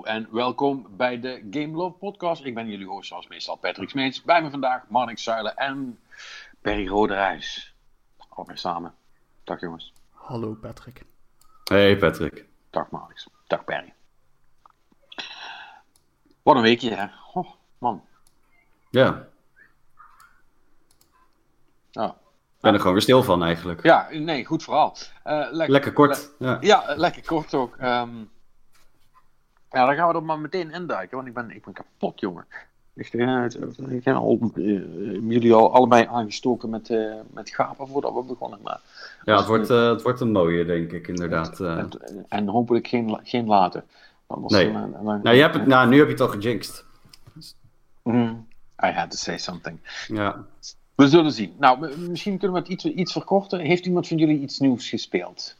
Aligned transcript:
Hallo 0.00 0.18
en 0.18 0.28
welkom 0.32 0.86
bij 0.96 1.20
de 1.20 1.46
Game 1.50 1.76
Love 1.76 1.98
Podcast. 1.98 2.44
Ik 2.44 2.54
ben 2.54 2.68
jullie 2.68 2.86
host 2.86 3.08
zoals 3.08 3.28
meestal 3.28 3.56
Patrick 3.56 3.88
Smeets. 3.90 4.22
Bij 4.22 4.42
me 4.42 4.50
vandaag 4.50 4.88
Marnik 4.88 5.18
Zuilen 5.18 5.56
en 5.56 5.98
Perry 6.60 6.88
Roderijs. 6.88 7.74
Allebei 8.28 8.58
samen. 8.58 8.94
Dag 9.44 9.60
jongens. 9.60 9.92
Hallo 10.10 10.54
Patrick. 10.54 11.02
Hey 11.64 11.96
Patrick. 11.96 12.44
Dag 12.70 12.90
Marnix. 12.90 13.28
Dag 13.46 13.64
Perry. 13.64 13.92
Wat 16.42 16.56
een 16.56 16.62
weekje 16.62 16.94
hè. 16.94 17.06
Oh, 17.32 17.48
man. 17.78 18.04
Ja, 18.90 19.28
ik 22.60 22.66
ben 22.66 22.72
er 22.72 22.78
gewoon 22.78 22.92
weer 22.92 23.02
stil 23.02 23.22
van 23.22 23.42
eigenlijk. 23.42 23.82
Ja, 23.82 24.08
nee, 24.10 24.44
goed 24.44 24.62
verhaal. 24.62 24.96
Eh, 25.22 25.46
lekker, 25.50 25.70
Lekker 25.70 25.92
kort. 25.92 26.32
Ja. 26.38 26.58
Ja, 26.60 26.86
eh, 26.88 26.98
lekker 26.98 27.22
kort 27.24 27.54
ook. 27.54 27.76
Ehm, 27.76 28.24
ja, 29.70 29.86
dan 29.86 29.94
gaan 29.94 30.08
we 30.08 30.14
er 30.14 30.22
maar 30.22 30.38
meteen 30.38 30.70
induiken, 30.72 31.16
want 31.16 31.28
ik 31.28 31.34
ben, 31.34 31.50
ik 31.50 31.64
ben 31.64 31.74
kapot, 31.74 32.20
jongen. 32.20 32.46
Eh, 32.94 33.44
ik 33.88 34.04
heb 34.04 34.14
al, 34.16 34.38
eh, 34.54 34.62
jullie 35.28 35.52
al 35.54 35.72
allebei 35.74 36.06
aangestoken 36.06 36.70
met, 36.70 36.90
eh, 36.90 37.14
met 37.32 37.50
gapen 37.50 37.88
voordat 37.88 38.14
we 38.14 38.22
begonnen. 38.22 38.58
Maar, 38.62 38.80
Ja, 39.24 39.36
het 39.36 39.46
wordt, 39.46 39.70
eh, 39.70 39.88
het 39.90 40.02
wordt 40.02 40.20
een 40.20 40.32
mooie, 40.32 40.64
denk 40.64 40.92
ik, 40.92 41.08
inderdaad. 41.08 41.60
eh. 41.60 41.78
en, 41.78 41.88
en 42.28 42.48
hopelijk 42.48 42.86
geen, 42.86 43.20
geen 43.22 43.46
later. 43.46 43.84
Nee. 44.46 44.66
een- 44.68 44.74
een- 44.74 44.94
een- 45.06 45.20
Nou, 45.22 45.36
je 45.36 45.42
hebt 45.42 45.54
het, 45.54 45.66
nou, 45.66 45.88
nu 45.88 45.96
heb 45.98 46.06
je 46.06 46.12
het 46.12 46.20
al 46.20 46.28
gejinxed. 46.28 46.84
Mm, 48.02 48.46
I 48.84 48.86
had 48.86 49.10
to 49.10 49.16
say 49.16 49.38
something. 49.38 49.78
Ja. 50.08 50.44
We 50.94 51.08
zullen 51.08 51.32
zien. 51.32 51.54
Nou, 51.58 51.98
misschien 52.08 52.38
kunnen 52.38 52.56
we 52.56 52.62
het 52.62 52.72
iets, 52.72 52.84
iets 52.84 53.12
verkorten. 53.12 53.60
Heeft 53.60 53.86
iemand 53.86 54.08
van 54.08 54.16
jullie 54.16 54.40
iets 54.40 54.58
nieuws 54.58 54.88
gespeeld? 54.88 55.56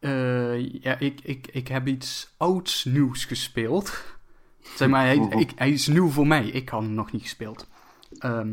Eh, 0.00 0.72
ja, 0.82 0.98
ik, 0.98 1.20
ik, 1.22 1.48
ik 1.52 1.68
heb 1.68 1.86
iets 1.86 2.34
ouds 2.36 2.84
nieuws 2.84 3.24
gespeeld. 3.24 4.02
Zeg 4.76 4.88
maar, 4.88 5.04
hij, 5.04 5.28
ik, 5.30 5.52
hij 5.54 5.70
is 5.70 5.86
nieuw 5.86 6.08
voor 6.08 6.26
mij. 6.26 6.46
Ik 6.46 6.68
had 6.68 6.82
hem 6.82 6.94
nog 6.94 7.12
niet 7.12 7.22
gespeeld. 7.22 7.66
Ehm, 8.18 8.52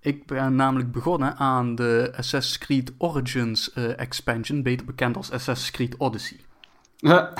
ik 0.00 0.26
ben 0.26 0.54
namelijk 0.54 0.92
begonnen 0.92 1.36
aan 1.36 1.74
de 1.74 2.12
Assassin's 2.16 2.58
Creed 2.58 2.92
Origins 2.98 3.72
eh, 3.72 3.98
expansion, 3.98 4.62
beter 4.62 4.86
bekend 4.86 5.16
als 5.16 5.30
Assassin's 5.30 5.70
Creed 5.70 5.96
Odyssey. 5.96 6.40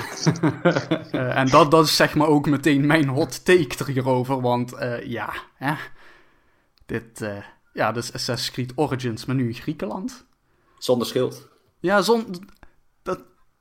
Eh, 1.11 1.37
en 1.37 1.47
dat, 1.49 1.71
dat 1.71 1.85
is 1.85 1.95
zeg 1.95 2.15
maar 2.15 2.27
ook 2.27 2.45
meteen 2.45 2.85
mijn 2.85 3.07
hot 3.07 3.45
take 3.45 3.75
er 3.77 3.87
hierover, 3.87 4.41
want 4.41 4.73
eh, 4.73 5.05
ja, 5.05 5.33
hè, 5.55 5.73
dit, 6.85 7.21
eh, 7.21 7.37
ja, 7.73 7.91
dus 7.91 8.13
Assassin's 8.13 8.51
Creed 8.51 8.71
Origins, 8.75 9.25
maar 9.25 9.35
nu 9.35 9.47
in 9.47 9.53
Griekenland. 9.53 10.25
Zonder 10.77 11.07
schild. 11.07 11.47
Ja, 11.79 12.01
zon, 12.01 12.25
dat, 12.27 12.41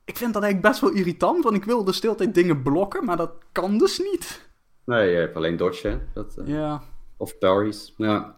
ik 0.07 0.17
vind 0.17 0.33
dat 0.35 0.43
eigenlijk 0.43 0.73
best 0.73 0.81
wel 0.81 0.91
irritant, 1.01 1.45
want 1.45 1.57
ik 1.57 1.65
wil 1.65 1.85
dus 1.85 2.01
de 2.01 2.07
hele 2.07 2.19
tijd 2.19 2.35
dingen 2.35 2.62
blokken, 2.62 3.05
maar 3.05 3.17
dat 3.17 3.33
kan 3.53 3.79
dus 3.79 3.99
niet. 3.99 4.49
Nee, 4.85 5.11
je 5.11 5.17
hebt 5.17 5.37
alleen 5.37 5.57
dodge, 5.57 5.89
hè? 5.89 5.99
Dat, 6.15 6.37
eh, 6.37 6.47
Ja, 6.47 6.83
Of 7.17 7.39
parries. 7.39 7.95
Ja. 7.97 8.34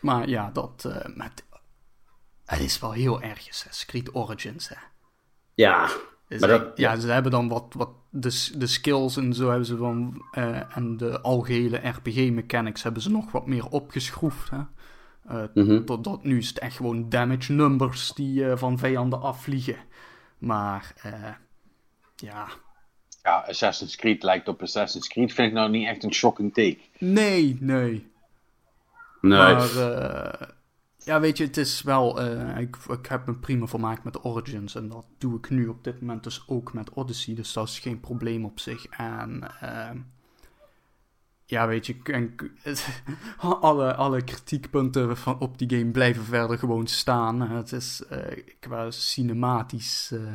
maar 0.00 0.28
ja, 0.28 0.50
dat, 0.50 0.84
eh, 0.84 1.16
met, 1.16 1.44
het 2.44 2.60
is 2.60 2.80
wel 2.80 2.92
heel 2.92 3.22
erg 3.22 3.48
Creed 3.86 4.14
Origins, 4.14 4.68
hè. 4.68 4.76
Ja. 5.54 5.88
Dus 6.28 6.40
Maar 6.40 6.48
dat- 6.48 6.62
ik- 6.62 6.76
ja, 6.76 6.96
ze 6.96 7.10
hebben 7.10 7.32
dan 7.32 7.48
wat, 7.48 7.74
wat 7.76 7.90
de, 8.10 8.50
de 8.56 8.66
skills 8.66 9.16
en 9.16 9.34
zo 9.34 9.48
hebben 9.48 9.66
ze 9.66 9.76
dan, 9.76 10.24
eh, 10.30 10.76
en 10.76 10.96
de 10.96 11.20
algehele 11.20 11.76
RPG-mechanics 11.88 12.82
hebben 12.82 13.02
ze 13.02 13.10
nog 13.10 13.32
wat 13.32 13.46
meer 13.46 13.66
opgeschroefd, 13.68 14.50
hè. 14.50 14.60
Eh, 15.26 15.42
Mhm. 15.54 15.84
Totdat 15.84 16.24
nu 16.24 16.38
is 16.38 16.48
het 16.48 16.58
echt 16.58 16.76
gewoon 16.76 17.08
damage 17.08 17.52
numbers 17.52 18.12
die 18.12 18.56
van 18.56 18.78
vijanden 18.78 19.20
afvliegen. 19.20 19.76
Maar, 20.42 20.92
eh, 21.02 21.32
ja, 22.16 22.48
Ja, 23.22 23.44
Assassin's 23.48 23.96
Creed 23.96 24.22
lijkt 24.22 24.48
op 24.48 24.62
Assassin's 24.62 25.08
Creed. 25.08 25.32
Vind 25.32 25.48
ik 25.48 25.54
nou 25.54 25.70
niet 25.70 25.86
echt 25.86 26.04
een 26.04 26.12
shocking 26.14 26.54
take. 26.54 26.78
nee, 26.98 27.56
nee. 27.60 28.10
Nee. 29.20 29.38
Maar 29.38 29.76
eh, 29.76 30.48
ja, 30.98 31.20
weet 31.20 31.36
je, 31.38 31.44
het 31.44 31.56
is 31.56 31.82
wel. 31.82 32.20
eh, 32.20 32.58
ik, 32.58 32.76
ik 32.76 33.06
heb 33.06 33.26
me 33.26 33.34
prima 33.34 33.66
vermaakt 33.66 34.04
met 34.04 34.12
de 34.12 34.24
Origins. 34.24 34.74
En 34.74 34.88
dat 34.88 35.06
doe 35.18 35.38
ik 35.38 35.50
nu 35.50 35.66
op 35.68 35.84
dit 35.84 36.00
moment 36.00 36.24
dus 36.24 36.42
ook 36.46 36.72
met 36.72 36.90
Odyssey. 36.90 37.34
Dus 37.34 37.52
dat 37.52 37.68
is 37.68 37.78
geen 37.78 38.00
probleem 38.00 38.44
op 38.44 38.60
zich. 38.60 38.86
En 38.86 39.42
ehm, 39.60 39.98
ja, 41.52 41.66
weet 41.66 41.86
je, 41.86 41.96
en, 42.02 42.34
alle, 43.60 43.94
alle 43.94 44.22
kritiekpunten 44.24 45.16
van, 45.16 45.38
op 45.38 45.58
die 45.58 45.78
game 45.78 45.90
blijven 45.90 46.24
verder 46.24 46.58
gewoon 46.58 46.86
staan. 46.86 47.40
Het 47.40 47.72
is 47.72 48.04
eh, 48.06 48.44
qua 48.60 48.90
cinematisch. 48.90 50.10
eh, 50.12 50.32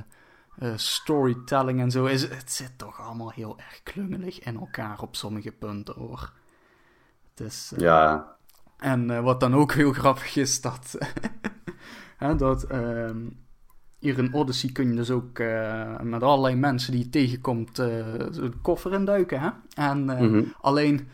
eh, 0.57 0.77
storytelling 0.77 1.79
en 1.79 1.91
zo. 1.91 2.06
Is, 2.06 2.22
het 2.29 2.51
zit 2.51 2.77
toch 2.77 3.01
allemaal 3.01 3.31
heel 3.31 3.57
erg 3.59 3.83
klungelig 3.83 4.39
in 4.39 4.56
elkaar 4.59 5.01
op 5.01 5.16
sommige 5.16 5.51
punten 5.51 5.94
hoor. 5.95 6.33
Het 7.35 7.47
is, 7.47 7.73
Ja. 7.77 8.35
en 8.77 9.23
wat 9.23 9.39
dan 9.39 9.56
ook 9.56 9.73
heel 9.73 9.94
grappig 10.01 10.35
is, 10.35 10.61
dat, 10.61 10.97
hè, 12.17 12.35
dat 12.35 12.63
ehm, 12.63 13.25
hier 14.00 14.18
in 14.18 14.34
Odyssey 14.34 14.72
kun 14.72 14.90
je 14.90 14.96
dus 14.96 15.12
ook 15.12 15.40
eh, 15.40 16.00
met 16.00 16.24
allerlei 16.24 16.56
mensen 16.56 16.91
die 16.91 17.03
je 17.03 17.09
tegenkomt 17.09 17.75
de 17.75 18.52
koffer 18.62 18.94
induiken. 18.94 19.40
Hè? 19.40 19.50
En 19.75 20.09
eh, 20.09 20.19
Mhm. 20.22 20.44
alleen, 20.62 21.08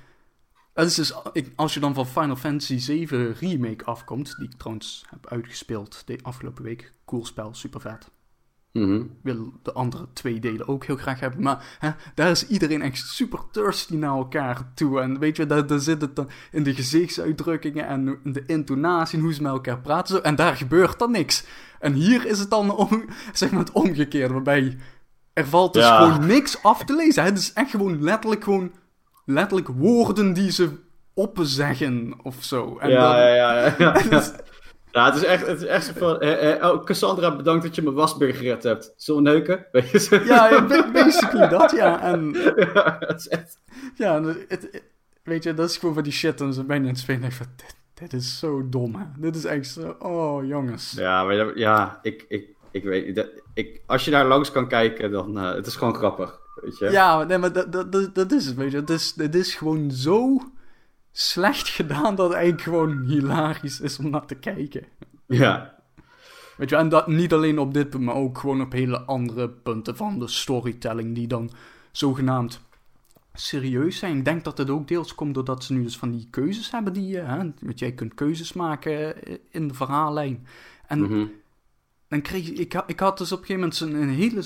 het 0.74 0.88
is 0.88 0.96
dus, 0.96 1.14
ik, 1.34 1.52
als 1.56 1.74
je 1.74 1.80
dan 1.80 1.94
van 1.94 2.06
Final 2.08 2.36
Fantasy 2.36 2.78
7 2.78 3.34
Remake 3.34 3.86
afkomt, 3.86 4.36
die 4.38 4.46
ik 4.50 4.54
trouwens 4.58 5.06
heb 5.10 5.28
uitgespeeld 5.28 6.02
de 6.08 6.20
afgelopen 6.22 6.64
week, 6.64 6.94
cool 7.06 7.26
spel, 7.26 7.54
super 7.54 7.82
vet. 7.82 8.12
Ik 8.74 9.06
wil 9.24 9.54
de 9.64 9.72
andere 9.74 10.08
twee 10.14 10.40
delen 10.40 10.68
ook 10.68 10.86
heel 10.86 10.96
graag 10.96 11.20
hebben. 11.20 11.42
Maar 11.42 11.78
hè, 11.80 11.90
daar 12.16 12.30
is 12.30 12.48
iedereen 12.48 12.82
echt 12.82 12.98
super 13.08 13.40
thirsty 13.52 13.96
naar 13.96 14.16
elkaar 14.16 14.72
toe. 14.76 15.00
En 15.02 15.20
weet 15.20 15.38
je, 15.38 15.46
daar, 15.46 15.68
daar 15.68 15.80
zit 15.80 16.02
het 16.02 16.16
dan 16.16 16.30
in 16.52 16.64
de 16.64 16.74
gezichtsuitdrukkingen 16.74 17.88
en 17.88 18.20
de 18.24 18.44
intonatie 18.48 19.18
en 19.18 19.24
hoe 19.24 19.34
ze 19.34 19.42
met 19.42 19.52
elkaar 19.52 19.80
praten. 19.80 20.16
Zo, 20.16 20.22
en 20.22 20.36
daar 20.36 20.56
gebeurt 20.56 21.00
dan 21.00 21.12
niks. 21.12 21.46
En 21.80 21.94
hier 21.94 22.26
is 22.26 22.40
het 22.40 22.50
dan 22.50 22.76
om, 22.76 23.06
zeg 23.34 23.52
maar 23.52 23.60
het 23.60 23.72
omgekeerde. 23.72 24.34
Waarbij 24.34 24.78
er 25.34 25.46
valt 25.48 25.74
dus 25.74 25.84
Ja. 25.84 26.06
gewoon 26.06 26.28
niks 26.28 26.64
af 26.64 26.84
te 26.86 26.96
lezen. 26.96 27.24
hè. 27.24 27.30
Het 27.30 27.38
is 27.40 27.54
echt 27.54 27.70
gewoon 27.70 28.04
letterlijk 28.04 28.44
gewoon 28.44 28.72
letterlijk 29.26 29.68
woorden 29.68 30.34
die 30.34 30.52
ze 30.52 30.70
oppenzeggen 31.14 32.14
of 32.24 32.36
zo. 32.44 32.78
En 32.78 32.90
ja, 32.90 33.00
dan- 33.02 33.20
ja, 33.20 33.28
ja, 33.36 33.76
ja, 33.78 34.02
ja. 34.10 34.24
Ja, 34.94 35.06
het 35.06 35.16
is 35.16 35.24
echt, 35.24 35.48
het 35.48 35.62
is 35.62 35.68
echt 35.68 35.86
zo 35.86 35.92
van... 35.96 36.20
eh, 36.20 36.52
eh, 36.54 36.72
oh, 36.72 36.84
Cassandra, 36.84 37.36
bedankt 37.36 37.64
dat 37.64 37.76
je 37.76 37.82
mijn 37.82 37.96
wasbeer 37.96 38.34
gered 38.34 38.64
hebt. 38.64 38.94
Zullen 38.98 39.24
we 39.24 39.30
neuken? 39.30 39.66
Weet 39.72 39.90
je 39.90 40.00
zo? 40.00 40.16
ja, 40.16 40.50
ja, 40.50 40.66
ba- 40.66 40.92
basically 40.92 41.48
dat, 41.48 41.72
ja. 41.72 42.02
En 42.02 42.34
Ja, 42.74 43.08
is 43.16 43.28
echt... 43.28 43.60
Ja, 43.96 44.24
het, 44.24 44.46
het- 44.48 44.84
weet 45.24 45.44
je, 45.44 45.54
dat 45.54 45.70
is 45.70 45.78
gewoon 45.78 45.94
van 45.94 46.04
die 46.04 46.12
shit. 46.12 46.42
En 46.42 46.54
ze 46.54 46.64
bijna 46.64 46.84
in 46.84 46.90
het 46.90 47.00
spelen. 47.00 47.22
en 47.22 47.28
ik 47.28 47.34
van, 47.34 47.46
dit, 47.56 47.76
dit 47.94 48.14
is 48.22 48.40
zo 48.40 48.70
dom, 48.70 48.96
hè. 48.96 49.06
Dit 49.18 49.36
is 49.36 49.46
echt 49.46 49.68
zo, 49.68 49.96
oh, 50.00 50.46
jongens. 50.48 50.92
Ja, 50.92 51.24
maar 51.24 51.36
dat- 51.36 51.52
ja, 51.56 52.00
ik, 52.02 52.26
ik, 52.28 52.48
ik 52.72 52.84
weet... 52.84 53.16
Dat, 53.16 53.28
ik, 53.54 53.82
als 53.86 54.06
je 54.06 54.12
daar 54.12 54.26
langs 54.26 54.52
kan 54.52 54.68
kijken, 54.68 55.12
dan... 55.12 55.38
eh 55.40 55.54
het 55.54 55.66
is 55.68 55.76
gewoon 55.76 55.96
grappig, 55.96 56.40
weet 56.56 56.78
je? 56.78 56.90
Ja, 56.90 57.24
nee, 57.24 57.38
maar 57.38 57.54
dat, 57.54 57.72
dat, 57.72 57.92
dat, 57.92 58.16
dat 58.16 58.32
is 58.32 58.46
het, 58.46 58.56
weet 58.56 58.72
je. 58.72 58.78
Het 58.78 58.90
is, 58.90 59.14
het 59.18 59.36
is 59.36 59.56
gewoon 59.56 59.92
zo 59.92 60.38
slecht 61.16 61.68
gedaan 61.70 62.16
dat 62.16 62.28
het 62.28 62.38
eigenlijk 62.38 62.62
gewoon 62.64 63.02
hilarisch 63.02 63.80
is 63.80 64.00
om 64.00 64.10
naar 64.10 64.26
te 64.26 64.36
kijken. 64.36 64.84
Ja. 65.28 65.76
Weet 66.58 66.70
je, 66.70 66.76
en 66.76 66.90
dat 66.90 67.08
niet 67.08 67.34
alleen 67.34 67.60
op 67.60 67.74
dit 67.74 67.90
punt, 67.90 68.04
maar 68.04 68.16
ook 68.16 68.38
gewoon 68.38 68.62
op 68.62 68.72
hele 68.72 69.02
andere 69.02 69.50
punten 69.50 69.96
van 69.98 70.20
de 70.20 70.28
storytelling 70.28 71.16
die 71.16 71.28
dan 71.28 71.52
zogenaamd 71.92 72.62
serieus 73.34 73.98
zijn. 73.98 74.18
Ik 74.18 74.26
denk 74.26 74.44
dat 74.44 74.58
het 74.58 74.70
ook 74.70 74.88
deels 74.88 75.16
komt 75.16 75.34
doordat 75.34 75.64
ze 75.64 75.74
nu 75.74 75.84
dus 75.84 75.98
van 75.98 76.12
die 76.12 76.28
keuzes 76.30 76.72
hebben 76.72 76.94
die 76.94 77.08
je, 77.08 77.18
hè, 77.20 77.52
weet 77.60 77.80
je, 77.80 77.86
je 77.86 77.94
kunt 77.94 78.14
keuzes 78.14 78.54
maken 78.54 79.16
in 79.50 79.68
de 79.68 79.74
verhaallijn. 79.74 80.48
En 80.88 81.00
Mhm. 81.02 81.26
dan 82.08 82.22
kreeg 82.22 82.50
ik, 82.50 82.58
ik, 82.58 82.74
ha- 82.74 82.84
ik 82.88 83.00
had 83.00 83.18
dus 83.18 83.32
op 83.32 83.40
een 83.40 83.46
gegeven 83.46 83.62
moment 83.62 83.80
een, 83.80 84.02
een 84.02 84.16
hele, 84.16 84.44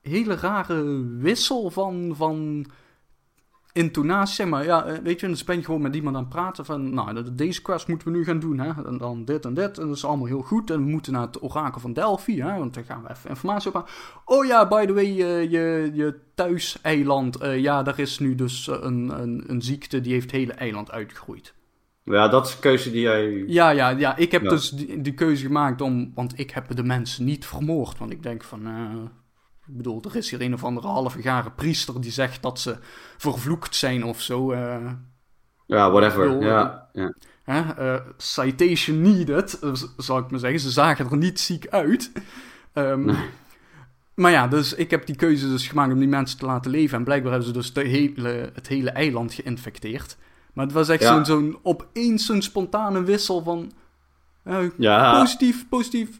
hele 0.00 0.34
rare 0.34 1.04
wissel 1.18 1.70
van, 1.70 2.12
van 2.16 2.66
intonatie, 3.74 4.34
zeg 4.34 4.46
maar. 4.46 4.64
Ja, 4.64 4.84
eh, 4.84 4.98
weet 5.02 5.20
je, 5.20 5.26
dus 5.26 5.44
ben 5.44 5.56
je 5.56 5.64
gewoon 5.64 5.80
met 5.82 5.94
iemand 5.94 6.16
aan 6.16 6.22
het 6.22 6.30
praten 6.30 6.64
van, 6.64 6.94
nou, 6.94 7.14
de- 7.14 7.34
deze 7.34 7.62
quest 7.62 7.88
moeten 7.88 8.12
we 8.12 8.16
nu 8.18 8.24
gaan 8.24 8.38
doen, 8.38 8.58
hè. 8.58 8.86
En 8.86 8.98
dan 8.98 9.24
dit 9.24 9.44
en 9.44 9.54
dit, 9.54 9.78
en 9.78 9.86
dat 9.86 9.96
is 9.96 10.04
allemaal 10.04 10.26
heel 10.26 10.42
goed. 10.42 10.70
En 10.70 10.84
we 10.84 10.90
moeten 10.90 11.12
naar 11.12 11.22
het 11.26 11.42
orakel 11.42 11.80
van 11.80 11.92
Delphi, 11.92 12.40
hè, 12.40 12.58
want 12.58 12.74
daar 12.74 12.84
gaan 12.84 13.02
we 13.02 13.10
even 13.10 13.30
informatie 13.30 13.68
op 13.68 13.76
aan. 13.76 13.84
Oh 14.24 14.44
ja, 14.44 14.68
by 14.68 14.86
the 14.86 14.92
way, 14.92 15.04
eh, 15.04 15.50
je, 15.50 15.90
je 15.94 16.18
thuiseiland, 16.34 17.36
eh 17.36 17.58
ja, 17.60 17.82
daar 17.82 17.98
is 17.98 18.18
nu 18.18 18.34
dus 18.34 18.68
eh, 18.68 18.76
een, 18.80 19.22
een, 19.22 19.44
een 19.46 19.62
ziekte, 19.62 20.00
die 20.00 20.12
heeft 20.12 20.24
het 20.30 20.40
hele 20.40 20.52
eiland 20.52 20.90
uitgegroeid. 20.90 21.54
Ja, 22.04 22.28
dat 22.28 22.46
is 22.46 22.54
een 22.54 22.60
keuze 22.60 22.90
die 22.90 23.00
jij... 23.00 23.44
Ja, 23.46 23.70
ja, 23.70 23.88
ja. 23.88 24.16
Ik 24.16 24.32
heb 24.32 24.42
Ja. 24.42 24.48
dus 24.48 24.70
die, 24.70 25.00
die 25.00 25.14
keuze 25.14 25.46
gemaakt 25.46 25.80
om... 25.80 26.12
Want 26.14 26.38
ik 26.38 26.50
heb 26.50 26.76
de 26.76 26.82
mensen 26.84 27.24
niet 27.24 27.46
vermoord. 27.46 27.98
Want 27.98 28.10
ik 28.10 28.22
denk 28.22 28.44
van... 28.44 28.66
ik 29.66 29.76
bedoel, 29.76 30.02
er 30.02 30.16
is 30.16 30.30
hier 30.30 30.40
een 30.40 30.54
of 30.54 30.64
andere 30.64 30.86
halve 30.86 31.22
garen 31.22 31.54
priester 31.54 32.00
die 32.00 32.10
zegt 32.12 32.42
dat 32.42 32.60
ze 32.60 32.76
vervloekt 33.16 33.76
zijn 33.76 34.04
of 34.04 34.20
zo. 34.20 34.52
eh, 34.52 34.90
Ja, 35.66 35.90
whatever. 35.90 36.26
Bedoel, 36.28 36.42
Ja, 36.42 36.88
hè? 37.44 37.60
eh, 37.60 38.00
citation 38.16 39.02
needed, 39.02 39.58
eh, 39.58 39.74
z- 39.74 39.86
zal 39.96 40.18
ik 40.18 40.30
maar 40.30 40.40
zeggen. 40.40 40.60
Ze 40.60 40.70
zagen 40.70 41.10
er 41.10 41.16
niet 41.16 41.40
ziek 41.40 41.66
uit. 41.68 42.12
Ehm, 42.72 43.14
Maar 44.14 44.30
ja, 44.30 44.48
dus 44.48 44.74
ik 44.74 44.90
heb 44.90 45.06
die 45.06 45.16
keuze 45.16 45.48
dus 45.48 45.66
gemaakt 45.66 45.92
om 45.92 45.98
die 45.98 46.08
mensen 46.08 46.38
te 46.38 46.46
laten 46.46 46.70
leven. 46.70 46.98
En 46.98 47.04
blijkbaar 47.04 47.30
hebben 47.30 47.48
ze 47.48 47.54
dus 47.54 47.72
de 47.72 47.80
hele, 47.82 48.50
het 48.54 48.66
hele 48.68 48.90
eiland 48.90 49.34
geïnfecteerd. 49.34 50.16
Maar 50.52 50.64
het 50.64 50.74
was 50.74 50.88
echt 50.88 51.02
Ja. 51.02 51.14
zo'n, 51.14 51.24
zo'n 51.24 51.58
opeens 51.62 52.26
zo'n 52.26 52.42
spontane 52.42 53.02
wissel 53.02 53.42
van... 53.42 53.72
Ja. 54.78 55.20
Positief, 55.20 55.68
positief. 55.68 56.18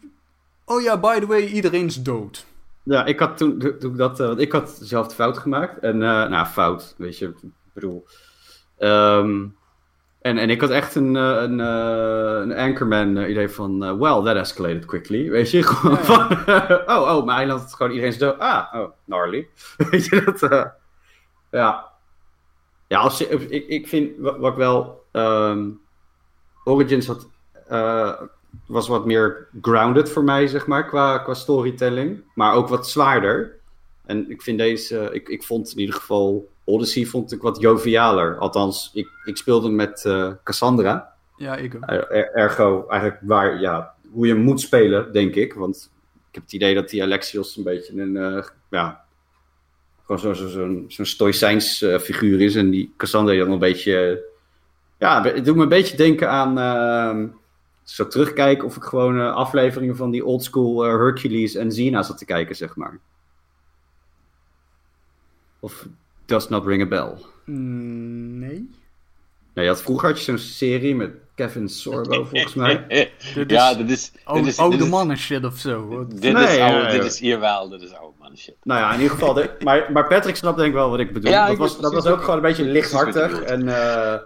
Oh 0.65 0.83
ja, 0.83 0.99
by 1.01 1.19
the 1.19 1.27
way, 1.27 1.47
iedereen 1.47 1.87
is 1.87 2.03
dood. 2.03 2.47
Ja, 2.85 3.05
ik 3.05 3.19
had 3.19 3.37
toen, 3.37 3.59
toen 3.59 3.91
ik 3.93 3.97
dat, 3.97 4.21
eh, 4.21 4.27
want 4.27 4.41
ik 4.41 4.53
had 4.53 4.79
zelf 4.83 5.09
de 5.09 5.15
fout 5.15 5.39
gemaakt. 5.39 5.79
En, 5.79 6.03
eh, 6.03 6.29
nou, 6.29 6.47
fout, 6.47 6.95
weet 6.99 7.19
je, 7.19 7.27
ik 7.27 7.51
bedoel. 7.73 8.07
Ehm, 8.79 9.47
en, 10.21 10.39
en 10.39 10.51
ik 10.51 10.61
had 10.61 10.71
echt 10.71 10.95
een, 10.95 11.17
eh, 11.17 11.43
een, 11.43 11.59
een 11.59 12.53
Anchorman 12.57 13.17
idee 13.17 13.49
van, 13.49 13.79
well, 13.99 14.23
that 14.23 14.37
escalated 14.37 14.85
quickly. 14.85 15.31
Weet 15.31 15.51
je, 15.51 15.63
gewoon 15.69 15.97
Ja. 15.97 16.03
van, 16.03 16.31
oh, 16.97 17.17
oh, 17.17 17.25
mijn 17.25 17.39
eiland 17.39 17.65
is 17.65 17.75
gewoon 17.75 17.93
iedereen 17.93 18.13
is 18.13 18.19
dood. 18.19 18.39
Ah, 18.39 18.75
oh, 18.81 18.91
gnarly. 19.07 19.49
weet 19.91 20.05
je, 20.07 20.23
dat, 20.25 20.71
ja. 21.51 21.93
Ja, 22.89 22.99
als, 22.99 23.19
je- 23.19 23.29
ik, 23.49 23.67
ik 23.67 23.89
vind, 23.89 24.11
wat, 24.19 24.37
wat 24.39 24.51
ik 24.53 24.59
wel, 24.59 25.05
ehm, 25.13 25.69
Origins 26.65 27.07
had, 27.07 27.29
eh, 27.69 28.13
was 28.67 28.89
wat 28.89 29.07
meer 29.07 29.49
grounded 29.61 30.11
voor 30.11 30.25
mij, 30.25 30.47
zeg 30.47 30.67
maar, 30.67 30.87
qua, 30.87 31.19
qua 31.19 31.35
storytelling. 31.35 32.21
Maar 32.35 32.55
ook 32.55 32.69
wat 32.69 32.89
zwaarder. 32.89 33.57
En 34.07 34.31
ik 34.31 34.43
vind 34.43 34.59
deze, 34.59 35.09
ik, 35.13 35.29
ik 35.29 35.43
vond 35.43 35.73
in 35.73 35.79
ieder 35.79 35.95
geval 35.95 36.49
Odyssey 36.65 37.05
vond 37.05 37.33
ik 37.33 37.43
wat 37.43 37.61
jovialer. 37.61 38.39
Althans, 38.39 38.91
ik, 38.95 39.09
ik 39.25 39.37
speelde 39.37 39.69
met 39.71 40.05
eh, 40.05 40.31
Cassandra. 40.45 41.13
Ja, 41.37 41.57
ik 41.57 41.75
ook. 41.75 41.83
Er- 41.91 42.33
ergo, 42.35 42.87
eigenlijk 42.89 43.21
waar, 43.25 43.61
ja, 43.61 43.95
hoe 44.11 44.27
je 44.27 44.35
moet 44.35 44.61
spelen, 44.61 45.13
denk 45.13 45.35
ik. 45.35 45.55
Want 45.55 45.91
ik 46.29 46.35
heb 46.35 46.43
het 46.43 46.53
idee 46.53 46.75
dat 46.75 46.89
die 46.89 47.03
Alexios 47.03 47.57
een 47.57 47.63
beetje 47.63 48.01
een, 48.01 48.17
eh, 48.17 48.45
ja, 48.71 49.05
gewoon 50.07 50.21
zo'n 50.21 50.35
zo, 50.35 50.49
zo'n 50.49 50.85
zo'n 50.89 51.05
stoïcijns 51.07 51.83
eh, 51.83 51.99
figuur 51.99 52.41
is. 52.41 52.55
En 52.55 52.71
die 52.71 52.93
Cassandra 52.97 53.35
dan 53.37 53.51
een 53.51 53.59
beetje, 53.59 54.25
ja, 54.99 55.23
het 55.23 55.45
doet 55.45 55.57
me 55.57 55.63
een 55.63 55.69
beetje 55.69 55.97
denken 55.97 56.31
aan, 56.31 56.59
eh, 56.59 57.25
zo 57.85 58.07
terugkijken 58.07 58.67
of 58.67 58.77
ik 58.77 58.83
gewoon 58.83 59.21
eh, 59.21 59.35
afleveringen 59.35 59.97
van 59.97 60.11
die 60.11 60.25
oldschool 60.25 60.85
eh, 60.85 60.91
Hercules 60.91 61.55
en 61.55 61.69
Xena 61.69 62.03
zat 62.03 62.19
te 62.19 62.25
kijken, 62.25 62.57
zeg 62.57 62.77
maar. 62.77 62.99
Of 65.61 65.87
does 66.25 66.49
not 66.49 66.67
ring 66.67 66.83
a 66.83 66.87
bell. 66.87 67.15
Mm, 67.45 68.39
Nee. 68.39 68.71
Nou, 69.55 69.67
je 69.67 69.73
had, 69.73 69.83
vroeger 69.83 70.09
had 70.09 70.19
je 70.19 70.25
zo'n 70.25 70.39
serie 70.39 70.95
met 70.95 71.11
Kevin 71.35 71.69
Sorbo, 71.69 72.25
volgens 72.25 72.55
mij. 72.55 72.87
Dit 73.35 73.51
ja, 73.51 73.71
is 73.71 73.77
dit 73.77 73.91
is... 73.91 74.11
Dit 74.13 74.21
Oude, 74.25 74.49
is, 74.49 74.59
oude 74.59 74.77
dit 74.77 74.85
is, 74.85 74.91
mannen 74.91 75.17
shit 75.19 75.45
of 75.45 75.59
zo. 75.59 76.07
Dit, 76.07 76.33
Nee, 76.33 76.45
is 76.45 76.57
ja, 76.57 76.67
oude, 76.67 76.87
ja. 76.87 76.91
dit 76.91 77.05
is 77.05 77.19
hier 77.19 77.41
wel, 77.41 77.69
dit 77.69 77.83
is 77.83 77.95
oude 77.95 78.15
man 78.19 78.37
shit. 78.37 78.57
Nou 78.63 78.81
ja, 78.81 78.93
in 78.95 79.01
ieder 79.01 79.17
geval. 79.17 79.35
De, 79.35 79.57
maar, 79.61 79.93
maar 79.93 80.07
Patrick 80.07 80.37
snapt 80.37 80.57
denk 80.57 80.69
ik 80.69 80.75
wel 80.75 80.91
wat 80.91 80.99
ik 80.99 81.13
bedoel. 81.13 81.31
Ja, 81.31 81.43
dat 81.45 81.53
ik 81.53 81.59
was, 81.59 81.81
dat 81.81 81.93
was 81.93 82.07
ook 82.07 82.21
gewoon 82.21 82.37
een 82.37 82.43
beetje 82.43 82.65
lichthartig. 82.65 83.41
En, 83.41 83.69
eh, 83.69 84.21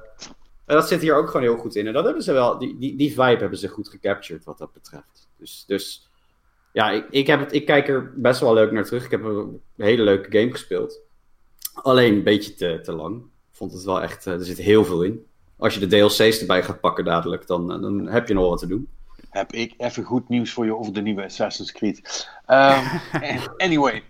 en 0.68 0.74
dat 0.74 0.88
zit 0.88 1.00
hier 1.00 1.14
ook 1.14 1.26
gewoon 1.26 1.42
heel 1.42 1.56
goed 1.56 1.76
in. 1.76 1.86
En 1.86 1.92
dat 1.92 2.04
hebben 2.04 2.22
ze 2.22 2.32
wel, 2.32 2.58
die, 2.58 2.78
die, 2.78 2.96
die 2.96 3.10
vibe 3.10 3.38
hebben 3.38 3.58
ze 3.58 3.68
goed 3.68 3.88
gecaptured 3.88 4.44
wat 4.44 4.58
dat 4.58 4.72
betreft. 4.72 5.28
Dus, 5.38 5.64
dus 5.66 6.10
ja, 6.72 6.90
ik, 6.90 7.06
ik, 7.10 7.26
heb 7.26 7.40
het, 7.40 7.52
ik 7.52 7.66
kijk 7.66 7.88
er 7.88 8.12
best 8.16 8.40
wel 8.40 8.54
leuk 8.54 8.72
naar 8.72 8.84
terug. 8.84 9.04
Ik 9.04 9.10
heb 9.10 9.24
een 9.24 9.62
hele 9.76 10.02
leuke 10.02 10.38
game 10.38 10.50
gespeeld. 10.50 11.00
Alleen 11.74 12.14
een 12.14 12.22
beetje 12.22 12.54
te, 12.54 12.80
te 12.82 12.92
lang. 12.92 13.16
Ik 13.22 13.56
vond 13.56 13.72
het 13.72 13.84
wel 13.84 14.02
echt, 14.02 14.26
eh, 14.26 14.32
er 14.32 14.44
zit 14.44 14.58
heel 14.58 14.84
veel 14.84 15.02
in. 15.02 15.26
Als 15.56 15.74
je 15.74 15.86
de 15.86 15.96
DLC's 15.96 16.40
erbij 16.40 16.62
gaat 16.62 16.80
pakken 16.80 17.04
dadelijk, 17.04 17.46
dan, 17.46 17.72
eh, 17.72 17.80
dan 17.80 18.06
heb 18.06 18.28
je 18.28 18.34
nog 18.34 18.48
wat 18.48 18.58
te 18.58 18.66
doen. 18.66 18.88
Heb 19.30 19.52
ik 19.52 19.74
even 19.76 20.04
goed 20.04 20.28
nieuws 20.28 20.52
voor 20.52 20.64
je 20.64 20.76
over 20.76 20.92
de 20.92 21.02
nieuwe 21.02 21.24
Assassin's 21.24 21.72
Creed. 21.72 22.28
Ehm, 22.46 22.84
anyway. 23.56 24.02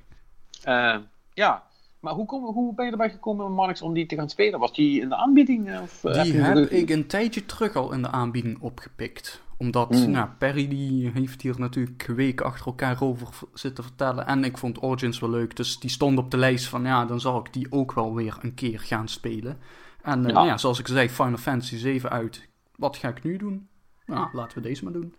Eh, 0.62 0.96
ja, 1.34 1.67
maar 2.00 2.12
hoe, 2.12 2.26
kom, 2.26 2.44
hoe 2.44 2.74
ben 2.74 2.84
je 2.84 2.90
erbij 2.90 3.10
gekomen, 3.10 3.52
Marnix, 3.52 3.82
om 3.82 3.94
die 3.94 4.06
te 4.06 4.14
gaan 4.14 4.28
spelen? 4.28 4.60
Was 4.60 4.72
die 4.72 5.00
in 5.00 5.08
de 5.08 5.16
aanbieding? 5.16 5.80
Of, 5.80 6.04
eh, 6.04 6.22
Die 6.22 6.32
je- 6.32 6.38
heb 6.40 6.56
ik 6.70 6.90
een 6.90 7.06
tijdje 7.06 7.46
terug 7.46 7.76
al 7.76 7.92
in 7.92 8.02
de 8.02 8.10
aanbieding 8.10 8.60
opgepikt. 8.60 9.42
Omdat, 9.56 9.88
Hmm. 9.94 10.10
nou, 10.10 10.28
Perry 10.38 10.68
die 10.68 11.10
heeft 11.14 11.42
hier 11.42 11.54
natuurlijk 11.58 12.06
weken 12.06 12.46
achter 12.46 12.66
elkaar 12.66 13.02
over 13.02 13.28
zitten 13.54 13.84
vertellen. 13.84 14.26
En 14.26 14.44
ik 14.44 14.58
vond 14.58 14.82
Origins 14.82 15.18
wel 15.18 15.30
leuk. 15.30 15.56
Dus 15.56 15.78
die 15.80 15.90
stond 15.90 16.18
op 16.18 16.30
de 16.30 16.36
lijst 16.36 16.66
van, 16.66 16.82
ja, 16.84 17.04
dan 17.04 17.20
zal 17.20 17.38
ik 17.38 17.52
die 17.52 17.66
ook 17.72 17.92
wel 17.92 18.14
weer 18.14 18.36
een 18.42 18.54
keer 18.54 18.80
gaan 18.80 19.08
spelen. 19.08 19.58
En 20.02 20.20
eh, 20.20 20.26
Ja. 20.26 20.32
nou 20.32 20.46
ja, 20.46 20.56
zoals 20.58 20.78
ik 20.78 20.86
zei, 20.86 21.08
Final 21.08 21.36
Fantasy 21.36 21.76
7 21.76 22.10
uit. 22.10 22.48
Wat 22.76 22.96
ga 22.96 23.08
ik 23.08 23.22
nu 23.24 23.36
doen? 23.36 23.68
Nou, 24.06 24.28
laten 24.32 24.62
we 24.62 24.68
deze 24.68 24.84
maar 24.84 24.92
doen. 24.92 25.14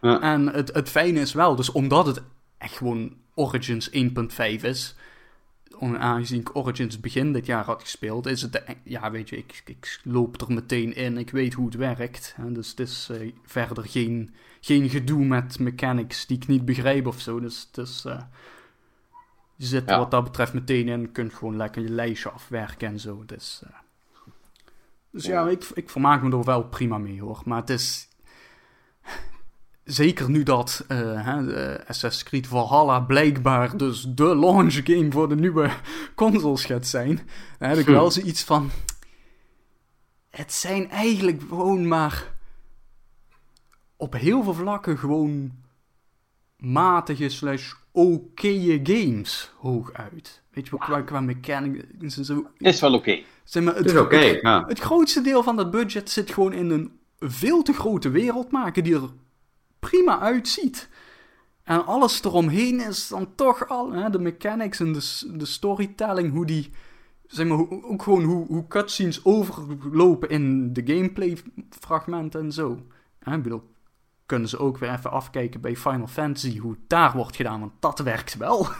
Ja. 0.00 0.20
En 0.20 0.46
het, 0.46 0.72
het 0.74 0.88
fijne 0.88 1.20
is 1.20 1.32
wel, 1.32 1.54
dus 1.56 1.72
omdat 1.72 2.06
het 2.06 2.22
echt 2.58 2.76
gewoon 2.76 3.14
Origins 3.34 3.90
1.5 3.90 4.64
is, 4.64 4.96
aangezien 5.80 6.40
ik 6.40 6.56
Origins 6.56 7.00
begin 7.00 7.32
dit 7.32 7.46
jaar 7.46 7.64
had 7.64 7.80
gespeeld, 7.80 8.26
is 8.26 8.42
het, 8.42 8.52
de- 8.52 8.64
ja 8.84 9.10
weet 9.10 9.28
je, 9.28 9.36
ik, 9.36 9.62
ik 9.66 10.00
loop 10.04 10.40
er 10.40 10.52
meteen 10.52 10.94
in, 10.94 11.18
ik 11.18 11.30
weet 11.30 11.52
hoe 11.54 11.66
het 11.66 11.74
werkt. 11.74 12.32
Hè, 12.36 12.52
dus 12.52 12.68
het 12.70 12.80
is 12.80 13.08
eh, 13.10 13.32
verder 13.44 13.84
geen, 13.88 14.34
geen 14.60 14.88
gedoe 14.90 15.24
met 15.24 15.58
mechanics 15.58 16.26
die 16.26 16.36
ik 16.36 16.46
niet 16.46 16.64
begrijp 16.64 17.06
of 17.06 17.20
zo. 17.20 17.40
Dus 17.40 17.68
het 17.72 17.86
is, 17.86 18.04
eh, 18.04 18.22
je 19.56 19.66
zit 19.66 19.88
Ja. 19.88 19.98
wat 19.98 20.10
dat 20.10 20.24
betreft 20.24 20.52
meteen 20.52 20.88
in, 20.88 21.12
kunt 21.12 21.34
gewoon 21.34 21.56
lekker 21.56 21.82
je 21.82 21.88
lijstje 21.88 22.30
afwerken 22.30 22.88
en 22.88 23.00
zo. 23.00 23.22
Dus, 23.26 23.62
eh, 23.66 23.72
dus 25.10 25.24
ja, 25.24 25.44
Ja. 25.44 25.50
ik, 25.50 25.64
ik 25.74 25.90
vermaak 25.90 26.22
me 26.22 26.30
er 26.30 26.44
wel 26.44 26.64
prima 26.64 26.98
mee 26.98 27.20
hoor. 27.20 27.42
Maar 27.44 27.60
het 27.60 27.70
is, 27.70 28.08
zeker 29.84 30.30
nu 30.30 30.42
dat 30.42 30.84
eh, 30.88 31.26
hè, 31.26 31.44
de 31.44 31.80
Assassin's 31.86 32.22
Creed 32.22 32.46
Valhalla 32.46 33.00
blijkbaar 33.00 33.76
dus 33.76 34.06
de 34.08 34.36
launch 34.36 34.80
game 34.84 35.10
voor 35.10 35.28
de 35.28 35.36
nieuwe 35.36 35.70
consoles 36.14 36.64
gaat 36.64 36.86
zijn, 36.86 37.20
dan 37.58 37.68
heb 37.68 37.78
ik 37.78 37.86
wel 37.86 38.10
zoiets 38.10 38.42
van. 38.42 38.70
Het 40.30 40.52
zijn 40.52 40.90
eigenlijk 40.90 41.42
gewoon 41.48 41.88
maar 41.88 42.34
op 43.96 44.12
heel 44.12 44.42
veel 44.42 44.54
vlakken 44.54 44.98
gewoon 44.98 45.52
matige 46.56 47.28
slash 47.28 47.72
oké 47.92 48.80
games 48.82 49.52
hooguit. 49.58 50.42
Weet 50.50 50.64
je 50.64 50.70
wel, 50.70 50.78
qua, 50.78 51.00
qua 51.00 51.20
mechanics 51.20 52.16
en 52.16 52.24
zo. 52.24 52.46
Is 52.58 52.80
wel 52.80 52.94
oké. 52.94 53.22
Zeg 53.44 53.62
maar, 53.62 53.74
Het 53.74 53.86
is 53.86 53.96
oké, 53.96 54.16
het, 54.16 54.40
ja. 54.40 54.64
het 54.66 54.78
grootste 54.78 55.20
deel 55.20 55.42
van 55.42 55.56
dat 55.56 55.70
budget 55.70 56.10
zit 56.10 56.30
gewoon 56.30 56.52
in 56.52 56.70
een 56.70 56.98
veel 57.18 57.62
te 57.62 57.72
grote 57.72 58.10
wereld 58.10 58.50
maken 58.50 58.84
die 58.84 58.94
er 58.94 59.10
prima 59.90 60.20
uitziet. 60.20 60.88
En 61.64 61.86
alles 61.86 62.24
eromheen 62.24 62.80
is 62.80 63.08
dan 63.08 63.34
toch 63.34 63.68
al, 63.68 63.92
hè, 63.92 64.10
de 64.10 64.18
mechanics 64.18 64.80
en 64.80 64.92
de, 64.92 65.20
de 65.38 65.44
storytelling, 65.46 66.32
hoe 66.32 66.46
die, 66.46 66.70
zeg 67.26 67.46
maar, 67.46 67.56
hoe- 67.56 67.82
ook 67.84 68.02
gewoon 68.02 68.22
hoe, 68.22 68.46
hoe 68.46 68.66
cutscenes 68.68 69.24
overlopen 69.24 70.28
in 70.28 70.72
de 70.72 70.82
gameplay 70.84 71.38
fragmenten 71.80 72.40
en 72.40 72.52
zo. 72.52 72.78
Hè, 73.18 73.36
ik 73.36 73.42
bedoel, 73.42 73.62
kunnen 74.26 74.48
ze 74.48 74.58
ook 74.58 74.78
weer 74.78 74.92
even 74.92 75.10
afkijken 75.10 75.60
bij 75.60 75.76
Final 75.76 76.06
Fantasy, 76.06 76.58
hoe 76.58 76.70
het 76.70 76.80
daar 76.88 77.12
wordt 77.16 77.36
gedaan, 77.36 77.60
want 77.60 77.72
dat 77.80 77.98
werkt 77.98 78.36
wel. 78.36 78.66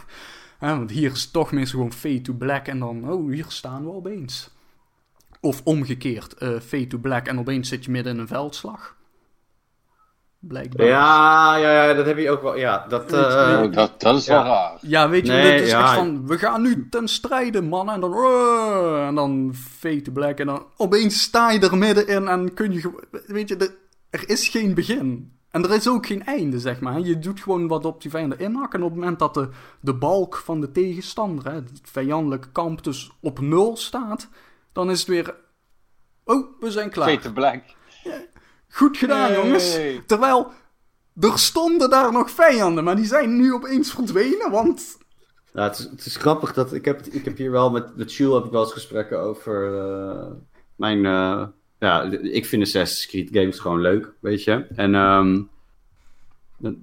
Hè, 0.59 0.77
want 0.77 0.91
hier 0.91 1.11
is 1.11 1.31
toch 1.31 1.51
meestal 1.51 1.79
gewoon 1.79 1.93
fade 1.93 2.21
to 2.21 2.33
black 2.33 2.67
en 2.67 2.79
dan, 2.79 3.09
oh, 3.11 3.31
hier 3.31 3.45
staan 3.47 3.83
we 3.83 3.91
opeens. 3.91 4.53
Of 5.41 5.61
omgekeerd, 5.63 6.35
fade 6.63 6.87
to 6.87 6.97
black 6.97 7.27
en 7.27 7.39
opeens 7.39 7.69
zit 7.69 7.85
je 7.85 7.91
midden 7.91 8.13
in 8.13 8.19
een 8.19 8.27
veldslag. 8.27 8.94
Blijkbaar. 10.47 10.85
Ja, 10.87 11.55
ja, 11.55 11.83
ja, 11.87 11.93
dat 11.93 12.05
heb 12.05 12.17
je 12.17 12.29
ook 12.31 12.41
wel. 12.41 12.57
Ja, 12.57 12.85
dat. 12.89 13.09
Je, 13.11 13.17
eh, 13.17 13.61
Oh, 13.63 13.71
dat, 13.71 14.01
dat 14.01 14.15
is 14.17 14.25
ja. 14.25 14.33
wel 14.43 14.51
raar. 14.51 14.77
Ja, 14.81 15.09
weet 15.09 15.25
je, 15.25 15.31
Nee, 15.31 15.51
dit 15.51 15.61
is 15.61 15.69
ja. 15.69 15.81
echt 15.83 15.93
van, 15.93 16.27
we 16.27 16.37
gaan 16.37 16.61
nu 16.61 16.87
ten 16.89 17.07
strijde, 17.07 17.61
man. 17.61 17.89
En 17.89 17.99
dan, 17.99 18.13
"Ruh", 18.13 19.07
en 19.07 19.15
dan 19.15 19.53
fade 19.55 20.01
to 20.01 20.11
black. 20.11 20.37
En 20.39 20.45
dan 20.45 20.65
opeens 20.77 21.21
sta 21.21 21.51
je 21.51 21.59
er 21.59 21.77
middenin 21.77 22.27
en 22.27 22.53
kun 22.53 22.71
je, 22.71 22.91
weet 23.27 23.49
je, 23.49 23.55
de- 23.55 23.75
er 24.09 24.29
is 24.29 24.47
geen 24.47 24.73
begin. 24.73 25.33
En 25.51 25.63
er 25.63 25.73
is 25.73 25.87
ook 25.89 26.05
geen 26.05 26.25
einde, 26.25 26.59
zeg 26.59 26.79
maar. 26.79 26.99
Je 26.99 27.19
doet 27.19 27.39
gewoon 27.39 27.67
wat 27.67 27.85
op 27.85 28.01
die 28.01 28.11
vijanden 28.11 28.39
inhakken. 28.39 28.79
En 28.79 28.85
op 28.85 28.91
het 28.91 28.99
moment 28.99 29.19
dat 29.19 29.33
de, 29.33 29.49
de 29.79 29.93
balk 29.93 30.35
van 30.37 30.61
de 30.61 30.71
tegenstander, 30.71 31.45
hè, 31.45 31.53
het 31.53 31.71
vijandelijke 31.83 32.47
kamp, 32.51 32.83
dus 32.83 33.11
op 33.21 33.39
nul 33.39 33.77
staat, 33.77 34.29
dan 34.73 34.89
is 34.89 34.99
het 34.99 35.07
weer, 35.07 35.35
oh, 36.23 36.45
we 36.59 36.71
zijn 36.71 36.89
klaar. 36.89 37.07
Peter 37.07 37.33
Black. 37.33 37.61
Goed 38.75 38.97
gedaan, 38.97 39.33
jongens. 39.33 39.77
Terwijl, 40.05 40.51
er 41.19 41.39
stonden 41.39 41.89
daar 41.89 42.11
nog 42.11 42.29
vijanden, 42.31 42.83
maar 42.83 42.95
die 42.95 43.05
zijn 43.05 43.35
nu 43.35 43.53
opeens 43.53 43.91
verdwenen, 43.91 44.51
want... 44.51 44.97
Ja, 45.53 45.63
het, 45.63 45.77
is, 45.77 45.83
het 45.83 46.05
is 46.05 46.15
grappig 46.15 46.53
dat 46.53 46.73
ik 46.73 46.85
heb, 46.85 47.01
ik 47.01 47.25
heb 47.25 47.37
hier 47.37 47.51
wel 47.51 47.71
met, 47.71 47.95
met 47.95 48.13
Jules 48.13 48.35
heb 48.35 48.45
ik 48.45 48.51
wel 48.51 48.63
eens 48.63 48.73
gesprekken 48.73 49.19
over 49.19 49.79
eh, 49.79 50.31
mijn. 50.75 51.05
eh, 51.05 51.47
ja, 51.79 52.01
ik 52.21 52.45
vind 52.45 52.61
Assassin's 52.61 53.07
Creed 53.07 53.29
games 53.31 53.59
gewoon 53.59 53.81
leuk, 53.81 54.13
weet 54.19 54.43
je. 54.43 54.65
En 54.75 54.95
ehm, 54.95 55.41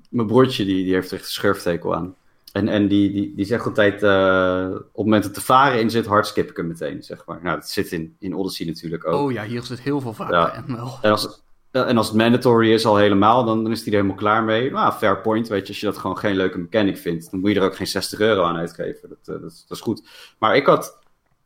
mijn 0.08 0.26
broertje 0.26 0.64
die, 0.64 0.84
die 0.84 0.94
heeft 0.94 1.10
er 1.10 1.16
echt 1.16 1.24
een 1.26 1.30
schurftekel 1.32 1.94
aan. 1.94 2.14
En, 2.52 2.68
en 2.68 2.88
die, 2.88 3.12
die, 3.12 3.32
die 3.34 3.44
zegt 3.44 3.66
altijd: 3.66 4.02
eh, 4.02 4.68
op 4.70 4.82
het 4.82 4.96
moment 4.96 5.22
dat 5.24 5.34
de 5.34 5.40
varen 5.40 5.80
in 5.80 5.90
zit, 5.90 6.06
hardskip 6.06 6.50
ik 6.50 6.56
hem 6.56 6.66
meteen, 6.66 7.02
zeg 7.02 7.24
maar. 7.26 7.40
Nou, 7.42 7.56
dat 7.58 7.70
zit 7.70 7.92
in, 7.92 8.16
in 8.18 8.34
Odyssey 8.34 8.66
natuurlijk 8.66 9.06
ook. 9.06 9.14
Oh 9.14 9.32
ja, 9.32 9.44
hier 9.44 9.62
zit 9.62 9.80
heel 9.80 10.00
veel 10.00 10.12
vaker 10.12 10.34
Ja. 10.34 10.54
en 10.54 10.76
wel. 10.76 10.98
En 11.02 11.10
als, 11.10 11.41
en 11.72 11.96
als 11.96 12.06
het 12.06 12.16
mandatory 12.16 12.72
is 12.72 12.84
al 12.84 12.96
helemaal, 12.96 13.44
dan, 13.44 13.62
dan 13.62 13.72
is 13.72 13.78
hij 13.78 13.86
er 13.86 13.92
helemaal 13.92 14.16
klaar 14.16 14.42
mee. 14.42 14.70
Nou, 14.70 14.92
fair 14.92 15.20
point, 15.20 15.48
weet 15.48 15.62
je. 15.62 15.68
Als 15.68 15.80
je 15.80 15.86
dat 15.86 15.98
gewoon 15.98 16.18
geen 16.18 16.36
leuke 16.36 16.58
mechanic 16.58 16.96
vindt, 16.96 17.30
dan 17.30 17.40
moet 17.40 17.50
je 17.50 17.56
er 17.56 17.64
ook 17.64 17.76
geen 17.76 17.86
60 17.86 18.20
euro 18.20 18.42
aan 18.42 18.56
uitgeven. 18.56 19.08
Dat, 19.08 19.18
uh, 19.36 19.42
dat, 19.42 19.64
dat, 19.68 19.76
is 19.76 19.80
goed. 19.80 20.08
Maar 20.38 20.56
ik 20.56 20.66
had, 20.66 20.98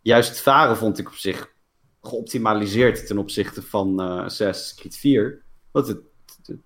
juist 0.02 0.40
varen 0.40 0.76
vond 0.76 0.98
ik 0.98 1.08
op 1.08 1.14
zich 1.14 1.52
geoptimaliseerd 2.02 3.06
ten 3.06 3.18
opzichte 3.18 3.62
van 3.62 4.00
uh, 4.00 4.24
Assassin's 4.24 4.74
Creed 4.74 4.96
4. 4.96 5.42
Want 5.70 5.86
het, 5.86 5.98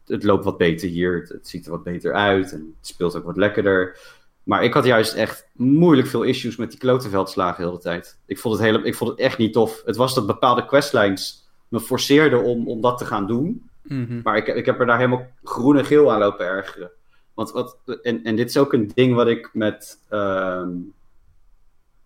het, 0.07 0.23
loopt 0.23 0.45
wat 0.45 0.59
beter 0.59 0.88
hier, 0.88 1.21
het, 1.21 1.29
het, 1.29 1.49
ziet 1.49 1.64
er 1.64 1.71
wat 1.71 1.83
beter 1.83 2.14
uit 2.14 2.52
en 2.52 2.75
het 2.79 2.87
speelt 2.87 3.17
ook 3.17 3.25
wat 3.25 3.37
lekkerder. 3.37 3.99
Maar 4.43 4.64
ik 4.64 4.75
had 4.75 4.85
juist 4.85 5.14
echt 5.14 5.49
moeilijk 5.52 6.09
veel 6.09 6.23
issues 6.23 6.57
met 6.57 6.71
die 6.71 6.79
klotenveldslagen 6.79 7.62
de 7.62 7.69
hele 7.69 7.83
tijd. 7.83 8.19
Ik 8.26 8.38
vond 8.38 8.55
het, 8.55 8.64
hele, 8.64 8.83
ik 8.83 8.95
vond 8.95 9.11
het 9.11 9.19
echt 9.19 9.38
niet 9.38 9.52
tof. 9.52 9.83
Het 9.85 9.97
was 9.97 10.14
dat 10.14 10.26
bepaalde 10.26 10.67
questlines 10.67 11.50
me 11.71 11.81
forceerden 11.81 12.43
om, 12.43 12.69
om 12.69 12.81
dat 12.81 12.99
te 12.99 13.05
gaan 13.05 13.27
doen. 13.27 13.71
Mhm. 13.83 14.21
Maar 14.23 14.37
ik, 14.37 14.47
ik 14.47 14.67
heb 14.67 14.81
er 14.81 14.87
daar 14.87 14.97
helemaal 14.97 15.27
groen 15.43 15.79
en 15.79 15.85
geel 15.85 16.12
aan 16.12 16.19
lopen 16.19 16.47
ergeren. 16.47 16.91
Want 17.35 17.50
wat, 17.50 17.77
en, 18.03 18.25
en 18.25 18.37
dit 18.37 18.49
is 18.49 18.57
ook 18.57 18.73
een 18.73 18.91
ding 18.95 19.15
wat 19.15 19.27
ik 19.27 19.50
met, 19.53 19.99
ehm, 20.09 20.69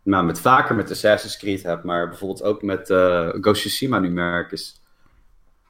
nou, 0.03 0.25
met 0.25 0.41
vaker 0.41 0.75
met 0.75 0.91
Assassin's 0.91 1.37
Creed 1.37 1.63
heb, 1.63 1.83
maar 1.83 2.09
bijvoorbeeld 2.09 2.43
ook 2.43 2.63
met 2.63 2.91
uh, 2.91 3.29
Ghost 3.29 3.61
Tsushima 3.61 3.99
nu 3.99 4.11
merk 4.11 4.53
is. 4.53 4.81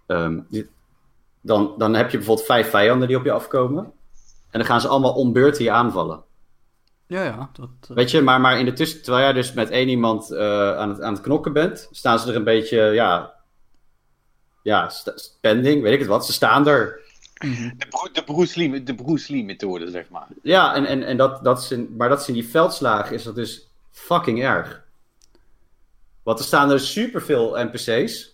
ehm, 0.06 0.40
dan, 1.40 1.74
dan 1.78 1.94
heb 1.94 2.10
je 2.10 2.16
bijvoorbeeld 2.16 2.46
vijf 2.46 2.70
vijanden 2.70 3.08
die 3.08 3.16
op 3.16 3.24
je 3.24 3.32
afkomen. 3.32 3.84
En 4.50 4.60
dan 4.60 4.64
gaan 4.64 4.80
ze 4.80 4.88
allemaal 4.88 5.14
om 5.14 5.32
beurt 5.32 5.58
je 5.58 5.70
aanvallen. 5.70 6.22
Ja, 7.06 7.22
ja. 7.22 7.50
Dat, 7.52 7.68
eh, 7.88 7.96
Weet 7.96 8.10
je, 8.10 8.22
maar, 8.22 8.40
maar 8.40 8.58
in 8.58 8.64
de 8.64 8.72
tussen, 8.72 9.02
terwijl 9.02 9.24
jij 9.24 9.32
dus 9.32 9.52
met 9.52 9.70
één 9.70 9.88
iemand 9.88 10.30
eh, 10.30 10.76
aan, 10.76 10.88
het, 10.88 11.00
aan 11.00 11.12
het 11.12 11.22
knokken 11.22 11.52
bent, 11.52 11.88
staan 11.90 12.18
ze 12.18 12.30
er 12.30 12.36
een 12.36 12.44
beetje, 12.44 12.78
ja, 12.78 13.33
ja, 14.64 14.88
standing, 15.14 15.82
weet 15.82 15.92
ik 15.92 15.98
het 15.98 16.08
wat. 16.08 16.26
Ze 16.26 16.32
staan 16.32 16.68
er. 16.68 17.00
mhm. 17.38 17.70
De, 17.76 18.08
de 18.12 18.24
Bruce 18.24 18.58
Lee, 18.58 18.82
de 18.82 18.94
Bruce 18.94 19.32
Lee 19.32 19.44
methode, 19.44 19.90
zeg 19.90 20.08
maar. 20.10 20.26
Ja, 20.42 20.74
en, 20.74 20.84
en, 20.86 21.02
en 21.02 21.16
dat, 21.16 21.44
dat 21.44 21.70
in, 21.70 21.94
maar 21.96 22.08
dat 22.08 22.28
in 22.28 22.34
die 22.34 22.48
veldslagen 22.48 23.14
is 23.14 23.22
dat 23.22 23.34
dus 23.34 23.68
fucking 23.90 24.42
erg. 24.42 24.82
Want 26.22 26.38
er 26.38 26.44
staan 26.44 26.70
er 26.70 26.80
superveel 26.80 27.56
NPC's. 27.56 28.32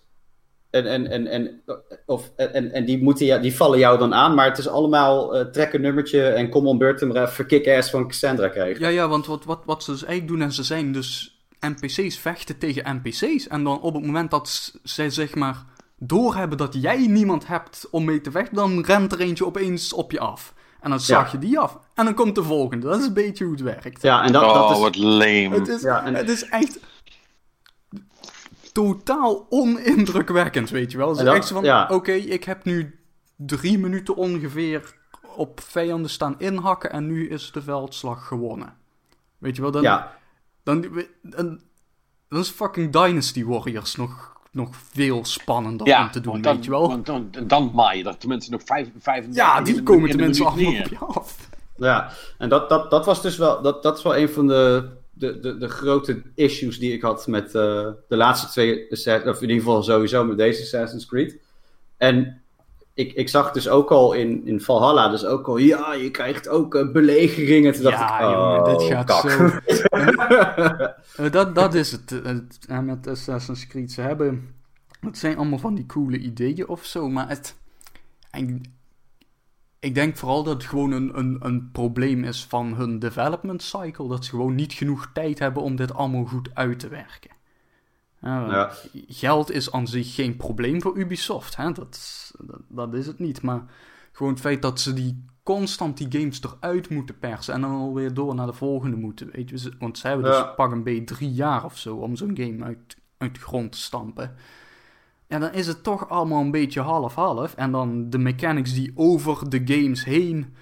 En, 0.71 0.87
en, 0.87 1.07
en, 1.07 1.27
en, 1.27 1.63
of, 2.07 2.31
en, 2.37 2.73
en 2.73 2.85
die, 2.85 3.03
moeten, 3.03 3.27
jou- 3.27 3.43
die 3.43 3.57
vallen 3.57 3.79
jou 3.79 3.99
dan 3.99 4.15
aan, 4.15 4.35
maar 4.35 4.47
het 4.49 4.59
is 4.59 4.69
allemaal 4.69 5.37
eh 5.37 5.47
trek 5.47 5.73
een 5.73 5.81
nummertje 5.81 6.29
en 6.29 6.49
kom 6.49 6.67
on 6.67 6.79
beurt 6.79 7.01
hem 7.01 7.17
er 7.17 7.29
even 7.29 7.47
kick-ass 7.47 7.91
van 7.91 8.07
Cassandra 8.09 8.49
krijgen. 8.49 8.81
Ja, 8.83 8.89
ja, 8.89 9.09
want 9.09 9.27
wat, 9.27 9.45
wat, 9.45 9.63
wat 9.65 9.83
ze 9.85 9.91
dus 9.91 10.05
eigenlijk 10.05 10.33
doen, 10.33 10.43
en 10.49 10.53
ze 10.53 10.63
zijn 10.63 10.93
dus 10.93 11.39
NPC's 11.61 12.19
vechten 12.19 12.59
tegen 12.59 13.01
NPC's. 13.03 13.49
En 13.49 13.65
dan 13.65 13.81
op 13.81 13.95
het 13.95 14.05
moment 14.05 14.31
dat 14.31 14.75
zij 14.83 15.11
zeg 15.11 15.35
maar 15.35 15.65
doorhebben 16.03 16.59
dat 16.59 16.75
jij 16.81 17.07
niemand 17.07 17.47
hebt 17.47 17.89
om 17.91 18.05
mee 18.05 18.21
te 18.21 18.31
vechten, 18.31 18.55
dan 18.57 18.85
rent 18.85 19.13
er 19.13 19.21
eentje 19.21 19.47
opeens 19.47 19.93
op 19.93 20.11
je 20.13 20.21
af. 20.21 20.55
En 20.81 20.91
dan 20.91 21.01
zag 21.01 21.25
Ja. 21.27 21.33
je 21.33 21.47
die 21.47 21.59
af. 21.59 21.79
En 21.95 22.05
dan 22.05 22.15
komt 22.15 22.35
de 22.35 22.43
volgende. 22.43 22.87
Dat 22.87 22.99
is 23.01 23.07
een 23.07 23.13
beetje 23.13 23.45
hoe 23.45 23.53
het 23.53 23.63
werkt. 23.63 24.03
Ja, 24.03 24.23
en 24.25 24.33
dat, 24.33 24.43
oh, 24.43 24.55
dat 24.55 24.71
is... 24.71 24.79
wat 24.79 24.97
lame. 24.97 25.49
Het 25.51 25.69
is, 25.69 25.83
Ja, 25.83 26.05
en- 26.05 26.15
het 26.15 26.29
is 26.29 26.45
echt 26.49 26.79
totaal 28.73 29.47
onindrukwekkend, 29.49 30.71
weet 30.71 30.91
je 30.93 30.99
wel. 30.99 31.09
Het 31.09 31.19
is 31.19 31.25
dat- 31.25 31.35
echt 31.35 31.47
zo 31.47 31.55
van, 31.55 31.65
ja. 31.65 31.89
oké, 31.91 32.13
ik 32.13 32.45
heb 32.45 32.65
nu 32.65 32.99
drie 33.37 33.79
minuten 33.79 34.17
ongeveer 34.17 34.99
op 35.35 35.61
vijanden 35.61 36.11
staan 36.11 36.35
inhakken 36.39 36.93
en 36.93 37.07
nu 37.07 37.29
is 37.29 37.53
de 37.53 37.63
veldslag 37.63 38.27
gewonnen. 38.27 38.77
Weet 39.39 39.57
je 39.57 39.63
wel, 39.63 39.71
dan, 39.71 39.83
Ja, 39.83 40.17
dan, 40.63 40.81
dan, 41.23 41.61
dan 42.29 42.39
is 42.41 42.49
fucking 42.51 42.93
Dynasty 42.93 43.45
Warriors 43.45 43.97
nog, 43.97 44.40
nog 44.51 44.77
veel 44.93 45.25
spannender 45.25 45.87
ja, 45.87 46.03
om 46.03 46.11
te 46.11 46.21
doen, 46.21 46.41
dan, 46.41 46.55
weet 46.55 46.65
je 46.65 46.71
wel. 46.71 46.89
Want 46.89 47.07
dan, 47.07 47.31
dan 47.43 47.71
maai 47.75 47.99
je 47.99 48.05
er 48.05 48.17
tenminste 48.17 48.51
nog 48.51 48.63
vijf, 48.65 48.89
vijf 48.99 49.27
ja, 49.31 49.61
die 49.61 49.83
komen 49.83 50.11
tenminste 50.11 50.45
allemaal 50.45 50.73
neer. 50.73 50.85
op 50.85 50.91
je 50.91 50.99
af. 50.99 51.49
Ja, 51.77 52.13
en 52.39 52.49
dat, 52.49 52.69
dat, 52.69 52.91
dat 52.91 53.07
was 53.07 53.23
dus 53.23 53.37
wel, 53.37 53.63
dat, 53.63 53.83
dat 53.83 53.97
is 53.97 54.03
wel 54.03 54.17
een 54.17 54.29
van 54.29 54.47
de, 54.47 54.89
de, 55.11 55.41
de, 55.41 55.59
de 55.59 55.69
grote 55.69 56.23
issues 56.35 56.79
die 56.79 56.93
ik 56.93 57.03
had 57.03 57.27
met 57.27 57.47
eh, 57.47 57.89
de 58.09 58.17
laatste 58.17 58.47
twee, 58.47 58.91
of 58.91 59.43
in 59.43 59.49
ieder 59.49 59.57
geval 59.57 59.83
sowieso 59.83 60.25
met 60.25 60.37
deze 60.37 60.63
Assassin's 60.63 61.07
Creed. 61.07 61.39
En 61.97 62.40
ik, 63.01 63.13
ik 63.13 63.29
zag 63.29 63.51
dus 63.53 63.69
ook 63.69 63.91
al 63.91 64.13
in, 64.13 64.47
in 64.47 64.61
Valhalla, 64.61 65.09
dus 65.09 65.25
ook 65.25 65.49
al, 65.49 65.57
ja, 65.57 65.95
je 65.95 66.11
krijgt 66.11 66.49
ook 66.49 66.75
eh, 66.75 66.93
belegeringen. 66.93 67.73
Toen 67.73 67.83
dacht 67.83 67.99
Ja, 67.99 68.19
ik, 68.19 68.35
jongen, 68.35 68.65
dit 68.65 68.83
oh, 68.83 68.89
gaat 68.89 69.07
kak. 69.07 69.31
zo. 69.31 69.49
Eh, 71.17 71.31
dat, 71.31 71.55
dat 71.55 71.75
is 71.75 71.93
het, 71.93 72.13
eh, 72.13 72.25
het 72.25 72.85
met 72.85 73.07
Assassin's 73.07 73.67
Creed. 73.67 73.93
Ze 73.93 74.01
hebben. 74.01 74.55
Het 75.01 75.19
zijn 75.19 75.37
allemaal 75.37 75.59
van 75.59 75.75
die 75.75 75.87
coole 75.87 76.19
ideeën 76.19 76.69
of 76.69 76.85
zo, 76.85 77.09
maar 77.09 77.29
het. 77.29 77.57
Ik, 78.33 78.61
ik 79.81 79.95
denk 79.95 80.17
vooral 80.17 80.43
dat 80.43 80.55
het 80.55 80.65
gewoon 80.65 80.93
een, 80.93 81.19
een, 81.19 81.37
een 81.41 81.71
probleem 81.73 82.25
is 82.25 82.45
van 82.45 82.75
hun 82.75 82.99
development 82.99 83.63
cycle. 83.63 84.09
Dat 84.09 84.25
ze 84.25 84.31
gewoon 84.31 84.55
niet 84.55 84.73
genoeg 84.73 85.11
tijd 85.13 85.39
hebben 85.39 85.63
om 85.63 85.77
dit 85.77 85.95
allemaal 85.95 86.25
goed 86.25 86.51
uit 86.55 86.79
te 86.79 86.89
werken. 86.89 87.31
Ja, 88.21 88.47
Ja. 88.51 88.71
Geld 89.09 89.51
is 89.51 89.73
aan 89.73 89.87
zich 89.87 90.15
geen 90.15 90.37
probleem 90.37 90.83
voor 90.83 90.97
Ubisoft. 90.99 91.57
Hè? 91.57 91.73
Dat, 91.73 91.95
is- 91.95 92.35
dat, 92.39 92.61
dat 92.69 92.95
is 92.95 93.07
het 93.07 93.19
niet. 93.19 93.43
Maar 93.43 93.63
gewoon 94.13 94.33
het 94.33 94.41
feit 94.41 94.63
dat 94.63 94.81
ze 94.81 94.93
die 94.93 95.25
constant 95.43 95.97
die 95.97 96.21
games 96.21 96.41
eruit 96.43 96.89
moeten 96.91 97.19
persen 97.19 97.55
en 97.55 97.61
dan 97.61 97.71
alweer 97.71 98.15
door 98.15 98.35
naar 98.35 98.47
de 98.47 98.53
volgende 98.53 98.97
moeten. 98.97 99.31
Weet 99.33 99.51
je? 99.51 99.73
Want 99.79 99.99
ze 99.99 100.07
hebben 100.09 100.27
dus 100.31 100.55
pak 100.57 100.73
een 100.73 100.83
beetje 100.83 101.05
drie 101.05 101.33
jaar 101.33 101.65
of 101.65 101.79
zo 101.79 101.97
om 101.97 102.17
zo'n 102.17 102.37
game 102.37 102.65
uit, 102.65 102.97
uit 103.19 103.35
de 103.35 103.41
grond 103.41 103.73
te 103.73 103.79
stampen. 103.79 104.35
Ja, 105.27 105.39
dan 105.39 105.53
is 105.53 105.67
het 105.67 105.83
toch 105.83 106.09
allemaal 106.09 106.41
een 106.41 106.51
beetje 106.51 106.81
half-half. 106.81 107.55
En 107.55 107.73
dan 107.73 108.11
de 108.11 108.19
mechanics 108.19 108.75
die 108.75 108.93
over 108.95 109.51
de 109.51 109.63
games 109.65 110.05
heen 110.05 110.55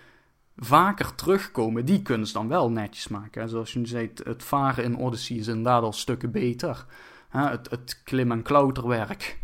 vaker 0.56 1.14
terugkomen, 1.14 1.84
die 1.84 2.02
kunnen 2.02 2.26
ze 2.26 2.32
dan 2.32 2.48
wel 2.48 2.70
netjes 2.70 3.08
maken. 3.08 3.48
Zoals 3.48 3.72
je 3.72 3.78
nu 3.78 3.86
zei, 3.86 4.06
het, 4.06 4.26
het 4.26 4.42
varen 4.42 4.84
in 4.84 4.96
Odyssey 4.98 5.36
is 5.36 5.46
inderdaad 5.46 5.82
al 5.82 5.92
stukken 5.92 6.30
beter. 6.30 6.86
Hè, 7.28 7.49
het, 7.49 7.70
het 7.70 8.00
klim- 8.04 8.30
en 8.32 8.42
klauterwerk 8.42 9.38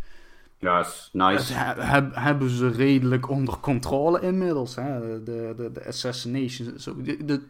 Ja, 0.59 0.87
nice. 1.12 1.53
he- 1.53 1.83
heb- 1.83 2.14
hebben 2.14 2.50
ze 2.50 2.69
redelijk 2.69 3.29
onder 3.29 3.59
controle 3.59 4.21
inmiddels. 4.21 4.75
Hè? 4.76 5.23
De, 5.23 5.53
de, 5.57 5.71
de 5.73 5.87
assassination. 5.87 6.79
Zo. 6.79 7.03
De, 7.03 7.25
de- 7.25 7.43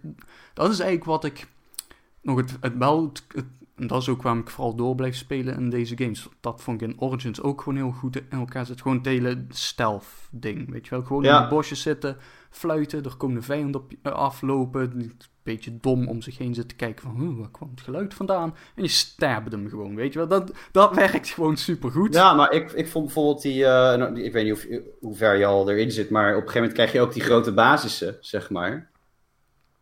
dat 0.55 0.71
is 0.71 0.79
eigenlijk 0.81 1.05
wat 1.05 1.25
ik 1.25 1.47
nog 2.23 2.37
het, 2.37 2.57
het 2.61 2.77
wel. 2.77 3.03
Het, 3.03 3.23
het- 3.35 3.45
en 3.75 3.87
dat 3.87 4.01
is 4.03 4.09
ook 4.09 4.23
waarom 4.23 4.41
ik 4.41 4.51
vooral 4.51 4.75
door 4.75 4.95
blijf 4.95 5.17
spelen 5.17 5.55
in 5.57 5.71
deze 5.71 5.97
games. 5.97 6.29
Dat 6.41 6.63
vond 6.63 6.83
ik 6.83 6.89
in 6.89 7.01
Origins 7.01 7.43
ook 7.43 7.63
gewoon 7.63 7.79
heel 7.79 7.91
goed 7.91 8.17
in 8.17 8.25
elkaar 8.31 8.67
zit. 8.67 8.83
Gewoon 8.83 8.97
het 8.97 9.07
hele 9.07 9.45
stealth 9.49 10.07
ding. 10.31 10.71
Weet 10.71 10.85
je 10.85 10.91
wel? 10.91 11.03
Gewoon 11.05 11.23
Ja. 11.23 11.37
in 11.37 11.43
de 11.43 11.49
bosjes 11.55 11.83
zitten, 11.83 12.17
fluiten. 12.57 13.05
Er 13.05 13.17
komen 13.17 13.43
vijanden 13.43 13.81
op 13.81 13.91
je 13.91 13.97
eh, 14.03 14.13
aflopen. 14.13 14.81
Een 14.81 15.13
beetje 15.43 15.77
dom 15.81 16.09
om 16.09 16.23
zich 16.23 16.39
heen 16.39 16.55
zitten 16.55 16.77
kijken 16.77 17.03
van... 17.03 17.21
"Huh, 17.21 17.39
waar 17.39 17.51
kwam 17.51 17.71
het 17.71 17.81
geluid 17.81 18.15
vandaan? 18.15 18.55
En 18.77 18.83
je 18.83 18.89
stabbt 18.89 19.53
hem 19.53 19.69
gewoon, 19.69 19.95
weet 19.95 20.13
je 20.13 20.19
wel? 20.19 20.29
Dat, 20.29 20.53
dat 20.73 20.95
werkt 21.05 21.29
gewoon 21.29 21.57
supergoed. 21.57 22.15
Ja, 22.15 22.35
maar 22.35 22.53
ik, 22.53 22.73
ik 22.73 22.89
vond 22.89 23.05
bijvoorbeeld 23.05 23.43
die, 23.43 23.65
eh, 23.65 23.99
nou, 23.99 24.23
ik 24.23 24.33
weet 24.33 24.45
niet 24.45 24.53
of, 24.53 24.67
hoe 25.01 25.15
ver 25.17 25.37
je 25.39 25.47
al 25.47 25.71
erin 25.71 25.91
zit, 25.93 26.11
maar 26.11 26.29
op 26.29 26.35
een 26.35 26.39
gegeven 26.41 26.61
moment 26.61 26.77
krijg 26.79 26.93
je 26.93 27.01
ook 27.01 27.13
die 27.13 27.23
grote 27.23 27.53
basissen, 27.53 28.17
zeg 28.21 28.51
maar. 28.51 28.91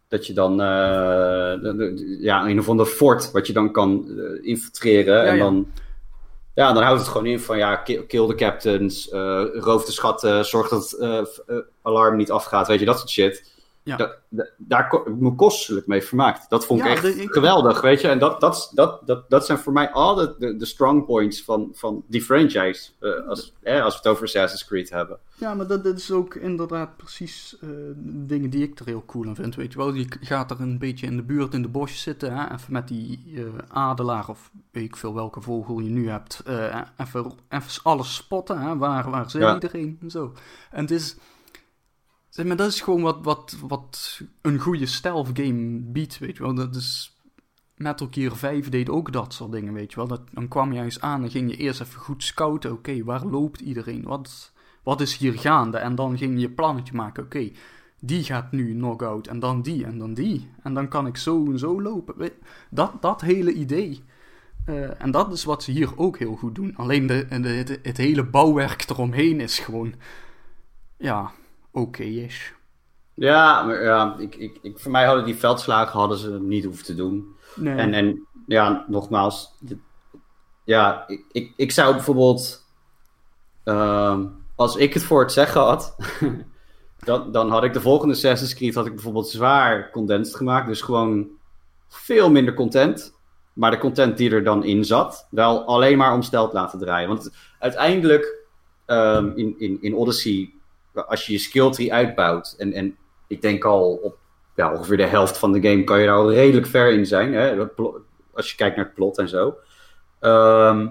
Dat 0.09 0.27
je 0.27 0.33
dan, 0.33 0.61
eh, 0.61 2.21
ja, 2.21 2.47
een 2.47 2.59
of 2.59 2.69
ander 2.69 2.87
fort 2.87 3.31
wat 3.31 3.47
je 3.47 3.53
dan 3.53 3.73
kan 3.73 4.09
infiltreren. 4.43 5.15
Ja, 5.17 5.25
en 5.31 5.37
ja. 5.37 5.43
dan, 5.43 5.67
ja, 6.55 6.73
dan 6.73 6.83
houdt 6.83 7.01
het 7.01 7.09
gewoon 7.09 7.27
in 7.27 7.41
van, 7.41 7.59
ja, 7.59 7.77
ki- 7.77 8.07
kill 8.07 8.27
de 8.27 8.35
captains, 8.35 9.09
eh 9.09 9.45
roof 9.53 9.85
de 9.85 9.93
schatten, 9.93 10.45
zorg 10.45 10.69
dat 10.69 10.97
alarm 11.83 12.17
niet 12.17 12.31
afgaat, 12.31 12.67
weet 12.69 12.79
je, 12.81 12.85
dat 12.87 12.99
soort 12.99 13.11
shit. 13.11 13.51
Ja. 13.85 13.97
Da- 13.97 14.15
da- 14.29 14.49
daar 14.57 14.89
ko- 14.89 15.05
heb 15.05 15.15
ik 15.15 15.21
me 15.21 15.35
kostelijk 15.35 15.87
mee 15.87 16.03
vermaakt. 16.03 16.51
Dat 16.51 16.67
vond 16.67 16.81
ik 16.81 16.87
Ja, 16.87 16.93
echt 16.93 17.03
de- 17.03 17.23
ik- 17.23 17.33
geweldig, 17.33 17.81
weet 17.81 18.01
je. 18.01 18.09
En 18.09 18.19
dat, 18.19 18.41
dat, 18.41 18.71
dat, 18.75 19.07
dat, 19.07 19.31
dat 19.31 19.47
zijn 19.47 19.59
voor 19.59 19.73
mij 19.73 19.91
altijd 19.91 20.39
de, 20.39 20.57
de 20.57 20.65
strong 20.65 21.05
points 21.07 21.43
van, 21.45 21.71
van 21.73 22.03
die 22.07 22.23
franchise. 22.23 22.91
eh, 22.99 23.29
als, 23.29 23.53
eh, 23.63 23.83
als 23.85 23.93
we 23.93 23.99
het 23.99 24.09
over 24.09 24.25
Assassin's 24.25 24.65
Creed 24.65 24.91
hebben. 24.91 25.19
Ja, 25.35 25.55
maar 25.55 25.67
dat, 25.67 25.85
dat 25.85 25.99
is 25.99 26.11
ook 26.11 26.35
inderdaad 26.35 26.97
precies 26.97 27.57
eh, 27.61 27.69
dingen 28.05 28.51
die 28.51 28.63
ik 28.63 28.79
er 28.79 28.87
heel 28.87 29.03
cool 29.07 29.27
aan 29.29 29.35
vind. 29.35 29.55
Weet 29.55 29.73
je 29.73 29.79
wel, 29.79 29.95
je 29.95 30.07
gaat 30.21 30.51
er 30.51 30.61
een 30.61 30.79
beetje 30.79 31.07
in 31.07 31.17
de 31.17 31.23
buurt 31.23 31.55
in 31.55 31.63
de 31.63 31.69
bosjes 31.69 32.03
zitten. 32.03 32.37
Hè? 32.37 32.53
Even 32.55 32.73
met 32.73 32.89
die 32.89 33.33
eh, 33.37 33.43
adelaar 33.69 34.29
of 34.29 34.51
weet 34.71 34.85
ik 34.85 34.97
veel 34.97 35.15
welke 35.15 35.41
vogel 35.41 35.79
je 35.79 35.91
nu 35.91 36.09
hebt. 36.09 36.43
even, 36.97 37.33
even 37.49 37.83
alles 37.83 38.15
spotten. 38.15 38.61
Hè? 38.61 38.77
Waar, 38.77 39.11
waar 39.11 39.31
zit 39.31 39.41
Ja. 39.43 39.55
iedereen? 39.55 39.99
En 40.03 40.11
zo. 40.11 40.33
En 40.71 40.81
het 40.81 40.91
is. 40.91 41.17
Zeg 42.33 42.47
maar, 42.47 42.57
dat 42.57 42.69
is 42.69 42.81
gewoon 42.81 43.03
wat, 43.03 43.19
wat, 43.23 43.57
wat 43.67 44.21
een 44.43 44.59
goede 44.59 44.87
stealth 44.87 45.31
game 45.33 45.81
biedt. 45.81 46.19
Weet 46.19 46.37
je 46.37 46.43
wel, 46.43 46.55
dat 46.55 46.77
is. 46.77 47.17
Metal 47.75 48.09
Gear 48.11 48.37
5 48.37 48.69
deed 48.69 48.91
ook 48.91 49.13
dat 49.13 49.35
soort 49.35 49.53
dingen, 49.53 49.73
weet 49.73 49.91
je 49.91 49.97
wel. 49.97 50.07
Dat, 50.07 50.21
dan 50.33 50.49
kwam 50.49 50.73
je 50.73 50.83
eens 50.83 51.01
aan 51.01 51.23
en 51.23 51.31
ging 51.31 51.51
je 51.51 51.57
eerst 51.57 51.81
even 51.81 52.01
goed 52.01 52.25
scouten. 52.25 52.73
Oké, 52.73 53.05
waar 53.05 53.27
loopt 53.27 53.61
iedereen? 53.61 54.03
Wat, 54.03 54.53
wat 54.83 55.01
is 55.01 55.17
hier 55.17 55.39
gaande? 55.39 55.79
En 55.79 55.95
dan 55.95 56.19
ging 56.19 56.35
je 56.35 56.41
je 56.41 56.51
plannetje 56.51 56.95
maken. 56.95 57.25
Oké, 57.25 57.51
die 58.01 58.25
gaat 58.25 58.53
nu 58.53 58.73
knock-out 58.73 59.27
en 59.27 59.39
dan 59.39 59.63
die 59.63 59.85
en 59.85 59.99
dan 59.99 60.15
die. 60.15 60.51
En 60.63 60.75
dan 60.75 60.89
kan 60.89 61.07
ik 61.07 61.17
zo 61.17 61.45
en 61.45 61.59
zo 61.59 61.83
lopen. 61.83 62.31
Dat, 62.71 63.03
dat 63.03 63.21
hele 63.21 63.53
idee, 63.53 64.03
Eh, 64.65 65.03
en 65.03 65.11
dat 65.11 65.33
is 65.33 65.45
wat 65.45 65.63
ze 65.63 65.71
hier 65.71 65.99
ook 65.99 66.19
heel 66.19 66.37
goed 66.37 66.55
doen. 66.55 66.77
Alleen 66.77 67.07
de, 67.07 67.27
de, 67.41 67.79
het 67.83 67.97
hele 67.97 68.25
bouwwerk 68.25 68.91
eromheen 68.91 69.41
is 69.41 69.59
gewoon, 69.59 69.95
ja, 70.97 71.33
oké 71.73 72.03
is. 72.03 72.53
Ja, 73.15 73.63
maar 73.63 73.83
ja, 73.83 74.17
ik, 74.19 74.35
ik, 74.35 74.59
ik, 74.63 74.79
voor 74.79 74.91
mij 74.91 75.05
hadden 75.07 75.25
die 75.25 75.35
veldslagen 75.37 75.99
hadden 75.99 76.19
ze 76.19 76.39
niet 76.41 76.65
hoeven 76.65 76.85
te 76.85 76.95
doen. 76.95 77.37
Nee. 77.55 77.75
En, 77.77 77.95
en 77.95 78.27
ja, 78.47 78.85
nogmaals, 78.89 79.55
dit- 79.61 79.79
ja, 80.65 81.05
ik, 81.09 81.25
ik, 81.33 81.53
ik 81.57 81.73
zou 81.73 81.93
bijvoorbeeld, 81.95 82.67
ehm, 83.65 84.27
als 84.57 84.77
ik 84.77 84.95
het 84.95 85.03
voor 85.03 85.21
het 85.21 85.33
zeggen 85.33 85.61
had, 85.61 85.97
dan, 87.05 87.33
dan 87.33 87.51
had 87.51 87.65
ik 87.65 87.73
de 87.73 87.81
volgende 87.81 88.15
Assassin's 88.15 88.55
Creed 88.55 88.75
had 88.75 88.87
ik 88.87 88.95
bijvoorbeeld 88.95 89.29
zwaar 89.29 89.91
condensed 89.91 90.37
gemaakt. 90.37 90.67
Dus 90.67 90.81
gewoon 90.83 91.29
veel 91.89 92.31
minder 92.31 92.55
content. 92.55 93.15
Maar 93.53 93.71
de 93.71 93.79
content 93.79 94.17
die 94.17 94.31
er 94.31 94.45
dan 94.45 94.65
in 94.65 94.85
zat, 94.85 95.27
wel 95.31 95.65
alleen 95.65 95.99
maar 95.99 96.15
om 96.15 96.23
stelt 96.23 96.53
laten 96.53 96.79
draaien. 96.79 97.09
Want 97.09 97.31
uiteindelijk, 97.59 98.47
ehm, 98.87 99.31
in, 99.35 99.55
in, 99.59 99.79
in 99.81 99.95
Odyssey, 99.95 100.53
als 100.95 101.27
je 101.27 101.33
je 101.33 101.39
skill 101.39 101.71
tree 101.71 101.93
uitbouwt, 101.93 102.55
en, 102.59 102.73
en 102.73 102.97
ik 103.27 103.43
denk 103.43 103.65
al 103.65 103.93
op 104.03 104.17
ja, 104.55 104.73
ongeveer 104.73 104.97
de 104.97 105.07
helft 105.07 105.39
van 105.39 105.53
de 105.53 105.69
game 105.69 105.85
kan 105.85 106.01
je 106.01 106.07
daar 106.07 106.17
al 106.17 106.33
redelijk 106.33 106.67
ver 106.67 106.93
in 106.93 107.07
zijn. 107.07 107.35
Hè? 107.35 107.67
Als 108.35 108.51
je 108.51 108.57
kijkt 108.57 108.77
naar 108.77 108.85
het 108.85 108.95
plot 108.95 109.19
en 109.19 109.29
zo. 109.29 109.57
Ehm, 110.21 110.89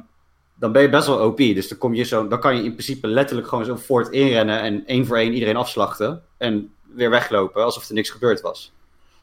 dan 0.55 0.71
ben 0.71 0.81
je 0.81 0.89
best 0.89 1.07
wel 1.07 1.25
OP. 1.25 1.37
Dus 1.37 1.67
dan, 1.67 1.77
kom 1.77 1.93
je 1.93 2.03
zo, 2.03 2.27
dan 2.27 2.39
kan 2.39 2.55
je 2.55 2.63
in 2.63 2.71
principe 2.71 3.07
letterlijk 3.07 3.47
gewoon 3.47 3.65
zo 3.65 3.77
fort 3.77 4.09
inrennen 4.09 4.61
en 4.61 4.85
één 4.85 5.05
voor 5.05 5.17
één 5.17 5.33
iedereen 5.33 5.55
afslachten. 5.55 6.23
En 6.37 6.73
weer 6.93 7.09
weglopen 7.09 7.63
alsof 7.63 7.87
er 7.87 7.93
niks 7.93 8.09
gebeurd 8.09 8.41
was. 8.41 8.73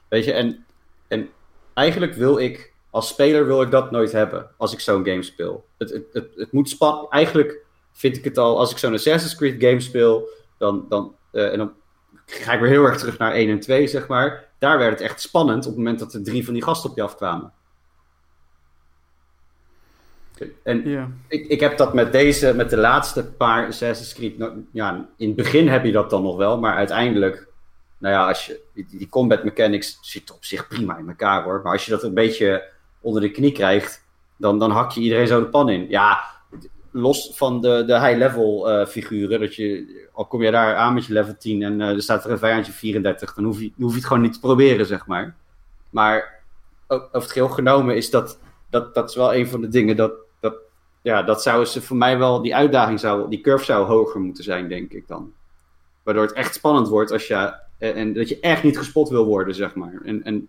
Weet 0.08 0.24
je, 0.24 0.32
en, 0.32 0.64
en 1.08 1.28
eigenlijk 1.74 2.14
wil 2.14 2.38
ik, 2.38 2.72
als 2.90 3.08
speler 3.08 3.46
wil 3.46 3.62
ik 3.62 3.70
dat 3.70 3.90
nooit 3.90 4.12
hebben. 4.12 4.50
Als 4.56 4.72
ik 4.72 4.80
zo'n 4.80 5.06
game 5.06 5.22
speel. 5.22 5.64
Het, 5.78 5.90
het, 6.12 6.28
het, 6.36 6.52
moet 6.52 6.68
spannen. 6.68 7.10
Eigenlijk 7.10 7.64
vind 7.92 8.16
ik 8.16 8.24
het 8.24 8.38
al, 8.38 8.58
als 8.58 8.70
ik 8.70 8.78
zo'n 8.78 8.94
Assassin's 8.94 9.36
Creed 9.36 9.62
game 9.62 9.80
speel, 9.80 10.28
dan, 10.58 10.86
dan, 10.88 11.14
eh, 11.32 11.52
en 11.52 11.58
dan 11.58 11.72
ga 12.26 12.52
ik 12.52 12.60
weer 12.60 12.70
heel 12.70 12.84
erg 12.84 12.98
terug 12.98 13.18
naar 13.18 13.34
1 13.34 13.48
en 13.50 13.60
2, 13.60 13.86
zeg 13.86 14.08
maar. 14.08 14.44
Daar 14.58 14.78
werd 14.78 14.90
het 14.90 15.00
echt 15.00 15.20
spannend 15.20 15.58
op 15.64 15.70
het 15.70 15.76
moment 15.76 15.98
dat 15.98 16.14
er 16.14 16.24
drie 16.24 16.44
van 16.44 16.54
die 16.54 16.62
gasten 16.62 16.90
op 16.90 16.96
je 16.96 17.02
afkwamen. 17.02 17.52
En 20.62 20.88
Ja. 20.88 21.10
ik, 21.28 21.46
ik 21.46 21.60
heb 21.60 21.76
dat 21.76 21.94
met 21.94 22.12
deze, 22.12 22.54
met 22.54 22.70
de 22.70 22.76
laatste 22.76 23.24
paar 23.32 23.66
Assassin's 23.66 24.14
Creed. 24.14 24.38
nou, 24.38 24.66
Ja, 24.72 25.08
in 25.16 25.26
het 25.26 25.36
begin 25.36 25.68
heb 25.68 25.84
je 25.84 25.92
dat 25.92 26.10
dan 26.10 26.22
nog 26.22 26.36
wel, 26.36 26.58
maar 26.58 26.74
uiteindelijk, 26.76 27.48
nou 27.98 28.14
ja, 28.14 28.28
als 28.28 28.46
je 28.46 28.60
die, 28.74 28.86
die 28.90 29.08
combat 29.08 29.44
mechanics 29.44 29.98
zitten 30.00 30.34
op 30.34 30.44
zich 30.44 30.68
prima 30.68 30.98
in 30.98 31.08
elkaar 31.08 31.42
hoor. 31.42 31.60
Maar 31.62 31.72
als 31.72 31.84
je 31.84 31.90
dat 31.90 32.02
een 32.02 32.14
beetje 32.14 32.70
onder 33.00 33.22
de 33.22 33.30
knie 33.30 33.52
krijgt, 33.52 34.06
dan, 34.36 34.58
dan 34.58 34.70
hak 34.70 34.90
je 34.90 35.00
iedereen 35.00 35.26
zo 35.26 35.40
de 35.40 35.46
pan 35.46 35.68
in. 35.68 35.88
Ja, 35.88 36.24
los 36.90 37.32
van 37.34 37.60
de, 37.60 37.84
de 37.86 38.00
high-level 38.00 38.70
eh, 38.70 38.86
figuren, 38.86 39.40
dat 39.40 39.54
je, 39.54 40.08
al 40.12 40.26
kom 40.26 40.42
je 40.42 40.50
daar 40.50 40.76
aan 40.76 40.94
met 40.94 41.06
je 41.06 41.12
level 41.12 41.36
10 41.38 41.62
en 41.62 41.80
eh, 41.80 41.88
er 41.88 42.02
staat 42.02 42.24
er 42.24 42.30
een 42.30 42.38
vijandje 42.38 42.72
34, 42.72 43.34
dan 43.34 43.44
hoef, 43.44 43.60
je, 43.60 43.72
hoef 43.76 43.90
je 43.90 43.96
het 43.96 44.06
gewoon 44.06 44.22
niet 44.22 44.32
te 44.32 44.40
proberen, 44.40 44.86
zeg 44.86 45.06
maar. 45.06 45.36
Maar 45.90 46.42
over 46.86 47.08
het 47.10 47.32
geheel 47.32 47.48
genomen 47.48 47.96
is 47.96 48.10
dat, 48.10 48.38
dat, 48.70 48.94
dat 48.94 49.08
is 49.08 49.16
wel 49.16 49.34
een 49.34 49.48
van 49.48 49.60
de 49.60 49.68
dingen 49.68 49.96
dat, 49.96 50.12
dat, 50.40 50.54
ja, 51.02 51.22
dat 51.22 51.42
zou 51.42 51.64
ze 51.64 51.82
voor 51.82 51.96
mij 51.96 52.18
wel, 52.18 52.42
die 52.42 52.54
uitdaging 52.54 53.00
zou, 53.00 53.30
die 53.30 53.40
curve 53.40 53.64
zou 53.64 53.86
hoger 53.86 54.20
moeten 54.20 54.44
zijn, 54.44 54.68
denk 54.68 54.92
ik 54.92 55.08
dan. 55.08 55.32
Waardoor 56.02 56.24
het 56.24 56.32
echt 56.32 56.54
spannend 56.54 56.88
wordt 56.88 57.12
als 57.12 57.26
je, 57.26 57.54
en, 57.78 57.94
en 57.94 58.12
dat 58.12 58.28
je 58.28 58.40
echt 58.40 58.62
niet 58.62 58.78
gespot 58.78 59.08
wil 59.08 59.24
worden, 59.24 59.54
zeg 59.54 59.74
maar. 59.74 60.00
En, 60.04 60.22
en 60.22 60.48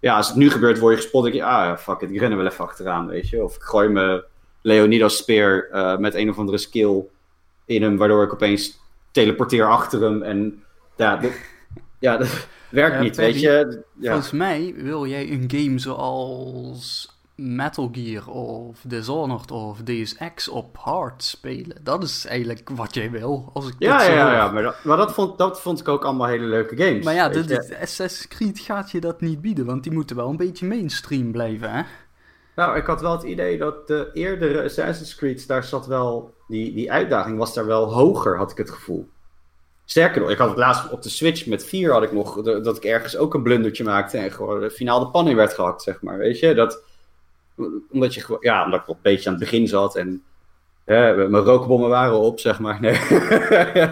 ja, 0.00 0.16
als 0.16 0.28
het 0.28 0.36
nu 0.36 0.50
gebeurt, 0.50 0.78
word 0.78 0.94
je 0.94 1.00
gespot, 1.00 1.22
denk 1.22 1.34
je, 1.34 1.44
ah, 1.44 1.76
fuck 1.76 2.00
it, 2.00 2.10
ik 2.10 2.20
ren 2.20 2.30
er 2.30 2.36
wel 2.36 2.46
even 2.46 2.64
achteraan, 2.64 3.06
weet 3.06 3.28
je. 3.28 3.44
Of 3.44 3.56
ik 3.56 3.62
gooi 3.62 3.88
me 3.88 4.24
Leonidas 4.62 5.16
speer 5.16 5.68
eh, 5.70 5.96
met 5.96 6.14
een 6.14 6.30
of 6.30 6.38
andere 6.38 6.58
skill 6.58 7.04
in 7.64 7.82
hem, 7.82 7.96
waardoor 7.96 8.22
ik 8.24 8.32
opeens 8.32 8.80
teleporteer 9.10 9.66
achter 9.68 10.02
hem. 10.02 10.22
En 10.22 10.62
ja, 10.96 11.16
dat, 11.16 11.32
ja, 11.98 12.16
dat 12.16 12.46
werkt 12.70 12.96
Ja, 12.96 13.02
niet, 13.02 13.16
weet 13.16 13.40
je. 13.40 13.82
Ja. 13.98 14.10
Volgens 14.10 14.32
mij 14.32 14.74
wil 14.76 15.06
jij 15.06 15.30
een 15.30 15.50
game 15.54 15.78
zoals 15.78 17.10
Metal 17.34 17.88
Gear 17.92 18.26
of 18.28 18.80
Dishonored 18.86 19.50
of 19.50 19.78
Deus 19.78 20.16
Ex 20.16 20.48
op 20.48 20.76
hard 20.76 21.22
spelen. 21.22 21.76
Dat 21.82 22.02
is 22.02 22.26
eigenlijk 22.26 22.68
wat 22.72 22.94
jij 22.94 23.10
wil, 23.10 23.50
als 23.52 23.68
ik 23.68 23.74
Ja, 23.78 24.02
ja, 24.02 24.24
hoor. 24.24 24.32
ja, 24.32 24.50
maar, 24.50 24.62
dat, 24.62 24.84
maar 24.84 24.96
dat, 24.96 25.12
vond, 25.12 25.38
dat 25.38 25.60
vond 25.60 25.80
ik 25.80 25.88
ook 25.88 26.04
allemaal 26.04 26.26
hele 26.26 26.46
leuke 26.46 26.76
games. 26.76 27.04
Maar 27.04 27.14
ja, 27.14 27.28
de 27.28 27.76
Assassin's 27.80 28.28
Creed 28.28 28.58
gaat 28.58 28.90
je 28.90 29.00
dat 29.00 29.20
niet 29.20 29.40
bieden, 29.40 29.64
want 29.64 29.82
die 29.82 29.92
moeten 29.92 30.16
wel 30.16 30.28
een 30.28 30.36
beetje 30.36 30.66
mainstream 30.66 31.32
blijven, 31.32 31.70
hè? 31.70 31.82
Nou, 32.54 32.76
ik 32.76 32.86
had 32.86 33.00
wel 33.00 33.12
het 33.12 33.22
idee 33.22 33.58
dat 33.58 33.86
de 33.86 34.10
eerdere 34.12 34.62
Assassin's 34.62 35.14
Creed, 35.14 35.48
daar 35.48 35.64
zat 35.64 35.86
wel, 35.86 36.34
die, 36.48 36.74
die 36.74 36.92
uitdaging 36.92 37.38
was 37.38 37.54
daar 37.54 37.66
wel 37.66 37.92
hoger, 37.92 38.36
had 38.36 38.50
ik 38.50 38.56
het 38.56 38.70
gevoel. 38.70 39.08
Sterker 39.84 40.20
nog, 40.20 40.30
ik 40.30 40.38
had 40.38 40.48
het 40.48 40.58
laatst 40.58 40.90
op 40.90 41.02
de 41.02 41.08
Switch 41.08 41.46
met 41.46 41.64
4 41.64 41.92
had 41.92 42.02
ik 42.02 42.12
nog, 42.12 42.42
dat 42.42 42.76
ik 42.76 42.84
ergens 42.84 43.16
ook 43.16 43.34
een 43.34 43.42
blundertje 43.42 43.84
maakte 43.84 44.18
en 44.18 44.32
gewoon 44.32 44.70
finaal 44.70 45.00
de 45.00 45.10
pan 45.10 45.28
in 45.28 45.36
werd 45.36 45.54
gehakt, 45.54 45.82
zeg 45.82 46.02
maar, 46.02 46.18
weet 46.18 46.38
je. 46.38 46.54
Dat, 46.54 46.82
omdat 47.90 48.14
je 48.14 48.36
ja, 48.40 48.64
omdat 48.64 48.80
ik 48.80 48.88
een 48.88 48.96
beetje 49.02 49.30
aan 49.30 49.34
het 49.34 49.44
begin 49.44 49.68
zat 49.68 49.96
en 49.96 50.22
mijn 50.84 51.36
rookbommen 51.36 51.88
waren 51.88 52.18
op, 52.18 52.40
zeg 52.40 52.58
maar. 52.58 52.80
Nee. 52.80 53.00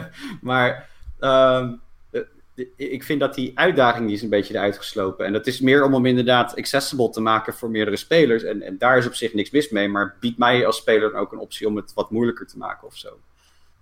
maar 0.51 0.88
ehm, 1.18 1.64
eh, 1.64 1.73
ik 2.77 3.03
vind 3.03 3.21
dat 3.21 3.35
die 3.35 3.53
uitdaging 3.55 4.07
die 4.07 4.17
is 4.17 4.23
een 4.23 4.29
beetje 4.29 4.55
eruit 4.55 4.77
geslopen. 4.77 5.27
En 5.27 5.33
dat 5.33 5.47
is 5.47 5.61
meer 5.61 5.85
om 5.85 5.95
hem 5.95 6.07
inderdaad 6.07 6.57
accessible 6.57 7.11
te 7.11 7.21
maken 7.21 7.55
voor 7.55 7.71
meerdere 7.71 7.97
spelers. 7.97 8.43
En, 8.43 8.63
en 8.63 8.79
daar 8.79 8.99
is 8.99 9.07
op 9.07 9.15
zich 9.15 9.35
niks 9.35 9.51
mis 9.51 9.69
mee. 9.69 9.89
Maar 9.89 10.17
biedt 10.21 10.39
mij 10.39 10.67
als 10.67 10.77
speler 10.77 11.11
dan 11.11 11.21
ook 11.21 11.33
een 11.33 11.39
optie 11.39 11.67
om 11.67 11.77
het 11.77 11.95
wat 11.95 12.11
moeilijker 12.11 12.47
te 12.47 12.59
maken 12.59 12.87
of 12.87 12.97
zo. 12.97 13.19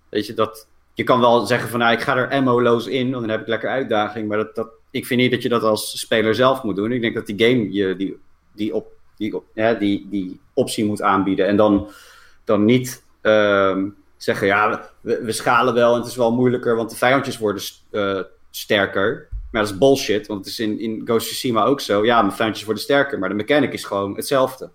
Weet 0.09 0.25
je, 0.25 0.33
dat, 0.33 0.67
je 0.93 1.03
kan 1.03 1.19
wel 1.19 1.45
zeggen 1.45 1.69
van 1.69 1.79
nou, 1.79 1.93
ik 1.93 2.01
ga 2.01 2.17
er 2.17 2.31
ammo-loos 2.31 2.87
in, 2.87 3.09
want 3.11 3.21
dan 3.21 3.29
heb 3.29 3.41
ik 3.41 3.47
lekker 3.47 3.69
uitdaging. 3.69 4.27
Maar 4.27 4.37
dat, 4.37 4.55
dat, 4.55 4.67
ik 4.91 5.05
vind 5.05 5.21
niet 5.21 5.31
dat 5.31 5.41
je 5.41 5.49
dat 5.49 5.63
als 5.63 5.99
speler 5.99 6.35
zelf 6.35 6.63
moet 6.63 6.75
doen. 6.75 6.91
Ik 6.91 7.01
denk 7.01 7.15
dat 7.15 7.25
die 7.25 7.47
game 7.47 7.71
je 7.71 7.95
die, 7.95 8.17
die, 8.53 8.75
op, 8.75 8.91
die, 9.17 9.41
ja, 9.53 9.73
die, 9.73 10.07
die 10.09 10.39
optie 10.53 10.85
moet 10.85 11.01
aanbieden. 11.01 11.47
En 11.47 11.55
dan, 11.55 11.89
dan 12.43 12.65
niet 12.65 13.03
ehm, 13.21 13.87
zeggen, 14.17 14.47
ja, 14.47 14.89
we, 15.01 15.23
we 15.23 15.31
schalen 15.31 15.73
wel 15.73 15.93
en 15.93 15.99
het 15.99 16.09
is 16.09 16.15
wel 16.15 16.31
moeilijker, 16.31 16.75
want 16.75 16.89
de 16.89 16.95
vijandjes 16.95 17.37
worden 17.37 17.63
eh, 17.91 18.19
sterker. 18.51 19.27
Maar 19.51 19.61
dat 19.61 19.71
is 19.71 19.77
bullshit, 19.77 20.27
want 20.27 20.39
het 20.39 20.49
is 20.49 20.59
in, 20.59 20.79
in 20.79 21.01
Ghost 21.05 21.27
Tsushima 21.27 21.63
ook 21.63 21.81
zo. 21.81 22.05
Ja, 22.05 22.21
mijn 22.21 22.35
vijandjes 22.35 22.65
worden 22.65 22.83
sterker, 22.83 23.19
maar 23.19 23.29
de 23.29 23.35
mechanic 23.35 23.73
is 23.73 23.83
gewoon 23.83 24.15
hetzelfde. 24.15 24.69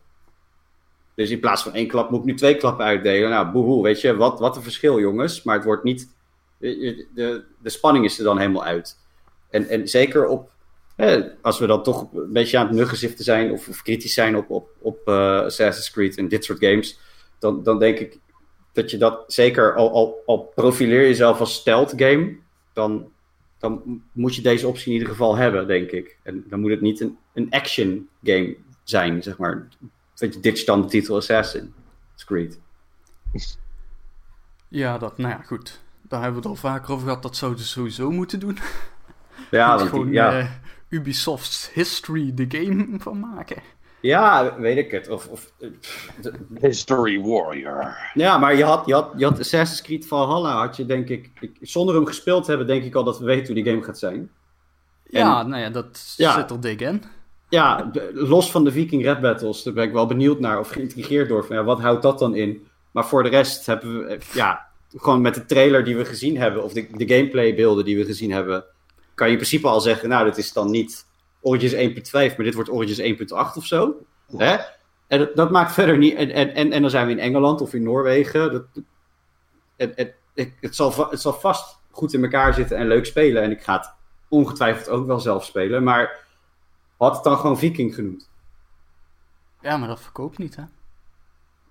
Dus 1.14 1.30
in 1.30 1.40
plaats 1.40 1.62
van 1.62 1.74
één 1.74 1.88
klap 1.88 2.10
moet 2.10 2.20
ik 2.20 2.26
nu 2.26 2.34
twee 2.34 2.56
klappen 2.56 2.84
uitdelen. 2.84 3.30
Nou, 3.30 3.50
boehoe, 3.50 3.82
weet 3.82 4.00
je, 4.00 4.16
wat, 4.16 4.38
wat 4.38 4.56
een 4.56 4.62
verschil, 4.62 5.00
jongens. 5.00 5.42
Maar 5.42 5.54
het 5.54 5.64
wordt 5.64 5.84
niet... 5.84 6.12
De, 6.58 7.44
de, 7.62 7.70
spanning 7.70 8.04
is 8.04 8.18
er 8.18 8.24
dan 8.24 8.38
helemaal 8.38 8.64
uit. 8.64 8.98
En, 9.50 9.68
en 9.68 9.88
zeker 9.88 10.26
op... 10.26 10.52
Als 11.42 11.58
we 11.58 11.66
dan 11.66 11.82
toch 11.82 12.12
een 12.12 12.32
beetje 12.32 12.58
aan 12.58 12.66
het 12.66 12.76
nuggenziften 12.76 13.24
zijn... 13.24 13.52
of, 13.52 13.68
of 13.68 13.82
kritisch 13.82 14.14
zijn 14.14 14.36
op, 14.36 14.50
op, 14.50 14.68
op 14.78 15.08
eh, 15.08 15.40
Assassin's 15.40 15.90
Creed 15.90 16.16
en 16.16 16.28
dit 16.28 16.44
soort 16.44 16.64
games... 16.64 16.98
Dan, 17.38 17.62
dan 17.62 17.78
denk 17.78 17.98
ik 17.98 18.18
dat 18.72 18.90
je 18.90 18.96
dat 18.96 19.24
zeker... 19.26 19.74
Al, 19.74 19.92
al, 19.92 20.22
al 20.26 20.38
profileer 20.54 21.00
je 21.00 21.06
jezelf 21.06 21.40
als 21.40 21.54
stealth 21.54 21.92
game... 21.96 22.36
Dan, 22.72 23.12
dan 23.64 24.02
moet 24.12 24.34
je 24.34 24.42
deze 24.42 24.68
optie 24.68 24.86
in 24.86 24.92
ieder 24.92 25.08
geval 25.08 25.36
hebben, 25.36 25.66
denk 25.66 25.90
ik. 25.90 26.16
En 26.22 26.44
dan 26.48 26.60
moet 26.60 26.70
het 26.70 26.80
niet 26.80 27.00
een, 27.00 27.18
een 27.34 27.46
action 27.50 28.08
game 28.22 28.56
zijn, 28.82 29.22
zeg 29.22 29.38
maar. 29.38 29.68
Weet 30.16 30.34
je, 30.34 30.40
ditch 30.40 30.64
dan 30.64 30.82
de 30.82 30.88
titel 30.88 31.16
Assassin's 31.16 32.24
Creed. 32.24 32.60
Ja, 34.68 34.98
dat, 34.98 35.18
nou 35.18 35.30
ja, 35.30 35.42
goed. 35.42 35.80
Daar 36.02 36.22
hebben 36.22 36.42
we 36.42 36.48
het 36.48 36.56
al 36.56 36.70
vaker 36.70 36.92
over 36.92 37.06
gehad. 37.06 37.22
Dat 37.22 37.36
zouden 37.36 37.60
ze 37.60 37.66
sowieso 37.68 38.10
moeten 38.10 38.40
doen. 38.40 38.58
Ja, 39.50 39.68
Moet 39.70 39.78
want 39.78 39.90
gewoon 39.90 40.04
die- 40.06 40.14
ja. 40.14 40.38
eh, 40.38 40.50
Ubisoft's 40.88 41.70
History 41.72 42.34
de 42.34 42.44
game 42.48 42.86
van 42.98 43.20
maken. 43.20 43.62
Ja, 44.08 44.54
weet 44.58 44.76
ik 44.76 44.90
het. 44.90 45.08
Of, 45.08 45.26
of, 45.28 45.52
eh, 45.60 45.68
de- 46.22 46.32
History 46.60 47.20
Warrior. 47.20 47.96
ja, 48.14 48.38
maar 48.38 48.56
je 48.56 48.64
had, 48.64 48.86
je, 48.86 48.94
had, 48.94 49.12
je 49.16 49.24
had 49.24 49.38
Assassin's 49.38 49.82
Creed 49.82 50.06
Valhalla, 50.06 50.52
had 50.58 50.76
je 50.76 50.86
denk 50.86 51.08
ik, 51.08 51.30
ik... 51.40 51.56
Zonder 51.60 51.94
hem 51.94 52.06
gespeeld 52.06 52.42
te 52.44 52.48
hebben, 52.48 52.66
denk 52.66 52.84
ik 52.84 52.94
al 52.94 53.04
dat 53.04 53.18
we 53.18 53.24
weten 53.24 53.46
hoe 53.54 53.62
die 53.62 53.72
game 53.72 53.82
gaat 53.84 53.98
zijn. 53.98 54.30
Ja, 55.04 55.42
nou 55.42 55.62
ja, 55.62 55.70
dat 55.70 56.14
Ja. 56.16 56.34
zit 56.34 56.50
er 56.50 56.60
dik 56.60 56.80
in. 56.80 57.02
Ja, 57.48 57.90
los 58.12 58.50
van 58.50 58.64
de 58.64 58.72
Viking 58.72 59.04
Rap 59.04 59.20
Battles, 59.20 59.62
daar 59.62 59.74
ben 59.74 59.84
ik 59.84 59.92
wel 59.92 60.06
benieuwd 60.06 60.40
naar 60.40 60.58
of 60.58 60.68
geïntrigeerd 60.68 61.28
door. 61.28 61.44
Van, 61.44 61.56
ja, 61.56 61.64
wat 61.64 61.80
houdt 61.80 62.02
dat 62.02 62.18
dan 62.18 62.34
in? 62.34 62.66
Maar 62.90 63.06
voor 63.06 63.22
de 63.22 63.28
rest 63.28 63.66
hebben 63.66 63.98
we, 63.98 64.04
eh, 64.14 64.20
ja, 64.34 64.66
gewoon 64.96 65.20
met 65.20 65.34
de 65.34 65.44
trailer 65.44 65.84
die 65.84 65.96
we 65.96 66.04
gezien 66.04 66.36
hebben, 66.38 66.64
of 66.64 66.72
de, 66.72 66.86
de 66.92 67.14
gameplay 67.14 67.54
beelden 67.54 67.84
die 67.84 67.96
we 67.96 68.04
gezien 68.04 68.32
hebben, 68.32 68.64
kan 69.14 69.26
je 69.26 69.32
in 69.32 69.38
principe 69.38 69.68
al 69.68 69.80
zeggen, 69.80 70.08
nou, 70.08 70.24
dit 70.24 70.38
is 70.38 70.52
dan 70.52 70.70
niet 70.70 71.06
Origins 71.44 71.74
1.5, 71.74 72.12
maar 72.12 72.44
dit 72.44 72.54
wordt 72.54 72.70
Origins 72.70 73.00
1.8 73.00 73.56
of 73.56 73.66
zo. 73.66 73.94
Hè? 74.36 74.56
En 75.06 75.18
dat, 75.18 75.36
dat 75.36 75.50
maakt 75.50 75.72
verder 75.72 75.98
niet, 75.98 76.14
en, 76.14 76.30
en, 76.30 76.54
en, 76.54 76.72
en 76.72 76.80
dan 76.80 76.90
zijn 76.90 77.06
we 77.06 77.12
in 77.12 77.18
Engeland 77.18 77.60
of 77.60 77.74
in 77.74 77.82
Noorwegen. 77.82 78.52
Dat, 78.52 78.64
het, 79.76 79.96
het, 79.96 80.14
het, 80.34 80.52
het, 80.60 80.74
zal, 80.74 81.10
het 81.10 81.20
zal 81.20 81.32
vast 81.32 81.78
goed 81.90 82.12
in 82.14 82.22
elkaar 82.22 82.54
zitten 82.54 82.76
en 82.76 82.86
leuk 82.86 83.06
spelen. 83.06 83.42
En 83.42 83.50
ik 83.50 83.62
ga 83.62 83.76
het 83.76 83.92
ongetwijfeld 84.28 84.88
ook 84.88 85.06
wel 85.06 85.20
zelf 85.20 85.44
spelen, 85.44 85.82
maar 85.82 86.18
had 86.96 87.14
het 87.14 87.24
dan 87.24 87.36
gewoon 87.36 87.58
Viking 87.58 87.94
genoemd. 87.94 88.30
Ja, 89.60 89.76
maar 89.76 89.88
dat 89.88 90.00
verkoopt 90.00 90.38
niet, 90.38 90.56
hè? 90.56 90.62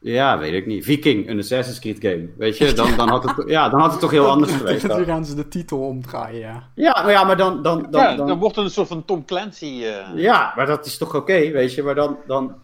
Ja, 0.04 0.38
weet 0.38 0.54
ik 0.54 0.66
niet. 0.66 0.84
Viking, 0.84 1.30
een 1.30 1.40
Assassin's 1.40 1.80
Creed 1.80 1.98
game. 2.00 2.30
Weet 2.38 2.58
je, 2.58 2.74
dan, 2.74 2.96
dan, 2.98 3.10
had, 3.10 3.24
het, 3.24 3.50
ja, 3.50 3.70
dan 3.70 3.80
had 3.80 3.92
het 3.92 4.00
toch 4.00 4.12
heel 4.12 4.30
anders 4.30 4.52
geweest. 4.58 4.88
Dan 4.88 5.06
gaan 5.06 5.26
ze 5.26 5.36
de 5.36 5.48
titel 5.48 5.80
omdraaien, 5.80 6.40
ja. 6.40 6.70
Ja, 6.76 7.02
maar, 7.04 7.12
ja, 7.12 7.24
maar 7.24 7.38
dan... 7.38 7.62
dan, 7.64 7.88
dan, 7.92 8.02
ja, 8.02 8.16
dan, 8.16 8.28
dan 8.28 8.40
wordt 8.40 8.56
het 8.56 8.66
een 8.66 8.72
soort 8.72 8.88
van 8.88 9.06
Tom 9.06 9.26
Clancy. 9.26 9.84
eh, 9.84 10.08
Ja, 10.16 10.54
maar 10.56 10.66
dat 10.66 10.86
is 10.86 10.98
toch 10.98 11.16
oké, 11.16 11.52
weet 11.52 11.74
je. 11.74 11.84
Maar 11.84 11.96
dan... 11.96 12.18
dan 12.28 12.56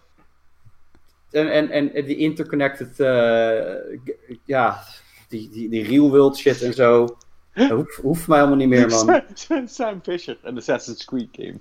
en, 1.32 1.70
en, 1.70 1.94
en 1.94 2.06
die 2.06 2.18
interconnected... 2.18 3.00
eh, 3.00 4.00
ja, 4.46 4.80
die, 5.28 5.50
die, 5.50 5.70
die 5.70 5.84
real 5.88 6.10
world 6.10 6.38
shit 6.38 6.62
en 6.62 6.74
zo. 6.74 7.18
Dat 7.54 7.70
hoeft, 7.70 7.96
hoeft 7.96 8.28
mij 8.28 8.38
helemaal 8.38 8.58
niet 8.60 8.70
meer, 8.70 8.90
man. 8.90 9.22
Sam, 9.68 10.00
Fisher, 10.04 10.38
een 10.44 10.58
Assassin's 10.58 11.06
Creed 11.06 11.30
game. 11.32 11.60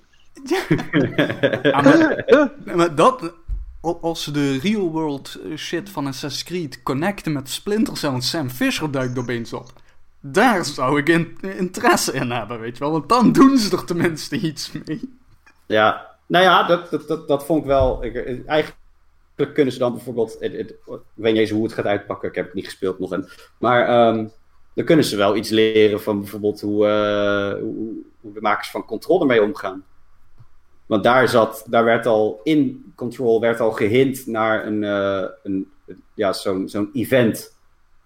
Ja, 1.61 1.81
maar, 1.81 2.51
maar 2.75 2.95
dat, 2.95 3.33
als 3.81 4.23
ze 4.23 4.31
de 4.31 4.59
real 4.59 4.91
world 4.91 5.39
shit 5.55 5.89
van 5.89 6.07
Assassin's 6.07 6.43
Creed 6.43 6.83
connecten 6.83 7.31
met 7.31 7.49
Splinter 7.49 7.97
Cell 7.97 8.13
en 8.13 8.21
Sam 8.21 8.49
Fisher 8.49 8.91
duikt 8.91 9.17
opeens 9.17 9.53
op. 9.53 9.73
Daar 10.21 10.65
zou 10.65 10.99
ik 10.99 11.09
in- 11.09 11.37
interesse 11.41 12.13
in 12.13 12.31
hebben, 12.31 12.59
weet 12.59 12.77
je 12.77 12.83
wel. 12.83 12.91
Want 12.91 13.09
dan 13.09 13.31
doen 13.31 13.57
ze 13.57 13.77
er 13.77 13.85
tenminste 13.85 14.39
iets 14.39 14.71
mee. 14.71 15.17
Ja, 15.65 16.17
nou 16.25 16.43
ja, 16.43 16.63
dat, 16.63 17.07
dat, 17.07 17.27
dat, 17.27 17.45
vond 17.45 17.59
ik 17.61 17.65
wel. 17.67 18.03
Ik, 18.03 18.15
eigenlijk 18.47 18.75
kunnen 19.53 19.73
ze 19.73 19.79
dan 19.79 19.93
bijvoorbeeld. 19.93 20.37
Ik 20.41 20.75
weet 21.13 21.33
niet 21.33 21.41
eens 21.41 21.49
hoe 21.49 21.63
het 21.63 21.73
gaat 21.73 21.85
uitpakken. 21.85 22.29
Ik 22.29 22.35
heb 22.35 22.45
het 22.45 22.53
niet 22.53 22.65
gespeeld 22.65 22.99
nog. 22.99 23.13
En, 23.13 23.29
maar 23.59 23.87
ehm, 23.87 24.27
dan 24.73 24.85
kunnen 24.85 25.05
ze 25.05 25.15
wel 25.15 25.35
iets 25.35 25.49
leren 25.49 26.01
van 26.01 26.19
bijvoorbeeld 26.19 26.61
hoe, 26.61 26.87
eh, 26.87 27.61
hoe, 27.61 27.93
hoe 28.21 28.33
de 28.33 28.41
makers 28.41 28.71
van 28.71 28.85
Control 28.85 29.21
ermee 29.21 29.43
omgaan. 29.43 29.83
Want 30.89 31.03
daar 31.03 31.27
zat, 31.27 31.65
daar 31.69 31.83
werd 31.83 32.05
al 32.05 32.39
in 32.43 32.91
Control 32.95 33.41
werd 33.41 33.59
al 33.59 33.71
gehint 33.71 34.25
naar 34.27 34.65
een, 34.65 34.83
eh, 34.83 35.23
een 35.43 35.71
ja, 36.13 36.33
zo'n 36.33 36.69
zo'n 36.69 36.89
event. 36.93 37.57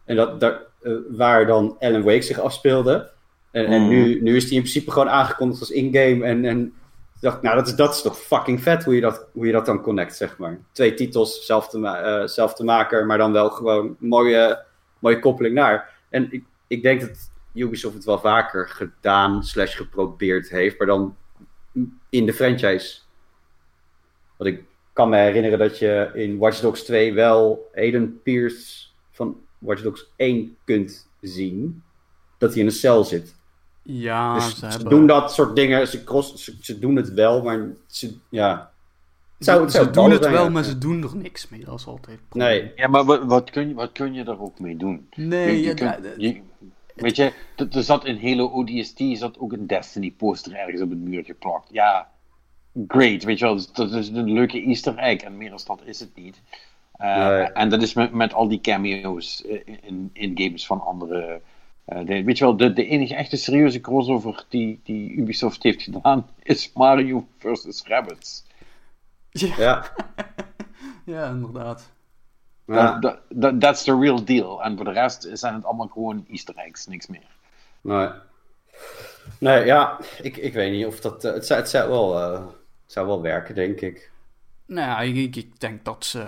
En 0.05 0.15
dat, 0.15 0.39
daar, 0.39 0.61
eh, 0.81 0.93
waar 1.09 1.45
dan 1.45 1.75
Alan 1.79 2.03
Wake 2.03 2.21
zich 2.21 2.39
afspeelde. 2.39 3.09
En, 3.51 3.65
en 3.65 3.81
Mhm. 3.81 3.89
nu, 3.89 4.21
nu 4.21 4.35
is 4.35 4.43
die 4.45 4.53
in 4.53 4.59
principe 4.61 4.91
gewoon 4.91 5.09
aangekondigd 5.09 5.59
als 5.59 5.71
in-game. 5.71 6.25
En, 6.25 6.45
en 6.45 6.73
dacht, 7.21 7.41
nou, 7.41 7.55
dat 7.55 7.67
is, 7.67 7.75
dat 7.75 7.93
is 7.93 8.01
toch 8.01 8.17
fucking 8.17 8.61
vet 8.63 8.83
hoe 8.83 8.95
je 8.95 9.01
dat, 9.01 9.27
hoe 9.31 9.45
je 9.45 9.51
dat 9.51 9.65
dan 9.65 9.81
connect, 9.81 10.15
zeg 10.15 10.37
maar. 10.37 10.59
Twee 10.71 10.93
titels, 10.93 11.45
zelfde, 11.45 11.77
ma- 11.79 12.01
eh, 12.21 12.27
zelfde 12.27 12.63
maker, 12.63 13.05
maar 13.05 13.17
dan 13.17 13.31
wel 13.31 13.49
gewoon 13.49 13.95
mooie, 13.99 14.63
mooie 14.99 15.19
koppeling 15.19 15.55
naar. 15.55 15.89
En 16.09 16.27
ik, 16.31 16.43
ik 16.67 16.81
denk 16.83 17.01
dat 17.01 17.31
Ubisoft 17.53 17.95
het 17.95 18.05
wel 18.05 18.19
vaker 18.19 18.69
gedaan, 18.69 19.43
slash 19.43 19.75
geprobeerd 19.77 20.49
heeft, 20.49 20.77
maar 20.77 20.87
dan 20.87 21.15
in 22.09 22.25
de 22.25 22.33
franchise. 22.33 22.99
Want 24.37 24.49
ik 24.55 24.63
kan 24.93 25.09
me 25.09 25.17
herinneren 25.17 25.59
dat 25.59 25.79
je 25.79 26.11
in 26.13 26.37
Watch 26.37 26.59
Dogs 26.59 26.83
2 26.83 27.13
wel 27.13 27.69
Aiden 27.75 28.21
Pierce 28.23 28.85
van 29.11 29.37
Watch 29.57 29.81
Dogs 29.81 30.05
1 30.15 30.57
kunt 30.65 31.09
zien. 31.21 31.83
Dat 32.37 32.51
hij 32.51 32.59
in 32.59 32.65
een 32.65 32.71
cel 32.73 33.03
zit. 33.03 33.35
Ja, 33.81 34.33
Dus 34.35 34.49
ze 34.49 34.55
ze 34.55 34.65
hebben... 34.65 34.89
doen 34.89 35.07
dat 35.07 35.33
soort 35.33 35.55
dingen. 35.55 35.87
Ze, 35.87 36.03
cross, 36.03 36.33
ze, 36.43 36.55
ze 36.61 36.79
doen 36.79 36.95
het 36.95 37.13
wel, 37.13 37.43
maar 37.43 37.67
ze, 37.87 38.17
ja. 38.29 38.71
Het 39.37 39.45
zou, 39.45 39.61
het 39.61 39.71
ze 39.71 39.77
zou 39.77 39.91
doen 39.91 40.11
het 40.11 40.21
zijn, 40.21 40.33
wel, 40.33 40.43
ja. 40.43 40.49
maar 40.49 40.63
ze 40.63 40.77
doen 40.77 41.03
er 41.03 41.15
niks 41.15 41.49
mee. 41.49 41.65
Dat 41.65 41.79
is 41.79 41.85
altijd. 41.85 42.19
Nee. 42.31 42.71
Ja, 42.75 42.87
maar 42.87 43.03
wat, 43.05 43.23
wat, 43.23 43.49
kun 43.49 43.67
je, 43.67 43.73
wat 43.73 43.91
kun 43.91 44.13
je 44.13 44.23
er 44.23 44.41
ook 44.41 44.59
mee 44.59 44.77
doen? 44.77 45.07
Nee, 45.15 45.51
Je- 45.55 45.61
je 45.61 45.67
ja, 45.67 45.73
kunt- 45.73 46.03
da- 46.03 46.13
je- 46.17 46.41
weet 46.95 47.15
je, 47.15 47.33
er 47.55 47.83
zat 47.83 48.05
in 48.05 48.21
Halo 48.29 48.45
ODST 48.47 49.01
zat 49.13 49.39
ook 49.39 49.53
een 49.53 49.67
Destiny 49.67 50.11
poster 50.11 50.53
ergens 50.55 50.81
op 50.81 50.89
het 50.89 50.99
muur 50.99 51.23
geplakt. 51.25 51.69
Ja, 51.71 52.09
great, 52.87 53.23
weet 53.23 53.39
je 53.39 53.45
wel. 53.45 53.59
Dat 53.73 53.91
is 53.91 54.07
een 54.09 54.31
leuke 54.31 54.61
easter 54.61 54.97
egg 54.97 55.21
en 55.21 55.37
meer 55.37 55.49
dan 55.49 55.59
dat 55.65 55.81
is 55.85 55.99
het 55.99 56.15
niet. 56.15 56.41
Eh. 56.93 57.57
En 57.57 57.69
dat 57.69 57.81
is 57.81 57.93
met, 57.93 58.11
met 58.13 58.33
al 58.33 58.47
die 58.47 58.61
cameo's 58.61 59.41
in, 59.41 60.09
in 60.13 60.31
games 60.35 60.65
van 60.65 60.81
andere... 60.81 61.41
eh, 61.85 62.05
de- 62.05 62.23
weet 62.23 62.37
je 62.37 62.43
wel, 62.43 62.57
de, 62.57 62.73
de 62.73 62.85
enige 62.85 63.15
echte 63.15 63.37
serieuze 63.37 63.81
crossover 63.81 64.45
die, 64.49 64.79
die 64.83 65.11
Ubisoft 65.11 65.63
heeft 65.63 65.81
gedaan 65.81 66.27
is 66.43 66.71
Mario 66.73 67.27
vs. 67.37 67.83
Rabbids. 67.87 68.45
Ja, 69.31 69.53
Ja. 69.57 69.85
ja, 71.13 71.29
inderdaad. 71.29 71.91
Ja. 72.65 72.99
Dat 72.99 73.19
dat- 73.29 73.59
That's 73.59 73.83
the 73.83 73.99
real 73.99 74.23
deal. 74.25 74.63
En 74.63 74.75
voor 74.75 74.85
de 74.85 74.91
rest 74.91 75.27
zijn 75.33 75.53
het 75.53 75.65
allemaal 75.65 75.87
gewoon 75.87 76.25
easter 76.29 76.55
eggs, 76.55 76.87
niks 76.87 77.07
meer. 77.07 77.27
Nee. 77.81 78.09
Nee, 79.39 79.65
ja. 79.65 79.99
Ik, 80.21 80.37
ik 80.37 80.53
weet 80.53 80.71
niet 80.71 80.85
of 80.85 80.99
dat... 80.99 81.23
eh, 81.25 81.33
het, 81.33 81.45
zou, 81.45 81.59
het, 81.59 81.69
zou 81.69 81.89
wel, 81.89 82.19
eh, 82.19 82.45
het 82.83 82.91
zou 82.91 83.07
wel 83.07 83.21
werken, 83.21 83.55
denk 83.55 83.81
ik. 83.81 84.11
Nou 84.65 84.87
ja, 84.89 84.99
ik- 85.21 85.35
ik 85.35 85.59
denk 85.59 85.85
dat 85.85 86.05
ze... 86.05 86.27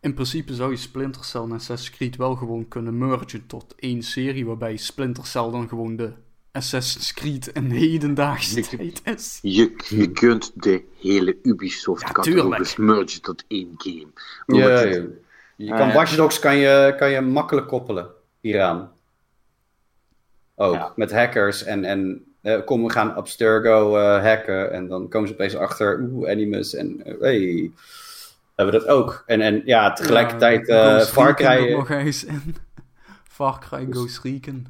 In 0.00 0.14
principe 0.14 0.54
zou 0.54 0.70
je 0.70 0.76
Splinter 0.76 1.24
Cell 1.24 1.40
en 1.40 1.52
Assassin's 1.52 1.96
Creed 1.96 2.16
wel 2.16 2.34
gewoon 2.34 2.68
kunnen 2.68 2.98
mergen 2.98 3.46
tot 3.46 3.74
één 3.74 4.02
serie, 4.02 4.46
waarbij 4.46 4.76
Splinter 4.76 5.26
Cell 5.26 5.50
dan 5.50 5.68
gewoon 5.68 5.96
de 5.96 6.12
Assassin's 6.52 7.12
Creed 7.14 7.46
in 7.46 7.70
hedendaagse 7.70 8.60
tijd 8.60 9.00
is. 9.04 9.38
Je, 9.42 9.74
je 9.88 10.10
kunt 10.10 10.50
de 10.54 10.82
hele 11.00 11.36
Ubisoft-catalogus 11.42 12.74
tuurlijk. 12.74 12.96
mergen 12.96 13.22
tot 13.22 13.44
één 13.48 13.74
game. 13.76 14.06
Ja, 14.46 14.80
je, 14.80 15.20
je 15.56 15.72
Ah, 15.72 15.78
kan 15.78 15.88
ja. 15.88 15.94
Watch 15.94 16.16
Dogs 16.16 16.38
kan 16.38 16.56
je, 16.56 16.94
kan 16.98 17.10
je 17.10 17.20
makkelijk 17.20 17.66
koppelen 17.68 18.08
hieraan. 18.40 18.90
Ook, 20.54 20.74
Ja. 20.74 20.92
met 20.96 21.12
hackers 21.12 21.64
en, 21.64 21.84
en 21.84 22.24
eh, 22.42 22.64
kom, 22.64 22.84
we 22.84 22.90
gaan 22.92 23.14
Abstergo 23.14 23.96
eh, 23.96 24.22
hacken 24.24 24.72
en 24.72 24.88
dan 24.88 25.08
komen 25.08 25.28
ze 25.28 25.34
opeens 25.34 25.56
achter, 25.56 26.00
oeh, 26.12 26.30
Animus 26.30 26.74
en 26.74 27.04
eh, 27.04 27.20
hey, 27.20 27.70
hebben 28.54 28.74
we 28.74 28.80
dat 28.80 28.88
ook. 28.88 29.22
En, 29.26 29.40
en 29.40 29.62
ja, 29.64 29.92
tegelijkertijd 29.92 30.66
Ja, 30.66 30.98
eh 30.98 31.04
Far 31.06 31.34
Cry, 31.34 31.72
nog 31.72 31.90
eens 31.90 32.24
in. 32.24 32.56
Far 33.36 33.58
Cry 33.68 33.86
Ghost 33.90 34.20
Recon. 34.22 34.66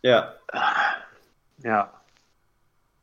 Ja, 0.00 0.34
Ja. 1.62 1.98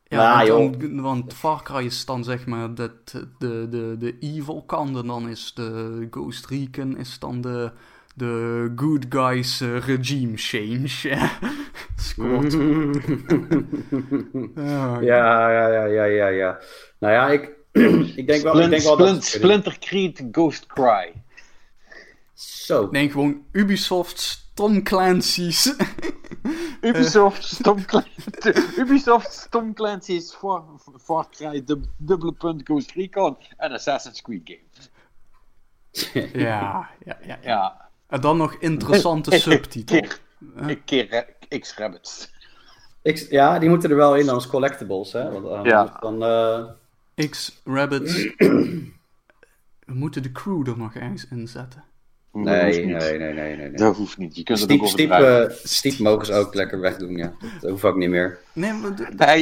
Ja, 0.10 0.44
Nou, 0.44 0.52
want, 0.52 0.82
dan- 0.82 1.02
want 1.02 1.34
Far 1.34 1.64
Cry 1.64 1.86
is 1.86 2.06
dan 2.06 2.24
zeg 2.24 2.46
maar 2.46 2.74
de, 2.76 2.92
de, 3.40 3.68
de, 3.70 3.96
de 4.00 4.18
evil 4.20 4.64
kant 4.66 4.98
en 4.98 5.08
dan 5.08 5.30
is 5.30 5.54
de 5.54 6.08
Ghost 6.12 6.46
Recon 6.46 6.98
is 6.98 7.20
dan 7.20 7.42
de, 7.42 7.72
de 8.16 8.72
good 8.76 9.06
guys 9.10 9.62
eh, 9.62 9.78
regime 9.80 10.38
change. 10.38 11.30
Squad. 11.96 12.54
Ja, 14.56 15.00
ja, 15.02 15.52
ja, 15.52 15.68
ja, 15.68 15.86
ja, 15.86 16.04
ja, 16.06 16.28
ja. 16.28 16.60
Nou 17.00 17.14
ja, 17.14 17.28
ik, 17.28 17.52
ik 18.22 18.28
denk 18.28 18.44
wel, 18.44 18.60
ik 18.62 18.70
denk 18.70 18.82
wel 18.84 18.98
dat... 18.98 19.08
Splint, 19.08 19.24
Splinter 19.24 19.78
Creed 19.80 20.24
Ghost 20.32 20.66
Cry. 20.66 21.14
Zo. 22.34 22.84
Ik 22.84 22.92
denk 22.92 23.12
gewoon 23.12 23.44
Ubisoft's 23.52 24.47
Tom 24.58 24.84
Clancy's. 24.84 25.76
Ubisoft, 26.82 27.64
Tom 27.64 27.86
Clancy, 27.86 28.54
Ubisoft, 28.78 29.48
Tom 29.52 29.74
Clancy's 29.74 30.34
Far, 30.34 30.64
Far 30.98 31.26
Cry, 31.30 31.62
dub- 31.64 31.86
dubbele 31.98 32.32
punt 32.32 32.66
Ghost 32.66 32.92
Recon 32.96 33.38
en 33.58 33.72
Assassin's 33.72 34.22
Creed 34.22 34.42
game. 34.44 34.66
ja, 36.34 36.90
ja, 37.06 37.18
ja, 37.22 37.26
ja. 37.26 37.38
Ja. 37.42 37.90
En 38.08 38.22
dan 38.22 38.38
nog 38.38 38.54
interessante 38.60 39.40
subtitel. 39.40 40.00
Keer, 40.00 40.20
ik 40.70 40.82
keer 40.86 41.10
eh, 41.10 41.60
X-Rabbits. 41.60 42.32
Ik, 43.02 43.18
ja, 43.30 43.60
die 43.60 43.70
moeten 43.70 43.90
er 43.90 43.96
wel 43.96 44.16
in 44.16 44.30
als 44.30 44.48
collectibles, 44.48 45.12
hè. 45.12 45.32
Want, 45.32 45.46
eh, 45.46 45.72
Ja. 45.72 45.98
Dan, 46.00 46.24
eh, 46.24 47.30
X 47.30 47.62
Rabbits. 47.64 48.14
We 49.88 49.94
moeten 49.94 50.24
de 50.24 50.32
crew 50.32 50.68
er 50.68 50.78
nog 50.78 50.94
ergens 50.94 51.28
in 51.28 51.48
zetten. 51.48 51.84
Nee, 52.44 52.86
nee, 52.86 53.18
nee, 53.18 53.34
nee, 53.34 53.56
nee. 53.56 53.72
Dat 53.72 53.96
hoeft 53.96 54.18
niet. 54.18 54.36
Je 54.36 54.44
kunt 54.44 54.60
het 54.60 54.72
ook 54.72 54.88
stiep, 54.88 55.12
eh, 55.12 55.44
stiep 55.50 56.00
mogen 56.00 56.26
ze 56.26 56.34
ook 56.34 56.54
lekker 56.54 56.80
wegdoen, 56.80 57.18
ja. 57.18 57.34
Dat 57.62 57.70
hoeft 57.70 57.84
ook 57.84 57.96
niet 57.96 58.10
meer. 58.10 58.38
Nee, 58.54 58.74
maar 58.74 59.38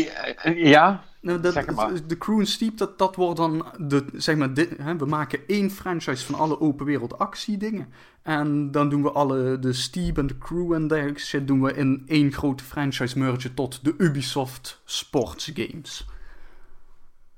ja, 0.55 1.03
nou, 1.25 1.39
dat, 1.39 1.53
Zeg 1.53 1.65
het 1.65 1.75
maar. 1.75 2.07
de 2.07 2.17
crew 2.17 2.39
en 2.39 2.47
Steep, 2.47 2.77
dat, 2.77 2.97
dat 2.97 3.15
wordt 3.15 3.37
dan 3.37 3.65
de, 3.77 4.05
zeg 4.13 4.35
maar, 4.35 4.53
dit, 4.53 4.77
hè, 4.77 4.97
we 4.97 5.05
maken 5.05 5.39
één 5.47 5.71
franchise 5.71 6.25
van 6.25 6.35
alle 6.35 6.59
open 6.59 6.85
wereld 6.85 7.17
actie 7.17 7.57
dingen. 7.57 7.87
En 8.21 8.71
dan 8.71 8.89
doen 8.89 9.01
we 9.01 9.11
alle, 9.11 9.59
de 9.59 9.73
Steep 9.73 10.17
en 10.17 10.27
de 10.27 10.37
crew 10.37 10.73
en 10.73 10.87
dergelijke 10.87 11.19
shit 11.19 11.47
doen 11.47 11.61
we 11.61 11.73
in 11.73 12.03
één 12.07 12.31
grote 12.31 12.63
franchise 12.63 13.19
mergen 13.19 13.53
tot 13.53 13.83
de 13.83 13.93
Ubisoft 13.97 14.81
Sports 14.85 15.51
Games. 15.53 16.07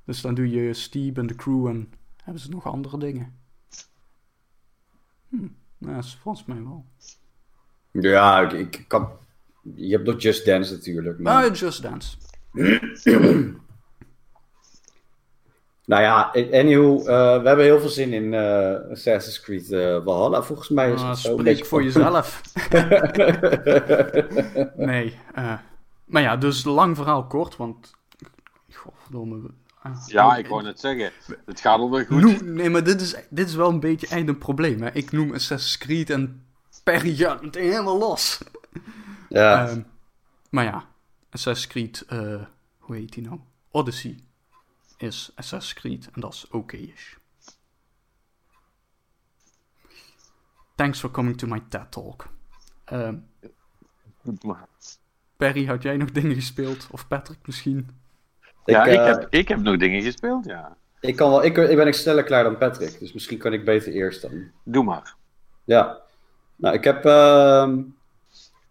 Dus 0.05 0.21
dan 0.21 0.33
doe 0.33 0.49
je 0.49 0.73
Steep 0.73 1.17
en 1.17 1.27
de 1.27 1.35
crew 1.35 1.67
en 1.67 1.93
hebben 2.23 2.41
ze 2.41 2.49
nog 2.49 2.65
andere 2.65 2.97
dingen. 2.97 3.33
Hm, 5.37 5.47
nou, 5.77 5.95
dat 5.95 6.03
is 6.03 6.17
volgens 6.21 6.45
mij 6.45 6.63
wel. 6.63 6.85
Ja, 7.91 8.41
ik, 8.41 8.53
ik 8.53 8.85
kan... 8.87 9.09
Je 9.75 9.95
hebt 9.95 10.07
nog 10.07 10.21
Just 10.21 10.45
Dance 10.45 10.73
natuurlijk. 10.73 11.19
Maar... 11.19 11.45
Ah, 11.45 11.55
Just 11.55 11.81
Dance. 11.81 12.17
Nou 15.87 16.01
ja, 16.01 16.31
anywho, 16.51 16.99
eh, 16.99 17.41
we 17.41 17.47
hebben 17.47 17.65
heel 17.65 17.79
veel 17.79 17.89
zin 17.89 18.13
in 18.13 18.33
eh, 18.33 18.91
Assassin's 18.91 19.41
Creed 19.41 19.71
eh, 19.71 20.03
Valhalla. 20.03 20.43
Volgens 20.43 20.69
mij 20.69 20.91
is 20.91 21.01
Ah, 21.01 21.09
het 21.09 21.17
zo 21.17 21.31
spreek 21.31 21.45
beetje 21.45 21.65
voor 21.65 21.83
jezelf. 21.83 22.41
nee. 24.75 25.19
maar 26.05 26.21
ja, 26.21 26.37
dus 26.37 26.63
lang 26.63 26.95
verhaal 26.95 27.27
kort, 27.27 27.55
want... 27.55 27.95
Godverdomme, 28.71 29.49
Ja, 30.05 30.35
ik 30.37 30.47
wou 30.47 30.63
net 30.63 30.79
zeggen. 30.79 31.11
Het 31.45 31.59
gaat 31.59 31.79
alweer 31.79 32.05
goed. 32.05 32.21
Noem- 32.21 32.53
nee, 32.53 32.69
maar 32.69 32.83
dit 32.83 33.01
is, 33.01 33.15
dit 33.29 33.47
is 33.47 33.55
wel 33.55 33.69
een 33.69 33.79
beetje 33.79 34.07
echt 34.07 34.27
een 34.27 34.37
probleem. 34.37 34.81
Hè? 34.81 34.91
Ik 34.91 35.11
noem 35.11 35.33
Assassin's 35.33 35.77
Creed 35.77 36.09
en 36.09 36.45
Perry 36.83 37.15
gaat 37.15 37.41
meteen 37.41 37.71
helemaal 37.71 37.97
los. 37.97 38.41
Ja. 39.29 39.67
Ehm, 39.67 39.81
maar 40.49 40.63
ja, 40.63 40.85
Assassin's 41.29 41.67
Creed, 41.71 42.03
eh, 42.07 42.45
hoe 42.77 42.95
heet 42.95 43.13
die 43.13 43.23
nou? 43.23 43.39
Odyssey 43.71 44.19
is 44.97 45.31
Assassin's 45.35 45.73
Creed 45.79 46.09
en 46.11 46.21
dat 46.21 46.33
is 46.33 46.47
oké-ish. 46.49 47.13
Thanks 50.75 50.99
for 50.99 51.11
coming 51.11 51.37
to 51.37 51.47
my 51.47 51.59
TED 51.69 51.91
Talk. 51.91 52.27
Ehm, 52.85 53.15
Perry, 55.37 55.65
had 55.65 55.83
jij 55.83 55.97
nog 55.97 56.11
dingen 56.11 56.35
gespeeld? 56.35 56.87
Of 56.91 57.07
Patrick 57.07 57.39
misschien? 57.47 57.89
Ja, 58.67 58.85
ik, 58.85 58.93
ik, 58.93 58.99
eh, 58.99 59.05
heb, 59.05 59.27
ik 59.29 59.47
heb 59.47 59.59
nog 59.59 59.77
dingen 59.77 60.01
gespeeld, 60.01 60.45
ja. 60.45 60.77
ik, 60.99 61.15
kan 61.15 61.29
wel, 61.29 61.43
ik, 61.43 61.57
ik 61.57 61.75
ben 61.75 61.87
ik 61.87 61.93
sneller 61.93 62.23
klaar 62.23 62.43
dan 62.43 62.57
Patrick, 62.57 62.99
dus 62.99 63.13
misschien 63.13 63.37
kan 63.37 63.53
ik 63.53 63.65
beter 63.65 63.93
eerst 63.93 64.21
dan. 64.21 64.51
Doe 64.63 64.83
maar. 64.83 65.15
Ja. 65.63 65.97
Nou, 66.55 66.75
ik 66.75 66.83
heb 66.83 67.05
ehm, 67.05 67.81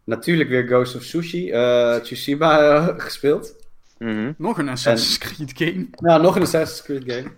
natuurlijk 0.05 0.49
weer 0.49 0.67
Ghost 0.67 0.97
of 0.97 1.03
Sushi, 1.03 1.51
eh 1.51 1.95
Tsushima 1.95 2.61
eh, 2.61 2.89
gespeeld. 3.07 3.55
Mhm. 3.99 4.33
Nog 4.37 4.59
een 4.59 4.69
Assassin's 4.69 5.19
Creed 5.19 5.53
game. 5.55 5.87
Nou, 5.97 6.23
nog 6.23 6.37
een 6.37 6.43
Assassin's 6.43 6.83
Creed 6.83 7.13
game. 7.13 7.31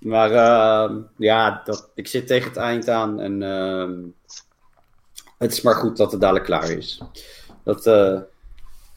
Maar 0.00 0.30
ehm, 0.30 0.98
ja, 1.16 1.62
dat, 1.64 1.90
ik 1.94 2.06
zit 2.06 2.26
tegen 2.26 2.48
het 2.48 2.56
eind 2.56 2.88
aan 2.88 3.20
en 3.20 3.42
ehm, 3.42 3.94
het 5.38 5.52
is 5.52 5.60
maar 5.60 5.74
goed 5.74 5.96
dat 5.96 6.10
het 6.10 6.20
dadelijk 6.20 6.44
klaar 6.44 6.70
is. 6.70 7.02
Dat, 7.64 7.86
eh, 7.86 8.20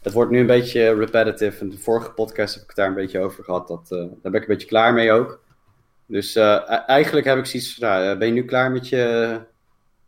het 0.02 0.14
wordt 0.14 0.32
nu 0.32 0.40
een 0.40 0.46
beetje 0.46 0.94
repetitive. 0.94 1.60
En 1.60 1.70
de 1.70 1.78
vorige 1.78 2.12
podcast 2.12 2.54
heb 2.54 2.64
ik 2.64 2.70
het 2.70 2.78
daar 2.78 2.88
een 2.88 2.94
beetje 2.94 3.20
over 3.20 3.44
gehad. 3.44 3.68
Dat, 3.68 3.92
eh, 3.92 3.98
daar 3.98 4.32
ben 4.32 4.34
ik 4.34 4.42
een 4.42 4.54
beetje 4.56 4.68
klaar 4.68 4.94
mee 4.94 5.12
ook. 5.12 5.44
Dus 6.06 6.36
eh, 6.36 6.62
e- 6.68 6.84
eigenlijk 6.86 7.26
heb 7.26 7.38
ik 7.38 7.46
zoiets 7.46 7.74
van, 7.74 7.88
nou, 7.88 8.04
eh, 8.04 8.18
ben 8.18 8.28
je 8.28 8.34
nu 8.34 8.46
klaar 8.46 8.72
met 8.72 8.88
je, 8.90 9.40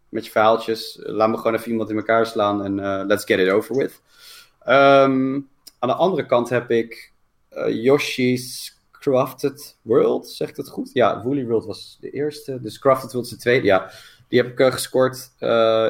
met 0.09 0.25
je 0.25 0.31
verhaaltjes? 0.31 0.99
Laat 1.01 1.29
me 1.29 1.37
gewoon 1.37 1.55
even 1.55 1.71
iemand 1.71 1.89
in 1.89 1.95
elkaar 1.95 2.25
slaan 2.25 2.63
en 2.65 3.05
let's 3.07 3.25
get 3.25 3.39
it 3.39 3.49
over 3.49 3.75
with. 3.75 4.01
Ehm, 4.59 5.39
aan 5.79 5.89
de 5.89 5.93
andere 5.93 6.25
kant 6.25 6.49
heb 6.49 6.71
ik 6.71 7.13
Yoshi's 7.67 8.77
Crafted 8.91 9.77
World, 9.81 10.29
zegt 10.29 10.57
het 10.57 10.69
goed? 10.69 10.89
Ja, 10.93 11.21
Woolly 11.23 11.45
World 11.45 11.65
was 11.65 11.97
de 12.01 12.09
eerste, 12.09 12.61
dus 12.61 12.79
Crafted 12.79 13.11
World 13.11 13.25
is 13.25 13.31
de 13.31 13.39
tweede. 13.39 13.65
Ja, 13.65 13.91
die 14.27 14.41
heb 14.41 14.59
ik 14.59 14.73
gescoord 14.73 15.31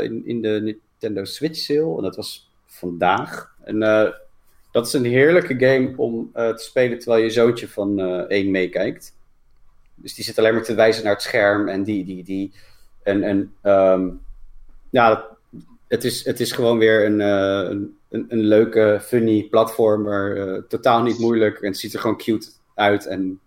in, 0.04 0.26
in 0.26 0.42
de 0.42 0.60
Nintendo 1.00 1.24
Switch 1.24 1.60
sale 1.60 1.98
en 1.98 2.04
dat 2.04 2.16
was 2.16 2.51
vandaag. 2.82 3.56
En 3.64 3.84
eh, 3.84 4.12
dat 4.72 4.88
is 4.88 4.94
een 4.94 5.06
heerlijke 5.06 5.56
game 5.60 5.94
om 5.96 6.30
eh, 6.34 6.50
te 6.50 6.64
spelen 6.64 7.00
terwijl 7.00 7.24
je 7.24 7.30
zoontje 7.30 7.68
van 7.68 8.00
eh, 8.00 8.18
één 8.18 8.52
meekijkt. 8.52 9.16
Dus 9.96 10.14
die 10.14 10.24
zit 10.24 10.38
alleen 10.38 10.54
maar 10.54 10.64
te 10.64 10.76
wijzen 10.76 11.04
naar 11.04 11.14
het 11.14 11.22
scherm 11.22 11.68
en 11.68 11.84
die, 11.84 12.06
die, 12.06 12.24
die. 12.24 12.52
En, 13.04 13.24
en 13.24 13.54
ehm, 13.62 14.10
ja, 14.90 15.28
het 15.88 16.04
is, 16.04 16.26
het 16.26 16.40
is 16.40 16.52
gewoon 16.52 16.78
weer 16.78 17.06
een, 17.06 17.20
een, 17.20 17.98
een, 18.10 18.26
een 18.30 18.44
leuke, 18.44 19.00
funny 19.02 19.48
platformer. 19.50 20.66
totaal 20.68 21.04
niet 21.04 21.20
moeilijk 21.20 21.60
en 21.62 21.68
het 21.68 21.78
ziet 21.78 21.94
er 21.94 22.00
gewoon 22.00 22.18
cute 22.18 22.50
uit. 22.76 23.06
En 23.06 23.40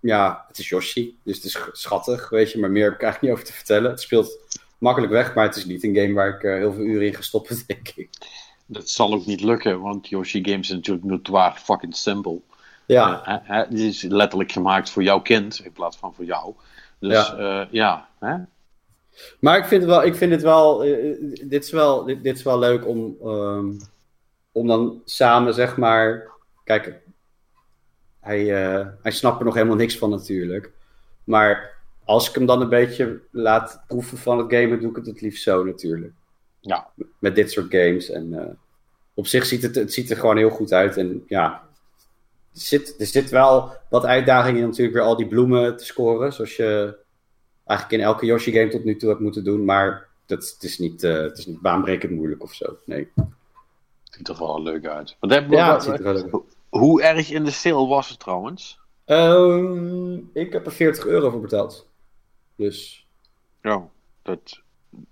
ja, 0.00 0.44
het 0.48 0.58
is 0.58 0.68
Yoshi, 0.68 1.18
dus 1.22 1.36
het 1.36 1.44
is 1.44 1.58
schattig, 1.72 2.28
weet 2.28 2.52
je. 2.52 2.58
Maar 2.58 2.70
meer 2.70 2.84
heb 2.84 2.94
ik 2.94 3.02
eigenlijk 3.02 3.22
niet 3.22 3.42
over 3.42 3.52
te 3.52 3.58
vertellen. 3.58 3.90
Het 3.90 4.00
speelt 4.00 4.38
makkelijk 4.78 5.12
weg, 5.12 5.34
maar 5.34 5.46
het 5.46 5.56
is 5.56 5.64
niet 5.64 5.84
een 5.84 5.96
game 5.96 6.12
waar 6.12 6.28
ik 6.28 6.42
heel 6.42 6.72
veel 6.72 6.84
uren 6.84 7.06
in 7.06 7.14
ga 7.14 7.22
stoppen, 7.22 7.56
denk 7.66 7.88
ik. 7.88 8.08
Dat 8.70 8.88
zal 8.88 9.12
ook 9.12 9.26
niet 9.26 9.40
lukken, 9.40 9.80
want 9.80 10.08
Yoshi 10.08 10.44
Games 10.44 10.68
is 10.68 10.74
natuurlijk 10.74 11.06
notoire 11.06 11.58
fucking 11.58 11.96
simpel. 11.96 12.44
Ja, 12.86 13.24
Eh, 13.24 13.36
hè, 13.42 13.58
het 13.58 13.78
is 13.78 14.02
letterlijk 14.02 14.52
gemaakt 14.52 14.90
voor 14.90 15.02
jouw 15.02 15.20
kind 15.20 15.60
in 15.64 15.72
plaats 15.72 15.96
van 15.96 16.14
voor 16.14 16.24
jou. 16.24 16.54
Dus 16.98 17.28
Ja. 17.28 17.36
ja, 17.38 17.68
ja 17.70 18.08
hè? 18.18 18.36
Maar 19.40 19.58
ik 19.58 19.64
vind 19.64 19.82
het 19.82 19.90
wel, 19.90 20.04
ik 20.04 20.14
vind 20.14 20.32
het 20.32 20.42
wel, 20.42 20.84
eh, 20.84 21.10
eh, 21.10 21.16
dit, 21.44 21.64
is 21.64 21.70
wel 21.70 22.04
dit, 22.04 22.22
dit 22.22 22.36
is 22.36 22.42
wel 22.42 22.58
leuk 22.58 22.86
om, 22.86 23.16
ehm, 23.22 23.70
om 24.52 24.66
dan 24.66 25.02
samen, 25.04 25.54
zeg 25.54 25.76
maar, 25.76 26.30
kijk, 26.64 27.00
hij, 28.20 28.64
eh, 28.64 28.86
hij 29.02 29.12
snapt 29.12 29.38
er 29.38 29.44
nog 29.44 29.54
helemaal 29.54 29.76
niks 29.76 29.98
van 29.98 30.10
natuurlijk. 30.10 30.72
Maar 31.24 31.76
als 32.04 32.28
ik 32.28 32.34
hem 32.34 32.46
dan 32.46 32.60
een 32.60 32.68
beetje 32.68 33.20
laat 33.30 33.82
proeven 33.86 34.18
van 34.18 34.38
het 34.38 34.52
gamen, 34.52 34.80
doe 34.80 34.90
ik 34.90 34.96
het 34.96 35.06
het 35.06 35.20
liefst 35.20 35.42
zo 35.42 35.64
natuurlijk. 35.64 36.12
Ja. 36.60 36.90
Met 37.18 37.34
dit 37.34 37.52
soort 37.52 37.70
games. 37.70 38.10
En 38.10 38.34
eh, 38.34 38.54
op 39.14 39.26
zich 39.26 39.46
ziet 39.46 39.62
het, 39.62 39.74
het 39.74 39.92
ziet 39.92 40.10
er 40.10 40.16
gewoon 40.16 40.36
heel 40.36 40.50
goed 40.50 40.72
uit. 40.72 40.96
En 40.96 41.24
ja, 41.26 41.62
er 42.52 42.60
zit, 42.60 42.94
er 42.98 43.06
zit 43.06 43.30
wel 43.30 43.72
wat 43.90 44.04
uitdagingen 44.04 44.60
in 44.60 44.66
natuurlijk 44.66 44.96
weer 44.96 45.04
al 45.04 45.16
die 45.16 45.28
bloemen 45.28 45.76
te 45.76 45.84
scoren. 45.84 46.32
Zoals 46.32 46.56
je 46.56 46.96
eigenlijk 47.64 48.00
in 48.00 48.08
elke 48.08 48.26
Yoshi 48.26 48.52
game 48.52 48.68
tot 48.68 48.84
nu 48.84 48.96
toe 48.96 49.08
hebt 49.08 49.20
moeten 49.20 49.44
doen. 49.44 49.64
Maar 49.64 50.08
dat, 50.26 50.50
het, 50.54 50.62
is 50.62 50.78
niet, 50.78 51.02
eh, 51.02 51.12
het 51.12 51.38
is 51.38 51.46
niet 51.46 51.60
baanbrekend 51.60 52.12
moeilijk 52.12 52.42
of 52.42 52.54
zo. 52.54 52.76
Nee. 52.84 53.08
Ziet 54.02 54.28
er 54.28 54.38
wel 54.38 54.62
leuk 54.62 54.86
uit. 54.86 55.16
Heb, 55.20 55.50
Ja, 55.50 55.72
het 55.72 55.82
ziet 55.82 55.92
er 55.92 56.02
wel 56.02 56.12
leuk 56.12 56.32
uit. 56.32 56.42
Hoe 56.68 57.02
erg 57.02 57.30
in 57.30 57.44
de 57.44 57.50
sale 57.50 57.86
was 57.86 58.08
het 58.08 58.18
trouwens? 58.18 58.78
Ehm, 59.04 60.14
ik 60.32 60.52
heb 60.52 60.66
er 60.66 60.72
40 60.72 61.06
euro 61.06 61.30
voor 61.30 61.40
betaald. 61.40 61.88
Dus 62.56 63.06
Ja, 63.62 63.88
dat, 64.22 64.60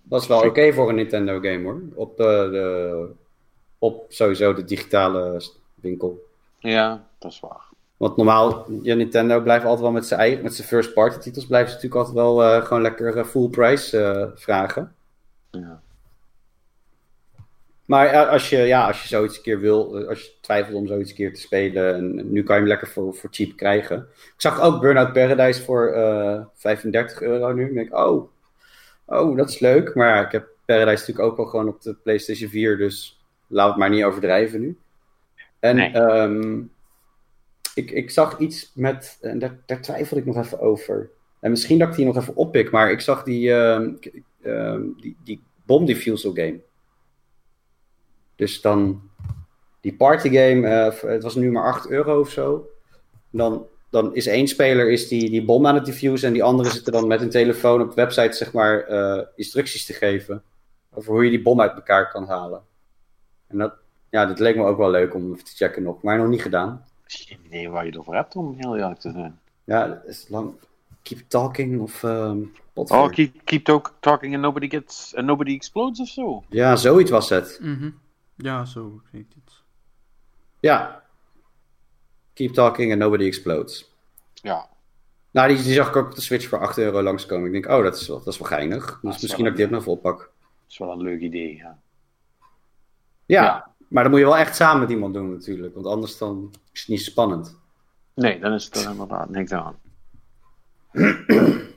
dat 0.02 0.22
is 0.22 0.26
wel 0.26 0.42
oké 0.42 0.72
voor 0.72 0.88
een 0.88 0.94
Nintendo 0.94 1.40
game 1.40 1.62
hoor. 1.62 1.82
Op, 1.94 2.20
eh, 2.20 2.26
de, 2.26 3.08
op 3.78 4.04
sowieso 4.08 4.54
de 4.54 4.64
digitale 4.64 5.40
winkel. 5.74 6.24
ja, 6.58 7.06
dat 7.18 7.32
is 7.32 7.40
waar. 7.40 7.66
Want 7.96 8.16
normaal, 8.16 8.66
ja, 8.82 8.94
Nintendo 8.94 9.40
blijft 9.40 9.64
altijd 9.64 9.82
wel 9.82 9.92
met 9.92 10.06
zijn 10.06 10.20
eigen, 10.20 10.42
met 10.42 10.54
zijn 10.54 10.68
first 10.68 10.94
party 10.94 11.18
titels, 11.18 11.46
blijven 11.46 11.70
ze 11.70 11.74
natuurlijk 11.74 12.00
altijd 12.00 12.24
wel 12.24 12.42
eh, 12.42 12.64
gewoon 12.64 12.82
lekker 12.82 13.18
eh, 13.18 13.24
full 13.24 13.48
price 13.48 13.98
eh, 13.98 14.26
vragen. 14.34 14.94
Ja. 15.50 15.80
Maar 17.84 18.26
als 18.26 18.50
je, 18.50 18.56
ja, 18.56 18.86
als 18.86 19.02
je 19.02 19.08
zoiets 19.08 19.36
een 19.36 19.42
keer 19.42 19.60
wil, 19.60 20.08
als 20.08 20.22
je 20.22 20.32
twijfelt 20.40 20.76
om 20.76 20.86
zoiets 20.86 21.10
een 21.10 21.16
keer 21.16 21.34
te 21.34 21.40
spelen, 21.40 21.94
en 21.94 22.32
nu 22.32 22.42
kan 22.42 22.54
je 22.54 22.60
hem 22.60 22.70
lekker 22.70 22.88
voor, 22.88 23.14
voor 23.14 23.28
cheap 23.32 23.56
krijgen. 23.56 23.96
Ik 24.14 24.32
zag 24.36 24.60
ook 24.60 24.80
Burnout 24.80 25.12
Paradise 25.12 25.62
voor 25.62 25.86
eh 25.86 26.40
35 26.54 27.20
euro 27.20 27.52
nu. 27.52 27.66
Ik 27.66 27.74
denk, 27.74 27.96
oh, 27.96 28.28
oh, 29.06 29.36
dat 29.36 29.48
is 29.48 29.58
leuk. 29.58 29.94
Maar 29.94 30.08
ja, 30.08 30.26
ik 30.26 30.32
heb 30.32 30.48
Paradise 30.64 30.98
natuurlijk 30.98 31.28
ook 31.28 31.38
al 31.38 31.44
gewoon 31.46 31.68
op 31.68 31.82
de 31.82 31.94
PlayStation 31.94 32.50
4, 32.50 32.76
dus 32.76 33.24
laat 33.46 33.68
het 33.68 33.76
maar 33.76 33.90
niet 33.90 34.04
overdrijven 34.04 34.60
nu. 34.60 34.78
En 35.58 35.76
Nee. 35.76 35.92
ehm, 35.92 36.62
ik, 37.74 37.90
ik 37.90 38.10
zag 38.10 38.38
iets 38.38 38.72
met, 38.74 39.18
en 39.20 39.38
daar, 39.38 39.58
daar 39.66 39.80
twijfelde 39.80 40.20
ik 40.20 40.26
nog 40.34 40.44
even 40.44 40.60
over. 40.60 41.10
En 41.40 41.50
misschien 41.50 41.78
dat 41.78 41.88
ik 41.88 41.94
die 41.94 42.04
nog 42.04 42.16
even 42.16 42.36
oppik, 42.36 42.70
maar 42.70 42.90
ik 42.90 43.00
zag 43.00 43.22
die, 43.22 43.52
ehm, 43.54 43.92
ehm, 44.42 44.82
die, 45.00 45.16
die 45.24 45.42
bomb 45.64 45.86
diffusal 45.86 46.32
game. 46.32 46.60
Dus 48.36 48.60
dan 48.60 49.02
die 49.80 49.94
partygame, 49.96 50.68
eh, 50.68 51.00
het 51.10 51.22
was 51.22 51.34
nu 51.34 51.50
maar 51.50 51.64
8 51.64 51.90
euro 51.90 52.20
of 52.20 52.30
zo. 52.30 52.70
Dan, 53.30 53.66
dan 53.90 54.14
is 54.14 54.26
één 54.26 54.48
speler 54.48 54.90
is 54.90 55.08
die, 55.08 55.30
die 55.30 55.44
bom 55.44 55.66
aan 55.66 55.74
het 55.74 55.84
diffusen 55.84 56.26
en 56.28 56.32
die 56.34 56.42
andere 56.44 56.70
zit 56.70 56.86
er 56.86 56.92
dan 56.92 57.06
met 57.06 57.20
een 57.20 57.30
telefoon 57.30 57.80
op 57.80 57.88
de 57.88 57.94
website 57.94 58.32
zeg 58.36 58.52
maar 58.52 58.80
eh, 58.80 59.22
instructies 59.36 59.86
te 59.86 59.92
geven 59.92 60.42
over 60.94 61.12
hoe 61.12 61.24
je 61.24 61.30
die 61.30 61.42
bom 61.42 61.60
uit 61.60 61.74
elkaar 61.74 62.10
kan 62.10 62.26
halen. 62.26 62.62
En 63.46 63.58
dat, 63.58 63.74
ja, 64.10 64.26
dat 64.26 64.38
leek 64.38 64.56
me 64.56 64.64
ook 64.64 64.76
wel 64.78 64.90
leuk 64.90 65.14
om 65.14 65.32
even 65.32 65.44
te 65.44 65.54
checken 65.54 65.82
nog, 65.82 66.02
maar 66.02 66.18
nog 66.18 66.28
niet 66.28 66.42
gedaan. 66.42 66.84
Geen 67.04 67.38
idee 67.46 67.68
waar 67.68 67.84
je 67.84 67.90
het 67.90 67.98
over 67.98 68.14
hebt, 68.14 68.36
om 68.36 68.54
heel 68.58 68.76
eerlijk 68.76 69.00
te 69.00 69.10
zijn. 69.10 69.38
Ja, 69.64 69.86
dat 69.88 70.04
is 70.06 70.26
lang. 70.28 70.52
Keep 71.02 71.18
talking 71.28 71.80
of. 71.80 72.02
ehm 72.02 72.38
wat 72.72 72.90
Oh, 72.90 73.08
keep, 73.10 73.34
keep 73.44 73.64
talk- 73.64 73.92
talking 74.00 74.32
and 74.34 74.42
nobody 74.42 74.68
gets 74.68 75.14
and 75.14 75.26
nobody 75.26 75.54
explodes 75.54 76.00
of 76.00 76.08
zo. 76.08 76.44
Ja, 76.48 76.76
zoiets 76.76 77.10
was 77.10 77.28
het. 77.28 77.58
Mhm. 77.62 77.90
Ja, 78.36 78.64
zo 78.64 79.00
klinkt 79.10 79.34
het. 79.34 79.52
Ja. 80.60 81.02
Keep 82.36 82.52
talking 82.52 82.90
and 82.92 83.00
nobody 83.00 83.24
explodes. 83.26 83.92
Ja, 84.32 84.68
Nou, 85.30 85.48
die, 85.48 85.62
die 85.62 85.72
zag 85.74 85.88
ik 85.88 85.96
ook 85.96 86.06
op 86.06 86.14
de 86.14 86.20
Switch 86.20 86.48
voor 86.48 86.58
8 86.60 86.78
euro 86.78 87.02
langskomen. 87.02 87.46
Ik 87.46 87.52
denk, 87.52 87.66
oh, 87.78 87.82
dat 87.82 87.96
is 87.96 88.08
wel, 88.08 88.18
dat 88.24 88.32
is 88.32 88.38
wel 88.38 88.48
geinig. 88.48 88.98
Dus 89.02 89.20
misschien 89.22 89.44
dat 89.44 89.52
ik 89.52 89.58
dit 89.58 89.70
nog 89.70 89.80
even 89.80 89.92
oppak. 89.92 90.18
dat 90.18 90.28
is 90.68 90.78
wel 90.78 90.90
een 90.92 91.02
leuk 91.02 91.20
idee. 91.20 91.56
Ja. 91.56 91.78
Ja, 93.26 93.42
Ja. 93.42 93.70
maar 93.88 94.02
dan 94.02 94.12
moet 94.12 94.20
je 94.20 94.26
wel 94.26 94.36
echt 94.36 94.56
samen 94.56 94.80
met 94.80 94.90
iemand 94.90 95.14
doen 95.14 95.30
natuurlijk. 95.32 95.74
Want 95.74 95.86
anders 95.86 96.18
dan 96.18 96.50
is 96.72 96.80
het 96.80 96.88
niet 96.88 97.02
spannend. 97.02 97.58
Nee, 98.14 98.38
dan 98.40 98.52
is 98.52 98.64
het 98.64 98.76
er 98.76 98.90
inderdaad 98.90 99.28
niks 99.30 99.52
aan. 99.52 99.76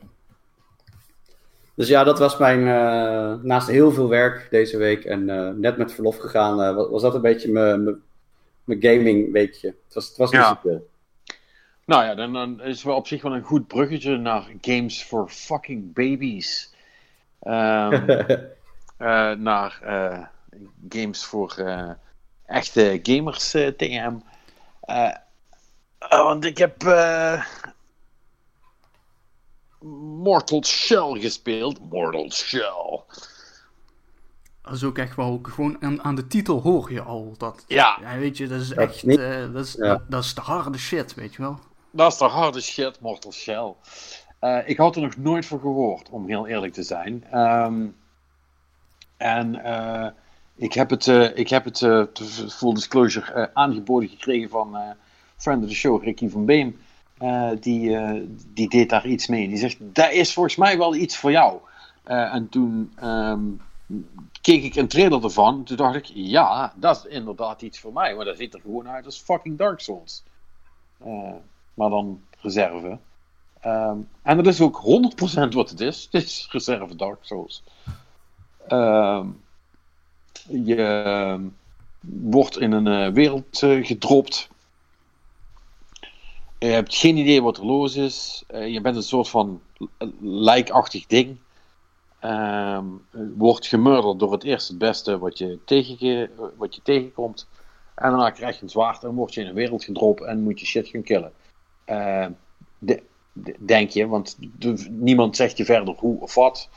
Dus 1.75 1.87
ja, 1.87 2.03
dat 2.03 2.19
was 2.19 2.37
mijn, 2.37 2.59
eh, 2.59 3.43
naast 3.43 3.67
heel 3.67 3.91
veel 3.91 4.09
werk 4.09 4.47
deze 4.49 4.77
week 4.77 5.05
en 5.05 5.29
eh, 5.29 5.49
net 5.53 5.77
met 5.77 5.93
verlof 5.93 6.17
gegaan, 6.17 6.61
eh, 6.61 6.75
was, 6.75 6.89
was 6.89 7.01
dat 7.01 7.15
een 7.15 7.21
beetje 7.21 7.51
mijn- 7.51 8.01
mijn 8.77 8.81
gaming 8.97 9.31
weekje. 9.31 9.67
Het 9.67 9.93
was, 9.93 10.07
het 10.07 10.17
was 10.17 10.31
niet 10.31 10.41
Ja. 10.41 10.47
zoveel. 10.47 10.89
Nou 11.85 12.03
ja, 12.03 12.15
dan, 12.15 12.33
dan 12.33 12.61
is 12.61 12.75
het 12.75 12.85
wel 12.85 12.95
op 12.95 13.07
zich 13.07 13.21
wel 13.21 13.33
een 13.35 13.43
goed 13.43 13.67
bruggetje 13.67 14.17
naar 14.17 14.51
Games 14.61 15.03
for 15.03 15.29
Fucking 15.29 15.93
Babies. 15.93 16.73
Ehm, 17.39 18.09
eh, 18.97 19.31
naar 19.31 19.79
eh, 19.81 20.25
games 20.89 21.23
voor 21.25 21.53
eh, 21.57 21.91
echte 22.45 22.99
gamers, 23.03 23.51
TM. 23.51 24.13
Eh, 24.81 25.15
want 26.09 26.45
ik 26.45 26.57
heb 26.57 26.83
Mortal 30.23 30.63
Shell 30.63 31.19
gespeeld. 31.19 31.89
Mortal 31.89 32.31
Shell. 32.31 33.01
Dat 34.69 34.77
is 34.77 34.83
ook 34.83 34.97
echt 34.97 35.15
wel, 35.15 35.39
gewoon 35.43 35.77
aan, 35.79 36.03
aan 36.03 36.15
de 36.15 36.27
titel 36.27 36.61
hoor 36.61 36.93
je 36.93 37.01
al 37.01 37.33
dat. 37.37 37.63
Ja. 37.67 37.97
ja 38.01 38.17
weet 38.17 38.37
je, 38.37 38.47
dat 38.47 38.61
is 38.61 38.73
echt, 38.73 39.03
uh, 39.03 39.53
dat, 39.53 39.65
is, 39.65 39.73
ja. 39.73 40.01
dat, 40.07 40.23
is 40.23 40.33
de 40.33 40.41
harde 40.41 40.77
shit, 40.77 41.13
weet 41.13 41.35
je 41.35 41.41
wel. 41.41 41.59
Dat 41.91 42.11
is 42.11 42.17
de 42.17 42.25
harde 42.25 42.61
shit, 42.61 42.99
Mortal 42.99 43.31
Shell. 43.31 43.73
Uh, 44.41 44.57
ik 44.65 44.77
had 44.77 44.95
er 44.95 45.01
nog 45.01 45.17
nooit 45.17 45.45
van 45.45 45.59
gehoord, 45.59 46.09
om 46.09 46.27
heel 46.27 46.47
eerlijk 46.47 46.73
te 46.73 46.83
zijn. 46.83 47.39
Um, 47.39 47.95
en 49.17 49.55
uh, 49.55 50.07
ik 50.55 50.73
heb 50.73 50.89
het, 50.89 51.07
uh, 51.07 51.37
ik 51.37 51.49
heb 51.49 51.63
het 51.63 51.81
uh, 51.81 52.03
full 52.49 52.73
disclosure 52.73 53.53
aangeboden 53.53 54.09
gekregen 54.09 54.49
van 54.49 54.77
friend 55.37 55.63
of 55.63 55.69
the 55.69 55.75
show, 55.75 56.03
Ricky 56.03 56.29
van 56.29 56.45
Beem. 56.45 56.79
die, 57.59 57.97
die 58.53 58.69
deed 58.69 58.89
daar 58.89 59.07
iets 59.07 59.27
mee. 59.27 59.47
Die 59.47 59.57
zegt, 59.57 59.77
dat 59.79 60.11
is 60.11 60.33
volgens 60.33 60.55
mij 60.55 60.77
wel 60.77 60.95
iets 60.95 61.17
voor 61.17 61.31
jou. 61.31 61.59
en 62.03 62.49
toen 62.49 62.93
um, 63.03 63.61
keek 64.41 64.63
ik 64.63 64.75
een 64.75 64.87
trailer 64.87 65.23
ervan. 65.23 65.63
Toen 65.63 65.77
dacht 65.77 65.95
ik, 65.95 66.05
ja, 66.13 66.73
dat 66.75 66.97
is 66.97 67.11
inderdaad 67.11 67.61
iets 67.61 67.79
voor 67.79 67.93
mij. 67.93 68.15
Maar 68.15 68.25
dat 68.25 68.37
ziet 68.37 68.53
er 68.53 68.61
gewoon 68.61 68.89
uit 68.89 69.05
als 69.05 69.19
fucking 69.19 69.57
Dark 69.57 69.79
Souls. 69.79 70.23
maar 71.73 71.89
dan 71.89 72.21
reserve. 72.41 72.97
Um, 73.65 74.09
en 74.21 74.37
dat 74.37 74.47
is 74.47 74.61
ook 74.61 74.81
100% 75.47 75.53
wat 75.53 75.69
het 75.69 75.79
is. 75.79 76.07
Het 76.11 76.23
is 76.23 76.47
reserve 76.51 76.95
Dark 76.95 77.19
Souls. 77.21 77.63
Um, 78.69 79.41
je 80.47 81.49
wordt 81.99 82.59
in 82.59 82.71
een 82.71 83.07
uh, 83.07 83.13
wereld 83.13 83.61
uh, 83.61 83.85
gedropt. 83.85 84.49
Je 86.59 86.65
hebt 86.65 86.95
geen 86.95 87.17
idee 87.17 87.41
wat 87.41 87.57
er 87.57 87.65
los 87.65 87.95
is. 87.95 88.43
Je 88.47 88.81
bent 88.81 88.95
een 88.95 89.03
soort 89.03 89.29
van 89.29 89.61
lijkachtig 90.21 91.05
ding. 91.05 91.37
Um, 92.23 93.05
wordt 93.37 93.67
gemurderd 93.67 94.19
door 94.19 94.31
het 94.31 94.43
eerste 94.43 94.71
het 94.71 94.81
beste 94.81 95.17
wat 95.17 95.37
je, 95.37 95.59
tegen, 95.65 96.29
wat 96.57 96.75
je 96.75 96.81
tegenkomt. 96.81 97.47
En 97.95 98.09
daarna 98.09 98.29
krijg 98.29 98.55
je 98.55 98.63
een 98.63 98.69
zwaard 98.69 99.03
en 99.03 99.13
word 99.13 99.33
je 99.33 99.41
in 99.41 99.47
een 99.47 99.53
wereld 99.53 99.83
gedropt 99.83 100.23
en 100.23 100.43
moet 100.43 100.59
je 100.59 100.65
shit 100.65 100.87
gaan 100.87 101.03
killen. 101.03 101.33
De, 102.77 103.03
de, 103.33 103.55
denk 103.59 103.89
je, 103.89 104.07
want 104.07 104.37
de, 104.39 104.87
niemand 104.89 105.35
zegt 105.35 105.57
je 105.57 105.65
verder 105.65 105.95
hoe 105.97 106.21
of 106.21 106.35
wat. 106.35 106.69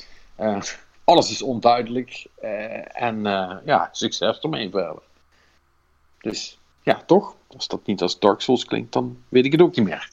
alles 1.05 1.31
is 1.31 1.43
onduidelijk. 1.43 2.27
Uh, 2.43 3.03
en 3.03 3.19
uh, 3.19 3.57
ja, 3.65 3.89
succes 3.93 4.39
ermee 4.39 4.71
verder. 4.71 5.03
Dus 6.19 6.59
ja, 6.83 7.03
toch? 7.07 7.37
Als 7.47 7.69
dat 7.69 7.87
niet 7.87 8.03
als 8.03 8.19
Dark 8.19 8.41
Souls 8.41 8.65
klinkt, 8.65 8.93
dan 8.93 9.23
weet 9.29 9.45
ik 9.45 9.53
het 9.53 9.61
ook 9.61 9.77
niet 9.77 9.87
meer. 9.87 10.09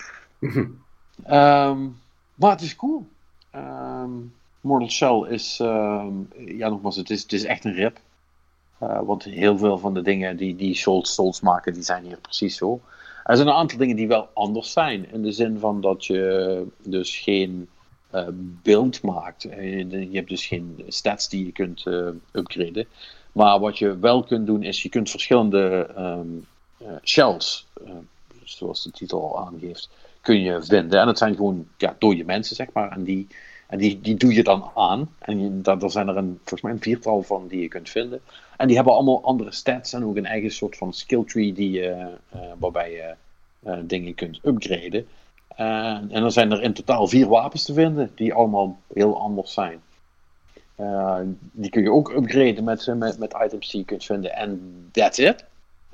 um, 1.27 1.99
maar 2.39 2.51
het 2.51 2.61
is 2.61 2.75
cool. 2.75 3.07
Um, 3.55 4.33
Mortal 4.69 4.89
Shell 4.89 5.34
is, 5.34 5.60
um, 5.62 6.29
ja 6.45 6.69
nogmaals, 6.69 6.95
het 6.95 7.10
is, 7.10 7.21
het 7.21 7.34
is 7.34 7.43
echt 7.43 7.65
een 7.65 7.73
rip. 7.73 7.99
Uh, 8.84 9.01
want 9.01 9.23
heel 9.23 9.58
veel 9.58 9.77
van 9.77 9.93
de 9.93 10.01
dingen 10.01 10.38
die, 10.38 10.55
die 10.55 10.75
Souls, 10.75 11.13
Souls 11.13 11.41
maken, 11.41 11.73
die 11.73 11.84
zijn 11.84 12.03
hier 12.03 12.17
precies 12.17 12.58
zo. 12.58 12.82
Er 13.23 13.36
zijn 13.36 13.47
een 13.47 13.53
aantal 13.53 13.77
dingen 13.77 13.95
die 13.95 14.08
wel 14.08 14.29
anders 14.34 14.71
zijn. 14.71 15.12
In 15.12 15.21
de 15.21 15.32
zin 15.32 15.60
van 15.60 15.82
dat 15.82 16.05
je 16.05 16.65
dus 16.84 17.17
geen 17.17 17.69
uh, 18.15 18.27
beeld 18.63 19.01
maakt. 19.01 19.41
Je 19.41 20.10
hebt 20.12 20.29
dus 20.29 20.45
geen 20.45 20.84
stats 20.88 21.29
die 21.29 21.45
je 21.45 21.51
kunt 21.51 21.86
upgraden. 22.32 22.88
Maar 23.32 23.60
wat 23.60 23.77
je 23.77 23.97
wel 23.97 24.23
kunt 24.23 24.45
doen 24.45 24.63
is, 24.63 24.84
je 24.84 24.89
kunt 24.89 25.10
verschillende 25.10 25.89
uh, 25.97 26.88
shells, 27.03 27.67
zoals 28.43 28.84
de 28.84 28.91
titel 28.91 29.21
al 29.21 29.45
aangeeft, 29.45 29.89
kun 30.21 30.41
je 30.41 30.63
vinden. 30.63 30.99
En 30.99 31.05
dat 31.05 31.17
zijn 31.17 31.36
gewoon 31.36 31.67
ja, 31.77 31.95
dode 31.99 32.23
mensen, 32.23 32.55
zeg 32.55 32.67
maar. 32.73 32.91
En 32.91 33.03
die, 33.03 33.27
en 33.69 33.77
die, 33.77 34.01
die 34.01 34.15
doe 34.15 34.34
je 34.34 34.43
dan 34.43 34.71
aan. 34.75 35.10
En 35.19 35.62
daar, 35.62 35.91
zijn 35.91 36.08
er 36.08 36.17
een, 36.17 36.38
volgens 36.38 36.62
mij 36.62 36.71
een 36.71 36.82
viertal 36.82 37.21
van 37.21 37.47
die 37.47 37.62
je 37.62 37.67
kunt 37.67 37.89
vinden. 37.89 38.21
En 38.58 38.67
die 38.67 38.75
hebben 38.75 38.93
allemaal 38.93 39.23
andere 39.23 39.51
stats 39.51 39.93
en 39.93 40.05
ook 40.05 40.15
een 40.15 40.25
eigen 40.25 40.51
soort 40.51 40.77
van 40.77 40.93
skill 40.93 41.23
tree 41.23 41.53
die 41.53 41.71
je, 41.71 42.08
waarbij 42.58 42.91
je 42.91 43.13
dingen 43.82 44.15
kunt 44.15 44.39
upgraden. 44.43 45.08
Uh, 45.60 45.95
en 45.95 46.21
dan 46.21 46.32
zijn 46.32 46.51
er 46.51 46.62
in 46.62 46.73
totaal 46.73 47.08
vier 47.08 47.27
wapens 47.27 47.63
te 47.63 47.73
vinden, 47.73 48.12
die 48.15 48.34
allemaal 48.34 48.79
heel 48.93 49.19
anders 49.19 49.53
zijn. 49.53 49.82
Die 51.51 51.69
kun 51.69 51.82
je 51.82 51.91
ook 51.91 52.10
upgraden 52.10 52.63
met, 52.63 52.88
met, 52.95 53.19
met 53.19 53.36
items 53.43 53.71
die 53.71 53.79
je 53.79 53.86
kunt 53.86 54.05
vinden. 54.05 54.36
En 54.36 54.88
that's 54.91 55.17
it. 55.17 55.45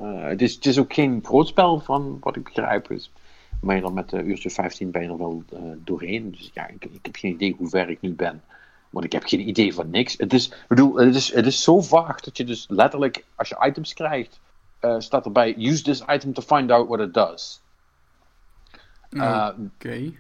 Het, 0.01 0.41
is, 0.41 0.59
is 0.59 0.79
ook 0.79 0.93
geen 0.93 1.19
groot 1.23 1.47
spel 1.47 1.79
van 1.79 2.17
wat 2.21 2.35
ik 2.35 2.43
begrijp. 2.43 2.87
Dus, 2.87 3.11
maar 3.65 3.81
dan 3.81 3.93
met 3.93 4.13
uh, 4.13 4.27
uurtje 4.27 4.49
15 4.49 4.91
ben 4.91 5.01
je 5.01 5.07
er 5.07 5.17
wel 5.17 5.43
doorheen. 5.77 6.31
Dus 6.31 6.51
ja, 6.53 6.67
ik, 6.67 6.85
ik, 6.85 7.05
heb 7.05 7.15
geen 7.15 7.33
idee 7.33 7.55
hoe 7.57 7.69
ver 7.69 7.89
ik 7.89 8.01
nu 8.01 8.13
ben. 8.13 8.43
Want 8.89 9.05
ik 9.05 9.11
heb 9.11 9.23
geen 9.23 9.47
idee 9.47 9.73
van 9.73 9.89
niks. 9.89 10.17
Het 10.17 10.33
is, 10.33 10.51
bedoel, 10.67 10.95
het 10.95 11.15
is, 11.15 11.33
het 11.33 11.45
is 11.45 11.63
zo 11.63 11.81
vaag 11.81 12.19
dat 12.19 12.37
je 12.37 12.43
dus 12.43 12.65
letterlijk, 12.69 13.25
als 13.35 13.49
je 13.49 13.65
items 13.67 13.93
krijgt, 13.93 14.39
staat 14.97 15.25
erbij: 15.25 15.55
use 15.57 15.83
this 15.83 16.03
item 16.07 16.33
to 16.33 16.41
find 16.41 16.71
out 16.71 16.87
what 16.87 16.99
it 16.99 17.13
does. 17.13 17.61
Uh, 19.09 19.49
Oké. 19.51 19.65
Okay. 19.75 20.19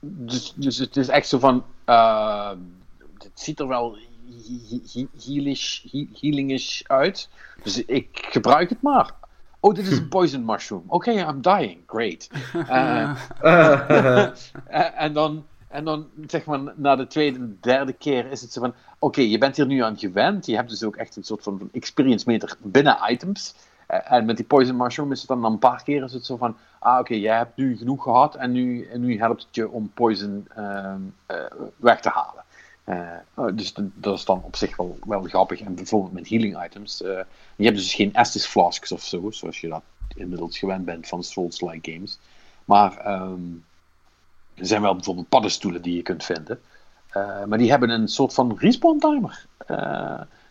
Dus, 0.00 0.52
dus 0.56 0.78
het 0.78 0.96
is 0.96 1.08
echt 1.08 1.28
zo 1.28 1.38
van. 1.38 1.64
Uh, 1.86 2.50
het 3.18 3.40
ziet 3.40 3.60
er 3.60 3.68
wel 3.68 3.98
healish, 5.24 5.84
healingish 6.20 6.82
uit. 6.82 7.28
Dus 7.62 7.84
ik 7.84 8.26
gebruik 8.30 8.68
het 8.68 8.82
maar. 8.82 9.14
Oh, 9.64 9.74
dit 9.74 9.86
is 9.86 9.98
een 9.98 10.08
poison 10.08 10.44
mushroom. 10.44 10.84
Oké, 10.86 11.10
okay, 11.10 11.28
I'm 11.28 11.40
dying. 11.42 11.82
Great. 11.86 12.30
Uh, 12.54 13.16
en 15.04 15.12
dan. 15.12 15.44
En 15.68 15.84
dan, 15.84 16.06
zeg 16.26 16.44
maar, 16.44 16.60
na 16.76 16.96
de 16.96 17.06
tweede, 17.06 17.60
derde 17.60 17.92
keer 17.92 18.30
is 18.30 18.40
het 18.40 18.52
zo 18.52 18.60
van: 18.60 18.70
oké, 18.70 18.76
okay, 18.98 19.24
je 19.24 19.38
bent 19.38 19.56
hier 19.56 19.66
nu 19.66 19.82
aan 19.82 19.98
gewend. 19.98 20.46
Je 20.46 20.56
hebt 20.56 20.68
dus 20.68 20.84
ook 20.84 20.96
echt 20.96 21.16
een 21.16 21.24
soort 21.24 21.42
van 21.42 21.68
experience 21.72 22.24
meter 22.28 22.56
binnen 22.62 22.98
items. 23.08 23.54
En 23.86 24.24
met 24.24 24.36
die 24.36 24.46
poison 24.46 24.76
mushroom 24.76 25.12
is 25.12 25.18
het 25.18 25.28
dan, 25.28 25.42
dan 25.42 25.52
een 25.52 25.58
paar 25.58 25.82
keer 25.82 26.02
is 26.02 26.12
het 26.12 26.26
zo 26.26 26.36
van: 26.36 26.56
ah, 26.78 26.92
oké, 26.92 27.00
okay, 27.00 27.18
jij 27.18 27.36
hebt 27.36 27.56
nu 27.56 27.76
genoeg 27.76 28.02
gehad 28.02 28.34
en 28.34 28.52
nu, 28.52 28.86
en 28.86 29.00
nu 29.00 29.18
helpt 29.18 29.42
het 29.42 29.54
je 29.54 29.70
om 29.70 29.90
poison 29.94 30.48
uh, 30.58 30.94
uh, 31.30 31.36
weg 31.76 32.00
te 32.00 32.08
halen. 32.08 32.44
Uh, 32.84 33.46
dus 33.54 33.74
dat 33.94 34.18
is 34.18 34.24
dan 34.24 34.42
op 34.44 34.56
zich 34.56 34.76
wel, 34.76 34.98
wel 35.06 35.22
grappig. 35.22 35.60
En 35.60 35.74
bijvoorbeeld 35.74 36.12
met 36.12 36.28
healing 36.28 36.64
items. 36.64 36.98
je 37.56 37.64
hebt 37.64 37.76
dus 37.76 37.94
geen 37.94 38.14
Estus 38.14 38.46
flasks 38.46 38.92
of 38.92 39.02
zo, 39.02 39.30
zoals 39.30 39.60
je 39.60 39.68
dat 39.68 39.82
inmiddels 40.16 40.58
gewend 40.58 40.84
bent 40.84 41.08
van 41.08 41.24
Souls-like 41.24 41.92
games. 41.92 42.18
Maar 42.64 43.20
um, 43.22 43.64
er 44.54 44.66
zijn 44.66 44.82
wel 44.82 44.94
bijvoorbeeld 44.94 45.28
paddenstoelen 45.28 45.82
die 45.82 45.96
je 45.96 46.02
kunt 46.02 46.24
vinden. 46.24 46.60
maar 47.46 47.58
die 47.58 47.70
hebben 47.70 47.90
een 47.90 48.08
soort 48.08 48.34
van 48.34 48.58
respawn 48.58 48.98
timer. 48.98 49.46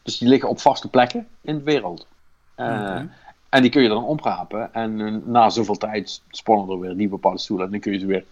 dus 0.04 0.18
die 0.18 0.28
liggen 0.28 0.50
op 0.50 0.60
vaste 0.60 0.90
plekken 0.90 1.28
in 1.42 1.58
de 1.58 1.64
wereld. 1.64 2.08
Okay. 2.56 3.10
En 3.50 3.62
die 3.62 3.72
kun 3.72 3.82
je 3.82 3.90
dan 3.90 4.04
oprapen. 4.04 4.74
En 4.74 5.22
na 5.32 5.50
zoveel 5.50 5.78
tijd 5.78 6.22
spannen 6.30 6.70
er 6.70 6.80
weer 6.80 6.96
nieuwe 6.96 7.18
paddenstoelen. 7.18 7.66
En 7.66 7.72
dan 7.72 7.80
kun 7.82 7.92
je 7.92 8.00
ze 8.00 8.06
weer 8.06 8.26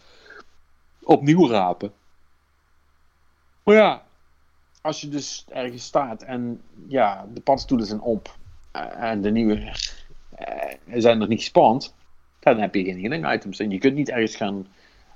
opnieuw 1.03 1.47
rapen. 1.49 1.91
Maar 3.69 3.77
ja, 3.77 4.03
als 4.81 5.01
je 5.01 5.09
dus 5.09 5.45
ergens 5.49 5.85
staat 5.85 6.23
en 6.23 6.61
ja, 6.87 7.27
de 7.33 7.41
paddenstoelen 7.41 7.87
zijn 7.87 8.01
op. 8.01 8.37
En 8.97 9.21
de 9.21 9.31
nieuwe 9.31 9.55
uh, 9.55 11.01
zijn 11.01 11.17
nog 11.17 11.27
niet 11.27 11.39
gespand. 11.39 11.93
Dan 12.39 12.59
heb 12.59 12.75
je 12.75 12.83
geen 12.83 12.99
healing 12.99 13.33
items. 13.33 13.59
En 13.59 13.69
je 13.69 13.77
kunt 13.77 13.95
niet 13.95 14.09
ergens 14.09 14.35
gaan 14.35 14.67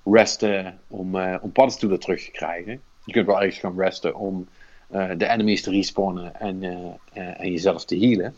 resten 0.04 0.80
om, 0.88 1.16
uh, 1.16 1.36
om 1.42 1.52
paddenstoelen 1.52 2.00
terug 2.00 2.24
te 2.24 2.32
krijgen. 2.32 2.82
Je 3.06 3.12
kunt 3.12 3.26
wel 3.26 3.42
ergens 3.42 3.60
gaan 3.60 3.80
resten 3.80 4.16
om 4.16 4.48
de 4.90 5.28
enemies 5.28 5.62
te 5.62 5.72
respawnen 5.72 6.40
en, 6.40 6.64
en 7.14 7.52
jezelf 7.52 7.86
te 7.86 7.98
healen. 7.98 8.36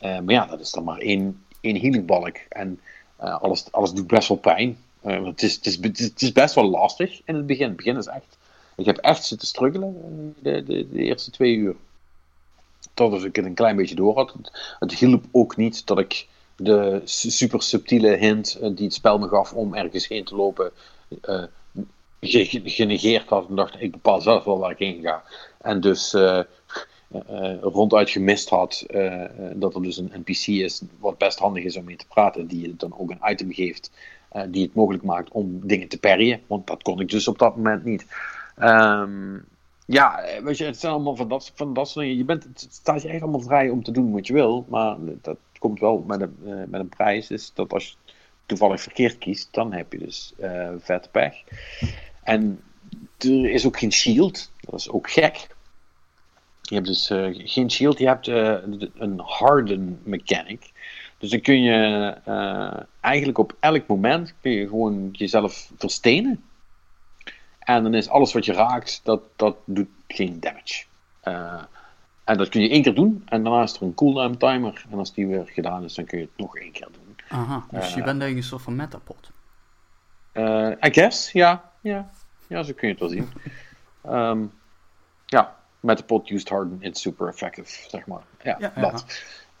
Maar 0.00 0.34
ja, 0.34 0.46
dat 0.46 0.60
is 0.60 0.70
dan 0.70 0.84
maar 0.84 0.98
één, 0.98 1.44
één 1.60 1.80
healingbalk. 1.80 2.36
En 2.48 2.80
alles, 3.16 3.72
alles 3.72 3.92
doet 3.92 4.06
best 4.06 4.28
wel 4.28 4.36
pijn. 4.36 4.76
Het, 5.02 5.42
is, 5.42 5.54
het, 5.54 5.66
is, 5.66 6.04
het 6.04 6.22
is 6.22 6.32
best 6.32 6.54
wel 6.54 6.70
lastig 6.70 7.20
in 7.24 7.34
het 7.34 7.46
begin. 7.46 7.66
Het 7.66 7.76
begin 7.76 7.96
is 7.96 8.06
echt... 8.06 8.38
Ik 8.76 8.84
heb 8.84 8.96
echt 8.96 9.24
zitten 9.24 9.48
struggelen 9.48 10.34
de, 10.42 10.62
de, 10.62 10.88
de 10.88 11.02
eerste 11.02 11.30
twee 11.30 11.54
uur. 11.54 11.76
Totdat 12.94 13.24
ik 13.24 13.36
het 13.36 13.44
een 13.44 13.54
klein 13.54 13.76
beetje 13.76 13.94
door 13.94 14.14
had. 14.14 14.34
Het, 14.78 14.94
hielp 14.94 15.24
ook 15.32 15.56
niet 15.56 15.86
dat 15.86 15.98
ik 15.98 16.26
de 16.56 17.00
super 17.04 17.62
subtiele 17.62 18.16
hint 18.16 18.58
die 18.60 18.84
het 18.84 18.94
spel 18.94 19.18
me 19.18 19.28
gaf 19.28 19.52
om 19.52 19.74
ergens 19.74 20.08
heen 20.08 20.24
te 20.24 20.36
lopen 20.36 20.72
genegeerd 22.64 23.28
had. 23.28 23.48
En 23.48 23.54
dacht, 23.54 23.80
ik 23.80 23.92
bepaal 23.92 24.20
zelf 24.20 24.44
wel 24.44 24.58
waar 24.58 24.70
ik 24.70 24.78
heen 24.78 25.02
ga. 25.02 25.22
En 25.60 25.80
dus 25.80 26.14
uh, 26.14 26.40
ronduit 27.60 28.10
gemist 28.10 28.48
had 28.48 28.86
dat 29.54 29.74
er 29.74 29.82
dus 29.82 29.96
een 29.96 30.12
NPC 30.14 30.46
is 30.46 30.82
wat 30.98 31.18
best 31.18 31.38
handig 31.38 31.64
is 31.64 31.76
om 31.76 31.84
mee 31.84 31.96
te 31.96 32.06
praten, 32.06 32.46
die 32.46 32.60
je 32.60 32.76
dan 32.76 32.98
ook 32.98 33.10
een 33.10 33.30
item 33.30 33.52
geeft 33.52 33.90
die 34.48 34.62
het 34.62 34.74
mogelijk 34.74 35.04
maakt 35.04 35.30
om 35.30 35.60
dingen 35.62 35.88
te 35.88 35.98
parryen, 35.98 36.40
want 36.46 36.66
dat 36.66 36.82
kon 36.82 37.00
ik 37.00 37.10
dus 37.10 37.28
op 37.28 37.38
dat 37.38 37.56
moment 37.56 37.84
niet. 37.84 38.06
Um, 38.62 39.44
ja, 39.86 40.24
weet 40.42 40.58
je, 40.58 40.64
het 40.64 40.80
zijn 40.80 40.92
allemaal 40.92 41.16
van 41.16 41.28
dat, 41.28 41.52
van 41.54 41.74
dat 41.74 41.88
soort 41.88 42.04
dingen. 42.04 42.18
Je 42.18 42.24
bent, 42.24 42.66
staat 42.70 43.02
je 43.02 43.08
echt 43.08 43.22
allemaal 43.22 43.40
vrij 43.40 43.70
om 43.70 43.82
te 43.82 43.90
doen 43.90 44.12
wat 44.12 44.26
je 44.26 44.32
wil, 44.32 44.66
maar 44.68 44.96
dat 45.00 45.36
komt 45.58 45.80
wel 45.80 46.04
met 46.06 46.20
een, 46.20 46.66
met 46.68 46.80
een 46.80 46.88
prijs. 46.88 47.30
Is 47.30 47.52
dat 47.54 47.72
als 47.72 47.88
je 47.88 48.12
toevallig 48.46 48.80
verkeerd 48.80 49.18
kiest, 49.18 49.48
dan 49.50 49.72
heb 49.72 49.92
je 49.92 49.98
dus 49.98 50.32
uh, 50.40 50.68
vet 50.78 51.08
pech. 51.10 51.34
En 52.22 52.60
er 53.18 53.50
is 53.50 53.66
ook 53.66 53.78
geen 53.78 53.92
shield, 53.92 54.52
dat 54.60 54.80
is 54.80 54.90
ook 54.90 55.10
gek. 55.10 55.46
Je 56.62 56.74
hebt 56.74 56.86
dus 56.86 57.10
uh, 57.10 57.28
geen 57.32 57.70
shield, 57.70 57.98
je 57.98 58.06
hebt 58.06 58.26
een 58.26 59.20
harden 59.24 60.00
mechanic. 60.02 60.72
Dus 61.18 61.30
dan 61.30 61.40
kun 61.40 61.62
je 61.62 61.76
eigenlijk 63.00 63.38
op 63.38 63.56
elk 63.60 63.86
moment 63.86 64.34
kun 64.40 64.50
je 64.50 64.68
gewoon 64.68 65.08
jezelf 65.12 65.70
verstenen. 65.76 66.42
En 67.64 67.82
dan 67.82 67.94
is 67.94 68.08
alles 68.08 68.32
wat 68.32 68.44
je 68.44 68.52
raakt, 68.52 69.00
dat, 69.02 69.20
dat 69.36 69.56
doet 69.64 69.88
geen 70.08 70.40
damage. 70.40 70.84
en 72.24 72.36
dat 72.36 72.48
kun 72.48 72.60
je 72.60 72.68
één 72.68 72.82
keer 72.82 72.94
doen. 72.94 73.22
En 73.26 73.42
daarna 73.42 73.62
is 73.62 73.74
er 73.76 73.82
een 73.82 73.94
cooldown 73.94 74.36
timer. 74.36 74.84
En 74.90 74.98
als 74.98 75.14
die 75.14 75.26
weer 75.26 75.46
gedaan 75.46 75.84
is, 75.84 75.94
dan 75.94 76.04
kun 76.04 76.18
je 76.18 76.24
het 76.24 76.36
nog 76.36 76.56
één 76.56 76.72
keer 76.72 76.88
doen. 76.92 77.16
Aha, 77.28 77.64
dus 77.70 77.88
je 77.88 77.94
bent 77.94 78.06
eigenlijk 78.06 78.36
een 78.36 78.42
soort 78.42 78.62
van 78.62 78.76
metapod. 78.76 79.30
I 80.86 80.92
guess, 80.92 81.32
ja. 81.32 81.70
Ja, 81.80 82.10
ja 82.46 82.62
zo 82.62 82.72
kun 82.72 82.88
je 82.88 82.94
het 82.94 83.02
wel 83.02 83.10
zien. 83.10 83.28
um, 84.06 84.52
ja, 85.26 85.56
met 85.80 85.98
de 85.98 86.04
pot 86.04 86.30
used 86.30 86.48
harden, 86.48 86.76
it's 86.80 87.00
super 87.00 87.28
effective, 87.28 87.88
zeg 87.88 88.06
maar. 88.06 88.22
Ja, 88.42 88.56
Ja, 88.58 88.72
dat. 88.74 89.04
Ehm, 89.06 89.14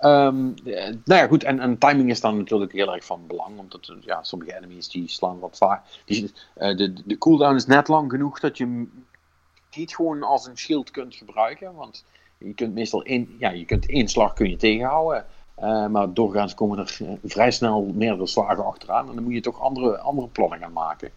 eh, 0.04 0.94
nou 1.04 1.20
ja, 1.20 1.26
goed, 1.26 1.44
en, 1.44 1.60
en 1.60 1.78
timing 1.78 2.10
is 2.10 2.20
dan 2.20 2.36
natuurlijk 2.36 2.72
heel 2.72 2.94
erg 2.94 3.04
van 3.04 3.26
belang, 3.26 3.58
omdat 3.58 3.88
eh, 3.88 3.96
ja, 4.00 4.22
sommige 4.22 4.56
enemies 4.56 4.88
die 4.88 5.08
slaan 5.08 5.38
wat 5.38 5.56
vaak. 5.56 5.84
Die, 6.04 6.32
eh, 6.54 6.76
de, 6.76 6.92
de 7.04 7.18
cooldown 7.18 7.54
is 7.54 7.66
net 7.66 7.88
lang 7.88 8.10
genoeg 8.10 8.40
dat 8.40 8.58
je 8.58 8.64
hem 8.64 9.04
niet 9.74 9.94
gewoon 9.94 10.22
als 10.22 10.46
een 10.46 10.58
shield 10.58 10.90
kunt 10.90 11.14
gebruiken, 11.14 11.74
want 11.74 12.04
je 12.38 12.54
kunt 12.54 12.74
meestal 12.74 13.02
één, 13.02 13.36
ja, 13.38 13.50
je 13.50 13.64
kunt 13.64 13.88
één 13.88 14.08
slag 14.08 14.32
kun 14.32 14.50
je 14.50 14.56
tegenhouden. 14.56 15.24
maar 15.90 16.12
doorgaans 16.12 16.54
komen 16.54 16.78
er 16.78 17.00
vrij 17.24 17.50
snel 17.50 17.92
meerdere 17.94 18.26
slagen 18.26 18.64
achteraan 18.64 19.08
en 19.08 19.14
dan 19.14 19.24
moet 19.24 19.34
je 19.34 19.40
toch 19.40 19.60
andere, 19.60 19.98
andere 19.98 20.28
plannen 20.28 20.58
gaan 20.58 20.72
maken. 20.72 21.10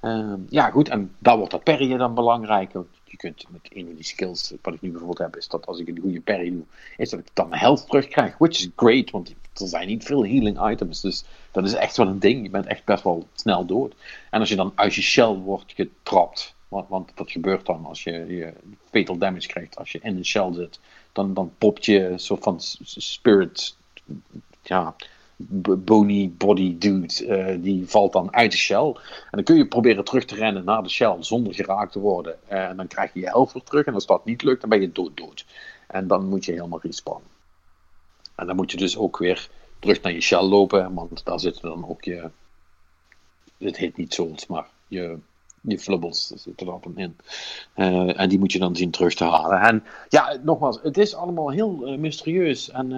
Ehm, 0.00 0.40
ja, 0.48 0.70
goed, 0.70 0.88
en 0.88 1.14
daar 1.18 1.36
wordt 1.36 1.50
dat 1.50 1.64
parryen 1.64 1.98
dan 1.98 2.14
belangrijk. 2.14 2.72
Je 3.16 3.22
kunt 3.22 3.44
met 3.50 3.76
een 3.76 3.84
van 3.84 3.94
die 3.94 4.04
skills, 4.04 4.52
wat 4.62 4.74
ik 4.74 4.80
nu 4.80 4.90
bijvoorbeeld 4.90 5.18
heb, 5.18 5.36
is 5.36 5.48
dat 5.48 5.66
als 5.66 5.78
ik 5.78 5.88
een 5.88 6.00
goede 6.00 6.20
parry 6.20 6.50
doe, 6.50 6.64
is 6.96 7.10
dat 7.10 7.20
ik 7.20 7.26
dan 7.32 7.48
mijn 7.48 7.60
health 7.60 7.86
terugkrijg. 7.86 8.38
Which 8.38 8.58
is 8.58 8.68
great, 8.76 9.10
want 9.10 9.34
er 9.54 9.68
zijn 9.68 9.86
niet 9.86 10.04
veel 10.04 10.26
healing 10.26 10.70
items. 10.70 11.00
Dus 11.00 11.24
dat 11.50 11.64
is 11.64 11.74
echt 11.74 11.96
wel 11.96 12.06
een 12.06 12.18
ding. 12.18 12.42
Je 12.42 12.50
bent 12.50 12.66
echt 12.66 12.84
best 12.84 13.02
wel 13.02 13.26
snel 13.34 13.66
dood. 13.66 13.94
En 14.30 14.40
als 14.40 14.48
je 14.48 14.56
dan 14.56 14.72
uit 14.74 14.94
je 14.94 15.02
shell 15.02 15.34
wordt 15.34 15.72
getrapt, 15.72 16.54
want, 16.68 16.88
want 16.88 17.10
dat 17.14 17.30
gebeurt 17.30 17.66
dan 17.66 17.86
als 17.86 18.04
je, 18.04 18.12
je 18.12 18.52
fatal 18.90 19.18
damage 19.18 19.48
krijgt, 19.48 19.76
als 19.76 19.92
je 19.92 19.98
in 20.02 20.16
een 20.16 20.24
shell 20.24 20.52
zit, 20.52 20.80
dan, 21.12 21.34
dan 21.34 21.52
popt 21.58 21.84
je 21.84 22.06
een 22.06 22.18
soort 22.18 22.42
van 22.42 22.56
spirit, 22.60 23.76
ja, 24.62 24.94
bony 25.36 26.32
body 26.36 26.78
dude, 26.78 27.26
eh, 27.26 27.62
die 27.62 27.88
valt 27.88 28.12
dan 28.12 28.34
uit 28.34 28.50
de 28.50 28.56
shell. 28.56 28.86
En 28.86 29.30
dan 29.30 29.42
kun 29.42 29.56
je 29.56 29.66
proberen 29.66 30.04
terug 30.04 30.24
te 30.24 30.34
rennen 30.34 30.64
naar 30.64 30.82
de 30.82 30.88
shell 30.88 31.16
zonder 31.20 31.54
geraakt 31.54 31.92
te 31.92 31.98
worden. 31.98 32.48
En 32.48 32.76
dan 32.76 32.86
krijg 32.86 33.12
je 33.12 33.20
je 33.20 33.26
helft 33.26 33.52
weer 33.52 33.62
terug. 33.62 33.86
En 33.86 33.94
als 33.94 34.06
dat 34.06 34.24
niet 34.24 34.42
lukt, 34.42 34.60
dan 34.60 34.70
ben 34.70 34.80
je 34.80 34.92
dood 34.92 35.16
dood. 35.16 35.46
En 35.86 36.06
dan 36.06 36.28
moet 36.28 36.44
je 36.44 36.52
helemaal 36.52 36.80
respawnen. 36.82 37.28
En 38.34 38.46
dan 38.46 38.56
moet 38.56 38.70
je 38.70 38.76
dus 38.76 38.96
ook 38.96 39.18
weer 39.18 39.48
terug 39.78 40.02
naar 40.02 40.12
je 40.12 40.20
shell 40.20 40.42
lopen, 40.42 40.94
want 40.94 41.24
daar 41.24 41.40
zitten 41.40 41.62
dan 41.62 41.88
ook 41.88 42.04
je. 42.04 42.30
Het 43.58 43.76
heet 43.76 43.96
niet 43.96 44.14
souls, 44.14 44.46
maar 44.46 44.66
je, 44.88 45.18
je 45.60 45.78
flubbles 45.78 46.26
zitten 46.26 46.66
er 46.66 46.80
in. 46.94 47.16
Eh, 47.74 48.20
en 48.20 48.28
die 48.28 48.38
moet 48.38 48.52
je 48.52 48.58
dan 48.58 48.76
zien 48.76 48.90
terug 48.90 49.14
te 49.14 49.24
halen. 49.24 49.60
En 49.60 49.84
ja, 50.08 50.38
nogmaals, 50.42 50.78
het 50.82 50.98
is 50.98 51.14
allemaal 51.14 51.50
heel 51.50 51.86
eh, 51.86 51.98
mysterieus 51.98 52.70
en, 52.70 52.92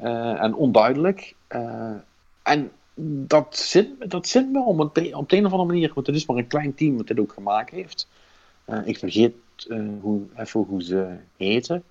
en 0.00 0.54
onduidelijk. 0.54 1.34
Eh, 1.46 1.94
en 2.42 2.70
dat 3.26 3.56
zit, 3.56 4.10
dat 4.10 4.26
zit 4.26 4.52
me 4.52 4.60
om 4.60 4.80
op 4.80 4.94
de 4.94 5.36
een 5.36 5.46
of 5.46 5.52
andere 5.52 5.64
manier, 5.64 5.90
want 5.94 6.06
het 6.06 6.16
is 6.16 6.26
maar 6.26 6.36
een 6.36 6.46
klein 6.46 6.74
team 6.74 6.96
wat 6.96 7.06
dit 7.06 7.20
ook 7.20 7.32
gemaakt 7.32 7.70
heeft. 7.70 8.08
Eh, 8.64 8.86
ik 8.86 8.98
vergeet 8.98 9.34
eh, 9.68 9.88
hoe, 10.00 10.22
even 10.36 10.60
hoe 10.60 10.82
ze 10.82 11.16
heten. 11.36 11.84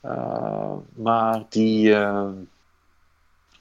Eh, 0.00 0.76
maar 0.94 1.44
die, 1.48 1.94
eh, 1.94 2.28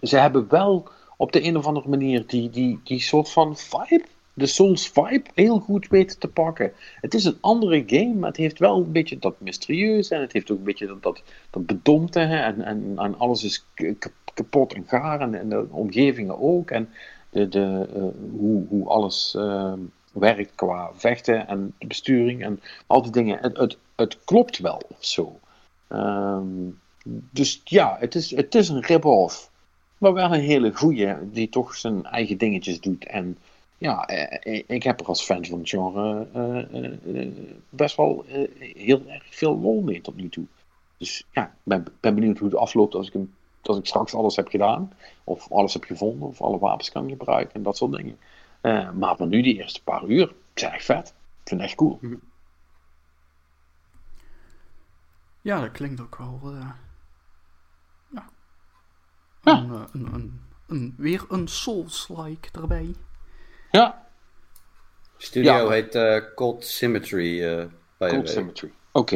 ze 0.01 0.17
hebben 0.17 0.49
wel 0.49 0.87
op 1.17 1.31
de 1.31 1.43
een 1.43 1.57
of 1.57 1.65
andere 1.65 1.89
manier 1.89 2.27
die, 2.27 2.49
die, 2.49 2.79
die 2.83 2.99
soort 2.99 3.31
van 3.31 3.57
vibe, 3.57 4.05
de 4.37 4.45
Souls 4.45 4.87
vibe, 4.87 5.29
heel 5.33 5.59
goed 5.59 5.87
weten 5.87 6.19
te 6.19 6.27
pakken. 6.27 6.71
Het 7.01 7.13
is 7.13 7.25
een 7.25 7.37
andere 7.41 7.83
game, 7.87 8.13
maar 8.13 8.29
het 8.29 8.37
heeft 8.37 8.59
wel 8.59 8.77
een 8.77 8.91
beetje 8.91 9.19
dat 9.19 9.39
mysterieuze 9.39 10.15
en 10.15 10.21
het 10.21 10.33
heeft 10.33 10.51
ook 10.51 10.57
een 10.57 10.63
beetje 10.63 10.87
dat, 10.87 11.03
dat, 11.03 11.23
dat 11.49 11.65
bedompte 11.65 12.19
hè, 12.19 12.37
en, 12.37 12.61
en, 12.61 12.93
en 12.95 13.17
alles 13.17 13.43
is 13.43 13.65
kapot 14.33 14.73
en 14.73 14.83
gaar 14.87 15.19
en, 15.19 15.49
de 15.49 15.67
omgevingen 15.71 16.39
ook 16.39 16.71
en 16.71 16.89
de, 17.29 17.47
de, 17.47 17.87
eh, 17.95 18.01
hoe, 18.39 18.65
hoe 18.69 18.87
alles 18.87 19.35
eh, 19.35 19.73
werkt 20.11 20.55
qua 20.55 20.91
vechten 20.93 21.47
en 21.47 21.73
besturing 21.79 22.43
en 22.43 22.59
al 22.87 23.01
die 23.01 23.11
dingen. 23.11 23.39
Het, 23.41 23.57
het, 23.57 23.77
het 23.95 24.17
klopt 24.23 24.57
wel 24.57 24.81
zo. 24.99 25.39
Ehm, 25.87 26.69
dus 27.31 27.61
ja, 27.63 27.97
het 27.99 28.15
is, 28.15 28.35
het 28.35 28.55
is 28.55 28.69
een 28.69 28.81
rip-off. 28.81 29.51
Maar 29.97 30.13
wel 30.13 30.33
een 30.33 30.39
hele 30.39 30.75
goeie, 30.75 31.15
die 31.31 31.49
toch 31.49 31.75
zijn 31.75 32.05
eigen 32.05 32.37
dingetjes 32.37 32.79
doet. 32.79 33.05
En 33.05 33.37
ja, 33.77 34.05
eh, 34.07 34.63
ik 34.67 34.83
heb 34.83 34.99
er 34.99 35.05
als 35.05 35.23
fan 35.23 35.45
van 35.45 35.59
het 35.59 35.69
genre 35.69 36.27
eh, 36.33 36.73
eh, 36.83 37.21
eh, 37.21 37.33
best 37.69 37.95
wel 37.95 38.25
eh, 38.25 38.49
heel 38.75 39.07
erg 39.07 39.23
veel 39.35 39.59
lol 39.59 39.81
mee 39.81 40.01
tot 40.01 40.15
nu 40.15 40.29
toe. 40.29 40.45
Dus 40.97 41.25
ja, 41.31 41.43
ik 41.45 41.51
ben, 41.63 41.85
ben 41.99 42.15
benieuwd 42.15 42.37
hoe 42.37 42.49
het 42.49 42.57
afloopt 42.57 42.95
als 42.95 43.07
ik, 43.07 43.13
hem, 43.13 43.33
als 43.61 43.77
ik 43.77 43.85
straks 43.85 44.13
alles 44.13 44.35
heb 44.35 44.47
gedaan. 44.47 44.93
Of 45.23 45.51
alles 45.51 45.73
heb 45.73 45.83
gevonden, 45.83 46.27
of 46.27 46.41
alle 46.41 46.59
wapens 46.59 46.91
kan 46.91 47.09
gebruiken 47.09 47.53
en 47.53 47.63
dat 47.63 47.77
soort 47.77 47.91
dingen. 47.95 48.17
Eh, 48.61 48.91
maar 48.91 49.17
voor 49.17 49.27
nu, 49.27 49.41
die 49.41 49.55
eerste 49.55 49.83
paar 49.83 50.05
uur, 50.05 50.33
zijn 50.53 50.73
echt 50.73 50.85
vet. 50.85 51.07
Ik 51.07 51.47
vind 51.47 51.61
het 51.61 51.69
echt 51.69 51.77
cool. 51.79 51.99
Ja, 55.41 55.59
dat 55.61 55.71
klinkt 55.71 56.01
ook 56.01 56.17
wel. 56.17 56.39
eh, 56.43 56.69
ja. 58.11 58.29
Ja. 59.43 59.57
Een, 59.59 59.71
eh, 59.73 59.81
een, 59.91 60.13
een, 60.13 60.41
een- 60.67 60.93
weer 60.97 61.25
een 61.29 61.47
Souls-like 61.47 62.49
erbij. 62.51 62.95
Ja, 63.71 64.05
Studio 65.17 65.53
Ja. 65.53 65.69
heet 65.69 65.95
eh, 65.95 66.17
Cold 66.35 66.65
Symmetry. 66.65 67.43
eh 67.43 67.65
by 67.97 68.07
the 68.07 68.13
Cold. 68.15 68.29
Symmetry. 68.29 68.71
Oké. 68.91 69.15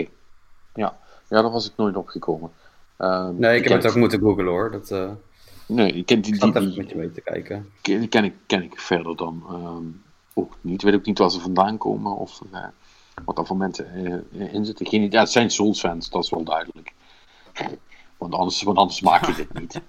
Ja. 0.74 0.98
ja, 1.30 1.42
daar 1.42 1.52
was 1.52 1.66
ik 1.70 1.74
nooit 1.76 1.96
opgekomen. 1.96 2.52
Ehm, 2.98 3.36
Nee, 3.40 3.58
ik 3.58 3.68
heb 3.68 3.82
het 3.82 3.92
ook 3.92 3.96
moeten 3.96 4.20
googlen 4.20 4.46
hoor. 4.48 4.72
Dat, 4.72 4.92
eh 4.92 5.12
Nee, 5.66 5.92
ik 5.92 6.06
ken 6.06 6.22
die, 6.22 6.34
ik 6.34 6.40
die, 6.42 6.52
zat 6.52 6.56
even 6.62 6.70
die, 6.70 6.78
met 6.82 6.90
je 6.90 6.96
mee 6.96 7.12
te 7.12 7.22
kijken. 7.22 7.72
ken, 7.82 8.10
ken 8.10 8.24
ik, 8.24 8.34
ken 8.46 8.64
ik 8.64 8.80
verder 8.80 9.16
dan 9.16 9.44
ehm, 9.50 9.84
ook 10.34 10.58
niet. 10.62 10.82
Weet 10.82 10.94
ook 10.96 11.06
niet 11.06 11.18
waar 11.18 11.32
ze 11.32 11.40
vandaan 11.40 11.78
komen 11.78 12.16
of 12.16 12.42
eh, 12.52 12.66
wat 13.26 13.38
er 13.38 13.46
voor 13.46 13.58
mensen 13.58 13.88
eh, 14.34 14.54
in 14.54 14.66
zitten. 14.66 14.88
Geen, 14.88 15.00
idee. 15.02 15.12
ja, 15.12 15.20
het 15.20 15.32
zijn 15.32 15.50
Souls-fans, 15.50 16.10
dat 16.10 16.24
is 16.24 16.30
wel 16.30 16.44
duidelijk. 16.44 16.94
Want 18.18 18.34
anders, 18.34 18.64
want 18.64 18.78
anders 18.78 19.02
maak 19.02 19.26
je 19.26 19.34
dit 19.36 19.54
niet. 19.60 19.82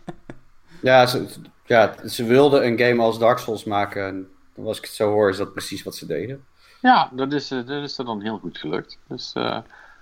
Ja 0.83 1.07
ze, 1.07 1.27
ja, 1.67 1.95
ze 2.09 2.25
wilden 2.25 2.67
een 2.67 2.79
game 2.79 3.03
als 3.03 3.19
Dark 3.19 3.39
Souls 3.39 3.65
maken. 3.65 4.32
Als 4.65 4.79
ik 4.79 4.85
het 4.85 4.93
zo 4.95 5.11
hoor, 5.11 5.29
is 5.31 5.37
dat 5.37 5.53
precies 5.53 5.83
wat 5.83 5.95
ze 5.97 6.07
deden. 6.07 6.45
Ja, 6.81 7.11
dat 7.13 7.33
is, 7.33 7.51
eh, 7.51 7.67
dat 7.67 7.83
is 7.83 7.99
er 7.99 8.05
dan 8.05 8.21
heel 8.23 8.39
goed 8.39 8.59
gelukt. 8.59 8.99
Dus 9.07 9.33
eh, 9.35 9.59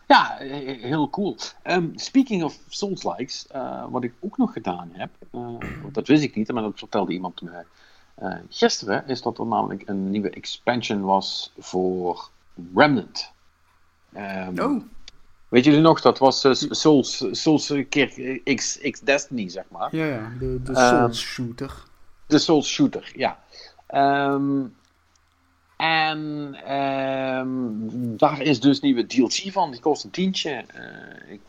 ja, 0.08 0.36
heel 0.80 1.10
cool. 1.10 1.36
Ehm, 1.62 1.86
speaking 1.94 2.44
of 2.44 2.58
Souls-likes, 2.68 3.46
eh, 3.46 3.84
wat 3.90 4.04
ik 4.04 4.12
ook 4.20 4.38
nog 4.38 4.52
gedaan 4.52 4.90
heb, 4.92 5.10
eh, 5.32 5.54
dat 5.92 6.06
wist 6.06 6.22
ik 6.22 6.34
niet, 6.34 6.52
maar 6.52 6.62
dat 6.62 6.78
vertelde 6.78 7.12
iemand 7.12 7.40
me 7.42 7.64
eh, 8.14 8.34
gisteren, 8.48 9.06
is 9.08 9.22
dat 9.22 9.38
er 9.38 9.46
namelijk 9.46 9.82
een 9.88 10.10
nieuwe 10.10 10.30
expansion 10.30 11.00
was 11.00 11.52
voor 11.58 12.28
Remnant. 12.74 13.32
Ehm, 14.12 14.58
Oh, 14.60 14.82
Weet 15.48 15.64
jullie 15.64 15.80
nog, 15.80 16.00
dat 16.00 16.18
was 16.18 16.46
Souls, 16.70 17.24
Souls 17.30 17.72
keer 17.88 18.40
X, 18.54 18.78
X 18.90 19.00
Destiny, 19.00 19.48
zeg 19.48 19.64
maar. 19.70 19.96
ja, 19.96 20.04
ja, 20.06 20.32
de, 20.38 20.62
de 20.62 20.72
Ehm, 20.72 20.88
Souls-shooter. 20.88 21.72
De 22.26 22.38
Souls 22.38 22.68
Shooter, 22.68 23.12
ja. 23.14 23.38
Ehm, 23.90 24.64
en 25.76 26.54
ehm, 26.64 27.50
daar 28.16 28.42
is 28.42 28.60
dus 28.60 28.80
nieuwe 28.80 29.06
DLC 29.06 29.52
van, 29.52 29.70
die 29.70 29.80
kost 29.80 30.04
een 30.04 30.10
tientje. 30.10 30.50
Eh, 30.50 31.32
ik, 31.32 31.40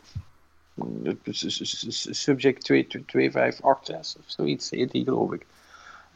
Subject 2.10 2.64
22586 2.64 4.20
of 4.20 4.30
zoiets 4.30 4.70
heet 4.70 4.90
die, 4.90 5.04
geloof 5.04 5.32
ik. 5.32 5.46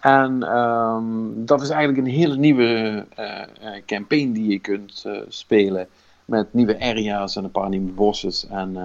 En 0.00 0.42
ehm, 0.42 1.04
dat 1.34 1.62
is 1.62 1.68
eigenlijk 1.68 2.06
een 2.06 2.14
hele 2.14 2.36
nieuwe 2.36 3.04
eh, 3.14 3.82
campaign 3.86 4.32
die 4.32 4.48
je 4.48 4.58
kunt 4.58 5.04
spelen. 5.28 5.88
Met 6.24 6.54
nieuwe 6.54 6.80
areas 6.80 7.36
en 7.36 7.44
een 7.44 7.50
paar 7.50 7.68
nieuwe 7.68 7.92
bosses. 7.92 8.46
En 8.46 8.76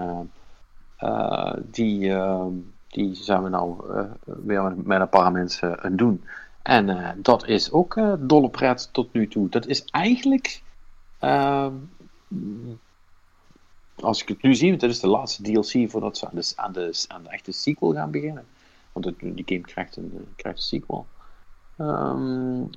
die, 1.71 2.13
die 2.87 3.15
zijn 3.15 3.43
we 3.43 3.49
nou 3.49 3.75
weer 4.25 4.73
met, 4.83 5.01
een 5.01 5.09
paar 5.09 5.31
mensen 5.31 5.79
aan 5.79 5.95
doen. 5.95 6.23
En 6.61 6.89
eh, 6.89 7.09
dat 7.17 7.47
is 7.47 7.71
ook 7.71 7.97
eh, 7.97 8.13
dolle 8.19 8.49
pret 8.49 8.93
tot 8.93 9.13
nu 9.13 9.27
toe. 9.27 9.49
Dat 9.49 9.65
is 9.67 9.83
eigenlijk. 9.85 10.63
ehm, 11.19 11.73
als 13.95 14.21
ik 14.21 14.27
het 14.27 14.41
nu 14.41 14.55
zie, 14.55 14.71
dit 14.77 14.89
is 14.89 14.99
de 14.99 15.07
laatste 15.07 15.43
DLC 15.43 15.89
voordat 15.89 16.17
ze 16.17 16.27
aan 16.27 16.35
de, 16.35 16.51
aan 16.55 16.71
de, 16.71 17.05
aan 17.07 17.23
de 17.23 17.29
echte 17.29 17.51
sequel 17.51 17.93
gaan 17.93 18.11
beginnen. 18.11 18.45
Want 18.91 19.05
het, 19.05 19.19
die 19.19 19.43
game 19.45 19.61
krijgt 19.61 19.95
een, 19.95 20.33
krijgt 20.35 20.57
een 20.57 20.63
sequel. 20.63 21.07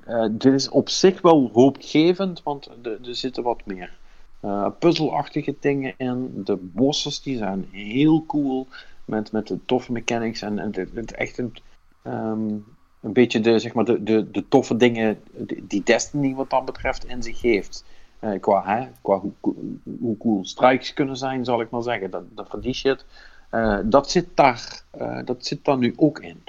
Eh, 0.05 0.25
dit 0.31 0.53
is 0.53 0.69
op 0.69 0.89
zich 0.89 1.21
wel 1.21 1.49
hoopgevend, 1.53 2.43
want 2.43 2.69
er- 2.85 2.99
zitten 3.01 3.43
wat 3.43 3.65
meer 3.65 3.99
eh, 4.39 4.67
puzzelachtige 4.79 5.55
dingen 5.59 5.93
in. 5.97 6.43
De 6.43 6.55
bosses 6.55 7.21
die 7.21 7.37
zijn 7.37 7.67
heel 7.71 8.25
cool, 8.25 8.67
met, 9.05 9.31
met 9.31 9.47
de 9.47 9.65
toffe 9.65 9.91
mechanics 9.91 10.41
en, 10.41 10.59
en 10.59 10.75
het, 10.75 10.91
het 10.93 11.11
echt 11.11 11.37
een, 11.37 11.53
ehm, 12.01 12.57
een 13.05 13.13
beetje 13.13 13.39
de, 13.39 13.59
zeg 13.59 13.73
maar 13.73 13.85
de, 13.85 14.03
de, 14.03 14.31
de 14.31 14.47
toffe 14.47 14.75
dingen 14.75 15.19
die 15.61 15.83
Destiny 15.83 16.35
wat 16.35 16.49
dat 16.49 16.65
betreft 16.65 17.05
in 17.05 17.23
zich 17.23 17.41
heeft. 17.41 17.85
Eh, 18.19 18.39
qua 18.39 18.63
hè, 18.65 18.87
qua 19.01 19.19
hoe, 19.19 19.53
hoe 19.99 20.17
cool 20.17 20.45
strikes 20.45 20.93
kunnen 20.93 21.17
zijn, 21.17 21.45
zal 21.45 21.61
ik 21.61 21.69
maar 21.69 21.81
zeggen. 21.81 22.11
Dat, 22.11 22.23
dat 22.29 22.49
van 22.49 22.59
die 22.59 22.73
shit. 22.73 23.05
Eh, 23.49 23.79
dat, 23.83 24.11
zit 24.11 24.27
daar, 24.33 24.83
eh, 24.91 25.19
dat 25.25 25.45
zit 25.45 25.65
daar 25.65 25.77
nu 25.77 25.93
ook 25.95 26.19
in. 26.19 26.43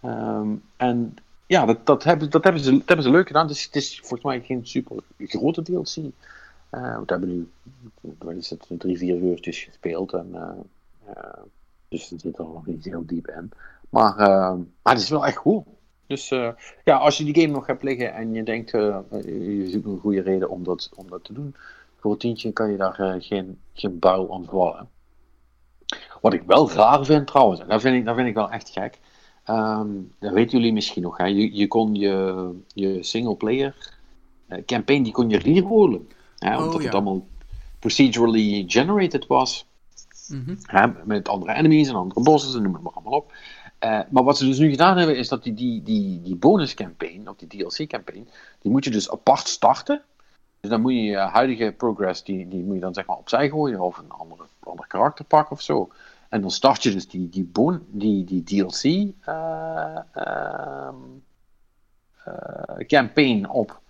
Ehm, 0.00 0.48
en 0.76 1.16
ja, 1.46 1.66
dat, 1.66 1.86
dat, 1.86 2.04
hebben, 2.04 2.30
dat, 2.30 2.44
hebben 2.44 2.62
ze, 2.62 2.70
dat 2.70 2.86
hebben 2.86 3.04
ze 3.04 3.10
leuk 3.10 3.26
gedaan. 3.26 3.46
Dus 3.46 3.64
het 3.64 3.76
is 3.76 3.98
volgens 3.98 4.22
mij 4.22 4.40
geen 4.40 4.66
super 4.66 4.96
grote 5.18 5.62
DLC. 5.62 5.94
We 6.70 7.02
hebben 7.06 7.28
nu 7.28 7.50
het, 8.26 8.58
drie, 8.78 8.98
vier 8.98 9.16
uurtjes 9.16 9.58
gespeeld. 9.58 10.12
En, 10.12 10.34
dus 11.88 12.12
er 12.12 12.20
zit 12.20 12.38
er 12.38 12.44
nog 12.44 12.66
niet 12.66 12.84
heel 12.84 13.06
diep 13.06 13.28
in. 13.28 13.50
Maar, 13.88 14.16
maar 14.82 14.92
het 14.92 15.02
is 15.02 15.08
wel 15.08 15.26
echt 15.26 15.36
cool. 15.36 15.66
Dus 16.10 16.30
eh, 16.30 16.48
ja, 16.84 16.96
als 16.96 17.18
je 17.18 17.24
die 17.24 17.40
game 17.40 17.52
nog 17.52 17.66
hebt 17.66 17.82
liggen 17.82 18.14
en 18.14 18.34
je 18.34 18.42
denkt, 18.42 18.74
eh, 18.74 18.98
je 19.22 19.68
zoekt 19.70 19.86
een 19.86 19.98
goede 19.98 20.22
reden 20.22 20.50
om 20.50 20.64
dat, 20.64 20.90
om 20.94 21.08
dat 21.08 21.24
te 21.24 21.32
doen. 21.32 21.54
Voor 22.00 22.12
een 22.12 22.18
tientje 22.18 22.52
kan 22.52 22.70
je 22.70 22.76
daar 22.76 23.00
eh, 23.00 23.14
geen, 23.18 23.58
geen 23.72 23.98
buil 23.98 24.34
aan 24.34 24.44
vallen. 24.44 24.88
Wat 26.20 26.32
ik 26.32 26.42
wel 26.46 26.70
raar 26.70 27.04
vind 27.04 27.26
trouwens, 27.26 27.60
en 27.60 27.68
dat 27.68 27.80
vind 27.80 27.96
ik, 27.96 28.04
dat 28.04 28.14
vind 28.14 28.28
ik 28.28 28.34
wel 28.34 28.50
echt 28.50 28.68
gek. 28.68 28.98
Ehm, 29.44 29.88
dat 30.18 30.32
weten 30.32 30.58
jullie 30.58 30.72
misschien 30.72 31.02
nog. 31.02 31.16
Hè? 31.16 31.24
Je, 31.24 31.56
je 31.56 31.68
kon 31.68 31.94
je, 31.94 32.50
je 32.74 33.02
single-player 33.02 33.94
eh, 34.46 34.64
campaign 34.64 35.02
die 35.02 35.12
kon 35.12 35.28
je 35.28 35.38
rerollen. 35.38 36.08
Hè? 36.38 36.56
Oh, 36.56 36.64
Omdat 36.64 36.78
ja. 36.78 36.84
het 36.84 36.94
allemaal 36.94 37.26
procedurally 37.78 38.64
generated 38.66 39.26
was. 39.26 39.66
Mhm. 40.30 40.92
Met 41.04 41.28
andere 41.28 41.52
enemies 41.52 41.88
en 41.88 41.94
andere 41.94 42.22
bosses 42.22 42.54
en 42.54 42.62
noem 42.62 42.74
het 42.74 42.82
maar 42.82 42.92
allemaal 42.92 43.18
op. 43.18 43.32
Eh, 43.78 44.00
maar 44.10 44.22
wat 44.22 44.38
ze 44.38 44.46
dus 44.46 44.58
nu 44.58 44.70
gedaan 44.70 44.96
hebben, 44.96 45.16
is 45.16 45.28
dat 45.28 45.42
die, 45.42 45.54
die, 45.54 45.82
die, 45.82 46.20
die 46.22 46.36
bonus 46.36 46.74
campaign, 46.74 47.28
of 47.28 47.36
die 47.36 47.48
DLC 47.48 47.88
campaign, 47.88 48.28
die 48.58 48.70
moet 48.70 48.84
je 48.84 48.90
dus 48.90 49.10
apart 49.10 49.48
starten. 49.48 50.02
Dus 50.60 50.70
dan 50.70 50.80
moet 50.80 50.92
je 50.92 51.02
je 51.02 51.16
huidige 51.16 51.74
progress, 51.76 52.24
die, 52.24 52.48
die 52.48 52.62
moet 52.62 52.74
je 52.74 52.80
dan 52.80 52.94
zeg 52.94 53.06
maar 53.06 53.16
opzij 53.16 53.48
gooien, 53.48 53.80
of 53.80 53.98
een 53.98 54.10
andere, 54.10 54.42
ander 54.60 54.86
karakter 54.86 55.24
pakken 55.24 55.52
of 55.52 55.62
zo. 55.62 55.90
En 56.28 56.40
dan 56.40 56.50
start 56.50 56.82
je 56.82 56.92
dus 56.92 57.08
die, 57.08 57.28
die, 57.28 57.44
bon, 57.44 57.86
die, 57.88 58.24
die 58.24 58.42
DLC 58.42 59.12
eh, 59.20 59.98
ehm, 60.12 60.94
eh, 62.24 62.86
campaign 62.86 63.48
op. 63.48 63.80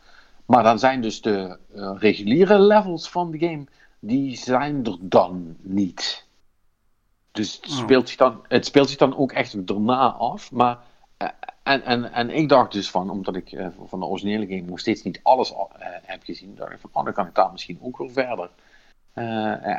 Maar 0.46 0.62
dan 0.62 0.78
zijn 0.78 1.02
dus 1.02 1.20
de 1.20 1.58
reguliere 1.98 2.58
levels 2.58 3.10
van 3.10 3.30
de 3.30 3.38
game, 3.38 3.64
die 3.98 4.36
zijn 4.36 4.84
er 4.84 4.96
dan 5.00 5.56
niet. 5.60 6.28
Dus 7.32 7.58
het 7.60 7.70
Oh. 7.70 7.76
speelt, 7.78 8.08
zich 8.08 8.18
dan, 8.18 8.40
het 8.48 8.66
speelt 8.66 8.88
zich 8.88 8.98
dan 8.98 9.16
ook 9.16 9.32
echt 9.32 9.66
daarna 9.66 10.12
af. 10.12 10.52
Maar, 10.52 10.78
eh, 11.16 11.28
en, 11.62 11.84
en, 11.84 12.12
en 12.12 12.30
ik 12.30 12.48
dacht 12.48 12.72
dus 12.72 12.90
van, 12.90 13.10
omdat 13.10 13.36
ik 13.36 13.52
eh, 13.52 13.66
van 13.86 14.00
de 14.00 14.06
originele 14.06 14.46
game 14.46 14.60
nog 14.70 14.78
steeds 14.78 15.02
niet 15.02 15.20
alles 15.22 15.54
al- 15.54 15.70
eh, 15.78 15.86
heb 16.02 16.22
gezien, 16.22 16.54
dacht 16.54 16.72
ik 16.72 16.78
van, 16.80 16.90
oh, 16.92 17.04
dan 17.04 17.12
kan 17.12 17.26
ik 17.26 17.34
daar 17.34 17.52
misschien 17.52 17.78
ook 17.82 17.98
wel 17.98 18.10
verder. 18.10 18.50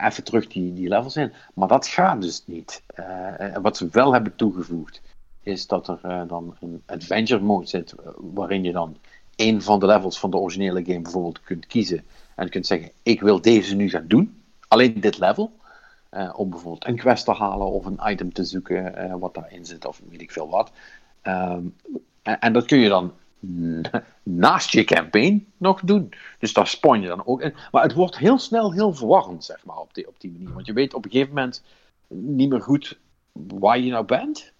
even 0.03 0.23
terug 0.23 0.47
die, 0.47 0.73
die 0.73 0.87
levels 0.87 1.15
in. 1.15 1.33
Maar 1.53 1.67
dat 1.67 1.87
gaat 1.87 2.21
dus 2.21 2.43
niet. 2.45 2.83
Wat 3.61 3.77
ze 3.77 3.87
wel 3.91 4.13
hebben 4.13 4.35
toegevoegd, 4.35 5.01
is 5.43 5.67
dat 5.67 5.87
er 5.87 6.27
dan 6.27 6.55
een 6.59 6.83
adventure 6.85 7.41
mode 7.41 7.65
zit, 7.67 7.93
waarin 8.15 8.63
je 8.63 8.71
dan 8.71 8.97
een 9.35 9.61
van 9.61 9.79
de 9.79 9.85
levels 9.85 10.19
van 10.19 10.29
de 10.31 10.37
originele 10.37 10.83
game 10.85 11.01
bijvoorbeeld 11.01 11.41
kunt 11.43 11.67
kiezen. 11.67 12.05
En 12.35 12.49
kunt 12.49 12.67
zeggen, 12.67 12.91
ik 13.03 13.21
wil 13.21 13.41
deze 13.41 13.75
nu 13.75 13.89
gaan 13.89 14.07
doen. 14.07 14.41
Alleen 14.67 14.99
dit 14.99 15.19
level. 15.19 15.51
Eh, 16.11 16.33
om 16.35 16.49
bijvoorbeeld 16.49 16.87
een 16.87 16.97
quest 16.97 17.25
te 17.25 17.33
halen 17.33 17.67
of 17.67 17.85
een 17.85 17.99
item 18.03 18.33
te 18.33 18.43
zoeken 18.43 18.95
eh, 18.95 19.15
wat 19.19 19.33
daarin 19.33 19.65
zit 19.65 19.85
of 19.85 20.01
weet 20.09 20.21
ik 20.21 20.31
veel 20.31 20.49
wat. 20.49 20.71
Ehm, 21.21 21.63
en, 22.21 22.39
en 22.39 22.53
dat 22.53 22.65
kun 22.65 22.77
je 22.77 22.89
dan 22.89 23.13
naast 24.23 24.71
je 24.71 24.83
campaign 24.83 25.51
nog 25.57 25.81
doen. 25.81 26.13
Dus 26.39 26.53
daar 26.53 26.67
spawn 26.67 27.01
je 27.01 27.07
dan 27.07 27.25
ook 27.25 27.41
in. 27.41 27.53
Maar 27.71 27.83
het 27.83 27.93
wordt 27.93 28.17
heel 28.17 28.39
snel 28.39 28.73
heel 28.73 28.93
verwarrend, 28.93 29.43
zeg 29.43 29.65
maar, 29.65 29.77
op 29.77 29.93
die, 29.93 30.07
op 30.07 30.15
die 30.17 30.31
manier. 30.31 30.53
Want 30.53 30.65
je 30.65 30.73
weet 30.73 30.93
op 30.93 31.05
een 31.05 31.11
gegeven 31.11 31.33
moment 31.33 31.63
niet 32.07 32.49
meer 32.49 32.61
goed 32.61 32.97
waar 33.31 33.79
je 33.79 33.91
nou 33.91 34.05
bent. 34.05 34.53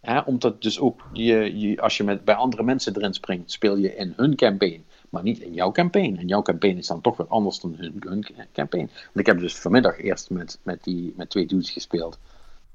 Hè, 0.00 0.18
omdat 0.18 0.62
dus 0.62 0.80
ook, 0.80 1.08
je, 1.12 1.58
je, 1.58 1.80
als 1.80 1.96
je 1.96 2.04
met, 2.04 2.24
bij 2.24 2.34
andere 2.34 2.62
mensen 2.62 2.96
erin 2.96 3.14
springt, 3.14 3.50
speel 3.50 3.76
je 3.76 3.96
in 3.96 4.12
hun 4.16 4.36
campaign, 4.36 4.84
maar 5.10 5.22
niet 5.22 5.38
in 5.38 5.52
jouw 5.52 5.72
campaign. 5.72 6.16
En 6.16 6.26
jouw 6.26 6.42
campaign 6.42 6.76
is 6.76 6.86
dan 6.86 7.00
toch 7.00 7.16
weer 7.16 7.26
anders 7.26 7.60
dan 7.60 7.74
hun, 7.76 7.96
hun 8.06 8.26
campaign. 8.52 8.86
Want 8.86 9.18
ik 9.18 9.26
heb 9.26 9.38
dus 9.38 9.58
vanmiddag 9.58 9.98
eerst 9.98 10.30
met, 10.30 10.58
met, 10.62 10.84
die, 10.84 11.14
met 11.16 11.30
twee 11.30 11.46
dudes 11.46 11.70
gespeeld. 11.70 12.18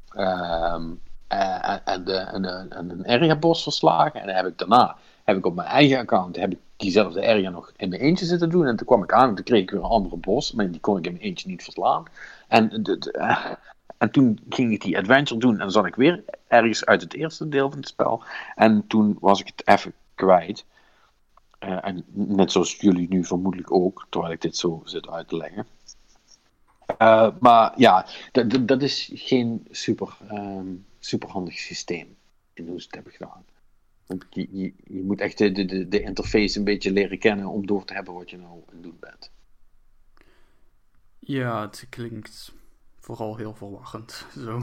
Ehm, 0.09 0.91
eh, 1.27 1.77
en, 1.83 2.03
de, 2.03 2.17
en, 2.17 2.89
een 2.89 3.07
area 3.07 3.35
boss 3.35 3.63
verslagen. 3.63 4.19
En 4.21 4.27
dan 4.27 4.35
heb 4.35 4.45
ik 4.45 4.57
daarna, 4.57 4.95
heb 5.23 5.37
ik 5.37 5.45
op 5.45 5.55
mijn 5.55 5.67
eigen 5.67 5.97
account, 5.97 6.35
heb 6.35 6.51
ik 6.51 6.59
diezelfde 6.77 7.21
area 7.27 7.49
nog 7.49 7.71
in 7.77 7.89
mijn 7.89 8.01
eentje 8.01 8.25
zitten 8.25 8.49
doen. 8.49 8.65
En 8.65 8.75
toen 8.75 8.87
kwam 8.87 9.03
ik 9.03 9.13
aan 9.13 9.29
en 9.29 9.35
toen 9.35 9.43
kreeg 9.45 9.61
ik 9.61 9.71
weer 9.71 9.79
een 9.79 9.85
andere 9.85 10.15
boss. 10.15 10.51
Maar 10.51 10.71
die 10.71 10.79
kon 10.79 10.97
ik 10.97 11.05
in 11.05 11.11
mijn 11.11 11.23
eentje 11.23 11.49
niet 11.49 11.63
verslaan. 11.63 12.03
En, 12.47 12.83
de- 12.83 13.11
eh, 13.11 13.45
en 13.97 14.11
toen 14.11 14.39
ging 14.49 14.71
ik 14.71 14.81
die 14.81 14.97
adventure 14.97 15.39
doen 15.39 15.51
en 15.51 15.57
dan 15.59 15.71
zat 15.71 15.85
ik 15.85 15.95
weer 15.95 16.23
ergens 16.47 16.85
uit 16.85 17.01
het 17.01 17.13
eerste 17.13 17.49
deel 17.49 17.69
van 17.69 17.79
het 17.79 17.87
spel. 17.87 18.23
En 18.55 18.87
toen 18.87 19.17
was 19.19 19.39
ik 19.39 19.47
het 19.55 19.67
even 19.67 19.93
kwijt. 20.15 20.65
Eh, 21.63 21.77
en 21.87 22.05
net 22.13 22.51
zoals 22.51 22.75
jullie 22.75 23.07
nu 23.09 23.25
vermoedelijk 23.25 23.71
ook, 23.71 24.05
terwijl 24.09 24.33
ik 24.33 24.41
dit 24.41 24.57
zo 24.57 24.81
zit 24.85 25.07
uit 25.09 25.27
te 25.27 25.37
leggen. 25.37 25.67
Eh, 26.97 27.29
maar 27.39 27.73
ja, 27.79 28.05
dat- 28.65 28.81
is 28.81 29.11
geen 29.13 29.67
super, 29.71 30.17
ehm, 30.27 30.67
super 30.99 31.29
handig 31.29 31.53
systeem 31.57 32.15
in 32.53 32.67
hoe 32.67 32.79
ze 32.79 32.85
het 32.85 32.95
hebben 32.95 33.13
gedaan. 33.13 33.45
Want 34.05 34.25
je, 34.29 34.47
je, 34.51 34.73
je 34.83 35.03
moet 35.03 35.21
echt 35.21 35.37
de, 35.37 35.51
de, 35.51 35.87
de 35.87 36.01
interface 36.01 36.57
een 36.57 36.63
beetje 36.65 36.91
leren 36.91 37.19
kennen 37.19 37.47
om 37.47 37.65
door 37.65 37.85
te 37.85 37.93
hebben 37.93 38.13
wat 38.13 38.29
je 38.29 38.37
nou 38.37 38.51
aan 38.51 38.61
het 38.73 38.83
doen 38.83 38.97
bent. 38.99 39.31
Ja, 41.19 41.61
het 41.61 41.85
klinkt 41.89 42.53
vooral 42.99 43.35
heel 43.35 43.53
verwarrend. 43.55 44.25
Zo. 44.45 44.61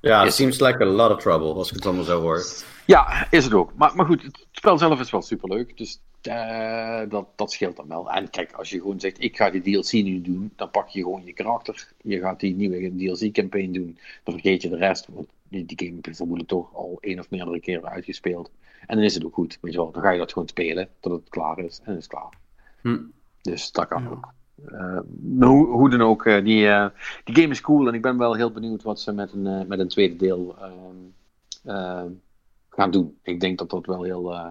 Ja, 0.00 0.24
Yes. 0.24 0.36
seems 0.36 0.60
like 0.60 0.82
a 0.82 0.86
lot 0.86 1.10
of 1.10 1.20
trouble, 1.20 1.52
als 1.54 1.68
ik 1.68 1.74
het 1.74 1.86
allemaal 1.86 2.04
zo 2.04 2.20
hoor. 2.20 2.44
Ja, 2.86 3.30
is 3.30 3.44
het 3.44 3.54
ook. 3.54 3.74
Maar, 3.74 3.96
maar 3.96 4.06
goed, 4.06 4.22
het 4.22 4.46
spel 4.50 4.78
zelf 4.78 5.00
is 5.00 5.10
wel 5.10 5.22
superleuk. 5.22 5.76
Dus 5.76 6.00
eh, 6.26 7.00
dat, 7.08 7.26
dat 7.34 7.52
scheelt 7.52 7.76
dan 7.76 7.88
wel. 7.88 8.10
En 8.10 8.30
kijk, 8.30 8.52
als 8.52 8.70
je 8.70 8.80
gewoon 8.80 9.00
zegt, 9.00 9.22
ik 9.22 9.36
ga 9.36 9.50
die 9.50 9.60
DLC 9.62 9.92
nu 9.92 10.20
doen, 10.20 10.52
dan 10.56 10.70
pak 10.70 10.88
je 10.88 11.00
gewoon 11.02 11.24
je 11.24 11.32
karakter. 11.32 11.88
Je 12.02 12.18
gaat 12.18 12.40
die 12.40 12.54
nieuwe 12.54 12.96
DLC-campaign 12.96 13.72
doen. 13.72 13.98
Dan 14.24 14.34
vergeet 14.34 14.62
je 14.62 14.68
de 14.68 14.76
rest. 14.76 15.06
Want 15.12 15.28
die, 15.48 15.64
die 15.64 15.78
game 15.78 15.96
heb 15.96 16.04
je 16.04 16.14
vermoedelijk 16.14 16.52
toch 16.52 16.74
al 16.74 16.98
één 17.00 17.18
of 17.18 17.30
meerdere 17.30 17.60
keren 17.60 17.88
uitgespeeld. 17.88 18.50
En 18.86 18.96
dan 18.96 19.04
is 19.04 19.14
het 19.14 19.24
ook 19.24 19.34
goed. 19.34 19.58
Weet 19.60 19.72
je 19.72 19.78
wel, 19.78 19.90
dan 19.90 20.02
ga 20.02 20.10
je 20.10 20.18
dat 20.18 20.32
gewoon 20.32 20.48
spelen 20.48 20.88
tot 21.00 21.12
het 21.12 21.28
klaar 21.28 21.58
is. 21.58 21.78
En 21.78 21.84
dan 21.84 21.96
is 21.96 22.02
het 22.02 22.12
klaar. 22.12 22.32
Hm. 22.80 22.98
Dus 23.42 23.72
dat 23.72 23.88
kan 23.88 24.02
Ja. 24.02 24.08
ook. 24.08 24.34
Eh, 24.66 24.98
maar 25.20 25.48
hoe, 25.48 25.66
hoe 25.66 25.90
dan 25.90 26.02
ook, 26.02 26.26
eh, 26.26 26.44
die, 26.44 26.68
eh, 26.68 26.86
die 27.24 27.34
game 27.34 27.48
is 27.48 27.60
cool 27.60 27.88
en 27.88 27.94
ik 27.94 28.02
ben 28.02 28.18
wel 28.18 28.34
heel 28.34 28.50
benieuwd 28.50 28.82
wat 28.82 29.00
ze 29.00 29.12
met 29.12 29.32
een, 29.32 29.46
eh, 29.46 29.66
met 29.66 29.78
een 29.78 29.88
tweede 29.88 30.16
deel 30.16 30.56
ehm, 30.60 30.96
ehm, 31.76 32.10
gaan 32.70 32.90
doen. 32.90 33.18
Ik 33.22 33.40
denk 33.40 33.58
dat 33.58 33.70
dat 33.70 33.86
wel 33.86 34.02
heel, 34.02 34.32
eh, 34.34 34.48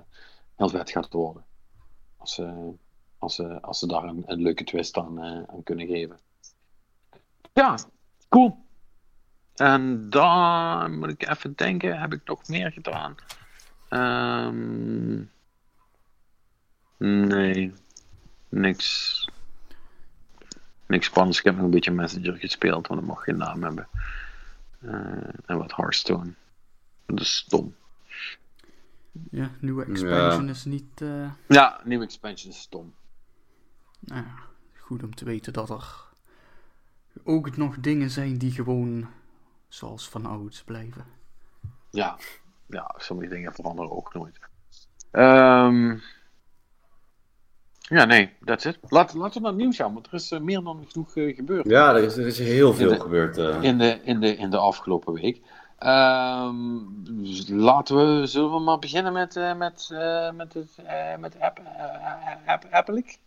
heel 0.55 0.69
vet 0.69 0.89
gaat 0.89 1.13
worden. 1.13 1.44
Als 2.25 2.33
ze, 2.33 2.73
als 3.17 3.35
ze, 3.35 3.61
als 3.61 3.79
ze 3.79 3.87
daar 3.87 4.03
een, 4.03 4.23
leuke 4.25 4.63
twist 4.63 4.97
aan, 4.97 5.23
eh, 5.23 5.43
aan 5.53 5.63
kunnen 5.63 5.87
geven. 5.87 6.19
Ja, 7.53 7.77
cool. 8.29 8.65
En 9.55 10.09
dan 10.09 10.99
moet 10.99 11.09
ik 11.09 11.29
even 11.29 11.55
denken, 11.55 11.99
heb 11.99 12.13
ik 12.13 12.21
nog 12.25 12.47
meer 12.47 12.71
gedaan? 12.71 13.15
Ehm, 13.89 15.23
nee, 16.97 17.73
niks. 18.49 19.29
Niks 20.85 21.05
spannends. 21.05 21.39
Ik 21.39 21.45
heb 21.45 21.55
nog 21.55 21.63
een 21.63 21.71
beetje 21.71 21.91
Messenger 21.91 22.37
gespeeld, 22.37 22.87
want 22.87 22.99
dat 22.99 23.09
mag 23.09 23.23
geen 23.23 23.37
naam 23.37 23.63
hebben. 23.63 23.87
Eh, 24.79 25.29
en 25.45 25.57
wat 25.57 25.75
Hearthstone. 25.75 26.33
Dat 27.05 27.19
is 27.19 27.35
stom. 27.35 27.75
Ja, 29.31 29.49
nieuwe 29.59 29.85
expansion 29.85 30.49
is 30.49 30.65
niet. 30.65 31.01
eh, 31.01 31.31
Ja, 31.47 31.79
nieuwe 31.83 32.03
expansion 32.03 32.51
is 32.51 32.59
stom. 32.59 32.93
nou 33.99 34.21
ja, 34.23 34.35
goed 34.79 35.03
om 35.03 35.15
te 35.15 35.25
weten 35.25 35.53
dat 35.53 35.69
er 35.69 36.03
ook 37.23 37.57
nog 37.57 37.79
dingen 37.79 38.09
zijn 38.09 38.37
die 38.37 38.51
gewoon 38.51 39.07
zoals 39.67 40.09
van 40.09 40.25
ouds 40.25 40.63
blijven. 40.63 41.05
Ja, 41.91 42.17
ja 42.65 42.95
sommige 42.97 43.29
dingen 43.29 43.53
veranderen 43.53 43.91
ook 43.91 44.13
nooit. 44.13 44.39
Ehm, 45.11 45.97
ja, 47.79 48.05
nee, 48.05 48.33
that's 48.43 48.65
it. 48.65 48.77
Laat, 48.89 49.13
laten 49.13 49.33
we 49.33 49.39
naar 49.39 49.51
het 49.51 49.61
nieuws 49.61 49.75
gaan, 49.75 49.93
want 49.93 50.07
er 50.07 50.13
is 50.13 50.31
eh, 50.31 50.39
meer 50.39 50.61
dan 50.63 50.85
genoeg 50.87 51.15
eh, 51.17 51.35
gebeurd 51.35 51.69
Ja, 51.69 51.95
er 51.95 52.03
is, 52.03 52.17
er 52.17 52.25
is 52.27 52.39
heel 52.39 52.73
veel 52.73 52.89
In 52.91 52.95
de- 52.97 53.01
gebeurd. 53.03 53.37
eh. 53.37 53.61
in, 53.63 53.77
de, 53.77 53.99
in, 54.03 54.19
de, 54.19 54.35
in 54.35 54.49
de 54.49 54.57
afgelopen 54.57 55.13
week. 55.13 55.41
Ehm, 55.85 56.79
dus 56.97 57.47
laten 57.47 57.95
we, 57.95 58.25
zullen 58.25 58.51
we 58.51 58.59
maar 58.59 58.79
beginnen 58.79 59.13
met, 59.13 59.35
uh, 59.35 59.55
met, 59.55 59.89
uh, 59.91 60.31
met 60.31 60.53
het 60.53 60.77
uh, 60.79 61.15
met 61.17 61.39
app, 61.39 61.61
app, 62.45 62.65
Appelijk? 62.71 63.17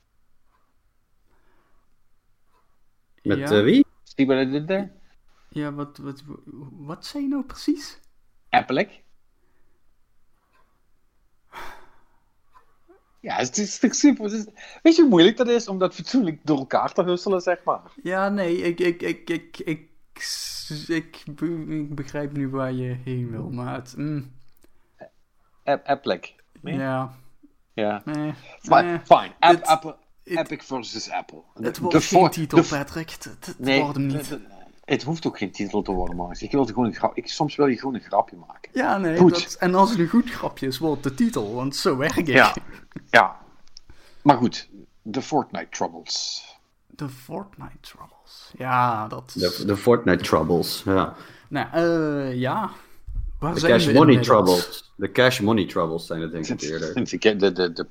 Met 3.22 3.38
ja. 3.38 3.62
wie? 3.62 3.86
Zie 4.02 4.26
je 4.26 4.34
wat 4.34 4.50
dit 4.50 4.68
daar? 4.68 4.90
Ja, 5.48 5.72
wat, 5.72 5.98
wat, 5.98 6.22
wat 6.72 7.06
zei 7.06 7.22
je 7.22 7.28
nou 7.28 7.42
precies? 7.42 8.00
Appelijk. 8.48 9.02
Ja, 13.20 13.34
het 13.34 13.58
is 13.58 13.78
toch 13.78 13.94
super. 13.94 14.30
weet 14.82 14.96
je 14.96 15.00
hoe 15.00 15.10
moeilijk 15.10 15.36
dat 15.36 15.48
is 15.48 15.68
om 15.68 15.78
dat 15.78 15.94
fatsoenlijk 15.94 16.40
door 16.44 16.58
elkaar 16.58 16.92
te 16.92 17.02
husselen, 17.02 17.40
zeg 17.40 17.64
maar? 17.64 17.82
Ja, 18.02 18.28
nee, 18.28 18.56
ik, 18.56 18.80
ik, 18.80 19.02
ik, 19.02 19.30
ik, 19.30 19.58
ik, 19.58 19.87
ik, 20.86 21.22
ik 21.68 21.94
begrijp 21.94 22.32
nu 22.32 22.48
waar 22.48 22.72
je 22.72 22.96
heen 23.04 23.30
wil, 23.30 23.50
maar 23.50 23.74
het... 23.74 23.96
Mm. 23.96 24.36
Applik. 25.84 26.34
Ja. 26.62 27.14
Ja. 27.72 28.02
Nee. 28.04 28.34
Fine. 28.60 29.00
Fine. 29.04 29.32
App, 29.38 29.62
Apple, 29.62 29.96
Epic 30.24 30.64
versus 30.64 31.10
Apple. 31.10 31.42
Het 31.54 31.78
wordt 31.78 32.04
geen 32.04 32.30
titel, 32.30 32.62
Patrick. 32.62 33.10
Het, 33.10 33.54
nee, 33.58 33.80
wordt 33.80 33.96
hem 33.96 34.06
niet. 34.06 34.38
Het 34.84 35.02
hoeft 35.02 35.26
ook 35.26 35.38
geen 35.38 35.52
titel 35.52 35.82
te 35.82 35.92
worden, 35.92 36.16
maar 36.16 36.36
ik 36.40 36.52
wil 36.52 36.64
gewoon 36.64 36.84
een 36.84 36.94
grap, 36.94 37.16
ik, 37.16 37.28
soms 37.28 37.56
wil 37.56 37.66
je 37.66 37.78
gewoon 37.78 37.94
een 37.94 38.00
grapje 38.00 38.36
maken. 38.36 38.70
Ja, 38.72 38.98
nee. 38.98 39.18
Dat, 39.18 39.56
en 39.58 39.74
als 39.74 39.90
het 39.90 39.98
een 39.98 40.08
goed 40.08 40.30
grapje 40.30 40.66
is, 40.66 40.78
wordt 40.78 41.02
de 41.02 41.14
titel, 41.14 41.54
want 41.54 41.76
zo 41.76 41.96
werk 41.96 42.16
ik. 42.16 42.26
Ja, 42.26 42.54
ja. 43.10 43.40
Maar 44.22 44.36
goed, 44.36 44.68
de 45.02 45.22
Fortnite 45.22 45.68
Troubles. 45.70 46.44
De 46.86 47.08
Fortnite 47.08 47.80
Troubles. 47.80 48.17
Ja, 48.56 49.08
dat... 49.08 49.32
De, 49.34 49.62
de 49.66 49.76
Fortnite 49.76 50.24
Troubles, 50.24 50.82
ja. 50.84 51.14
Nou, 51.48 51.66
uh, 51.76 52.34
ja. 52.34 52.70
Waar 53.38 53.54
de 53.54 53.60
cash 53.60 53.92
money 53.92 54.22
troubles. 54.22 54.92
De 54.94 55.12
cash 55.12 55.40
money 55.40 55.66
troubles 55.66 56.06
zijn 56.06 56.20
het 56.20 56.32
denk 56.32 56.46
ik 56.46 56.62
eerder. 56.70 56.94
De, 56.94 57.52
de, 57.52 57.72
de, 57.72 57.86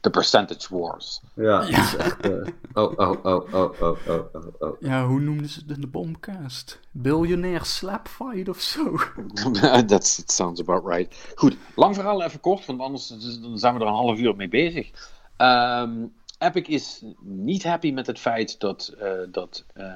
de 0.00 0.10
percentage 0.10 0.78
wars. 0.78 1.20
Ja, 1.34 1.62
ja. 1.62 1.82
Is 1.82 1.96
echt, 1.96 2.26
uh, 2.26 2.46
oh, 2.72 2.92
oh, 2.96 3.10
oh, 3.22 3.54
oh, 3.54 3.80
oh, 3.80 3.96
oh, 4.08 4.24
oh, 4.58 4.80
Ja, 4.80 5.06
hoe 5.06 5.20
noemden 5.20 5.48
ze 5.48 5.60
het 5.60 5.74
in 5.76 5.80
de 5.80 5.86
bombcast? 5.86 6.80
Billionaire 6.90 7.64
slapfight 7.64 8.48
of 8.48 8.60
zo? 8.60 8.96
that 9.86 10.24
sounds 10.26 10.60
about 10.60 10.86
right. 10.86 11.32
Goed, 11.34 11.56
lang 11.74 11.94
verhaal 11.94 12.22
even 12.22 12.40
kort, 12.40 12.66
want 12.66 12.80
anders 12.80 13.06
dan 13.42 13.58
zijn 13.58 13.74
we 13.74 13.80
er 13.80 13.86
een 13.86 13.92
half 13.92 14.18
uur 14.18 14.36
mee 14.36 14.48
bezig. 14.48 14.90
Um, 15.38 16.12
Epic 16.42 16.68
is 16.68 17.02
niet 17.20 17.64
happy 17.64 17.92
met 17.92 18.06
het 18.06 18.18
feit 18.18 18.60
dat, 18.60 18.94
uh, 19.02 19.10
dat 19.28 19.64
uh, 19.76 19.86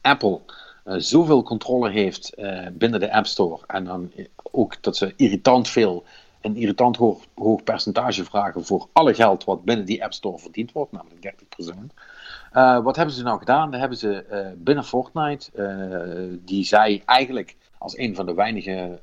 Apple 0.00 0.40
uh, 0.84 0.94
zoveel 0.98 1.42
controle 1.42 1.90
heeft 1.90 2.34
binnen 2.72 3.00
de 3.00 3.12
App 3.12 3.26
Store. 3.26 3.58
En 3.66 3.84
dan 3.84 4.12
ook 4.42 4.82
dat 4.82 4.96
ze 4.96 5.12
irritant 5.16 5.68
veel, 5.68 6.04
een 6.40 6.56
irritant 6.56 6.96
hoog, 6.96 7.64
percentage 7.64 8.24
vragen 8.24 8.64
voor 8.64 8.88
alle 8.92 9.14
geld 9.14 9.44
wat 9.44 9.64
binnen 9.64 9.86
die 9.86 10.04
App 10.04 10.12
Store 10.12 10.38
verdiend 10.38 10.72
wordt, 10.72 10.92
namelijk 10.92 11.34
30%. 11.62 11.68
Uh, 12.52 12.82
wat 12.82 12.96
hebben 12.96 13.14
ze 13.14 13.22
nou 13.22 13.38
gedaan? 13.38 13.70
Dan 13.70 13.80
hebben 13.80 13.98
ze 13.98 14.54
binnen 14.56 14.84
Fortnite, 14.84 15.50
die 16.44 16.64
zij 16.64 17.02
eigenlijk 17.06 17.56
als 17.78 17.98
een 17.98 18.14
van 18.14 18.26
de 18.26 18.34
weinige 18.34 19.00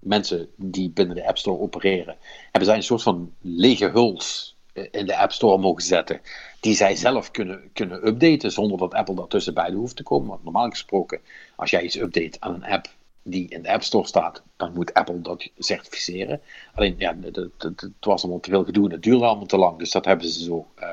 mensen 0.00 0.48
die 0.56 0.90
binnen 0.90 1.16
de 1.16 1.26
App 1.26 1.38
Store 1.38 1.58
opereren, 1.58 2.16
hebben 2.42 2.64
zij 2.64 2.76
een 2.76 2.82
soort 2.82 3.02
van 3.02 3.32
lege 3.40 3.90
huls 3.90 4.55
in 4.90 5.06
de 5.06 5.16
App 5.16 5.32
Store 5.32 5.58
mogen 5.58 5.82
zetten. 5.82 6.20
Die 6.60 6.74
zij 6.74 6.96
zelf 6.96 7.30
kunnen, 7.30 7.70
kunnen 7.72 8.06
updaten 8.06 8.52
zonder 8.52 8.78
dat 8.78 8.94
Apple 8.94 9.14
daartussen 9.14 9.54
bij 9.54 9.72
hoeft 9.72 9.96
te 9.96 10.02
komen. 10.02 10.28
Want 10.28 10.44
normaal 10.44 10.68
gesproken, 10.68 11.20
als 11.56 11.70
jij 11.70 11.82
iets 11.82 11.96
update 11.96 12.36
aan 12.40 12.54
een 12.54 12.64
app 12.64 12.86
die 13.22 13.48
in 13.48 13.62
de 13.62 13.72
App 13.72 13.82
Store 13.82 14.06
staat, 14.06 14.42
dan 14.56 14.72
moet 14.72 14.94
Apple 14.94 15.20
dat 15.20 15.48
certificeren. 15.58 16.40
Alleen, 16.74 16.94
ja, 16.98 17.16
het 17.58 17.90
was 18.00 18.22
allemaal 18.22 18.40
te 18.40 18.50
veel 18.50 18.64
gedoe 18.64 18.84
en 18.84 18.92
het 18.92 19.02
duurde 19.02 19.24
allemaal 19.24 19.46
te 19.46 19.56
lang. 19.56 19.78
Dus 19.78 19.90
dat 19.90 20.04
hebben 20.04 20.28
ze 20.28 20.44
zo 20.44 20.66
uh, 20.78 20.88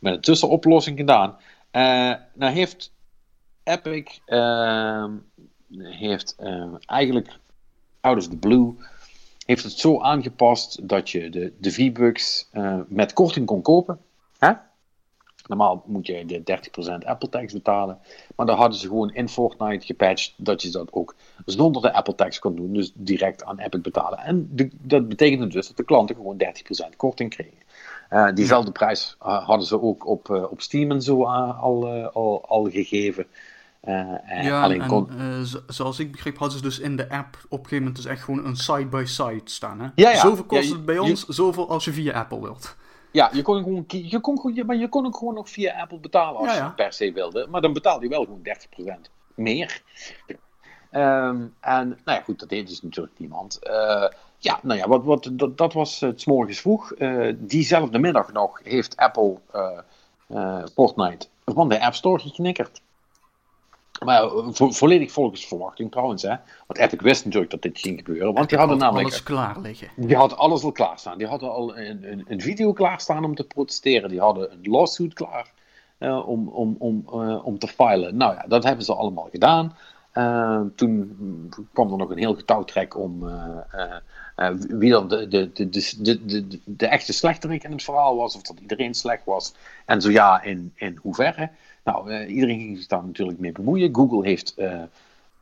met 0.00 0.14
een 0.14 0.20
tussenoplossing 0.20 0.96
gedaan. 0.96 1.36
Uh, 1.72 2.14
nou 2.34 2.52
heeft 2.52 2.92
Epic 3.62 4.18
uh, 4.26 5.04
heeft, 5.78 6.36
eigenlijk 6.86 7.28
out 8.00 8.16
of 8.16 8.28
the 8.28 8.36
blue 8.36 8.74
heeft 9.46 9.64
het 9.64 9.72
zo 9.72 10.00
aangepast 10.00 10.88
dat 10.88 11.10
je 11.10 11.30
de, 11.30 11.52
de 11.58 11.70
V-Bucks 11.70 12.48
uh, 12.52 12.80
met 12.88 13.12
korting 13.12 13.46
kon 13.46 13.62
kopen. 13.62 13.98
Hè? 14.38 14.52
Normaal 15.46 15.82
moet 15.86 16.06
je 16.06 16.24
de 16.26 16.58
30% 17.02 17.06
Apple 17.06 17.28
tax 17.28 17.52
betalen. 17.52 17.98
Maar 18.36 18.46
daar 18.46 18.56
hadden 18.56 18.78
ze 18.78 18.86
gewoon 18.86 19.14
in 19.14 19.28
Fortnite 19.28 19.86
gepatcht 19.86 20.34
dat 20.36 20.62
je 20.62 20.70
dat 20.70 20.92
ook 20.92 21.14
zonder 21.44 21.82
de 21.82 21.92
Apple 21.92 22.14
tax 22.14 22.38
kon 22.38 22.56
doen. 22.56 22.72
Dus 22.72 22.92
direct 22.94 23.44
aan 23.44 23.58
Epic 23.58 23.80
betalen. 23.80 24.18
En 24.18 24.50
dat 24.82 25.08
betekende 25.08 25.46
dus 25.46 25.66
dat 25.66 25.76
de 25.76 25.84
klanten 25.84 26.16
gewoon 26.16 26.42
30% 26.92 26.96
korting 26.96 27.30
kregen. 27.30 27.64
Uh, 28.10 28.34
diezelfde 28.34 28.72
prijs 28.72 29.16
uh, 29.22 29.46
hadden 29.46 29.66
ze 29.66 29.80
ook 29.80 30.06
op, 30.06 30.30
op 30.50 30.60
Steam 30.60 30.90
en 30.90 31.02
zo 31.02 31.24
al, 31.24 31.88
al, 32.12 32.44
al 32.48 32.70
gegeven. 32.70 33.26
Uh, 33.86 34.42
ja, 34.42 34.62
alleen 34.62 34.82
en, 34.82 34.88
kon... 34.88 35.08
uh, 35.18 35.40
zoals 35.66 35.98
ik 35.98 36.12
begreep, 36.12 36.38
hadden 36.38 36.58
ze 36.58 36.64
dus 36.64 36.78
in 36.78 36.96
de 36.96 37.10
app 37.10 37.36
op 37.48 37.50
een 37.50 37.56
gegeven 37.56 37.78
moment 37.78 37.96
dus 37.96 38.04
echt 38.04 38.22
gewoon 38.22 38.44
een 38.44 38.56
side-by-side 38.56 39.32
-side 39.32 39.50
staan. 39.50 39.80
Hè? 39.80 39.88
Ja, 39.94 40.10
ja. 40.10 40.16
Zoveel 40.16 40.44
kost 40.44 40.72
het 40.72 40.84
bij 40.84 40.98
ons, 40.98 41.26
zoveel 41.26 41.68
als 41.68 41.84
je 41.84 41.92
via 41.92 42.12
Apple 42.12 42.40
wilt. 42.40 42.76
Ja, 43.12 43.30
je 43.32 43.42
kon, 43.42 43.62
gewoon, 43.62 43.84
je 43.86 44.20
kon, 44.20 44.64
maar 44.66 44.76
je 44.76 44.88
kon 44.88 45.06
ook 45.06 45.16
gewoon 45.16 45.34
nog 45.34 45.50
via 45.50 45.80
Apple 45.80 45.98
betalen 45.98 46.40
als 46.40 46.56
je 46.56 46.72
per 46.76 46.92
se 46.92 47.12
wilde. 47.12 47.46
Maar 47.50 47.60
dan 47.60 47.72
betaalde 47.72 48.04
je 48.04 48.10
wel 48.10 48.24
gewoon 48.24 48.42
30% 48.98 49.10
meer. 49.34 49.82
Um, 50.92 51.54
en 51.60 51.88
nou 51.88 52.18
ja, 52.18 52.20
goed, 52.20 52.38
dat 52.38 52.48
deed 52.48 52.68
dus 52.68 52.82
natuurlijk 52.82 53.18
niemand. 53.18 53.58
Uh, 53.62 54.08
ja, 54.38 54.58
nou 54.62 54.78
ja, 54.78 54.88
wat, 54.88 55.04
wat, 55.04 55.30
dat, 55.32 55.58
dat 55.58 55.72
was 55.72 56.00
het 56.00 56.20
s 56.20 56.24
morgens 56.24 56.60
vroeg. 56.60 56.92
diezelfde 57.36 57.98
middag 57.98 58.32
nog 58.32 58.60
heeft 58.62 58.96
Apple 58.96 59.38
Fortnite 60.74 61.26
van 61.44 61.68
de 61.68 61.80
App 61.80 61.94
Store 61.94 62.22
geknikkerd. 62.22 62.80
Maar 64.04 64.22
eh, 64.22 64.46
vo 64.50 64.70
volledig 64.70 65.12
volgens 65.12 65.46
verwachting 65.46 65.90
trouwens. 65.90 66.22
Hè? 66.22 66.34
Want 66.66 66.78
Epic 66.78 67.00
wist 67.00 67.24
natuurlijk 67.24 67.52
dat 67.52 67.62
dit 67.62 67.78
ging 67.78 67.98
gebeuren. 67.98 68.34
Want 68.34 68.48
die 68.48 68.58
hadden 68.58 68.78
namelijk. 68.78 69.08
alles 69.08 69.22
klaar 69.22 69.60
liggen. 69.60 69.88
Die 69.96 70.16
hadden 70.16 70.38
alles 70.38 70.62
al 70.62 70.72
klaarstaan. 70.72 71.18
Die 71.18 71.26
hadden 71.26 71.50
al 71.50 71.76
een, 71.76 72.12
een, 72.12 72.24
een 72.28 72.40
video 72.40 72.72
klaarstaan 72.72 73.24
om 73.24 73.34
te 73.34 73.44
protesteren. 73.44 74.10
Die 74.10 74.20
hadden 74.20 74.52
een 74.52 74.70
lawsuit 74.70 75.14
klaar 75.14 75.52
uh, 75.98 76.28
om, 76.28 76.48
om, 76.48 76.76
om, 76.78 77.04
uh, 77.12 77.46
om 77.46 77.58
te 77.58 77.68
filen. 77.68 78.16
Nou 78.16 78.34
ja, 78.34 78.44
dat 78.48 78.64
hebben 78.64 78.84
ze 78.84 78.94
allemaal 78.94 79.28
gedaan. 79.30 79.76
Uh, 80.14 80.60
toen 80.74 81.50
kwam 81.72 81.90
er 81.90 81.98
nog 81.98 82.10
een 82.10 82.18
heel 82.18 82.34
getouwtrek 82.34 82.96
om 82.96 83.30
wie 84.58 84.90
dan 84.90 85.08
de, 85.08 85.28
de, 85.28 85.52
de, 85.52 85.68
de, 86.00 86.24
de, 86.24 86.60
de, 86.64 86.86
echte 86.86 87.12
slechterik 87.12 87.64
in 87.64 87.72
het 87.72 87.82
verhaal 87.82 88.16
was. 88.16 88.36
Of 88.36 88.42
dat 88.42 88.58
iedereen 88.60 88.94
slecht 88.94 89.24
was. 89.24 89.54
En 89.84 90.00
zo 90.00 90.10
ja, 90.10 90.42
in, 90.42 90.72
in 90.74 90.98
hoeverre. 91.02 91.50
Nou, 91.86 92.10
uh, 92.10 92.34
iedereen 92.34 92.58
ging 92.58 92.76
zich 92.76 92.86
daar 92.86 93.04
natuurlijk 93.04 93.38
mee 93.38 93.52
bemoeien. 93.52 93.94
Google 93.94 94.26
heeft 94.26 94.54
uh, 94.56 94.82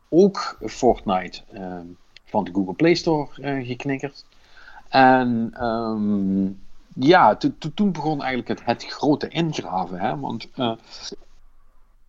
ook 0.09 0.59
Fortnite 0.61 1.41
uh, 1.53 1.81
van 2.25 2.45
de 2.45 2.53
Google 2.53 2.75
Play 2.75 2.95
Store 2.95 3.29
geknikkerd. 3.65 4.25
En 4.89 5.55
um, 5.65 6.61
ja, 6.95 7.37
toen 7.75 7.93
begon 7.93 8.23
eigenlijk 8.23 8.49
het, 8.49 8.65
het 8.65 8.85
grote 8.85 9.29
ingraven. 9.29 9.99
Hè? 9.99 10.19
Want 10.19 10.49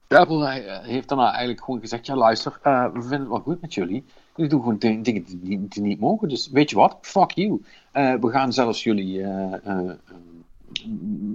Apple 0.07 0.47
heeft 0.83 1.07
daarna 1.07 1.29
eigenlijk 1.29 1.63
gewoon 1.63 1.79
gezegd: 1.79 2.05
ja, 2.05 2.15
luister, 2.15 2.59
we 2.63 3.01
vinden 3.01 3.19
het 3.19 3.27
wel 3.27 3.39
goed 3.39 3.61
met 3.61 3.73
jullie. 3.73 4.05
Jullie 4.35 4.51
doen 4.51 4.61
gewoon 4.61 4.77
dingen 4.77 5.03
die, 5.03 5.23
die, 5.23 5.67
die, 5.67 5.81
niet 5.81 5.99
mogen. 5.99 6.29
Dus 6.29 6.49
weet 6.49 6.69
je 6.69 6.75
wat? 6.75 6.97
Fuck 7.01 7.31
you. 7.31 7.61
we 7.93 8.29
gaan 8.29 8.53
zelfs 8.53 8.83
jullie 8.83 9.25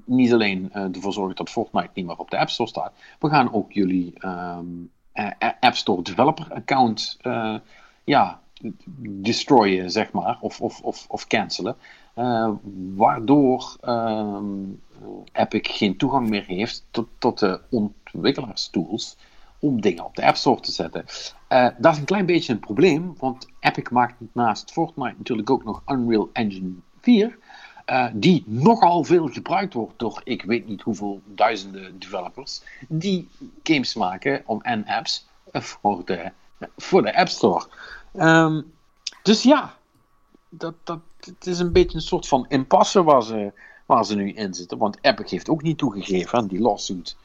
niet 0.05 0.32
alleen 0.32 0.70
uh, 0.74 0.95
ervoor 0.95 1.12
zorgen 1.12 1.36
dat 1.36 1.51
Fortnite 1.51 1.91
niet 1.95 2.07
meer 2.07 2.16
op 2.16 2.30
de 2.30 2.38
App 2.38 2.51
Store 2.51 2.68
staat. 2.68 2.93
We 3.18 3.28
gaan 3.28 3.53
ook 3.53 3.72
jullie 3.72 4.14
um, 4.24 4.91
App 5.61 5.74
Store 5.74 6.03
developer 6.03 6.53
account 6.53 7.18
ja, 8.05 8.41
destroyen, 8.99 9.91
zeg 9.91 10.12
maar, 10.12 10.38
of, 10.41 10.61
of, 10.61 10.80
of, 10.80 11.07
of 11.09 11.26
cancelen. 11.26 11.76
Waardoor 12.95 13.76
um, 13.84 14.80
Epic 15.32 15.68
geen 15.72 15.97
toegang 15.97 16.28
meer 16.28 16.45
heeft 16.47 16.86
tot, 16.91 17.09
tot 17.18 17.38
de 17.38 17.61
ontwikkelaarstools 17.70 19.16
om 19.59 19.80
dingen 19.80 20.05
op 20.05 20.16
de 20.16 20.26
App 20.26 20.36
Store 20.36 20.61
te 20.61 20.72
zetten. 20.72 21.05
Dat 21.78 21.93
is 21.93 21.99
een 21.99 22.05
klein 22.05 22.26
beetje 22.26 22.53
een 22.53 22.61
probleem, 22.61 23.14
want 23.18 23.49
Epic 23.61 23.88
maakt 23.91 24.14
naast 24.32 24.72
Fortnite 24.72 25.14
natuurlijk 25.18 25.51
ook 25.51 25.64
nog 25.64 25.82
Unreal 25.86 26.30
Engine 26.32 26.72
4. 27.01 27.38
Uh, 27.91 28.07
die 28.12 28.45
nogal 28.47 29.05
veel 29.05 29.26
gebruikt 29.26 29.74
wordt 29.74 29.99
door 29.99 30.20
ik 30.24 30.43
weet 30.43 30.66
niet 30.66 30.82
hoeveel 30.82 31.20
duizenden 31.24 31.99
developers 31.99 32.62
die 32.88 33.28
games 33.62 33.95
maken 33.95 34.43
om, 34.47 34.61
en 34.62 34.86
apps 34.86 35.26
voor 35.53 36.03
de, 36.05 36.30
voor 36.76 37.03
de 37.03 37.16
App 37.16 37.28
Store. 37.28 37.66
Um, 38.14 38.72
dus 39.22 39.43
ja, 39.43 39.74
dat, 40.49 40.74
dat, 40.84 40.99
het 41.20 41.47
is 41.47 41.59
een 41.59 41.72
beetje 41.72 41.97
een 41.97 42.03
soort 42.03 42.28
van 42.28 42.47
impasse 42.49 43.03
waar 43.03 43.22
ze, 43.22 43.53
waar 43.86 44.05
ze 44.05 44.16
nu 44.16 44.32
in 44.32 44.55
zitten. 44.55 44.78
Want 44.78 44.99
Epic 45.01 45.30
heeft 45.30 45.49
ook 45.49 45.62
niet 45.62 45.78
toegegeven 45.78 46.38
aan 46.38 46.47
die 46.47 46.61
lawsuit 46.61 47.16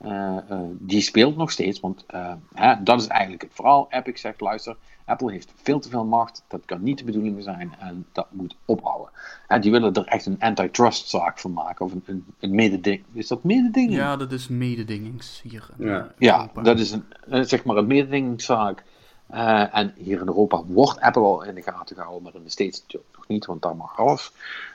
eh, 0.00 0.36
eh, 0.48 0.58
die 0.70 1.00
speelt 1.00 1.36
nog 1.36 1.50
steeds, 1.50 1.80
want 1.80 2.04
eh, 2.06 2.32
hè, 2.54 2.82
dat 2.82 3.00
is 3.00 3.06
eigenlijk 3.06 3.42
het 3.42 3.50
verhaal. 3.54 3.86
Epic 3.90 4.20
zegt, 4.20 4.40
luister, 4.40 4.76
Apple 5.04 5.32
heeft 5.32 5.52
veel 5.62 5.80
te 5.80 5.88
veel 5.88 6.04
macht, 6.04 6.44
dat 6.48 6.60
kan 6.64 6.82
niet 6.82 6.98
de 6.98 7.04
bedoeling 7.04 7.42
zijn 7.42 7.74
en 7.78 8.06
dat 8.12 8.26
moet 8.30 8.56
ophouden. 8.64 9.10
En 9.48 9.60
die 9.60 9.70
willen 9.70 9.94
er 9.94 10.04
echt 10.04 10.26
een 10.26 10.40
antitrust 10.40 11.08
zaak 11.08 11.38
van 11.38 11.52
maken, 11.52 11.84
of 11.84 11.92
een, 11.92 12.02
een, 12.06 12.24
een 12.40 12.54
mededing. 12.54 13.02
Is 13.12 13.28
dat 13.28 13.44
mededinging? 13.44 13.94
Ja, 13.98 14.16
dat 14.16 14.32
is 14.32 14.48
mededingings 14.48 15.40
hier. 15.42 15.68
in, 15.78 15.86
Ja. 15.86 16.12
Ja, 16.18 16.50
dat 16.62 16.78
is 16.78 16.90
een, 16.90 17.46
zeg 17.46 17.64
maar 17.64 17.76
een 17.76 17.86
mededingingszaak. 17.86 18.84
Eh, 19.26 19.76
en 19.76 19.94
hier 19.96 20.20
in 20.20 20.26
Europa 20.26 20.64
wordt 20.64 21.00
Apple 21.00 21.22
al 21.22 21.44
in 21.44 21.54
de 21.54 21.62
gaten 21.62 21.96
gehouden, 21.96 22.22
maar 22.22 22.34
in 22.34 22.42
de 22.42 22.50
States 22.50 22.80
natuurlijk 22.80 23.16
nog 23.16 23.28
niet, 23.28 23.46
want 23.46 23.62
daar 23.62 23.76
mag 23.76 23.98
alles. 23.98 24.32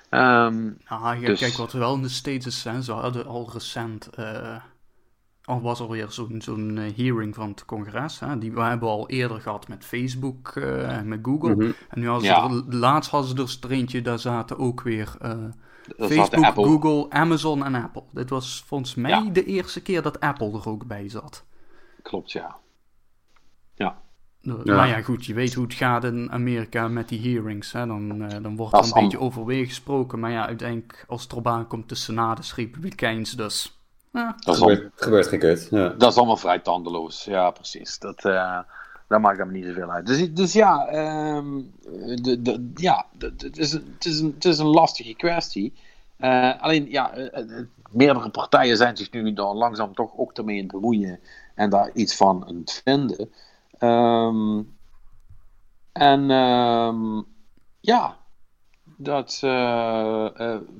Ehm, 0.10 0.64
Nou, 0.90 1.20
ja, 1.20 1.26
Dus- 1.26 1.40
kijk 1.40 1.54
wat 1.54 1.74
er 1.74 1.80
wel 1.80 1.96
in 1.96 2.02
de 2.02 2.10
States 2.10 2.46
is. 2.46 2.64
Hè. 2.64 2.82
Ze 2.82 2.92
hadden 2.92 3.26
al 3.28 3.50
recent. 3.54 4.10
Al 5.46 5.62
was 5.62 5.80
alweer 5.80 6.06
zo'n 6.12 6.42
zo'n 6.42 6.78
eh, 6.78 6.96
hearing 6.98 7.36
van 7.36 7.50
het 7.50 7.66
congres. 7.66 8.20
Hè. 8.20 8.38
Die 8.38 8.52
we 8.52 8.62
hebben 8.62 8.90
al 8.90 9.10
eerder 9.10 9.42
gehad 9.42 9.68
met 9.68 9.86
Facebook 9.86 10.48
eh, 10.56 10.98
en 10.98 11.08
met 11.08 11.20
Google. 11.22 11.56
Mhm. 11.56 11.72
En 11.90 12.00
nu 12.00 12.08
hadden 12.08 12.30
Ja. 12.30 12.50
ze 12.50 12.64
er, 12.70 12.76
laatst 12.76 13.12
hadden 13.12 13.48
ze 13.48 13.58
er 13.62 13.70
er 13.72 13.78
eentje, 13.78 14.02
daar 14.02 14.20
zaten 14.20 14.58
ook 14.58 14.82
weer 14.82 15.16
eh, 15.22 15.38
Facebook, 15.98 16.44
Apple. 16.46 16.64
Google, 16.64 17.10
Amazon 17.10 17.64
en 17.66 17.76
Apple. 17.76 18.04
Dit 18.12 18.30
was 18.30 18.64
volgens 18.68 18.96
mij 18.96 19.12
Ja. 19.12 19.30
de 19.32 19.44
eerste 19.46 19.82
keer 19.82 20.02
dat 20.02 20.20
Apple 20.20 20.52
er 20.54 20.70
ook 20.70 20.86
bij 20.88 21.10
zat. 21.10 21.46
Klopt, 22.02 22.32
ja. 22.32 22.56
Ja, 23.76 23.98
De- 24.42 24.62
Ja. 24.64 24.76
Maar 24.76 24.88
ja, 24.88 25.02
goed, 25.02 25.26
je 25.26 25.34
weet 25.34 25.54
hoe 25.54 25.64
het 25.64 25.74
gaat 25.74 26.04
in 26.04 26.32
Amerika 26.32 26.88
met 26.88 27.10
die 27.10 27.32
hearings. 27.32 27.72
Hè. 27.72 27.86
Dan, 27.88 28.18
dan 28.42 28.56
wordt 28.56 28.74
er 28.74 28.80
een 28.80 28.86
beetje 28.86 29.00
allemaal- 29.00 29.22
over 29.22 29.46
weer 29.46 29.66
gesproken. 29.66 30.20
Maar 30.20 30.32
ja, 30.32 30.46
uiteindelijk, 30.46 31.06
als 31.08 31.22
het 31.24 31.32
erop 31.32 31.48
aankomt, 31.48 31.90
de 31.90 31.96
Senaat 31.96 32.40
is 32.40 32.56
republikeins. 32.56 33.32
Dus 33.32 33.75
ja, 34.16 34.36
dat 34.38 34.62
al, 34.62 34.68
Gebeurt, 34.68 34.92
gebeurt 34.96 35.28
geen 35.28 35.40
kut. 35.40 35.68
Ja. 35.72 35.90
dat 35.90 36.12
is 36.12 36.18
allemaal 36.18 36.38
vrij 36.38 36.60
tandeloos. 36.60 37.24
Ja, 37.24 37.50
precies. 37.52 38.00
Dat, 38.00 38.26
eh 38.26 38.60
daar 39.08 39.22
maakt 39.22 39.38
hem 39.38 39.52
niet 39.52 39.66
zoveel 39.66 39.92
uit. 39.92 40.06
Dus, 40.08 40.34
dus 40.34 40.54
ja, 40.54 40.88
ehm, 40.88 41.62
de, 42.22 42.42
de, 42.42 42.72
ja 42.76 43.06
de- 43.18 43.36
de- 43.36 43.46
het, 43.46 43.58
is 43.58 43.74
een, 43.74 43.92
het, 43.94 44.06
is 44.06 44.20
een, 44.20 44.32
het 44.36 44.46
is 44.46 44.58
een 44.58 44.66
lastige 44.66 45.14
kwestie. 45.14 45.74
Eh, 46.18 46.62
alleen, 46.62 46.90
ja, 46.90 47.14
eh, 47.14 47.64
meerdere 47.92 48.30
partijen 48.30 48.78
zijn 48.78 48.98
zich 48.98 49.12
nu 49.12 49.34
dan 49.34 49.56
langzaam 49.56 49.94
toch 49.94 50.18
ook 50.18 50.38
ermee 50.38 50.56
aan 50.56 50.64
het 50.64 50.72
bemoeien 50.72 51.20
en 51.56 51.70
daar 51.70 51.92
iets 51.94 52.16
van 52.16 52.46
aan 52.48 52.56
het 52.56 52.82
vinden. 52.84 53.32
Ehm, 53.78 54.62
en 55.92 56.32
ehm, 56.32 57.22
ja, 57.80 58.18
dat, 58.98 59.40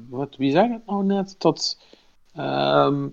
wat, 0.10 0.36
wie 0.38 0.52
zei 0.52 0.72
het 0.72 0.86
nou 0.86 1.04
net? 1.04 1.36
Dat, 1.38 1.80
ehm, 2.34 3.08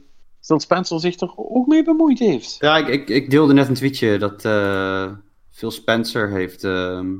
dat 0.46 0.62
Spencer 0.62 1.00
zich 1.00 1.20
er 1.20 1.32
ook 1.36 1.66
mee 1.66 1.84
bemoeid 1.84 2.18
heeft. 2.18 2.56
Ja, 2.60 2.76
ik, 2.76 2.88
ik, 2.88 3.08
ik 3.08 3.30
deelde 3.30 3.52
net 3.52 3.68
een 3.68 3.74
tweetje 3.74 4.18
dat 4.18 4.44
eh, 4.44 5.12
Phil 5.50 5.70
Spencer 5.70 6.30
heeft 6.30 6.64
ehm, 6.64 7.14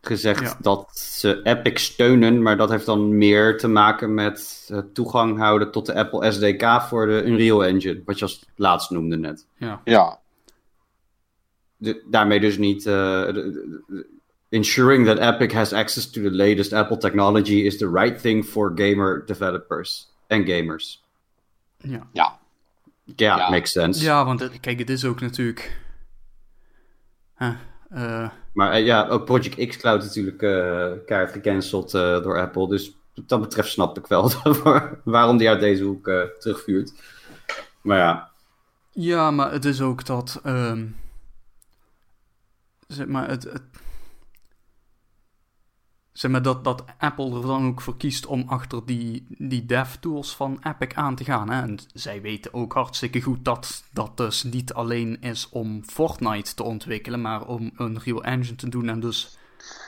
gezegd 0.00 0.40
Ja. 0.42 0.56
dat 0.60 0.98
ze 0.98 1.40
Epic 1.42 1.82
steunen, 1.84 2.42
maar 2.42 2.56
dat 2.56 2.70
heeft 2.70 2.86
dan 2.86 3.18
meer 3.18 3.58
te 3.58 3.68
maken 3.68 4.14
met 4.14 4.70
toegang 4.92 5.38
houden 5.38 5.70
tot 5.70 5.86
de 5.86 5.94
Apple 5.94 6.32
SDK 6.32 6.80
voor 6.88 7.06
de 7.06 7.22
Unreal 7.24 7.64
Engine, 7.64 8.02
wat 8.04 8.18
je 8.18 8.24
als 8.24 8.44
laatst 8.56 8.90
noemde 8.90 9.16
net. 9.16 9.46
ja. 9.58 9.80
Ja, 9.84 10.18
De- 11.76 12.02
daarmee 12.10 12.40
dus 12.40 12.58
niet. 12.58 12.86
eh, 12.86 13.24
de- 13.26 13.32
de- 13.32 13.82
de- 13.86 14.06
ensuring 14.48 15.06
that 15.06 15.18
Epic 15.18 15.52
has 15.54 15.72
access 15.72 16.10
to 16.10 16.22
the 16.22 16.30
latest 16.34 16.72
Apple 16.72 16.96
technology 16.98 17.54
is 17.54 17.76
the 17.78 17.90
right 17.90 18.20
thing 18.20 18.44
for 18.44 18.72
gamer 18.74 19.22
developers 19.26 20.08
en 20.26 20.46
gamers. 20.46 21.04
Ja. 21.78 22.06
ja. 22.12 22.38
Ja, 23.04 23.36
Ja. 23.36 23.50
makes 23.50 23.72
sense. 23.72 24.04
Ja, 24.04 24.24
want 24.24 24.40
het- 24.40 24.60
kijk, 24.60 24.78
het 24.78 24.90
is 24.90 25.04
ook 25.04 25.20
natuurlijk. 25.20 25.80
Huh, 27.38 27.54
eh, 27.90 28.30
Maar 28.52 28.72
eh, 28.72 28.84
ja, 28.86 29.06
ook 29.08 29.24
Project 29.24 29.68
X 29.68 29.76
Cloud 29.76 30.02
natuurlijk 30.02 30.42
eh 30.42 30.92
keihard 31.06 31.32
gecanceld 31.32 31.94
eh, 31.94 32.22
door 32.22 32.40
Apple. 32.40 32.68
Dus 32.68 32.96
wat 33.14 33.28
dat 33.28 33.40
betreft 33.40 33.68
snap 33.70 33.98
ik 33.98 34.06
wel 34.06 34.30
waarom 35.04 35.36
die 35.36 35.48
uit 35.48 35.60
deze 35.60 35.82
hoek 35.84 36.08
eh, 36.08 36.22
terugvuurt. 36.38 36.92
Maar 37.80 37.98
ja, 37.98 38.30
ja, 38.92 39.30
maar 39.30 39.52
het 39.52 39.64
is 39.64 39.80
ook 39.80 40.04
dat. 40.06 40.40
ehm, 40.44 40.86
zeg 42.86 43.06
maar, 43.06 43.28
het. 43.28 43.42
het 43.44 43.62
Zeg 46.16 46.30
maar 46.30 46.42
dat, 46.42 46.64
dat 46.64 46.84
Apple 46.98 47.34
er 47.36 47.42
dan 47.46 47.66
ook 47.66 47.80
voor 47.80 47.96
kiest 47.96 48.26
om 48.26 48.44
achter 48.48 48.86
die, 48.86 49.26
die 49.28 49.66
dev-tools 49.66 50.34
van 50.36 50.58
Epic 50.62 50.94
aan 50.94 51.14
te 51.16 51.24
gaan. 51.24 51.50
Hè? 51.50 51.62
En 51.62 51.78
zij 51.94 52.20
weten 52.20 52.54
ook 52.54 52.72
hartstikke 52.72 53.20
goed 53.20 53.44
dat 53.44 53.84
dat 53.92 54.16
dus 54.16 54.42
niet 54.42 54.72
alleen 54.72 55.20
is 55.20 55.48
om 55.50 55.84
Fortnite 55.84 56.54
te 56.54 56.62
ontwikkelen, 56.62 57.20
maar 57.20 57.46
om 57.46 57.70
een 57.76 57.98
Real 58.04 58.24
Engine 58.24 58.56
te 58.56 58.68
doen. 58.68 58.88
En 58.88 59.00
dus, 59.00 59.36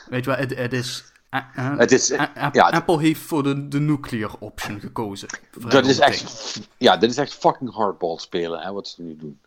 weet 0.08 0.24
je 0.24 0.30
wel, 0.30 0.38
het, 0.40 0.56
het 0.56 0.72
is... 0.72 1.12
eh, 1.30 1.40
eh, 1.54 1.78
Het 1.78 1.92
is, 1.92 2.12
A- 2.12 2.32
App- 2.34 2.54
ja, 2.54 2.68
Apple 2.68 3.00
heeft 3.00 3.20
voor 3.20 3.42
de, 3.42 3.68
de 3.68 3.80
nuclear 3.80 4.34
option 4.38 4.80
gekozen. 4.80 5.28
Dat 5.68 5.86
is 5.86 5.98
echt, 5.98 6.60
ja, 6.76 6.96
dit 6.96 7.10
is 7.10 7.16
echt 7.16 7.34
fucking 7.34 7.74
hardball 7.74 8.18
spelen, 8.18 8.60
hè, 8.60 8.72
wat 8.72 8.88
ze 8.88 9.02
nu 9.02 9.16
doen. 9.16 9.38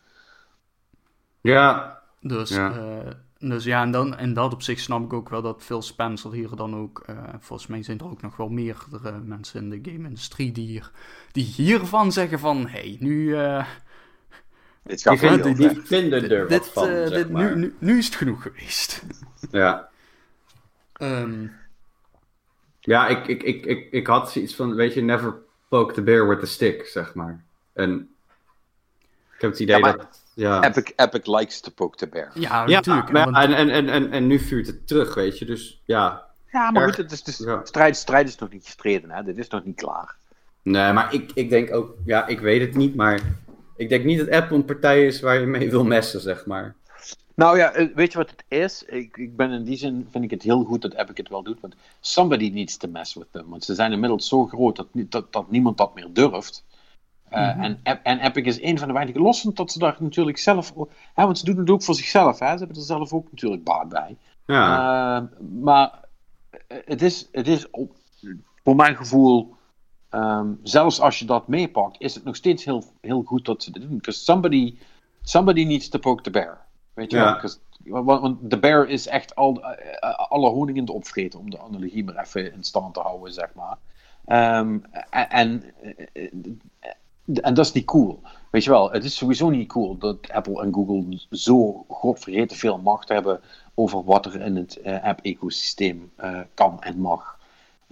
ja, 1.41 1.99
Dus 2.19 2.49
Ja. 2.49 2.73
Dus 3.41 3.63
ja 3.63 3.81
en 3.81 3.91
dan, 3.91 4.17
in 4.19 4.33
dat 4.33 4.53
opzicht 4.53 4.81
snap 4.81 5.03
ik 5.03 5.13
ook 5.13 5.29
wel 5.29 5.41
dat 5.41 5.63
Phil 5.63 5.81
Spencer 5.81 6.31
hier 6.31 6.55
dan 6.55 6.75
ook... 6.75 7.03
eh, 7.05 7.17
volgens 7.39 7.67
mij 7.69 7.83
zijn 7.83 7.99
er 7.99 8.05
ook 8.09 8.21
nog 8.21 8.35
wel 8.37 8.49
meerdere 8.49 9.19
mensen 9.19 9.61
in 9.61 9.69
de 9.81 9.91
game-industrie 9.91 10.51
die, 10.51 10.67
hier, 10.67 10.91
die 11.31 11.43
hiervan 11.45 12.11
zeggen 12.11 12.39
van... 12.39 12.67
hey, 12.67 12.97
nu... 12.99 13.35
eh, 13.35 13.65
Dit 14.83 15.03
die, 15.03 15.17
gaat 15.17 15.19
veel 15.19 15.29
vinden, 15.29 15.45
heel 15.45 15.55
die 15.55 15.69
ver. 15.69 15.85
vinden 15.85 16.29
er 16.31 16.39
wat 16.39 16.49
dit, 16.49 16.67
van, 16.67 16.87
eh, 16.87 16.91
zeg 17.07 17.09
dit, 17.09 17.29
maar. 17.29 17.55
nu, 17.55 17.61
nu, 17.61 17.75
nu 17.79 17.97
is 17.97 18.05
het 18.05 18.15
genoeg 18.15 18.41
geweest. 18.41 19.03
Ja, 19.51 19.89
Ehm, 20.93 21.47
ja 22.79 23.07
ik, 23.07 23.27
ik, 23.27 23.43
ik, 23.43 23.65
ik, 23.65 23.91
ik 23.91 24.07
had 24.07 24.31
zoiets 24.31 24.55
van, 24.55 24.75
weet 24.75 24.93
je, 24.93 25.01
never 25.01 25.35
poke 25.67 25.93
the 25.93 26.01
bear 26.01 26.27
with 26.27 26.43
a 26.43 26.45
stick, 26.45 26.85
zeg 26.85 27.13
maar. 27.13 27.43
En 27.73 28.09
ik 29.35 29.41
heb 29.41 29.51
het 29.51 29.59
idee 29.59 29.75
Ja, 29.75 29.81
maar- 29.81 29.97
dat... 29.97 30.20
Ja, 30.41 30.63
Epic, 30.63 30.91
Epic 30.95 31.25
likes 31.25 31.59
to 31.59 31.71
poke 31.71 31.97
the 31.97 32.07
bear. 32.07 32.31
ja, 32.33 32.63
ja 32.67 32.75
natuurlijk. 32.75 33.07
hè, 33.07 33.13
maar, 33.13 33.23
want- 33.31 33.37
en, 33.37 33.53
en, 33.53 33.69
en, 33.69 33.89
en, 33.89 34.11
en 34.11 34.27
nu 34.27 34.39
vuurt 34.39 34.67
het 34.67 34.87
terug, 34.87 35.13
weet 35.15 35.39
je. 35.39 35.45
Dus 35.45 35.81
ja, 35.85 36.23
Ja, 36.51 36.71
maar 36.71 36.81
Erg. 36.83 36.95
goed, 36.95 37.03
het 37.03 37.11
is, 37.11 37.23
dus, 37.23 37.37
Ja. 37.37 37.61
strijd, 37.63 37.97
strijd 37.97 38.27
is 38.27 38.37
nog 38.37 38.51
niet 38.51 38.65
gestreden, 38.65 39.11
hè. 39.11 39.23
Dit 39.23 39.37
is 39.37 39.47
nog 39.47 39.65
niet 39.65 39.75
klaar. 39.75 40.15
Nee, 40.61 40.93
maar 40.93 41.13
ik, 41.13 41.31
ik 41.33 41.49
denk 41.49 41.73
ook, 41.75 41.95
ja, 42.05 42.27
ik 42.27 42.39
weet 42.39 42.61
het 42.61 42.75
niet, 42.75 42.95
maar 42.95 43.19
ik 43.75 43.89
denk 43.89 44.03
niet 44.05 44.17
dat 44.19 44.29
Apple 44.29 44.55
een 44.55 44.65
partij 44.65 45.05
is 45.05 45.21
waar 45.21 45.39
je 45.39 45.45
mee 45.45 45.69
wil 45.69 45.83
messen, 45.83 46.21
zeg 46.21 46.45
maar. 46.45 46.75
Nou 47.35 47.57
ja, 47.57 47.71
eh, 47.71 47.87
weet 47.95 48.11
je 48.11 48.17
wat 48.17 48.29
het 48.29 48.43
is? 48.47 48.83
Ik, 48.87 49.17
ik 49.17 49.35
ben 49.35 49.51
in 49.51 49.63
die 49.63 49.77
zin, 49.77 50.07
vind 50.11 50.23
ik 50.23 50.31
het 50.31 50.43
heel 50.43 50.63
goed 50.63 50.81
dat 50.81 50.93
Epic 50.93 51.13
het 51.17 51.29
wel 51.29 51.43
doet, 51.43 51.59
want 51.59 51.75
somebody 51.99 52.49
needs 52.53 52.77
to 52.77 52.87
mess 52.87 53.13
with 53.13 53.27
them. 53.31 53.49
Want 53.49 53.63
ze 53.63 53.73
zijn 53.75 53.91
inmiddels 53.91 54.27
zo 54.27 54.45
groot 54.45 54.75
dat, 54.75 54.87
dat, 54.93 55.33
dat 55.33 55.51
niemand 55.51 55.77
dat 55.77 55.95
meer 55.95 56.07
durft. 56.13 56.63
Eh, 57.31 57.63
en, 57.63 57.79
Ep- 57.83 57.99
en 58.03 58.19
Epic 58.19 58.43
is 58.45 58.61
een 58.61 58.77
van 58.79 58.87
de 58.87 58.93
weinigen, 58.93 59.21
los 59.21 59.41
van 59.41 59.51
dat 59.53 59.71
ze 59.71 59.79
daar 59.79 59.95
natuurlijk 59.99 60.37
zelf, 60.37 60.73
hè, 61.13 61.23
want 61.23 61.37
ze 61.37 61.45
doen 61.45 61.57
het 61.57 61.69
ook 61.69 61.83
voor 61.83 61.95
zichzelf, 61.95 62.39
hè? 62.39 62.51
ze 62.51 62.57
hebben 62.57 62.75
er 62.77 62.81
zelf 62.83 63.13
ook 63.13 63.27
natuurlijk 63.31 63.63
baat 63.63 63.89
bij. 63.89 64.17
Ja, 64.45 65.15
Eh, 65.17 65.23
maar 65.61 65.99
eh, 66.67 66.77
het 66.85 67.01
is, 67.01 67.27
het 67.31 67.47
is 67.47 67.69
op- 67.69 67.95
voor 68.63 68.75
mijn 68.75 68.95
gevoel, 68.95 69.55
ehm, 70.09 70.47
zelfs 70.63 71.01
als 71.01 71.19
je 71.19 71.25
dat 71.25 71.47
meepakt, 71.47 71.95
is 72.01 72.15
het 72.15 72.23
nog 72.23 72.35
steeds 72.35 72.65
heel, 72.65 72.83
heel 73.01 73.21
goed 73.23 73.45
dat 73.45 73.63
ze 73.63 73.71
dit 73.71 73.81
doen. 73.81 73.95
Because 73.97 74.19
somebody, 74.23 74.77
somebody 75.21 75.63
needs 75.63 75.89
to 75.89 75.99
poke 75.99 76.21
the 76.23 76.29
bear. 76.31 76.65
Weet 76.93 77.11
je 77.11 77.17
Ja. 77.17 77.41
wel? 77.83 78.03
Want, 78.03 78.21
want 78.21 78.49
de 78.49 78.59
bear 78.59 78.87
is 78.87 79.07
echt 79.07 79.35
al, 79.35 79.63
eh, 79.63 80.29
alle 80.29 80.49
honing 80.49 80.77
in 80.77 80.85
de 80.85 80.91
opvreten, 80.91 81.39
om 81.39 81.49
de 81.49 81.59
analogie 81.59 82.03
maar 82.03 82.17
even 82.17 82.53
in 82.53 82.63
stand 82.63 82.93
te 82.93 82.99
houden, 82.99 83.33
zeg 83.33 83.53
maar. 83.53 83.77
Ehm, 84.25 84.77
en, 85.09 85.29
en, 85.29 85.63
en 87.33 87.53
dat 87.53 87.65
is 87.65 87.71
niet 87.71 87.85
cool. 87.85 88.19
Weet 88.51 88.63
je 88.63 88.69
wel, 88.69 88.91
het 88.91 89.03
is 89.03 89.15
sowieso 89.15 89.49
niet 89.49 89.67
cool 89.67 89.97
dat 89.97 90.31
Apple 90.31 90.61
en 90.61 90.73
Google 90.73 91.19
zo 91.29 91.85
godvergeten 91.87 92.57
veel 92.57 92.77
macht 92.77 93.09
hebben 93.09 93.39
over 93.73 94.03
wat 94.03 94.25
er 94.25 94.41
in 94.41 94.55
het 94.55 94.75
eh, 94.77 95.03
app-ecosysteem 95.03 96.11
eh, 96.15 96.39
kan 96.53 96.81
en 96.81 96.99
mag. 96.99 97.39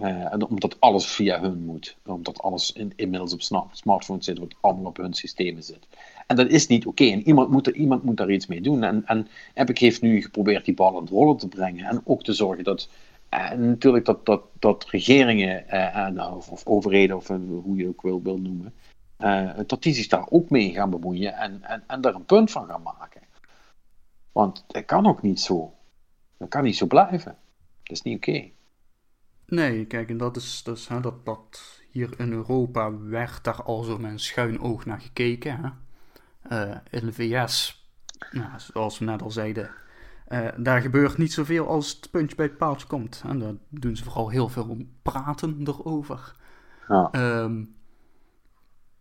Eh, 0.00 0.32
en 0.32 0.46
omdat 0.46 0.80
alles 0.80 1.06
via 1.06 1.40
hun 1.40 1.64
moet. 1.64 1.96
Omdat 2.06 2.42
alles 2.42 2.72
in, 2.72 2.92
inmiddels 2.96 3.32
op 3.32 3.68
smartphones 3.72 4.24
zit, 4.24 4.38
wat 4.38 4.54
allemaal 4.60 4.84
op 4.84 4.96
hun 4.96 5.14
systemen 5.14 5.62
zit. 5.62 5.86
En 6.26 6.36
dat 6.36 6.48
is 6.48 6.66
niet 6.66 6.86
oké. 6.86 7.04
En 7.04 7.26
iemand 7.26 7.50
moet, 7.50 7.66
er, 7.66 7.74
iemand 7.74 8.02
moet 8.02 8.16
daar 8.16 8.30
iets 8.30 8.46
mee 8.46 8.60
doen. 8.60 8.82
En, 8.82 9.06
en 9.06 9.28
Epic 9.54 9.78
heeft 9.78 10.02
nu 10.02 10.22
geprobeerd 10.22 10.64
die 10.64 10.74
bal 10.74 10.96
aan 10.96 11.02
het 11.02 11.10
rollen 11.10 11.36
te 11.36 11.48
brengen. 11.48 11.84
En 11.86 12.00
ook 12.04 12.22
te 12.22 12.32
zorgen 12.32 12.64
dat. 12.64 12.88
natuurlijk 13.56 14.04
dat, 14.04 14.26
dat, 14.26 14.42
dat 14.58 14.86
regeringen 14.86 15.68
eh, 15.68 15.96
en, 15.96 16.22
of, 16.22 16.50
of 16.50 16.66
overheden, 16.66 17.16
of 17.16 17.26
hoe 17.28 17.76
je 17.76 17.86
het 17.86 17.88
ook 17.88 18.02
wil, 18.02 18.22
wil 18.22 18.38
noemen. 18.38 18.72
Eh, 19.20 19.50
dat 19.66 19.82
die 19.82 19.94
zich 19.94 20.06
daar 20.06 20.26
ook 20.28 20.50
mee 20.50 20.72
gaan 20.72 20.90
bemoeien 20.90 21.34
en, 21.34 21.62
en, 21.62 21.84
en 21.86 22.00
daar 22.00 22.14
een 22.14 22.24
punt 22.24 22.50
van 22.50 22.66
gaan 22.66 22.82
maken. 22.82 23.22
Want 24.32 24.64
het 24.68 24.84
kan 24.84 25.06
ook 25.06 25.22
niet 25.22 25.40
zo. 25.40 25.74
Dat 26.36 26.48
kan 26.48 26.62
niet 26.62 26.76
zo 26.76 26.86
blijven. 26.86 27.36
Dat 27.82 27.96
is 27.96 28.02
niet 28.02 28.16
oké. 28.16 28.50
Nee, 29.46 29.86
kijk, 29.86 30.10
en 30.10 30.16
dat 30.16 30.36
is 30.36 30.62
dus 30.62 30.88
hè, 30.88 31.00
dat, 31.00 31.24
dat 31.24 31.80
hier 31.90 32.20
in 32.20 32.32
Europa 32.32 32.98
werd 32.98 33.44
daar 33.44 33.62
al 33.62 33.82
zo 33.82 33.98
met 33.98 34.10
een 34.10 34.18
schuin 34.18 34.60
oog 34.60 34.84
naar 34.84 35.00
gekeken. 35.00 35.60
Hè? 35.60 35.70
Uh, 36.70 36.76
in 36.90 37.06
de 37.06 37.12
VS, 37.12 37.86
nou, 38.30 38.48
zoals 38.56 38.98
we 38.98 39.04
net 39.04 39.22
al 39.22 39.30
zeiden, 39.30 39.70
uh, 40.28 40.48
daar 40.56 40.80
gebeurt 40.80 41.18
niet 41.18 41.32
zoveel 41.32 41.68
als 41.68 41.90
het 41.90 42.10
puntje 42.10 42.36
bij 42.36 42.46
het 42.46 42.56
paaltje 42.56 42.86
komt. 42.86 43.22
En 43.26 43.38
daar 43.38 43.54
doen 43.68 43.96
ze 43.96 44.04
vooral 44.04 44.28
heel 44.28 44.48
veel 44.48 44.68
om 44.68 44.90
praten 45.02 45.60
erover. 45.64 46.34
Ja. 46.88 47.10
Um, 47.42 47.74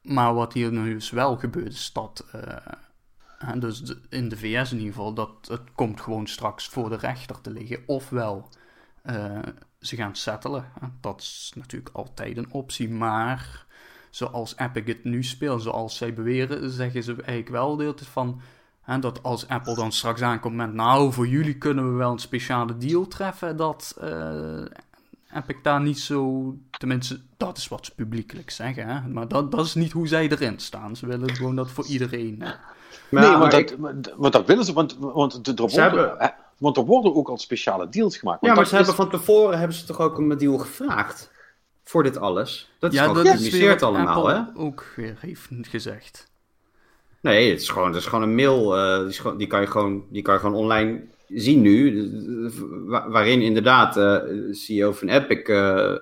maar 0.02 0.34
wat 0.34 0.54
hier 0.54 0.72
nu 0.72 0.93
dus 0.93 1.10
wel 1.10 1.38
gebeurt, 1.38 1.74
is 1.74 1.91
dat. 1.93 2.26
Uh, 2.36 3.60
dus 3.60 3.95
in 4.10 4.30
de 4.30 4.38
VS 4.38 4.72
in 4.72 4.78
ieder 4.78 4.93
geval, 4.93 5.14
dat 5.14 5.32
het 5.47 5.62
komt 5.76 6.02
gewoon 6.02 6.28
straks 6.28 6.68
voor 6.68 6.89
de 6.89 6.95
rechter 6.95 7.41
te 7.41 7.52
liggen. 7.52 7.84
Ofwel 7.86 8.50
uh, 9.06 9.39
ze 9.80 9.95
gaan 9.95 10.16
settelen. 10.16 10.66
Dat 11.02 11.22
is 11.22 11.52
natuurlijk 11.56 11.95
altijd 11.95 12.38
een 12.38 12.52
optie. 12.52 12.89
Maar 12.89 13.66
zoals 14.10 14.58
Epic 14.58 14.86
het 14.86 15.04
nu 15.04 15.24
speelt, 15.24 15.62
zoals 15.62 15.97
zij 15.97 16.14
beweren, 16.14 16.70
zeggen 16.70 17.04
ze 17.04 17.12
eigenlijk 17.14 17.50
wel 17.50 17.76
deeltjes 17.76 18.08
van. 18.08 18.41
Hè, 18.82 19.00
dat 19.00 19.24
als 19.24 19.47
Apple 19.47 19.76
dan 19.76 19.91
straks 19.91 20.22
aankomt 20.22 20.56
met, 20.56 20.74
nou, 20.74 21.14
voor 21.14 21.28
jullie 21.28 21.58
kunnen 21.58 21.91
we 21.91 21.97
wel 21.97 22.12
een 22.12 22.20
speciale 22.20 22.78
deal 22.78 23.08
treffen, 23.08 23.58
dat 23.58 23.97
uh, 24.04 24.66
Epic 25.36 25.56
daar 25.64 25.82
niet 25.82 26.00
zo, 26.00 26.56
tenminste, 26.78 27.20
dat 27.38 27.58
is 27.58 27.68
wat 27.68 27.86
ze 27.86 27.96
publiekelijk 27.96 28.50
zeggen, 28.50 28.88
hè? 28.88 29.08
maar 29.08 29.28
dat, 29.28 29.52
dat 29.52 29.66
is 29.66 29.76
niet 29.76 29.92
hoe 29.92 30.08
zij 30.08 30.30
erin 30.30 30.60
staan. 30.60 30.96
Ze 30.96 31.08
willen 31.08 31.36
gewoon 31.36 31.56
dat 31.56 31.72
voor 31.72 31.86
iedereen. 31.86 32.38
nee, 33.10 33.38
maar, 33.38 33.50
dat, 34.20 34.34
dat 34.34 34.46
willen 34.46 34.66
ze, 34.66 34.74
want, 34.74 34.98
want 35.00 35.46
de, 35.46 35.54
de, 35.54 35.72
hebben... 35.72 36.34
Want 36.58 36.78
er 36.78 36.86
worden 36.86 37.16
ook 37.16 37.30
al 37.30 37.38
speciale 37.38 37.90
deals 37.90 38.18
gemaakt. 38.18 38.46
Ja, 38.46 38.54
maar 38.54 38.68
ze 38.68 38.76
hebben 38.76 38.94
van 38.94 39.10
tevoren 39.10 39.58
hebben 39.58 39.78
ze 39.78 39.86
toch 39.86 40.00
ook 40.00 40.18
een 40.18 40.38
deal 40.38 40.58
gevraagd? 40.58 41.32
Voor 41.84 42.04
dit 42.04 42.18
alles. 42.18 42.72
Dat 42.80 42.94
is 42.94 43.00
ja, 43.00 43.14
dat 43.14 43.26
is 43.26 43.82
allemaal, 43.82 44.28
hè? 44.28 44.42
ook 44.56 44.86
weer 44.96 45.16
heeft 45.20 45.48
gezegd. 45.62 46.28
Nee, 47.22 47.50
het 47.50 47.62
is 47.62 47.70
gewoon, 47.70 47.88
het 47.88 47.96
is 47.96 48.06
gewoon 48.06 48.24
een 48.24 48.36
mail. 48.36 48.78
Uh, 48.78 49.06
die, 49.08 49.14
gewoon, 49.14 49.38
die, 49.38 49.48
kan 49.48 49.62
je 49.62 49.68
gewoon, 49.68 50.04
die 50.10 50.22
kan 50.22 50.34
je 50.34 50.40
gewoon 50.40 50.56
online 50.56 51.02
zien 51.30 51.62
nu. 51.62 52.10
Waarin 52.88 53.42
inderdaad 53.42 53.94
de 53.94 54.48
CEO 54.52 54.92
van 54.92 55.08
Epic 55.08 55.48
uh, 55.48 55.96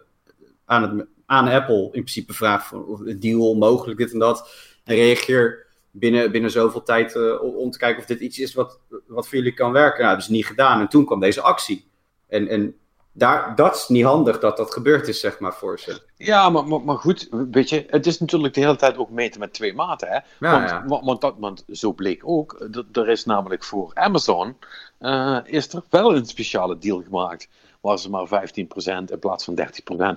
aan, 0.66 0.98
het, 0.98 1.08
aan 1.26 1.48
Apple 1.48 1.84
in 1.84 1.90
principe 1.92 2.34
vraagt: 2.34 2.72
het 3.06 3.22
deal 3.22 3.56
mogelijk, 3.56 3.98
dit 3.98 4.14
en 4.14 4.20
dat. 4.20 4.50
En 4.84 4.96
reageer 4.96 5.66
binnen, 5.92 6.32
binnen 6.32 6.52
zoveel 6.52 6.84
tijd 6.84 7.16
uh, 7.16 7.44
om 7.44 7.72
te 7.72 7.78
kijken 7.78 8.00
of 8.00 8.08
dit 8.08 8.20
iets 8.20 8.40
is 8.40 8.54
wat, 8.54 8.80
wat 9.08 9.28
voor 9.28 9.38
jullie 9.38 9.54
kan 9.54 9.72
werken. 9.72 10.04
Nou, 10.04 10.16
dat 10.16 10.26
ze 10.26 10.32
niet 10.32 10.46
gedaan. 10.46 10.80
En 10.80 10.88
toen 10.88 11.06
kwam 11.06 11.20
deze 11.20 11.42
actie. 11.42 11.88
En, 12.28 12.48
en 12.48 12.76
daar, 13.18 13.56
dat 13.56 13.76
is 13.76 13.88
niet 13.88 14.04
handig 14.04 14.40
dat 14.40 14.58
dat 14.58 14.74
gebeurd 14.74 15.08
is, 15.08 15.20
zeg 15.20 15.40
maar, 15.40 15.54
voor 15.54 15.80
ze. 15.80 16.02
Ja, 16.18 16.50
maar, 16.50 16.68
maar, 16.68 16.82
maar 16.82 16.98
goed, 16.98 17.28
weet 17.52 17.70
je, 17.70 17.86
het 17.90 18.06
is 18.06 18.20
natuurlijk 18.20 18.54
de 18.54 18.60
hele 18.60 18.76
tijd 18.76 18.98
ook 18.98 19.10
meten 19.10 19.40
met 19.40 19.54
twee 19.54 19.74
maten. 19.74 20.08
Hè? 20.08 20.16
Ja, 20.16 20.52
want, 20.52 20.70
ja. 20.70 20.84
want, 20.88 21.06
want, 21.06 21.22
dat, 21.22 21.36
want 21.38 21.64
zo 21.72 21.94
bleek 21.94 22.22
ook, 22.26 22.68
er 22.92 23.10
is 23.10 23.26
namelijk 23.26 23.64
voor 23.64 23.92
Amazon, 23.94 24.58
uh, 25.00 25.38
is 25.44 25.74
er 25.74 25.84
wel 25.90 26.16
een 26.16 26.26
speciale 26.26 26.78
deal 26.78 27.02
gemaakt 27.04 27.48
waar 27.82 28.00
ze 28.00 28.10
maar 28.10 28.28
15% 28.28 28.54
in 28.56 29.20
plaats 29.20 29.44
van 29.44 29.60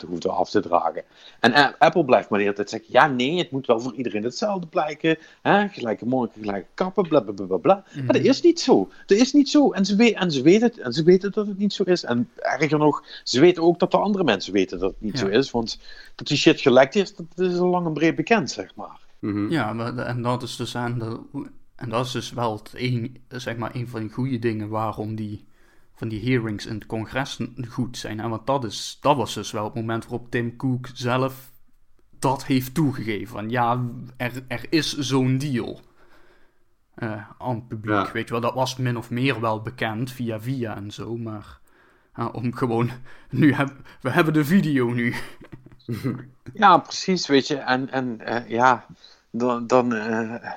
30% 0.04 0.06
hoefden 0.06 0.34
af 0.34 0.50
te 0.50 0.60
dragen. 0.60 1.02
En 1.40 1.78
Apple 1.78 2.04
blijft 2.04 2.28
maar 2.28 2.38
de 2.38 2.44
hele 2.44 2.56
tijd 2.56 2.70
zeggen: 2.70 2.88
ja, 2.92 3.06
nee, 3.06 3.38
het 3.38 3.50
moet 3.50 3.66
wel 3.66 3.80
voor 3.80 3.94
iedereen 3.94 4.24
hetzelfde 4.24 4.66
blijken. 4.66 5.18
Hè? 5.42 5.68
Gelijke 5.68 6.06
monniken, 6.06 6.40
gelijke 6.40 6.68
kappen, 6.74 7.08
bla 7.08 7.20
bla 7.20 7.46
bla 7.46 7.56
bla. 7.56 7.84
Maar 7.94 8.06
dat 8.06 8.16
mhm. 8.16 8.30
is 8.30 8.42
niet 8.42 8.60
zo. 8.60 8.90
Dat 9.06 9.18
is 9.18 9.32
niet 9.32 9.48
zo. 9.48 9.70
En 9.70 9.84
ze, 9.84 9.96
weet, 9.96 10.14
en 10.14 10.30
ze 10.30 10.42
weten 10.42 10.66
het. 10.68 10.78
En 10.78 10.92
ze 10.92 11.02
weten 11.02 11.32
dat 11.32 11.46
het 11.46 11.58
niet 11.58 11.72
zo 11.72 11.82
is. 11.82 12.04
En 12.04 12.30
erger 12.36 12.78
nog, 12.78 13.04
ze 13.24 13.40
weten 13.40 13.62
ook 13.62 13.78
dat 13.78 13.90
de 13.90 13.98
andere 13.98 14.24
mensen 14.24 14.52
weten 14.52 14.78
dat 14.78 14.90
het 14.90 15.00
niet 15.00 15.18
zo 15.18 15.26
is. 15.26 15.50
Want 15.50 15.78
dat 16.14 16.26
die 16.26 16.36
shit 16.36 16.60
gelekt 16.60 16.94
is, 16.94 17.14
dat 17.16 17.26
is 17.48 17.58
al 17.58 17.68
lang 17.68 17.86
en 17.86 17.92
breed 17.92 18.16
bekend, 18.16 18.50
zeg 18.50 18.74
maar. 18.74 19.00
Mhm. 19.18 19.50
Ja, 19.50 19.72
maar, 19.72 19.98
en 19.98 20.22
dat 20.22 20.42
is 20.42 20.56
dus 20.56 20.76
aan 20.76 20.98
de. 20.98 21.20
En 21.76 21.88
dat 21.88 22.06
is 22.06 22.12
dus 22.12 22.32
wel 22.32 22.52
het 22.52 22.70
een, 22.74 23.16
zeg 23.28 23.56
maar, 23.56 23.74
een 23.74 23.88
van 23.88 24.02
de 24.06 24.12
goede 24.12 24.38
dingen 24.38 24.68
waarom 24.68 25.14
die 25.14 25.44
van 26.00 26.08
die 26.08 26.22
hearings 26.22 26.66
in 26.66 26.74
het 26.74 26.86
congres 26.86 27.38
goed 27.68 27.98
zijn. 27.98 28.20
Hè? 28.20 28.28
Want 28.28 28.46
dat, 28.46 28.64
is, 28.64 28.98
dat 29.00 29.16
was 29.16 29.34
dus 29.34 29.50
wel 29.50 29.64
het 29.64 29.74
moment 29.74 30.06
waarop 30.06 30.30
Tim 30.30 30.56
Cook 30.56 30.88
zelf 30.94 31.50
dat 32.18 32.44
heeft 32.44 32.74
toegegeven. 32.74 33.28
Van 33.28 33.50
ja, 33.50 33.84
er, 34.16 34.44
er 34.48 34.66
is 34.70 34.98
zo'n 34.98 35.38
deal 35.38 35.80
uh, 36.98 37.24
aan 37.38 37.54
het 37.54 37.68
publiek. 37.68 38.08
Weet 38.08 38.24
je 38.24 38.32
wel, 38.32 38.40
dat 38.40 38.54
was 38.54 38.76
min 38.76 38.96
of 38.96 39.10
meer 39.10 39.40
wel 39.40 39.62
bekend 39.62 40.10
via 40.10 40.40
via 40.40 40.76
en 40.76 40.90
zo. 40.90 41.16
Maar 41.16 41.58
uh, 42.18 42.28
om 42.32 42.54
gewoon, 42.54 42.90
nu 43.30 43.52
heb, 43.52 43.72
we 44.00 44.10
hebben 44.10 44.34
de 44.34 44.44
video 44.44 44.92
nu. 44.92 45.14
ja, 46.54 46.78
precies, 46.78 47.26
weet 47.26 47.46
je. 47.46 47.56
En, 47.56 47.90
en 47.90 48.20
uh, 48.20 48.48
ja, 48.48 48.86
dan, 49.30 49.66
dan 49.66 49.92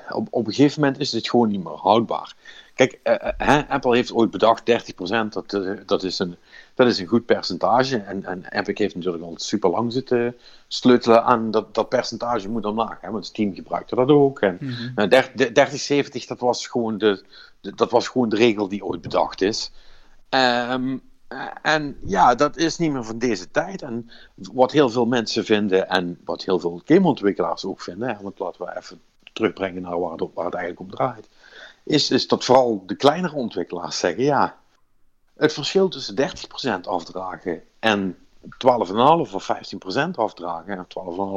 op, 0.09 0.27
op 0.29 0.47
een 0.47 0.53
gegeven 0.53 0.81
moment 0.81 0.99
is 0.99 1.11
het 1.11 1.29
gewoon 1.29 1.49
niet 1.49 1.63
meer 1.63 1.77
houdbaar. 1.77 2.35
Kijk, 2.73 2.99
uh, 3.03 3.69
Apple 3.69 3.95
heeft 3.95 4.13
ooit 4.13 4.31
bedacht 4.31 4.71
30%, 4.71 4.93
dat, 5.29 5.53
uh, 5.53 5.79
dat, 5.85 6.03
is 6.03 6.19
een, 6.19 6.35
dat 6.73 6.87
is 6.87 6.99
een 6.99 7.07
goed 7.07 7.25
percentage. 7.25 7.97
En, 7.97 8.25
en 8.25 8.45
Epic 8.49 8.77
heeft 8.77 8.95
natuurlijk 8.95 9.23
al 9.23 9.33
super 9.35 9.69
lang 9.69 9.93
zitten 9.93 10.35
sleutelen 10.67 11.23
aan 11.23 11.51
dat, 11.51 11.73
dat 11.75 11.89
percentage 11.89 12.49
moet 12.49 12.65
omlaag. 12.65 13.01
Hè, 13.01 13.11
want 13.11 13.25
het 13.25 13.33
team 13.33 13.53
gebruikte 13.53 13.95
dat 13.95 14.09
ook. 14.09 14.39
En 14.39 14.57
mm 14.61 14.69
-hmm. 14.95 15.09
30, 15.53 15.79
70, 15.79 16.25
dat 16.25 16.39
was, 16.39 16.67
gewoon 16.67 16.97
de, 16.97 17.23
de, 17.61 17.75
dat 17.75 17.91
was 17.91 18.07
gewoon 18.07 18.29
de 18.29 18.35
regel 18.35 18.67
die 18.67 18.85
ooit 18.85 19.01
bedacht 19.01 19.41
is. 19.41 19.71
Um, 20.29 21.01
en 21.61 21.97
ja, 22.05 22.35
dat 22.35 22.57
is 22.57 22.77
niet 22.77 22.91
meer 22.91 23.03
van 23.03 23.17
deze 23.17 23.51
tijd. 23.51 23.81
En 23.81 24.09
wat 24.35 24.71
heel 24.71 24.89
veel 24.89 25.05
mensen 25.05 25.45
vinden 25.45 25.89
en 25.89 26.19
wat 26.25 26.43
heel 26.43 26.59
veel 26.59 26.81
gameontwikkelaars 26.85 27.65
ook 27.65 27.81
vinden, 27.81 28.09
hè, 28.09 28.21
want 28.21 28.39
laten 28.39 28.65
we 28.65 28.77
even 28.77 29.01
terugbrengen 29.33 29.81
naar 29.81 29.99
waar 29.99 30.11
het, 30.11 30.29
waar 30.33 30.45
het 30.45 30.53
eigenlijk 30.53 30.79
om 30.79 30.95
draait 30.95 31.29
is, 31.83 32.11
is 32.11 32.27
dat 32.27 32.43
vooral 32.43 32.83
de 32.85 32.95
kleinere 32.95 33.35
ontwikkelaars 33.35 33.99
zeggen: 33.99 34.23
ja, 34.23 34.57
het 35.35 35.53
verschil 35.53 35.89
tussen 35.89 36.15
30% 36.15 36.87
afdragen 36.87 37.63
en 37.79 38.17
12,5 38.43 39.33
of 39.33 39.49
15% 40.07 40.11
afdragen, 40.11 40.77
en 40.77 40.87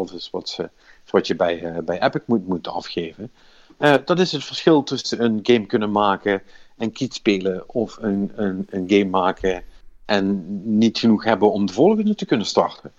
12,5 0.09 0.14
is 0.14 0.30
wat, 0.30 0.49
ze, 0.49 0.70
wat 1.11 1.26
je 1.26 1.36
bij, 1.36 1.62
uh, 1.62 1.78
bij 1.78 2.03
Epic 2.03 2.22
moet, 2.26 2.47
moet 2.47 2.68
afgeven. 2.68 3.32
Uh, 3.78 3.94
dat 4.05 4.18
is 4.18 4.32
het 4.32 4.44
verschil 4.44 4.82
tussen 4.82 5.24
een 5.24 5.38
game 5.42 5.66
kunnen 5.66 5.90
maken 5.90 6.42
en 6.76 6.92
kiet 6.92 7.14
spelen 7.14 7.68
of 7.68 7.97
een, 8.01 8.32
een, 8.34 8.66
een 8.70 8.84
game 8.88 9.11
maken 9.11 9.64
en 10.05 10.44
niet 10.78 10.99
genoeg 10.99 11.24
hebben 11.24 11.53
om 11.53 11.66
de 11.66 11.72
volgende 11.72 12.14
te 12.14 12.26
kunnen 12.26 12.47
starten. 12.47 12.92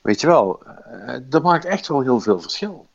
Weet 0.00 0.20
je 0.20 0.26
wel, 0.26 0.62
uh, 0.92 1.16
dat 1.22 1.42
maakt 1.42 1.64
echt 1.64 1.88
wel 1.88 2.00
heel 2.00 2.20
veel 2.20 2.40
verschil. 2.40 2.86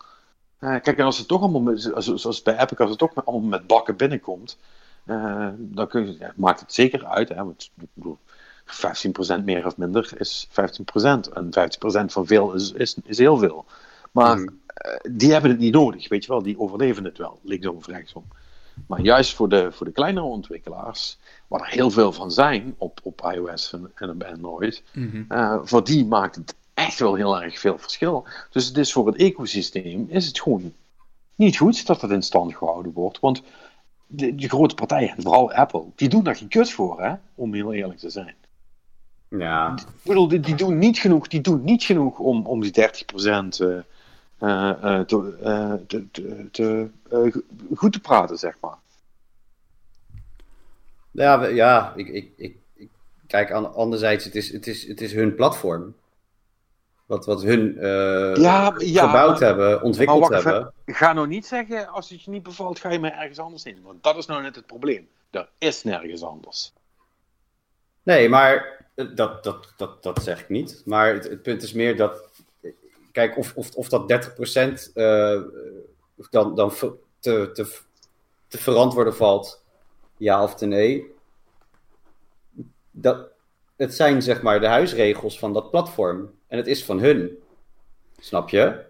Uh, 0.60 0.70
kijk, 0.82 0.98
en 0.98 1.06
als 1.06 1.18
het 1.18 1.28
toch 1.28 1.42
allemaal, 1.42 1.62
met, 1.62 1.92
zoals 1.98 2.42
bij 2.42 2.58
Epic, 2.60 2.78
als 2.78 2.90
het 2.90 3.00
toch 3.00 3.26
allemaal 3.26 3.50
met 3.50 3.68
bakken 3.68 3.96
binnenkomt, 3.96 4.58
uh, 5.06 5.48
dan 5.58 5.88
kun 5.88 6.06
je, 6.06 6.16
ja, 6.20 6.34
maakt 6.36 6.60
het 6.60 6.74
zeker 6.74 7.06
uit. 7.06 7.30
Hè, 7.30 7.36
want, 7.36 7.72
ik 7.82 7.88
bedoel, 7.94 8.18
15% 9.42 9.44
meer 9.44 9.66
of 9.66 9.78
minder 9.78 10.14
is 10.18 10.48
15%. 10.50 10.54
En 11.34 11.46
15% 11.46 12.06
van 12.06 12.26
veel 12.26 12.54
is, 12.54 12.72
is, 12.72 12.96
is 13.04 13.18
heel 13.18 13.38
veel. 13.38 13.66
Maar 14.12 14.38
mm. 14.38 14.44
uh, 14.44 15.16
die 15.16 15.32
hebben 15.32 15.50
het 15.50 15.60
niet 15.60 15.74
nodig, 15.74 16.10
weet 16.10 16.26
je 16.26 16.32
wel. 16.32 16.44
Die 16.44 16.60
overleven 16.60 17.04
het 17.04 17.18
wel, 17.18 17.40
linksom 17.44 17.76
of 17.76 17.88
rechtsom. 17.88 18.26
Maar 18.88 19.02
juist 19.02 19.34
voor 19.34 19.50
de, 19.50 19.72
voor 19.72 19.86
de 19.86 19.92
kleinere 19.92 20.26
ontwikkelaars, 20.26 21.18
waar 21.48 21.62
er 21.62 21.68
heel 21.68 21.92
veel 21.92 22.12
van 22.12 22.32
zijn 22.32 22.76
op, 22.78 23.00
op 23.04 23.32
iOS 23.34 23.74
en, 23.74 23.92
en 23.96 24.10
op 24.10 24.24
Android, 24.24 24.84
mm 24.94 25.28
-hmm. 25.28 25.68
voor 25.68 25.84
die 25.84 26.06
maakt 26.06 26.36
het 26.36 26.56
echt 26.76 27.00
wel 27.00 27.16
heel 27.16 27.42
erg 27.42 27.60
veel 27.60 27.78
verschil. 27.78 28.28
Dus 28.50 28.66
het 28.66 28.78
is 28.78 28.92
voor 28.92 29.08
het 29.08 29.16
ecosysteem 29.16 30.06
is 30.10 30.28
het 30.28 30.42
gewoon 30.42 30.74
niet 31.36 31.58
goed 31.58 31.86
dat 31.86 32.00
dat 32.00 32.12
in 32.12 32.22
stand 32.22 32.56
gehouden 32.56 32.92
wordt. 32.94 33.20
Want 33.20 33.42
de, 34.08 34.36
de 34.36 34.48
grote 34.48 34.76
partijen, 34.76 35.16
vooral 35.22 35.52
Apple, 35.52 35.84
die 35.96 36.10
doen 36.10 36.24
daar 36.24 36.36
geen 36.36 36.48
kut 36.48 36.72
voor, 36.72 37.02
hè, 37.02 37.14
om 37.36 37.54
heel 37.54 37.74
eerlijk 37.74 38.00
te 38.00 38.10
zijn. 38.10 38.36
Ja. 39.30 39.74
Ik 39.74 39.86
bedoel, 40.04 40.28
die, 40.28 40.40
die, 40.40 40.56
doen 40.56 40.78
niet 40.78 40.98
genoeg, 40.98 41.28
die 41.28 41.42
doen 41.42 41.64
niet 41.64 41.84
genoeg 41.84 42.20
om, 42.20 42.46
om 42.46 42.62
die 42.62 42.72
30% 42.72 42.76
uh, 42.76 43.78
uh, 44.40 44.72
uh, 44.84 45.00
te, 45.00 45.38
uh, 45.44 45.74
te, 45.88 46.06
te 46.52 46.90
goed 47.76 47.94
te 47.94 48.00
praten, 48.00 48.38
zeg 48.38 48.58
maar. 48.62 48.78
Ja, 51.12 51.46
ja 51.46 51.94
ik, 51.96 52.08
ik, 52.08 52.30
ik, 52.36 52.58
kijk, 53.28 53.52
anderzijds, 53.52 54.26
het 54.26 54.36
is, 54.36 54.52
het, 54.52 54.68
is, 54.68 54.88
het 54.88 55.02
is 55.02 55.14
hun 55.14 55.36
platform 55.36 55.96
wat, 57.06 57.26
wat 57.26 57.44
hun 57.44 57.76
uh, 57.76 58.36
ja, 58.36 58.74
ja, 58.78 59.06
gebouwd 59.06 59.40
hebben, 59.40 59.82
ontwikkeld 59.82 60.30
hebben. 60.30 60.74
ga 60.86 61.14
nou 61.14 61.28
niet 61.28 61.46
zeggen, 61.46 61.88
als 61.88 62.10
het 62.10 62.24
je 62.24 62.32
niet 62.32 62.44
bevalt, 62.44 62.80
ga 62.80 62.90
je 62.90 63.00
maar 63.00 63.18
ergens 63.18 63.40
anders 63.40 63.64
in. 63.64 63.82
Want 63.84 64.04
dat 64.04 64.18
is 64.18 64.26
nou 64.26 64.42
net 64.42 64.56
het 64.56 64.66
probleem. 64.66 65.08
Er 65.30 65.50
is 65.58 65.84
nergens 65.84 66.24
anders. 66.24 66.74
Nee, 68.04 68.30
maar 68.30 68.86
dat, 68.96 69.44
dat, 69.44 69.74
dat, 69.78 70.04
dat 70.04 70.24
zeg 70.24 70.42
ik 70.42 70.50
niet. 70.50 70.82
Maar 70.86 71.14
het, 71.14 71.24
het 71.24 71.42
punt 71.42 71.64
is 71.64 71.74
meer 71.74 71.98
dat, 71.98 72.30
kijk, 73.12 73.38
of, 73.38 73.54
of, 73.56 73.76
of 73.76 73.90
dat 73.90 74.28
30% 74.90 74.94
uh, 74.96 75.42
dan, 76.30 76.56
dan 76.56 76.72
te, 77.20 77.50
te, 77.54 77.80
te 78.48 78.58
verantwoorden 78.58 79.16
valt, 79.16 79.64
ja 80.18 80.44
of 80.44 80.56
te 80.56 80.66
nee. 80.66 81.14
Dat, 82.92 83.28
het 83.76 83.96
zijn 83.96 84.22
zeg 84.22 84.42
maar 84.42 84.60
de 84.60 84.68
huisregels 84.68 85.40
van 85.40 85.54
dat 85.54 85.72
platform. 85.72 86.34
En 86.56 86.62
het 86.62 86.70
is 86.70 86.86
van 86.86 87.00
hun. 87.00 87.38
Snap 88.20 88.50
je? 88.50 88.84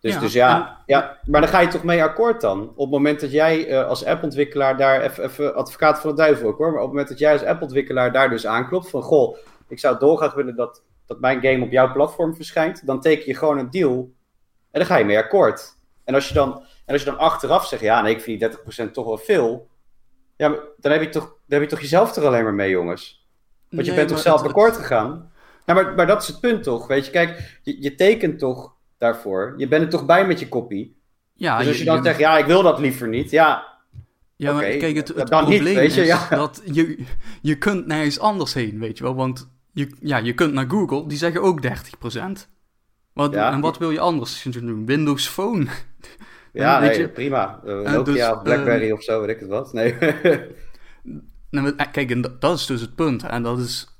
Dus 0.00 0.14
Ja, 0.14 0.20
dus 0.20 0.32
ja, 0.32 0.68
en- 0.68 0.82
ja, 0.86 1.18
maar 1.26 1.40
dan 1.40 1.50
ga 1.50 1.60
je 1.60 1.68
toch 1.68 1.82
mee 1.84 2.02
akkoord 2.02 2.40
dan? 2.40 2.60
Op 2.68 2.76
het 2.78 2.90
moment 2.90 3.20
dat 3.20 3.30
jij 3.32 3.68
eh, 3.68 3.86
als 3.88 4.04
appontwikkelaar 4.04 4.76
daar, 4.76 5.00
even, 5.02 5.54
advocaat 5.54 6.00
van 6.00 6.10
de 6.10 6.16
duivel 6.16 6.48
ook 6.48 6.58
hoor, 6.58 6.66
maar 6.66 6.74
op 6.76 6.80
het 6.80 6.88
moment 6.90 7.08
dat 7.08 7.18
jij 7.18 7.32
als 7.32 7.42
appontwikkelaar 7.44 8.12
daar 8.12 8.30
dus 8.30 8.46
aanklopt 8.46 8.90
van, 8.90 9.02
goh, 9.02 9.36
ik 9.68 9.78
zou 9.78 9.98
dolgraag 9.98 10.34
willen 10.34 10.56
dat, 10.56 10.82
dat 11.06 11.20
mijn 11.20 11.40
game 11.40 11.64
op 11.64 11.70
jouw 11.70 11.92
platform 11.92 12.34
verschijnt, 12.34 12.86
dan 12.86 13.00
teken 13.00 13.26
je 13.26 13.34
gewoon 13.34 13.58
een 13.58 13.70
deal 13.70 14.10
en 14.70 14.78
dan 14.80 14.86
ga 14.86 14.96
je 14.96 15.04
mee 15.04 15.18
akkoord. 15.18 15.76
En 16.04 16.14
als 16.14 16.28
je 16.28 16.34
dan, 16.34 16.52
en 16.86 16.92
als 16.92 17.02
je 17.02 17.10
dan 17.10 17.18
achteraf 17.18 17.66
zegt, 17.66 17.82
ja, 17.82 18.02
nee, 18.02 18.14
ik 18.14 18.20
vind 18.20 18.40
die 18.40 18.48
30% 18.88 18.92
toch 18.92 19.06
wel 19.06 19.18
veel, 19.18 19.68
ja, 20.36 20.54
dan 20.76 20.92
heb 20.92 21.02
je 21.02 21.08
toch, 21.08 21.24
dan 21.24 21.60
heb 21.60 21.62
je 21.62 21.66
toch 21.68 21.80
jezelf 21.80 22.16
er 22.16 22.26
alleen 22.26 22.44
maar 22.44 22.54
mee, 22.54 22.70
jongens. 22.70 23.26
Want 23.70 23.86
je 23.86 23.94
bent 23.94 24.08
toch 24.08 24.18
zelf 24.18 24.40
het- 24.40 24.48
akkoord 24.48 24.76
gegaan? 24.76 25.31
Ja, 25.66 25.74
maar, 25.74 25.94
maar 25.94 26.06
dat 26.06 26.22
is 26.22 26.28
het 26.28 26.40
punt 26.40 26.62
toch? 26.62 26.86
Weet 26.86 27.04
je, 27.04 27.10
kijk, 27.10 27.58
je, 27.62 27.82
je 27.82 27.94
tekent 27.94 28.38
toch 28.38 28.74
daarvoor. 28.98 29.54
Je 29.56 29.68
bent 29.68 29.82
er 29.82 29.88
toch 29.88 30.06
bij 30.06 30.26
met 30.26 30.40
je 30.40 30.48
kopie. 30.48 30.96
Ja, 31.34 31.58
dus 31.58 31.66
als 31.66 31.78
je 31.78 31.84
dan 31.84 32.02
zegt, 32.04 32.18
ja, 32.18 32.38
ik 32.38 32.46
wil 32.46 32.62
dat 32.62 32.78
liever 32.78 33.08
niet. 33.08 33.30
Ja, 33.30 33.66
Ja, 34.36 34.52
maar 34.52 34.64
kijk, 34.64 34.96
het, 34.96 35.08
het 35.08 35.28
dan 35.28 35.44
niet, 35.48 35.54
probleem 35.54 35.74
weet 35.74 35.94
je, 35.94 36.00
is 36.00 36.06
ja. 36.06 36.28
dat 36.28 36.62
je, 36.64 37.04
je 37.42 37.58
kunt 37.58 37.86
nergens 37.86 38.18
anders 38.18 38.54
heen, 38.54 38.78
weet 38.78 38.98
je 38.98 39.04
wel. 39.04 39.14
Want 39.14 39.50
je, 39.72 39.90
ja, 40.00 40.16
je 40.16 40.34
kunt 40.34 40.52
naar 40.52 40.68
Google, 40.70 41.06
die 41.08 41.18
zeggen 41.18 41.42
ook 41.42 41.60
30%. 41.66 41.68
Wat, 43.12 43.32
Ja. 43.32 43.52
En 43.52 43.60
wat 43.60 43.78
wil 43.78 43.90
je 43.90 44.00
anders? 44.00 44.46
Windows 44.84 45.28
Phone? 45.28 45.66
ja 46.52 46.78
nee, 46.80 46.98
je- 46.98 47.08
prima. 47.08 47.60
Uh, 47.64 47.86
Eh, 47.86 47.92
Nokia 47.92 48.32
dus, 48.32 48.42
Blackberry 48.42 48.86
eh, 48.88 48.92
of 48.92 49.02
zo, 49.02 49.20
weet 49.20 49.28
ik 49.28 49.40
het 49.40 49.48
wat. 49.48 49.72
Nee. 49.72 49.94
Nou, 51.50 51.72
eh, 51.76 51.86
kijk, 51.92 52.10
en 52.10 52.20
dat, 52.20 52.40
dat 52.40 52.58
is 52.58 52.66
dus 52.66 52.80
het 52.80 52.94
punt. 52.94 53.22
En 53.22 53.42
dat 53.42 53.58
is, 53.58 53.91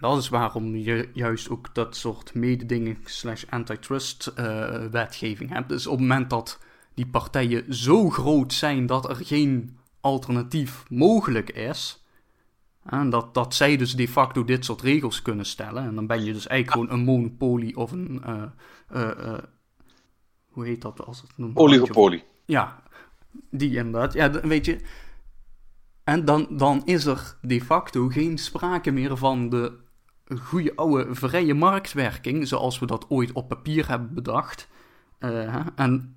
dat 0.00 0.18
is 0.18 0.28
waarom 0.28 0.76
je 0.76 1.10
juist 1.12 1.50
ook 1.50 1.74
dat 1.74 1.96
soort 1.96 2.34
mededinging 2.34 2.98
slash 3.04 3.44
antitrust 3.48 4.26
eh, 4.26 4.84
wetgeving 4.90 5.50
hebt. 5.50 5.68
Dus 5.68 5.86
op 5.86 5.98
het 5.98 6.08
moment 6.08 6.30
dat 6.30 6.60
die 6.94 7.06
partijen 7.06 7.74
zo 7.74 8.10
groot 8.10 8.52
zijn 8.52 8.86
dat 8.86 9.08
er 9.08 9.16
geen 9.16 9.78
alternatief 10.00 10.84
mogelijk 10.88 11.50
is... 11.50 12.00
En 12.86 13.10
dat, 13.10 13.34
dat 13.34 13.54
zij 13.54 13.76
dus 13.76 13.94
de 13.96 14.08
facto 14.08 14.44
dit 14.44 14.64
soort 14.64 14.80
regels 14.80 15.22
kunnen 15.22 15.46
stellen. 15.46 15.84
En 15.84 15.94
dan 15.94 16.06
ben 16.06 16.24
je 16.24 16.32
dus 16.32 16.46
eigenlijk 16.46 16.70
gewoon 16.70 16.98
een 16.98 17.04
monopolie 17.04 17.76
of 17.76 17.92
een... 17.92 18.22
eh, 18.24 18.42
eh, 19.10 19.38
hoe 20.56 20.66
heet 20.66 20.82
dat 20.82 21.06
als 21.06 21.20
het 21.20 21.30
een 21.36 21.50
Oligopolie. 21.54 22.24
ja, 22.44 22.82
die 23.50 23.76
inderdaad. 23.76 24.12
Ja, 24.12 24.30
weet 24.30 24.64
je. 24.64 24.80
En 26.04 26.24
dan, 26.24 26.46
dan 26.50 26.82
is 26.84 27.04
er 27.04 27.36
de 27.42 27.60
facto 27.60 28.08
geen 28.08 28.38
sprake 28.38 28.90
meer 28.90 29.16
van 29.16 29.48
de 29.48 29.72
goede 30.34 30.72
oude 30.76 31.14
vrije 31.14 31.54
marktwerking, 31.54 32.48
zoals 32.48 32.78
we 32.78 32.86
dat 32.86 33.06
ooit 33.08 33.32
op 33.32 33.48
papier 33.48 33.88
hebben 33.88 34.14
bedacht. 34.14 34.68
Eh, 35.18 35.66
en 35.76 36.16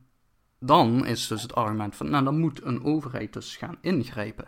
dan 0.59 1.05
is 1.05 1.27
dus 1.27 1.41
het 1.41 1.55
argument 1.55 1.95
van, 1.95 2.09
nou, 2.09 2.23
dan 2.23 2.39
moet 2.39 2.63
een 2.63 2.83
overheid 2.83 3.33
dus 3.33 3.55
gaan 3.55 3.77
ingrijpen. 3.81 4.47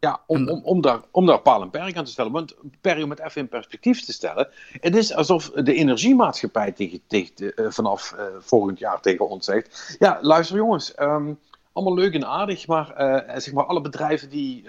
Ja, 0.00 0.20
om, 0.26 0.48
om, 0.48 0.64
om, 0.64 0.80
daar, 0.80 1.00
om 1.10 1.26
daar 1.26 1.40
paal 1.40 1.62
en 1.62 1.70
perk 1.70 1.96
aan 1.96 2.04
te 2.04 2.10
stellen. 2.10 2.32
Want 2.32 2.54
Perry, 2.80 3.02
om 3.02 3.10
het 3.10 3.18
even 3.18 3.40
in 3.40 3.48
perspectief 3.48 4.04
te 4.04 4.12
stellen. 4.12 4.48
Het 4.80 4.96
is 4.96 5.14
alsof 5.14 5.50
de 5.50 5.74
energiemaatschappij 5.74 6.72
tegen, 6.72 7.00
tegen, 7.06 7.54
eh, 7.54 7.70
vanaf 7.70 8.12
eh, 8.12 8.24
volgend 8.38 8.78
jaar 8.78 9.00
tegen 9.00 9.28
ons 9.28 9.44
zegt. 9.44 9.96
Ja, 9.98 10.18
luister 10.20 10.56
jongens, 10.56 10.94
ehm, 10.94 11.32
allemaal 11.72 11.94
leuk 11.94 12.14
en 12.14 12.26
aardig. 12.26 12.66
Maar, 12.66 12.94
zeg 13.36 13.52
maar 13.52 13.64
alle 13.64 13.80
bedrijven 13.80 14.28
die, 14.28 14.68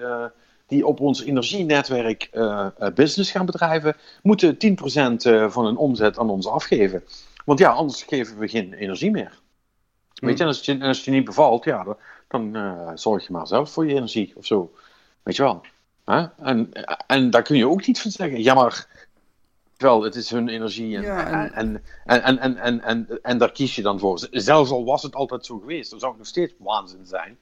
die 0.67 0.85
op 0.87 0.99
ons 0.99 1.23
energienetwerk 1.23 2.27
eh, 2.31 2.67
eh, 2.77 2.93
business 2.93 3.31
gaan 3.31 3.45
bedrijven. 3.45 3.95
moeten 4.21 4.57
10% 4.57 5.25
eh, 5.25 5.49
van 5.49 5.65
hun 5.65 5.77
omzet 5.77 6.17
aan 6.19 6.29
ons 6.29 6.47
afgeven. 6.47 7.03
Want 7.45 7.59
ja, 7.59 7.69
anders 7.71 8.03
geven 8.03 8.37
we 8.37 8.47
geen 8.47 8.73
energie 8.73 9.11
meer. 9.11 9.39
Weet 10.13 10.37
je, 10.37 10.41
en 10.43 10.47
als 10.49 10.57
het 10.57 10.65
je, 10.65 10.79
als 10.79 11.05
je 11.05 11.11
niet 11.11 11.25
bevalt, 11.25 11.63
ja, 11.63 11.83
dan, 12.27 12.51
dan 12.51 12.97
zorg 12.97 13.27
je 13.27 13.31
maar 13.33 13.47
zelf 13.47 13.71
voor 13.71 13.87
je 13.87 13.95
energie 13.95 14.33
of 14.35 14.45
zo. 14.45 14.73
Weet 15.23 15.35
je 15.35 15.43
wel. 15.43 15.61
En, 16.37 16.71
en 17.07 17.29
daar 17.29 17.41
kun 17.41 17.57
je 17.57 17.67
ook 17.67 17.87
niet 17.87 18.01
van 18.01 18.11
zeggen. 18.11 18.43
Ja, 18.43 18.53
maar. 18.53 19.05
Wel, 19.77 20.03
het 20.03 20.15
is 20.15 20.29
hun 20.29 20.49
energie 20.49 20.95
en, 20.95 21.01
Ja, 21.01 21.25
en, 21.27 21.53
en- 21.53 21.83
en, 22.05 22.23
en, 22.23 22.37
en, 22.39 22.57
en, 22.57 22.81
en, 22.83 23.19
en 23.21 23.37
daar 23.37 23.51
kies 23.51 23.75
je 23.75 23.81
dan 23.81 23.99
voor. 23.99 24.27
Zelfs 24.31 24.71
al 24.71 24.85
was 24.85 25.03
het 25.03 25.15
altijd 25.15 25.45
zo 25.45 25.59
geweest, 25.59 25.89
dan 25.89 25.99
zou 25.99 26.11
het 26.11 26.19
nog 26.19 26.29
steeds 26.29 26.53
waanzin 26.57 27.05
zijn. 27.05 27.37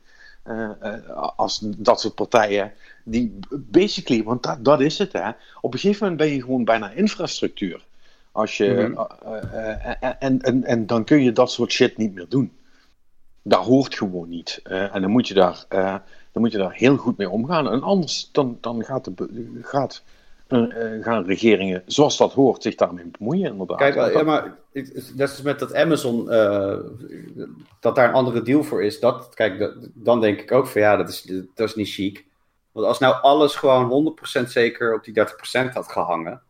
Eh, 0.46 0.70
eh, 0.82 1.30
als 1.36 1.60
dat 1.62 2.02
soort 2.02 2.16
partijen, 2.16 2.74
die 3.04 3.40
basically, 3.52 4.24
want 4.24 4.44
dat, 4.44 4.66
dat 4.66 4.82
is 4.82 4.98
het 4.98 5.14
hè. 5.14 5.30
Op 5.62 5.74
een 5.74 5.80
gegeven 5.80 6.04
moment 6.04 6.22
ben 6.22 6.34
je 6.36 6.42
gewoon 6.42 6.64
bijna 6.64 6.92
infrastructuur. 6.92 7.86
Als 8.32 8.58
je, 8.58 8.74
Mhm. 8.74 9.06
eh, 9.54 10.16
en, 10.20 10.42
en, 10.42 10.64
en 10.64 10.86
dan 10.86 11.04
kun 11.04 11.24
je 11.24 11.32
dat 11.32 11.52
soort 11.52 11.72
shit 11.72 11.98
niet 11.98 12.14
meer 12.14 12.26
doen. 12.30 12.52
Dat 13.42 13.66
hoort 13.66 13.96
gewoon 13.96 14.30
niet. 14.30 14.60
En 14.64 15.02
dan 15.02 15.10
moet 15.12 15.28
je 15.28 15.34
daar, 15.34 15.66
dan 16.32 16.42
moet 16.42 16.52
je 16.52 16.58
daar 16.58 16.74
heel 16.74 16.98
goed 16.98 17.18
mee 17.18 17.30
omgaan. 17.30 17.70
En 17.72 17.82
anders 17.82 18.30
dan, 18.32 18.58
dan 18.62 18.84
gaat 18.84 19.06
de, 19.18 19.60
gaat, 19.62 20.04
gaan 21.02 21.26
regeringen, 21.26 21.84
zoals 21.86 22.18
dat 22.18 22.34
hoort, 22.34 22.62
zich 22.62 22.76
daarmee 22.76 23.12
bemoeien. 23.18 23.52
Inderdaad. 23.52 23.78
Kijk, 23.78 23.96
ja, 23.96 24.10
dat- 24.10 24.26
maar 24.26 24.58
net 25.14 25.22
als 25.22 25.42
met 25.42 25.60
dat 25.60 25.74
Amazon, 25.74 26.32
eh, 26.32 26.78
dat 27.80 27.96
daar 27.96 28.08
een 28.08 28.14
andere 28.14 28.42
deal 28.42 28.64
voor 28.64 28.84
is, 28.84 29.00
dat, 29.00 29.34
kijk, 29.34 29.60
dat- 29.60 29.76
dan 29.94 30.22
denk 30.22 30.40
ik 30.42 30.52
ook 30.52 30.68
van 30.68 30.82
ja, 30.82 30.96
dat 30.96 31.10
is, 31.10 31.22
dat 31.56 31.68
is 31.68 31.76
niet 31.76 31.90
chic. 31.90 32.26
Want 32.72 32.88
als 32.88 33.00
nou 33.00 33.16
alles 33.22 33.56
gewoon 33.56 33.86
100% 33.86 34.52
zeker 34.52 34.94
op 34.94 35.04
die 35.04 35.14
30% 35.14 35.74
had 35.74 35.92
gehangen, 35.92 36.42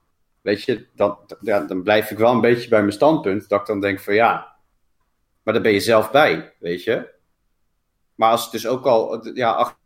weet 0.41 0.63
je, 0.63 0.85
dan, 0.95 1.17
ja, 1.41 1.59
dan 1.59 1.83
blijf 1.83 2.11
ik 2.11 2.17
wel 2.17 2.31
een 2.31 2.41
beetje 2.41 2.69
bij 2.69 2.79
mijn 2.79 2.91
standpunt, 2.93 3.49
dat 3.49 3.59
ik 3.59 3.65
dan 3.67 3.81
denk 3.81 3.99
van 3.99 4.13
ja, 4.13 4.55
maar 5.43 5.53
daar 5.53 5.63
ben 5.63 5.71
je 5.71 5.79
zelf 5.79 6.11
bij, 6.11 6.53
weet 6.59 6.83
je. 6.83 7.13
Maar 8.15 8.31
als 8.31 8.43
het 8.43 8.51
dus 8.51 8.67
ook 8.67 8.85
al, 8.85 9.27
ja, 9.33 9.51
achter 9.51 9.77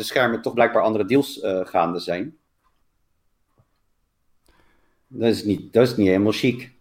de 0.00 0.02
schermen 0.02 0.42
toch 0.42 0.54
blijkbaar 0.54 0.82
andere 0.82 1.04
deals 1.04 1.40
eh, 1.40 1.60
gaande 1.66 1.98
zijn, 1.98 2.36
dat 5.08 5.28
is 5.30 5.44
niet, 5.44 5.72
dat 5.72 5.88
is 5.88 5.96
niet 5.96 6.06
helemaal 6.06 6.32
chic. 6.32 6.72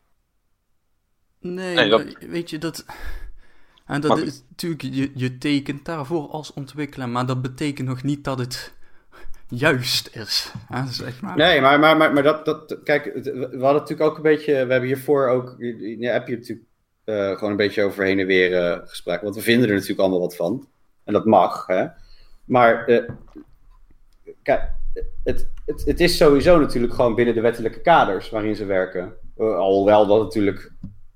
Nee, 1.40 1.76
Nee, 1.76 1.90
dat- 1.90 2.04
maar 2.04 2.30
weet 2.30 2.50
je, 2.50 2.58
dat... 2.58 2.86
En 3.86 4.02
dat 4.02 4.16
Maar- 4.18 4.26
is 4.26 4.44
natuurlijk, 4.50 4.82
je, 4.82 5.12
je 5.16 5.38
tekent 5.38 5.86
daarvoor 5.86 6.28
als 6.30 6.54
ontwikkelaar, 6.54 7.10
maar 7.10 7.26
dat 7.26 7.42
betekent 7.42 7.88
nog 7.88 8.04
niet 8.04 8.24
dat 8.24 8.40
het 8.40 8.74
juist 9.48 10.16
is. 10.16 10.52
Hè, 10.68 10.88
zeg 10.92 11.22
maar. 11.22 11.36
Nee, 11.38 11.62
maar, 11.62 11.80
maar, 11.80 11.98
maar, 11.98 12.14
maar 12.14 12.24
dat, 12.24 12.46
dat, 12.46 12.80
kijk, 12.84 13.04
we 13.24 13.32
hadden 13.60 13.82
natuurlijk 13.82 14.10
ook 14.10 14.16
een 14.16 14.22
beetje, 14.24 14.52
we 14.52 14.58
hebben 14.72 14.82
hiervoor 14.82 15.28
ook, 15.28 15.56
ja, 16.00 16.12
heb 16.14 16.28
je 16.28 16.36
natuurlijk 16.38 16.68
eh, 17.04 17.32
gewoon 17.32 17.52
een 17.52 17.58
beetje 17.58 17.84
over 17.84 18.04
heen 18.04 18.20
en 18.20 18.26
weer 18.28 18.56
eh, 18.58 18.80
gesproken, 18.88 19.24
want 19.24 19.36
we 19.36 19.42
vinden 19.42 19.68
er 19.68 19.74
natuurlijk 19.74 20.00
allemaal 20.00 20.20
wat 20.20 20.36
van. 20.36 20.68
En 21.04 21.14
dat 21.14 21.26
mag, 21.26 21.66
hè. 21.68 21.88
Maar, 22.46 22.86
eh, 22.86 23.10
kijk, 24.44 24.72
het, 25.24 25.50
het, 25.66 25.86
het 25.86 26.00
is 26.00 26.18
sowieso 26.18 26.60
natuurlijk 26.60 26.94
gewoon 26.94 27.16
binnen 27.16 27.36
de 27.36 27.42
wettelijke 27.42 27.82
kaders 27.82 28.30
waarin 28.30 28.56
ze 28.56 28.66
werken. 28.66 29.14
Eh, 29.38 29.58
alhoewel 29.58 30.08
dat 30.08 30.22
natuurlijk 30.22 30.72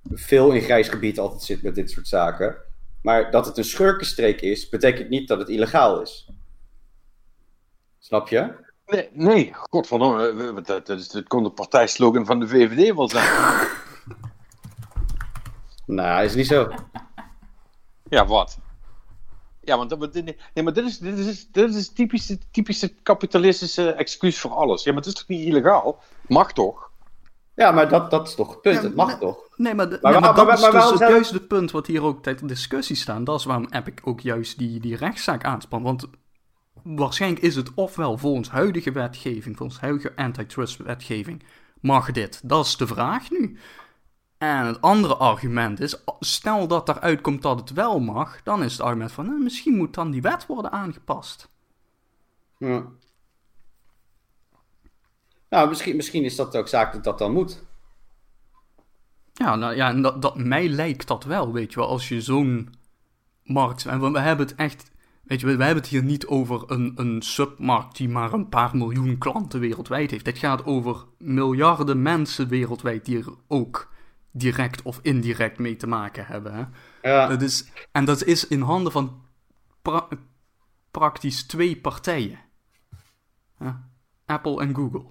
veel 0.09 0.51
in 0.51 0.61
grijs 0.61 0.87
gebied 0.87 1.19
altijd 1.19 1.41
zit 1.41 1.61
met 1.61 1.75
dit 1.75 1.91
soort 1.91 2.07
zaken. 2.07 2.55
Maar 3.01 3.31
dat 3.31 3.45
het 3.45 3.57
een 3.57 3.63
schurkenstreek 3.63 4.41
is, 4.41 4.69
betekent 4.69 5.09
niet 5.09 5.27
dat 5.27 5.39
het 5.39 5.49
illegaal 5.49 6.01
is. 6.01 6.29
Snap 7.99 8.27
je? 8.27 8.53
Nee, 8.85 9.09
nee, 9.13 9.53
godverdomme, 9.53 10.53
dat, 10.61 10.85
dat, 10.85 10.99
is, 10.99 11.07
dat 11.07 11.27
kon 11.27 11.43
de 11.43 11.51
partijslogan 11.51 12.25
van 12.25 12.39
de 12.39 12.47
VVD 12.47 12.95
wel 12.95 13.09
zijn. 13.09 13.67
Nou, 15.85 16.23
is 16.23 16.35
niet 16.35 16.47
zo. 16.47 16.71
ja, 18.09 18.25
wat? 18.25 18.57
Ja, 19.63 19.77
want 19.77 20.13
nee, 20.53 20.63
maar 20.63 20.73
dit 20.73 20.85
is, 20.85 20.97
dit 20.97 21.17
is, 21.17 21.47
dit 21.51 21.75
is 21.75 21.89
typische, 21.93 22.37
typische 22.51 22.93
kapitalistische 23.03 23.91
excuus 23.91 24.39
voor 24.39 24.51
alles. 24.51 24.83
Ja, 24.83 24.91
maar 24.91 25.01
het 25.01 25.13
is 25.13 25.19
toch 25.19 25.27
niet 25.27 25.47
illegaal? 25.47 25.99
Mag 26.27 26.53
toch? 26.53 26.89
Ja, 27.55 27.71
maar 27.71 27.89
dat, 27.89 28.11
dat 28.11 28.27
is 28.27 28.35
toch 28.35 28.49
het 28.49 28.61
punt. 28.61 28.75
Ja, 28.75 28.81
het 28.81 28.95
mag 28.95 29.07
nee. 29.07 29.17
toch? 29.17 29.49
Nee, 29.55 29.73
maar, 29.75 29.89
de- 29.89 29.99
Maar 30.01 30.11
nee, 30.11 30.21
maar 30.21 30.33
waar- 30.35 30.45
dat 30.59 30.61
maar- 30.71 30.83
is 30.83 30.89
dus 30.89 30.99
juist 30.99 31.31
het 31.31 31.47
punt 31.47 31.71
wat 31.71 31.87
hier 31.87 32.03
ook 32.03 32.23
ter 32.23 32.47
discussie 32.47 32.95
staat. 32.95 33.25
Dat 33.25 33.39
is 33.39 33.45
waarom 33.45 33.67
Epic 33.69 33.93
ook 34.03 34.19
juist 34.19 34.57
die, 34.57 34.79
die 34.79 34.95
rechtszaak 34.95 35.43
aanspan. 35.43 35.83
Want 35.83 36.07
waarschijnlijk 36.83 37.41
is 37.43 37.55
het 37.55 37.73
ofwel 37.73 38.17
volgens 38.17 38.49
huidige 38.49 38.91
wetgeving, 38.91 39.57
volgens 39.57 39.79
huidige 39.79 40.15
antitrust 40.15 40.77
wetgeving, 40.77 41.43
mag 41.81 42.11
dit. 42.11 42.39
Dat 42.43 42.65
is 42.65 42.77
de 42.77 42.87
vraag 42.87 43.29
nu. 43.29 43.57
En 44.41 44.65
het 44.65 44.81
andere 44.81 45.15
argument 45.15 45.79
is, 45.79 46.03
stel 46.19 46.67
dat 46.67 46.89
eruit 46.89 47.21
komt 47.21 47.41
dat 47.41 47.59
het 47.59 47.73
wel 47.73 47.99
mag, 47.99 48.43
dan 48.43 48.63
is 48.63 48.71
het 48.71 48.81
argument 48.81 49.11
van, 49.11 49.25
nou, 49.25 49.41
misschien 49.41 49.75
moet 49.75 49.93
dan 49.93 50.11
die 50.11 50.21
wet 50.21 50.45
worden 50.45 50.71
aangepast. 50.71 51.49
Ja. 52.57 52.83
Nou, 55.49 55.69
misschien, 55.69 55.95
misschien 55.95 56.23
is 56.23 56.35
dat 56.35 56.55
ook 56.55 56.67
zaak 56.67 56.93
dat 56.93 57.03
dat 57.03 57.17
dan 57.17 57.31
moet. 57.31 57.63
Ja, 59.33 59.55
nou 59.55 59.75
ja, 59.75 59.89
en 59.89 60.01
dat, 60.01 60.21
dat, 60.21 60.35
mij 60.35 60.69
lijkt 60.69 61.07
dat 61.07 61.23
wel, 61.23 61.51
weet 61.51 61.73
je 61.73 61.79
wel, 61.79 61.89
als 61.89 62.07
je 62.09 62.21
zo'n 62.21 62.73
markt... 63.43 63.85
En 63.85 63.99
we, 63.99 64.11
we 64.11 64.19
hebben 64.19 64.47
het 64.47 64.55
echt... 64.55 64.91
Weet 65.23 65.39
je, 65.39 65.45
we 65.45 65.51
hebben 65.51 65.83
het 65.83 65.87
hier 65.87 66.03
niet 66.03 66.27
over 66.27 66.71
een, 66.71 66.93
een 66.95 67.21
submarkt 67.21 67.97
die 67.97 68.09
maar 68.09 68.33
een 68.33 68.49
paar 68.49 68.77
miljoen 68.77 69.17
klanten 69.17 69.59
wereldwijd 69.59 70.11
heeft. 70.11 70.25
Het 70.25 70.37
gaat 70.37 70.65
over 70.65 71.05
miljarden 71.17 72.01
mensen 72.01 72.47
wereldwijd 72.47 73.05
die 73.05 73.17
er 73.17 73.33
ook 73.47 73.89
direct 74.31 74.81
of 74.81 74.99
indirect 75.01 75.57
mee 75.59 75.75
te 75.75 75.87
maken 75.87 76.25
hebben. 76.25 76.53
Hè? 76.53 76.63
Ja. 77.11 77.27
Dat 77.27 77.41
is, 77.41 77.71
en 77.91 78.05
dat 78.05 78.23
is 78.23 78.47
in 78.47 78.61
handen 78.61 78.91
van 78.91 79.21
pra- 79.81 80.07
praktisch 80.91 81.43
twee 81.47 81.77
partijen: 81.77 82.39
Hè? 83.57 83.69
Apple 84.25 84.61
en 84.61 84.75
Google. 84.75 85.05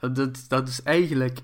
Dat, 0.00 0.14
dat, 0.16 0.44
dat 0.48 0.68
is 0.68 0.82
eigenlijk. 0.82 1.38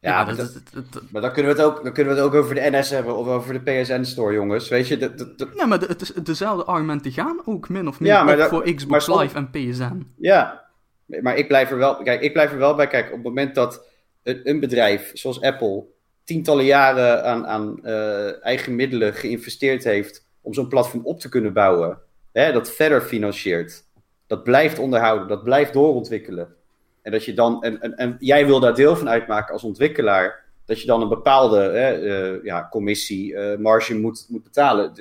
Ja, 0.00 0.24
maar 0.24 0.36
dat, 0.36 0.52
dat- 0.54 0.72
dat- 0.72 0.92
dat- 0.92 1.10
Maar 1.10 1.22
dan 1.22 1.32
kunnen, 1.32 1.54
we 1.54 1.60
het 1.62 1.70
ook, 1.70 1.84
dan 1.84 1.92
kunnen 1.92 2.14
we 2.14 2.18
het 2.20 2.28
ook 2.28 2.34
over 2.34 2.54
de 2.54 2.68
NS 2.70 2.90
hebben 2.90 3.16
of 3.16 3.26
over 3.26 3.64
de 3.64 3.80
PSN-store, 3.82 4.32
jongens. 4.34 4.68
Weet 4.68 4.88
je, 4.88 5.48
ja, 5.56 5.66
maar 5.66 5.80
het 5.80 6.02
is, 6.02 6.08
dezelfde 6.12 6.64
argumenten 6.64 7.12
gaan 7.12 7.40
ook 7.44 7.68
min 7.68 7.88
of 7.88 8.00
meer 8.00 8.10
Ja, 8.12 8.22
maar 8.22 8.48
voor 8.48 8.74
Xbox 8.74 9.06
Live 9.06 9.36
en 9.36 9.50
PSN. 9.50 10.12
ja. 10.16 10.64
Maar 11.06 11.36
ik 11.36 11.46
blijf 11.48 11.70
er 11.70 11.76
wel, 11.76 12.02
kijk, 12.02 12.20
ik 12.20 12.32
blijf 12.32 12.52
er 12.52 12.58
wel 12.58 12.74
bij. 12.74 12.86
Kijk, 12.86 13.06
op 13.06 13.12
het 13.12 13.22
moment 13.22 13.54
dat 13.54 13.86
een, 14.26 14.60
bedrijf 14.60 15.10
zoals 15.14 15.40
Apple 15.40 15.84
tientallen 16.24 16.64
jaren 16.64 17.24
aan, 17.24 17.46
aan 17.46 17.84
eh, 17.84 18.44
eigen 18.44 18.74
middelen 18.74 19.14
geïnvesteerd 19.14 19.84
heeft 19.84 20.26
om 20.40 20.54
zo'n 20.54 20.68
platform 20.68 21.04
op 21.04 21.20
te 21.20 21.28
kunnen 21.28 21.52
bouwen, 21.52 21.98
hè, 22.32 22.52
dat 22.52 22.74
verder 22.74 23.00
financiert, 23.00 23.84
dat 24.26 24.42
blijft 24.42 24.78
onderhouden, 24.78 25.28
dat 25.28 25.44
blijft 25.44 25.72
doorontwikkelen. 25.72 26.54
En 27.02 27.12
dat 27.12 27.24
je 27.24 27.34
dan, 27.34 27.62
en, 27.62 27.80
en, 27.80 27.96
en 27.96 28.16
jij 28.18 28.46
wil 28.46 28.60
daar 28.60 28.74
deel 28.74 28.96
van 28.96 29.08
uitmaken 29.08 29.52
als 29.52 29.62
ontwikkelaar, 29.62 30.44
dat 30.64 30.80
je 30.80 30.86
dan 30.86 31.02
een 31.02 31.08
bepaalde 31.08 31.58
hè, 31.58 31.90
eh, 31.90 32.44
ja, 32.44 32.68
commissie, 32.70 33.36
eh, 33.36 33.58
marge 33.58 33.94
moet, 33.94 34.26
moet 34.28 34.42
betalen. 34.42 34.92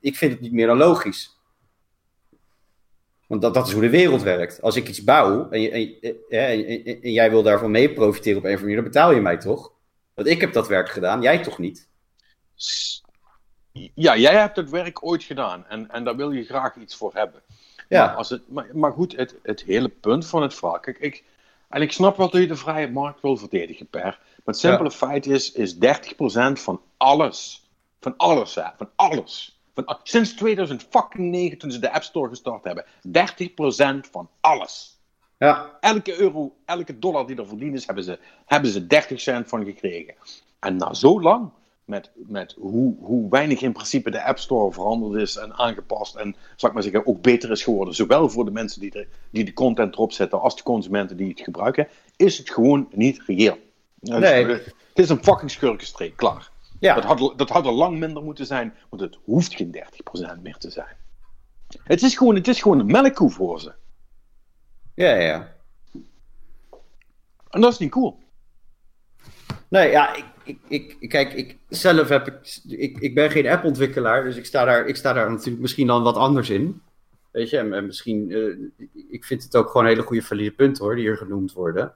Ik 0.00 0.16
vind 0.16 0.32
het 0.32 0.40
niet 0.40 0.52
meer 0.52 0.66
dan 0.66 0.76
logisch. 0.76 1.39
Want 3.30 3.42
dat, 3.42 3.54
dat 3.54 3.66
is 3.66 3.72
hoe 3.72 3.82
de 3.82 3.90
wereld 3.90 4.22
werkt. 4.22 4.62
Als 4.62 4.76
ik 4.76 4.88
iets 4.88 5.04
bouw 5.04 5.50
en, 5.50 5.60
je, 5.60 5.70
en, 5.70 5.98
en, 6.28 6.84
en- 7.02 7.12
jij 7.12 7.30
wil 7.30 7.42
daarvan 7.42 7.70
mee 7.70 7.92
profiteren 7.92 8.38
op 8.38 8.44
een 8.44 8.54
of 8.54 8.60
andere 8.60 8.60
manier, 8.60 8.76
dan 8.76 8.84
betaal 8.84 9.12
je 9.12 9.20
mij 9.20 9.36
toch? 9.36 9.72
Want 10.14 10.28
ik 10.28 10.40
heb 10.40 10.52
dat 10.52 10.68
werk 10.68 10.88
gedaan, 10.88 11.22
jij 11.22 11.42
toch 11.42 11.58
niet? 11.58 11.88
Ja, 13.94 14.16
jij 14.16 14.34
hebt 14.34 14.56
het 14.56 14.70
werk 14.70 15.06
ooit 15.06 15.22
gedaan 15.22 15.66
en, 15.66 15.90
en 15.90 16.04
daar 16.04 16.16
wil 16.16 16.30
je 16.30 16.44
graag 16.44 16.76
iets 16.76 16.96
voor 16.96 17.10
hebben. 17.14 17.42
Ja. 17.88 18.06
Maar, 18.06 18.14
als 18.14 18.28
het, 18.28 18.42
maar, 18.48 18.66
maar 18.72 18.92
goed, 18.92 19.16
het, 19.16 19.34
het 19.42 19.62
hele 19.62 19.88
punt 19.88 20.26
van 20.26 20.42
het 20.42 20.54
verhaal. 20.54 20.80
Kijk, 20.80 20.98
ik, 20.98 21.24
en 21.68 21.82
ik 21.82 21.92
snap 21.92 22.16
wel 22.16 22.30
dat 22.30 22.40
je 22.40 22.46
de 22.46 22.56
vrije 22.56 22.90
markt 22.90 23.20
wil 23.20 23.36
verdedigen, 23.36 23.86
Per. 23.86 24.02
Maar 24.02 24.20
het 24.44 24.58
simpele 24.58 24.90
feit 24.90 25.26
is, 25.26 25.52
is 25.52 25.74
30% 25.74 25.78
van 26.52 26.80
alles. 26.96 27.68
Van 28.00 28.14
alles, 28.16 28.54
hè. 28.54 28.64
Van 28.76 28.90
alles. 28.96 29.59
Van, 29.84 29.98
sinds 30.02 30.34
2009, 30.34 31.58
toen 31.58 31.70
ze 31.72 31.78
de 31.78 31.92
App 31.92 32.02
Store 32.02 32.28
gestart 32.28 32.64
hebben. 32.64 32.84
30% 34.06 34.10
van 34.10 34.28
alles. 34.40 34.98
Ja, 35.38 35.76
Elke 35.80 36.20
euro, 36.20 36.56
elke 36.64 36.98
dollar 36.98 37.26
die 37.26 37.36
er 37.36 37.46
verdiend 37.46 37.74
is, 37.74 37.86
hebben 37.86 38.04
ze, 38.04 38.18
hebben 38.46 38.70
ze 38.70 38.86
30 38.86 39.20
cent 39.20 39.48
van 39.48 39.64
gekregen. 39.64 40.14
En 40.58 40.76
na 40.76 40.94
zo 40.94 41.20
lang, 41.20 41.50
met, 41.84 42.10
met 42.14 42.54
hoe, 42.58 42.96
hoe 43.00 43.30
weinig 43.30 43.60
in 43.60 43.72
principe 43.72 44.10
de 44.10 44.24
App 44.24 44.38
Store 44.38 44.72
veranderd 44.72 45.22
is 45.22 45.36
en 45.36 45.52
aangepast 45.54 46.14
en, 46.14 46.36
zal 46.56 46.68
ik 46.68 46.74
maar 46.74 46.84
zeggen, 46.84 47.06
ook 47.06 47.22
beter 47.22 47.50
is 47.50 47.62
geworden, 47.62 47.94
zowel 47.94 48.28
voor 48.28 48.44
de 48.44 48.50
mensen 48.50 48.80
die, 48.80 48.92
er, 48.92 49.06
die 49.30 49.44
de 49.44 49.52
content 49.52 49.94
erop 49.94 50.12
zetten 50.12 50.40
als 50.40 50.56
de 50.56 50.62
consumenten 50.62 51.16
die 51.16 51.28
het 51.28 51.40
gebruiken, 51.40 51.88
is 52.16 52.38
het 52.38 52.50
gewoon 52.50 52.88
niet 52.92 53.22
reëel. 53.26 53.58
Dus, 54.00 54.18
Nee. 54.18 54.44
het 54.46 54.72
is 54.94 55.08
een 55.08 55.22
fucking 55.24 55.50
schurkenstreek, 55.50 56.16
klaar. 56.16 56.50
Ja. 56.80 56.94
Dat, 56.94 57.04
had, 57.04 57.38
dat 57.38 57.48
had 57.48 57.66
er 57.66 57.72
lang 57.72 57.98
minder 57.98 58.22
moeten 58.22 58.46
zijn, 58.46 58.74
want 58.88 59.02
het 59.02 59.18
hoeft 59.24 59.54
geen 59.54 59.84
30% 60.38 60.40
meer 60.42 60.56
te 60.56 60.70
zijn. 60.70 60.96
Het 61.82 62.02
is 62.02 62.16
gewoon, 62.16 62.34
het 62.34 62.48
is 62.48 62.62
gewoon 62.62 62.78
een 62.78 62.86
melkkoe 62.86 63.30
voor 63.30 63.60
ze. 63.60 63.72
ja, 64.94 65.14
ja. 65.14 65.58
En 67.50 67.60
dat 67.60 67.72
is 67.72 67.78
niet 67.78 67.90
cool. 67.90 68.18
Nee, 69.68 69.90
ja, 69.90 70.14
ik, 70.14 70.58
ik, 70.68 70.96
ik, 71.00 71.08
kijk, 71.08 71.32
ik 71.32 71.58
zelf 71.68 72.08
heb 72.08 72.26
ik, 72.26 72.60
ik, 72.68 72.98
ik 72.98 73.14
ben 73.14 73.30
geen 73.30 73.46
app-ontwikkelaar, 73.46 74.24
dus 74.24 74.36
ik 74.36 74.44
sta, 74.44 74.64
daar, 74.64 74.86
ik 74.86 74.96
sta 74.96 75.12
daar 75.12 75.30
natuurlijk 75.30 75.60
misschien 75.60 75.86
dan 75.86 76.02
wat 76.02 76.16
anders 76.16 76.50
in. 76.50 76.82
Weet 77.30 77.50
je, 77.50 77.58
en, 77.58 77.72
en 77.72 77.86
misschien, 77.86 78.30
eh, 78.30 78.88
ik 79.10 79.24
vind 79.24 79.42
het 79.42 79.56
ook 79.56 79.70
gewoon 79.70 79.86
hele 79.86 80.02
goede 80.02 80.22
valide 80.22 80.50
punten 80.50 80.84
hoor, 80.84 80.94
die 80.94 81.04
hier 81.04 81.16
genoemd 81.16 81.52
worden. 81.52 81.94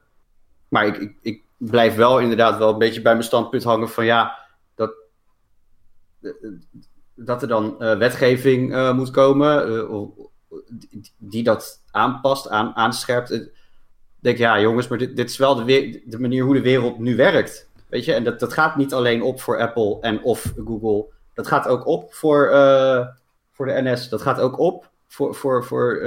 Maar 0.68 0.86
ik, 0.86 0.96
ik, 0.96 1.16
ik 1.22 1.42
blijf 1.56 1.94
wel 1.94 2.20
inderdaad 2.20 2.58
wel 2.58 2.72
een 2.72 2.78
beetje 2.78 3.02
bij 3.02 3.12
mijn 3.12 3.24
standpunt 3.24 3.62
hangen 3.62 3.88
van 3.88 4.04
ja, 4.04 4.38
dat, 7.14 7.42
er 7.42 7.48
dan 7.48 7.80
eh, 7.80 7.98
wetgeving 7.98 8.74
eh, 8.74 8.94
moet 8.94 9.10
komen 9.10 9.68
eh, 9.88 10.02
die, 11.18 11.42
dat 11.42 11.82
aanpast, 11.90 12.48
aan, 12.48 12.76
aanscherpt. 12.76 13.32
Ik 13.32 13.50
denk, 14.20 14.38
ja 14.38 14.60
jongens, 14.60 14.88
maar 14.88 14.98
dit, 14.98 15.16
dit 15.16 15.30
is 15.30 15.36
wel 15.36 15.64
de, 15.64 16.16
manier 16.18 16.44
hoe 16.44 16.54
de 16.54 16.60
wereld 16.60 16.98
nu 16.98 17.16
werkt. 17.16 17.68
Weet 17.88 18.04
je, 18.04 18.12
en 18.12 18.24
dat, 18.24 18.40
dat 18.40 18.52
gaat 18.52 18.76
niet 18.76 18.94
alleen 18.94 19.22
op 19.22 19.40
voor 19.40 19.60
Apple 19.60 19.98
en 20.00 20.22
of 20.22 20.52
Google. 20.64 21.04
Dat 21.34 21.46
gaat 21.46 21.68
ook 21.68 21.86
op 21.86 22.14
voor, 22.14 22.48
voor 23.52 23.66
de 23.66 23.82
NS. 23.82 24.08
Dat 24.08 24.22
gaat 24.22 24.40
ook 24.40 24.58
op 24.58 24.90
voor, 25.08 25.34
voor, 25.34 25.64
voor 25.64 25.98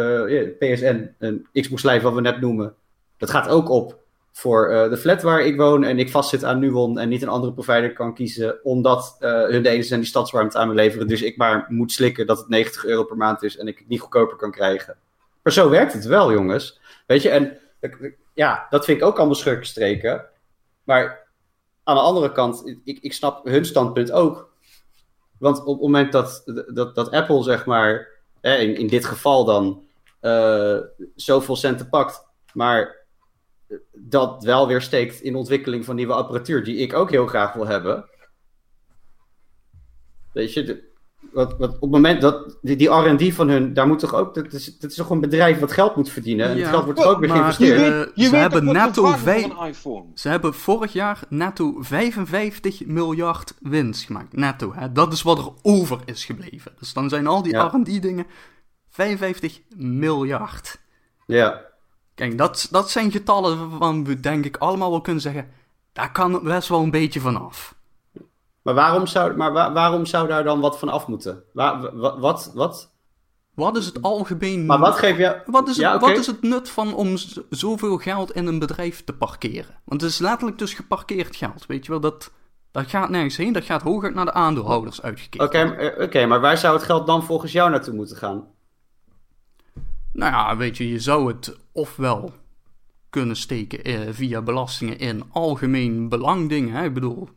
PSN 0.60 1.16
en 1.18 1.48
Xbox 1.54 1.84
Live, 1.84 2.02
wat 2.02 2.14
we 2.14 2.22
net 2.22 2.42
noemen. 2.42 2.76
Dat 3.18 3.30
gaat 3.30 3.48
ook 3.48 3.70
op 3.70 4.00
voor 4.38 4.70
eh, 4.70 4.90
de 4.90 4.98
flat 4.98 5.22
waar 5.22 5.42
ik 5.42 5.58
woon 5.58 5.84
en 5.84 6.00
ik 6.00 6.10
vastzit 6.10 6.44
aan 6.44 6.60
Nuon 6.60 7.00
en 7.00 7.10
niet 7.10 7.22
een 7.22 7.28
andere 7.28 7.54
provider 7.54 7.94
kan 7.94 8.14
kiezen, 8.14 8.60
omdat 8.64 9.16
eh, 9.20 9.32
hun 9.32 9.64
de 9.64 9.84
zijn 9.84 10.00
die 10.00 10.10
stadswarmte 10.10 10.58
aan 10.58 10.68
me 10.68 10.74
leveren. 10.74 11.08
Dus 11.08 11.22
ik 11.22 11.38
maar 11.38 11.66
moet 11.70 11.92
slikken 11.92 12.28
dat 12.28 12.38
het 12.38 12.48
90 12.48 12.86
euro 12.86 13.04
per 13.04 13.18
maand 13.18 13.44
is 13.44 13.58
en 13.58 13.68
ik 13.68 13.78
het 13.78 13.88
niet 13.88 14.00
goedkoper 14.00 14.38
kan 14.38 14.52
krijgen. 14.52 14.98
Maar 15.44 15.54
zo 15.54 15.70
werkt 15.70 15.94
het 15.94 16.06
wel, 16.06 16.32
jongens. 16.32 16.80
Weet 17.06 17.22
je, 17.22 17.30
en 17.30 17.58
ja, 18.34 18.68
dat 18.70 18.86
vind 18.86 18.98
ik 18.98 19.06
ook 19.06 19.18
allemaal 19.18 19.36
schurkenstreken. 19.36 20.26
Maar 20.84 21.28
aan 21.84 21.96
de 21.96 22.02
andere 22.02 22.32
kant, 22.32 22.80
ik, 22.84 23.00
ik 23.02 23.14
snap 23.14 23.46
hun 23.46 23.66
standpunt 23.66 24.12
ook. 24.12 24.50
Want 25.38 25.60
op 25.60 25.74
het 25.74 25.82
moment 25.82 26.12
dat, 26.12 26.44
dat, 26.74 26.96
dat 26.96 27.12
Apple, 27.12 27.44
zeg 27.44 27.66
maar, 27.66 28.08
hè, 28.42 28.56
in, 28.56 28.76
in 28.76 28.88
dit 28.88 29.06
geval 29.06 29.46
dan, 29.46 29.84
eh, 30.20 30.78
zoveel 31.16 31.56
centen 31.56 31.90
pakt, 31.90 32.26
maar 32.54 32.97
dat 33.94 34.44
wel 34.44 34.68
weer 34.68 34.82
steekt 34.82 35.22
in 35.22 35.32
de 35.32 35.38
ontwikkeling 35.38 35.86
van 35.86 35.96
nieuwe 35.96 36.14
apparatuur, 36.14 36.64
die 36.64 36.78
ik 36.78 36.94
ook 36.94 37.10
heel 37.12 37.28
graag 37.28 37.54
wil 37.54 37.68
hebben. 37.68 38.06
Weet 40.34 40.54
je, 40.54 40.64
de- 40.64 40.86
wat, 41.32 41.58
wat, 41.58 41.74
op 41.76 41.82
het 41.82 41.92
moment 41.92 42.22
dat 42.22 42.58
die, 42.62 42.76
die 42.76 42.90
R&D 42.90 43.34
van 43.34 43.50
hun, 43.50 43.74
daar 43.74 43.88
moet 43.88 44.00
toch 44.00 44.14
ook, 44.14 44.34
dat 44.36 44.54
is, 44.54 44.78
dat 44.78 44.90
is 44.92 44.96
toch 44.96 45.10
een 45.10 45.20
bedrijf 45.20 45.60
wat 45.60 45.72
geld 45.72 45.96
moet 45.96 46.10
verdienen. 46.10 46.46
En 46.50 46.56
Ja, 46.56 46.62
het 46.62 46.70
geld 46.70 46.84
wordt 46.84 47.00
toch 47.00 47.10
ook 47.10 47.20
weer 47.20 47.30
maar- 47.30 47.38
geïnvesteerd. 47.54 48.08
Eh, 48.16 48.24
ze 48.30 48.36
hebben 48.36 48.66
toch 48.66 48.74
wat 48.74 48.84
netto. 48.84 50.12
Ze 50.16 50.30
hebben 50.30 50.54
vorig 50.54 50.94
jaar 50.94 51.20
netto 51.30 51.76
55 51.82 52.86
miljard 52.86 53.54
winst 53.60 54.06
gemaakt. 54.06 54.34
Netto, 54.36 54.74
hè? 54.74 54.92
dat 54.92 55.14
is 55.14 55.22
wat 55.22 55.38
er 55.38 55.52
over 55.62 56.00
is 56.06 56.26
gebleven. 56.26 56.74
Dus 56.80 56.94
dan 56.94 57.10
zijn 57.10 57.28
al 57.28 57.42
die 57.44 57.54
Ja. 57.54 57.66
R&D-dingen 57.68 58.26
55 58.90 59.62
miljard. 59.76 60.80
Ja. 61.26 61.66
Kijk, 62.18 62.38
dat, 62.38 62.68
dat 62.72 62.90
zijn 62.90 63.12
getallen 63.12 63.70
waarvan 63.70 64.04
we 64.04 64.20
denk 64.20 64.46
ik 64.46 64.58
allemaal 64.58 64.90
wel 64.90 65.02
kunnen 65.02 65.22
zeggen... 65.22 65.50
daar 65.94 66.12
kan 66.12 66.44
best 66.44 66.70
wel 66.70 66.82
een 66.82 66.92
beetje 66.92 67.20
vanaf. 67.20 67.76
Maar 68.62 68.74
waarom 68.74 69.08
zou, 69.08 69.36
maar 69.36 69.52
wa- 69.54 69.72
waarom 69.74 70.06
zou 70.06 70.28
daar 70.28 70.44
dan 70.44 70.60
wat 70.60 70.80
van 70.80 70.90
af 70.90 71.08
moeten? 71.08 71.44
Wa- 71.54 71.92
wa- 71.94 72.20
wat, 72.20 72.52
wat? 72.54 72.92
Wat 73.54 73.78
is 73.78 73.86
het 73.86 74.02
algemeen... 74.02 74.66
Maar 74.66 74.80
wat 74.80 74.98
geef 74.98 75.18
je... 75.18 75.42
Wat 75.46 75.68
is, 75.68 75.78
het, 75.78 76.02
wat 76.02 76.18
is 76.18 76.28
het 76.28 76.42
nut 76.42 76.70
van 76.70 76.94
om 76.96 77.16
zoveel 77.50 77.98
geld 77.98 78.32
in 78.32 78.48
een 78.48 78.60
bedrijf 78.60 79.04
te 79.04 79.14
parkeren? 79.14 79.80
Want 79.86 80.02
het 80.02 80.10
is 80.12 80.18
letterlijk 80.20 80.58
dus 80.58 80.74
geparkeerd 80.74 81.36
geld, 81.36 81.66
weet 81.66 81.86
je 81.86 81.92
wel. 81.92 82.00
Dat, 82.00 82.32
dat 82.72 82.90
gaat 82.90 83.10
nergens 83.10 83.38
heen, 83.38 83.54
dat 83.54 83.64
gaat 83.64 83.82
hooguit 83.82 84.14
naar 84.14 84.26
de 84.26 84.34
aandeelhouders 84.34 85.02
uitgekeerd. 85.02 85.44
Oké, 85.44 85.58
eh, 85.58 86.04
oké, 86.04 86.26
maar 86.26 86.40
waar 86.40 86.58
zou 86.58 86.76
het 86.76 86.84
geld 86.86 87.08
dan 87.08 87.24
volgens 87.24 87.52
jou 87.52 87.70
naartoe 87.70 87.94
moeten 87.94 88.18
gaan? 88.18 88.48
Nou 90.18 90.32
ja, 90.32 90.58
weet 90.58 90.78
je, 90.78 90.90
je 90.90 91.00
zou 91.00 91.28
het 91.28 91.58
ofwel 91.72 92.32
kunnen 93.10 93.36
steken 93.36 93.84
eh, 93.84 94.00
via 94.12 94.42
belastingen 94.42 95.00
in 95.00 95.24
algemeen 95.32 96.10
belangdingen. 96.10 96.74
Hè? 96.74 96.84
Ik 96.84 96.94
bedoel, 96.94 97.30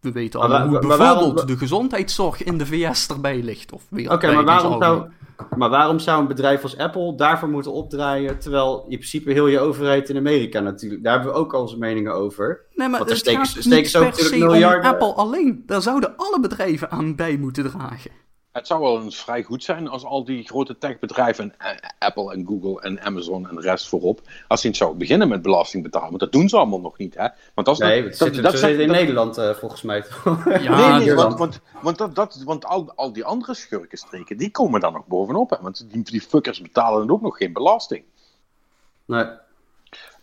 we 0.00 0.12
weten 0.12 0.40
wa- 0.40 0.62
hoe 0.62 0.78
bijvoorbeeld 0.78 0.98
waarom- 0.98 1.46
de 1.46 1.56
gezondheidszorg 1.56 2.42
in 2.42 2.58
de 2.58 2.66
VS 2.66 3.08
erbij 3.08 3.42
ligt. 3.42 3.72
Of 3.72 3.82
Oké, 4.08 4.32
maar, 4.32 4.44
waarom 4.44 4.82
zou, 4.82 5.08
maar 5.56 5.70
waarom 5.70 5.98
zou 5.98 6.20
een 6.20 6.26
bedrijf 6.26 6.62
als 6.62 6.76
Apple 6.78 7.14
daarvoor 7.16 7.48
moeten 7.48 7.72
opdraaien, 7.72 8.38
terwijl 8.38 8.80
in 8.82 8.96
principe 8.96 9.32
heel 9.32 9.46
je 9.46 9.58
overheid 9.60 10.08
in 10.08 10.16
Amerika 10.16 10.60
natuurlijk, 10.60 11.02
daar 11.02 11.14
hebben 11.14 11.32
we 11.32 11.38
ook 11.38 11.54
al 11.54 11.60
onze 11.60 11.78
meningen 11.78 12.14
over. 12.14 12.60
Nee, 12.74 12.88
maar 12.88 12.98
Want 12.98 13.10
het 13.10 13.18
steken- 13.18 13.38
gaat 13.46 13.48
steken 13.64 14.00
niet 14.02 14.14
per 14.14 14.24
se 14.24 14.36
miljarden- 14.38 14.90
Apple 14.90 15.12
alleen. 15.12 15.62
Daar 15.66 15.82
zouden 15.82 16.16
alle 16.16 16.40
bedrijven 16.40 16.90
aan 16.90 17.16
bij 17.16 17.36
moeten 17.36 17.64
dragen. 17.70 18.10
Het 18.54 18.66
zou 18.66 18.80
wel 18.80 19.02
eens 19.02 19.16
vrij 19.22 19.42
goed 19.42 19.64
zijn 19.64 19.88
als 19.88 20.04
al 20.04 20.24
die 20.24 20.46
grote 20.46 20.78
techbedrijven, 20.78 21.54
eh, 21.58 21.70
Apple 21.98 22.32
en 22.32 22.46
Google 22.46 22.80
en 22.80 23.00
Amazon 23.00 23.48
en 23.48 23.54
de 23.54 23.60
rest 23.60 23.88
voorop, 23.88 24.20
als 24.48 24.60
ze 24.60 24.66
eens 24.66 24.78
zouden 24.78 24.98
beginnen 24.98 25.28
met 25.28 25.42
belasting 25.42 25.82
betalen. 25.82 26.08
Want 26.08 26.20
dat 26.20 26.32
doen 26.32 26.48
ze 26.48 26.56
allemaal 26.56 26.80
nog 26.80 26.98
niet, 26.98 27.14
hè? 27.14 27.28
Want 27.54 27.68
als 27.68 27.78
Nee, 27.78 28.02
dat, 28.02 28.18
dat, 28.18 28.34
zit, 28.34 28.42
dat, 28.42 28.54
in 28.62 28.78
dat- 28.78 28.96
Nederland 28.96 29.38
eh, 29.38 29.54
volgens 29.54 29.82
mij. 29.82 30.02
toch? 30.02 30.44
Ja, 30.44 30.76
nee, 30.98 31.04
nee, 31.06 31.14
want, 31.14 31.38
want, 31.38 31.60
want, 31.82 31.98
dat, 31.98 32.14
dat, 32.14 32.42
want 32.44 32.64
al, 32.64 32.92
al 32.94 33.12
die 33.12 33.24
andere 33.24 33.54
schurkenstreken, 33.54 34.36
die 34.36 34.50
komen 34.50 34.80
daar 34.80 34.92
nog 34.92 35.06
bovenop. 35.06 35.50
Hè? 35.50 35.56
Want 35.60 35.86
die, 35.92 36.02
die 36.02 36.20
fuckers 36.20 36.60
betalen 36.62 37.10
ook 37.10 37.22
nog 37.22 37.36
geen 37.36 37.52
belasting. 37.52 38.04
nee. 39.04 39.24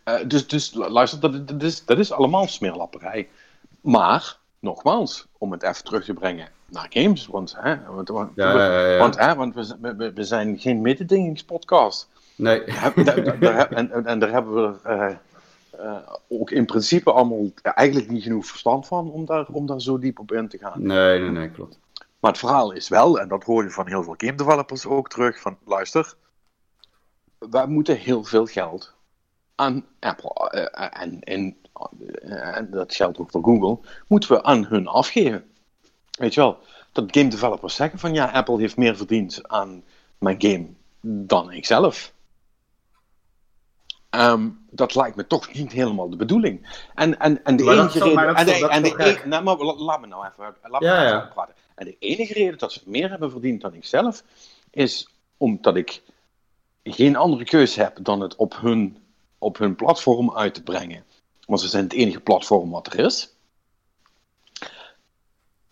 Eh, 0.03 0.15
dus, 0.27 0.47
dus 0.47 0.73
lu- 0.73 0.87
luister, 0.87 1.19
dat, 1.19 1.47
dat, 1.47 1.63
is, 1.63 1.85
dat 1.85 1.99
is 1.99 2.11
allemaal 2.11 2.47
smeerlapperij. 2.47 3.29
Maar, 3.81 4.37
nogmaals, 4.59 5.27
om 5.37 5.51
het 5.51 5.63
even 5.63 5.83
terug 5.83 6.03
te 6.05 6.13
brengen 6.13 6.49
naar 6.72 6.88
games. 6.89 7.27
Want, 7.27 7.56
hè, 7.57 7.76
want, 7.85 8.10
want, 8.10 8.31
Ja, 8.35 8.56
ja, 8.57 8.88
ja. 8.88 8.98
want, 8.98 9.19
hè, 9.19 9.35
want 9.35 9.56
we, 9.56 9.64
zijn- 9.64 9.98
we, 9.98 10.14
we 10.14 10.23
zijn 10.23 10.60
geen 10.60 10.81
mededingingspodcast. 10.81 12.10
nee. 12.35 12.64
En, 12.64 13.91
en, 13.91 14.06
en 14.06 14.19
daar 14.19 14.31
hebben 14.31 14.53
we 14.72 14.89
eh, 14.89 15.15
eh, 15.72 15.98
ook 16.30 16.52
in 16.52 16.65
principe 16.65 17.11
allemaal 17.11 17.49
eigenlijk 17.61 18.10
niet 18.10 18.23
genoeg 18.23 18.45
verstand 18.45 18.88
van 18.88 19.11
om 19.11 19.26
daar, 19.26 19.45
om 19.52 19.65
daar 19.65 19.81
zo 19.81 19.99
diep 19.99 20.19
op 20.19 20.31
in 20.31 20.48
te 20.48 20.57
gaan. 20.57 20.85
Nee, 20.85 21.19
nee, 21.19 21.30
nee, 21.30 21.49
klopt. 21.52 21.80
Maar 22.19 22.31
het 22.31 22.39
verhaal 22.39 22.72
is 22.72 22.89
wel, 22.89 23.19
en 23.19 23.27
dat 23.27 23.43
hoor 23.43 23.64
je 23.64 23.69
van 23.69 23.88
heel 23.88 24.03
veel 24.03 24.14
game 24.18 24.35
developers 24.35 24.85
ook 24.85 25.10
terug, 25.10 25.39
van 25.41 25.57
luister, 25.65 26.14
wij 27.38 27.68
moeten 27.68 27.98
heel 27.98 28.23
veel 28.23 28.45
geld 28.45 28.93
aan 29.56 29.85
Apple, 29.99 30.49
eh, 30.49 31.02
en, 31.02 31.19
en, 31.19 31.56
en 32.56 32.68
dat 32.72 32.95
geldt 32.95 33.19
ook 33.19 33.31
voor 33.31 33.43
Google, 33.43 33.80
moeten 34.07 34.31
we 34.31 34.43
aan 34.43 34.65
hun 34.65 34.88
afgeven. 34.88 35.43
Weet 36.22 36.34
je 36.34 36.39
wel, 36.41 36.57
dat 36.91 37.06
game 37.11 37.30
developers 37.30 37.76
zeggen 37.76 37.99
van 37.99 38.14
ja, 38.14 38.26
Apple 38.26 38.60
heeft 38.60 38.77
meer 38.77 38.98
verdiend 38.98 39.48
aan 39.48 39.84
mijn 40.18 40.41
game 40.41 40.68
dan 41.02 41.52
ik 41.52 41.65
zelf. 41.65 42.14
Ehm, 44.10 44.49
dat 44.69 44.95
lijkt 44.95 45.15
me 45.15 45.27
toch 45.27 45.53
niet 45.53 45.72
helemaal 45.72 46.10
de 46.10 46.15
bedoeling. 46.15 46.85
En, 46.95 47.19
en, 47.19 47.43
en 47.43 47.56
de 47.56 47.64
Maar 47.64 47.77
enige 47.77 47.99
reden. 47.99 48.26
dat 48.26 48.35
En 48.35 48.45
de, 48.45 48.68
en 48.68 49.07
e- 49.07 49.27
nou, 49.27 49.43
maar 49.43 49.57
la- 49.57 49.76
laat 49.76 50.02
me 50.02 50.07
nou 50.07 50.26
even, 50.26 50.56
laat 50.64 50.81
me 50.81 50.88
Ja, 50.88 50.93
nou 50.95 51.07
ja. 51.07 51.30
praten. 51.34 51.56
En 51.76 51.85
de 51.85 51.95
enige 51.99 52.34
reden 52.34 52.57
dat 52.57 52.72
ze 52.73 52.81
meer 52.85 53.10
hebben 53.10 53.31
verdiend 53.31 53.61
dan 53.61 53.73
ik 53.73 53.85
zelf, 53.85 54.23
is 54.72 55.07
omdat 55.38 55.76
ik 55.76 56.02
geen 56.84 57.15
andere 57.15 57.43
keus 57.43 57.76
heb 57.76 57.98
dan 58.02 58.22
het 58.22 58.35
op 58.35 58.57
hun, 58.61 58.98
op 59.38 59.57
hun 59.57 59.76
platform 59.76 60.35
uit 60.38 60.53
te 60.53 60.64
brengen. 60.64 61.03
Want 61.45 61.61
ze 61.61 61.68
zijn 61.68 61.84
het 61.84 61.93
enige 61.93 62.19
platform 62.19 62.69
wat 62.69 62.88
er 62.93 62.99
is. 62.99 63.30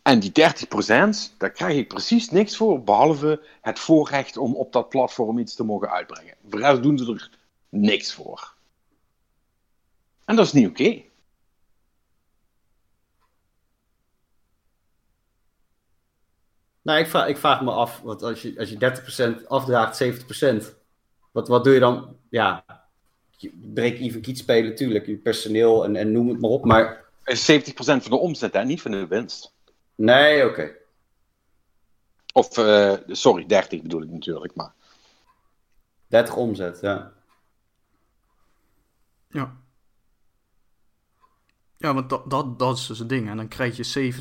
En 0.10 0.20
die 0.20 0.32
30%, 0.32 1.38
daar 1.38 1.52
krijg 1.52 1.78
ik 1.78 1.88
precies 1.88 2.30
niks 2.30 2.58
voor, 2.58 2.84
behalve 2.84 3.42
het 3.62 3.80
voorrecht 3.80 4.38
om 4.38 4.56
op 4.56 4.74
dat 4.74 4.90
platform 4.90 5.40
iets 5.40 5.56
te 5.56 5.64
mogen 5.64 5.92
uitbrengen. 5.92 6.36
Voor 6.50 6.60
rest 6.60 6.84
doen 6.84 6.98
ze 6.98 7.12
er 7.14 7.30
niks 7.70 8.14
voor. 8.14 8.54
En 10.26 10.36
dat 10.36 10.46
is 10.46 10.52
niet 10.52 10.68
oké. 10.68 11.02
Nou, 16.82 17.00
ik 17.00 17.08
vraag, 17.08 17.28
ik 17.28 17.38
vraag 17.38 17.62
me 17.62 17.72
af, 17.72 18.00
want 18.02 18.24
als 18.24 18.42
je, 18.42 18.60
als 18.60 18.70
je 18.70 19.42
30% 19.44 19.48
afdraagt, 19.48 20.04
70%, 20.04 20.76
wat, 21.32 21.48
wat 21.48 21.64
doe 21.64 21.74
je 21.74 21.80
dan? 21.80 22.16
Ja, 22.30 22.66
break-even 23.54 24.22
kiet 24.22 24.38
spelen, 24.38 24.70
natuurlijk, 24.70 25.06
je 25.06 25.18
personeel 25.18 25.84
en, 25.84 25.96
en 25.96 26.12
noem 26.12 26.30
het 26.30 26.42
maar 26.42 26.52
op, 26.52 26.66
maar 26.66 27.08
is 27.30 27.52
70% 27.52 27.74
van 27.74 28.00
de 28.02 28.18
omzet, 28.18 28.54
hè? 28.54 28.66
niet 28.66 28.82
van 28.82 28.92
de 28.92 29.08
winst. 29.08 29.58
Nee, 30.00 30.50
oké. 30.50 30.76
Of, 32.34 32.58
eh, 32.58 32.94
sorry, 33.08 33.46
30 33.46 33.82
bedoel 33.82 34.02
ik 34.02 34.10
natuurlijk, 34.10 34.56
maar... 34.56 34.74
30 36.08 36.36
omzet, 36.36 36.80
ja. 36.82 37.14
Ja. 39.28 39.58
Ja, 41.78 41.94
want 41.94 42.10
dat, 42.10 42.30
dat, 42.30 42.60
dat 42.60 42.78
is 42.78 42.88
dus 42.88 43.00
het 43.00 43.10
ding. 43.10 43.30
En 43.30 43.38
dan 43.38 43.48
krijg 43.48 43.78
je 43.78 44.14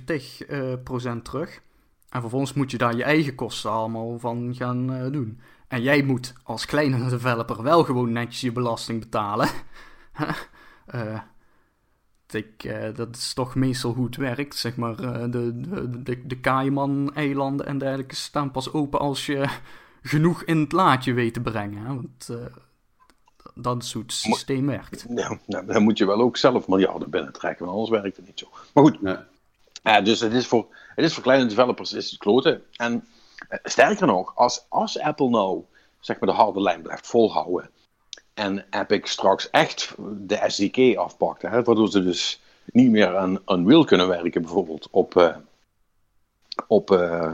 70% 0.45 0.47
eh, 0.49 0.73
procent 0.85 1.25
terug. 1.25 1.61
En 2.09 2.21
vervolgens 2.21 2.53
moet 2.53 2.71
je 2.71 2.79
daar 2.79 2.97
je 2.97 3.03
eigen 3.03 3.35
kosten 3.35 3.71
allemaal 3.71 4.19
van 4.19 4.55
gaan 4.55 4.93
eh, 4.93 5.13
doen. 5.13 5.41
En 5.69 5.83
jij 5.83 6.03
moet 6.03 6.33
als 6.43 6.67
kleine 6.67 7.09
developer 7.09 7.63
wel 7.63 7.85
gewoon 7.85 8.13
netjes 8.13 8.41
je 8.41 8.53
belasting 8.53 9.01
betalen. 9.01 9.49
Eh, 10.89 11.21
ik, 12.35 12.65
eh, 12.65 12.95
dat 12.95 13.17
is 13.17 13.35
toch 13.35 13.55
meestal 13.55 13.93
hoe 13.93 14.07
het 14.07 14.17
werkt. 14.17 14.57
Zeg 14.57 14.77
maar, 14.77 14.99
eh, 14.99 15.21
de, 15.21 15.61
de, 15.61 16.03
de, 16.03 16.27
de 16.27 16.41
Cayman-eilanden 16.41 17.67
en 17.67 17.79
dergelijke 17.79 18.15
staan 18.15 18.51
pas 18.51 18.73
open 18.73 19.01
als 19.01 19.27
je 19.27 19.49
genoeg 20.03 20.43
in 20.43 20.61
het 20.61 20.73
laadje 20.73 21.13
weet 21.13 21.35
te 21.35 21.41
brengen. 21.41 21.87
Hè? 21.87 21.95
Want 21.95 22.29
eh, 22.29 22.37
dat 23.55 23.83
is 23.83 23.93
hoe 23.93 24.03
het 24.03 24.13
systeem 24.13 24.67
werkt. 24.67 25.07
Ja, 25.15 25.39
nou, 25.47 25.67
dan 25.67 25.83
moet 25.83 25.99
je 25.99 26.07
wel 26.07 26.21
ook 26.21 26.37
zelf 26.37 26.69
miljarden 26.69 27.11
binnentrekken, 27.11 27.67
want 27.67 27.79
anders 27.79 28.01
werkt 28.01 28.17
het 28.17 28.27
niet 28.27 28.39
zo. 28.39 28.49
Maar 28.73 28.85
goed, 28.85 28.99
eh, 29.83 30.05
dus 30.05 30.21
het 30.21 30.33
is, 30.33 30.47
voor, 30.47 30.67
het 30.95 31.05
is 31.05 31.15
voor 31.15 31.23
kleine 31.23 31.47
developers 31.47 31.93
is 31.93 32.11
het 32.11 32.19
kloten. 32.21 32.63
En 32.77 33.05
sterker 33.63 34.07
nog, 34.07 34.37
als, 34.37 34.67
als 34.69 35.01
Apple 35.01 35.29
nou 35.29 35.65
zeg 36.01 36.21
maar, 36.21 36.29
de 36.29 36.35
harde 36.35 36.61
lijn 36.61 36.83
blijft 36.83 37.07
volhouden 37.07 37.71
en 38.39 38.65
Epic 38.71 39.11
straks 39.11 39.51
echt 39.51 39.95
de 39.99 40.45
SDK 40.47 40.97
afpakt, 40.97 41.43
hè, 41.43 41.63
waardoor 41.63 41.89
ze 41.89 42.03
dus 42.03 42.41
niet 42.65 42.91
meer 42.91 43.17
aan 43.17 43.39
Unreal 43.47 43.85
kunnen 43.85 44.09
werken, 44.09 44.43
bijvoorbeeld 44.43 44.89
op, 44.91 45.17
eh, 45.17 45.37
op, 46.67 46.91
eh, 46.91 47.33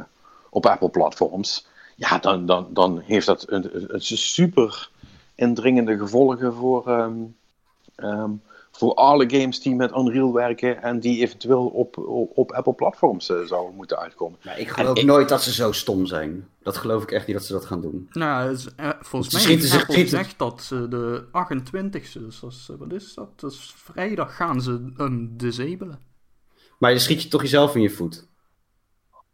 op 0.51 0.67
Apple-platforms, 0.67 1.67
ja, 1.97 2.19
dan, 2.19 2.47
dan, 2.47 2.69
dan 2.71 3.01
heeft 3.01 3.27
dat 3.27 3.51
een, 3.51 3.95
een 3.95 4.01
super 4.01 4.91
indringende 5.35 5.99
gevolgen 5.99 6.55
voor, 6.55 6.89
ehm, 7.97 8.31
voor 8.77 8.95
alle 8.95 9.31
games 9.31 9.61
die 9.61 9.75
met 9.75 9.97
Unreal 9.97 10.33
werken 10.33 10.83
en 10.83 11.01
die 11.01 11.21
eventueel 11.21 11.67
op, 11.67 11.99
op, 11.99 12.31
op 12.39 12.53
Apple-platforms 12.53 13.29
eh, 13.31 13.37
zouden 13.41 13.75
moeten 13.75 13.99
uitkomen. 13.99 14.39
Maar 14.45 14.59
ik 14.59 14.69
geloof 14.69 14.97
ik- 14.99 15.05
nooit 15.05 15.29
dat 15.29 15.43
ze 15.43 15.53
zo 15.53 15.73
stom 15.73 16.07
zijn. 16.07 16.49
Dat 16.63 16.77
geloof 16.77 17.03
ik 17.03 17.11
echt 17.11 17.27
niet 17.27 17.37
dat 17.37 17.45
ze 17.45 17.53
dat 17.53 17.65
gaan 17.65 17.81
doen. 17.81 18.09
Nou, 18.13 18.49
het 18.49 18.59
is, 18.59 18.75
eh, 18.77 18.91
volgens 19.01 19.31
Ze 19.31 19.37
mij 19.37 19.45
schieten 19.47 19.69
zich- 19.69 19.81
Apple 19.81 19.95
gezegd 19.95 20.39
dat 20.39 20.63
ze 20.63 20.89
de 20.89 21.25
28e, 21.33 22.19
dus 22.21 22.41
dat 22.41 22.51
is, 22.53 22.69
eh, 22.71 22.77
wat 22.79 22.93
is 22.93 23.15
dat? 23.15 23.41
Dus 23.41 23.75
vrijdag 23.77 24.37
gaan 24.37 24.61
ze 24.61 24.93
hem 24.97 25.37
disabelen. 25.37 26.01
Maar 26.79 26.93
je 26.93 26.99
schiet 26.99 27.23
je 27.23 27.29
toch 27.29 27.43
jezelf 27.43 27.75
in 27.75 27.83
je 27.83 27.91
voet. 27.91 28.27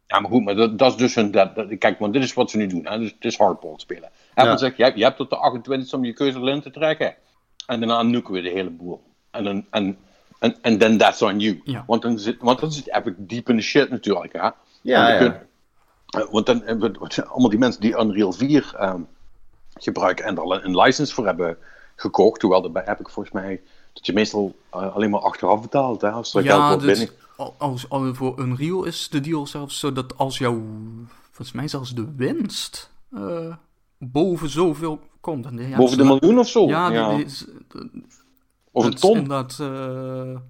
Ja, 0.07 0.21
maar 0.21 0.31
goed, 0.31 0.45
maar 0.45 0.55
dat, 0.55 0.79
dat 0.79 0.91
is 0.93 0.97
dus 0.99 1.17
een. 1.17 1.31
Dat, 1.31 1.55
dat- 1.55 1.79
kijk, 1.79 1.99
want 1.99 2.13
dit 2.13 2.23
is 2.23 2.35
wat 2.35 2.51
ze 2.51 2.57
nu 2.57 2.67
doen. 2.67 2.87
Hè? 2.87 2.99
Dus 2.99 3.11
het 3.11 3.25
is 3.25 3.37
hardball 3.37 3.73
spelen. 3.77 4.11
Apple 4.35 4.53
Ja. 4.53 4.57
zegt: 4.57 4.77
je 4.77 4.83
hebt, 4.83 4.97
je 4.99 5.05
hebt 5.05 5.17
tot 5.17 5.31
de 5.31 5.37
28 5.37 5.93
om 5.93 6.05
je 6.05 6.13
keuze 6.13 6.61
te 6.63 6.71
trekken. 6.71 7.15
En 7.67 7.81
daarna 7.81 8.03
nuken 8.03 8.35
we 8.35 8.41
de 8.41 8.49
hele 8.49 8.71
boel. 8.71 9.03
En 9.31 9.45
dan. 9.45 9.65
En, 9.71 9.99
en, 10.39 10.57
en 10.63 10.79
then 10.79 10.99
that's 10.99 11.23
on 11.23 11.39
you. 11.41 11.61
Ja. 11.65 11.85
Want, 11.87 12.03
dan 12.03 12.19
zit, 12.19 12.37
want 12.41 12.61
dan 12.61 12.73
zit 12.73 12.95
Epic 12.95 13.15
diep 13.17 13.49
in 13.49 13.57
de 13.57 13.63
shit 13.63 13.91
natuurlijk. 13.91 14.33
Hè? 14.33 14.39
Ja, 14.41 14.55
want, 14.83 15.19
dan 15.19 15.25
ja. 15.25 15.31
kun- 15.31 15.49
eh, 16.23 16.31
want 16.33 16.47
dan 16.47 16.59
we 16.79 17.25
allemaal 17.31 17.51
die 17.51 17.59
mensen 17.59 17.81
die 17.81 17.99
Unreal 17.99 18.33
4 18.33 18.75
ehm, 18.79 19.01
gebruiken 19.75 20.25
en 20.25 20.35
er 20.37 20.43
al 20.43 20.65
een 20.65 20.77
license 20.77 21.15
voor 21.15 21.27
hebben 21.27 21.57
gekocht. 21.97 22.43
Hoewel 22.43 22.63
dat 22.63 22.73
bij 22.73 22.83
Epic 22.89 23.13
volgens 23.13 23.35
mij. 23.35 23.61
dat 23.93 24.07
je 24.07 24.13
meestal 24.13 24.55
eh, 24.71 24.95
alleen 24.95 25.11
maar 25.11 25.21
achteraf 25.21 25.61
betaalt. 25.63 26.01
Hè? 26.01 26.11
Als 26.11 26.35
er 26.35 26.43
geld 26.43 26.59
Ja, 26.61 26.69
wordt 26.69 26.83
dus, 26.83 26.99
binnen. 26.99 27.15
als, 27.59 27.89
al, 27.89 28.15
voor 28.15 28.39
Unreal 28.41 28.85
is 28.85 29.09
de 29.09 29.21
deal 29.21 29.47
zelfs 29.47 29.79
zo 29.79 29.93
dat 29.93 30.19
als 30.19 30.39
jouw, 30.39 30.63
volgens 31.31 31.53
mij 31.53 31.69
zelfs 31.69 31.95
de 31.95 32.15
winst 32.17 32.91
eh, 33.15 33.55
boven 33.99 34.49
zoveel 34.49 35.01
komt. 35.21 35.51
Die 35.51 35.61
hebben 35.61 35.77
Boven 35.79 35.99
de 35.99 36.05
miljoen 36.05 36.39
of 36.39 36.49
zo. 36.49 36.67
Ja, 36.69 36.89
die- 36.89 36.99
Ja. 36.99 37.25
Of 38.71 38.85
een 38.85 38.91
dat 38.91 39.01
ton. 39.01 39.17
Inderdaad, 39.17 39.59
eh, 39.61 40.41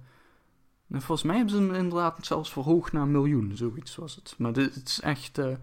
en 0.91 1.01
volgens 1.01 1.23
mij 1.23 1.35
hebben 1.35 1.55
ze 1.55 1.61
hem 1.61 1.73
inderdaad 1.73 2.25
zelfs 2.25 2.51
verhoogd 2.51 2.91
naar 2.91 3.01
een 3.01 3.11
miljoen, 3.11 3.51
zoiets 3.55 3.95
was 3.95 4.15
het. 4.15 4.35
Maar 4.37 4.53
dit 4.53 4.75
het 4.75 4.87
is 4.87 5.01
echt... 5.01 5.37
eh, 5.37 5.55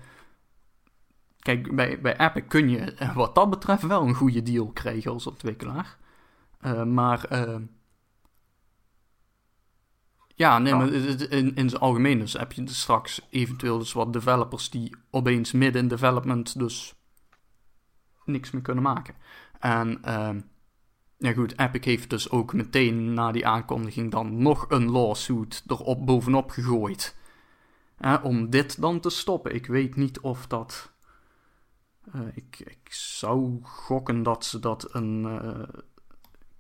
kijk, 1.39 1.75
bij, 1.75 2.01
bij 2.01 2.19
Epic 2.19 2.45
kun 2.49 2.69
je 2.69 2.79
eh, 2.79 3.15
wat 3.17 3.35
dat 3.35 3.51
betreft 3.51 3.83
wel 3.83 4.03
een 4.03 4.15
goede 4.15 4.43
deal 4.43 4.67
krijgen 4.67 5.11
als 5.11 5.27
ontwikkelaar. 5.27 5.97
Eh, 6.61 6.85
maar... 6.85 7.27
ja, 10.35 10.59
nee, 10.59 10.75
maar 10.75 10.93
in, 10.93 11.55
in 11.55 11.69
zijn 11.69 11.83
algemeen 11.83 12.19
dus 12.19 12.33
heb 12.33 12.53
je 12.53 12.65
dus 12.65 12.81
straks 12.81 13.27
eventueel 13.31 13.79
dus 13.79 13.93
wat 13.93 14.13
developers 14.13 14.71
die 14.71 14.95
opeens 15.11 15.53
midden 15.53 15.83
in 15.83 15.89
development 15.89 16.59
dus 16.59 16.95
niks 18.25 18.51
meer 18.51 18.63
kunnen 18.63 18.83
maken. 18.83 19.15
En 19.59 20.03
ehm, 20.03 20.41
ja 21.19 21.33
goed, 21.33 21.59
Epic 21.59 21.85
heeft 21.85 22.11
dus 22.11 22.31
ook 22.31 22.53
meteen 22.53 23.15
na 23.15 23.33
die 23.33 23.47
aankondiging 23.47 24.11
dan 24.11 24.43
nog 24.43 24.67
een 24.69 24.91
lawsuit 24.91 25.63
erop 25.67 26.07
bovenop 26.07 26.51
gegooid. 26.51 27.17
Om 28.23 28.51
dit 28.51 28.81
dan 28.81 29.01
te 29.01 29.11
stoppen. 29.11 29.55
Ik 29.55 29.67
weet 29.67 29.97
niet 29.97 30.21
of 30.21 30.47
dat... 30.47 30.93
eh, 32.13 32.21
ik, 32.35 32.61
ik 32.65 32.93
zou 32.93 33.59
gokken 33.63 34.23
dat 34.23 34.45
ze 34.45 34.59
dat 34.59 34.89
een... 34.95 35.27
eh, 35.43 35.81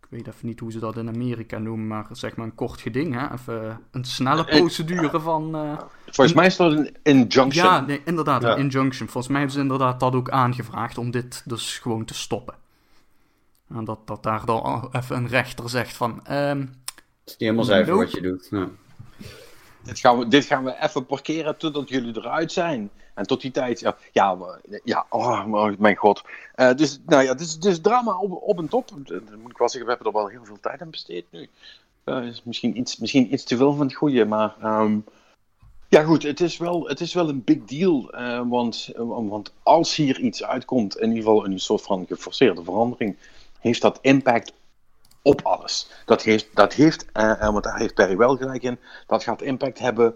weet 0.08 0.26
even 0.26 0.46
niet 0.46 0.60
hoe 0.60 0.72
ze 0.72 0.78
dat 0.78 0.96
in 0.96 1.08
Amerika 1.08 1.58
noemen, 1.58 1.86
maar 1.86 2.06
zeg 2.10 2.36
maar 2.36 2.46
een 2.46 2.54
kort 2.54 2.80
geding, 2.80 3.14
hè? 3.14 3.32
Even 3.32 3.80
een 3.90 4.04
snelle 4.04 4.44
procedure 4.44 5.20
van... 5.20 5.56
Uh, 5.56 5.78
Volgens 6.04 6.36
mij 6.36 6.46
is 6.46 6.56
dat 6.56 6.72
een 6.72 6.96
injunction. 7.02 7.64
Ja, 7.64 7.80
nee, 7.80 8.02
inderdaad, 8.04 8.44
een 8.44 8.58
injunction. 8.58 9.08
Volgens 9.08 9.26
mij 9.28 9.36
hebben 9.36 9.56
ze 9.56 9.62
inderdaad 9.62 10.00
dat 10.00 10.14
ook 10.14 10.30
aangevraagd 10.30 10.98
om 10.98 11.10
dit 11.10 11.42
dus 11.44 11.78
gewoon 11.78 12.04
te 12.04 12.14
stoppen. 12.14 12.54
En 13.68 13.84
dat, 13.84 14.06
dat 14.06 14.22
daar 14.22 14.44
dan 14.44 14.88
even 14.92 15.16
een 15.16 15.28
rechter 15.28 15.70
zegt 15.70 15.96
van... 15.96 16.10
Um, 16.30 16.58
het 16.60 16.70
is 17.24 17.32
niet 17.32 17.38
helemaal 17.38 17.64
zuiver 17.64 17.96
wat 17.96 18.10
je 18.10 18.20
doet. 18.20 18.48
Ja. 18.50 18.68
Dit, 19.82 19.98
gaan 19.98 20.18
we, 20.18 20.28
dit 20.28 20.44
gaan 20.44 20.64
we 20.64 20.82
even 20.82 21.06
parkeren 21.06 21.56
totdat 21.56 21.88
jullie 21.88 22.16
eruit 22.16 22.52
zijn. 22.52 22.90
En 23.14 23.26
tot 23.26 23.40
die 23.40 23.50
tijd, 23.50 23.80
ja, 23.80 23.96
ja, 24.12 24.36
ja 24.84 25.06
oh 25.08 25.70
mijn 25.78 25.96
god. 25.96 26.22
Uh, 26.56 26.74
dus, 26.74 27.00
nou 27.06 27.22
ja, 27.22 27.34
dus, 27.34 27.58
dus 27.58 27.80
drama 27.80 28.18
op, 28.18 28.42
op 28.42 28.58
en 28.58 28.68
top. 28.68 28.88
Dat 28.88 29.22
moet 29.42 29.50
ik 29.50 29.58
wel 29.58 29.68
zeggen, 29.68 29.90
we 29.90 29.96
hebben 29.96 30.06
er 30.06 30.18
wel 30.18 30.28
heel 30.28 30.44
veel 30.44 30.60
tijd 30.60 30.82
aan 30.82 30.90
besteed 30.90 31.24
nu. 31.30 31.48
Uh, 32.04 32.26
is 32.26 32.42
misschien, 32.44 32.78
iets, 32.78 32.96
misschien 32.96 33.32
iets 33.32 33.44
te 33.44 33.56
veel 33.56 33.74
van 33.74 33.86
het 33.86 33.94
goede, 33.94 34.24
maar... 34.24 34.54
Um, 34.64 35.04
ja 35.88 36.02
goed, 36.02 36.22
het 36.22 36.40
is 36.40 36.56
wel, 36.56 36.88
het 36.88 37.00
is 37.00 37.14
wel 37.14 37.28
een 37.28 37.44
big 37.44 37.64
deal. 37.64 38.14
Uh, 38.14 38.42
want, 38.48 38.90
want 38.96 39.52
als 39.62 39.96
hier 39.96 40.20
iets 40.20 40.44
uitkomt, 40.44 40.98
in 40.98 41.08
ieder 41.08 41.22
geval 41.22 41.44
een 41.44 41.60
soort 41.60 41.82
van 41.82 42.06
geforceerde 42.08 42.64
verandering, 42.64 43.16
heeft 43.60 43.82
dat 43.82 43.98
impact 44.00 44.52
op 45.22 45.40
alles. 45.42 45.90
Dat 46.04 46.22
heeft, 46.22 46.48
dat 46.54 46.72
heeft 46.72 47.06
uh, 47.14 47.50
want 47.50 47.64
daar 47.64 47.78
heeft 47.78 47.94
Perry 47.94 48.16
wel 48.16 48.36
gelijk 48.36 48.62
in, 48.62 48.78
dat 49.06 49.22
gaat 49.22 49.42
impact 49.42 49.78
hebben 49.78 50.14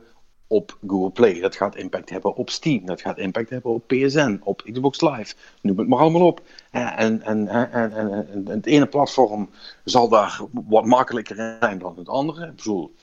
op 0.53 0.79
Google 0.87 1.11
Play. 1.11 1.41
Dat 1.41 1.57
gaat 1.57 1.77
impact 1.77 2.11
hebben 2.11 2.35
op 2.35 2.51
Steam. 2.51 2.87
Dat 2.87 3.01
gaat 3.01 3.19
impact 3.19 3.51
hebben 3.51 3.71
op 3.71 3.87
PSN, 3.87 4.41
op 4.45 4.63
Xbox 4.73 5.01
Live. 5.01 5.35
Noem 5.61 5.79
het 5.79 5.89
maar 5.89 5.99
allemaal 5.99 6.27
op. 6.27 6.43
En, 6.71 7.23
en, 7.23 7.49
en, 7.49 7.49
en, 7.73 8.45
het 8.47 8.67
ene 8.67 8.87
platform 8.87 9.51
zal 9.85 10.09
daar 10.09 10.41
wat 10.51 10.85
makkelijker 10.85 11.57
zijn 11.61 11.79
dan 11.79 11.95
het 11.97 12.09
andere. 12.09 12.47
Ik 12.47 12.57
bedoel, 12.57 12.95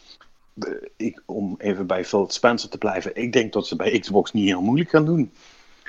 ik, 0.98 1.22
om 1.26 1.56
even 1.58 1.88
bij 1.88 2.06
Phil 2.06 2.30
Spencer 2.30 2.70
te 2.70 2.78
blijven, 2.78 3.16
ik 3.16 3.34
denk 3.34 3.54
dat 3.54 3.68
ze 3.68 3.76
bij 3.76 4.00
Xbox 4.00 4.32
niet 4.32 4.48
heel 4.48 4.62
moeilijk 4.62 4.90
gaan 4.90 5.06
doen. 5.06 5.32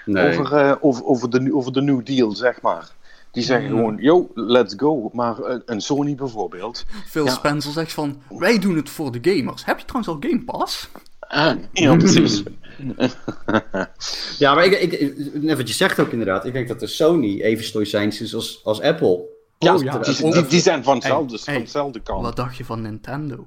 Nee. 0.04 0.38
Over, 0.38 0.82
over, 0.82 1.04
over, 1.04 1.30
de, 1.30 1.54
over 1.54 1.72
de 1.72 1.82
new 1.82 2.04
deal, 2.04 2.30
zeg 2.30 2.60
maar. 2.60 2.90
Die 3.32 3.42
zeggen 3.42 3.68
gewoon, 3.68 3.96
yo, 3.96 4.30
let's 4.34 4.74
go. 4.76 5.10
Maar 5.12 5.36
een 5.64 5.80
Sony 5.80 6.14
bijvoorbeeld. 6.14 6.84
Phil 7.06 7.28
Spencer 7.28 7.72
zegt 7.72 7.92
van, 7.92 8.22
wij 8.28 8.58
doen 8.58 8.76
het 8.76 8.90
voor 8.90 9.12
de 9.12 9.18
gamers. 9.22 9.64
Heb 9.64 9.78
je 9.78 9.84
trouwens 9.84 10.12
al 10.12 10.30
Game 10.30 10.44
Pass? 10.44 10.88
Ah, 11.18 11.56
ja, 11.72 11.96
precies. 11.96 12.42
ja, 14.38 14.54
maar 14.54 14.64
ik, 14.64 14.92
ik, 14.92 15.20
net 15.34 15.56
wat 15.56 15.68
je 15.68 15.74
zegt 15.74 16.00
ook 16.00 16.10
inderdaad. 16.10 16.44
Ik 16.44 16.52
denk 16.52 16.68
dat 16.68 16.80
de 16.80 16.86
Sony 16.86 17.40
even 17.40 17.64
stoïcijns 17.64 18.20
is 18.20 18.34
als, 18.34 18.60
als 18.64 18.80
Apple. 18.80 19.28
Ja, 19.58 19.74
oh, 19.74 19.82
ja. 19.82 19.98
Die, 19.98 20.32
die, 20.32 20.46
die, 20.46 20.60
zijn 20.60 20.84
van, 20.84 20.94
hetzelfde, 20.94 21.38
van 21.38 21.54
hetzelfde 21.54 22.00
kant. 22.00 22.22
Wat 22.22 22.36
dacht 22.36 22.56
je 22.56 22.64
van 22.64 22.82
Nintendo? 22.82 23.46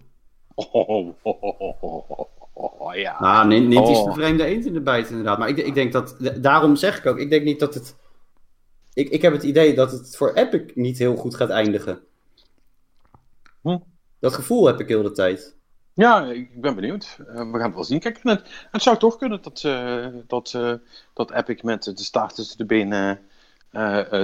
Oh, 0.56 0.90
oh, 0.90 1.14
oh, 1.24 2.20
oh 2.54 2.96
ja. 2.96 3.16
Nou, 3.20 3.48
Nint 3.48 3.90
is 3.90 4.04
de 4.04 4.12
vreemde 4.14 4.46
eend 4.46 4.66
in 4.66 4.74
de 4.74 4.82
bijt 4.82 5.10
inderdaad. 5.10 5.38
Maar 5.38 5.50
ik, 5.50 5.58
ik 5.58 5.74
denk 5.74 5.92
dat, 5.92 6.16
daarom 6.38 6.76
zeg 6.76 6.98
ik 6.98 7.06
ook, 7.06 7.18
ik 7.18 7.30
denk 7.30 7.44
niet 7.44 7.60
dat 7.60 7.74
het... 7.74 7.96
Ik, 8.94 9.10
ik 9.10 9.22
heb 9.22 9.34
het 9.34 9.44
idee 9.44 9.76
dat 9.76 9.92
het 9.92 10.16
voor 10.16 10.34
Epic 10.34 10.72
niet 10.76 10.98
heel 10.98 11.16
goed 11.16 11.36
gaat 11.36 11.50
eindigen. 11.50 12.02
Hm? 13.62 13.78
Dat 14.20 14.34
gevoel 14.34 14.66
heb 14.66 14.80
ik 14.80 14.88
heel 14.88 15.04
de 15.04 15.12
tijd. 15.12 15.56
Ja, 15.94 16.26
ik 16.26 16.62
ben 16.62 16.76
benieuwd. 16.76 17.18
Uh, 17.20 17.26
we 17.28 17.58
gaan 17.58 17.62
het 17.62 17.74
wel 17.74 17.84
zien. 17.84 18.00
Kijk, 18.00 18.20
het, 18.24 18.68
het 18.72 18.82
zou 18.82 18.98
toch 18.98 19.18
kunnen 19.18 19.42
dat, 19.42 19.64
uh, 19.66 20.08
dat, 20.28 20.54
uh, 20.56 20.74
dat 21.14 21.32
Epic 21.32 21.62
met 21.62 21.84
de 21.84 22.04
staart 22.04 22.36
tussen 22.36 22.58
de 22.58 22.66
benen 22.66 23.20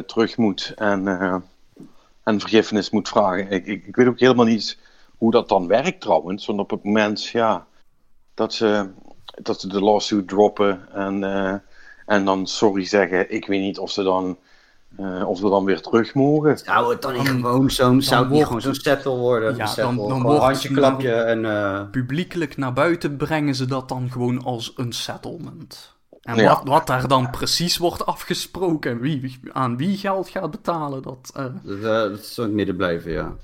terug 0.06 0.38
moet 0.38 0.74
en, 0.76 1.08
en 2.24 2.40
vergiffenis 2.40 2.90
moet 2.90 3.08
vragen. 3.08 3.52
Ik, 3.52 3.66
ik, 3.66 3.88
ik, 3.88 3.96
weet 3.96 4.08
ook 4.08 4.20
helemaal 4.20 4.46
niet 4.46 4.78
hoe 5.18 5.32
dat 5.32 5.50
dan 5.50 5.68
werkt 5.68 6.02
trouwens. 6.02 6.46
Want 6.46 6.60
op 6.60 6.70
het 6.70 6.84
moment 6.84 7.26
ja, 7.26 7.68
dat, 8.34 8.54
ze, 8.54 8.90
dat 9.42 9.62
ze 9.62 9.68
de 9.68 9.82
lawsuit 9.82 10.28
droppen 10.28 10.94
en, 10.94 11.24
en 12.06 12.26
dan 12.26 12.48
sorry 12.48 12.86
zeggen, 12.86 13.32
ik 13.32 13.48
weet 13.48 13.62
niet 13.62 13.80
of 13.80 13.92
ze 13.92 14.04
dan 14.04 14.38
uh, 15.00 15.30
of 15.30 15.42
we 15.42 15.50
dan 15.50 15.66
weer 15.66 15.82
terug 15.82 16.14
mogen. 16.14 16.58
Zou 16.58 16.92
het 16.92 17.02
dan 17.02 17.14
niet 17.14 17.28
gewoon 17.28 17.72
zo'n 17.72 18.02
zou 18.02 18.30
niet 18.30 18.44
gewoon 18.44 18.62
zo'n 18.62 18.74
settle 18.74 19.16
worden? 19.16 19.56
Ja, 19.56 19.76
dan, 19.76 19.96
dan 19.96 20.22
wordt 20.22 20.42
handjeklapje 20.42 21.14
en... 21.14 21.44
Uh... 21.44 21.82
Publiekelijk 21.92 22.58
naar 22.58 22.74
buiten 22.74 23.18
brengen 23.18 23.56
ze 23.56 23.66
dat 23.66 23.90
dan 23.90 24.12
gewoon 24.12 24.44
als 24.44 24.74
een 24.76 24.92
settlement. 24.92 25.98
En 26.22 26.46
wat, 26.46 26.62
wat 26.64 26.88
daar 26.88 27.08
dan 27.08 27.30
precies 27.30 27.78
wordt 27.78 28.06
afgesproken, 28.06 29.00
wie, 29.00 29.40
aan 29.52 29.78
wie 29.78 29.98
geld 29.98 30.30
gaat 30.30 30.52
betalen, 30.52 31.02
dat... 31.02 31.34
Uh, 31.38 31.46
dat, 31.82 31.82
dat 32.12 32.26
zal 32.26 32.44
het 32.44 32.54
midden 32.54 32.76
blijven, 32.76 33.12
ja. 33.12 33.36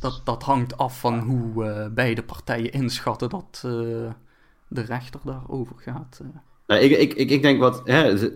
Dat, 0.00 0.20
dat 0.24 0.42
hangt 0.42 0.76
af 0.76 1.00
van 1.00 1.18
hoe 1.18 1.90
beide 1.94 2.22
partijen 2.22 2.72
inschatten 2.72 3.28
dat 3.28 3.58
de 4.68 4.80
rechter 4.80 5.20
daarover 5.24 5.74
gaat. 5.78 6.20
Nou, 6.66 6.80
ik, 6.80 6.98
ik, 6.98 7.14
ik, 7.14 7.30
ik 7.30 7.42
denk 7.42 7.60
wat... 7.60 7.80
Hè, 7.84 8.30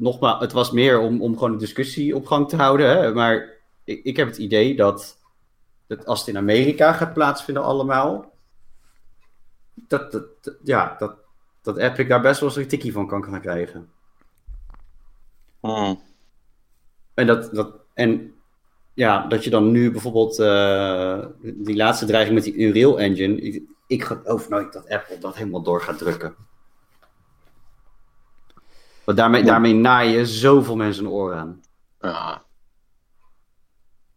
nogmaals, 0.00 0.40
het 0.40 0.52
was 0.52 0.70
meer 0.70 0.98
om, 0.98 1.22
om 1.22 1.34
gewoon 1.34 1.52
een 1.52 1.58
discussie 1.58 2.16
op 2.16 2.26
gang 2.26 2.48
te 2.48 2.56
houden. 2.56 2.90
Hè? 2.90 3.14
Maar 3.14 3.48
ik, 3.84 4.04
ik 4.04 4.16
heb 4.16 4.26
het 4.26 4.36
idee 4.36 4.76
dat, 4.76 5.18
dat 5.86 6.06
als 6.06 6.18
het 6.18 6.28
in 6.28 6.36
Amerika 6.36 6.92
gaat 6.92 7.14
plaatsvinden 7.14 7.62
allemaal, 7.62 8.32
dat, 9.74 10.12
dat, 10.12 10.24
ja, 10.64 10.94
dat, 10.98 11.14
dat 11.62 11.76
Epic 11.76 12.08
daar 12.08 12.20
best 12.20 12.40
wel 12.40 12.48
eens 12.48 12.58
een 12.58 12.68
tikkie 12.68 12.92
van 12.92 13.06
kan 13.06 13.24
gaan 13.24 13.40
krijgen. 13.40 13.88
Hmm. 15.60 16.00
En 17.14 17.26
dat, 17.26 17.54
dat, 17.54 17.74
en 17.94 18.34
ja, 18.94 19.26
dat 19.26 19.44
je 19.44 19.50
dan 19.50 19.70
nu 19.70 19.90
bijvoorbeeld 19.90 20.38
uh, 20.38 21.24
die 21.40 21.76
laatste 21.76 22.06
dreiging 22.06 22.34
met 22.34 22.44
die 22.44 22.56
Unreal 22.56 23.00
Engine. 23.00 23.40
Ik, 23.40 23.62
ik 23.86 24.04
geloof 24.04 24.48
nooit 24.48 24.72
dat 24.72 24.88
Apple 24.88 25.18
dat 25.18 25.36
helemaal 25.36 25.62
door 25.62 25.82
gaat 25.82 25.98
drukken. 25.98 26.34
Want 29.04 29.18
daarmee, 29.18 29.42
daarmee 29.42 29.74
naaien 29.74 30.26
zoveel 30.26 30.76
mensen 30.76 31.04
een 31.04 31.10
oor 31.10 31.34
aan. 31.34 31.60
Ja. 32.00 32.42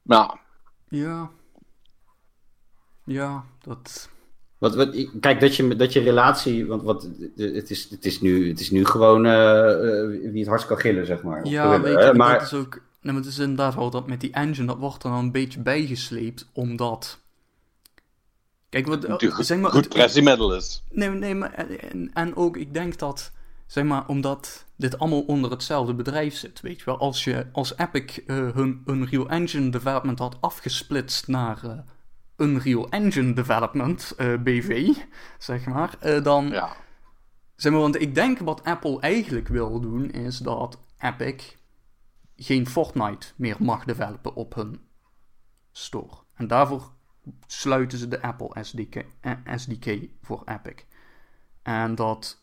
Nou. 0.02 0.38
Ja. 0.90 1.30
Ja, 3.06 3.46
dat... 3.62 4.10
Wat, 4.58 4.76
wat, 4.76 5.08
kijk, 5.20 5.40
dat 5.40 5.56
je, 5.56 5.76
dat 5.76 5.94
je 5.94 6.00
relatie, 6.00 6.68
want 6.68 6.84
wat, 6.84 7.10
het, 7.36 7.70
is, 7.70 7.90
het, 7.90 8.06
is 8.06 8.22
nu, 8.22 8.50
het 8.50 8.60
is 8.60 8.72
nu 8.72 8.86
gewoon 8.86 9.26
uh, 9.26 10.32
wie 10.32 10.40
het 10.40 10.48
hardst 10.48 10.68
kan 10.68 10.78
gillen, 10.78 11.06
zeg 11.06 11.24
maar. 11.24 11.46
Ja, 11.46 11.82
weet 11.82 12.04
je, 12.04 12.14
maar... 12.14 12.34
dat 12.34 12.42
is 12.42 12.54
ook, 12.54 12.82
nee, 13.02 13.14
maar 13.14 13.22
het 13.22 13.32
is 13.32 13.40
inderdaad 13.40 13.76
wel 13.76 13.90
dat 13.90 14.08
met 14.08 14.22
die 14.22 14.32
engine, 14.32 14.68
dat 14.68 14.78
wordt 14.78 15.04
er 15.04 15.10
dan 15.10 15.20
een 15.20 15.32
beetje 15.32 15.60
bijgesleept, 15.60 16.50
omdat... 16.54 17.20
Kijk, 18.70 18.88
wat, 18.88 19.24
zeg 19.40 19.60
maar... 19.60 19.72
Goed 19.72 19.90
pressiemiddel 19.90 20.56
is. 20.56 20.84
Nee, 20.90 21.10
nee, 21.10 21.36
maar, 21.36 21.54
en, 21.54 22.14
en 22.14 22.36
ook, 22.36 22.58
ik 22.58 22.74
denk 22.74 22.98
dat 22.98 23.32
Zeg 23.66 23.84
maar, 23.84 24.08
omdat 24.08 24.66
dit 24.76 25.00
allemaal 25.00 25.22
onder 25.22 25.52
hetzelfde 25.52 25.94
bedrijf 25.94 26.36
zit, 26.36 26.62
weet 26.62 26.80
je 26.80 26.86
wel. 26.86 26.98
Als, 26.98 27.24
je, 27.24 27.48
als 27.52 27.78
Epic 27.78 28.20
uh, 28.26 28.52
hun 28.52 28.82
Unreal 28.86 29.30
Engine 29.30 29.70
development 29.70 30.20
had 30.20 30.38
afgesplitst 30.42 31.28
naar 31.28 31.66
uh, 31.66 31.72
Unreal 32.38 32.90
Engine 32.90 33.34
Development, 33.34 34.14
uh, 34.18 34.34
eh, 34.34 34.42
BV, 34.42 34.96
zeg 35.38 35.66
maar, 35.66 36.22
dan... 36.24 36.48
Ja. 36.48 36.76
Zeg 37.56 37.72
maar, 37.72 37.82
want 37.82 38.02
ik 38.02 38.16
denk 38.16 38.40
wat 38.40 38.64
Apple 38.64 39.00
eigenlijk 39.00 39.48
wil 39.48 39.80
doen, 39.80 40.12
is 40.12 40.38
dat 40.38 40.80
Epic 41.00 41.56
geen 42.36 42.68
Fortnite 42.68 43.28
meer 43.36 43.56
mag 43.60 43.84
developen 43.84 44.36
op 44.36 44.56
hun 44.56 44.82
store. 45.72 46.16
En 46.34 46.48
daarvoor 46.48 46.92
sluiten 47.48 47.98
ze 47.98 48.08
de 48.08 48.22
Apple 48.22 48.64
SDK, 48.64 49.06
SDK 49.56 50.00
voor 50.22 50.42
Epic. 50.46 50.84
En 51.62 51.96
dat 51.96 52.43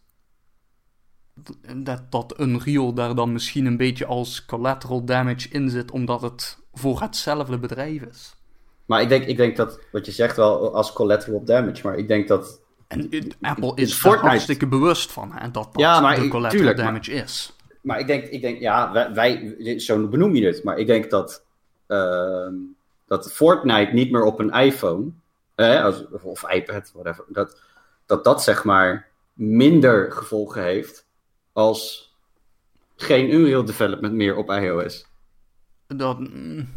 dat, 1.77 2.03
dat 2.11 2.41
Unreal 2.41 2.93
daar 2.93 3.15
dan 3.15 3.33
misschien 3.33 3.67
een 3.67 3.77
beetje 3.77 4.07
als 4.07 4.45
collateral 4.45 5.05
damage 5.05 5.49
in 5.49 5.71
zit, 5.71 5.91
omdat 5.91 6.23
het 6.23 6.59
voor 6.73 7.01
hetzelfde 7.01 7.59
bedrijf 7.59 8.03
is. 8.03 8.35
Maar 8.87 9.01
ik 9.01 9.09
denk, 9.09 9.25
ik 9.25 9.37
denk 9.37 9.57
dat 9.57 9.81
wat 9.93 10.07
je 10.07 10.13
zegt 10.13 10.37
wel 10.37 10.75
als 10.75 10.93
collateral 10.93 11.45
damage, 11.45 11.87
maar 11.87 11.99
ik 11.99 12.09
denk 12.09 12.29
dat. 12.29 12.61
En 12.89 13.11
Apple 13.41 13.73
is 13.75 13.95
Fortnite... 13.95 14.25
er 14.25 14.31
hartstikke 14.31 14.67
bewust 14.67 15.13
van, 15.13 15.33
hè, 15.33 15.51
dat 15.51 15.73
dat 15.73 15.81
ja, 15.83 16.01
maar 16.01 16.21
de 16.21 16.29
collateral 16.29 16.75
damage 16.75 17.13
is. 17.13 17.53
Maar 17.81 17.99
ik 17.99 18.07
denk, 18.07 18.25
ik 18.25 18.41
denk 18.41 18.61
ja, 18.61 18.93
wij, 18.93 19.13
wij, 19.13 19.79
zo 19.79 20.09
benoem 20.09 20.35
je 20.35 20.47
het, 20.47 20.65
maar 20.65 20.79
ik 20.79 20.87
denk 20.87 21.11
dat, 21.11 21.45
uh, 21.89 22.49
dat 23.07 23.33
Fortnite 23.33 23.93
niet 23.93 24.11
meer 24.11 24.23
op 24.23 24.39
een 24.39 24.51
iPhone, 24.51 25.11
eh, 25.55 25.85
als, 25.85 26.05
of 26.23 26.51
iPad, 26.53 26.91
whatever, 26.95 27.25
dat, 27.29 27.61
dat 28.07 28.25
dat 28.25 28.43
zeg 28.43 28.65
maar 28.65 29.09
minder 29.33 30.13
gevolgen 30.13 30.63
heeft 30.63 31.07
als 31.53 32.13
geen 32.97 33.35
Unreal 33.35 33.65
Development 33.65 34.15
meer 34.15 34.37
op 34.37 34.51
iOS? 34.51 35.07
Dat. 35.87 36.19
Mm, 36.19 36.69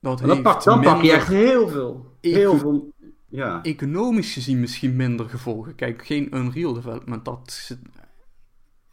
dat 0.00 0.18
dan, 0.18 0.42
pak, 0.42 0.64
dan 0.64 0.80
pak 0.80 1.02
je 1.02 1.12
echt 1.12 1.28
heel 1.28 1.68
veel. 1.68 2.16
Heel 2.20 2.58
veel 2.58 2.92
ja. 3.28 3.62
Economisch 3.62 4.32
gezien 4.32 4.60
misschien 4.60 4.96
minder 4.96 5.28
gevolgen. 5.28 5.74
Kijk, 5.74 6.06
geen 6.06 6.36
Unreal 6.36 6.72
Development, 6.72 7.24
dat. 7.24 7.76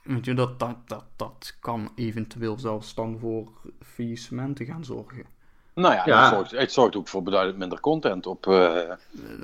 Weet 0.03 0.25
je, 0.25 0.33
dat, 0.33 0.59
dat, 0.59 0.77
dat, 0.85 1.05
dat 1.15 1.57
kan 1.59 1.91
eventueel 1.95 2.59
zelfs 2.59 2.95
dan 2.95 3.19
voor 3.19 3.51
faillissementen 3.79 4.65
gaan 4.65 4.85
zorgen. 4.85 5.25
Nou 5.75 5.93
ja, 5.93 6.01
Ja. 6.05 6.21
Het, 6.23 6.33
zorgt, 6.33 6.51
het 6.51 6.71
zorgt 6.71 6.95
ook 6.95 7.07
voor 7.07 7.23
beduidend 7.23 7.57
minder 7.57 7.79
content 7.79 8.25
op, 8.27 8.47
eh, 8.47 8.77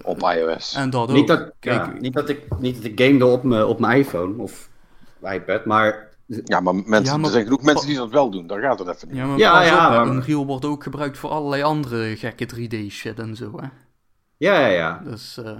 op 0.04 0.22
iOS. 0.22 0.74
En 0.76 0.90
dat 0.90 1.10
ook. 1.10 1.16
Niet 1.16 1.28
dat, 1.28 1.52
Kijk, 1.60 1.86
ja, 1.86 1.94
niet, 2.00 2.14
dat 2.14 2.30
ik, 2.30 2.60
niet 2.60 2.76
dat 2.76 2.84
ik 2.84 3.02
gamede 3.02 3.26
op 3.26 3.44
mijn 3.44 3.66
op 3.66 3.80
mijn 3.80 4.00
iPhone 4.00 4.42
of 4.42 4.70
iPad, 5.24 5.66
maar 5.66 6.10
Ja, 6.46 6.60
maar, 6.60 6.76
mensen, 6.76 7.04
Ja, 7.04 7.18
maar- 7.18 7.26
er 7.26 7.32
zijn 7.32 7.44
genoeg 7.44 7.62
mensen 7.62 7.88
die 7.88 7.98
dat 7.98 8.10
wel 8.10 8.30
doen. 8.30 8.48
Daar 8.48 8.60
gaat 8.62 8.80
het 8.80 8.88
even 8.88 9.08
niet. 9.08 9.18
ja, 9.18 9.26
maar 9.26 9.38
Ja, 9.38 9.62
ja, 9.64 9.86
op, 10.00 10.06
maar- 10.06 10.16
Unreal 10.16 10.46
wordt 10.46 10.66
ook 10.66 10.84
gebruikt 10.84 11.18
voor 11.18 11.30
allerlei 11.30 11.62
andere 11.64 12.16
gekke 12.18 12.46
3D-shit 12.46 13.20
en 13.20 13.36
zo, 13.36 13.52
hè. 13.56 13.68
ja, 14.38 14.60
ja, 14.60 14.68
ja. 14.68 15.02
Dus, 15.04 15.38
eh, 15.38 15.60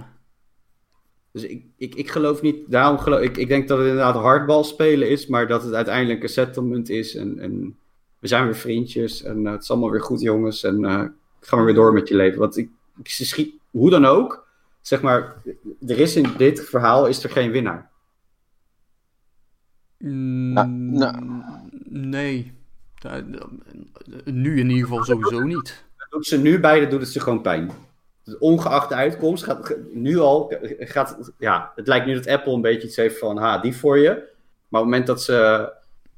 Dus 1.32 1.42
ik, 1.42 1.64
ik, 1.76 1.94
ik 1.94 2.10
geloof 2.10 2.42
niet, 2.42 2.70
daarom 2.70 2.98
geloof 2.98 3.20
ik, 3.20 3.36
ik 3.36 3.48
denk 3.48 3.68
dat 3.68 3.78
het 3.78 3.86
inderdaad 3.86 4.14
hardbal 4.14 4.64
spelen 4.64 5.08
is, 5.10 5.26
maar 5.26 5.46
dat 5.46 5.62
het 5.62 5.72
uiteindelijk 5.74 6.22
een 6.22 6.28
settlement 6.28 6.88
is 6.88 7.14
en, 7.16 7.38
en 7.38 7.76
we 8.22 8.28
zijn 8.28 8.44
weer 8.44 8.56
vriendjes 8.56 9.22
en 9.22 9.46
eh, 9.46 9.52
het 9.52 9.62
is 9.62 9.70
allemaal 9.70 9.90
weer 9.90 10.02
goed 10.02 10.20
jongens 10.20 10.62
en 10.64 10.84
eh 10.84 11.04
gaan 11.44 11.58
we 11.58 11.64
weer 11.64 11.74
door 11.74 11.92
met 11.92 12.08
je 12.08 12.16
leven. 12.16 12.38
Want 12.38 12.56
ik, 12.56 12.70
ik 12.98 13.08
schiet, 13.08 13.54
hoe 13.70 13.90
dan 13.90 14.04
ook, 14.04 14.46
zeg 14.80 15.02
maar, 15.02 15.42
er 15.86 15.98
is 15.98 16.16
in 16.16 16.34
dit 16.36 16.60
verhaal 16.64 17.06
is 17.06 17.24
er 17.24 17.30
geen 17.30 17.50
winnaar. 17.50 17.90
Nou, 19.98 20.66
mm, 20.66 20.98
nou. 20.98 21.42
Nee. 21.88 22.52
Eh, 22.98 23.16
eh, 23.16 23.24
Nu 24.24 24.58
in 24.58 24.70
ieder 24.70 24.88
geval 24.88 25.04
sowieso 25.04 25.40
niet. 25.40 25.84
Doet 26.10 26.26
ze 26.26 26.38
nu 26.38 26.60
beide, 26.60 26.88
doet 26.88 27.00
het 27.00 27.08
ze 27.08 27.20
gewoon 27.20 27.42
pijn. 27.42 27.70
Dus 28.24 28.38
ongeacht 28.38 28.88
de 28.88 28.94
uitkomst, 28.94 29.44
gaat, 29.44 29.76
nu 29.92 30.18
al, 30.18 30.52
gaat, 30.78 31.32
ja, 31.38 31.72
het 31.74 31.86
lijkt 31.86 32.06
nu 32.06 32.14
dat 32.14 32.26
Apple 32.26 32.52
een 32.52 32.60
beetje 32.60 32.88
iets 32.88 32.96
heeft 32.96 33.18
van, 33.18 33.36
ha, 33.36 33.58
die 33.58 33.76
voor 33.76 33.98
je. 33.98 34.08
Maar 34.68 34.80
op 34.80 34.86
het 34.86 34.96
moment 34.96 35.06
dat 35.06 35.22
ze, 35.22 35.72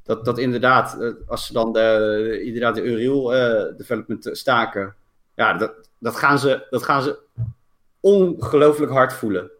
dat, 0.04 0.24
dat 0.24 0.38
inderdaad, 0.38 1.00
eh, 1.00 1.10
als 1.26 1.46
ze 1.46 1.52
dan 1.52 1.72
de, 1.72 2.40
inderdaad 2.44 2.74
de 2.74 2.82
Unreal 2.82 3.34
eh, 3.34 3.76
development 3.76 4.28
staken, 4.32 4.94
ja, 5.34 5.52
dat, 5.52 5.72
dat, 5.98 6.16
gaan 6.16 6.38
ze, 6.38 6.66
dat 6.70 6.82
gaan 6.82 7.02
ze 7.02 7.18
ongelooflijk 8.00 8.92
hard 8.92 9.12
voelen. 9.12 9.50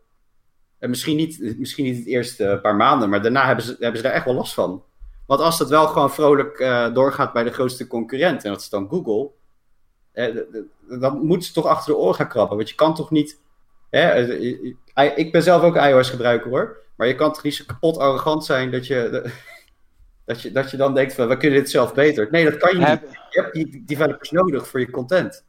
En 0.79 0.91
misschien 0.91 1.16
niet, 1.16 1.59
misschien 1.59 1.85
niet 1.85 1.97
het 1.97 2.07
eerste 2.07 2.59
paar 2.62 2.77
maanden, 2.77 3.09
maar 3.09 3.23
daarna 3.23 3.47
hebben 3.47 3.65
ze, 3.65 3.77
hebben 3.79 3.97
ze 3.97 4.03
daar 4.03 4.12
echt 4.12 4.25
wel 4.25 4.35
last 4.35 4.55
van. 4.55 4.83
Want 5.27 5.41
als 5.41 5.59
dat 5.59 5.69
wel 5.69 5.87
gewoon 5.87 6.11
vrolijk 6.11 6.59
eh, 6.59 6.95
doorgaat 6.95 7.33
bij 7.33 7.43
de 7.43 7.53
grootste 7.53 7.87
concurrent, 7.87 8.45
en 8.45 8.51
dat 8.51 8.61
is 8.61 8.69
dan 8.69 8.89
Google, 8.89 9.31
eh, 10.12 10.37
dan 10.89 11.27
moeten 11.27 11.49
ze 11.49 11.55
toch 11.55 11.66
achter 11.66 11.93
de 11.93 11.99
oren 11.99 12.15
gaan 12.15 12.29
krabben. 12.29 12.57
Want 12.57 12.69
je 12.69 12.75
kan 12.75 12.95
toch 12.95 13.11
niet. 13.11 13.41
Hè, 13.91 14.27
ik 15.15 15.33
ben 15.33 15.43
zelf 15.43 15.62
ook 15.62 15.77
iOS-gebruiker 15.77 16.51
hoor. 16.51 16.77
Maar 16.97 17.07
je 17.07 17.15
kan 17.15 17.33
toch 17.33 17.43
niet 17.43 17.55
zo 17.55 17.65
kapot 17.66 17.99
arrogant 17.99 18.45
zijn 18.45 18.71
dat 18.71 18.87
je, 18.87 19.31
dat 20.25 20.43
je, 20.43 20.53
dat 20.53 20.71
je 20.71 20.77
dan 20.77 20.95
denkt 20.95 21.15
van 21.15 21.29
we 21.29 21.37
kunnen 21.37 21.59
dit 21.59 21.71
zelf 21.71 21.95
beter. 21.95 22.29
Nee, 22.31 22.45
dat 22.45 22.57
kan 22.57 22.79
je 22.79 22.87
niet. 22.87 23.01
Je 23.31 23.41
hebt 23.41 23.55
die 23.55 23.85
developers 23.85 24.31
nodig 24.31 24.69
voor 24.69 24.81
je 24.81 24.91
content. 24.91 25.45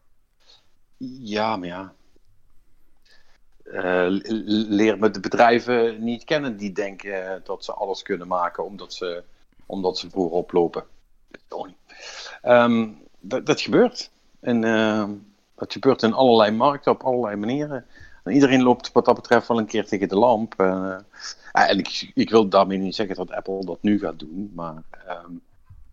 Ja, 1.19 1.57
maar 1.57 1.67
ja. 1.67 1.93
Eh, 3.63 4.05
leer 4.47 4.99
me 4.99 5.09
de 5.09 5.19
bedrijven 5.19 6.03
niet 6.03 6.23
kennen 6.23 6.57
die 6.57 6.71
denken 6.71 7.31
eh, 7.31 7.41
dat 7.43 7.65
ze 7.65 7.73
alles 7.73 8.01
kunnen 8.01 8.27
maken 8.27 8.65
omdat 8.65 8.93
ze, 8.93 9.23
omdat 9.65 9.97
ze 9.97 10.09
vroeger 10.09 10.37
oplopen. 10.37 10.83
Toch 11.47 11.67
niet. 11.67 11.77
Ehm, 12.41 12.87
dat, 13.19 13.45
dat 13.45 13.61
gebeurt. 13.61 14.11
En 14.39 14.63
ehm, 14.63 15.11
dat 15.55 15.73
gebeurt 15.73 16.03
in 16.03 16.13
allerlei 16.13 16.51
markten, 16.51 16.91
op 16.91 17.03
allerlei 17.03 17.35
manieren. 17.35 17.85
En 18.23 18.33
iedereen 18.33 18.63
loopt 18.63 18.91
wat 18.91 19.05
dat 19.05 19.15
betreft 19.15 19.47
wel 19.47 19.57
een 19.57 19.65
keer 19.65 19.85
tegen 19.85 20.07
de 20.07 20.17
lamp. 20.17 20.53
Eh, 20.57 20.97
en 21.63 21.77
ik, 21.77 22.11
ik 22.13 22.29
wil 22.29 22.47
daarmee 22.49 22.77
niet 22.77 22.95
zeggen 22.95 23.15
dat 23.15 23.31
Apple 23.31 23.65
dat 23.65 23.77
nu 23.81 23.99
gaat 23.99 24.19
doen, 24.19 24.51
maar 24.55 24.83
ehm, 25.07 25.31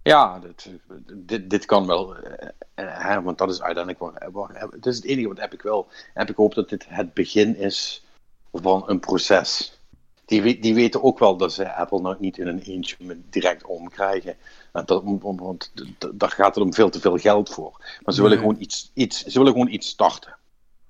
ja, 0.03 0.39
dit, 0.39 0.71
dit, 1.13 1.51
dit 1.51 1.65
kan 1.65 1.87
wel. 1.87 2.17
eh, 2.17 2.49
eh, 2.75 3.05
hè, 3.09 3.23
want 3.23 3.39
dat 3.39 3.51
is 3.51 3.63
uiteindelijk 3.63 4.05
waar, 4.05 4.31
waar. 4.33 4.61
Het 4.71 4.87
is 4.87 4.97
het 4.97 5.05
enige 5.05 5.29
wat 5.29 5.41
heb 5.41 5.53
ik 5.53 5.63
wel. 5.63 5.87
Heb 6.15 6.31
ik 6.31 6.37
hoop 6.37 6.55
dat 6.55 6.69
dit 6.69 6.85
het 6.89 7.15
begin 7.15 7.57
is 7.57 8.05
van 8.53 8.83
een 8.87 9.01
proces. 9.01 9.79
Die, 10.25 10.61
die 10.61 10.75
weten 10.75 11.03
ook 11.03 11.19
wel 11.19 11.37
dat 11.37 11.53
ze 11.53 11.75
Apple 11.75 12.01
nou 12.01 12.17
niet 12.19 12.39
in 12.39 12.47
een 12.47 12.61
eentje 12.61 12.97
direct 13.31 13.65
omkrijgen. 13.65 14.37
En 14.73 14.83
dat, 14.87 15.03
want 15.21 15.73
daar 16.15 16.31
gaat 16.31 16.55
het 16.55 16.65
om 16.65 16.75
veel 16.75 16.91
te 16.91 17.01
veel 17.01 17.17
geld 17.19 17.51
voor. 17.51 17.99
Maar 18.03 18.15
ze 18.15 18.23
willen, 18.23 18.37
Nee. 18.39 18.47
gewoon, 18.47 18.63
iets, 18.63 18.91
iets, 18.95 19.25
ze 19.25 19.39
willen 19.39 19.53
gewoon 19.53 19.69
iets 19.69 19.89
starten. 19.89 20.37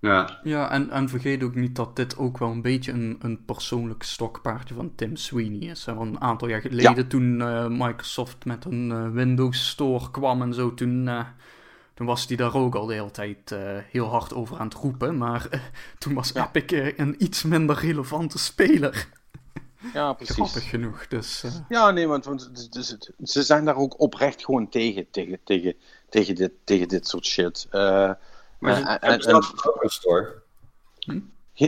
Ja. 0.02 0.40
Ja, 0.42 0.70
en, 0.70 0.90
en 0.90 1.08
vergeet 1.08 1.42
ook 1.42 1.54
niet 1.54 1.76
dat 1.76 1.96
dit 1.96 2.16
ook 2.16 2.38
wel 2.38 2.50
een 2.50 2.62
beetje 2.62 2.92
een, 2.92 3.16
een 3.20 3.44
persoonlijk 3.44 4.02
stokpaardje 4.02 4.74
van 4.74 4.94
Tim 4.94 5.16
Sweeney 5.16 5.68
is. 5.70 5.84
hè. 5.86 5.94
Want 5.94 6.14
een 6.14 6.20
aantal 6.20 6.48
jaar 6.48 6.60
geleden, 6.60 7.08
toen 7.08 7.40
eh, 7.42 7.66
Microsoft 7.68 8.44
met 8.44 8.64
een 8.64 8.90
eh, 8.92 9.10
Windows 9.10 9.68
Store 9.68 10.10
kwam 10.10 10.42
en 10.42 10.54
zo, 10.54 10.74
toen, 10.74 11.08
eh, 11.08 11.24
toen 11.94 12.06
was 12.06 12.26
hij 12.26 12.36
daar 12.36 12.54
ook 12.54 12.74
al 12.74 12.86
de 12.86 12.94
hele 12.94 13.10
tijd 13.10 13.54
heel 13.90 14.06
hard 14.06 14.34
over 14.34 14.58
aan 14.58 14.66
het 14.68 14.74
roepen. 14.76 15.18
Maar 15.18 15.48
toen 15.98 16.14
was 16.14 16.30
Ja. 16.34 16.50
Epic 16.52 16.92
een 16.96 17.14
iets 17.22 17.42
minder 17.42 17.76
relevante 17.78 18.38
speler. 18.38 19.08
Ja, 19.94 20.12
precies. 20.12 20.34
Grappig 20.34 20.68
genoeg, 20.70 21.06
dus... 21.08 21.44
Ja, 21.68 21.90
nee, 21.90 22.06
want, 22.06 22.24
want 22.24 22.40
het- 22.54 22.74
het- 22.88 23.12
ze 23.30 23.42
zijn 23.42 23.64
daar 23.64 23.76
ook 23.76 24.00
oprecht 24.00 24.44
gewoon 24.44 24.68
tegen, 24.68 25.06
tegen, 25.10 25.38
tegen, 25.44 25.74
tegen, 26.08 26.34
dit, 26.34 26.52
tegen 26.64 26.88
dit 26.88 27.08
soort 27.08 27.26
shit. 27.26 27.66
Eh, 27.70 28.10
Maar 28.62 28.98
en- 29.00 29.20
en- 29.20 29.42
store. 29.90 30.42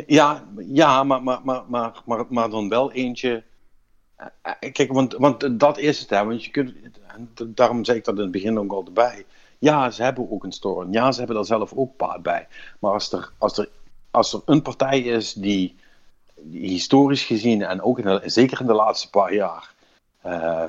Ja, 0.06 0.44
ja 0.66 1.04
maar, 1.04 1.22
maar, 1.22 1.40
maar, 1.44 1.62
maar, 2.04 2.24
maar, 2.28 2.50
dan 2.50 2.68
wel 2.68 2.92
eentje. 2.92 3.42
eh, 4.16 4.26
eh, 4.60 4.72
Kijk, 4.72 4.92
want, 4.92 5.12
want 5.12 5.60
dat 5.60 5.78
is 5.78 6.00
het, 6.00 6.10
hè. 6.10 6.24
Want 6.24 6.44
je 6.44 6.50
kunt, 6.50 6.74
daarom 7.46 7.84
zei 7.84 7.98
ik 7.98 8.04
dat 8.04 8.14
in 8.16 8.22
het 8.22 8.30
begin 8.30 8.58
ook 8.58 8.72
al 8.72 8.84
erbij. 8.86 9.24
Ja, 9.58 9.90
ze 9.90 10.02
hebben 10.02 10.30
ook 10.30 10.44
een 10.44 10.52
store. 10.52 10.86
Ja, 10.90 11.12
ze 11.12 11.18
hebben 11.18 11.36
daar 11.36 11.44
zelf 11.44 11.72
ook 11.72 11.96
paard 11.96 12.22
bij. 12.22 12.46
Maar 12.78 12.92
als 12.92 13.12
er, 13.12 13.32
als 13.38 13.58
er, 13.58 13.68
als 14.10 14.32
er 14.32 14.40
een 14.44 14.62
partij 14.62 15.00
is 15.00 15.32
die, 15.32 15.76
die 16.40 16.68
historisch 16.68 17.24
gezien, 17.24 17.62
en 17.62 17.82
ook 17.82 17.98
in 17.98 18.04
de- 18.04 18.22
zeker 18.24 18.60
in 18.60 18.66
de 18.66 18.72
laatste 18.74 19.10
paar 19.10 19.34
jaar, 19.34 19.74
eh, 20.20 20.64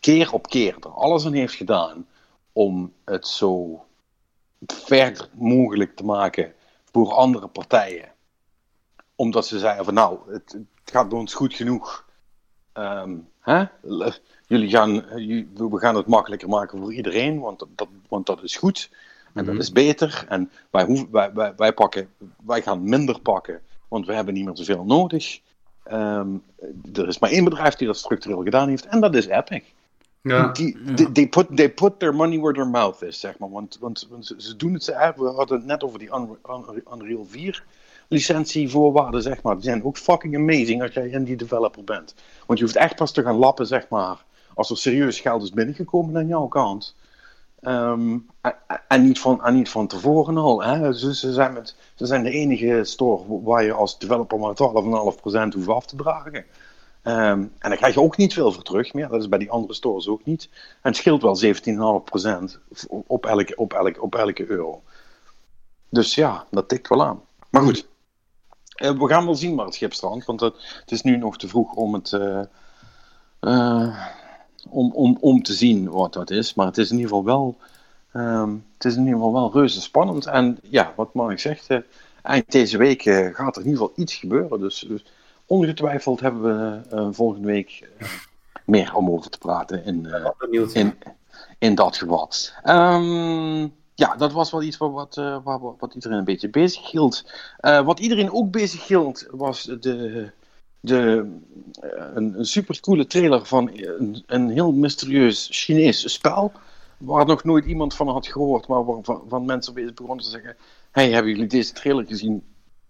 keer 0.00 0.32
op 0.32 0.46
keer 0.48 0.76
er 0.80 0.88
alles 0.90 1.26
aan 1.26 1.32
heeft 1.32 1.54
gedaan 1.54 2.06
om 2.52 2.92
het 3.04 3.26
zo 3.26 3.84
ver 4.66 5.28
mogelijk 5.34 5.96
te 5.96 6.04
maken 6.04 6.52
voor 6.92 7.12
andere 7.12 7.48
partijen 7.48 8.16
omdat 9.18 9.46
ze 9.46 9.58
zeiden 9.58 9.84
van 9.84 9.94
nou, 9.94 10.18
het, 10.32 10.52
het 10.52 10.90
gaat 10.92 11.08
bij 11.08 11.18
ons 11.18 11.34
goed 11.34 11.54
genoeg. 11.54 12.04
Ehm, 12.72 13.16
hè? 13.40 13.64
Jullie 14.46 14.68
gaan, 14.68 14.94
we 15.54 15.78
gaan 15.78 15.96
het 15.96 16.06
makkelijker 16.06 16.48
maken 16.48 16.78
voor 16.78 16.92
iedereen, 16.92 17.40
want 17.40 17.58
dat, 17.74 17.88
want 18.08 18.26
dat 18.26 18.42
is 18.42 18.56
goed. 18.56 18.90
En 19.34 19.44
dat 19.44 19.54
Mhm. 19.54 19.62
is 19.62 19.72
beter. 19.72 20.24
En 20.28 20.50
wij, 20.70 20.84
hoeven, 20.84 21.10
wij, 21.10 21.32
wij, 21.32 21.52
wij, 21.56 21.72
pakken, 21.72 22.10
wij 22.46 22.62
gaan 22.62 22.88
minder 22.88 23.20
pakken, 23.20 23.60
want 23.88 24.06
we 24.06 24.14
hebben 24.14 24.34
niet 24.34 24.44
meer 24.44 24.56
zoveel 24.56 24.84
nodig. 24.84 25.40
Ehm, 25.84 26.36
er 26.92 27.08
is 27.08 27.18
maar 27.18 27.30
één 27.30 27.44
bedrijf 27.44 27.74
die 27.74 27.86
dat 27.86 27.96
structureel 27.96 28.42
gedaan 28.42 28.68
heeft, 28.68 28.86
en 28.86 29.00
dat 29.00 29.14
is 29.14 29.26
Epic. 29.26 29.62
Ja. 30.28 30.48
Die, 30.48 30.76
die- 30.94 31.12
they, 31.12 31.28
put, 31.28 31.56
they 31.56 31.70
put 31.70 31.98
their 31.98 32.14
money 32.14 32.38
where 32.38 32.54
their 32.54 32.68
mouth 32.68 33.02
is, 33.02 33.20
zeg 33.20 33.38
maar. 33.38 33.50
Want, 33.50 33.76
want, 33.80 34.06
want 34.10 34.26
ze, 34.26 34.34
ze 34.38 34.56
doen 34.56 34.72
het, 34.72 34.84
ze, 34.84 35.12
we 35.16 35.28
hadden 35.28 35.56
het 35.58 35.66
net 35.66 35.84
over 35.84 35.98
die 35.98 36.08
Un- 36.14 36.38
Un- 36.50 36.82
Unreal 36.94 37.24
4 37.24 37.64
licentievoorwaarden, 38.08 39.22
zeg 39.22 39.42
maar. 39.42 39.54
Die 39.54 39.64
zijn 39.64 39.84
ook 39.84 39.98
fucking 39.98 40.36
amazing 40.36 40.82
als 40.82 40.92
jij 40.92 41.08
indie 41.08 41.36
developer 41.36 41.84
bent. 41.84 42.14
Want 42.46 42.58
je 42.58 42.64
hoeft 42.64 42.76
echt 42.76 42.96
pas 42.96 43.12
te 43.12 43.22
gaan 43.22 43.36
lappen, 43.36 43.66
zeg 43.66 43.88
maar, 43.88 44.24
als 44.54 44.70
er 44.70 44.76
serieus 44.76 45.20
geld 45.20 45.42
is 45.42 45.50
binnengekomen 45.50 46.16
aan 46.16 46.26
jouw 46.26 46.46
kant. 46.46 46.94
Ehm, 47.60 48.18
en, 48.40 48.54
en, 48.88 49.02
niet 49.02 49.18
van, 49.20 49.44
en 49.44 49.54
niet 49.54 49.68
van 49.68 49.86
tevoren 49.86 50.36
al. 50.36 50.62
Hè. 50.62 50.92
Ze, 50.92 51.14
ze, 51.14 51.32
zijn 51.32 51.52
met, 51.52 51.76
ze 51.94 52.06
zijn 52.06 52.22
de 52.22 52.30
enige 52.30 52.84
store 52.84 53.42
waar 53.42 53.64
je 53.64 53.72
als 53.72 53.98
developer 53.98 54.38
maar 54.38 54.54
12,5% 55.50 55.54
hoeft 55.54 55.68
af 55.68 55.86
te 55.86 55.96
dragen. 55.96 56.44
Ehm, 57.02 57.40
en 57.40 57.68
daar 57.68 57.76
krijg 57.76 57.94
je 57.94 58.00
ook 58.00 58.16
niet 58.16 58.32
veel 58.32 58.52
voor 58.52 58.62
terug 58.62 58.94
meer. 58.94 59.08
Dat 59.08 59.20
is 59.20 59.28
bij 59.28 59.38
die 59.38 59.50
andere 59.50 59.74
stores 59.74 60.08
ook 60.08 60.24
niet. 60.24 60.48
En 60.52 60.58
het 60.90 60.96
scheelt 60.96 61.22
wel 61.22 61.36
17,5% 61.36 62.58
op 63.06 63.26
elke, 63.26 63.56
op, 63.56 63.72
elke, 63.72 64.00
op 64.02 64.14
elke 64.14 64.46
euro. 64.50 64.82
Dus 65.88 66.14
ja, 66.14 66.46
dat 66.50 66.68
tikt 66.68 66.88
wel 66.88 67.04
aan. 67.04 67.22
Maar 67.50 67.62
goed, 67.62 67.88
eh, 68.74 68.98
we 68.98 69.08
gaan 69.08 69.24
wel 69.24 69.34
zien 69.34 69.56
waar 69.56 69.64
het 69.66 69.74
schip 69.74 69.92
strandt. 69.94 70.24
Want 70.26 70.40
het, 70.40 70.54
het 70.80 70.90
is 70.90 71.02
nu 71.02 71.16
nog 71.16 71.38
te 71.38 71.48
vroeg 71.48 71.72
om 71.74 71.94
het. 71.94 72.12
eh, 72.12 72.42
eh, 73.40 73.96
om, 74.70 74.92
om, 74.92 75.16
om 75.20 75.42
te 75.42 75.52
zien 75.52 75.90
wat 75.90 76.12
dat 76.12 76.30
is. 76.30 76.54
Maar 76.54 76.66
het 76.66 76.78
is 76.78 76.90
in 76.90 76.96
ieder 76.96 77.08
geval 77.10 77.24
wel. 77.24 77.56
ehm, 78.12 78.54
het 78.74 78.84
is 78.84 78.94
in 78.94 79.00
ieder 79.04 79.14
geval 79.14 79.32
wel 79.32 79.52
reuze 79.52 79.80
spannend. 79.80 80.26
En 80.26 80.58
ja, 80.62 80.92
wat 80.96 81.14
Mark 81.14 81.40
zegt. 81.40 81.68
eind 82.22 82.50
deze 82.52 82.78
week 82.78 83.02
gaat 83.02 83.56
er 83.56 83.62
in 83.62 83.68
ieder 83.68 83.80
geval 83.80 83.92
iets 83.96 84.14
gebeuren. 84.14 84.60
Dus, 84.60 84.78
dus 84.88 85.04
ongetwijfeld 85.48 86.20
hebben 86.20 86.42
we 86.42 86.96
eh, 86.96 87.08
volgende 87.10 87.46
week 87.46 87.88
eh, 87.98 88.08
meer 88.64 88.94
om 88.94 89.10
over 89.10 89.30
te 89.30 89.38
praten 89.38 89.84
in, 89.84 90.06
eh, 90.06 90.30
in, 90.72 90.94
in 91.58 91.74
dat 91.74 91.96
geval. 91.96 92.30
Ehm, 92.62 93.68
ja, 93.94 94.16
dat 94.16 94.32
was 94.32 94.50
wel 94.50 94.62
iets 94.62 94.76
wat, 94.76 94.92
wat, 94.92 95.14
wat, 95.44 95.76
wat 95.78 95.94
iedereen 95.94 96.18
een 96.18 96.24
beetje 96.24 96.48
bezig 96.48 96.90
hield. 96.90 97.24
Wat 97.60 97.98
iedereen 97.98 98.32
ook 98.32 98.50
bezig 98.50 98.86
hield, 98.86 99.26
was 99.30 99.62
de, 99.62 100.30
de, 100.80 101.30
een, 102.14 102.38
een 102.38 102.46
supercoole 102.46 103.06
trailer 103.06 103.46
van 103.46 103.70
een, 103.72 104.22
een 104.26 104.50
heel 104.50 104.72
mysterieus 104.72 105.48
Chinees 105.50 106.12
spel. 106.12 106.52
Waar 106.98 107.26
nog 107.26 107.44
nooit 107.44 107.64
iemand 107.64 107.94
van 107.94 108.08
had 108.08 108.26
gehoord, 108.26 108.66
maar 108.68 108.84
waarvan 108.84 109.22
van 109.28 109.44
mensen 109.44 109.74
begonnen 109.74 110.24
te 110.24 110.30
zeggen: 110.30 110.56
Hey, 110.90 111.10
hebben 111.10 111.32
jullie 111.32 111.46
deze 111.46 111.72
trailer 111.72 112.06
gezien? 112.06 112.42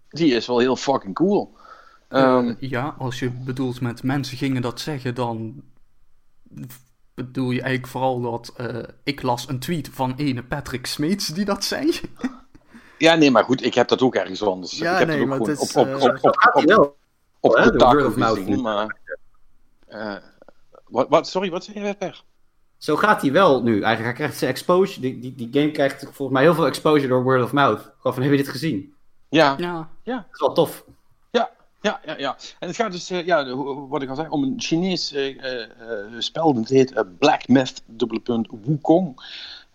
Die 0.09 0.33
is 0.33 0.47
wel 0.47 0.59
heel 0.59 0.75
fucking 0.75 1.15
cool. 1.15 1.57
Ehm, 2.09 2.47
Eh, 2.47 2.69
ja, 2.69 2.95
als 2.97 3.19
je 3.19 3.29
bedoelt 3.29 3.81
met 3.81 4.03
mensen 4.03 4.37
gingen 4.37 4.61
dat 4.61 4.79
zeggen, 4.79 5.15
dan 5.15 5.63
bedoel 7.13 7.51
je 7.51 7.61
eigenlijk 7.61 7.91
vooral 7.91 8.21
dat 8.21 8.53
eh, 8.57 8.83
ik 9.03 9.21
las 9.21 9.47
een 9.49 9.59
tweet 9.59 9.89
van 9.91 10.13
ene 10.15 10.43
Patrick 10.43 10.85
Smeets 10.85 11.27
die 11.27 11.45
dat 11.45 11.63
zei. 11.63 11.99
ja, 12.97 13.15
nee, 13.15 13.31
maar 13.31 13.43
goed, 13.43 13.65
ik 13.65 13.73
heb 13.73 13.87
dat 13.87 14.01
ook 14.01 14.15
ergens 14.15 14.43
anders. 14.43 14.77
Ja, 14.77 14.91
ik 14.93 14.99
heb 14.99 15.07
nee, 15.07 15.17
het 15.19 15.39
ook 15.39 15.47
het 15.47 15.61
is, 15.61 15.75
op, 15.75 15.85
op, 15.85 15.87
eh, 15.87 16.79
op, 17.39 17.53
de 17.53 17.85
word 17.85 18.05
of 18.05 18.15
mouth 18.15 18.37
gezien, 18.37 18.55
nu. 18.55 18.61
maar... 18.61 18.97
eh, 19.87 20.15
wat, 20.87 21.09
wat, 21.09 21.27
sorry, 21.27 21.49
wat 21.49 21.63
zei 21.63 21.85
je, 21.85 21.93
Per? 21.93 22.23
Zo 22.77 22.95
gaat 22.95 23.21
hij 23.21 23.31
wel 23.31 23.63
nu. 23.63 23.71
Eigenlijk, 23.71 24.03
hij 24.03 24.13
krijgt 24.13 24.37
zijn 24.37 24.51
exposure. 24.51 25.01
Die, 25.01 25.19
die, 25.19 25.35
die 25.35 25.49
game 25.51 25.71
krijgt 25.71 26.03
volgens 26.03 26.29
mij 26.29 26.41
heel 26.41 26.53
veel 26.53 26.65
exposure 26.67 27.07
door 27.07 27.23
word 27.23 27.43
of 27.43 27.51
mouth. 27.51 27.79
Gewoon 27.79 28.13
van, 28.13 28.21
heb 28.21 28.31
je 28.31 28.37
dit 28.37 28.47
gezien? 28.47 28.93
Ja, 29.29 29.55
Ja, 29.57 29.89
Dat 30.03 30.25
is 30.31 30.39
wel 30.39 30.53
tof. 30.53 30.85
Ja, 31.81 31.99
ja, 32.05 32.17
ja. 32.17 32.37
En 32.59 32.67
het 32.67 32.75
gaat 32.75 32.91
dus, 32.91 33.09
eh, 33.09 33.25
ja, 33.25 33.55
wat 33.87 34.01
ik 34.01 34.09
al 34.09 34.15
zei, 34.15 34.27
om 34.29 34.43
een 34.43 34.53
Chinees 34.57 35.13
eh, 35.13 35.43
eh, 35.43 35.61
eh, 35.61 35.69
spel. 36.17 36.53
Dat 36.53 36.67
heet 36.67 37.03
Black 37.17 37.47
Myth, 37.47 37.81
dubbele 37.85 38.19
punt, 38.19 38.47
Wukong. 38.63 39.21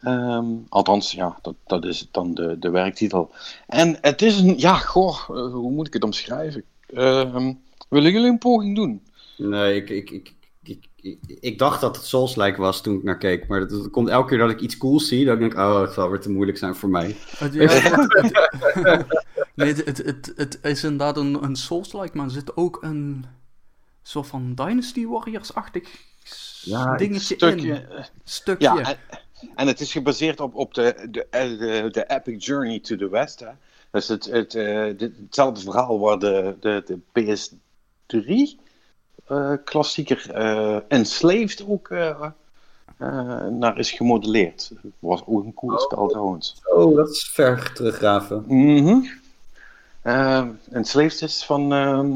Ehm, 0.01 0.47
althans, 0.69 1.13
ja, 1.13 1.39
dat, 1.43 1.55
dat 1.67 1.85
is 1.85 2.09
dan 2.11 2.35
de, 2.35 2.59
de 2.59 2.71
werktitel. 2.71 3.31
En 3.67 3.99
het 4.01 4.23
is 4.23 4.39
een, 4.39 4.59
ja, 4.59 4.75
goh, 4.75 5.25
hoe 5.27 5.71
moet 5.71 5.87
ik 5.87 5.93
het 5.93 6.05
omschrijven? 6.05 6.65
Ehm, 6.87 7.53
willen 7.89 8.13
jullie 8.13 8.29
een 8.29 8.39
poging 8.39 8.77
doen? 8.77 9.03
Nee, 9.37 9.77
ik, 9.77 9.91
ik, 9.91 10.11
ik, 10.11 10.35
ik, 10.63 10.89
ik, 11.01 11.19
ik 11.41 11.59
dacht 11.59 11.81
dat 11.81 11.97
het 11.97 12.05
Souls-like 12.05 12.61
was 12.61 12.83
toen 12.83 12.97
ik 12.97 13.03
naar 13.03 13.19
keek. 13.19 13.47
Maar 13.47 13.61
dat, 13.61 13.71
dat 13.71 13.91
komt 13.91 14.09
elke 14.09 14.29
keer 14.29 14.39
dat 14.39 14.51
ik 14.51 14.61
iets 14.61 14.77
cools 14.77 15.09
zie. 15.09 15.25
Dat 15.25 15.35
ik 15.35 15.41
denk, 15.41 15.55
oh, 15.55 15.81
het 15.81 15.93
zal 15.93 16.11
weer 16.11 16.21
te 16.21 16.31
moeilijk 16.31 16.59
zijn 16.59 16.75
voor 16.75 16.89
mij. 16.89 17.17
ja, 17.53 17.69
nee, 19.55 19.69
het, 19.75 19.87
het, 19.87 19.99
het, 19.99 20.33
het 20.37 20.59
is 20.63 20.83
inderdaad 20.85 21.17
een, 21.17 21.43
een 21.43 21.57
Souls-like, 21.57 22.17
maar 22.17 22.27
er 22.27 22.33
zit 22.33 22.57
ook 22.57 22.79
een 22.83 23.25
soort 24.03 24.27
van 24.27 24.55
Dynasty 24.55 25.07
Warriors-achtig 25.07 25.89
dingetje 26.97 27.35
Stukje, 27.35 27.69
in. 27.69 27.89
eh, 27.89 28.05
Stukje. 28.25 28.65
Ja, 28.75 28.79
en, 28.81 28.97
en 29.55 29.67
het 29.67 29.81
is 29.81 29.93
gebaseerd 29.93 30.41
op, 30.41 30.55
op 30.55 30.75
de, 30.75 31.07
de, 31.11 31.27
de, 31.31 31.89
de 31.93 32.05
Epic 32.07 32.45
Journey 32.47 32.81
to 32.81 32.97
the 32.97 33.09
West. 33.09 33.41
Hè? 33.41 33.49
Dus 33.91 34.09
het, 34.09 34.25
het, 34.25 34.55
eh, 34.55 34.85
dit- 34.99 35.17
hetzelfde 35.25 35.61
verhaal 35.61 35.99
waar 35.99 36.19
de, 36.19 36.57
de, 36.61 36.83
de 36.87 36.99
PS3 37.21 38.61
eh, 39.27 39.53
klassieker 39.65 40.31
eh, 40.31 40.77
Enslaved 40.89 41.65
ook 41.69 41.89
eh, 41.91 42.09
eh, 42.99 43.47
naar 43.47 43.79
is 43.79 43.91
gemodelleerd. 43.91 44.73
Was 44.99 45.23
ook 45.27 45.45
een 45.45 45.55
cool 45.55 45.79
spel 45.79 46.09
trouwens. 46.09 46.61
Oh, 46.65 46.97
dat 46.97 47.09
is 47.11 47.31
ver 47.33 47.73
teruggraven. 47.73 48.45
Mhm. 48.47 48.99
Enslaved 50.71 51.23
is 51.23 51.45
van. 51.45 51.73
ehm, 51.73 52.13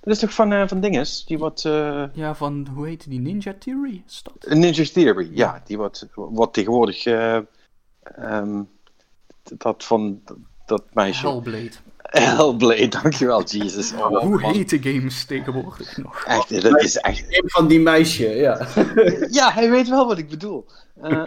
dat 0.00 0.12
is 0.14 0.18
toch 0.18 0.32
van, 0.34 0.52
eh, 0.52 0.68
van 0.68 0.80
dinges? 0.80 1.24
Die 1.24 1.38
wat. 1.38 1.64
eh, 1.64 2.04
Ja, 2.12 2.34
van, 2.34 2.66
hoe 2.74 2.86
heet 2.86 3.08
die, 3.10 3.20
Ninja 3.20 3.54
Theory? 3.58 4.02
Dat? 4.22 4.54
Ninja 4.54 4.84
Theory, 4.92 5.30
ja. 5.32 5.62
Die 5.66 5.78
wat, 5.78 6.08
wat 6.14 6.52
tegenwoordig. 6.52 7.04
eh, 7.06 7.38
ehm, 8.02 8.62
dat 9.42 9.84
van 9.84 10.20
dat 10.66 10.84
meisje. 10.94 11.26
Hellblade. 11.26 11.70
Hellblade, 12.10 12.88
dankjewel, 12.88 13.42
Jesus. 13.42 13.92
Oh, 13.92 14.20
hoe 14.20 14.40
man. 14.40 14.54
heet 14.54 14.70
de 14.70 14.78
games 14.82 15.24
tegenwoordig 15.24 15.96
nog? 15.96 16.24
Echt, 16.24 16.62
dat 16.62 16.82
is 16.82 16.96
echt. 16.96 17.24
Een 17.28 17.50
van 17.50 17.66
die 17.66 17.80
meisje, 17.80 18.28
ja. 18.28 18.66
Ja, 19.38 19.52
hij 19.52 19.70
weet 19.70 19.88
wel 19.88 20.06
wat 20.06 20.18
ik 20.18 20.28
bedoel. 20.28 20.66
Eh, 21.02 21.22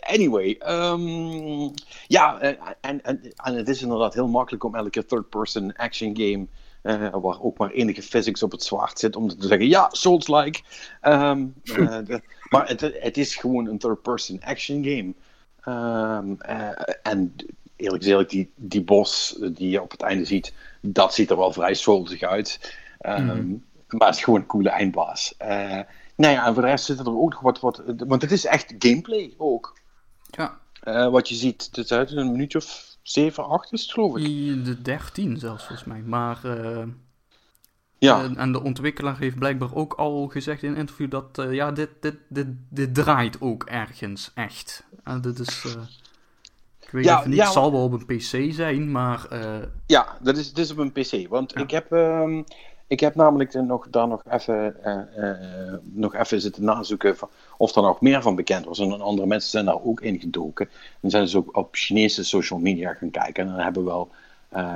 anyway, 0.14 0.56
ehm, 0.58 1.70
ja, 2.06 2.40
eh, 2.40 2.54
en, 2.80 3.04
en, 3.04 3.20
en 3.36 3.54
het 3.54 3.68
is 3.68 3.82
inderdaad 3.82 4.14
heel 4.14 4.28
makkelijk 4.28 4.64
om 4.64 4.74
elke 4.74 5.04
third-person 5.04 5.76
action 5.76 6.16
game, 6.16 6.46
eh, 6.82 7.14
waar 7.22 7.42
ook 7.42 7.58
maar 7.58 7.70
enige 7.70 8.02
physics 8.02 8.42
op 8.42 8.50
het 8.50 8.62
zwaard 8.62 8.98
zit, 8.98 9.16
om 9.16 9.28
te 9.28 9.46
zeggen, 9.46 9.68
ja, 9.68 9.88
Souls-like. 9.90 10.60
Ehm, 11.00 11.46
eh, 11.62 11.98
maar 12.50 12.68
het, 12.68 12.80
het 12.80 13.16
is 13.16 13.36
gewoon 13.36 13.66
een 13.66 13.78
third-person 13.78 14.40
action 14.42 14.84
game. 14.84 15.14
Ehm, 15.68 16.34
eh, 16.38 16.70
en 17.02 17.34
eerlijk 17.78 18.02
gezegd, 18.02 18.30
die, 18.30 18.52
die 18.56 18.82
boss 18.82 19.38
die 19.52 19.70
je 19.70 19.82
op 19.82 19.90
het 19.90 20.02
einde 20.02 20.24
ziet, 20.24 20.52
dat 20.80 21.14
ziet 21.14 21.30
er 21.30 21.36
wel 21.36 21.52
vrij 21.52 21.74
soulsig 21.74 22.22
uit. 22.22 22.74
Ehm, 22.98 23.48
Maar 23.88 24.06
het 24.08 24.16
is 24.16 24.24
gewoon 24.24 24.40
een 24.40 24.46
coole 24.46 24.68
eindbaas. 24.70 25.34
Eh 25.38 25.80
nou 26.16 26.32
ja, 26.32 26.46
en 26.46 26.52
voor 26.54 26.62
de 26.62 26.68
rest 26.68 26.84
zit 26.84 26.98
er 26.98 27.18
ook 27.18 27.30
nog 27.30 27.40
wat, 27.40 27.60
wat 27.60 27.82
want 28.06 28.22
het 28.22 28.30
is 28.32 28.44
echt 28.44 28.74
gameplay 28.78 29.34
ook. 29.36 29.78
Ja, 30.30 30.58
Eh, 30.80 31.08
wat 31.08 31.28
je 31.28 31.34
ziet, 31.34 31.68
het 31.72 31.76
is 31.78 31.92
uit 31.92 32.10
een 32.10 32.30
minuutje 32.30 32.58
of 32.58 32.96
7, 33.02 33.48
8 33.48 33.72
is 33.72 33.82
het 33.82 33.92
geloof 33.92 34.16
ik. 34.16 34.64
de 34.64 34.82
13 34.82 35.36
zelfs 35.38 35.64
volgens 35.64 35.88
mij. 35.88 36.00
Maar 36.00 36.44
eh, 36.44 36.86
Ja, 37.98 38.30
En, 38.36 38.52
de 38.52 38.62
ontwikkelaar 38.62 39.18
heeft 39.18 39.38
blijkbaar 39.38 39.74
ook 39.74 39.92
al 39.94 40.28
gezegd 40.28 40.62
in 40.62 40.70
een 40.70 40.76
interview 40.76 41.10
dat 41.10 41.46
ja, 41.50 41.72
dit, 41.72 41.90
dit, 42.00 42.16
dit, 42.28 42.46
dit 42.68 42.94
draait 42.94 43.40
ook 43.40 43.64
ergens 43.64 44.30
echt. 44.34 44.84
En 45.04 45.20
dit 45.20 45.38
is. 45.38 45.76
Ik 46.88 46.94
weet 46.94 47.04
Ja, 47.04 47.18
even 47.18 47.28
niet, 47.30 47.38
ja, 47.38 47.44
het 47.44 47.52
zal 47.52 47.72
wel 47.72 47.82
op 47.82 47.92
een 47.92 48.16
PC 48.16 48.52
zijn, 48.52 48.90
maar. 48.90 49.26
eh, 49.30 49.56
ja 49.86 50.16
dat 50.20 50.36
is, 50.36 50.52
dit 50.52 50.64
is 50.64 50.70
op 50.70 50.78
een 50.78 50.92
PC. 50.92 51.28
Want 51.28 51.58
ik, 51.58 51.70
heb, 51.70 51.92
ehm, 51.92 52.42
ik 52.86 53.00
heb 53.00 53.14
namelijk 53.14 53.54
nog, 53.54 53.86
daar 53.90 54.08
nog 54.08 54.22
even, 54.30 54.84
eh, 54.84 55.74
nog 55.82 56.14
even 56.14 56.40
zitten 56.40 56.64
nazoeken 56.64 57.16
van, 57.16 57.28
of 57.56 57.74
er 57.76 57.82
nog 57.82 58.00
meer 58.00 58.22
van 58.22 58.34
bekend 58.34 58.64
was. 58.64 58.78
En 58.78 59.00
andere 59.00 59.26
mensen 59.26 59.50
zijn 59.50 59.64
daar 59.64 59.82
ook 59.84 60.00
in 60.00 60.20
gedoken. 60.20 60.68
En 61.00 61.10
zijn 61.10 61.22
dus 61.22 61.36
ook 61.36 61.56
op 61.56 61.68
Chinese 61.72 62.24
social 62.24 62.58
media 62.58 62.92
gaan 62.92 63.10
kijken. 63.10 63.44
En 63.44 63.50
dan 63.50 63.60
hebben 63.60 63.84
we 63.84 63.88
wel 63.90 64.10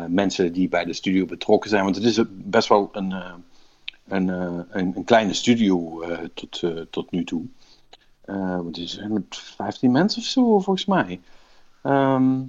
mensen 0.08 0.52
die 0.52 0.68
bij 0.68 0.84
de 0.84 0.92
studio 0.92 1.24
betrokken 1.24 1.70
zijn. 1.70 1.84
Want 1.84 1.96
het 1.96 2.04
is 2.04 2.20
best 2.28 2.68
wel 2.68 2.88
een, 2.92 3.14
een, 4.08 4.28
een, 4.28 4.66
een 4.70 5.04
kleine 5.04 5.34
studio 5.34 6.02
tot, 6.34 6.62
tot 6.90 7.10
nu 7.10 7.24
toe. 7.24 7.42
Want 8.26 8.66
het 8.66 8.78
is 8.78 9.00
met 9.08 9.24
15 9.30 9.90
mensen 9.90 10.20
of 10.20 10.26
zo, 10.26 10.42
volgens 10.42 10.84
mij. 10.84 11.20
Ehm 11.82 12.40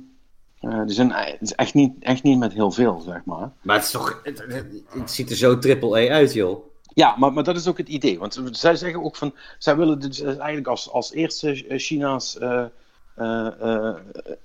eh, 0.63 0.81
zijn, 0.85 1.11
het 1.11 1.41
is 1.41 1.55
echt 1.55 1.73
niet, 1.73 1.93
echt 1.99 2.23
niet 2.23 2.39
met 2.39 2.53
heel 2.53 2.71
veel, 2.71 2.99
zeg 2.99 3.25
maar. 3.25 3.51
Maar 3.61 3.75
het 3.75 3.85
is 3.85 3.91
toch... 3.91 4.21
Het, 4.23 5.11
ziet 5.11 5.29
er 5.29 5.35
zo 5.35 5.57
triple 5.57 6.09
A 6.09 6.13
uit, 6.13 6.33
joh. 6.33 6.65
Ja, 6.93 7.15
maar, 7.17 7.33
maar 7.33 7.43
dat 7.43 7.55
is 7.55 7.67
ook 7.67 7.77
het 7.77 7.89
idee. 7.89 8.19
Want 8.19 8.41
zij 8.51 8.75
zeggen 8.75 9.03
ook 9.03 9.15
van, 9.15 9.33
zij 9.57 9.75
willen 9.75 9.99
dus 9.99 10.21
eigenlijk 10.21 10.67
als, 10.67 10.91
als 10.91 11.11
eerste 11.11 11.67
eh, 11.67 11.79
China's 11.79 12.37
eh, 12.37 12.65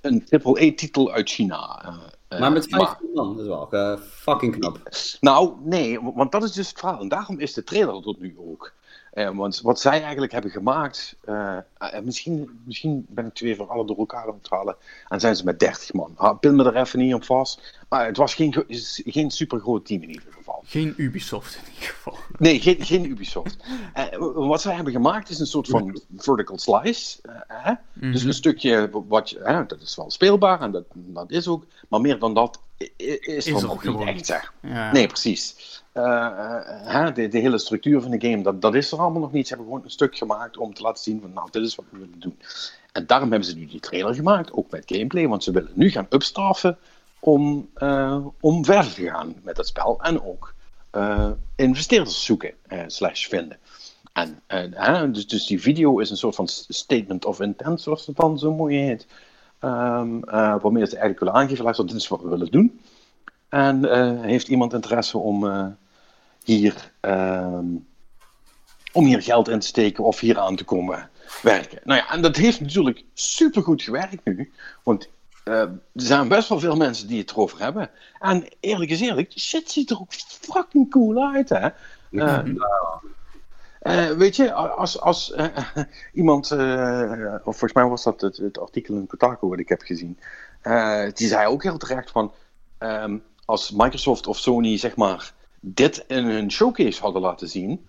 een 0.01 0.25
triple-E-titel 0.25 1.11
uit 1.11 1.29
China. 1.29 1.93
Maar 2.39 2.51
met 2.51 2.69
maken. 2.69 2.87
15 2.87 3.09
man, 3.13 3.35
dat 3.35 3.45
is 3.45 3.47
wel 3.47 3.97
fucking 3.97 4.59
knap. 4.59 4.79
Nou, 5.19 5.53
nee, 5.63 6.01
want 6.01 6.31
dat 6.31 6.43
is 6.43 6.51
dus 6.51 6.69
het 6.69 6.79
verhaal. 6.79 6.99
En 6.99 7.07
daarom 7.07 7.39
is 7.39 7.53
de 7.53 7.63
trailer 7.63 8.01
tot 8.01 8.19
nu 8.19 8.35
ook. 8.37 8.73
Eh, 9.11 9.29
want 9.29 9.61
wat 9.61 9.79
zij 9.79 10.01
eigenlijk 10.01 10.31
hebben 10.31 10.51
gemaakt, 10.51 11.15
eh, 11.25 11.57
misschien, 12.03 12.61
misschien 12.65 13.05
ben 13.09 13.25
ik 13.25 13.33
twee 13.33 13.55
voor 13.55 13.67
alle 13.67 13.85
door 13.85 13.97
elkaar 13.97 14.27
aan 14.27 14.39
het 14.41 14.49
halen, 14.49 14.75
en 15.07 15.19
zijn 15.19 15.35
ze 15.35 15.43
met 15.43 15.59
30 15.59 15.93
man. 15.93 16.13
Ha, 16.15 16.33
pin 16.33 16.55
me 16.55 16.63
er 16.63 16.75
even 16.75 16.99
niet 16.99 17.13
op 17.13 17.23
vast. 17.23 17.77
Maar 17.89 18.05
het 18.05 18.17
was 18.17 18.33
geen, 18.33 18.65
geen 19.05 19.31
super 19.31 19.59
groot 19.59 19.85
team 19.85 20.01
in 20.01 20.09
ieder 20.09 20.33
geval. 20.33 20.63
geen 20.65 20.93
Ubisoft 20.97 21.55
in 21.55 21.73
ieder 21.73 21.89
geval. 21.89 22.17
Nee, 22.37 22.59
geen, 22.59 22.85
geen 22.85 23.05
Ubisoft. 23.09 23.57
Eh, 23.93 24.05
wat 24.35 24.61
zij 24.61 24.75
hebben 24.75 24.93
gemaakt 24.93 25.29
is 25.29 25.39
een 25.39 25.45
soort 25.45 25.67
van 25.67 26.01
vertical 26.17 26.57
slice. 26.57 27.19
eh, 27.21 27.33
hè? 27.47 27.73
Dus 27.93 28.23
een 28.23 28.33
stukje 28.33 28.89
wat 29.07 29.35
dat 29.67 29.81
is 29.81 29.95
wel 29.95 30.11
speelbaar 30.11 30.61
en 30.61 30.71
dat, 30.71 30.83
dat 30.93 31.31
is 31.31 31.47
ook, 31.47 31.65
maar 31.87 32.01
meer 32.01 32.19
dan 32.19 32.33
dat 32.33 32.59
is, 32.95 33.47
Is 33.47 33.61
nog 33.61 33.83
niet 33.83 34.07
echt, 34.07 34.25
zeg. 34.25 34.53
Ja. 34.61 34.91
Nee, 34.91 35.07
precies. 35.07 35.55
Eh, 35.91 36.03
eh, 36.03 36.85
hè, 36.85 37.11
de, 37.11 37.27
de 37.27 37.39
hele 37.39 37.57
structuur 37.57 38.01
van 38.01 38.11
de 38.11 38.27
game, 38.29 38.43
dat, 38.43 38.61
dat 38.61 38.75
is 38.75 38.91
er 38.91 38.99
allemaal 38.99 39.21
nog 39.21 39.31
niet. 39.31 39.47
Ze 39.47 39.53
hebben 39.53 39.71
gewoon 39.71 39.85
een 39.85 39.91
stuk 39.91 40.17
gemaakt 40.17 40.57
om 40.57 40.73
te 40.73 40.81
laten 40.81 41.03
zien 41.03 41.21
van, 41.21 41.33
nou, 41.33 41.47
dit 41.51 41.63
is 41.63 41.75
wat 41.75 41.85
we 41.89 41.97
willen 41.97 42.19
doen. 42.19 42.39
En 42.91 43.05
daarom 43.05 43.29
hebben 43.29 43.49
ze 43.49 43.55
nu 43.55 43.65
die 43.65 43.79
trailer 43.79 44.13
gemaakt, 44.13 44.53
ook 44.53 44.71
met 44.71 44.83
gameplay, 44.85 45.27
want 45.27 45.43
ze 45.43 45.51
willen 45.51 45.71
nu 45.73 45.89
gaan 45.89 46.07
upstaffen 46.09 46.77
om, 47.19 47.69
eh, 47.73 48.25
om 48.39 48.65
verder 48.65 48.93
te 48.93 49.09
gaan 49.09 49.35
met 49.43 49.57
het 49.57 49.67
spel 49.67 50.01
en 50.01 50.23
ook 50.23 50.53
investeerders 51.55 52.25
zoeken 52.25 52.53
slash 52.87 53.27
vinden. 53.27 53.57
En, 54.13 54.43
hè, 54.73 55.11
dus, 55.11 55.27
dus 55.27 55.45
die 55.45 55.61
video 55.61 55.99
is 55.99 56.09
een 56.09 56.17
soort 56.17 56.35
van 56.35 56.47
statement 56.47 57.25
of 57.25 57.39
intent, 57.39 57.81
zoals 57.81 58.05
het 58.05 58.15
dan 58.15 58.39
zo 58.39 58.53
mooi 58.53 58.77
heet. 58.77 59.07
Eh, 59.59 60.55
waarmee 60.61 60.85
ze 60.85 60.97
eigenlijk 60.97 61.19
willen 61.19 61.33
aangeven, 61.33 61.63
luister, 61.63 61.87
dit 61.87 61.95
is 61.95 62.07
wat 62.07 62.21
we 62.21 62.29
willen 62.29 62.51
doen. 62.51 62.81
En 63.49 63.91
eh, 63.91 64.21
heeft 64.21 64.47
iemand 64.47 64.73
interesse 64.73 65.17
om 65.17 65.47
eh, 65.47 65.65
hier, 66.43 66.91
ehm, 66.99 67.65
om 68.91 69.05
hier 69.05 69.21
geld 69.21 69.47
in 69.49 69.59
te 69.59 69.67
steken 69.67 70.03
of 70.03 70.19
hier 70.19 70.39
aan 70.39 70.55
te 70.55 70.63
komen 70.63 71.09
werken? 71.41 71.79
Nou 71.83 71.99
ja, 71.99 72.09
en 72.09 72.21
dat 72.21 72.35
heeft 72.35 72.61
natuurlijk 72.61 73.03
supergoed 73.13 73.81
gewerkt 73.81 74.25
nu. 74.25 74.51
Want 74.83 75.09
er 75.43 75.79
zijn 75.93 76.27
best 76.27 76.49
wel 76.49 76.59
veel 76.59 76.75
mensen 76.75 77.07
die 77.07 77.19
het 77.19 77.31
erover 77.31 77.59
hebben. 77.59 77.89
En 78.19 78.45
eerlijk 78.59 78.91
is 78.91 79.01
eerlijk, 79.01 79.39
shit 79.39 79.71
ziet 79.71 79.89
er 79.89 79.99
ook 79.99 80.13
fucking 80.13 80.89
cool 80.89 81.33
uit, 81.33 81.49
hè? 81.49 81.69
Eh, 82.11 82.39
eh, 83.79 84.09
weet 84.09 84.35
je, 84.35 84.53
als, 84.53 84.99
als 84.99 85.31
eh, 85.31 85.57
iemand, 86.13 86.51
eh, 86.51 87.33
of 87.35 87.57
volgens 87.57 87.73
mij 87.73 87.85
was 87.85 88.03
dat 88.03 88.21
het, 88.21 88.37
het 88.37 88.59
artikel 88.59 88.95
in 88.95 89.07
Kotaku 89.07 89.47
wat 89.47 89.59
ik 89.59 89.69
heb 89.69 89.81
gezien, 89.81 90.19
die 91.13 91.27
zei 91.27 91.47
ook 91.47 91.63
heel 91.63 91.77
terecht 91.77 92.11
van, 92.11 92.33
ehm, 92.77 93.17
als 93.45 93.71
Microsoft 93.71 94.27
of 94.27 94.37
Sony 94.37 94.77
zeg 94.77 94.95
maar 94.95 95.33
dit 95.59 96.03
in 96.07 96.25
hun 96.25 96.51
showcase 96.51 97.01
hadden 97.01 97.21
laten 97.21 97.49
zien, 97.49 97.87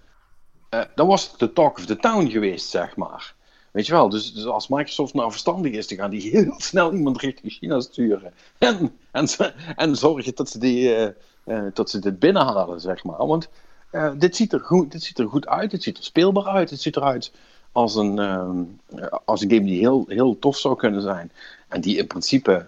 dan 0.95 1.07
was 1.07 1.31
het 1.31 1.39
de 1.39 1.53
talk 1.53 1.79
of 1.79 1.87
the 1.87 1.97
town 1.97 2.27
geweest, 2.27 2.69
zeg 2.69 2.97
maar. 2.97 3.35
Weet 3.71 3.87
je 3.87 3.93
wel, 3.93 4.09
dus, 4.09 4.33
dus 4.35 4.47
als 4.47 4.69
Microsoft 4.69 5.15
nou 5.15 5.31
verstandig 5.31 5.73
is, 5.73 5.89
dan 5.89 5.99
gaan 5.99 6.11
die 6.11 6.31
heel 6.31 6.55
snel 6.71 6.93
iemand 6.93 7.21
richting 7.21 7.53
China 7.53 7.81
sturen. 7.81 8.33
En, 8.59 8.99
en, 9.11 9.29
en 9.77 9.97
zorgen 9.97 10.35
dat 10.35 10.49
ze, 10.49 10.59
die, 10.59 11.12
dat 11.73 11.91
ze 11.91 11.99
dit 11.99 12.19
binnenhalen, 12.19 12.81
zeg 12.81 13.05
maar. 13.05 13.27
Want 13.27 13.49
eh, 13.91 14.11
dit, 14.17 14.37
ziet 14.37 14.53
er 14.53 14.61
goed, 14.61 14.93
dit 14.93 15.03
ziet 15.03 15.19
er 15.19 15.29
goed 15.29 15.47
uit, 15.47 15.73
het 15.73 15.83
ziet 15.83 15.99
er 15.99 16.05
speelbaar 16.05 16.45
uit, 16.47 16.71
het 16.71 16.81
ziet 16.81 16.97
eruit 16.97 17.33
als 17.73 17.95
een, 17.95 18.19
ehm, 18.19 18.62
eh, 18.87 19.19
als 19.25 19.43
een 19.43 19.51
game 19.51 19.65
die 19.65 19.79
heel, 19.79 20.05
heel 20.09 20.39
tof 20.39 20.57
zou 20.57 20.77
kunnen 20.77 21.03
zijn. 21.03 21.33
En 21.69 21.81
die 21.81 21.97
in 21.97 22.07
principe 22.07 22.67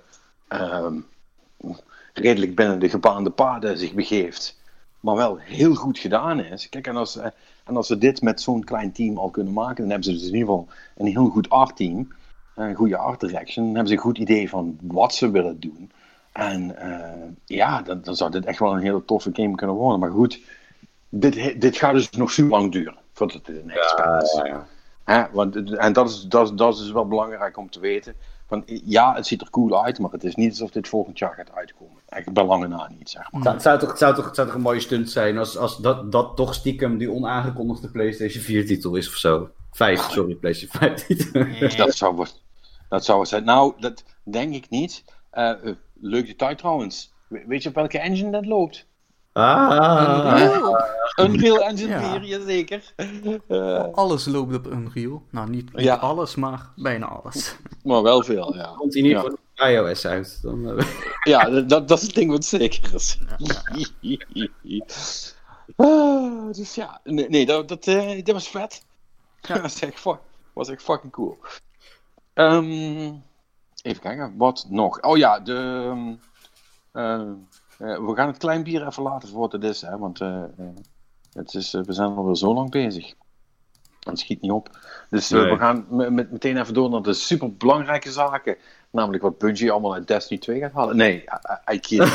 ehm, 0.48 1.00
redelijk 2.12 2.54
binnen 2.54 2.78
de 2.78 2.88
gebaande 2.88 3.30
paden 3.30 3.78
zich 3.78 3.92
begeeft. 3.92 4.60
Maar 5.00 5.16
wel 5.16 5.36
heel 5.36 5.74
goed 5.74 5.98
gedaan 5.98 6.40
is. 6.40 6.68
Kijk, 6.68 6.86
en 6.86 6.96
als, 6.96 7.16
eh, 7.16 7.26
en 7.64 7.76
als 7.76 7.86
ze 7.86 7.98
dit 7.98 8.22
met 8.22 8.40
zo'n 8.40 8.64
klein 8.64 8.92
team 8.92 9.18
al 9.18 9.30
kunnen 9.30 9.52
maken, 9.52 9.76
dan 9.76 9.88
hebben 9.88 10.04
ze 10.04 10.12
dus 10.12 10.20
in 10.20 10.34
ieder 10.34 10.48
geval 10.48 10.68
een 10.96 11.06
heel 11.06 11.28
goed 11.28 11.50
art 11.50 11.76
team. 11.76 12.12
Een 12.54 12.74
goede 12.74 12.96
art 12.96 13.20
direction. 13.20 13.64
Dan 13.64 13.74
hebben 13.74 13.90
ze 13.90 13.94
een 13.94 14.02
goed 14.02 14.18
idee 14.18 14.48
van 14.48 14.78
wat 14.82 15.14
ze 15.14 15.30
willen 15.30 15.60
doen. 15.60 15.90
En 16.32 16.76
ja, 17.44 17.82
dan, 17.82 18.00
dan 18.02 18.16
zou 18.16 18.30
dit 18.30 18.44
echt 18.44 18.58
wel 18.58 18.72
een 18.72 18.82
hele 18.82 19.04
toffe 19.04 19.30
game 19.32 19.54
kunnen 19.54 19.76
worden. 19.76 20.00
Maar 20.00 20.10
goed, 20.10 20.40
dit, 21.14 21.60
dit 21.60 21.76
gaat 21.76 21.92
dus 21.94 22.10
nog 22.10 22.30
super 22.30 22.50
lang 22.50 22.72
duren. 22.72 22.96
Voordat 23.12 23.36
het 23.46 23.56
een 23.56 23.70
echt 23.70 23.90
spel 23.90 24.16
is. 24.20 24.32
Ja, 24.32 24.46
ja. 24.46 24.66
Hè? 25.04 25.24
Want, 25.32 25.76
en 25.76 25.92
dat 25.92 26.08
is, 26.10 26.22
dat, 26.22 26.58
dat 26.58 26.78
is 26.78 26.92
wel 26.92 27.06
belangrijk 27.08 27.56
om 27.56 27.70
te 27.70 27.80
weten. 27.80 28.14
Van, 28.46 28.62
ja, 28.66 29.14
het 29.14 29.26
ziet 29.26 29.40
er 29.40 29.50
cool 29.50 29.84
uit, 29.84 29.98
maar 29.98 30.10
het 30.10 30.24
is 30.24 30.34
niet 30.34 30.50
alsof 30.50 30.70
dit 30.70 30.88
volgend 30.88 31.18
jaar 31.18 31.34
gaat 31.34 31.52
uitkomen. 31.54 31.96
Echt 32.08 32.32
bij 32.32 32.44
lange 32.44 32.68
na 32.68 32.90
niet, 32.98 33.10
zeg 33.10 33.32
maar. 33.32 33.52
Het 33.52 33.62
zou, 33.62 33.78
toch, 33.78 33.88
het, 33.88 33.98
zou 33.98 34.14
toch, 34.14 34.34
zou 34.34 34.46
toch 34.46 34.56
een 34.56 34.62
mooie 34.62 34.80
stunt 34.80 35.10
zijn 35.10 35.38
als, 35.38 35.56
als 35.56 35.76
dat, 35.78 36.12
dat 36.12 36.36
toch 36.36 36.54
stiekem 36.54 36.98
die 36.98 37.10
onaangekondigde 37.10 37.88
PlayStation 37.90 38.42
4 38.42 38.66
titel 38.66 38.94
is 38.96 39.08
of 39.08 39.14
zo. 39.14 39.50
5, 39.72 40.00
sorry, 40.10 40.34
PlayStation 40.34 40.80
5 40.80 41.06
titel. 41.06 41.44
Dat 41.86 41.94
zou, 41.94 42.14
wat- 42.16 42.40
dat 42.88 43.04
zou 43.04 43.20
het 43.20 43.28
zijn. 43.28 43.44
Nou, 43.44 43.72
dat 43.80 44.04
denk 44.22 44.54
ik 44.54 44.70
niet. 44.70 45.04
Eh, 45.30 45.50
eh, 45.50 45.74
leuk 46.00 46.26
detail 46.26 46.56
trouwens. 46.56 47.12
We- 47.28 47.44
Weet 47.46 47.62
je 47.62 47.68
op 47.68 47.74
welke 47.74 47.98
engine 47.98 48.30
dat 48.30 48.46
loopt? 48.46 48.86
Ah, 49.32 50.74
Unreal 51.16 51.62
Engine 51.62 51.88
Ja. 51.88 52.10
4, 52.10 52.24
jazeker. 52.24 52.92
Eh, 53.48 53.84
Alles 53.92 54.24
loopt 54.26 54.54
op 54.54 54.66
Unreal. 54.66 55.22
Nou, 55.30 55.48
niet, 55.50 55.72
niet 55.72 55.84
Ja. 55.84 55.94
alles, 55.94 56.34
maar 56.34 56.70
bijna 56.76 57.06
alles. 57.06 57.56
maar 57.84 58.02
wel 58.02 58.22
veel, 58.22 58.54
ja. 58.54 58.72
komt 58.76 58.92
hij 58.94 59.02
niet 59.02 59.10
Ja. 59.12 59.20
voor 59.20 59.38
iOS 59.54 60.06
uit. 60.06 60.38
Dan, 60.42 60.78
eh, 60.78 60.86
Ja, 61.22 61.50
dat, 61.60 61.88
dat 61.88 61.98
is 61.98 62.02
het 62.06 62.14
ding 62.14 62.30
wat 62.30 62.44
zeker 62.44 62.94
is. 62.94 63.18
Ah, 65.76 66.52
dus 66.52 66.74
ja, 66.74 67.00
nee, 67.04 67.28
nee 67.28 67.46
dat, 67.46 67.68
dat, 67.68 67.86
eh, 67.86 68.24
dat 68.24 68.34
was 68.34 68.48
vet. 68.48 68.84
Ja. 69.40 69.48
dat 69.54 69.62
was 69.62 69.80
echt, 69.80 70.00
fuck, 70.00 70.18
was 70.52 70.68
echt 70.68 70.82
fucking 70.82 71.12
cool. 71.12 71.38
Ehm, 72.34 73.12
even 73.82 74.00
kijken, 74.00 74.34
wat 74.36 74.66
nog? 74.68 75.00
Oh 75.00 75.16
ja, 75.16 75.40
de, 75.40 75.54
ehm, 75.90 76.14
eh, 76.92 77.20
eh, 77.20 77.30
we 77.86 78.12
gaan 78.14 78.26
het 78.26 78.36
klein 78.36 78.62
bier 78.62 78.86
even 78.86 79.02
laten 79.02 79.28
voor 79.28 79.40
wat 79.40 79.52
het 79.52 79.64
is, 79.64 79.80
hè, 79.80 79.98
want 79.98 80.20
eh, 80.20 80.28
eh, 80.42 80.66
het 81.32 81.54
is, 81.54 81.74
eh, 81.74 81.82
we 81.82 81.92
zijn 81.92 82.08
alweer 82.16 82.36
zo 82.36 82.54
lang 82.54 82.70
bezig. 82.70 83.14
Het 84.00 84.18
schiet 84.18 84.40
niet 84.40 84.50
op. 84.50 84.68
Dus 85.10 85.30
eh, 85.30 85.40
Nee. 85.40 85.50
we 85.50 85.56
gaan 85.58 85.86
me- 85.90 86.10
met, 86.10 86.30
meteen 86.32 86.56
even 86.58 86.74
door 86.74 86.90
naar 86.90 87.02
de 87.02 87.12
super 87.12 87.56
belangrijke 87.56 88.10
zaken. 88.12 88.56
Namelijk 88.90 89.22
wat 89.22 89.38
Bungie 89.38 89.70
allemaal 89.70 89.94
uit 89.94 90.06
Destiny 90.08 90.40
2 90.40 90.60
gaat 90.60 90.72
halen. 90.72 90.96
Nee, 90.96 91.24
I, 91.70 91.74
I 91.74 91.80
kid. 91.80 92.00
Eh, 92.00 92.08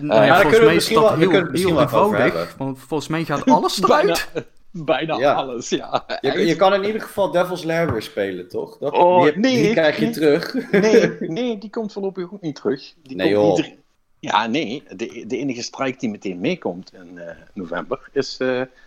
nou 0.00 0.24
ja, 0.24 0.26
daar 0.26 0.46
kunnen 0.46 0.50
we 0.50 0.50
volgens 0.50 0.60
mij 0.60 0.74
is 0.74 0.88
dat 0.88 1.14
heel, 1.16 1.30
heel 1.30 1.80
eenvoudig. 1.80 2.54
Want 2.56 2.78
volgens 2.78 3.08
mij 3.08 3.24
gaat 3.24 3.44
alles 3.50 3.80
eruit. 3.82 4.28
bijna 4.72 5.16
Ja. 5.18 5.32
alles, 5.32 5.68
ja. 5.68 6.04
je, 6.20 6.46
je 6.46 6.56
kan 6.56 6.74
in 6.74 6.84
ieder 6.84 7.00
geval 7.00 7.30
Devil's 7.30 7.64
Lair 7.64 7.92
weer 7.92 8.02
spelen, 8.02 8.48
toch? 8.48 8.78
Dat, 8.78 8.92
Oh, 8.92 9.16
die, 9.16 9.24
heb- 9.26 9.36
nee, 9.36 9.62
die 9.62 9.72
krijg 9.72 9.96
je 9.96 10.04
nee. 10.04 10.12
terug. 10.12 10.70
Nee, 10.70 11.16
nee, 11.38 11.58
die 11.58 11.70
komt 11.70 11.92
voorlopig 11.92 12.32
ook 12.32 12.40
niet 12.40 12.54
terug. 12.54 12.94
Die 13.02 13.16
Nee, 13.16 13.34
komt 13.34 13.56
joh. 13.56 13.66
niet 13.66 13.78
Ja, 14.20 14.46
nee. 14.46 14.82
De, 14.96 15.24
de 15.26 15.36
enige 15.36 15.62
strike 15.62 15.98
die 15.98 16.08
meteen 16.10 16.40
meekomt 16.40 16.92
in 16.94 17.18
eh, 17.18 17.36
november 17.54 18.08
is 18.12 18.38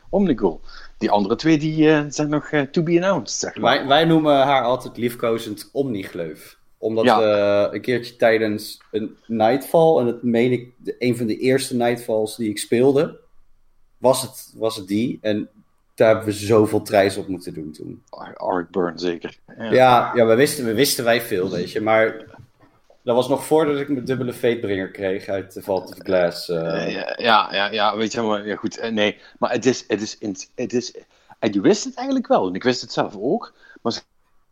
Omnigul. 0.10 0.62
Die 0.98 1.10
andere 1.12 1.36
twee 1.36 1.58
die, 1.58 1.90
eh, 1.90 2.04
zijn 2.10 2.30
nog 2.30 2.50
to 2.72 2.84
be 2.84 2.92
announced, 2.96 3.40
zeg 3.40 3.56
maar. 3.58 3.78
Wij, 3.78 3.88
wij 3.88 4.06
noemen 4.06 4.36
haar 4.36 4.64
altijd 4.64 4.98
liefkozend 4.98 5.70
Omnigleuf. 5.74 6.58
Omdat 6.78 7.06
Ja. 7.06 7.20
we 7.20 7.70
een 7.76 7.82
keertje 7.82 8.16
tijdens 8.16 8.82
een 8.92 9.18
Nightfall, 9.28 9.98
en 10.00 10.06
dat 10.06 10.24
meen 10.24 10.52
ik, 10.52 10.70
een 11.00 11.18
van 11.18 11.26
de 11.26 11.38
eerste 11.38 11.76
Nightfalls 11.76 12.36
die 12.36 12.50
ik 12.50 12.58
speelde, 12.60 13.20
was 13.98 14.22
het, 14.22 14.54
was 14.56 14.76
het 14.76 14.88
die. 14.88 15.18
En 15.22 15.50
daar 15.96 16.08
hebben 16.08 16.26
we 16.26 16.32
zoveel 16.32 16.82
trijs 16.82 17.18
op 17.18 17.28
moeten 17.28 17.54
doen 17.54 17.72
toen. 17.72 18.04
Ar- 18.10 18.68
Burn, 18.72 19.00
zeker. 19.00 19.38
Ja. 19.58 19.72
Ja, 19.72 20.12
ja 20.16 20.26
we, 20.26 20.36
wisten, 20.36 20.66
we 20.66 20.74
wisten 20.74 21.04
wij 21.04 21.22
veel, 21.22 21.50
weet 21.50 21.72
je. 21.72 21.82
Maar 21.82 22.26
dat 23.04 23.16
was 23.16 23.28
nog 23.28 23.46
voordat 23.46 23.78
ik 23.78 23.90
mijn 23.90 24.06
dubbele 24.06 24.34
fatebringer 24.34 24.92
kreeg 24.92 25.28
uit 25.28 25.58
Vault 25.62 25.90
of 25.90 25.98
Glass. 25.98 26.50
Eh, 26.50 26.90
ja, 27.18 27.54
ja, 27.54 27.72
ja, 27.72 27.96
weet 27.98 28.12
je, 28.12 28.22
maar 28.22 28.48
ja, 28.48 28.56
goed, 28.56 28.78
eh, 28.78 28.92
nee. 28.92 29.18
Maar 29.40 29.52
het 29.52 29.66
is, 29.66 29.84
het 29.88 30.02
is, 30.02 30.18
het 30.56 30.74
is, 30.74 30.96
en 31.40 31.54
je 31.54 31.62
wist 31.62 31.84
het 31.84 31.96
eigenlijk 31.96 32.28
wel, 32.28 32.48
en 32.48 32.54
ik 32.54 32.64
wist 32.64 32.82
het 32.82 32.92
zelf 32.92 33.16
ook, 33.18 33.54
maar 33.82 33.92
ze 33.92 34.02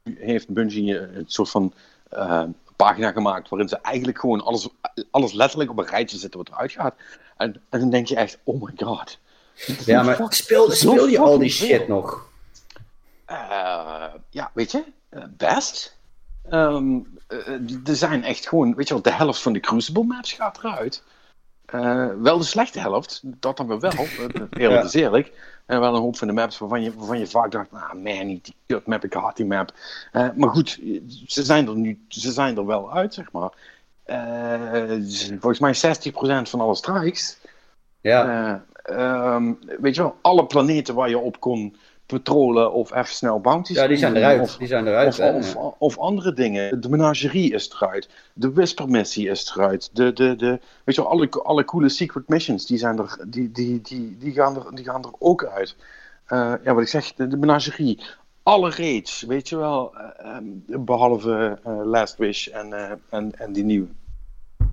heeft 0.04 0.50
Bungie 0.50 1.00
een 1.00 1.24
soort 1.28 1.50
van 1.50 1.74
pagina 2.76 3.12
gemaakt 3.12 3.50
waarin 3.50 3.70
ze 3.70 3.78
eigenlijk 3.82 4.20
gewoon 4.20 4.42
alles, 4.42 4.70
alles 5.12 5.34
letterlijk 5.34 5.70
op 5.70 5.78
een 5.78 5.86
rijtje 5.86 6.18
zetten 6.18 6.40
wat 6.40 6.50
eruit 6.50 6.72
gaat. 6.72 6.96
En, 7.38 7.62
en 7.70 7.80
dan 7.80 7.90
denk 7.90 8.08
je 8.08 8.16
echt, 8.16 8.38
oh 8.44 8.62
my 8.62 8.72
god. 8.76 9.20
ja, 9.86 10.04
maar 10.04 10.16
Fuck, 10.16 10.34
speel, 10.34 11.08
je 11.08 11.20
al 11.20 11.38
die 11.38 11.50
shit 11.50 11.68
veel. 11.68 11.88
nog? 11.88 12.30
Ja, 14.30 14.52
weet 14.54 14.72
je, 14.72 14.84
best. 15.38 16.00
Ehm, 16.52 17.00
eh, 17.28 17.88
er 17.88 17.96
zijn 17.96 18.24
echt 18.24 18.48
gewoon, 18.48 18.76
weet 18.76 18.88
je 18.88 18.94
wel, 18.94 19.04
de 19.04 19.12
helft 19.12 19.42
van 19.42 19.54
de 19.54 19.60
Crucible 19.60 20.04
maps 20.04 20.34
gaat 20.34 20.58
eruit. 20.58 21.04
Eh, 21.66 22.08
wel 22.22 22.38
de 22.38 22.44
slechte 22.44 22.80
helft, 22.80 23.22
dat 23.24 23.58
dan 23.58 23.68
weer 23.68 23.80
wel, 23.80 23.94
eh, 24.18 24.26
eerlijk 24.54 24.82
Ja. 24.82 24.88
is 24.88 24.94
eerlijk. 24.94 25.60
En 25.66 25.80
wel 25.80 25.96
een 25.96 26.02
hoop 26.02 26.18
van 26.18 26.28
de 26.28 26.34
maps 26.34 26.58
waarvan 26.58 26.82
je, 26.82 26.94
waarvan 26.96 27.20
je 27.20 27.28
vaak 27.28 27.52
dacht, 27.52 27.68
ah 27.72 27.94
man, 27.94 28.26
niet 28.26 28.46
die 28.46 28.56
kut 28.66 28.86
map, 28.86 29.04
ik 29.04 29.14
haat 29.14 29.36
die 29.38 29.46
map. 29.46 29.74
Eh, 30.12 30.28
maar 30.36 30.50
goed, 30.50 30.80
ze 31.26 31.44
zijn 31.44 31.68
er 31.68 31.76
nu, 31.76 32.06
ze 32.08 32.32
zijn 32.32 32.58
er 32.58 32.66
wel 32.66 32.94
uit, 32.94 33.14
zeg 33.14 33.32
maar. 33.32 33.50
Eh, 34.04 35.00
volgens 35.40 35.60
mij 35.60 35.74
60% 35.74 36.50
van 36.50 36.62
alle 36.62 36.76
strikes 36.76 37.38
Ja. 38.02 38.62
eh, 38.84 38.98
ehm, 39.36 39.54
weet 39.80 39.96
je 39.96 40.02
wel, 40.02 40.16
alle 40.22 40.46
planeten 40.46 40.96
waar 40.96 41.10
je 41.10 41.18
op 41.18 41.40
kon 41.40 41.76
patrollen 42.12 42.74
of 42.74 42.92
even 42.94 43.16
snel 43.16 43.40
bounties 43.40 43.76
ja, 43.78 43.88
die 43.88 43.98
zijn 43.98 44.16
eruit. 44.16 44.42
Of, 44.42 44.56
die 44.58 44.68
zijn 44.68 44.88
eruit, 44.88 45.08
of, 45.08 45.18
hè. 45.18 45.32
of, 45.36 45.56
of 45.78 45.98
andere 45.98 46.34
dingen. 46.34 46.82
De 46.82 46.90
menagerie 46.90 47.54
is 47.54 47.72
eruit. 47.74 48.10
De 48.34 48.52
Whisper-missie 48.52 49.30
is 49.30 49.52
eruit. 49.56 49.90
De, 49.94 50.14
de, 50.14 50.36
de, 50.36 50.60
weet 50.84 50.96
je 50.96 51.02
wel, 51.02 51.10
alle, 51.12 51.30
alle 51.30 51.66
coole 51.66 51.90
secret 51.90 52.28
missions, 52.28 52.66
die, 52.66 52.78
zijn 52.78 52.98
er, 52.98 53.18
die, 53.28 53.52
die, 53.52 53.82
die, 53.82 54.18
die, 54.20 54.34
gaan, 54.34 54.56
er, 54.56 54.76
die 54.76 54.86
gaan 54.86 55.04
er 55.04 55.12
ook 55.20 55.46
uit. 55.46 55.76
Eh, 56.26 56.54
ja, 56.64 56.74
wat 56.74 56.84
ik 56.84 56.90
zeg, 56.90 57.14
de, 57.14 57.28
de 57.28 57.38
menagerie. 57.38 58.00
Alle 58.44 58.70
raids, 58.70 59.22
weet 59.22 59.50
je 59.50 59.58
wel. 59.58 59.94
eh, 59.96 60.36
ehm, 60.36 60.46
behalve 60.86 61.60
eh, 61.64 61.82
Last 61.84 62.18
Wish 62.18 62.48
en, 62.48 62.74
eh, 62.74 62.92
en, 63.10 63.32
en 63.38 63.54
die 63.54 63.64
nieuwe. 63.64 63.88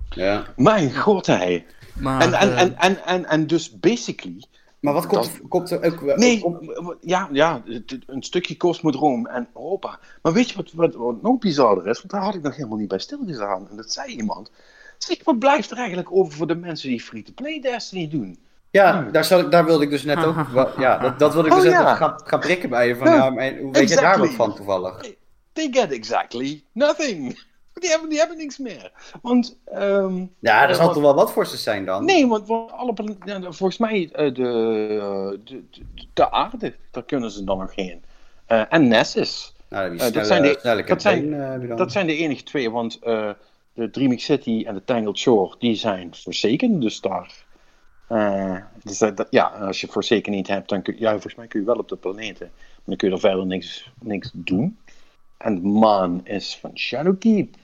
ja. 0.09 0.43
Mijn 0.55 0.95
god, 0.95 1.25
hij. 1.25 1.65
Maar, 1.99 2.21
En, 2.21 2.33
en, 2.33 2.55
en, 2.57 2.77
en, 2.77 3.05
en, 3.05 3.25
en 3.25 3.47
dus 3.47 3.79
basically 3.79 4.43
Maar 4.79 4.93
wat 4.93 5.05
komt, 5.07 5.39
komt 5.47 5.71
er 5.71 5.83
ook... 5.85 6.15
Nee, 6.15 6.39
komt- 6.39 6.97
ja, 7.01 7.29
ja, 7.31 7.61
een 8.05 8.23
stukje 8.23 8.57
Cosmodroom 8.57 9.27
en 9.27 9.47
Europa. 9.53 9.99
Maar 10.21 10.33
weet 10.33 10.49
je 10.49 10.55
wat, 10.55 10.71
wat, 10.71 10.95
wat 10.95 11.21
nog 11.21 11.37
bizarder 11.39 11.87
is? 11.87 11.97
Want 11.97 12.11
daar 12.11 12.21
had 12.21 12.35
ik 12.35 12.41
nog 12.41 12.55
helemaal 12.55 12.77
niet 12.77 12.87
bij 12.87 12.99
stilgestaan. 12.99 13.67
En 13.69 13.75
dat 13.75 13.91
zei 13.91 14.15
iemand. 14.15 14.51
Zeg, 14.97 15.23
wat 15.23 15.39
blijft 15.39 15.71
er 15.71 15.77
eigenlijk 15.77 16.11
over 16.11 16.33
voor 16.33 16.47
de 16.47 16.55
mensen 16.55 16.89
die 16.89 17.01
free-to-play 17.01 17.59
Destiny 17.61 18.09
doen? 18.09 18.39
Ja, 18.71 19.01
daar, 19.11 19.25
zat 19.25 19.41
ik, 19.41 19.51
daar 19.51 19.65
wilde 19.65 19.83
ik 19.83 19.89
dus 19.89 20.03
net 20.03 20.23
ook... 20.25 20.35
Ja, 20.77 20.97
dat, 20.97 21.19
dat 21.19 21.33
wilde 21.33 21.47
ik 21.47 21.53
Oh, 21.53 21.61
dus 21.61 21.71
net 21.71 21.81
ja. 21.81 21.91
ook 21.91 21.97
gaan, 21.97 22.21
gaan 22.23 22.39
prikken 22.39 22.69
bij 22.69 22.87
je. 22.87 22.95
Van, 22.95 23.07
Ja, 23.07 23.15
ja, 23.15 23.29
maar 23.29 23.57
hoe 23.57 23.71
weet 23.71 23.89
je 23.89 23.95
daar 23.95 24.19
wat 24.19 24.29
van 24.29 24.55
toevallig? 24.55 25.01
They 25.53 25.67
get 25.71 25.91
exactly 25.91 26.63
nothing. 26.71 27.39
Die 27.79 27.89
hebben, 27.89 28.09
die 28.09 28.17
hebben 28.19 28.37
niks 28.37 28.57
meer. 28.57 28.91
Want, 29.21 29.57
ehm, 29.65 30.25
Ja, 30.39 30.67
er 30.67 30.75
zal 30.75 30.93
toch 30.93 31.01
wel 31.01 31.15
wat 31.15 31.31
voor 31.31 31.45
ze 31.47 31.57
zijn 31.57 31.85
dan? 31.85 32.05
nee, 32.05 32.27
want, 32.27 32.49
alle, 32.49 32.93
volgens 33.41 33.77
mij 33.77 34.09
eh, 34.11 34.33
de, 34.33 34.43
eh, 35.01 35.37
de, 35.43 35.63
de, 35.71 35.81
de 36.13 36.31
aarde, 36.31 36.75
daar 36.91 37.03
kunnen 37.03 37.31
ze 37.31 37.43
dan 37.43 37.57
nog 37.57 37.75
heen. 37.75 38.03
Eh, 38.45 38.63
en 38.69 38.87
Nessus. 38.87 39.53
Nou, 39.69 39.95
dat 39.97 40.27
zijn 40.27 40.41
de- 40.41 40.83
dat 40.85 41.01
zijn- 41.01 41.29
je. 41.61 41.73
Dat 41.75 41.91
zijn 41.91 42.07
de 42.07 42.15
enige 42.15 42.43
twee, 42.43 42.71
want 42.71 42.99
de 43.73 43.89
Dreaming 43.91 44.21
City 44.21 44.63
en 44.67 44.73
de 44.73 44.83
Tangled 44.83 45.17
Shore, 45.17 45.55
die 45.59 45.75
zijn. 45.75 46.11
Dus 46.79 47.01
daar. 47.01 47.47
eh, 48.07 48.55
dus 48.83 48.97
dat, 48.97 49.17
dat- 49.17 49.27
ja, 49.29 49.43
als 49.43 49.81
je 49.81 49.87
Forsaken 49.87 50.31
niet 50.31 50.47
hebt, 50.47 50.69
dan 50.69 50.81
kun 50.81 50.95
ja, 50.99 51.11
volgens 51.11 51.35
mij 51.35 51.47
kun 51.47 51.59
je 51.59 51.65
wel 51.65 51.75
op 51.75 51.87
de 51.89 51.95
planeten. 51.95 52.51
Maar 52.55 52.83
dan 52.85 52.95
kun 52.95 53.07
je 53.07 53.13
er 53.13 53.19
verder 53.19 53.45
niks, 53.45 53.91
niks 54.01 54.31
doen. 54.33 54.77
En 55.37 55.55
de 55.55 55.61
maan 55.67 56.21
is 56.23 56.57
van 56.61 56.71
Shadowkeep. 56.77 57.55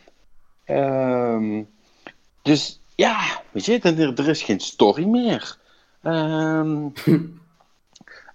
Ehm, 0.66 1.64
dus 2.42 2.80
ja, 2.96 3.42
weet 3.52 3.66
je, 3.66 3.80
er, 3.80 4.20
er 4.20 4.28
is 4.28 4.44
geen 4.44 4.60
story 4.60 5.06
meer. 5.06 5.58
Ehm, 6.02 6.88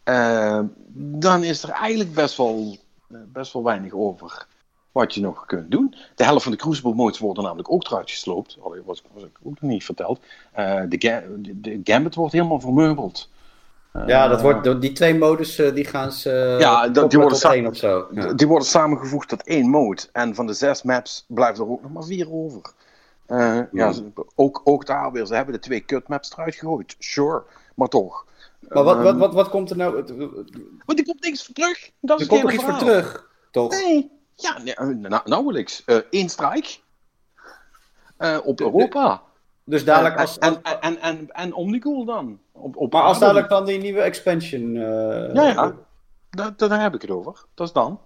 eh, 0.05 0.61
dan 0.95 1.45
is 1.45 1.63
er 1.63 1.71
eigenlijk 1.71 2.15
best 2.15 2.37
wel, 2.37 2.77
best 3.09 3.53
wel 3.53 3.63
weinig 3.65 3.93
over 3.93 4.47
wat 4.93 5.15
je 5.15 5.21
nog 5.21 5.47
kunt 5.47 5.71
doen. 5.71 5.95
De 6.15 6.25
helft 6.25 6.43
van 6.43 6.53
de 6.53 6.59
Crucible 6.59 6.95
modes 6.95 7.19
worden 7.19 7.45
namelijk 7.45 7.71
ook 7.71 7.85
eruit 7.87 8.11
gesloopt. 8.11 8.59
Dat 8.63 8.85
was, 8.85 9.03
was 9.13 9.23
ik 9.23 9.39
ook 9.43 9.61
nog 9.61 9.71
niet 9.71 9.85
verteld. 9.85 10.21
Eh, 10.53 10.83
de, 10.89 10.97
ga- 10.99 11.25
de, 11.39 11.61
de 11.61 11.81
Gambit 11.85 12.15
wordt 12.15 12.33
helemaal 12.33 12.61
vermeubeld. 12.61 13.29
Eh, 13.93 14.03
Ja, 14.07 14.29
dat 14.29 14.41
wordt, 14.41 14.65
door 14.65 14.81
die 14.81 14.93
twee 14.93 15.15
modus 15.15 15.59
eh, 15.59 15.75
die 15.75 15.85
gaan 15.85 16.13
ze 16.13 16.31
eh, 16.33 16.61
Ja, 16.61 16.89
dat- 16.89 17.11
die 17.11 17.19
worden 17.19 17.51
één 17.51 17.67
of 17.67 17.77
zo. 17.77 18.07
Ja. 18.13 18.33
Die 18.33 18.47
worden 18.47 18.69
samengevoegd 18.69 19.29
tot 19.29 19.43
één 19.47 19.69
mode. 19.71 20.03
En 20.13 20.35
van 20.35 20.47
de 20.47 20.53
zes 20.53 20.83
maps 20.83 21.25
blijven 21.29 21.65
er 21.65 21.71
ook 21.71 21.83
nog 21.83 21.93
maar 21.93 22.03
vier 22.05 22.33
over. 22.33 22.61
Eh, 23.27 23.61
ja, 23.73 23.93
ook, 24.35 24.61
ook 24.65 24.87
daar 24.87 25.13
weer. 25.13 25.27
Ze 25.27 25.35
hebben 25.35 25.55
de 25.55 25.61
twee 25.61 25.85
cut 25.85 26.09
maps 26.09 26.33
eruit 26.33 26.55
gegooid. 26.55 26.97
Sure, 26.99 27.43
maar 27.75 27.89
toch. 27.89 28.27
Maar 28.69 28.85
wat, 28.85 28.97
wat, 28.97 29.07
Ehm, 29.07 29.19
wat, 29.19 29.35
wat 29.35 29.49
komt 29.49 29.71
er 29.71 29.77
nou? 29.77 29.93
Want 30.87 30.99
er 30.99 31.05
komt 31.05 31.23
niks 31.23 31.45
voor 31.45 31.55
terug. 31.55 31.91
Dat 32.01 32.21
is 32.21 32.27
Er 32.27 32.31
komt 32.31 32.43
nog 32.43 32.53
iets 32.53 32.65
voor 32.65 32.79
terug, 32.79 33.29
toch? 33.51 33.71
Nee. 33.71 34.11
Ja, 34.35 34.59
nee, 34.63 34.75
eh, 34.75 35.57
ik. 35.57 35.83
eh 35.87 35.97
één 36.11 36.29
strike. 36.29 36.69
Eh, 38.17 38.39
op 38.45 38.61
Europa. 38.61 39.23
Dus 39.65 39.85
dadelijk 39.85 40.15
En- 40.15 40.21
als, 40.21 40.39
en, 40.39 40.63
en, 40.63 40.81
en, 40.81 41.01
en, 41.01 41.29
en 41.31 41.53
Omnicool 41.55 42.05
dan. 42.05 42.39
Op, 42.53 42.77
op 42.77 42.93
maar 42.93 43.03
als 43.03 43.19
dadelijk 43.19 43.49
dan 43.49 43.65
die 43.65 43.79
nieuwe 43.79 44.01
expansion. 44.01 44.77
eh, 44.77 45.35
Ja, 45.35 45.47
ja. 45.47 45.73
Daar, 46.31 46.53
daar 46.57 46.81
heb 46.83 46.95
ik 46.95 47.03
het 47.03 47.11
over. 47.11 47.45
Dat 47.55 47.67
is 47.67 47.73
dan. 47.73 48.01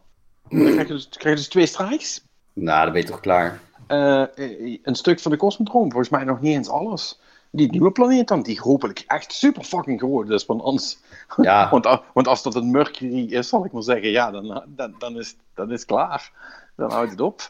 Dan 0.49 0.59
krijg 0.61 0.89
je 0.89 0.95
dus, 0.95 1.09
krijg 1.09 1.35
je 1.37 1.41
dus 1.43 1.49
twee 1.49 1.67
strikes. 1.67 2.25
Nou, 2.53 2.85
dan 2.85 2.93
ben 2.93 3.03
je 3.03 3.09
toch 3.09 3.21
klaar. 3.21 3.61
Eh, 3.87 4.23
eh, 4.23 4.79
een 4.83 4.95
stuk 4.95 5.21
van 5.21 5.31
de 5.31 5.37
Cosmodrome, 5.37 5.89
volgens 5.91 6.09
mij 6.11 6.25
nog 6.25 6.41
niet 6.41 6.55
eens 6.55 6.69
alles. 6.69 7.21
Die 7.51 7.71
nieuwe 7.71 7.91
planeet 7.93 8.29
dan, 8.29 8.43
die 8.43 8.61
hopelijk 8.61 9.05
echt 9.07 9.33
super 9.33 9.63
fucking 9.65 10.01
groot 10.01 10.31
is. 10.31 10.47
Want, 10.55 10.63
anders, 10.63 10.99
Ja, 11.37 11.71
want, 11.71 11.87
a- 11.87 12.03
want 12.15 12.29
als 12.29 12.43
dat 12.43 12.55
een 12.55 12.71
Mercury 12.71 13.25
is, 13.33 13.49
zal 13.49 13.65
ik 13.65 13.73
maar 13.73 13.83
zeggen, 13.83 14.09
ja, 14.11 14.31
dan, 14.31 14.63
dan, 14.69 14.95
dan, 14.99 15.19
is, 15.19 15.37
dan 15.55 15.67
is 15.73 15.79
het 15.81 15.89
klaar. 15.89 16.31
Dan 16.77 16.91
houdt 16.91 17.11
het 17.11 17.21
op. 17.21 17.49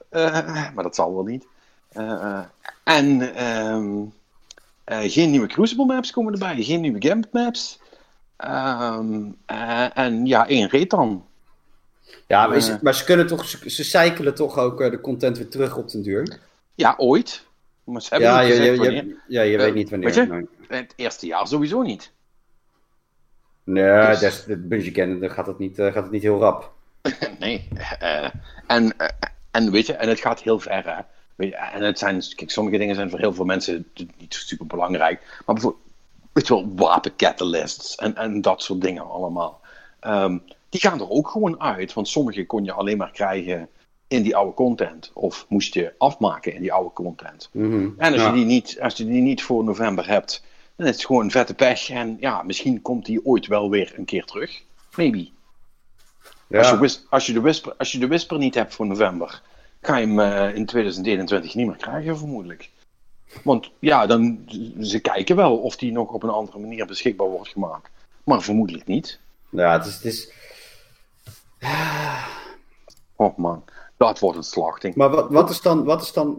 Maar 0.75 0.83
dat 0.83 0.95
zal 0.95 1.15
wel 1.15 1.25
niet. 1.25 1.47
Eh, 1.95 2.11
eh, 2.13 2.45
en 2.85 3.35
ehm, 3.35 4.03
eh, 4.85 5.11
geen 5.13 5.31
nieuwe 5.31 5.47
Crucible 5.47 5.85
maps 5.85 6.11
komen 6.11 6.33
erbij, 6.33 6.63
geen 6.63 6.81
nieuwe 6.81 7.07
Gambit 7.09 7.33
maps. 7.33 7.79
Ehm, 8.37 9.25
eh, 9.47 9.99
en 9.99 10.27
ja, 10.27 10.47
één 10.49 10.71
raid 10.71 10.91
dan. 10.91 11.27
ja 12.27 12.47
maar, 12.47 12.57
is 12.57 12.81
maar 12.81 12.95
ze 12.95 13.05
kunnen 13.05 13.27
toch, 13.27 13.45
ze, 13.49 13.71
ze 13.71 13.85
cyclen 13.85 14.35
toch 14.35 14.59
ook 14.59 14.79
de 14.79 15.01
content 15.01 15.39
weer 15.39 15.49
terug 15.49 15.77
op 15.77 15.91
den 15.91 16.03
duur. 16.03 16.39
Ja, 16.75 16.95
ooit. 16.97 17.45
Maar 17.85 18.03
ze 18.03 18.09
hebben 18.11 18.29
Ja, 18.29 18.41
niet 18.41 18.49
je, 18.57 18.93
je, 18.93 19.17
ja, 19.29 19.43
je 19.43 19.57
weet 19.57 19.75
niet 19.75 19.91
wanneer. 19.91 20.15
weet 20.15 20.29
je? 20.29 20.47
Het 20.69 20.93
eerste 20.97 21.27
jaar 21.27 21.47
sowieso 21.47 21.83
niet. 21.83 22.13
nee 23.65 24.07
Dus- 24.07 24.19
des- 24.19 24.45
de 24.45 24.57
Bungie 24.57 24.91
kennen, 24.93 25.21
dan 25.21 25.31
gaat 25.31 25.47
het 25.47 25.59
niet, 25.59 25.77
gaat 25.77 25.95
het 25.95 26.11
niet 26.11 26.23
heel 26.23 26.39
rap. 26.41 26.73
Nee. 27.39 27.69
en, 28.67 28.95
en 29.51 29.71
weet 29.71 29.87
je, 29.87 29.93
en 29.93 30.09
het 30.09 30.21
gaat 30.21 30.41
heel 30.43 30.59
ver. 30.61 30.97
Hè? 30.97 31.03
Weet 31.35 31.49
je, 31.49 31.57
en 31.57 31.83
het 31.83 31.99
zijn, 31.99 32.23
kijk, 32.35 32.51
sommige 32.51 32.79
dingen 32.79 32.95
zijn 32.95 33.11
voor 33.11 33.19
heel 33.19 33.35
veel 33.35 33.45
mensen 33.45 33.87
niet 33.95 34.35
super 34.35 34.67
belangrijk. 34.67 35.43
Maar 35.47 35.55
bijvoorbeeld, 35.55 35.85
weet 36.33 36.47
je 36.47 36.55
wel, 36.55 36.73
wapencatalysts 36.77 37.95
en, 37.97 38.17
en 38.17 38.41
dat 38.41 38.63
soort 38.63 38.81
dingen 38.81 39.11
allemaal. 39.11 39.61
Ehm, 40.01 40.39
die 40.69 40.81
gaan 40.81 41.01
er 41.01 41.11
ook 41.11 41.29
gewoon 41.29 41.61
uit. 41.61 41.93
Want 41.93 42.09
sommige 42.09 42.47
kon 42.47 42.65
je 42.65 42.73
alleen 42.73 42.97
maar 42.97 43.11
krijgen 43.11 43.69
in 44.09 44.23
die 44.23 44.37
oude 44.37 44.55
content. 44.55 45.11
Of 45.15 45.47
moest 45.49 45.75
je 45.75 45.95
afmaken 45.99 46.55
in 46.55 46.61
die 46.61 46.73
oude 46.73 46.93
content. 46.93 47.49
Mhm. 47.53 47.89
En 47.97 48.13
als, 48.13 48.23
Ja. 48.23 48.29
je 48.29 48.35
die 48.35 48.45
niet, 48.45 48.79
als 48.81 48.97
je 48.97 49.07
die 49.07 49.23
niet 49.23 49.43
voor 49.43 49.65
november 49.65 50.09
hebt, 50.09 50.45
dan 50.77 50.87
is 50.87 50.95
het 50.95 51.05
gewoon 51.05 51.31
vette 51.31 51.55
pech. 51.55 51.91
En 51.91 52.17
ja, 52.21 52.43
misschien 52.43 52.83
komt 52.83 53.07
die 53.07 53.25
ooit 53.25 53.47
wel 53.47 53.71
weer 53.71 53.95
een 53.97 54.05
keer 54.05 54.25
terug. 54.25 54.63
Maybe. 54.97 55.29
Ja. 56.47 56.59
Als, 56.59 56.93
je 56.93 57.07
als, 57.11 57.27
je 57.27 57.33
de 57.33 57.41
whisper, 57.41 57.75
als 57.79 57.93
je 57.93 57.99
de 57.99 58.07
Whisper 58.07 58.39
niet 58.39 58.55
hebt 58.55 58.75
voor 58.75 58.87
november, 58.87 59.43
ga 59.87 59.97
je 59.97 60.07
hem 60.07 60.21
eh, 60.21 60.55
in 60.55 60.67
2021 60.67 61.55
niet 61.55 61.67
meer 61.67 61.77
krijgen, 61.77 62.19
vermoedelijk. 62.19 62.71
Want 63.43 63.71
ja, 63.79 64.07
dan, 64.07 64.45
ze 64.81 65.01
kijken 65.01 65.37
wel 65.37 65.57
of 65.57 65.77
die 65.77 65.93
nog 65.93 66.11
op 66.11 66.23
een 66.23 66.31
andere 66.31 66.59
manier 66.59 66.87
beschikbaar 66.87 67.29
wordt 67.29 67.49
gemaakt. 67.49 67.91
Maar 68.25 68.43
vermoedelijk 68.43 68.87
niet. 68.87 69.21
ja, 69.51 69.73
het 69.73 69.87
is, 69.87 69.95
het 69.95 70.05
is, 70.05 70.33
Oh 73.17 73.39
man, 73.39 73.65
dat 73.97 74.19
wordt 74.19 74.37
een 74.37 74.43
slachting. 74.43 74.95
Maar 74.95 75.11
wat, 75.11 75.31
wat 75.31 75.51
is 75.51 75.61
dan. 75.61 75.85
Wat 75.85 76.03
is 76.03 76.13
dan 76.13 76.39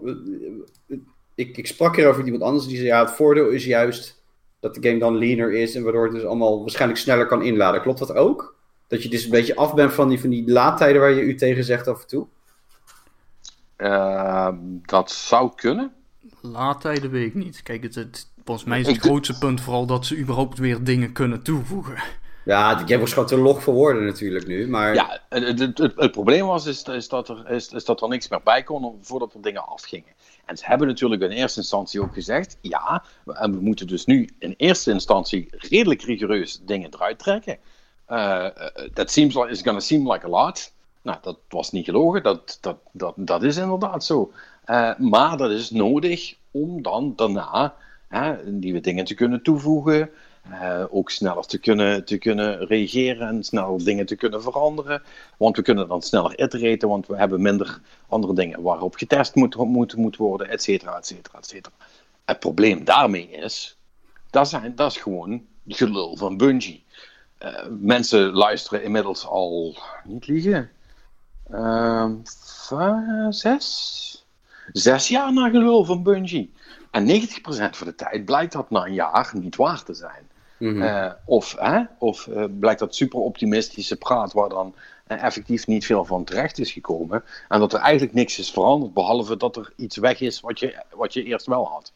ik, 1.36 1.58
ik 1.58 1.68
sprak 1.68 1.96
hier 1.96 2.08
over 2.08 2.26
iemand 2.26 2.44
anders 2.44 2.68
die 2.68 2.76
zei: 2.76 2.88
ja, 2.88 3.00
het 3.00 3.16
voordeel 3.16 3.50
is 3.50 3.66
juist 3.66 4.24
dat 4.60 4.76
de 4.76 4.88
game 4.88 5.00
dan 5.00 5.18
leaner 5.18 5.54
is 5.54 5.76
en 5.76 5.84
waardoor 5.84 6.04
het 6.04 6.14
dus 6.14 6.24
allemaal 6.24 6.60
waarschijnlijk 6.62 7.00
sneller 7.00 7.26
kan 7.26 7.42
inladen. 7.42 7.82
Klopt 7.82 8.00
dat 8.00 8.14
ook? 8.14 8.56
Dat 8.88 9.04
je 9.04 9.10
dus 9.10 9.24
een 9.24 9.32
beetje 9.32 9.56
af 9.56 9.74
bent 9.74 9.94
van 9.94 10.10
die, 10.10 10.20
van 10.20 10.30
die 10.30 10.52
laadtijden 10.52 11.02
waar 11.02 11.12
je 11.12 11.22
u 11.22 11.36
tegen 11.36 11.64
zegt 11.64 11.88
af 11.88 12.02
en 12.02 12.08
toe? 12.08 12.28
Eh, 13.76 14.50
dat 14.82 15.12
zou 15.12 15.52
kunnen. 15.56 15.92
Laadtijden 16.42 17.12
weet 17.12 17.28
ik 17.28 17.34
niet. 17.36 17.64
Kijk, 17.64 17.84
het, 17.84 17.96
het, 17.96 18.28
volgens 18.46 18.68
mij 18.68 18.80
is 18.80 18.88
het 18.88 18.96
Ik- 18.96 19.02
grootste 19.02 19.38
punt 19.38 19.62
vooral 19.62 19.86
dat 19.86 20.06
ze 20.06 20.18
überhaupt 20.18 20.58
weer 20.58 20.84
dingen 20.84 21.12
kunnen 21.14 21.44
toevoegen. 21.44 22.04
Ja, 22.46 22.76
de 22.76 22.88
game 22.88 23.00
was 23.00 23.14
gewoon 23.14 23.28
te 23.28 23.38
log 23.38 23.64
voor 23.64 23.74
woorden 23.74 24.06
natuurlijk 24.06 24.48
nu. 24.48 24.68
Maar 24.68 24.94
Ja, 24.94 25.20
het, 25.30 25.60
het, 25.60 25.78
het, 25.78 25.94
het 25.96 26.12
probleem 26.12 26.46
was 26.46 26.66
is, 26.66 26.84
is, 26.84 27.10
dat 27.10 27.30
er, 27.30 27.50
is, 27.50 27.68
is 27.72 27.86
dat 27.86 28.02
er 28.02 28.08
niks 28.08 28.28
meer 28.28 28.42
bij 28.44 28.64
kon 28.64 28.98
voordat 29.02 29.34
er 29.34 29.42
dingen 29.42 29.68
afgingen. 29.68 30.14
En 30.46 30.58
ze 30.58 30.66
hebben 30.66 30.88
natuurlijk 30.88 31.22
in 31.22 31.30
eerste 31.30 31.60
instantie 31.60 32.02
ook 32.02 32.14
gezegd, 32.14 32.58
ja, 32.62 33.04
we- 33.26 33.34
en 33.34 33.52
we 33.52 33.62
moeten 33.62 33.88
dus 33.88 34.06
nu 34.06 34.30
in 34.40 34.54
eerste 34.58 34.92
instantie 34.92 35.48
redelijk 35.52 36.02
rigoureus 36.02 36.60
dingen 36.66 36.94
eruit 36.94 37.20
trekken. 37.20 37.58
Eh, 38.06 38.46
eh, 38.46 38.52
That 38.94 39.12
seems 39.12 39.36
like, 39.36 39.50
is 39.50 39.62
gonna 39.62 39.80
seem 39.80 40.12
like 40.12 40.26
a 40.26 40.30
lot. 40.30 40.74
Nou, 41.06 41.18
dat 41.22 41.38
was 41.50 41.72
niet 41.72 41.86
gelogen, 41.86 42.24
dat, 42.24 42.58
dat, 42.62 42.78
dat, 42.92 43.14
dat 43.18 43.44
is 43.44 43.58
inderdaad 43.58 44.04
zo. 44.04 44.32
Eh, 44.64 44.98
maar 44.98 45.38
dat 45.38 45.52
is 45.52 45.70
nodig 45.70 46.36
om 46.52 46.82
dan 46.82 47.14
daarna 47.16 47.76
nieuwe 48.46 48.80
dingen 48.80 49.06
te 49.06 49.14
kunnen 49.14 49.44
toevoegen. 49.44 50.10
eh, 50.52 50.84
ook 50.90 51.10
sneller 51.10 51.46
te 51.46 51.58
kunnen, 51.58 52.06
te 52.06 52.18
kunnen 52.18 52.66
reageren 52.68 53.28
en 53.28 53.44
sneller 53.44 53.84
dingen 53.84 54.06
te 54.06 54.16
kunnen 54.16 54.42
veranderen. 54.42 55.02
Want 55.38 55.56
we 55.56 55.62
kunnen 55.62 55.88
dan 55.88 56.02
sneller 56.02 56.40
iteraten, 56.40 56.90
want 56.90 57.08
we 57.08 57.18
hebben 57.18 57.42
minder 57.42 57.80
andere 58.08 58.34
dingen 58.34 58.62
waarop 58.62 58.96
getest 58.96 59.36
moet, 59.36 59.56
moet, 59.56 59.96
moet 59.96 60.16
worden, 60.16 60.50
et 60.50 60.64
cetera, 60.64 60.98
et 60.98 61.08
cetera, 61.08 61.38
et 61.38 61.48
cetera. 61.48 61.76
Het 62.26 62.40
probleem 62.40 62.84
daarmee 62.84 63.30
is, 63.30 63.78
dat, 64.30 64.50
zijn, 64.50 64.76
dat 64.76 64.92
is 64.92 64.98
gewoon 64.98 65.46
gelul 65.68 66.18
van 66.18 66.38
Bungie. 66.38 66.84
Eh, 67.38 67.66
mensen 67.80 68.32
luisteren 68.32 68.84
inmiddels 68.84 69.28
al, 69.28 69.78
niet 70.04 70.28
liegen, 70.28 70.70
va- 72.68 73.28
zes, 73.30 74.26
zes 74.72 75.08
jaar 75.08 75.34
naar 75.34 75.50
gelul 75.50 75.86
van 75.86 76.04
Bungie. 76.04 76.54
En 76.92 77.06
90% 77.06 77.78
van 77.78 77.88
de 77.88 77.96
tijd 77.96 78.26
blijkt 78.26 78.54
dat 78.54 78.70
na 78.70 78.86
een 78.86 78.94
jaar 78.94 79.32
niet 79.34 79.56
waar 79.56 79.84
te 79.84 79.94
zijn. 79.94 80.30
Mhm. 80.58 80.82
Eh, 80.82 81.12
of 81.26 81.56
hè, 81.60 81.82
of 82.00 82.28
eh, 82.28 82.44
blijkt 82.60 82.80
dat 82.80 82.96
super 82.96 83.20
optimistische 83.20 83.96
praat 83.96 84.34
waar 84.34 84.50
dan 84.50 84.76
eh, 85.08 85.24
effectief 85.24 85.68
niet 85.68 85.86
veel 85.86 86.06
van 86.06 86.24
terecht 86.24 86.60
is 86.60 86.72
gekomen. 86.72 87.24
En 87.48 87.60
dat 87.60 87.74
er 87.74 87.80
eigenlijk 87.80 88.14
niks 88.14 88.40
is 88.40 88.52
veranderd, 88.52 88.94
behalve 88.94 89.38
dat 89.38 89.56
er 89.56 89.74
iets 89.76 89.98
weg 89.98 90.20
is 90.22 90.40
wat 90.40 90.60
je, 90.60 90.84
wat 90.96 91.14
je 91.14 91.24
eerst 91.24 91.46
wel 91.46 91.68
had. 91.68 91.92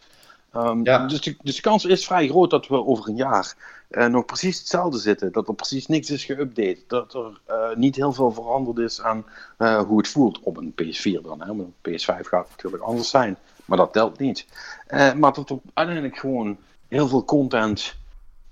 Ehm, 0.52 0.84
Ja. 0.84 1.08
dus, 1.08 1.22
de, 1.22 1.38
dus 1.42 1.56
de 1.56 1.62
kans 1.62 1.86
is 1.86 2.06
vrij 2.06 2.28
groot 2.28 2.50
dat 2.50 2.68
we 2.68 2.86
over 2.86 3.10
een 3.10 3.16
jaar 3.16 3.56
eh, 3.90 4.06
nog 4.06 4.26
precies 4.26 4.58
hetzelfde 4.58 4.98
zitten. 4.98 5.32
Dat 5.32 5.48
er 5.48 5.54
precies 5.54 5.88
niks 5.88 6.10
is 6.10 6.32
geüpdate. 6.32 6.88
Dat 6.88 7.14
er 7.14 7.40
eh, 7.46 7.76
niet 7.76 7.96
heel 7.96 8.14
veel 8.14 8.32
veranderd 8.32 8.78
is 8.78 9.02
aan 9.02 9.26
eh, 9.58 9.82
hoe 9.82 9.98
het 9.98 10.08
voelt 10.08 10.40
op 10.40 10.58
een 10.58 10.74
PS4 10.74 11.22
dan. 11.22 11.42
Hè? 11.42 11.50
Een 11.50 11.74
PS5 11.90 12.28
gaat 12.28 12.50
natuurlijk 12.50 12.84
anders 12.84 13.10
zijn. 13.10 13.38
Maar 13.66 13.78
dat 13.78 13.94
telt 13.94 14.20
niet. 14.20 14.46
Maar 14.90 15.34
dat 15.34 15.50
er 15.50 15.60
uiteindelijk 15.74 16.18
gewoon 16.18 16.58
heel 16.88 17.08
veel 17.08 17.26
content 17.26 17.96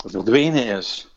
verdwenen 0.06 0.66
is. 0.66 1.16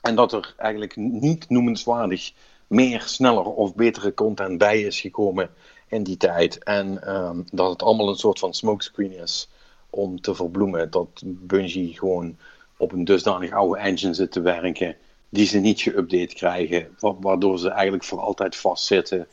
En 0.00 0.14
dat 0.14 0.32
er 0.32 0.54
eigenlijk 0.56 0.96
niet 0.96 1.48
noemenswaardig 1.48 2.32
meer, 2.66 3.02
sneller 3.02 3.44
of 3.44 3.74
betere 3.74 4.14
content 4.14 4.58
bij 4.58 4.80
is 4.80 5.00
gekomen 5.00 5.50
in 5.88 6.02
die 6.02 6.16
tijd. 6.16 6.62
En 6.64 7.02
ehm, 7.06 7.40
dat 7.52 7.70
het 7.70 7.82
allemaal 7.82 8.08
een 8.08 8.16
soort 8.16 8.38
van 8.38 8.54
smokescreen 8.54 9.12
is 9.12 9.48
om 9.94 10.20
te 10.20 10.34
verbloemen 10.34 10.90
dat 10.90 11.22
Bungie 11.24 11.98
gewoon 11.98 12.36
op 12.76 12.92
een 12.92 13.04
dusdanig 13.04 13.50
oude 13.52 13.80
engine 13.80 14.14
zit 14.14 14.32
te 14.32 14.40
werken 14.40 14.96
die 15.28 15.46
ze 15.46 15.58
niet 15.58 15.88
geüpdate 15.90 16.34
krijgen, 16.34 16.88
wa- 16.98 17.14
waardoor 17.20 17.58
ze 17.58 17.68
eigenlijk 17.70 18.04
voor 18.04 18.20
altijd 18.20 18.56
vastzitten 18.56 19.26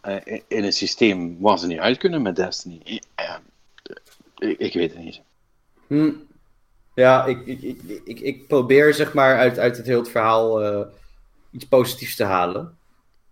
eh, 0.00 0.16
in- 0.26 0.42
een 0.64 0.72
systeem 0.72 1.36
waar 1.40 1.58
ze 1.58 1.66
niet 1.66 1.78
uit 1.78 1.98
kunnen 1.98 2.22
met 2.22 2.36
Destiny. 2.36 3.00
Eh, 3.14 3.34
Ik, 4.58 4.72
weet 4.72 4.94
het 4.94 5.04
niet. 5.04 5.20
Hm. 5.86 6.10
Ja, 6.94 7.24
ik, 7.26 7.46
ik, 8.04 8.20
ik 8.20 8.46
probeer 8.48 8.94
zeg 8.94 9.14
maar 9.14 9.38
uit, 9.38 9.58
uit 9.58 9.76
het 9.76 9.86
hele 9.86 10.04
verhaal 10.04 10.62
eh, 10.62 10.86
iets 11.50 11.64
positiefs 11.66 12.16
te 12.16 12.24
halen. 12.24 12.76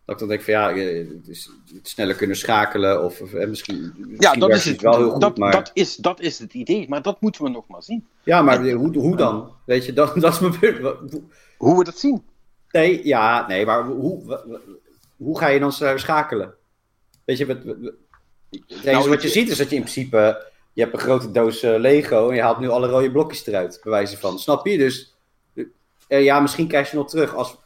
Dat 0.08 0.16
ik 0.16 0.28
dan 0.28 0.36
denk 0.36 0.42
van 0.42 0.52
ja, 0.54 0.74
het 0.74 1.28
is 1.28 1.50
het 1.74 1.88
sneller 1.88 2.14
kunnen 2.14 2.36
schakelen 2.36 3.04
of, 3.04 3.20
of 3.20 3.32
eh, 3.32 3.48
misschien, 3.48 3.92
Ja, 4.18 4.32
dat 4.34 4.50
is, 4.50 4.64
het, 4.64 4.80
wel 4.80 4.96
heel 4.96 5.10
goed, 5.10 5.20
dat, 5.20 5.38
maar... 5.38 5.52
dat, 5.52 5.70
is, 5.74 5.96
dat 5.96 6.20
is 6.20 6.38
het 6.38 6.54
idee, 6.54 6.88
maar 6.88 7.02
dat 7.02 7.20
moeten 7.20 7.42
we 7.42 7.48
nog 7.50 7.68
maar 7.68 7.82
zien. 7.82 8.06
Ja, 8.22 8.42
maar 8.42 8.70
hoe, 8.72 8.98
hoe 8.98 9.16
dan? 9.16 9.52
Weet 9.64 9.86
je, 9.86 9.92
dat, 9.92 10.14
dat 10.20 10.32
is 10.32 10.38
mijn 10.38 10.58
punt. 10.58 10.78
Hoe- 11.56 11.78
we 11.78 11.84
dat 11.84 11.98
zien. 11.98 12.22
Nee, 12.70 13.06
ja, 13.06 13.46
nee, 13.46 13.66
maar 13.66 13.84
hoe, 13.84 14.40
hoe, 15.16 15.38
ga 15.38 15.46
je 15.46 15.58
dan 15.58 15.72
schakelen? 15.72 16.54
Weet 17.24 17.38
je, 17.38 17.46
wat, 17.46 17.64
wat- 17.64 17.92
Nou, 18.84 19.08
wat 19.08 19.22
je 19.22 19.28
ziet 19.28 19.48
is 19.50 19.56
dat 19.56 19.70
je 19.70 19.76
in 19.76 19.82
principe, 19.82 20.46
je 20.72 20.82
hebt 20.82 20.94
een 20.94 21.00
grote 21.00 21.30
doos 21.30 21.62
eh, 21.62 21.78
Lego 21.78 22.28
en 22.28 22.34
je 22.34 22.42
haalt 22.42 22.58
nu 22.58 22.68
alle 22.68 22.88
rode 22.88 23.10
blokjes 23.10 23.46
eruit, 23.46 23.80
bij 23.82 23.92
wijze 23.92 24.18
van. 24.18 24.38
Snap 24.38 24.66
je? 24.66 24.78
Dus 24.78 25.14
eh, 26.08 26.24
ja, 26.24 26.40
misschien 26.40 26.68
krijg 26.68 26.90
je 26.90 26.96
nog 26.96 27.08
terug 27.08 27.34
als, 27.34 27.56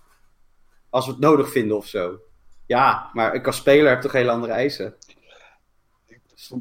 als 0.91 1.07
we 1.07 1.13
het 1.13 1.21
nodig 1.21 1.51
vinden 1.51 1.77
of 1.77 1.87
zo. 1.87 2.19
Ja, 2.73 3.11
maar 3.13 3.35
ik 3.35 3.47
als 3.47 3.57
speler 3.57 3.91
heb 3.91 4.01
toch 4.01 4.13
hele 4.13 4.31
andere 4.31 4.53
eisen. 4.53 4.95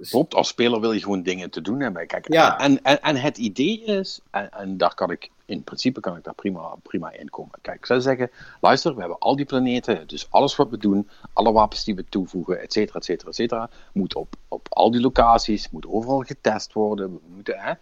Klopt, 0.10 0.34
als 0.34 0.48
speler 0.48 0.80
wil 0.80 0.92
je 0.92 1.00
gewoon 1.00 1.24
dingen 1.24 1.50
te 1.50 1.62
doen 1.62 1.80
hebben. 1.80 2.08
Kijk, 2.08 2.34
Ja. 2.34 2.60
en, 2.60 2.84
en, 2.84 3.02
en 3.02 3.16
het 3.16 3.38
idee 3.38 3.84
is, 3.84 4.20
en, 4.32 4.52
en 4.52 4.78
daar 4.78 4.94
kan 4.96 5.12
ik, 5.12 5.30
in 5.46 5.64
principe 5.64 6.00
kan 6.00 6.18
ik 6.18 6.24
daar 6.24 6.34
prima, 6.34 6.76
prima 6.84 7.12
in 7.12 7.30
komen. 7.30 7.52
Kijk, 7.62 7.78
ik 7.78 7.86
zou 7.86 8.02
zeggen, 8.02 8.32
luister, 8.62 8.94
we 8.94 9.00
hebben 9.00 9.20
al 9.20 9.36
die 9.36 9.46
planeten, 9.46 10.08
dus 10.08 10.28
alles 10.32 10.56
wat 10.56 10.70
we 10.70 10.78
doen, 10.78 11.10
alle 11.34 11.52
wapens 11.52 11.84
die 11.84 11.96
we 11.96 12.06
toevoegen, 12.10 12.62
et 12.62 12.74
cetera, 12.74 13.00
et 13.00 13.06
cetera, 13.06 13.30
et 13.30 13.36
cetera, 13.36 13.70
moet 13.94 14.16
op, 14.16 14.36
op 14.48 14.68
al 14.70 14.92
die 14.92 15.02
locaties, 15.02 15.70
moet 15.70 15.88
overal 15.88 16.22
getest 16.22 16.74
worden. 16.74 17.14
We 17.14 17.20
moeten, 17.36 17.60
hè, 17.60 17.74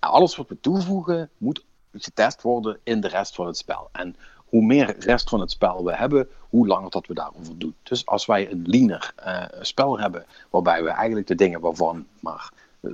alles 0.00 0.36
wat 0.36 0.48
we 0.48 0.60
toevoegen, 0.60 1.30
moet 1.38 1.64
getest 1.92 2.42
worden 2.42 2.78
in 2.82 3.00
de 3.00 3.08
rest 3.08 3.34
van 3.34 3.46
het 3.46 3.56
spel. 3.56 3.88
En 3.92 4.16
hoe 4.52 4.62
meer 4.62 4.96
rest 4.98 5.28
van 5.28 5.40
het 5.40 5.50
spel 5.50 5.84
we 5.84 5.96
hebben, 5.96 6.28
hoe 6.38 6.66
langer 6.66 6.90
dat 6.90 7.06
we 7.06 7.14
daarover 7.14 7.58
doen. 7.58 7.74
Dus 7.82 8.06
als 8.06 8.26
wij 8.26 8.50
een 8.50 8.62
leaner 8.66 9.12
eh, 9.16 9.44
spel 9.60 9.98
hebben, 9.98 10.24
waarbij 10.50 10.82
we 10.82 10.88
eigenlijk 10.88 11.26
de 11.26 11.34
dingen 11.34 11.60
waarvan 11.60 12.06
maar 12.20 12.52
5% 12.86 12.90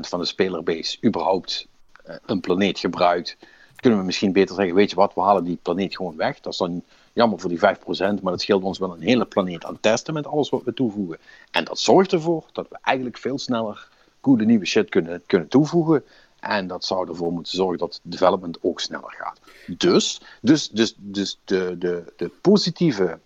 van 0.00 0.20
de 0.20 0.24
spelerbase 0.24 0.98
überhaupt 1.04 1.66
eh, 2.04 2.16
een 2.26 2.40
planeet 2.40 2.78
gebruikt, 2.78 3.36
kunnen 3.76 3.98
we 3.98 4.04
misschien 4.04 4.32
beter 4.32 4.54
zeggen, 4.54 4.74
weet 4.74 4.90
je 4.90 4.96
wat, 4.96 5.14
we 5.14 5.20
halen 5.20 5.44
die 5.44 5.58
planeet 5.62 5.96
gewoon 5.96 6.16
weg. 6.16 6.40
Dat 6.40 6.52
is 6.52 6.58
dan 6.58 6.82
jammer 7.12 7.40
voor 7.40 7.50
die 7.50 7.58
5%, 7.58 7.62
maar 7.98 8.32
dat 8.32 8.40
scheelt 8.40 8.62
ons 8.62 8.78
wel 8.78 8.92
een 8.92 9.02
hele 9.02 9.24
planeet 9.24 9.64
aan 9.64 9.80
testen 9.80 10.14
met 10.14 10.26
alles 10.26 10.48
wat 10.48 10.62
we 10.64 10.74
toevoegen. 10.74 11.18
En 11.50 11.64
dat 11.64 11.78
zorgt 11.78 12.12
ervoor 12.12 12.44
dat 12.52 12.68
we 12.68 12.78
eigenlijk 12.82 13.18
veel 13.18 13.38
sneller 13.38 13.88
goede 14.20 14.44
nieuwe 14.44 14.66
shit 14.66 14.88
kunnen, 14.88 15.22
kunnen 15.26 15.48
toevoegen. 15.48 16.04
En 16.40 16.66
dat 16.66 16.84
zou 16.84 17.08
ervoor 17.08 17.32
moeten 17.32 17.56
zorgen 17.56 17.78
dat 17.78 18.00
development 18.02 18.58
ook 18.62 18.80
sneller 18.80 19.14
gaat. 19.18 19.40
Dus, 19.66 20.20
dus, 20.40 20.68
dus, 20.68 20.94
dus 20.98 21.38
de, 21.44 21.76
de, 21.78 22.12
de 22.16 22.30
positieve, 22.40 23.18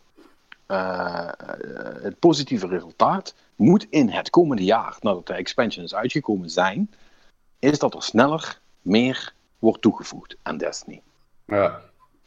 eh, 0.67 1.29
eh, 1.29 2.03
het 2.03 2.19
positieve 2.19 2.67
resultaat 2.67 3.35
moet 3.57 3.87
in 3.91 4.09
het 4.09 4.31
komende 4.31 4.65
jaar, 4.65 4.97
nadat 5.01 5.27
de 5.27 5.33
expansions 5.33 5.95
uitgekomen 5.95 6.51
zijn, 6.51 6.91
is 7.59 7.79
dat 7.79 7.95
er 7.95 8.03
sneller 8.03 8.61
meer 8.83 9.33
wordt 9.59 9.83
toegevoegd 9.83 10.37
aan 10.43 10.57
Destiny. 10.57 11.03
Ja. 11.47 11.81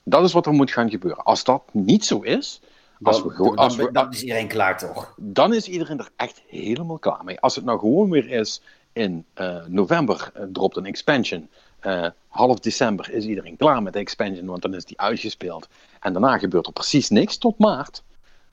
Dat 0.03 0.23
is 0.23 0.33
wat 0.33 0.45
er 0.45 0.53
moet 0.53 0.71
gaan 0.71 0.89
gebeuren. 0.89 1.23
Als 1.23 1.43
dat 1.43 1.63
niet 1.71 2.05
zo 2.05 2.19
is, 2.19 2.61
als 3.01 3.23
we, 3.23 3.29
gewoon- 3.29 3.55
als 3.55 3.75
we, 3.75 3.91
dan 3.91 4.11
is 4.11 4.21
iedereen 4.21 4.47
klaar 4.47 4.77
toch? 4.77 5.13
dan 5.17 5.53
is 5.53 5.67
iedereen 5.67 5.99
er 5.99 6.09
echt 6.15 6.41
helemaal 6.47 6.99
klaar 6.99 7.23
mee. 7.23 7.39
Als 7.39 7.55
het 7.55 7.65
nou 7.65 7.79
gewoon 7.79 8.09
weer 8.09 8.29
is 8.29 8.61
in 8.93 9.25
eh, 9.33 9.65
november 9.67 10.31
eh, 10.33 10.43
dropt 10.51 10.77
een 10.77 10.85
expansion. 10.85 11.49
eh, 11.79 12.07
half 12.27 12.59
december 12.59 13.11
is 13.11 13.25
iedereen 13.25 13.57
klaar 13.57 13.83
met 13.83 13.93
de 13.93 13.99
expansion, 13.99 14.45
want 14.45 14.61
dan 14.61 14.73
is 14.73 14.85
die 14.85 14.99
uitgespeeld. 14.99 15.67
En 15.99 16.13
daarna 16.13 16.37
gebeurt 16.37 16.67
er 16.67 16.73
precies 16.73 17.09
niks 17.09 17.37
tot 17.37 17.57
maart. 17.57 18.03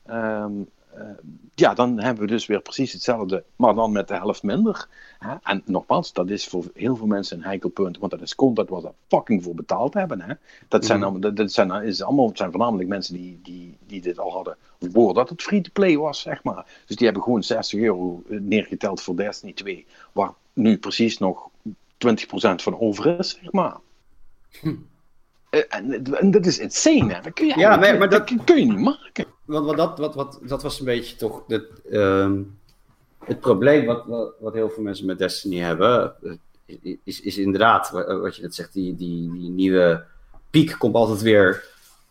Ehm, 0.06 0.52
eh, 0.60 0.79
ja, 1.54 1.74
dan 1.74 2.00
hebben 2.00 2.24
we 2.24 2.30
dus 2.30 2.46
weer 2.46 2.60
precies 2.60 2.92
hetzelfde, 2.92 3.44
maar 3.56 3.74
dan 3.74 3.92
met 3.92 4.08
de 4.08 4.14
helft 4.14 4.42
minder. 4.42 4.88
Hè? 5.18 5.34
En 5.42 5.62
nogmaals, 5.64 6.12
dat 6.12 6.30
is 6.30 6.46
voor 6.46 6.64
heel 6.74 6.96
veel 6.96 7.06
mensen 7.06 7.36
een 7.36 7.44
heikel 7.44 7.68
punt, 7.68 7.98
want 7.98 8.10
dat 8.12 8.20
is 8.20 8.34
content 8.34 8.68
waar 8.68 8.80
ze 8.80 8.90
fucking 9.08 9.42
voor 9.42 9.54
betaald 9.54 9.94
hebben. 9.94 10.20
Hè? 10.20 10.34
Dat, 10.68 10.84
zijn, 10.84 10.98
Mhm. 10.98 11.08
allemaal- 11.08 11.34
dat, 11.34 11.52
zijn, 11.52 11.70
is 11.72 12.02
allemaal, 12.02 12.30
zijn 12.34 12.50
voornamelijk 12.50 12.88
mensen 12.88 13.14
die, 13.14 13.40
die, 13.42 13.76
die 13.86 14.00
dit 14.00 14.18
al 14.18 14.32
hadden 14.32 14.56
voordat 14.78 15.28
het 15.28 15.42
free-to-play 15.42 15.96
was, 15.96 16.20
zeg 16.20 16.42
maar. 16.44 16.66
Dus 16.86 16.96
die 16.96 17.04
hebben 17.06 17.22
gewoon 17.24 17.42
60 17.42 17.80
euro 17.80 18.22
neergeteld 18.28 19.02
voor 19.02 19.16
Destiny 19.16 19.52
2, 19.52 19.86
waar 20.12 20.32
nu 20.52 20.78
precies 20.78 21.18
nog 21.18 21.48
20% 21.96 22.62
van 22.62 22.80
over 22.80 23.18
is, 23.18 23.38
zeg 23.42 23.52
maar. 23.52 23.76
Eh, 24.62 24.72
En, 25.50 26.04
en 26.16 26.30
dat 26.30 26.46
is 26.46 26.58
insane, 26.58 27.14
hè? 27.14 27.20
Dat 27.20 27.32
kun 27.32 27.46
je. 27.46 27.58
Ja, 27.58 27.76
nee, 27.76 27.98
maar 27.98 28.08
dat- 28.08 28.24
kun 28.44 28.58
je 28.58 28.64
niet 28.64 28.78
maken. 28.78 29.24
Want, 29.44 29.64
want 29.66 29.76
dat, 29.78 29.98
wat, 29.98 30.14
wat, 30.14 30.38
dat 30.42 30.62
was 30.62 30.78
een 30.78 30.84
beetje 30.84 31.16
toch 31.16 31.42
het, 31.46 31.66
ehm, 31.90 32.42
het 33.24 33.40
probleem 33.40 33.86
wat, 33.86 34.06
wat, 34.06 34.34
wat 34.40 34.54
heel 34.54 34.70
veel 34.70 34.82
mensen 34.82 35.06
met 35.06 35.18
Destiny 35.18 35.56
hebben. 35.58 36.14
eh, 36.22 36.96
Is, 37.04 37.20
is 37.20 37.38
inderdaad, 37.38 37.90
wa- 37.90 38.18
wat 38.18 38.36
je 38.36 38.42
net 38.42 38.54
zegt, 38.54 38.72
die, 38.72 38.94
die, 38.96 39.32
die 39.32 39.50
nieuwe 39.50 40.04
piek 40.50 40.74
komt 40.78 40.94
altijd 40.94 41.20
weer 41.22 41.64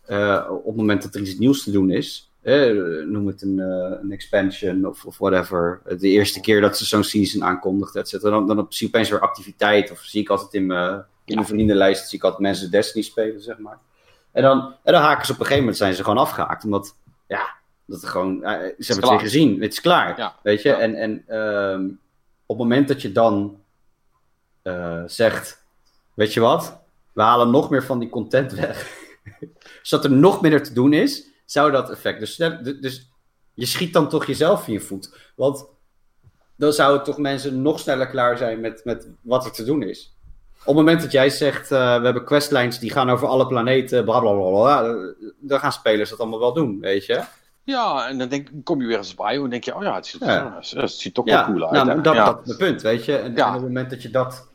eh, 0.06 0.46
op 0.50 0.66
het 0.66 0.76
moment 0.76 1.02
dat 1.02 1.14
er 1.14 1.20
iets 1.20 1.38
nieuws 1.38 1.64
te 1.64 1.70
doen 1.70 1.90
is. 1.90 2.29
Eh, 2.50 3.06
noem 3.06 3.26
het 3.26 3.42
een, 3.42 3.60
eh, 3.60 3.98
een 4.02 4.12
expansion 4.12 4.86
of, 4.86 5.04
of 5.04 5.18
whatever. 5.18 5.80
De 5.98 6.08
eerste 6.08 6.40
keer 6.40 6.60
dat 6.60 6.78
ze 6.78 6.84
zo'n 6.84 7.04
season 7.04 7.44
aankondigt, 7.44 7.96
et 7.96 8.08
cetera. 8.08 8.30
Dan, 8.30 8.46
dan 8.46 8.66
zie 8.68 8.86
je 8.86 8.92
opeens 8.92 9.10
weer 9.10 9.20
activiteit. 9.20 9.90
Of 9.90 10.00
zie 10.00 10.20
ik 10.20 10.28
altijd 10.28 10.54
in 10.54 10.66
mijn, 10.66 11.04
in 11.24 11.34
mijn 11.34 11.46
vriendenlijst, 11.46 12.08
zie 12.08 12.18
ik 12.18 12.24
altijd 12.24 12.42
mensen 12.42 12.70
Destiny 12.70 13.04
spelen, 13.04 13.42
zeg 13.42 13.58
maar. 13.58 13.78
En 14.32 14.42
dan, 14.42 14.74
en 14.82 14.92
dan 14.92 15.02
haken 15.02 15.26
ze 15.26 15.32
op 15.32 15.38
een 15.38 15.44
gegeven 15.44 15.62
moment, 15.62 15.76
zijn 15.76 15.94
ze 15.94 16.02
gewoon 16.02 16.18
afgehaakt. 16.18 16.64
Omdat, 16.64 16.96
ja, 17.26 17.54
dat 17.86 18.06
gewoon, 18.06 18.44
eh, 18.44 18.50
ze 18.52 18.58
hebben 18.58 18.74
het 18.78 18.98
klaar. 18.98 19.10
weer 19.10 19.20
gezien. 19.20 19.60
Het 19.60 19.72
is 19.72 19.80
klaar. 19.80 20.18
Ja. 20.18 20.34
Weet 20.42 20.62
je? 20.62 20.68
Ja. 20.68 20.78
En, 20.78 20.94
en 20.94 21.24
ehm, 21.26 21.84
op 22.46 22.58
het 22.58 22.68
moment 22.68 22.88
dat 22.88 23.02
je 23.02 23.12
dan 23.12 23.60
eh, 24.62 25.02
zegt, 25.06 25.64
weet 26.14 26.34
je 26.34 26.40
wat? 26.40 26.80
We 27.12 27.22
halen 27.22 27.50
nog 27.50 27.70
meer 27.70 27.84
van 27.84 27.98
die 27.98 28.08
content 28.08 28.52
weg. 28.52 29.08
Zodat 29.82 30.04
er 30.04 30.12
nog 30.12 30.40
minder 30.40 30.62
te 30.62 30.72
doen 30.72 30.92
is, 30.92 31.29
zou 31.50 31.70
dat 31.70 31.90
effect. 31.90 32.18
Dus, 32.20 32.36
dus 32.80 33.10
je 33.54 33.66
schiet 33.66 33.92
dan 33.92 34.08
toch 34.08 34.26
jezelf 34.26 34.66
in 34.66 34.72
je 34.72 34.80
voet. 34.80 35.14
Want 35.36 35.66
dan 36.56 36.72
zouden 36.72 37.02
toch 37.02 37.18
mensen 37.18 37.62
nog 37.62 37.78
sneller 37.80 38.06
klaar 38.08 38.36
zijn 38.36 38.60
met, 38.60 38.80
met 38.84 39.08
wat 39.22 39.44
er 39.44 39.52
te 39.52 39.64
doen 39.64 39.82
is. 39.82 40.14
Op 40.60 40.66
het 40.66 40.74
moment 40.74 41.00
dat 41.00 41.12
jij 41.12 41.30
zegt, 41.30 41.70
eh, 41.72 41.98
we 41.98 42.04
hebben 42.04 42.24
questlines 42.24 42.78
die 42.78 42.90
gaan 42.90 43.10
over 43.10 43.28
alle 43.28 43.46
planeten, 43.46 44.04
bla 44.04 44.20
bla 44.20 44.32
bla, 44.32 44.48
bla, 44.50 44.84
eh, 44.84 44.94
dan 45.40 45.58
gaan 45.60 45.72
spelers 45.72 46.10
dat 46.10 46.18
allemaal 46.20 46.38
wel 46.38 46.52
doen, 46.52 46.80
weet 46.80 47.06
je? 47.06 47.22
Ja, 47.64 48.08
en 48.08 48.18
dan 48.18 48.28
denk, 48.28 48.48
kom 48.64 48.80
je 48.80 48.86
weer 48.86 48.96
eens 48.96 49.14
bij 49.14 49.36
en 49.38 49.50
denk 49.50 49.64
je, 49.64 49.74
oh 49.74 49.82
ja, 49.82 49.94
het 49.94 50.06
ziet, 50.06 50.20
Ja. 50.24 50.58
het 50.60 50.90
ziet 50.90 51.14
toch 51.14 51.26
Ja, 51.26 51.36
wel 51.36 51.44
cool 51.54 51.62
uit. 51.62 51.72
nou, 51.84 51.96
hè? 51.96 52.00
dat, 52.02 52.14
ja. 52.14 52.24
dat 52.24 52.40
is 52.42 52.48
het 52.48 52.58
punt, 52.58 52.82
weet 52.82 53.04
je. 53.04 53.16
En, 53.16 53.30
op 53.30 53.52
het 53.52 53.62
moment 53.62 53.90
dat 53.90 54.02
je 54.02 54.10
dat, 54.10 54.48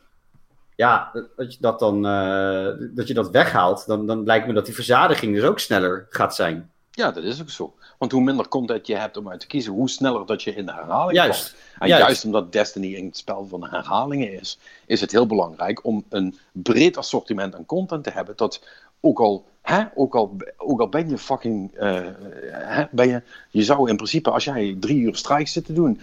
ja, 0.76 1.10
dat- 1.12 1.28
dat 1.36 1.52
je 1.54 1.58
dat 1.60 1.78
dan, 1.78 2.06
eh, 2.06 2.68
dat 2.94 3.08
je 3.08 3.14
dat 3.14 3.30
weghaalt, 3.30 3.86
dan, 3.86 4.06
dan 4.06 4.24
lijkt 4.24 4.46
me 4.46 4.52
dat 4.52 4.64
die 4.66 4.74
verzadiging 4.74 5.34
dus 5.34 5.44
ook 5.44 5.58
sneller 5.58 6.06
gaat 6.10 6.34
zijn. 6.34 6.70
Ja, 6.96 7.10
dat 7.10 7.24
is 7.24 7.40
ook 7.40 7.50
zo. 7.50 7.74
Want 7.98 8.12
hoe 8.12 8.22
minder 8.22 8.48
content 8.48 8.86
je 8.86 8.96
hebt 8.96 9.16
om 9.16 9.28
uit 9.28 9.40
te 9.40 9.46
kiezen, 9.46 9.72
hoe 9.72 9.90
sneller 9.90 10.26
dat 10.26 10.42
je 10.42 10.54
in 10.54 10.66
de 10.66 10.72
herhaling 10.72 11.16
Juist. 11.16 11.40
valt. 11.40 11.62
En 11.78 11.88
Juist. 11.88 12.04
juist. 12.04 12.24
omdat 12.24 12.52
Destiny 12.52 12.96
een 12.96 13.10
spel 13.12 13.46
van 13.46 13.68
herhalingen 13.68 14.32
is, 14.40 14.58
is 14.86 15.00
het 15.00 15.12
heel 15.12 15.26
belangrijk 15.26 15.84
om 15.84 16.04
een 16.08 16.38
breed 16.52 16.96
assortiment 16.96 17.54
aan 17.54 17.66
content 17.66 18.04
te 18.04 18.10
hebben. 18.10 18.36
Dat 18.36 18.60
ook 19.00 19.20
al, 19.20 19.44
hè, 19.62 19.84
ook 19.94 20.14
al, 20.14 20.36
ook 20.56 20.80
al 20.80 20.88
ben 20.88 21.08
je 21.08 21.18
fucking, 21.18 21.74
eh, 21.74 22.06
hè, 22.50 22.84
ben 22.90 23.08
je, 23.08 23.22
je 23.50 23.62
zou 23.62 23.88
in 23.88 23.96
principe, 23.96 24.30
als 24.30 24.44
jij 24.44 24.76
drie 24.80 24.98
uur 24.98 25.16
strijk 25.16 25.48
zit 25.48 25.64
te 25.64 25.72
doen, 25.72 26.00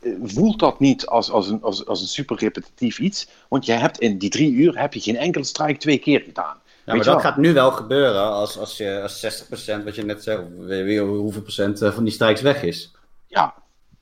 eh, 0.00 0.12
voelt 0.22 0.58
dat 0.58 0.80
niet 0.80 1.06
als, 1.06 1.30
als, 1.30 1.48
een, 1.48 1.62
als, 1.62 1.86
als 1.86 2.00
een 2.00 2.06
super 2.06 2.38
repetitief 2.38 2.98
iets. 2.98 3.28
Want 3.48 3.66
je 3.66 3.72
hebt 3.72 3.98
in 3.98 4.18
die 4.18 4.30
drie 4.30 4.52
uur 4.52 4.80
heb 4.80 4.94
je 4.94 5.00
geen 5.00 5.16
enkele 5.16 5.44
strijk 5.44 5.78
twee 5.78 5.98
keer 5.98 6.20
gedaan. 6.20 6.58
Ja, 6.88 6.94
maar 6.94 7.04
dat 7.04 7.14
wel? 7.14 7.20
gaat 7.32 7.36
nu 7.36 7.52
wel 7.52 7.70
gebeuren 7.70 8.22
als, 8.22 8.58
als, 8.58 8.76
je, 8.76 9.00
als 9.02 9.44
60%, 9.80 9.84
wat 9.84 9.94
je 9.94 10.04
net 10.04 10.22
zei, 10.22 11.00
hoeveel 11.00 11.42
procent 11.42 11.82
eh, 11.82 11.92
van 11.92 12.04
die 12.04 12.12
strijks 12.12 12.40
weg 12.40 12.62
is. 12.62 12.92
Ja, 13.26 13.54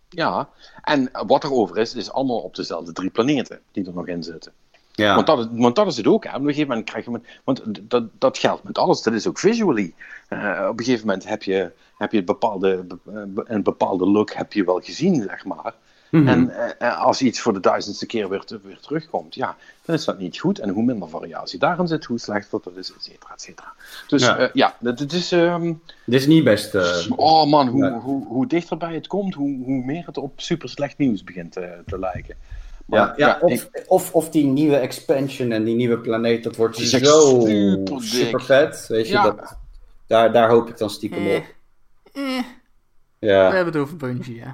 ja. 0.08 0.48
En 0.82 1.10
wat 1.26 1.44
er 1.44 1.52
over 1.52 1.78
is, 1.78 1.94
is 1.94 2.10
allemaal 2.12 2.38
op 2.38 2.54
dezelfde 2.56 2.92
drie 2.92 3.10
planeten 3.10 3.60
die 3.72 3.86
er 3.86 3.92
nog 3.94 4.06
in 4.06 4.22
zitten. 4.22 4.52
Ja, 4.92 5.14
Want, 5.14 5.26
dat, 5.26 5.38
is- 5.38 5.46
want 5.50 5.76
dat 5.76 5.86
is 5.86 5.96
het 5.96 6.06
ook. 6.06 6.24
Hè. 6.24 6.30
Op 6.30 6.40
een 6.40 6.46
gegeven 6.46 6.68
moment 6.68 6.88
krijg 6.90 7.04
je. 7.04 7.20
Want 7.44 7.60
dat, 7.90 8.04
dat 8.18 8.38
geldt 8.38 8.62
met 8.62 8.78
alles. 8.78 9.02
Dat 9.02 9.14
is 9.14 9.26
ook 9.26 9.38
visually. 9.38 9.94
Eh, 10.28 10.66
op 10.70 10.78
een 10.78 10.84
gegeven 10.84 11.06
moment 11.06 11.28
heb 11.28 11.42
je, 11.42 11.70
heb 11.98 12.12
je 12.12 12.18
een, 12.18 12.24
bepaalde, 12.24 12.84
be- 13.26 13.44
een 13.46 13.62
bepaalde 13.62 14.06
look 14.06 14.32
heb 14.32 14.52
je 14.52 14.64
wel 14.64 14.80
gezien, 14.80 15.22
zeg 15.22 15.44
maar. 15.44 15.74
Mhm. 16.11 16.28
En 16.28 16.51
eh, 16.78 17.01
als 17.03 17.23
iets 17.23 17.41
voor 17.41 17.53
de 17.53 17.61
duizendste 17.61 18.07
keer 18.07 18.28
weer, 18.28 18.45
te- 18.45 18.61
weer 18.62 18.78
terugkomt, 18.81 19.35
ja, 19.35 19.57
dan 19.85 19.95
is 19.97 20.05
dat 20.05 20.19
niet 20.19 20.39
goed. 20.39 20.59
En 20.59 20.69
hoe 20.69 20.83
minder 20.85 21.09
variatie 21.09 21.59
daarin 21.59 21.87
zit, 21.87 22.05
hoe 22.05 22.19
slechter 22.19 22.61
dat 22.62 22.77
is, 22.77 22.93
et 22.93 23.03
cetera, 23.03 23.33
et 23.35 23.41
cetera. 23.43 23.73
Dus 24.09 24.23
Ja. 24.23 24.41
ja, 24.41 24.51
ja 24.53 24.77
dat, 24.81 24.99
het 24.99 25.12
is. 25.12 25.33
ehm, 25.33 25.73
Dit 26.05 26.20
is 26.20 26.27
niet 26.27 26.45
best. 26.45 26.74
eh, 26.74 27.07
Oh 27.16 27.47
man, 27.51 27.69
hoe, 27.69 27.85
Ja. 27.85 27.99
hoe, 27.99 28.27
hoe 28.27 28.47
dichterbij 28.47 28.95
het 28.95 29.07
komt, 29.07 29.35
hoe, 29.35 29.65
hoe 29.65 29.85
meer 29.85 30.07
het 30.07 30.19
op 30.19 30.41
super 30.41 30.69
slecht 30.69 30.99
nieuws 30.99 31.24
begint 31.24 31.53
te, 31.53 31.83
te 31.87 31.99
lijken. 31.99 32.37
Ja, 32.89 33.05
Maar 33.05 33.15
ja, 33.19 33.39
of, 33.41 33.53
ik- 33.53 33.85
of, 33.87 34.12
of 34.12 34.31
die 34.31 34.45
nieuwe 34.45 34.77
expansion 34.77 35.53
en 35.53 35.65
die 35.65 35.74
nieuwe 35.77 35.99
planeet, 35.99 36.43
dat 36.45 36.57
wordt 36.57 36.77
zo 36.77 37.47
super 37.99 38.41
vet. 38.43 38.85
Weet 38.89 39.07
je, 39.07 39.12
Ja. 39.12 39.23
dat, 39.23 39.57
daar, 40.07 40.33
daar 40.33 40.49
hoop 40.49 40.69
ik 40.69 40.78
dan 40.78 40.91
stiekem 40.91 41.27
op. 41.37 41.45
Eh, 42.12 42.23
we 43.19 43.27
Ja. 43.27 43.45
hebben 43.53 43.73
het 43.73 43.77
over 43.83 43.97
Bungie, 43.97 44.41
hè. 44.43 44.51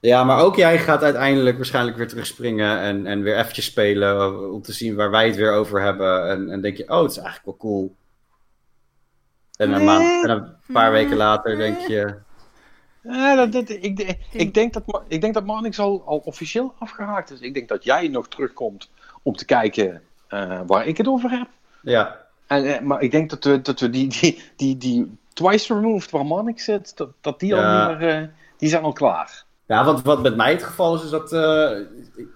Ja, 0.00 0.24
maar 0.24 0.40
ook 0.40 0.56
jij 0.56 0.78
gaat 0.78 1.02
uiteindelijk 1.02 1.56
waarschijnlijk 1.56 1.96
weer 1.96 2.08
terugspringen 2.08 2.78
en, 2.80 3.06
en 3.06 3.22
weer 3.22 3.38
eventjes 3.38 3.64
spelen 3.64 4.16
eh, 4.20 4.52
om 4.52 4.62
te 4.62 4.72
zien 4.72 4.94
waar 4.94 5.10
wij 5.10 5.26
het 5.26 5.36
weer 5.36 5.52
over 5.52 5.82
hebben. 5.82 6.28
En, 6.28 6.50
en 6.50 6.60
denk 6.60 6.76
je, 6.76 6.88
oh, 6.88 7.02
het 7.02 7.10
is 7.10 7.16
eigenlijk 7.16 7.46
wel 7.46 7.56
cool. 7.56 7.94
En 9.56 9.72
een, 9.72 9.84
maand, 9.84 10.24
en 10.24 10.30
een 10.30 10.52
paar 10.72 10.92
weken 10.92 11.16
later 11.16 11.56
denk 11.56 11.78
je, 11.78 12.14
Ja, 13.02 13.34
dat, 13.34 13.52
dat, 13.52 13.68
ik, 13.68 14.16
ik, 14.30 14.54
denk 14.54 14.72
dat, 14.72 15.02
ik 15.08 15.20
denk 15.20 15.34
dat 15.34 15.44
Manix 15.44 15.78
al, 15.78 16.02
al 16.06 16.22
officieel 16.24 16.74
afgehaakt 16.78 17.30
is. 17.30 17.40
Ik 17.40 17.54
denk 17.54 17.68
dat 17.68 17.84
jij 17.84 18.08
nog 18.08 18.28
terugkomt 18.28 18.90
om 19.22 19.36
te 19.36 19.44
kijken 19.44 20.02
eh, 20.28 20.60
waar 20.66 20.86
ik 20.86 20.96
het 20.96 21.08
over 21.08 21.30
heb. 21.30 21.48
ja, 21.82 22.26
En, 22.46 22.64
eh, 22.64 22.80
maar 22.80 23.00
ik 23.00 23.10
denk 23.10 23.30
dat 23.30 23.44
we, 23.44 23.60
dat 23.60 23.80
we 23.80 23.90
die, 23.90 24.08
die, 24.08 24.42
die, 24.56 24.76
die 24.76 25.18
twice 25.32 25.74
removed 25.74 26.10
waar 26.10 26.26
Manix 26.26 26.64
zit, 26.64 26.96
dat, 26.96 27.10
dat 27.20 27.40
die 27.40 27.54
Ja. 27.54 27.84
al 27.84 27.88
niet 27.90 27.98
meer, 27.98 28.08
eh, 28.08 28.28
die 28.56 28.68
zijn 28.68 28.82
al 28.82 28.92
klaar. 28.92 29.44
Ja, 29.70 29.84
wat, 29.84 30.02
wat 30.02 30.22
met 30.22 30.36
mij 30.36 30.50
het 30.52 30.62
geval 30.62 30.94
is, 30.94 31.02
is 31.04 31.10
dat 31.10 31.32
eh, 31.32 31.78
ik, 32.16 32.26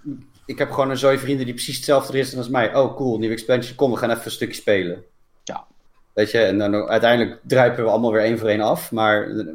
ik 0.46 0.58
heb 0.58 0.70
gewoon 0.70 0.90
een 0.90 0.96
zooi 0.96 1.18
vrienden 1.18 1.44
die 1.44 1.54
precies 1.54 1.76
hetzelfde 1.76 2.18
is 2.18 2.36
als 2.36 2.48
mij. 2.48 2.74
Oh, 2.74 2.96
cool, 2.96 3.18
nieuwe 3.18 3.34
expansion, 3.34 3.76
kom, 3.76 3.90
we 3.90 3.96
gaan 3.96 4.10
even 4.10 4.24
een 4.24 4.30
stukje 4.30 4.54
spelen. 4.54 5.02
Ja. 5.44 5.64
Weet 6.12 6.30
je, 6.30 6.38
en 6.38 6.58
dan 6.58 6.74
uiteindelijk 6.74 7.40
druipen 7.44 7.84
we 7.84 7.90
allemaal 7.90 8.12
weer 8.12 8.22
één 8.22 8.38
voor 8.38 8.48
één 8.48 8.60
af, 8.60 8.92
maar 8.92 9.28
eh, 9.30 9.46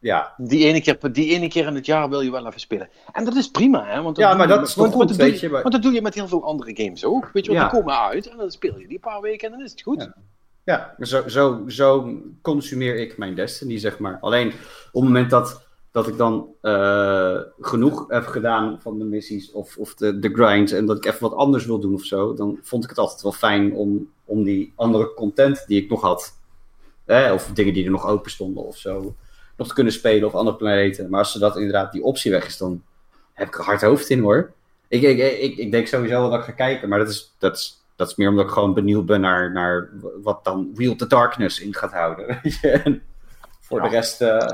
ja. 0.00 0.34
Die 0.36 0.64
ene, 0.64 0.80
keer, 0.80 1.12
die 1.12 1.30
ene 1.34 1.48
keer 1.48 1.66
in 1.66 1.74
het 1.74 1.86
jaar 1.86 2.08
wil 2.08 2.20
je 2.20 2.30
wel 2.30 2.46
even 2.46 2.60
spelen. 2.60 2.88
En 3.12 3.24
dat 3.24 3.34
is 3.36 3.50
prima, 3.50 3.84
hè? 3.86 4.02
Want 4.02 4.16
Ja, 4.16 4.34
maar 4.34 4.48
dat 4.48 4.66
is 4.66 4.74
toch 4.74 4.82
want- 4.94 4.94
goed, 5.08 5.16
weet 5.16 5.40
je- 5.40 5.48
maar- 5.50 5.62
Want 5.62 5.74
dat 5.74 5.82
doe 5.82 5.92
je 5.92 6.02
met 6.02 6.14
heel 6.14 6.28
veel 6.28 6.44
andere 6.44 6.70
games 6.84 7.04
ook. 7.04 7.30
Weet 7.32 7.44
je, 7.44 7.52
want 7.52 7.64
Ja. 7.64 7.70
die 7.70 7.80
komen 7.80 7.98
uit 8.00 8.28
en 8.28 8.36
dan 8.36 8.50
speel 8.50 8.78
je 8.78 8.86
die 8.86 8.94
een 8.96 9.00
paar 9.10 9.20
weken 9.20 9.46
en 9.46 9.52
dan 9.56 9.64
is 9.64 9.70
het 9.70 9.82
goed. 9.82 10.00
Ja. 10.02 10.14
Ja, 10.64 10.94
zo, 11.06 11.28
zo, 11.28 11.64
zo 11.68 12.18
consumeer 12.42 12.96
ik 12.96 13.18
mijn 13.18 13.34
Destiny, 13.34 13.78
zeg 13.78 13.98
maar. 13.98 14.18
Alleen 14.20 14.48
op 14.48 14.54
het 14.92 15.02
moment 15.02 15.30
dat, 15.30 15.66
dat 15.92 16.08
ik 16.08 16.16
dan 16.16 16.48
eh, 16.60 17.38
genoeg 17.60 18.04
heb 18.08 18.26
gedaan 18.26 18.78
van 18.80 18.98
de 18.98 19.04
missies 19.04 19.52
of, 19.52 19.76
of 19.76 19.94
de, 19.94 20.18
de 20.18 20.28
grinds 20.34 20.72
en 20.72 20.86
dat 20.86 20.96
ik 20.96 21.04
even 21.04 21.20
wat 21.20 21.34
anders 21.34 21.66
wil 21.66 21.78
doen 21.78 21.94
of 21.94 22.04
zo, 22.04 22.34
dan 22.34 22.58
vond 22.62 22.84
ik 22.84 22.90
het 22.90 22.98
altijd 22.98 23.22
wel 23.22 23.32
fijn 23.32 23.72
om, 23.74 24.10
om 24.24 24.42
die 24.44 24.72
andere 24.76 25.14
content 25.14 25.64
die 25.66 25.82
ik 25.82 25.90
nog 25.90 26.00
had, 26.00 26.38
hè, 27.04 27.32
of 27.32 27.50
dingen 27.54 27.74
die 27.74 27.84
er 27.84 27.90
nog 27.90 28.06
open 28.06 28.30
stonden 28.30 28.64
of 28.64 28.76
zo, 28.76 29.14
nog 29.56 29.68
te 29.68 29.74
kunnen 29.74 29.92
spelen 29.92 30.28
of 30.28 30.34
andere 30.34 30.56
planeten. 30.56 31.10
Maar 31.10 31.18
als 31.18 31.32
ze 31.32 31.38
dat 31.38 31.56
inderdaad 31.56 31.92
die 31.92 32.02
optie 32.02 32.30
weg 32.30 32.46
is, 32.46 32.56
dan 32.56 32.82
heb 33.32 33.48
ik 33.48 33.58
er 33.58 33.64
hard 33.64 33.80
hoofd 33.82 34.10
in 34.10 34.20
hoor. 34.20 34.52
Ik, 34.88 35.02
ik, 35.02 35.18
ik, 35.40 35.56
ik 35.56 35.70
denk 35.70 35.86
sowieso 35.86 36.20
wel 36.20 36.30
dat 36.30 36.38
ik 36.38 36.44
ga 36.44 36.52
kijken, 36.52 36.88
maar 36.88 36.98
dat 36.98 37.08
is, 37.08 37.34
dat 37.38 37.56
is, 37.56 37.82
dat 37.96 38.08
is 38.10 38.16
meer 38.16 38.28
omdat 38.28 38.44
ik 38.44 38.50
gewoon 38.50 38.74
benieuwd 38.74 39.06
ben 39.06 39.20
naar, 39.20 39.52
naar 39.52 39.90
wat 40.22 40.44
dan 40.44 40.70
Real 40.74 40.94
the 40.94 41.06
Darkness 41.06 41.60
in 41.60 41.74
gaat 41.74 41.92
houden. 41.92 42.26
weet 42.42 42.58
je. 42.60 42.70
En 42.70 43.02
voor 43.60 43.78
Ja. 43.78 43.84
de 43.88 43.90
rest, 43.94 44.20
eh, 44.20 44.48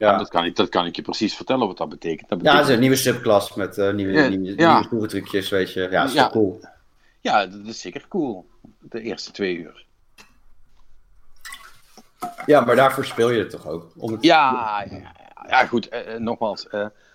Ja, 0.00 0.18
dat, 0.18 0.28
kan 0.28 0.44
ik, 0.44 0.56
dat 0.56 0.68
kan 0.68 0.86
ik 0.86 0.96
je 0.96 1.02
precies 1.02 1.36
vertellen 1.36 1.66
wat 1.66 1.76
dat 1.76 1.88
betekent. 1.88 2.28
Dat 2.28 2.38
Ja, 2.42 2.56
het 2.56 2.68
is 2.68 2.74
een 2.74 2.80
nieuwe 2.80 2.96
subklas 2.96 3.54
met 3.54 3.78
eh, 3.78 3.92
nieuwe, 3.92 4.12
Ja, 4.12 4.28
nieuwe, 4.28 4.54
ja. 4.56 4.86
nieuwe 4.90 5.08
trucjes, 5.08 5.48
weet 5.48 5.72
je. 5.72 5.88
Ja, 5.90 6.04
is 6.04 6.12
Ja. 6.12 6.30
cool. 6.30 6.60
Ja, 7.20 7.46
dat 7.46 7.66
is 7.66 7.80
zeker 7.80 8.04
cool. 8.08 8.46
De 8.80 9.00
eerste 9.00 9.30
twee 9.30 9.56
uur. 9.56 9.84
Ja, 12.46 12.60
maar 12.60 12.76
daarvoor 12.76 13.04
speel 13.04 13.30
je 13.30 13.38
het 13.38 13.50
toch 13.50 13.66
ook? 13.66 13.92
Om 13.96 14.12
het... 14.12 14.22
Ja, 14.22 14.84
ja, 14.90 14.96
ja, 14.98 15.12
ja, 15.48 15.66
goed. 15.66 15.88
eh, 15.88 16.14
eh, 16.14 16.20
nogmaals. 16.20 16.66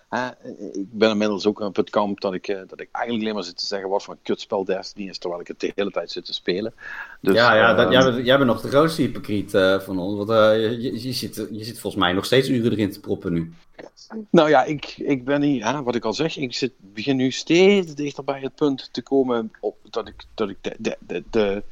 Eh, 0.08 0.26
eh, 0.26 0.32
ik 0.72 0.92
ben 0.92 1.10
inmiddels 1.10 1.46
ook 1.46 1.60
op 1.60 1.76
het 1.76 1.90
kamp 1.90 2.20
dat 2.20 2.34
ik, 2.34 2.48
eh, 2.48 2.56
dat 2.66 2.80
ik 2.80 2.88
eigenlijk 2.92 3.22
alleen 3.22 3.34
maar 3.34 3.44
zit 3.44 3.56
te 3.56 3.66
zeggen 3.66 3.88
wat 3.88 4.02
voor 4.02 4.14
een 4.14 4.20
kutspel 4.22 4.64
Destiny 4.64 5.08
is, 5.08 5.18
terwijl 5.18 5.40
ik 5.40 5.48
het 5.48 5.60
de 5.60 5.72
hele 5.74 5.90
tijd 5.90 6.10
zit 6.10 6.24
te 6.24 6.34
spelen. 6.34 6.74
Dus, 7.20 7.34
ja, 7.34 7.54
ja 7.54 7.74
dat, 7.74 7.92
jij, 7.92 8.12
bent, 8.12 8.26
jij 8.26 8.36
bent 8.36 8.50
nog 8.50 8.60
de 8.60 8.68
grootste 8.68 9.02
hypocriet 9.02 9.50
van 9.84 9.98
ons. 9.98 10.16
Want 10.16 10.28
je, 10.82 11.12
zit, 11.12 11.34
je 11.50 11.64
zit 11.64 11.80
volgens 11.80 12.02
mij 12.02 12.12
nog 12.12 12.24
steeds 12.24 12.48
uren 12.48 12.72
erin 12.72 12.90
te 12.90 13.00
proppen 13.00 13.32
nu. 13.32 13.52
Nou 14.30 14.48
ja, 14.48 14.64
ik, 14.64 14.94
ik 14.96 15.24
ben 15.24 15.42
hier, 15.42 15.66
hè, 15.66 15.82
wat 15.82 15.94
ik 15.94 16.04
al 16.04 16.12
zeg, 16.12 16.36
ik 16.36 16.54
zit, 16.54 16.72
begin 16.78 17.16
nu 17.16 17.30
steeds 17.30 17.94
dichter 17.94 18.24
bij 18.24 18.40
het 18.40 18.54
punt 18.54 18.88
te 18.92 19.02
komen 19.02 19.50
op, 19.60 19.76
dat 19.90 20.08
ik, 20.08 20.24
dat 20.34 20.48
ik 20.48 20.56
de, 20.60 20.76
de, 20.78 20.96
de, 21.00 21.24
de, 21.30 21.62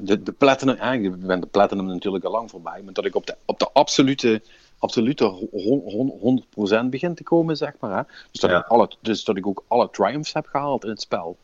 de, 0.00 0.22
de 0.22 0.32
platinum, 0.32 1.04
ik 1.04 1.26
ben 1.26 1.40
de 1.40 1.46
platinum 1.46 1.86
natuurlijk 1.86 2.24
al 2.24 2.32
lang 2.32 2.50
voorbij, 2.50 2.82
maar 2.84 2.92
dat 2.92 3.04
ik 3.04 3.14
op 3.14 3.26
de, 3.26 3.36
op 3.44 3.58
de 3.58 3.68
absolute, 3.72 4.42
absolute 4.78 5.24
hon- 5.24 6.12
100% 6.20 6.90
begin 6.90 7.14
te 7.14 7.22
komen, 7.22 7.56
zeg 7.56 7.72
maar. 7.80 7.96
Hè. 7.96 8.02
Dus, 8.30 8.40
dat 8.40 8.50
Ja. 8.50 8.58
ik 8.58 8.66
alle, 8.66 8.90
dus 9.00 9.24
dat 9.24 9.36
ik 9.36 9.46
ook 9.46 9.64
alle 9.68 9.90
triumphs 9.90 10.32
heb 10.32 10.46
gehaald 10.46 10.84
in 10.84 10.90
het 10.90 11.00
spel. 11.00 11.36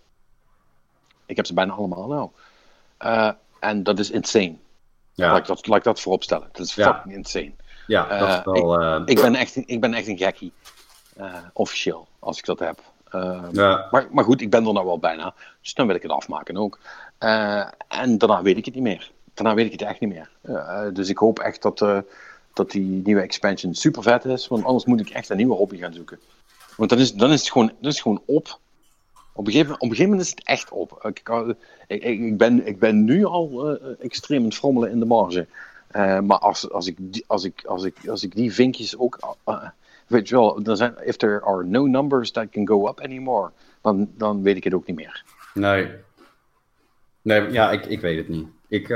Ik 1.27 1.37
heb 1.37 1.47
ze 1.47 1.55
bijna 1.55 1.73
allemaal 1.73 2.09
nou. 2.09 2.29
Eh, 2.97 3.31
en 3.61 3.83
dat 3.83 3.99
is 3.99 4.11
insane. 4.11 4.55
Laat, 5.15 5.31
Ja, 5.31 5.37
ik 5.37 5.47
dat, 5.47 5.67
laat 5.67 5.79
ik 5.79 5.85
dat 5.85 6.01
voorop 6.01 6.23
stellen. 6.23 6.49
Dat 6.53 6.67
is 6.67 6.75
Ja. 6.75 6.95
fucking 6.95 7.15
insane. 7.15 7.53
ja 7.87 8.19
dat 8.19 8.29
is 8.29 8.35
eh, 8.35 8.45
wel... 8.45 8.81
eh, 8.81 9.03
Ik 9.05 9.21
ben 9.21 9.35
echt, 9.35 9.57
een- 9.57 9.65
ik 9.67 9.81
ben 9.81 9.95
echt 9.95 10.07
een 10.07 10.19
gekkie. 10.19 10.53
Officieel, 11.53 12.07
als 12.19 12.39
ik 12.39 12.45
dat 12.45 12.59
heb. 12.59 12.81
Ja. 13.53 13.89
maar, 13.91 14.07
maar 14.11 14.25
goed, 14.25 14.41
ik 14.41 14.51
ben 14.51 14.67
er 14.67 14.73
nou 14.73 14.87
wel 14.87 14.99
bijna. 14.99 15.35
Dus 15.63 15.75
dan 15.75 15.87
wil 15.87 15.97
ik 15.97 16.03
het 16.03 16.11
afmaken 16.11 16.57
ook. 16.57 16.79
En 17.89 18.19
daarna 18.19 18.43
weet 18.43 18.57
ik 18.57 18.65
het 18.65 18.75
niet 18.75 18.83
meer. 18.83 19.11
Daarna 19.35 19.55
weet 19.55 19.67
ik 19.67 19.73
het 19.73 19.83
echt 19.83 20.01
niet 20.01 20.11
meer. 20.13 20.31
Dus 20.93 21.09
ik 21.09 21.19
hoop 21.19 21.39
echt 21.39 21.63
dat, 21.63 21.81
dat 22.55 22.71
die 22.71 23.03
nieuwe 23.05 23.21
expansion 23.21 23.75
super 23.75 24.03
vet 24.03 24.25
is. 24.25 24.49
Want 24.49 24.65
anders 24.65 24.85
moet 24.85 25.01
ik 25.01 25.11
echt 25.11 25.29
een 25.29 25.37
nieuwe 25.37 25.55
hobby 25.55 25.79
gaan 25.79 25.93
zoeken. 25.93 26.19
Want 26.77 26.91
dan 26.91 26.99
is, 26.99 27.13
dan 27.13 27.33
is, 27.33 27.41
het, 27.41 27.51
gewoon, 27.51 27.67
dan 27.67 27.91
is 27.91 27.95
het 27.95 28.03
gewoon 28.03 28.23
op. 28.27 28.59
Op 29.33 29.47
een, 29.47 29.53
gegeven, 29.53 29.77
moment 29.81 30.21
is 30.21 30.31
het 30.31 30.45
echt 30.45 30.71
op. 30.71 30.99
Ik, 31.03 31.23
ik, 31.87 32.03
ik, 32.03 32.39
ben, 32.39 32.67
ik 32.67 32.79
ben 32.79 33.05
nu 33.05 33.25
al 33.25 33.69
eh, 33.69 33.91
extreem 33.99 34.39
aan 34.39 34.45
het 34.45 34.55
frommelen 34.55 34.91
in 34.91 34.99
de 34.99 35.05
marge. 35.05 35.47
Eh, 35.89 36.21
maar 36.21 36.39
als, 36.39 36.71
als, 36.71 36.87
ik, 36.87 36.99
als, 37.27 37.45
ik, 37.45 37.65
als, 37.65 37.85
ik, 37.85 38.09
als 38.09 38.23
ik 38.23 38.35
die 38.35 38.55
vinkjes 38.55 38.99
ook. 38.99 39.37
weet 40.07 40.29
je 40.29 40.35
wel, 40.35 40.63
dan 40.63 40.77
zijn, 40.77 40.95
if 41.05 41.17
there 41.17 41.43
are 41.43 41.65
no 41.65 41.87
numbers 41.87 42.31
that 42.31 42.51
can 42.51 42.67
go 42.67 42.89
up 42.89 43.01
anymore, 43.01 43.51
dan, 43.81 44.11
dan 44.17 44.43
weet 44.43 44.57
ik 44.57 44.65
het 44.65 44.75
ook 44.75 44.87
niet 44.87 44.97
meer. 44.97 45.25
Nee. 45.55 45.91
Nee, 47.23 47.51
ja, 47.51 47.71
ik, 47.71 47.87
ik 47.87 48.01
weet 48.01 48.17
het 48.17 48.29
niet. 48.29 48.47
Ik, 48.69 48.89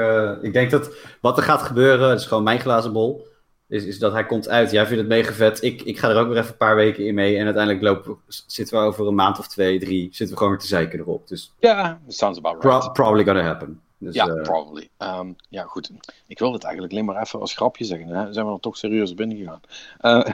ik 0.42 0.52
denk 0.52 0.70
dat 0.70 0.90
wat 1.20 1.36
er 1.36 1.42
gaat 1.42 1.62
gebeuren, 1.62 2.08
dat 2.08 2.20
is 2.20 2.26
gewoon 2.26 2.42
mijn 2.42 2.60
glazen 2.60 2.92
bol, 2.92 3.26
is, 3.68 3.84
is 3.84 3.98
dat 3.98 4.12
hij 4.12 4.26
komt 4.26 4.48
uit. 4.48 4.70
Jij 4.70 4.86
vindt 4.86 5.00
het 5.00 5.08
mega 5.08 5.32
vet. 5.32 5.62
Ik, 5.62 5.82
ik 5.82 5.98
ga 5.98 6.08
er 6.08 6.16
ook 6.16 6.28
weer 6.28 6.36
even 6.36 6.50
een 6.50 6.56
paar 6.56 6.76
weken 6.76 7.06
in 7.06 7.14
mee. 7.14 7.36
En 7.36 7.44
uiteindelijk 7.44 7.84
lopen, 7.84 8.16
zitten 8.46 8.78
we 8.80 8.84
over 8.86 9.06
een 9.06 9.14
maand 9.14 9.38
of 9.38 9.48
twee, 9.48 9.78
drie, 9.78 10.02
zitten 10.02 10.28
we 10.28 10.36
gewoon 10.36 10.50
weer 10.52 10.60
te 10.60 10.66
zeiken 10.66 10.98
erop. 10.98 11.28
Dus 11.28 11.52
Ja, 11.60 12.00
sounds 12.08 12.38
about 12.38 12.58
pro- 12.58 12.70
right. 12.70 12.92
probably 12.92 13.24
gonna 13.24 13.42
happen. 13.42 13.80
Dus, 13.98 14.14
ja, 14.14 14.26
eh, 14.28 14.42
probably. 14.42 14.88
Ehm, 14.96 15.32
ja, 15.48 15.62
goed. 15.62 15.90
Ik 16.26 16.38
wil 16.38 16.52
het 16.52 16.62
eigenlijk 16.64 16.92
alleen 16.94 17.04
maar 17.04 17.22
even 17.22 17.40
als 17.40 17.54
grapje 17.54 17.84
zeggen. 17.84 18.08
Hè? 18.08 18.32
Zijn 18.32 18.46
we 18.46 18.52
er 18.52 18.60
toch 18.60 18.76
serieus 18.76 19.14
binnen 19.14 19.36
gegaan? 19.36 19.60
Eh, 20.00 20.32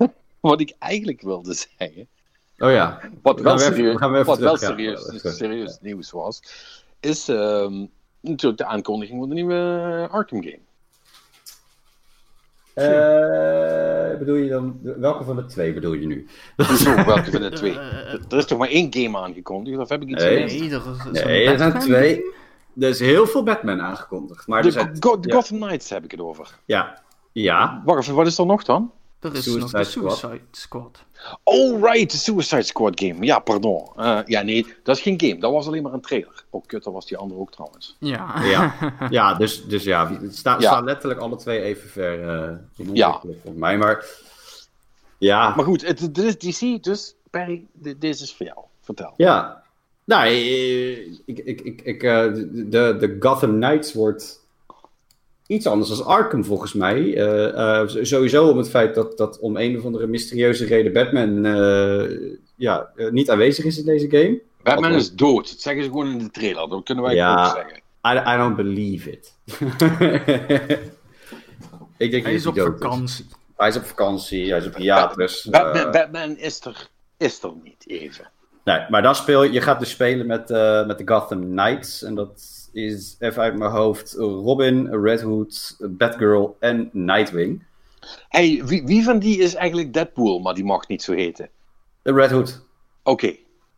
wat 0.40 0.60
ik 0.60 0.74
eigenlijk 0.78 1.20
wilde 1.22 1.54
zeggen, 1.54 2.08
oh 2.58 2.70
ja. 2.70 3.00
wat 3.22 3.36
We 3.36 3.42
wel 3.42 3.54
even- 3.54 3.74
serieus, 3.74 4.00
we 4.00 4.24
wat 4.24 4.38
wel 4.38 4.50
ja. 4.52 4.56
serieus, 4.66 5.36
serieus 5.36 5.78
nieuws 5.80 6.10
was, 6.10 6.42
is 7.00 7.28
ehm, 7.28 7.86
natuurlijk 8.20 8.58
de 8.58 8.66
aankondiging 8.66 9.18
van 9.18 9.28
de 9.28 9.34
nieuwe 9.34 10.08
Arkham 10.10 10.42
game. 10.42 10.58
Eh, 12.74 14.18
bedoel 14.18 14.34
je 14.34 14.48
dan, 14.48 14.78
welke 14.82 15.24
van 15.24 15.36
de 15.36 15.44
twee 15.44 15.72
bedoel 15.74 15.92
je 15.92 16.06
nu? 16.06 16.26
Zo, 16.56 16.94
welke 16.94 17.30
van 17.30 17.40
de 17.42 17.50
twee? 17.60 17.78
Eh, 17.78 18.14
Er 18.30 18.36
is 18.38 18.44
toch 18.44 18.58
maar 18.58 18.68
één 18.68 18.94
game 18.94 19.18
aangekondigd, 19.18 19.78
of 19.78 19.88
heb 19.88 20.02
ik 20.02 20.08
iets 20.08 20.22
Nee. 20.24 20.36
er 20.38 20.44
is 20.44 20.70
zo'n 20.70 21.12
Nee, 21.12 21.46
er 21.46 21.58
zijn 21.58 21.78
twee. 21.78 22.14
game. 22.14 22.32
Er 22.80 22.88
is 22.88 23.00
heel 23.00 23.26
veel 23.26 23.42
Batman 23.42 23.80
aangekondigd. 23.80 24.46
Maar 24.46 24.58
er 24.58 24.64
De, 24.64 24.70
zijn, 24.70 24.96
Go- 25.00 25.20
de 25.20 25.28
ja. 25.28 25.34
Gotham 25.34 25.58
Knights 25.60 25.90
heb 25.90 26.04
ik 26.04 26.10
het 26.10 26.20
over. 26.20 26.48
ja, 26.64 27.02
ja, 27.32 27.82
Wacht 27.84 28.02
even, 28.02 28.14
wat 28.14 28.26
is 28.26 28.38
er 28.38 28.46
nog 28.46 28.64
dan? 28.64 28.92
Er 29.22 29.34
is 29.34 29.42
Suicide 29.44 29.60
nog 29.60 29.70
de. 29.70 29.84
Suicide 29.84 30.40
Squad. 30.50 31.04
Oh, 31.44 31.82
right, 31.82 32.10
de 32.10 32.16
Suicide 32.16 32.62
Squad 32.62 33.00
game. 33.00 33.24
Ja, 33.24 33.38
pardon. 33.38 33.88
Eh, 33.96 34.18
ja, 34.26 34.42
nee, 34.42 34.66
dat 34.82 34.96
is 34.96 35.02
geen 35.02 35.20
game. 35.20 35.38
Dat 35.40 35.52
was 35.52 35.66
alleen 35.66 35.82
maar 35.82 35.92
een 35.92 36.00
trailer. 36.00 36.44
Oh, 36.50 36.62
kut, 36.66 36.84
dat 36.84 36.92
was 36.92 37.06
die 37.06 37.16
andere 37.16 37.40
ook 37.40 37.52
trouwens. 37.52 37.96
Ja. 37.98 38.42
Ja, 38.44 38.74
ja 39.10 39.34
dus, 39.34 39.64
dus 39.66 39.84
ja, 39.84 40.12
het 40.20 40.36
sta- 40.36 40.52
Ja. 40.52 40.60
staan 40.60 40.84
letterlijk 40.84 41.20
alle 41.20 41.36
twee 41.36 41.60
even 41.62 41.88
ver 41.88 42.28
eh 42.28 42.56
in 42.76 42.94
Ja. 42.94 43.20
volgens 43.20 43.54
mij. 43.54 43.78
Maar 43.78 44.06
ja, 45.18 45.54
Maar 45.56 45.64
goed, 45.64 45.86
het, 45.86 46.00
het 46.00 46.18
is 46.18 46.58
DC, 46.58 46.82
dus 46.82 47.14
Perry, 47.30 47.66
dit- 47.72 48.00
deze 48.00 48.22
is 48.22 48.34
voor 48.34 48.46
jou. 48.46 48.58
Vertel. 48.80 49.14
ja. 49.16 49.62
Nou, 50.04 50.26
eh, 50.26 51.06
ik, 51.06 51.38
ik, 51.38 51.60
ik, 51.60 51.80
ik, 51.82 52.02
eh, 52.02 52.32
de, 52.34 52.96
de 52.98 53.16
Gotham 53.20 53.50
Knights 53.60 53.92
wordt 53.92 54.41
iets 55.46 55.66
anders 55.66 55.88
dan 55.96 56.06
Arkham 56.06 56.44
volgens 56.44 56.72
mij. 56.72 57.14
Eh, 57.16 57.80
eh, 57.80 57.88
sowieso 58.02 58.48
om 58.48 58.56
het 58.58 58.70
feit 58.70 58.94
dat, 58.94 59.16
dat 59.16 59.38
om 59.38 59.56
een 59.56 59.78
of 59.78 59.84
andere 59.84 60.06
mysterieuze 60.06 60.64
reden 60.64 60.92
Batman 60.92 61.44
eh, 61.44 62.30
ja, 62.56 62.90
niet 63.10 63.30
aanwezig 63.30 63.64
is 63.64 63.78
in 63.78 63.84
deze 63.84 64.10
game. 64.10 64.40
Batman 64.62 64.92
is 64.92 65.12
dood. 65.14 65.48
Dat 65.50 65.60
zeggen 65.60 65.82
ze 65.84 65.90
gewoon 65.90 66.10
in 66.10 66.18
de 66.18 66.30
trailer. 66.30 66.68
Dat 66.68 66.84
kunnen 66.84 67.04
wij 67.04 67.14
Ja. 67.14 67.40
ook 67.46 67.54
zeggen. 67.54 67.80
I, 68.06 68.34
I 68.34 68.36
don't 68.36 68.56
believe 68.56 69.10
it. 69.10 69.34
ik 71.96 72.10
denk 72.10 72.24
Hij 72.24 72.34
is 72.34 72.46
op 72.46 72.58
vakantie. 72.58 73.26
Hij 73.56 73.68
is 73.68 73.76
op 73.76 73.84
vakantie, 73.84 74.50
hij 74.50 74.58
is 74.58 74.66
op 74.66 74.76
hiatus. 74.76 75.48
Batman, 75.50 75.90
Batman 75.90 76.36
is, 76.36 76.60
er, 76.64 76.88
is 77.16 77.42
er 77.42 77.52
niet 77.62 77.84
even. 77.86 78.30
Nee, 78.64 78.80
maar 78.88 79.02
dan 79.02 79.14
speel 79.14 79.42
je, 79.42 79.52
je 79.52 79.60
gaat 79.60 79.78
dus 79.78 79.90
spelen 79.90 80.26
met, 80.26 80.50
eh, 80.50 80.86
met 80.86 80.98
de 80.98 81.08
Gotham 81.08 81.40
Knights. 81.40 82.02
En 82.02 82.14
dat 82.14 82.42
is 82.72 83.16
even 83.18 83.42
uit 83.42 83.58
mijn 83.58 83.70
hoofd 83.70 84.12
Robin, 84.18 84.94
Red 85.04 85.20
Hood, 85.22 85.76
Batgirl 85.80 86.56
en 86.60 86.90
Nightwing. 86.92 87.62
Hey, 88.28 88.62
wie, 88.64 88.84
wie 88.84 89.04
van 89.04 89.18
die 89.18 89.38
is 89.38 89.54
eigenlijk 89.54 89.92
Deadpool, 89.92 90.38
maar 90.38 90.54
die 90.54 90.64
mag 90.64 90.88
niet 90.88 91.02
zo 91.02 91.12
heten? 91.12 91.48
De 92.02 92.12
Red 92.12 92.30
Hood. 92.30 92.60
Oké. 93.02 93.34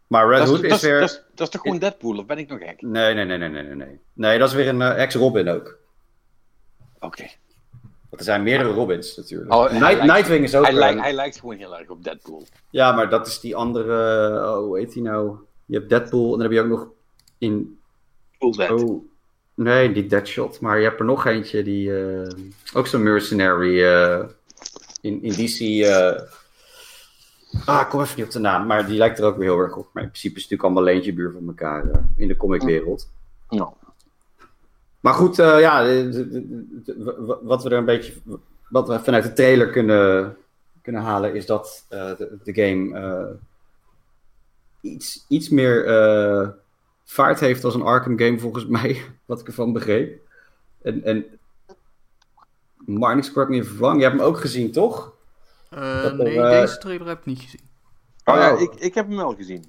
Maar 0.07 0.29
Red 0.29 0.39
Dat, 0.39 0.49
Hood 0.49 0.62
is- 0.62 0.81
weer... 0.83 1.01
dat, 1.01 1.09
is- 1.11 1.23
dat 1.35 1.47
is 1.47 1.53
toch 1.53 1.61
gewoon 1.62 1.79
Deadpool, 1.79 2.16
of 2.19 2.27
ben 2.27 2.39
ik 2.39 2.49
nog 2.49 2.59
gek? 2.59 2.83
Nee, 2.83 3.15
nee, 3.15 3.25
nee, 3.25 3.39
nee, 3.39 3.49
nee, 3.49 3.75
nee, 3.75 3.99
nee. 4.12 4.39
Dat 4.39 4.49
is 4.49 4.55
weer 4.55 4.69
een 4.69 4.83
eh, 4.83 5.03
ex-Robin 5.03 5.49
ook. 5.49 5.79
Oké. 7.01 7.23
Want 8.09 8.27
er 8.27 8.33
zijn 8.33 8.43
meerdere 8.43 8.71
Robins 8.73 9.16
natuurlijk. 9.16 9.53
Oh, 9.53 9.65
hij 9.65 9.73
Night- 9.79 9.97
lijkt- 9.97 10.12
Nightwing 10.12 10.45
is 10.45 10.55
ook... 10.55 10.65
Hij, 10.65 10.73
lijkt, 10.73 11.01
hij 11.01 11.12
lijkt 11.12 11.41
gewoon 11.41 11.57
heel 11.57 11.79
erg 11.79 11.89
op 11.89 12.05
Deadpool. 12.05 12.47
Ja, 12.71 12.93
maar 12.93 13.09
dat 13.11 13.27
is 13.27 13.41
die 13.41 13.57
andere... 13.57 14.29
Oh, 14.51 14.57
hoe 14.57 14.79
heet 14.79 14.93
die 14.93 15.03
nou? 15.03 15.37
Je 15.66 15.77
hebt 15.77 15.89
Deadpool 15.89 16.25
en 16.25 16.31
dan 16.31 16.41
heb 16.41 16.51
je 16.53 16.61
ook 16.61 16.66
nog 16.79 16.89
in... 17.39 17.79
Oh, 18.71 19.05
nee, 19.55 19.93
die 19.93 20.07
Deadshot. 20.07 20.61
Maar 20.61 20.79
je 20.79 20.85
hebt 20.85 20.99
er 21.01 21.05
nog 21.07 21.27
eentje 21.27 21.62
die... 21.62 22.03
eh, 22.03 22.29
ook 22.75 22.87
zo'n 22.87 23.03
mercenary 23.03 23.85
eh, 23.85 24.25
in, 25.01 25.23
in 25.23 25.33
DC... 25.33 25.61
eh, 25.61 26.21
Ah, 27.66 27.81
ik 27.81 27.89
kom 27.89 28.01
even 28.01 28.16
niet 28.16 28.27
op 28.27 28.33
de 28.33 28.39
naam. 28.39 28.66
Maar 28.66 28.87
die 28.87 28.97
lijkt 28.97 29.19
er 29.19 29.25
ook 29.25 29.37
weer 29.37 29.49
heel 29.51 29.59
erg 29.59 29.77
op. 29.77 29.89
Maar 29.93 30.03
in 30.03 30.09
principe 30.09 30.37
is 30.37 30.43
het 30.43 30.51
natuurlijk 30.51 30.62
allemaal 30.62 30.83
leentje 30.95 31.12
buur 31.15 31.33
van 31.33 31.47
elkaar 31.47 31.91
in 32.16 32.29
de 32.29 32.37
comicwereld. 32.37 33.09
Nou, 33.49 33.69
Maar 35.01 35.15
goed, 35.15 35.37
ja, 35.37 35.85
de- 35.85 36.09
de- 36.09 36.29
de- 36.29 36.66
de- 36.85 37.25
w- 37.27 37.47
wat 37.47 37.62
we 37.62 37.71
er 37.71 37.77
een 37.79 37.85
beetje, 37.85 38.12
wat 38.69 38.89
we 38.89 38.99
vanuit 39.01 39.23
de 39.25 39.33
trailer 39.33 39.71
kunnen, 39.71 40.37
kunnen 40.83 41.03
halen, 41.03 41.35
is 41.35 41.47
dat 41.47 41.85
de, 41.89 42.39
de 42.45 42.55
game 42.55 43.37
iets, 44.81 45.25
iets 45.29 45.49
meer 45.49 45.87
vaart 47.05 47.40
heeft 47.40 47.64
als 47.64 47.74
een 47.74 47.82
Arkham 47.82 48.18
game, 48.18 48.39
volgens 48.39 48.66
mij, 48.66 49.02
wat 49.26 49.40
ik 49.40 49.47
ervan 49.47 49.72
begreep. 49.72 50.20
En, 50.82 51.05
en 51.05 51.24
Marnix, 52.76 53.32
correct 53.32 53.51
me 53.51 53.76
wrong, 53.76 53.97
je 53.97 54.02
hebt 54.06 54.16
hem 54.18 54.26
ook 54.26 54.40
gezien, 54.40 54.72
toch? 54.72 55.12
Eh, 55.70 56.02
Dat 56.02 56.12
er, 56.12 56.16
nee, 56.24 56.40
eh, 56.40 56.60
deze 56.60 56.78
trailer 56.78 57.06
heb 57.06 57.18
ik 57.18 57.24
niet 57.26 57.40
gezien. 57.40 57.60
oh, 58.24 58.35
ja, 58.35 58.55
Oh. 58.55 58.60
ik, 58.60 58.74
ik 58.74 58.94
heb 58.94 59.06
hem 59.09 59.16
wel 59.16 59.35
gezien. 59.35 59.64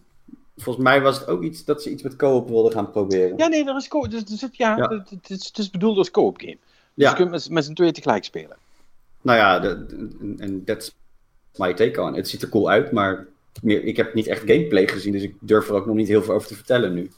Volgens 0.57 0.85
mij 0.85 1.01
was 1.01 1.19
het 1.19 1.27
ook 1.27 1.41
iets 1.43 1.65
dat 1.65 1.81
ze 1.81 1.89
iets 1.91 2.03
met 2.03 2.15
co-op 2.15 2.49
wilden 2.49 2.71
gaan 2.71 2.91
proberen. 2.91 3.37
Ja, 3.37 3.47
nee, 3.47 3.65
er 3.65 3.75
is 3.75 3.87
co 3.87 4.07
dus, 4.07 4.25
dus 4.25 4.41
het, 4.41 4.57
ja, 4.57 4.77
Ja. 4.77 4.87
Het, 4.87 5.09
het 5.09 5.29
is, 5.29 5.45
het 5.45 5.57
is 5.57 5.69
bedoeld 5.69 5.97
als 5.97 6.11
co-op 6.11 6.37
game. 6.39 6.57
Dus 6.57 6.59
Ja. 6.93 7.09
je 7.09 7.15
kunt 7.15 7.29
met, 7.29 7.49
met 7.49 7.65
z'n 7.65 7.73
tweeën 7.73 7.93
tegelijk 7.93 8.23
spelen. 8.23 8.57
Nou 9.21 9.37
ja, 9.37 9.63
en 10.37 10.63
that's 10.65 10.95
my 11.55 11.73
take 11.73 12.01
on. 12.01 12.13
Het 12.15 12.27
ziet 12.29 12.41
er 12.41 12.49
cool 12.49 12.69
uit, 12.69 12.91
maar 12.91 13.27
meer, 13.61 13.83
ik 13.83 13.97
heb 13.97 14.13
niet 14.13 14.27
echt 14.27 14.39
gameplay 14.39 14.87
gezien, 14.87 15.11
dus 15.11 15.21
ik 15.23 15.35
durf 15.39 15.67
er 15.69 15.75
ook 15.75 15.85
nog 15.85 15.95
niet 15.95 16.07
heel 16.07 16.23
veel 16.23 16.33
over 16.33 16.47
te 16.47 16.55
vertellen 16.55 16.93
nu. 16.93 17.11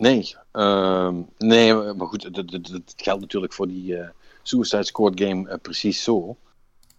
Nee, 0.00 0.34
ehm, 0.52 1.14
nee, 1.38 1.74
maar 1.74 2.06
goed, 2.06 2.34
dat, 2.34 2.50
dat, 2.50 2.66
dat 2.66 2.94
geldt 2.96 3.20
natuurlijk 3.20 3.52
voor 3.52 3.68
die 3.68 3.96
eh, 3.96 4.08
Suicide 4.42 4.84
Squad 4.84 5.12
game 5.20 5.48
eh, 5.48 5.58
precies 5.62 6.02
zo. 6.02 6.36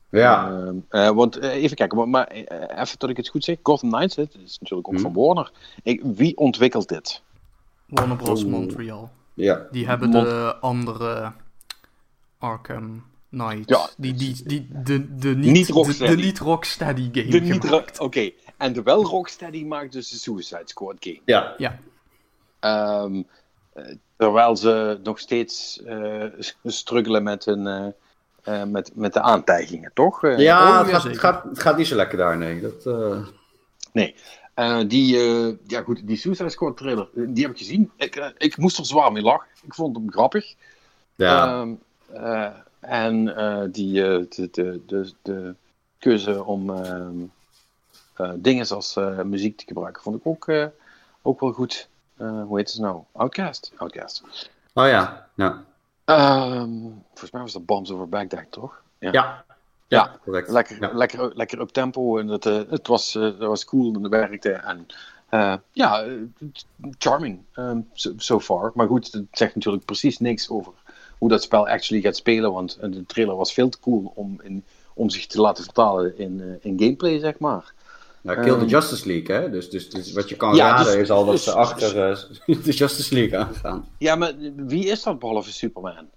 Ja, 0.10 0.50
Ehm, 0.52 0.76
eh, 0.90 1.10
want 1.10 1.36
even 1.42 1.76
kijken, 1.76 1.98
maar, 1.98 2.08
maar 2.10 2.28
even 2.78 3.00
dat 3.00 3.10
ik 3.10 3.18
het 3.18 3.28
goed 3.28 3.44
zeg. 3.44 3.58
Gotham 3.64 3.90
Knights, 3.92 4.16
dat 4.16 4.28
is 4.46 4.58
natuurlijk 4.60 4.88
ook 4.88 4.94
Mhm. 4.94 5.02
van 5.04 5.14
Warner. 5.14 5.52
Ik, 5.84 6.02
wie 6.04 6.38
ontwikkelt 6.38 6.88
dit? 6.90 7.22
Warner 7.88 8.18
Bros. 8.18 8.44
Oeh. 8.44 8.52
Montreal. 8.52 9.12
ja. 9.34 9.68
Die 9.72 9.88
hebben 9.88 10.10
Mont- 10.10 10.26
de 10.26 10.56
andere 10.60 11.32
Arkham 12.38 13.04
Knights. 13.30 13.68
Ja. 13.78 13.90
Die, 13.98 14.14
die, 14.14 14.44
die, 14.46 14.68
de, 14.84 15.16
de 15.16 15.30
niet, 15.36 15.52
Niet 15.52 15.68
de, 15.68 15.74
Rocksteady. 15.74 16.16
de 16.16 16.22
niet 16.22 16.40
Rocksteady 16.40 17.10
game 17.14 17.28
De 17.30 17.40
niet. 17.40 18.00
Oké, 18.00 18.30
en 18.58 18.74
de 18.74 18.84
wel 18.84 19.04
Rocksteady 19.04 19.64
maakt 19.66 19.92
dus 19.92 20.10
de 20.10 20.18
Suicide 20.18 20.62
Squad 20.66 20.96
game. 21.00 21.20
ja. 21.26 21.54
Ja, 21.58 21.80
Ehm, 22.62 23.22
eh, 23.74 23.84
terwijl 24.18 24.56
ze 24.58 25.00
nog 25.04 25.20
steeds 25.20 25.82
eh, 25.84 26.24
s- 26.40 26.58
struggelen 26.64 27.24
met, 27.24 27.46
hun, 27.46 27.68
eh, 27.68 27.88
eh, 28.62 28.68
met, 28.68 28.92
met 28.96 29.14
de 29.14 29.22
aantijgingen, 29.22 29.92
toch? 29.94 30.22
Ja 30.22 30.72
oh, 30.72 30.78
het, 30.78 30.88
ja, 30.88 30.94
gaat, 30.94 31.04
het, 31.04 31.20
gaat, 31.20 31.44
het 31.44 31.60
gaat 31.62 31.78
niet 31.78 31.88
zo 31.88 31.96
lekker 31.96 32.18
daar, 32.18 32.38
nee. 32.38 32.62
Dat, 32.62 32.86
eh, 32.86 33.26
Nee. 33.94 34.16
Eh, 34.54 34.80
die, 34.88 35.18
eh, 35.18 35.54
ja 35.68 35.82
goed, 35.82 36.08
die 36.08 36.18
Suicide 36.18 36.50
Squad 36.50 36.78
trailer, 36.78 37.08
die 37.14 37.44
heb 37.44 37.52
ik 37.52 37.58
gezien. 37.58 37.92
Ik, 37.98 38.34
ik 38.38 38.58
moest 38.58 38.78
er 38.78 38.86
zwaar 38.86 39.12
mee 39.12 39.24
lachen. 39.24 39.48
Ik 39.64 39.74
vond 39.74 39.96
hem 39.96 40.12
grappig. 40.12 40.54
ja. 41.16 41.48
Ehm, 41.62 41.74
eh, 42.26 42.50
en 42.80 43.36
eh, 43.38 43.64
die, 43.72 44.04
eh, 44.04 44.26
de, 44.30 44.50
de, 44.52 44.82
de, 44.88 45.12
de 45.22 45.56
keuze 45.98 46.44
om 46.44 46.70
ehm, 46.70 47.12
eh, 48.16 48.32
dingen 48.36 48.66
zoals 48.66 48.96
eh, 48.96 49.22
muziek 49.22 49.58
te 49.58 49.64
gebruiken, 49.68 50.02
vond 50.04 50.16
ik 50.16 50.28
ook, 50.28 50.48
eh, 50.48 50.66
ook 51.22 51.40
wel 51.40 51.52
goed. 51.52 51.90
Eh, 52.22 52.44
hoe 52.44 52.58
heet 52.58 52.72
het 52.72 52.82
nou? 52.82 53.02
Outcast? 53.12 53.72
Outcast. 53.78 54.24
oh 54.74 54.88
ja, 54.88 55.28
ja. 55.36 55.64
Ehm, 56.06 56.70
volgens 57.08 57.32
mij 57.32 57.42
was 57.42 57.54
dat 57.54 57.66
Bombs 57.66 57.92
Over 57.92 58.10
Baghdad, 58.10 58.46
toch? 58.50 58.82
Ja. 59.00 59.12
Ja, 59.12 59.44
Ja. 59.88 60.16
correct. 60.24 60.50
Lekker, 60.50 60.82
Ja. 60.82 60.92
lekker, 60.94 61.36
lekker 61.36 61.60
up 61.60 61.70
tempo 61.70 62.18
en 62.18 62.28
het, 62.28 62.46
eh, 62.46 62.60
het, 62.70 62.88
was, 62.88 63.16
eh, 63.16 63.22
het 63.24 63.38
was 63.38 63.66
cool 63.66 63.94
en 63.94 64.02
het 64.04 64.12
werkte. 64.12 64.52
En 64.52 64.86
ja, 65.72 66.06
charming 66.98 67.44
um, 67.56 67.90
so, 67.94 68.14
so 68.18 68.40
far. 68.40 68.72
Maar 68.76 68.88
goed, 68.88 69.12
het 69.12 69.26
zegt 69.32 69.56
natuurlijk 69.56 69.86
precies 69.86 70.20
niks 70.20 70.50
over 70.50 70.74
hoe 71.18 71.30
dat 71.30 71.44
spel 71.44 71.68
actually 71.68 72.04
gaat 72.04 72.16
spelen. 72.16 72.54
Want 72.54 72.78
de 72.82 73.06
trailer 73.06 73.36
was 73.36 73.54
veel 73.54 73.70
te 73.70 73.80
cool 73.80 74.12
om, 74.16 74.42
in, 74.44 74.64
om 74.94 75.10
zich 75.10 75.28
te 75.28 75.42
laten 75.42 75.64
vertalen 75.64 76.18
in, 76.18 76.58
in 76.62 76.80
gameplay, 76.80 77.20
zeg 77.20 77.40
maar. 77.40 77.74
Nou, 78.22 78.42
Kill 78.42 78.54
the 78.54 78.60
Ehm, 78.60 78.68
Justice 78.68 79.08
League, 79.08 79.36
hè? 79.36 79.50
Dus, 79.50 79.70
dus, 79.70 79.90
dus 79.90 80.14
wat 80.14 80.30
je 80.30 80.36
kan 80.36 80.56
Ja, 80.56 80.68
raden 80.70 80.86
dus- 80.86 80.96
is 80.96 81.10
al 81.10 81.26
dat 81.26 81.34
dus- 81.34 81.44
ze 81.44 81.52
achter 81.54 82.10
eh, 82.10 82.18
de 82.64 82.72
Justice 82.72 83.14
League 83.14 83.38
aangaan. 83.40 83.88
Ja, 83.98 84.16
maar 84.16 84.34
wie 84.56 84.86
is 84.86 85.04
dat 85.04 85.20
behalve 85.20 85.52
Superman? 85.52 86.10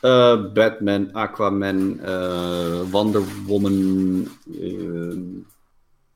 Eh, 0.00 0.52
Batman, 0.52 1.12
Aquaman, 1.12 2.00
eh, 2.00 2.80
Wonder 2.90 3.22
Woman. 3.46 4.28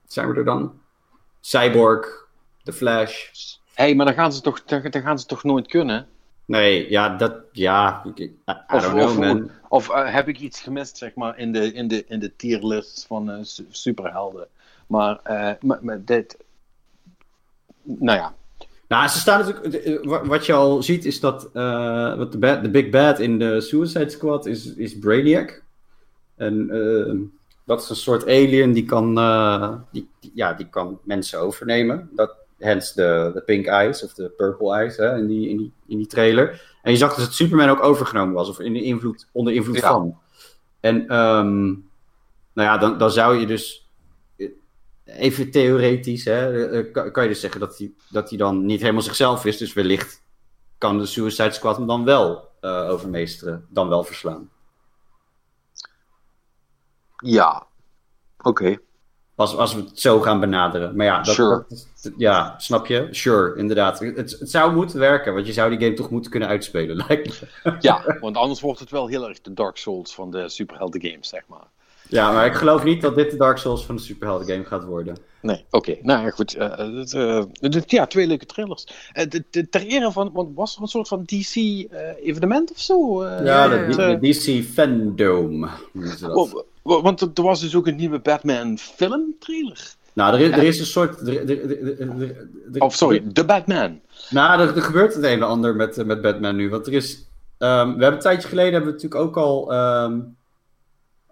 zijn 0.06 0.28
we 0.28 0.34
er 0.36 0.44
dan? 0.44 0.72
Cyborg, 1.40 2.26
The 2.64 2.72
Flash. 2.72 3.28
Hé, 3.74 3.84
hey, 3.84 3.94
maar 3.94 4.06
dan 4.06 4.14
gaan, 4.14 4.32
ze 4.32 4.40
toch, 4.40 4.64
dan, 4.64 4.82
dan 4.90 5.02
gaan 5.02 5.18
ze 5.18 5.26
toch 5.26 5.42
nooit 5.44 5.66
kunnen? 5.66 6.06
Nee, 6.44 6.90
ja, 6.90 7.16
dat. 7.16 7.34
Ja, 7.52 8.02
ik- 8.06 8.18
ik- 8.18 8.30
I, 8.30 8.52
I 8.52 8.76
Of, 8.76 8.82
don't 8.82 8.94
know, 8.94 9.08
of, 9.08 9.16
man. 9.16 9.50
of 9.68 9.88
heb 9.92 10.28
ik 10.28 10.38
iets 10.40 10.60
gemist, 10.60 10.96
zeg 10.98 11.14
maar, 11.14 11.38
in 11.38 11.52
de, 11.52 11.72
in 11.72 11.88
de, 11.88 12.04
in 12.06 12.20
de 12.20 12.36
tierlist 12.36 13.04
van 13.06 13.30
eh, 13.30 13.38
su- 13.42 13.66
superhelden? 13.70 14.46
Maar, 14.92 15.20
eh, 15.22 15.50
maar, 15.60 15.78
maar 15.82 16.04
dit... 16.04 16.36
Nou 17.82 18.18
ja, 18.18 18.34
Nou, 18.88 19.08
ze 19.08 19.18
staan 19.18 19.38
natuurlijk. 19.40 19.74
eh, 19.74 20.04
wa- 20.04 20.24
Wat 20.26 20.46
je 20.46 20.52
al 20.52 20.82
ziet 20.82 21.04
is 21.04 21.20
dat. 21.20 21.50
eh, 21.52 22.16
wat 22.16 22.32
de, 22.32 22.38
bad, 22.38 22.62
de 22.62 22.70
Big 22.70 22.90
Bad 22.90 23.18
in 23.18 23.38
de 23.38 23.60
Suicide 23.60 24.08
Squad 24.10 24.46
is, 24.46 24.74
is 24.74 24.98
Brainiac. 24.98 25.62
En 26.36 26.66
dat 27.64 27.82
is 27.82 27.88
een 27.90 27.96
soort 27.96 28.22
alien 28.26 28.72
die 28.72 28.84
kan. 28.84 29.14
die, 29.92 30.08
die- 30.20 30.32
ja, 30.34 30.52
die 30.52 30.68
kan 30.68 30.98
mensen 31.04 31.40
overnemen. 31.40 32.10
Dat, 32.14 32.34
hence 32.58 32.94
de, 32.94 33.30
de 33.34 33.40
pink 33.40 33.66
eyes 33.66 34.04
of 34.04 34.12
de 34.14 34.28
purple 34.36 34.74
eyes 34.74 34.96
hè, 34.96 35.16
in, 35.18 35.26
die, 35.26 35.48
in, 35.48 35.56
die, 35.56 35.72
in 35.86 35.96
die 35.96 36.06
trailer. 36.06 36.62
En 36.82 36.90
je 36.92 36.98
zag 36.98 37.14
dus 37.14 37.24
dat 37.24 37.34
Superman 37.34 37.68
ook 37.68 37.82
overgenomen 37.82 38.34
was, 38.34 38.48
of 38.48 38.60
in 38.60 38.72
de 38.72 38.82
invloed, 38.82 39.28
onder 39.32 39.52
invloed 39.52 39.76
Ja. 39.76 39.88
van. 39.92 40.18
En 40.80 41.08
ehm, 41.08 41.64
nou 42.54 42.68
ja, 42.68 42.78
dan, 42.78 42.98
dan 42.98 43.10
zou 43.10 43.36
je 43.36 43.46
dus 43.46 43.81
even 45.04 45.50
theoretisch, 45.50 46.24
hè, 46.24 46.66
eh, 46.68 46.92
kan, 46.92 47.10
kan 47.12 47.22
je 47.22 47.28
dus 47.28 47.40
zeggen 47.40 47.60
dat 47.60 47.78
hij, 47.78 47.92
dat 48.10 48.28
hij 48.28 48.38
dan 48.38 48.64
niet 48.66 48.80
helemaal 48.80 49.02
zichzelf 49.02 49.44
is. 49.44 49.56
Dus 49.56 49.72
wellicht 49.72 50.22
kan 50.78 50.98
de 50.98 51.06
Suicide 51.06 51.50
Squad 51.52 51.76
hem 51.76 51.86
dan 51.86 52.04
wel 52.04 52.48
eh, 52.60 52.88
overmeesteren, 52.90 53.66
dan 53.68 53.88
wel 53.88 54.04
verslaan. 54.04 54.50
ja. 57.24 57.66
Oké. 58.42 58.76
Als, 59.34 59.56
als 59.56 59.74
we 59.74 59.80
het 59.80 60.00
zo 60.00 60.20
gaan 60.20 60.40
benaderen. 60.40 60.96
Maar 60.96 61.06
ja, 61.06 61.22
dat, 61.22 61.34
Sure. 61.34 61.64
dat 61.68 61.70
is- 62.02 62.10
ja, 62.16 62.58
snap 62.58 62.86
je? 62.86 63.08
Sure, 63.10 63.56
inderdaad. 63.56 63.98
Het, 63.98 64.16
het 64.38 64.50
zou 64.50 64.72
moeten 64.74 64.98
werken, 64.98 65.34
want 65.34 65.46
je 65.46 65.52
zou 65.52 65.70
die 65.70 65.80
game 65.80 65.94
toch 65.94 66.10
moeten 66.10 66.30
kunnen 66.30 66.48
uitspelen, 66.48 66.96
lijkt 67.08 67.42
me. 67.62 67.76
Ja, 67.80 68.16
want 68.20 68.36
anders 68.36 68.60
wordt 68.60 68.80
het 68.80 68.90
wel 68.90 69.06
heel 69.06 69.28
erg 69.28 69.40
de 69.40 69.52
Dark 69.52 69.76
Souls 69.76 70.14
van 70.14 70.30
de 70.30 70.48
superhelden 70.48 71.02
games, 71.02 71.28
zeg 71.28 71.42
maar. 71.46 71.66
Ja, 72.12 72.32
maar 72.32 72.46
ik 72.46 72.54
geloof 72.54 72.84
niet 72.84 73.00
dat 73.02 73.14
dit 73.14 73.30
de 73.30 73.36
Dark 73.36 73.58
Souls 73.58 73.84
van 73.86 73.96
de 73.96 74.02
superhelden 74.02 74.46
game 74.46 74.64
gaat 74.64 74.84
worden. 74.84 75.16
Nee, 75.40 75.64
oké. 75.70 75.96
Nou 76.02 76.24
ja, 76.24 76.30
goed. 76.30 76.54
eh, 76.54 77.36
eh, 77.38 77.44
het- 77.60 77.90
ja, 77.90 78.06
twee 78.06 78.26
leuke 78.26 78.46
trailers. 78.46 78.86
Eh, 79.12 79.28
de- 79.30 79.44
de- 79.50 79.68
ter 79.68 79.86
ere 79.86 80.12
van, 80.12 80.30
want 80.32 80.48
was 80.54 80.76
er 80.76 80.82
een 80.82 80.88
soort 80.88 81.08
van 81.08 81.24
DC-evenement 81.24 82.70
of 82.70 82.78
zo? 82.78 83.22
Eh, 83.22 83.44
Ja, 83.44 83.68
de, 83.68 83.94
ja. 83.96 84.14
de 84.14 84.28
DC 84.30 84.64
Fandom 84.64 85.68
noemen 85.92 86.16
ze 86.18 86.26
dat. 86.26 86.50
wa- 86.52 86.62
wa- 86.82 87.00
want 87.02 87.20
er 87.38 87.44
was 87.44 87.60
dus 87.60 87.74
ook 87.76 87.86
een 87.86 87.96
nieuwe 87.96 88.18
Batman 88.18 88.78
film 88.78 89.34
trailer. 89.38 89.94
Nou, 90.12 90.34
er 90.34 90.40
is, 90.40 90.50
er 90.50 90.62
is 90.62 90.78
een 90.80 90.86
soort... 90.86 91.28
er- 91.28 92.46
Of 92.78 92.94
sorry, 92.94 93.22
The 93.32 93.44
Batman. 93.44 94.00
Nou, 94.30 94.60
er, 94.60 94.82
gebeurt 94.82 95.14
het 95.14 95.24
een 95.24 95.30
en 95.30 95.42
ander 95.42 95.76
met, 95.76 95.98
eh, 95.98 96.04
met 96.04 96.22
Batman 96.22 96.56
nu. 96.56 96.70
Want 96.70 96.86
er 96.86 96.92
is. 96.92 97.26
ehm, 97.58 97.84
we 97.86 97.90
hebben 97.90 98.12
een 98.12 98.18
tijdje 98.18 98.48
geleden 98.48 98.72
hebben 98.72 98.90
we 98.92 98.96
natuurlijk 99.02 99.22
ook 99.28 99.36
al 99.36 99.72
ehm, 99.72 100.20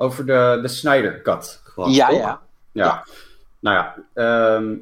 over 0.01 0.27
de, 0.27 0.59
de 0.63 0.69
Snyder 0.69 1.23
Cut 1.23 1.61
gehad. 1.65 1.95
Ja, 1.95 2.11
ja. 2.11 2.41
ja. 2.73 3.05
Nou 3.61 3.77
ja, 3.77 3.95
ehm, 4.15 4.75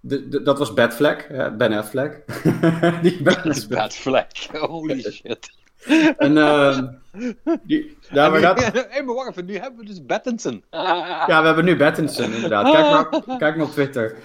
de, 0.00 0.28
de- 0.28 0.42
dat 0.42 0.58
was 0.58 0.74
Batfleck, 0.74 1.26
hè, 1.28 1.50
Ben 1.56 1.72
Affleck. 1.72 2.24
die 3.02 3.22
Dat 3.22 3.44
is 3.46 3.66
bad 3.66 3.94
flag. 3.94 4.26
Holy 4.52 5.02
shit. 5.12 5.50
en, 6.18 6.38
ehm, 6.38 6.86
die, 7.62 7.96
ja, 8.10 8.28
maar 8.28 8.40
dat, 8.40 8.72
Hé, 8.88 9.02
maar 9.04 9.14
wacht 9.14 9.30
even, 9.30 9.44
nu 9.44 9.56
hebben 9.58 9.78
we 9.80 9.84
dus 9.86 10.04
Battinson. 10.06 10.64
ja, 10.70 11.26
we 11.40 11.46
hebben 11.46 11.64
nu 11.64 11.76
Battinson, 11.76 12.32
inderdaad. 12.32 12.70
Kijk 12.72 12.90
maar, 12.90 13.22
kijk 13.38 13.56
maar 13.56 13.66
op 13.66 13.72
Twitter. 13.72 14.16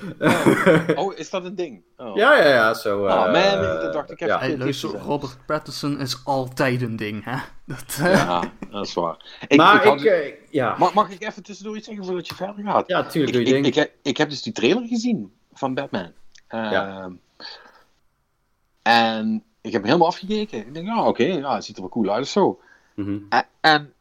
Oh, 0.95 1.17
is 1.17 1.29
dat 1.29 1.45
een 1.45 1.55
ding? 1.55 1.81
Oh. 1.97 2.15
ja, 2.15 2.37
ja, 2.37 2.47
ja, 2.47 2.73
zo. 2.73 3.03
Oh, 3.03 3.11
eh, 3.11 3.31
man, 3.31 3.85
ik 3.85 3.93
dacht, 3.93 4.11
ik 4.11 4.19
heb- 4.19 4.29
ja. 4.29 4.39
Hey, 4.39 4.57
luister, 4.57 4.89
is, 4.89 4.95
eh, 4.95 5.05
Robert 5.05 5.37
Pattinson 5.45 5.99
is 5.99 6.21
altijd 6.25 6.81
een 6.81 6.95
ding, 6.95 7.23
hè? 7.23 7.37
Dat, 7.65 7.97
eh, 7.99 8.13
Ja, 8.13 8.43
dat 8.69 8.85
is 8.87 8.93
waar. 8.93 9.39
Ik, 9.47 9.57
maar 9.57 9.75
ik 9.75 9.81
had- 9.89 9.99
ik, 9.99 10.05
eh, 10.05 10.33
ja. 10.49 10.75
mag, 10.77 10.93
mag 10.93 11.09
ik 11.09 11.23
even 11.23 11.43
tussendoor 11.43 11.77
iets 11.77 11.87
zeggen 11.87 12.05
voordat 12.05 12.27
je 12.27 12.35
verder 12.35 12.63
gaat? 12.65 12.87
Ja, 12.87 13.03
tuurlijk 13.05 13.35
ik, 13.37 13.45
doe 13.45 13.51
je 13.53 13.57
ik, 13.57 13.63
ding. 13.63 13.65
ik, 13.65 13.75
heb- 13.75 13.91
ik 14.01 14.17
heb 14.17 14.29
dus 14.29 14.41
die 14.41 14.53
trailer 14.53 14.87
gezien 14.87 15.33
van 15.53 15.73
Batman. 15.73 16.11
Ja. 16.49 16.99
Ehm, 17.01 17.11
En 18.81 19.43
ik 19.63 19.71
heb 19.71 19.81
hem 19.81 19.83
helemaal 19.83 20.07
afgekeken. 20.07 20.59
Ik 20.59 20.73
denk, 20.73 20.87
ja, 20.87 21.07
oké, 21.07 21.23
ja, 21.23 21.55
het 21.55 21.65
ziet 21.65 21.75
er 21.75 21.81
wel 21.81 21.91
cool 21.91 22.09
uit 22.09 22.21
of 22.23 22.27
zo. 22.29 22.59
Mhm. 22.95 23.19
En, 23.29 23.45
en 23.61 23.93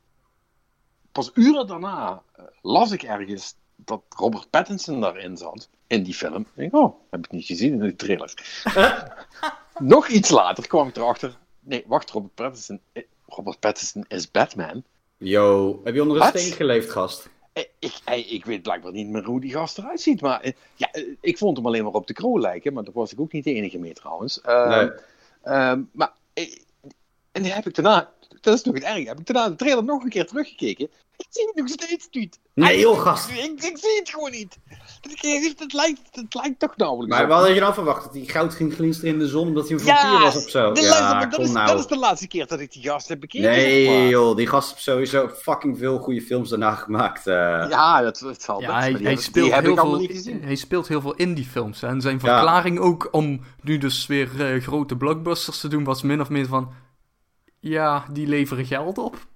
pas 1.12 1.30
uren 1.34 1.66
daarna 1.66 2.22
eh, 2.36 2.44
las 2.62 2.90
ik 2.90 3.02
ergens 3.02 3.54
dat 3.76 4.02
Robert 4.08 4.50
Pattinson 4.50 5.00
daarin 5.00 5.36
zat, 5.36 5.68
in 5.86 6.02
die 6.02 6.14
film. 6.14 6.40
Ik 6.40 6.46
denk, 6.54 6.74
oh, 6.74 6.94
heb 7.10 7.24
ik 7.24 7.30
niet 7.30 7.44
gezien 7.44 7.72
in 7.72 7.78
de 7.78 7.96
trailer. 7.96 8.34
Nog 9.78 10.08
iets 10.08 10.30
later 10.30 10.66
kwam 10.66 10.88
ik 10.88 10.96
erachter, 10.96 11.36
nee, 11.60 11.84
wacht, 11.86 12.10
Robert 12.10 12.34
Pattinson, 12.34 12.80
eh, 12.92 13.02
Robert 13.26 13.60
Pattinson 13.60 14.04
is 14.08 14.30
Batman. 14.30 14.82
Yo, 15.16 15.80
heb 15.84 15.94
je 15.94 16.02
onder 16.02 16.16
een 16.16 16.22
Wat? 16.22 16.38
steen 16.38 16.52
geleefd, 16.52 16.90
gast? 16.90 17.28
Eh, 17.52 17.64
Ik, 17.78 18.00
ik 18.30 18.44
weet 18.44 18.62
blijkbaar 18.62 18.92
niet 18.92 19.08
meer 19.08 19.24
hoe 19.24 19.40
die 19.40 19.52
gast 19.52 19.78
eruit 19.78 20.00
ziet, 20.00 20.20
maar 20.20 20.52
ja, 20.74 20.88
ik 21.20 21.38
vond 21.38 21.56
hem 21.56 21.66
alleen 21.66 21.84
maar 21.84 21.92
op 21.92 22.06
de 22.06 22.12
kroon 22.12 22.40
lijken, 22.40 22.72
maar 22.72 22.84
dat 22.84 22.94
was 22.94 23.12
ik 23.12 23.20
ook 23.20 23.32
niet 23.32 23.44
de 23.44 23.52
enige 23.54 23.78
mee 23.78 23.92
trouwens. 23.92 24.40
Ehm, 24.40 24.68
Nee. 24.68 24.90
Ehm, 25.42 25.82
maar, 25.92 26.12
en 27.32 27.42
die 27.42 27.52
heb 27.52 27.66
ik 27.66 27.74
daarna, 27.74 28.12
dat 28.40 28.54
is 28.54 28.62
nog 28.62 28.74
het 28.74 28.84
erg, 28.84 29.06
heb 29.06 29.20
ik 29.20 29.26
daarna 29.26 29.48
de 29.48 29.56
trailer 29.56 29.84
nog 29.84 30.02
een 30.02 30.08
keer 30.08 30.26
teruggekeken. 30.26 30.90
Ik 31.16 31.26
zie 31.28 31.46
het 31.46 31.56
nog 31.56 31.68
steeds 31.68 32.08
niet. 32.10 32.38
Nee, 32.54 32.78
joh, 32.78 33.00
gast. 33.00 33.30
Ik, 33.30 33.62
ik 33.62 33.78
zie 33.78 33.98
het 33.98 34.10
gewoon 34.10 34.30
niet. 34.30 34.58
Het, 35.02 35.58
het, 35.58 35.72
lijkt, 35.72 36.00
het 36.10 36.34
lijkt 36.34 36.58
toch 36.58 36.76
nauwelijks 36.76 37.14
Maar 37.16 37.24
op. 37.24 37.30
wat 37.30 37.40
had 37.46 37.54
je 37.54 37.60
dan 37.60 37.74
verwacht? 37.74 38.04
Dat 38.04 38.14
hij 38.14 38.24
goud 38.24 38.54
ging 38.54 38.74
glinsteren 38.74 39.12
in 39.12 39.18
de 39.18 39.28
zon 39.28 39.46
omdat 39.46 39.68
hij 39.68 39.78
een 39.78 39.84
Ja, 39.84 40.00
vampier 40.00 40.20
was 40.26 40.36
of 40.44 40.50
zo? 40.50 40.72
de 40.72 40.80
ja, 40.80 41.18
dat, 41.24 41.34
kom 41.34 41.44
is, 41.44 41.50
nou. 41.52 41.66
dat 41.66 41.78
is 41.78 41.86
de 41.86 41.96
laatste 41.98 42.26
keer 42.28 42.46
dat 42.46 42.60
ik 42.60 42.72
die 42.72 42.82
gast 42.82 43.08
heb 43.08 43.20
bekeken. 43.20 43.50
Nee, 43.50 43.84
zeg 43.84 43.94
maar. 43.94 44.08
joh, 44.08 44.36
die 44.36 44.46
gast 44.46 44.70
heeft 44.70 44.82
sowieso 44.82 45.28
fucking 45.28 45.78
veel 45.78 45.98
goede 45.98 46.20
films 46.20 46.48
daarna 46.48 46.74
gemaakt. 46.74 47.26
eh. 47.26 47.34
Ja, 47.68 48.02
dat, 48.02 48.18
dat 48.18 48.42
zal 48.42 48.60
Ja, 48.60 48.66
best, 48.90 49.02
hij, 49.02 49.16
speelt 49.16 49.44
die 49.44 49.54
heb 49.54 49.62
heel 49.62 49.72
ik 49.72 49.78
allemaal 49.78 49.98
veel, 49.98 50.06
niet 50.08 50.16
gezien. 50.16 50.42
hij 50.42 50.54
speelt 50.54 50.88
heel 50.88 51.00
veel 51.00 51.14
indie-films. 51.14 51.80
hè. 51.80 51.88
En 51.88 52.00
zijn 52.00 52.14
Ja. 52.14 52.20
verklaring 52.20 52.78
ook 52.78 53.08
om 53.10 53.40
nu 53.60 53.78
dus 53.78 54.06
weer 54.06 54.54
eh, 54.54 54.62
grote 54.62 54.96
blockbusters 54.96 55.60
te 55.60 55.68
doen, 55.68 55.84
was 55.84 56.02
min 56.02 56.20
of 56.20 56.28
meer 56.28 56.46
van... 56.46 56.72
Ja, 57.60 58.04
die 58.12 58.26
leveren 58.26 58.64
geld 58.66 58.98
op. 58.98 59.26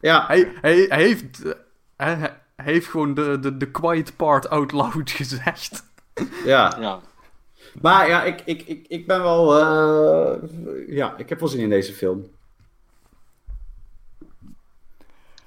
Ja, 0.00 0.24
Hij, 0.26 0.52
hij, 0.60 0.86
hij 0.88 1.02
heeft, 1.02 1.42
eh, 1.96 2.22
heeft 2.66 2.86
gewoon 2.86 3.14
de, 3.14 3.38
de, 3.40 3.56
de 3.56 3.70
quiet 3.70 4.16
part 4.16 4.48
out 4.48 4.72
loud 4.72 5.10
gezegd. 5.20 5.84
ja. 6.44 6.76
Ja. 6.80 7.00
Maar 7.80 8.08
ja, 8.08 8.22
ik, 8.24 8.42
ik, 8.44 8.62
ik, 8.66 8.84
ik 8.88 9.06
ben 9.06 9.22
wel... 9.22 9.58
eh, 9.60 10.48
ja, 10.88 11.14
ik 11.16 11.28
heb 11.28 11.38
wel 11.40 11.48
zin 11.48 11.60
in 11.60 11.68
deze 11.68 11.92
film. 11.92 12.26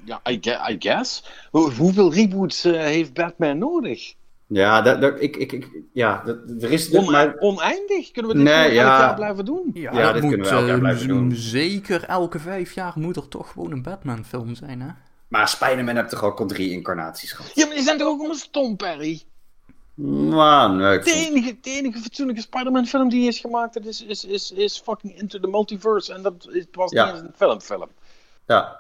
Ja, 0.03 0.21
I, 0.29 0.37
gue- 0.41 0.71
I 0.73 0.75
guess. 0.79 1.23
Hoe- 1.51 1.71
hoeveel 1.73 2.13
reboots 2.13 2.63
eh, 2.65 2.73
heeft 2.73 3.13
Batman 3.13 3.57
nodig? 3.57 4.13
Ja, 4.47 4.81
dat, 4.81 5.01
dat, 5.01 5.21
ik, 5.21 5.35
ik, 5.37 5.51
ik, 5.51 5.67
ja 5.93 6.21
dat, 6.25 6.37
er 6.61 6.71
is... 6.71 6.89
On- 6.89 7.11
maar, 7.11 7.35
Oneindig? 7.39 8.11
Kunnen 8.11 8.31
we 8.31 8.37
dit 8.37 8.45
Nee, 8.47 8.73
ja. 8.73 8.83
jaar 8.99 9.15
blijven 9.15 9.45
doen? 9.45 9.71
Ja, 9.73 9.91
Ja, 9.93 10.01
dat 10.01 10.13
dit 10.13 10.21
moet 10.23 10.31
kunnen 10.31 10.49
we 10.49 10.55
elk 10.55 10.65
jaar 10.65 10.75
eh, 10.75 10.79
blijven 10.81 11.07
doen. 11.07 11.31
zeker 11.35 12.03
elke 12.03 12.39
vijf 12.39 12.73
jaar 12.73 12.93
moet 12.95 13.15
er 13.15 13.27
toch 13.27 13.51
gewoon 13.51 13.71
een 13.71 13.81
Batman-film 13.83 14.55
zijn, 14.55 14.81
hè? 14.81 14.89
Maar 15.29 15.47
Spider-Man 15.47 15.95
heeft 15.95 16.09
toch 16.09 16.23
ook 16.23 16.39
al 16.39 16.45
drie 16.45 16.71
incarnaties 16.71 17.31
gehad? 17.31 17.51
Ja, 17.55 17.65
maar 17.65 17.75
die 17.75 17.83
zijn 17.83 17.97
toch 17.97 18.07
ook 18.07 18.17
allemaal 18.19 18.35
stom, 18.35 18.75
Perry? 18.75 19.21
Man, 19.93 20.77
nee, 20.77 20.97
ik 20.97 21.03
De 21.03 21.11
enige, 21.11 21.57
de 21.61 21.69
enige 21.69 21.99
fatsoenlijke 21.99 22.41
Spider-Man 22.41 22.85
film 22.85 23.09
die 23.09 23.27
is 23.27 23.39
gemaakt, 23.39 23.73
dat 23.73 23.85
is, 23.85 24.03
is, 24.03 24.25
is, 24.25 24.51
is 24.51 24.79
fucking 24.85 25.19
Into 25.19 25.39
the 25.39 25.47
Multiverse. 25.47 26.13
En 26.13 26.21
dat 26.21 26.49
was 26.71 26.91
Ja. 26.91 27.05
niet 27.05 27.13
eens 27.13 27.23
een 27.23 27.33
filmfilm. 27.35 27.89
Ja. 28.47 28.79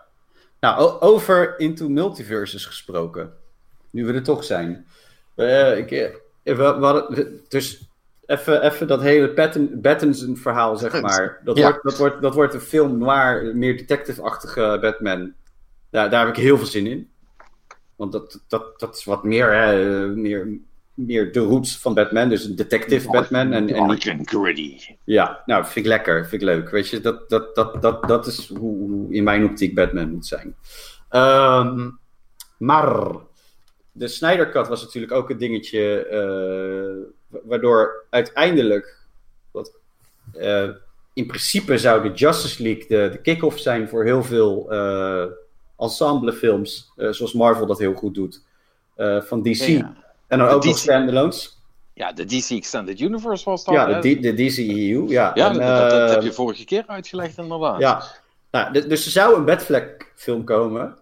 Nou, 0.59 0.99
over 1.01 1.59
Into 1.59 1.89
Multiverses 1.89 2.65
gesproken. 2.65 3.33
Nu 3.89 4.05
we 4.05 4.13
er 4.13 4.23
toch 4.23 4.43
zijn. 4.43 4.87
Eh, 5.35 5.77
ik, 5.77 5.91
eh, 5.91 6.09
we, 6.43 6.53
we 6.55 6.63
hadden, 6.85 7.41
dus 7.47 7.81
even, 8.25 8.61
even 8.63 8.87
dat 8.87 9.01
hele 9.01 9.29
Pattin- 9.29 9.79
Pattinson 9.81 10.37
verhaal, 10.37 10.77
zeg 10.77 11.01
maar. 11.01 11.41
Dat, 11.43 11.57
Ja. 11.57 11.63
wordt, 11.63 11.83
dat, 11.83 11.97
wordt, 11.97 12.21
dat 12.21 12.33
wordt 12.33 12.53
een 12.53 12.61
film 12.61 12.97
noir, 12.97 13.55
meer 13.55 13.77
detective-achtige 13.77 14.77
Batman. 14.81 15.33
Daar, 15.89 16.09
daar 16.09 16.25
heb 16.25 16.35
ik 16.37 16.41
heel 16.43 16.57
veel 16.57 16.65
zin 16.67 16.87
in. 16.87 17.09
Want 17.95 18.11
dat, 18.11 18.43
dat, 18.47 18.79
dat 18.79 18.95
is 18.97 19.03
wat 19.03 19.23
meer, 19.23 19.53
hè, 19.53 20.07
meer, 20.07 20.57
meer 20.93 21.31
de 21.31 21.39
roots 21.39 21.77
van 21.79 21.93
Batman. 21.93 22.29
Dus 22.29 22.43
een 22.45 22.55
detective 22.55 23.09
Batman. 23.11 23.51
En, 23.53 23.67
en 23.75 23.85
niet, 23.87 24.29
gritty. 24.29 24.95
ja, 25.03 25.43
nou, 25.45 25.63
vind 25.63 25.75
ik 25.75 25.85
lekker, 25.85 26.27
vind 26.27 26.41
ik 26.41 26.47
leuk. 26.47 26.69
Weet 26.69 26.89
je, 26.89 26.99
dat, 27.01 27.29
dat, 27.29 27.55
dat, 27.55 27.81
dat, 27.81 28.07
dat 28.07 28.27
is 28.27 28.47
hoe, 28.47 28.59
hoe 28.59 29.13
in 29.13 29.23
mijn 29.23 29.45
optiek 29.45 29.75
Batman 29.75 30.09
moet 30.09 30.25
zijn. 30.25 30.55
Ehm, 31.09 31.89
maar 32.57 33.11
de 33.91 34.07
Snyder 34.07 34.49
Cut 34.49 34.67
was 34.67 34.81
natuurlijk 34.83 35.13
ook 35.13 35.29
een 35.29 35.37
dingetje, 35.37 36.05
eh, 36.05 37.11
wa- 37.27 37.39
waardoor 37.43 38.05
uiteindelijk, 38.09 38.97
wat, 39.51 39.75
eh, 40.33 40.69
in 41.13 41.27
principe 41.27 41.77
zou 41.77 42.01
de 42.01 42.11
Justice 42.13 42.63
League 42.63 42.87
de, 42.87 43.09
de 43.11 43.21
kick-off 43.21 43.59
zijn 43.59 43.89
voor 43.89 44.03
heel 44.05 44.23
veel 44.23 44.71
eh 44.71 45.25
ensemblefilms, 45.79 46.91
eh, 46.95 47.09
zoals 47.09 47.33
Marvel 47.33 47.65
dat 47.65 47.79
heel 47.79 47.93
goed 47.93 48.13
doet, 48.13 48.43
eh, 48.95 49.21
van 49.21 49.41
DC. 49.41 49.55
Ja. 49.61 49.93
En 50.27 50.37
dan 50.37 50.47
De 50.47 50.53
ook 50.53 50.63
nog 50.65 50.77
standalones. 50.77 51.57
Ja, 51.93 52.11
de 52.13 52.25
DC 52.25 52.49
Extended 52.49 52.99
Universe 52.99 53.49
was 53.49 53.63
dat. 53.63 53.73
Ja, 53.73 53.89
hè? 53.89 53.99
de, 54.01 54.19
de 54.19 54.33
DCEU, 54.33 55.05
ja. 55.07 55.31
ja 55.33 55.47
En, 55.49 55.53
dat, 55.57 55.61
dat- 55.61 55.89
dat 55.89 56.07
eh, 56.09 56.13
heb 56.15 56.23
je 56.23 56.31
vorige 56.33 56.65
keer 56.65 56.83
uitgelegd, 56.87 57.37
inderdaad. 57.37 57.79
Ja, 57.79 58.03
nou, 58.51 58.71
dus 58.87 59.05
er 59.05 59.11
zou 59.11 59.35
een 59.35 59.45
Batfleck 59.45 60.11
film 60.15 60.43
komen. 60.43 60.97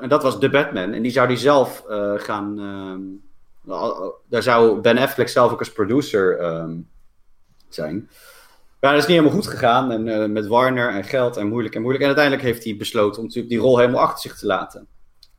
En 0.00 0.08
dat 0.08 0.22
was 0.22 0.38
The 0.38 0.50
Batman. 0.50 0.92
En 0.92 1.02
die 1.02 1.12
zou 1.12 1.28
die 1.28 1.36
zelf 1.36 1.84
gaan. 2.16 2.58
ehm, 2.58 3.00
al- 3.72 4.14
daar 4.28 4.42
zou 4.42 4.80
Ben 4.80 4.98
Affleck 4.98 5.28
zelf 5.28 5.52
ook 5.52 5.58
als 5.58 5.72
producer 5.72 6.38
ehm, 6.38 6.76
zijn. 7.68 8.08
Maar 8.80 8.92
dat 8.92 9.02
is 9.02 9.08
niet 9.08 9.16
helemaal 9.16 9.40
goed 9.40 9.50
gegaan. 9.50 9.90
En 9.90 10.08
eh, 10.08 10.28
met 10.28 10.46
Warner 10.46 10.90
en 10.90 11.04
geld 11.04 11.36
en 11.36 11.48
moeilijk 11.48 11.74
en 11.74 11.80
moeilijk. 11.80 12.04
En 12.04 12.10
uiteindelijk 12.10 12.46
heeft 12.46 12.64
hij 12.64 12.76
besloten 12.76 13.18
om 13.18 13.24
natuurlijk 13.24 13.54
die 13.54 13.62
rol 13.62 13.78
helemaal 13.78 14.00
achter 14.00 14.30
zich 14.30 14.38
te 14.38 14.46
laten. 14.46 14.86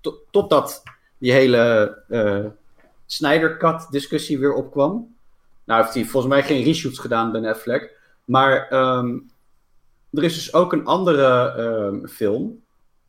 Tot, 0.01 0.19
totdat 0.31 0.83
die 1.17 1.31
hele 1.31 1.97
eh 2.09 2.45
Snyder 3.11 3.57
Cut 3.57 3.87
discussie 3.89 4.39
weer 4.39 4.53
opkwam. 4.53 5.15
Nou 5.63 5.81
heeft 5.81 5.93
hij 5.93 6.05
volgens 6.05 6.33
mij 6.33 6.43
geen 6.43 6.63
reshoots 6.63 6.99
gedaan, 6.99 7.31
Ben 7.31 7.45
Affleck. 7.45 7.97
Maar 8.25 8.67
ehm, 8.67 9.17
er 10.11 10.23
is 10.23 10.33
dus 10.33 10.53
ook 10.53 10.73
een 10.73 10.85
andere 10.85 11.53
ehm, 11.57 12.07
film 12.07 12.63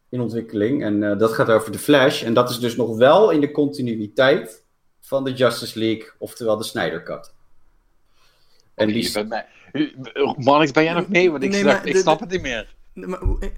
in 0.08 0.20
ontwikkeling. 0.20 0.84
En 0.84 1.02
eh, 1.02 1.18
dat 1.18 1.32
gaat 1.32 1.50
over 1.50 1.72
The 1.72 1.78
Flash. 1.78 2.22
En 2.22 2.34
dat 2.34 2.50
is 2.50 2.58
dus 2.58 2.76
nog 2.76 2.96
wel 2.96 3.30
in 3.30 3.40
de 3.40 3.50
continuïteit 3.50 4.64
van 5.00 5.24
de 5.24 5.32
Justice 5.32 5.78
League, 5.78 6.10
oftewel 6.18 6.56
de 6.56 6.64
Snyder 6.64 7.02
Cut. 7.02 7.34
En 8.74 8.88
die, 8.88 9.24
mij... 9.24 9.46
Marnix, 10.36 10.70
ben 10.72 10.84
jij 10.84 10.92
nog 10.92 11.08
mee? 11.08 11.30
Want 11.30 11.42
ik, 11.42 11.50
Nee, 11.50 11.64
ik 11.84 11.96
snap 11.96 12.20
het 12.20 12.30
niet 12.30 12.42
meer. 12.42 12.74
Nee, 12.94 13.06
maar 13.06 13.18
hoe- 13.20 13.40
eh, 13.40 13.48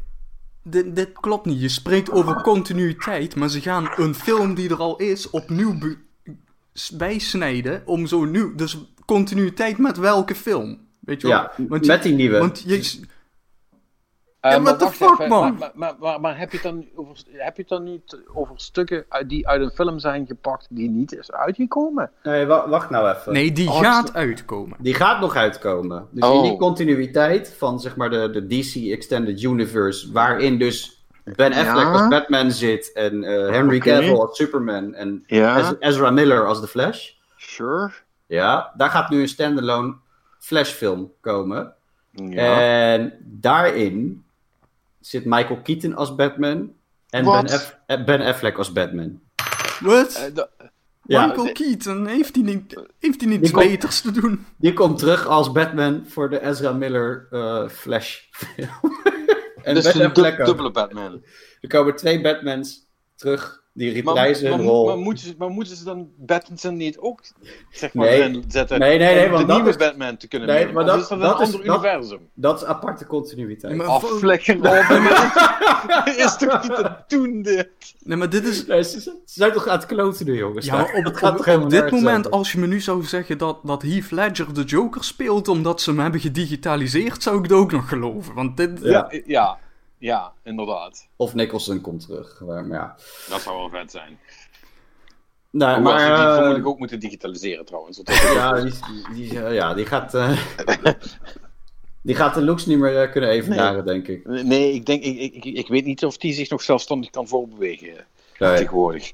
dit, 0.62 0.96
dit 0.96 1.08
klopt 1.12 1.46
niet. 1.46 1.60
Je 1.60 1.68
spreekt 1.68 2.10
over 2.10 2.42
continuïteit, 2.42 3.36
maar 3.36 3.48
ze 3.48 3.60
gaan 3.60 3.88
een 3.96 4.14
film 4.14 4.54
die 4.54 4.68
er 4.70 4.76
al 4.78 4.96
is 4.96 5.30
opnieuw 5.30 5.78
bijsnijden 6.96 7.82
om 7.84 8.06
zo 8.06 8.24
nieuw. 8.24 8.54
Dus 8.54 8.78
continuïteit 9.06 9.78
met 9.78 9.96
welke 9.96 10.34
film? 10.34 10.78
Weet 11.00 11.20
je 11.20 11.26
wel? 11.28 11.36
ja, 11.36 11.52
Want 11.68 11.84
je- 11.84 11.92
met 11.92 12.02
die 12.02 12.14
nieuwe. 12.14 12.38
Want 12.38 12.62
je, 12.66 12.76
Eh, 12.76 12.82
Ja, 14.50 14.58
maar 14.58 14.78
wacht 14.78 14.96
fuck, 14.96 15.10
even, 15.10 15.28
man? 15.28 15.56
Maar, 15.58 15.70
maar, 15.74 15.94
maar, 16.00 16.20
maar 16.20 16.38
heb, 16.38 16.50
je 16.50 16.56
het 16.56 16.66
dan 16.66 16.86
over, 16.94 17.16
heb 17.32 17.56
je 17.56 17.60
het 17.62 17.70
dan 17.70 17.82
niet 17.84 18.22
over 18.34 18.54
stukken 18.56 19.04
uit, 19.08 19.28
die 19.28 19.48
uit 19.48 19.62
een 19.62 19.70
film 19.70 19.98
zijn 19.98 20.26
gepakt 20.26 20.66
die 20.70 20.90
niet 20.90 21.12
is 21.14 21.32
uitgekomen? 21.32 22.10
Nee, 22.22 22.46
wa- 22.46 22.68
wacht 22.68 22.90
nou 22.90 23.10
even. 23.14 23.32
nee, 23.32 23.52
die 23.52 23.68
Oh, 23.68 23.78
gaat 23.80 24.14
uitkomen. 24.14 24.76
Die 24.80 24.94
gaat 24.94 25.20
nog 25.20 25.36
uitkomen. 25.36 26.06
Dus 26.10 26.24
Oh. 26.28 26.34
in 26.36 26.42
die 26.50 26.56
continuïteit 26.58 27.54
van 27.58 27.80
zeg 27.80 27.96
maar 27.96 28.10
de, 28.10 28.30
de 28.30 28.46
DC 28.46 28.74
Extended 28.92 29.42
Universe, 29.42 30.12
waarin 30.12 30.58
dus 30.58 31.04
Ben 31.24 31.52
Affleck 31.52 31.84
Ja. 31.84 31.92
als 31.92 32.08
Batman 32.08 32.50
zit 32.50 32.92
en 32.92 33.24
eh, 33.24 33.50
Henry 33.50 33.76
Oké. 33.76 33.90
Cavill 33.90 34.16
als 34.18 34.36
Superman 34.36 34.94
en 34.94 35.24
Ja, 35.26 35.72
Ezra 35.78 36.10
Miller 36.10 36.46
als 36.46 36.60
The 36.60 36.66
Flash. 36.68 37.10
sure. 37.36 37.90
Ja, 38.26 38.72
daar 38.76 38.90
gaat 38.90 39.10
nu 39.10 39.20
een 39.20 39.28
standalone 39.28 39.94
Flash-film 40.38 41.12
komen. 41.20 41.74
Ja. 42.10 42.60
En 42.60 43.12
daarin 43.20 44.24
zit 45.02 45.24
Michael 45.24 45.62
Keaton 45.62 45.94
als 45.94 46.14
Batman 46.14 46.72
en 47.08 47.24
ben, 47.24 47.32
Aff- 47.32 47.78
eh, 47.86 48.04
ben 48.04 48.20
Affleck 48.20 48.58
als 48.58 48.72
Batman. 48.72 49.20
Wat? 49.80 50.14
Eh, 50.14 50.44
Ja, 51.06 51.26
Michael 51.26 51.52
Keaton, 51.52 52.06
heeft 52.06 52.34
hij 52.34 52.44
niet, 52.44 52.82
heeft 52.98 53.20
hij 53.20 53.30
niets 53.30 53.52
Die 53.52 53.68
beters 53.68 54.00
te 54.00 54.10
doen? 54.10 54.46
Die 54.56 54.72
komt 54.72 54.98
terug 54.98 55.26
als 55.26 55.52
Batman 55.52 56.04
voor 56.06 56.30
de 56.30 56.46
Ezra 56.46 56.72
Miller 56.72 57.26
eh, 57.30 57.68
Flash 57.68 58.18
film. 58.30 58.68
en 59.62 59.74
Dus 59.74 60.00
ook. 60.00 60.46
dubbele 60.46 60.70
Batman. 60.70 61.24
Er 61.60 61.68
komen 61.68 61.96
twee 61.96 62.20
Batmans 62.20 62.88
terug. 63.16 63.61
Die 63.74 64.02
Maar, 64.04 64.14
reprijzen 64.14 64.48
maar, 64.50 64.58
hun 64.58 64.68
rol. 64.68 64.86
maar, 64.86 64.96
moeten 64.98 65.24
ze, 65.26 65.34
maar 65.38 65.48
moeten 65.48 65.76
ze 65.76 65.84
dan 65.84 66.08
Battinson 66.16 66.76
niet 66.76 66.98
ook 66.98 67.20
zeg 67.70 67.94
maar, 67.94 68.06
Nee. 68.06 68.18
erin 68.18 68.44
zetten? 68.48 68.78
Nee, 68.78 68.98
nee, 68.98 69.14
nee, 69.14 69.24
om 69.24 69.30
want 69.32 69.46
de 69.46 69.52
nieuwe 69.54 69.68
is- 69.68 69.76
Batman 69.76 70.16
te 70.16 70.28
kunnen 70.28 70.48
Nee, 70.48 70.72
maar 70.72 70.84
dat- 70.84 71.00
is 71.00 71.08
dat, 71.08 71.18
een 71.20 71.24
is- 71.26 71.32
ander 71.32 71.66
dat- 71.66 71.84
universum? 71.84 72.18
Dat 72.34 72.60
is 72.62 72.66
aparte 72.66 73.06
continuïteit. 73.06 73.76
Maar- 73.76 73.86
Afvlekken, 73.86 74.56
Robin. 74.66 75.02
is 76.24 76.36
toch 76.36 76.62
niet 76.62 76.74
te 76.76 76.92
doen, 77.08 77.42
dit? 77.42 77.68
Nee, 78.02 78.16
maar 78.16 78.30
dit 78.30 78.46
is... 78.46 78.66
Nee, 78.66 78.82
ze, 78.84 79.00
ze 79.00 79.16
zijn 79.24 79.52
toch 79.52 79.66
aan 79.68 79.76
het 79.76 79.86
kloten 79.86 80.26
nu, 80.26 80.36
jongens. 80.38 80.66
Ja, 80.66 80.76
maar 80.76 80.94
op, 80.94 81.04
Dat 81.04 81.16
gaat 81.16 81.40
op- 81.56 81.62
op 81.62 81.70
dit 81.70 81.90
moment, 81.90 82.26
over? 82.26 82.38
als 82.38 82.52
je 82.52 82.58
me 82.58 82.66
nu 82.66 82.80
zou 82.80 83.02
zeggen 83.04 83.38
dat, 83.38 83.58
dat 83.62 83.82
Heath 83.82 84.10
Ledger 84.10 84.54
de 84.54 84.62
Joker 84.64 85.04
speelt 85.04 85.48
omdat 85.48 85.80
ze 85.80 85.90
hem 85.90 85.98
hebben 85.98 86.20
gedigitaliseerd, 86.20 87.22
zou 87.22 87.36
ik 87.36 87.42
het 87.42 87.52
ook 87.52 87.72
nog 87.72 87.88
geloven. 87.88 88.34
Want 88.34 88.56
dit... 88.56 88.80
Ja. 88.82 89.12
Ja, 89.26 89.58
ja, 90.02 90.14
ja, 90.14 90.32
inderdaad. 90.44 91.08
Of 91.16 91.34
Nicholson 91.34 91.80
komt 91.80 92.06
terug. 92.06 92.40
Maar, 92.46 92.64
maar 92.64 92.78
ja. 92.78 92.96
Dat 93.28 93.40
zou 93.40 93.56
wel 93.58 93.68
vet 93.80 93.90
zijn. 93.90 94.18
Nee, 95.50 95.74
Hoewel 95.74 95.98
ze 95.98 96.06
maar... 96.06 96.16
die 96.16 96.24
eh, 96.24 96.30
vermoedelijk 96.32 96.66
ook 96.66 96.78
moeten 96.78 97.00
digitaliseren 97.00 97.64
trouwens. 97.64 98.00
ja, 98.04 98.60
die, 98.60 98.72
die, 99.14 99.32
ja, 99.34 99.74
die 99.74 99.86
gaat... 99.86 100.14
eh, 100.14 100.38
die 102.02 102.14
gaat 102.14 102.34
de 102.34 102.42
looks 102.42 102.66
niet 102.66 102.78
meer 102.78 103.02
eh, 103.02 103.10
kunnen 103.12 103.30
evenaren, 103.30 103.84
denk 103.84 104.08
ik. 104.08 104.26
Nee, 104.26 104.72
ik, 104.72 104.86
denk, 104.86 105.02
ik, 105.04 105.34
ik, 105.34 105.44
ik 105.44 105.68
weet 105.68 105.84
niet 105.84 106.04
of 106.04 106.16
die 106.16 106.32
zich 106.32 106.50
nog 106.50 106.62
zelfstandig 106.62 107.10
kan 107.10 107.28
voorbewegen 107.28 107.88
eh, 107.88 108.02
Nee. 108.38 108.56
tegenwoordig. 108.56 109.12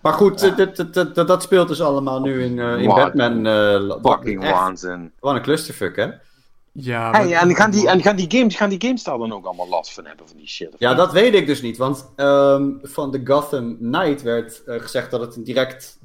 Maar 0.00 0.12
goed, 0.12 0.42
eh, 0.42 0.56
dat, 0.56 0.76
dat, 0.76 0.94
dat, 0.94 1.14
dat- 1.14 1.26
dat 1.28 1.42
speelt 1.42 1.68
dus 1.68 1.80
allemaal 1.80 2.20
nu 2.20 2.44
in, 2.44 2.58
eh, 2.58 2.76
in 2.78 2.88
Batman. 2.88 3.46
eh, 3.46 3.96
Fucking 4.02 4.42
waanzin. 4.42 5.12
Wat 5.20 5.34
een 5.34 5.42
clusterfuck, 5.42 5.96
hè? 5.96 6.08
Ja, 6.76 7.10
Hey, 7.10 7.34
en 7.34 7.54
gaan 7.54 7.70
die, 7.70 7.88
en 7.88 8.02
gaan 8.02 8.16
die 8.16 8.30
games, 8.38 8.56
gaan 8.56 8.68
die 8.68 8.80
games 8.82 9.02
daar 9.02 9.18
dan 9.18 9.32
ook 9.32 9.44
allemaal 9.44 9.68
last 9.68 9.92
van 9.92 10.06
hebben 10.06 10.28
van 10.28 10.36
die 10.36 10.48
shit? 10.48 10.74
Ja, 10.78 10.94
dat 10.94 11.12
weet 11.12 11.34
ik 11.34 11.46
dus 11.46 11.62
niet. 11.62 11.76
Want 11.76 12.12
ehm, 12.16 12.70
van 12.82 13.10
de 13.10 13.20
Gotham 13.24 13.76
Knight 13.78 14.22
werd 14.22 14.64
eh, 14.64 14.80
gezegd 14.80 15.10
dat 15.10 15.20
het 15.20 15.36
een 15.36 15.44
direct. 15.44 15.98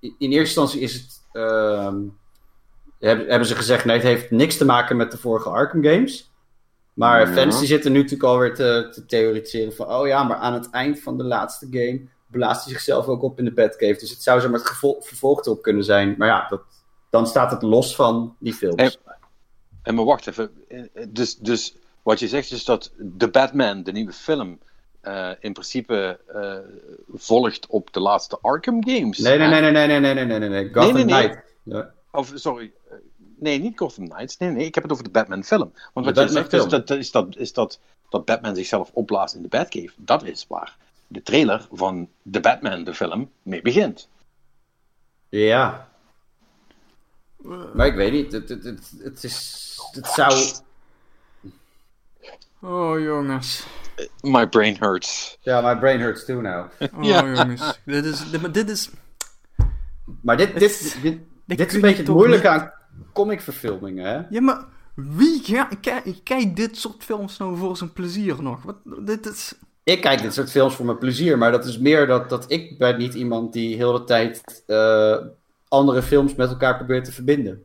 In 0.00 0.12
eerste 0.18 0.36
instantie 0.38 0.80
is 0.80 0.92
het. 0.94 1.22
ehm, 1.32 1.96
hebben, 2.98 3.28
hebben 3.28 3.48
ze 3.48 3.54
gezegd: 3.54 3.84
nee, 3.84 3.96
het 3.96 4.04
heeft 4.04 4.30
niks 4.30 4.56
te 4.56 4.64
maken 4.64 4.96
met 4.96 5.10
de 5.10 5.18
vorige 5.18 5.48
Arkham 5.48 5.84
games. 5.84 6.30
Maar 6.94 7.20
Ja. 7.28 7.32
fans 7.34 7.58
die 7.58 7.66
zitten 7.66 7.92
nu 7.92 7.98
natuurlijk 8.02 8.30
alweer 8.30 8.54
te, 8.54 8.88
te 8.92 9.06
theoretiseren 9.06 9.72
van: 9.74 9.86
oh 9.92 10.06
ja, 10.06 10.22
maar 10.22 10.36
aan 10.36 10.52
het 10.54 10.70
eind 10.70 11.00
van 11.00 11.16
de 11.16 11.24
laatste 11.24 11.66
game 11.70 12.00
blaast 12.26 12.64
hij 12.64 12.72
zichzelf 12.72 13.06
ook 13.06 13.22
op 13.22 13.38
in 13.38 13.44
de 13.44 13.52
Batcave. 13.52 13.98
Dus 13.98 14.10
het 14.10 14.22
zou 14.22 14.40
zo 14.40 14.48
maar 14.48 14.60
het 14.60 14.78
vervolg 15.06 15.44
erop 15.44 15.62
kunnen 15.62 15.84
zijn. 15.84 16.14
Maar 16.18 16.28
ja, 16.28 16.46
dat, 16.48 16.60
dan 17.10 17.26
staat 17.26 17.50
het 17.50 17.62
los 17.62 17.94
van 17.94 18.36
die 18.38 18.54
films. 18.54 18.82
Hey, 18.82 18.96
En 19.82 19.94
maar 19.94 20.04
wacht 20.04 20.26
even. 20.26 20.50
Eh, 20.68 21.06
Dus, 21.08 21.36
dus 21.36 21.74
wat 22.02 22.18
je 22.18 22.28
zegt 22.28 22.50
is 22.50 22.64
dat 22.64 22.92
The 23.18 23.28
Batman, 23.28 23.82
de 23.82 23.92
nieuwe 23.92 24.12
film, 24.12 24.58
eh, 25.00 25.30
in 25.40 25.52
principe 25.52 26.20
eh, 26.26 26.56
volgt 27.14 27.66
op 27.66 27.92
de 27.92 28.00
laatste 28.00 28.38
Arkham 28.40 28.88
games. 28.88 29.18
Nee, 29.18 29.38
nee, 29.38 29.48
nee, 29.48 29.60
nee, 29.60 29.86
nee, 29.86 30.00
nee, 30.00 30.14
nee, 30.14 30.24
nee, 30.24 30.38
nee, 30.38 30.48
nee. 30.48 30.72
Gotham 30.72 30.92
nee, 30.94 31.04
nee. 31.04 31.22
Knight. 31.28 31.42
Ja. 31.62 31.92
Of 32.10 32.32
sorry. 32.34 32.72
eh, 32.90 32.96
Nee, 33.40 33.58
niet 33.60 33.78
Gotham 33.78 34.08
Knights. 34.08 34.36
Nee, 34.36 34.50
nee, 34.50 34.64
ik 34.66 34.74
heb 34.74 34.82
het 34.82 34.92
over 34.92 35.04
de 35.04 35.10
Batman 35.10 35.44
film. 35.44 35.72
Want 35.94 36.06
De 36.06 36.12
wat 36.12 36.22
je 36.24 36.30
zegt 36.34 36.52
is, 36.52 36.66
dat, 36.66 36.90
is, 36.90 37.10
dat, 37.10 37.36
is 37.36 37.52
dat, 37.52 37.78
dat 38.08 38.24
Batman 38.24 38.54
zichzelf 38.56 38.90
opblaast 38.92 39.34
in 39.34 39.42
de 39.42 39.48
Batcave. 39.48 39.90
Dat 39.96 40.24
is 40.24 40.44
waar 40.48 40.76
de 41.06 41.22
trailer 41.22 41.66
van 41.72 42.08
The 42.30 42.40
Batman, 42.40 42.84
de 42.84 42.94
film, 42.94 43.30
mee 43.42 43.62
begint. 43.62 44.08
Ja. 45.28 45.87
Maar 47.74 47.86
ik 47.86 47.94
weet 47.94 48.12
niet. 48.12 48.32
Het, 48.32 48.48
het, 48.48 48.64
het, 48.64 48.92
het 49.02 49.24
is. 49.24 49.76
Het 49.92 50.06
zou. 50.06 50.44
Oh, 52.60 53.00
jongens. 53.00 53.66
My 54.20 54.46
brain 54.48 54.76
hurts. 54.80 55.38
Ja, 55.40 55.60
my 55.60 55.78
brain 55.78 56.00
hurts 56.00 56.24
too 56.24 56.40
now. 56.40 56.66
Oh, 56.96 57.04
Ja. 57.04 57.26
jongens. 57.26 57.80
Dit 57.84 58.04
is... 58.04 58.30
Dit, 58.30 58.40
maar 58.40 58.52
dit 58.52 58.70
is... 58.70 58.90
Maar 60.20 60.36
dit, 60.36 60.58
dit, 60.58 60.98
dit, 61.02 61.18
dit, 61.44 61.60
is 61.66 61.74
een 61.74 61.80
beetje 61.80 61.96
je 61.96 62.02
het 62.02 62.08
moeilijke 62.12 62.48
niet- 62.50 62.60
aan 62.60 62.72
comicverfilmingen, 63.12 64.04
hè? 64.06 64.20
Ja, 64.30 64.40
maar 64.40 64.64
wie 64.94 65.40
ga- 65.44 65.68
ki- 65.80 66.20
kijkt 66.22 66.56
dit 66.56 66.76
soort 66.76 67.04
films 67.04 67.36
nou 67.38 67.56
voor 67.56 67.76
zijn 67.76 67.92
plezier 67.92 68.42
nog? 68.42 68.62
Wat, 68.62 68.76
dit 69.06 69.26
is... 69.26 69.54
Ik 69.82 70.00
kijk 70.00 70.22
dit 70.22 70.34
soort 70.34 70.50
films 70.50 70.74
voor 70.74 70.84
mijn 70.86 70.98
plezier, 70.98 71.38
maar 71.38 71.50
dat 71.52 71.64
is 71.64 71.78
meer 71.78 72.06
dat, 72.06 72.28
dat 72.28 72.44
ik 72.50 72.78
ben 72.78 72.98
niet 72.98 73.14
iemand 73.14 73.52
die 73.52 73.76
heel 73.76 73.92
de 73.92 74.04
tijd 74.04 74.62
eh, 74.66 75.16
andere 75.68 76.02
films 76.02 76.34
met 76.34 76.48
elkaar 76.50 76.76
probeert 76.76 77.04
te 77.04 77.12
verbinden. 77.12 77.62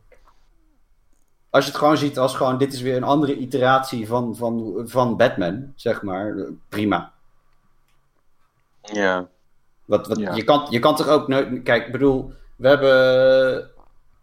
Als 1.49 1.65
je 1.65 1.69
het 1.71 1.79
gewoon 1.79 1.97
ziet 1.97 2.19
als 2.19 2.35
gewoon, 2.35 2.57
dit 2.57 2.73
is 2.73 2.81
weer 2.81 2.95
een 2.95 3.03
andere 3.03 3.35
iteratie 3.35 4.07
van, 4.07 4.35
van, 4.35 4.81
van 4.85 5.17
Batman, 5.17 5.73
zeg 5.75 6.01
maar, 6.01 6.37
eh, 6.37 6.43
prima. 6.69 7.13
Ja. 8.81 9.27
Wat, 9.85 10.07
wat, 10.07 10.19
Ja. 10.19 10.35
je, 10.35 10.43
kan, 10.43 10.65
je 10.69 10.79
kan 10.79 10.95
toch 10.95 11.07
ook... 11.07 11.27
Kijk, 11.63 11.85
ik 11.85 11.91
bedoel, 11.91 12.33
we 12.55 12.67
hebben 12.67 13.69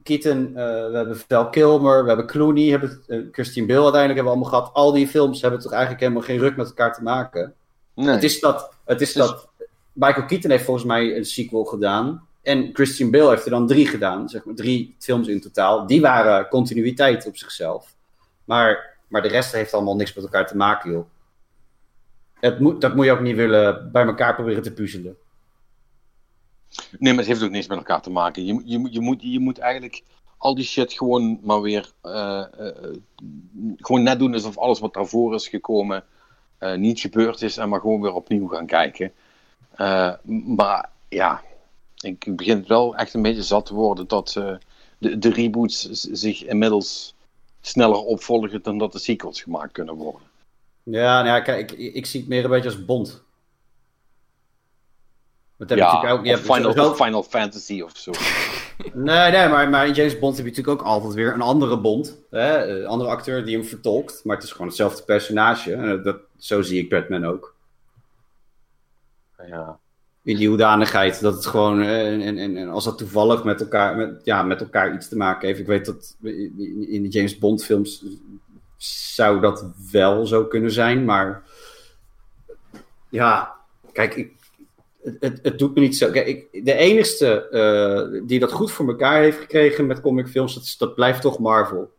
Keaton, 0.03 0.47
eh, 0.47 0.55
we 0.91 0.97
hebben 0.97 1.19
Val 1.29 1.49
Kilmer, 1.51 2.03
we 2.03 2.09
hebben 2.09 2.27
Clooney, 2.27 2.65
we 2.65 2.71
hebben 2.71 3.03
uh, 3.07 3.33
Christian 3.33 3.67
Bale 3.67 3.83
uiteindelijk 3.83 4.21
hebben 4.21 4.25
we 4.25 4.41
allemaal 4.41 4.61
gehad. 4.61 4.75
Al 4.75 4.93
die 4.93 5.09
films 5.09 5.41
hebben 5.41 5.61
toch 5.61 5.73
eigenlijk 5.73 6.03
helemaal 6.03 6.23
geen 6.23 6.39
ruk 6.39 6.57
met 6.57 6.67
elkaar 6.67 6.95
te 6.95 7.03
maken. 7.03 7.55
Nee. 7.95 8.09
Het 8.09 8.23
is 8.23 8.41
dat... 8.41 8.73
Het 8.85 9.01
is 9.01 9.13
Dus- 9.13 9.27
dat 9.27 9.49
Michael 9.93 10.27
Keaton 10.27 10.51
heeft 10.51 10.65
volgens 10.65 10.87
mij 10.87 11.17
een 11.17 11.25
sequel 11.25 11.65
gedaan. 11.65 12.27
En 12.43 12.71
Christian 12.73 13.11
Bale 13.11 13.31
heeft 13.31 13.45
er 13.45 13.51
dan 13.51 13.67
drie 13.67 13.87
gedaan. 13.87 14.29
Zeg 14.29 14.45
maar 14.45 14.55
drie 14.55 14.95
films 14.99 15.29
in 15.29 15.41
totaal. 15.41 15.87
Die 15.87 16.01
waren 16.01 16.49
continuïteit 16.49 17.27
op 17.27 17.37
zichzelf. 17.37 17.95
Maar, 18.45 18.99
maar 19.09 19.23
de 19.23 19.29
rest 19.29 19.53
heeft 19.53 19.75
allemaal 19.75 19.97
niks 19.97 20.15
met 20.15 20.25
elkaar 20.25 20.47
te 20.47 20.57
maken, 20.57 20.91
joh. 20.91 21.05
Het 22.41 22.61
moet, 22.61 22.81
dat 22.81 22.95
moet 22.95 23.05
je 23.05 23.13
ook 23.13 23.21
niet 23.21 23.37
willen 23.37 23.93
bij 23.93 24.05
elkaar 24.05 24.35
proberen 24.35 24.63
te 24.63 24.73
puzzelen. 24.73 25.17
Nee, 26.99 27.13
maar 27.13 27.23
het 27.23 27.33
heeft 27.33 27.43
ook 27.43 27.51
niks 27.51 27.67
met 27.67 27.79
elkaar 27.79 28.03
te 28.03 28.11
maken. 28.11 28.45
Je, 28.45 28.63
je, 28.65 28.89
je, 28.91 29.01
moet, 29.01 29.23
je 29.23 29.41
moet 29.41 29.59
eigenlijk 29.59 30.03
al 30.37 30.55
die 30.55 30.65
shit 30.65 30.93
gewoon 30.93 31.41
maar 31.43 31.61
weer. 31.61 31.93
eh, 32.03 32.41
eh, 32.59 32.97
gewoon 33.77 34.03
net 34.03 34.19
doen 34.19 34.35
alsof 34.35 34.59
alles 34.59 34.81
wat 34.81 34.95
daarvoor 34.95 35.35
is 35.35 35.49
gekomen. 35.49 36.05
eh, 36.59 36.75
niet 36.75 37.01
gebeurd 37.01 37.43
is 37.43 37.57
en 37.57 37.69
maar 37.69 37.81
gewoon 37.81 38.01
weer 38.01 38.13
opnieuw 38.15 38.47
gaan 38.47 38.67
kijken. 38.67 39.13
Maar 40.47 40.91
ja, 41.09 41.43
ik 42.01 42.37
begin 42.37 42.57
het 42.57 42.69
wel 42.69 42.97
echt 42.97 43.15
een 43.15 43.23
beetje 43.23 43.43
zat 43.43 43.67
te 43.67 43.75
worden 43.75 44.09
dat 44.09 44.35
eh, 44.37 44.55
de, 44.99 45.19
de 45.19 45.31
reboots 45.31 45.89
zich 45.91 46.45
inmiddels 46.45 47.15
sneller 47.61 47.99
opvolgen 47.99 48.63
dan 48.63 48.79
dat 48.79 48.93
de 48.93 48.99
sequels 48.99 49.43
gemaakt 49.43 49.73
kunnen 49.73 49.95
worden. 49.95 50.29
Ja, 50.83 51.23
nou 51.23 51.27
ja, 51.27 51.41
kijk, 51.41 51.73
ik, 51.73 51.95
ik 51.95 52.07
zie 52.07 52.21
het 52.21 52.29
meer 52.29 52.45
een 52.45 52.51
beetje 52.51 52.69
als 52.69 52.85
Bond. 52.85 53.23
Dat 55.57 55.69
heb 55.69 55.79
je 55.79 55.85
Ja, 55.85 55.93
natuurlijk 55.93 56.19
ook. 56.19 56.25
Je 56.25 56.31
hebt 56.33 56.53
Final, 56.73 56.95
Final 56.95 57.23
Fantasy 57.23 57.81
of 57.81 57.97
zo. 57.97 58.11
Nee, 58.95 59.31
nee, 59.31 59.49
maar, 59.49 59.69
maar 59.69 59.87
in 59.87 59.93
James 59.93 60.19
Bond 60.19 60.37
heb 60.37 60.45
je 60.45 60.51
natuurlijk 60.51 60.81
ook 60.81 60.87
altijd 60.87 61.13
weer 61.13 61.35
een 61.35 61.41
andere 61.41 61.81
Bond. 61.81 62.19
Hè? 62.31 62.67
Een 62.67 62.87
andere 62.87 63.11
acteur 63.11 63.45
die 63.45 63.57
hem 63.57 63.67
vertolkt. 63.67 64.25
Maar 64.25 64.37
het 64.37 64.45
is 64.45 64.51
gewoon 64.51 64.67
hetzelfde 64.67 65.03
personage. 65.03 65.75
En 65.75 66.03
dat, 66.03 66.17
zo 66.39 66.63
zie 66.63 66.83
ik 66.83 66.89
Batman 66.89 67.25
ook. 67.25 67.55
ja. 69.47 69.79
Die 70.37 70.49
hoedanigheid. 70.49 71.21
Dat 71.21 71.35
het 71.35 71.47
gewoon. 71.47 71.81
eh, 71.83 72.13
En, 72.13 72.39
en, 72.39 72.57
en, 72.57 72.69
als 72.69 72.85
dat 72.85 72.99
toevallig 72.99 73.45
met 73.45 73.61
elkaar, 73.61 73.97
met, 73.97 74.21
ja, 74.25 74.43
met 74.43 74.61
elkaar 74.61 74.95
iets 74.95 75.09
te 75.09 75.17
maken 75.17 75.49
heeft. 75.49 75.61
Ik 75.61 75.67
weet 75.67 75.87
dat 75.87 76.17
in 76.23 76.89
in 76.89 77.03
de 77.03 77.09
James 77.09 77.39
Bond 77.39 77.65
films 77.65 78.05
zou 78.77 79.41
dat 79.41 79.67
wel 79.93 80.27
zo 80.27 80.45
kunnen 80.45 80.73
zijn. 80.73 81.05
Maar 81.05 81.43
ja, 83.09 83.57
kijk, 83.93 84.15
ik, 84.15 84.33
het, 85.21 85.39
het, 85.43 85.59
doet 85.59 85.75
me 85.75 85.81
niet 85.81 85.97
zo. 85.97 86.11
Kijk, 86.11 86.27
ik, 86.27 86.65
de 86.65 86.75
enigste 86.75 87.49
eh, 87.49 88.21
die 88.27 88.39
dat 88.39 88.53
goed 88.53 88.73
voor 88.73 88.89
elkaar 88.89 89.21
heeft 89.23 89.39
gekregen 89.39 89.87
met 89.87 90.01
comicfilms, 90.01 90.55
dat, 90.55 90.75
dat 90.79 90.95
blijft 90.95 91.23
toch 91.23 91.39
Marvel. 91.39 91.91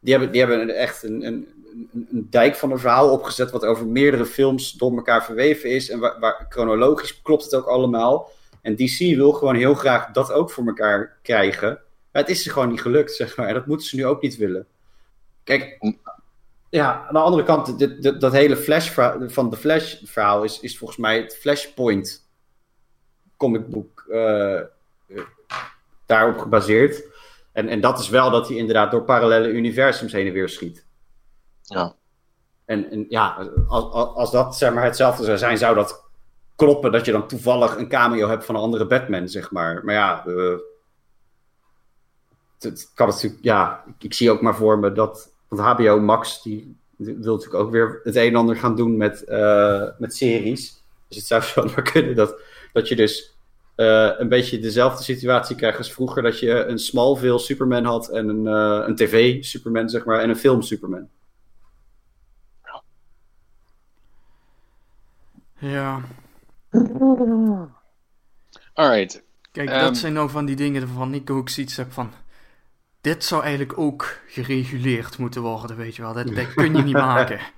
Die 0.00 0.12
hebben, 0.12 0.32
die 0.32 0.40
hebben 0.40 0.76
echt 0.76 1.02
een, 1.02 1.26
een, 1.26 1.48
een, 1.92 2.08
een 2.12 2.26
dijk 2.30 2.56
van 2.56 2.70
een 2.70 2.78
verhaal 2.78 3.10
opgezet, 3.12 3.50
wat 3.50 3.64
over 3.64 3.86
meerdere 3.86 4.26
films 4.26 4.72
door 4.72 4.96
elkaar 4.96 5.24
verweven 5.24 5.70
is. 5.70 5.90
En 5.90 5.98
waar, 5.98 6.20
waar 6.20 6.46
chronologisch 6.48 7.22
klopt 7.22 7.44
het 7.44 7.54
ook 7.54 7.66
allemaal. 7.66 8.30
En 8.62 8.76
DC 8.76 8.98
wil 8.98 9.32
gewoon 9.32 9.54
heel 9.54 9.74
graag 9.74 10.10
dat 10.10 10.32
ook 10.32 10.50
voor 10.50 10.66
elkaar 10.66 11.18
krijgen. 11.22 11.68
Maar 12.12 12.22
het 12.22 12.30
is 12.30 12.42
ze 12.42 12.50
gewoon 12.50 12.68
niet 12.68 12.80
gelukt, 12.80 13.12
zeg 13.12 13.36
maar. 13.36 13.46
En 13.48 13.54
dat 13.54 13.66
moeten 13.66 13.86
ze 13.86 13.96
nu 13.96 14.06
ook 14.06 14.22
niet 14.22 14.36
willen. 14.36 14.66
Kijk, 15.44 15.78
ja, 16.70 17.04
aan 17.06 17.14
de 17.14 17.20
andere 17.20 17.42
kant, 17.42 17.78
dit, 17.78 18.02
dit- 18.02 18.20
dat 18.20 18.32
hele 18.32 18.56
Flash 18.56 18.90
van 19.26 19.50
de 19.50 19.56
Flash 19.56 19.94
verhaal 20.04 20.44
is, 20.44 20.60
is 20.60 20.78
volgens 20.78 20.98
mij 20.98 21.20
het 21.20 21.36
Flashpoint 21.36 22.28
comicboek 23.36 24.06
eh, 24.10 24.58
eh, 24.58 24.66
daarop 26.06 26.38
gebaseerd. 26.38 27.04
En, 27.52 27.68
en 27.68 27.80
dat 27.80 27.98
is 27.98 28.08
wel 28.08 28.30
dat 28.30 28.48
hij 28.48 28.56
inderdaad 28.56 28.90
door 28.90 29.02
parallele 29.04 29.48
universums 29.48 30.12
heen 30.12 30.26
en 30.26 30.32
weer 30.32 30.48
schiet. 30.48 30.85
Ja. 31.66 31.94
En, 32.64 32.90
en 32.90 33.06
ja, 33.08 33.48
als, 33.68 33.92
als- 34.14 34.30
dat 34.30 34.56
zeg 34.56 34.74
maar 34.74 34.84
hetzelfde 34.84 35.24
zou 35.24 35.38
zijn, 35.38 35.58
zou 35.58 35.74
dat 35.74 36.04
kloppen 36.56 36.92
dat 36.92 37.04
je 37.04 37.12
dan 37.12 37.28
toevallig 37.28 37.76
een 37.76 37.88
cameo 37.88 38.28
hebt 38.28 38.44
van 38.44 38.54
een 38.54 38.60
andere 38.60 38.86
Batman, 38.86 39.28
zeg 39.28 39.50
maar. 39.50 39.84
Maar 39.84 39.94
ja, 39.94 40.26
eh, 40.26 40.58
het, 42.58 42.90
kan 42.94 43.08
natuurlijk, 43.08 43.42
ja, 43.42 43.84
ik, 43.98 44.14
zie 44.14 44.30
ook 44.30 44.40
maar 44.40 44.56
voor 44.56 44.78
me 44.78 44.92
dat, 44.92 45.30
want 45.48 45.62
HBO 45.62 46.00
Max, 46.00 46.42
die 46.42 46.76
wil 46.96 47.34
natuurlijk 47.34 47.54
ook 47.64 47.70
weer 47.70 48.00
het 48.04 48.16
een 48.16 48.28
en 48.28 48.36
ander 48.36 48.56
gaan 48.56 48.76
doen 48.76 48.96
met, 48.96 49.24
eh, 49.24 49.82
met 49.98 50.14
series. 50.14 50.82
Dus 51.08 51.16
het 51.16 51.26
zou 51.26 51.42
zo 51.68 51.74
maar 51.74 51.92
kunnen 51.92 52.16
dat, 52.16 52.40
dat 52.72 52.88
je 52.88 52.96
dus 52.96 53.34
eh, 53.74 54.10
een 54.18 54.28
beetje 54.28 54.58
dezelfde 54.58 55.02
situatie 55.02 55.56
krijgt 55.56 55.78
als 55.78 55.92
vroeger. 55.92 56.22
Dat 56.22 56.38
je 56.38 56.64
een 56.64 56.78
Smallville 56.78 57.38
Superman 57.38 57.84
had 57.84 58.08
en 58.08 58.28
een, 58.28 58.46
een 58.88 58.96
tv 58.96 59.44
Superman, 59.44 59.88
zeg 59.88 60.04
maar, 60.04 60.20
en 60.20 60.28
een 60.28 60.36
film 60.36 60.62
Ja. 65.58 66.00
Alright. 68.74 69.22
Kijk, 69.52 69.68
Ehm. 69.68 69.80
dat 69.80 69.96
zijn 69.96 70.12
nou 70.12 70.30
van 70.30 70.44
die 70.46 70.56
dingen 70.56 70.86
waarvan 70.86 71.14
ik 71.14 71.30
ook 71.30 71.48
zoiets 71.48 71.76
heb 71.76 71.92
van... 71.92 72.10
Dit 73.00 73.24
zou 73.24 73.42
eigenlijk 73.42 73.78
ook 73.78 74.18
gereguleerd 74.26 75.18
moeten 75.18 75.42
worden, 75.42 75.76
weet 75.76 75.96
je 75.96 76.02
wel. 76.02 76.12
Dat, 76.12 76.34
dat 76.34 76.54
kun 76.54 76.76
je 76.76 76.82
niet 76.82 76.92
maken. 76.94 77.40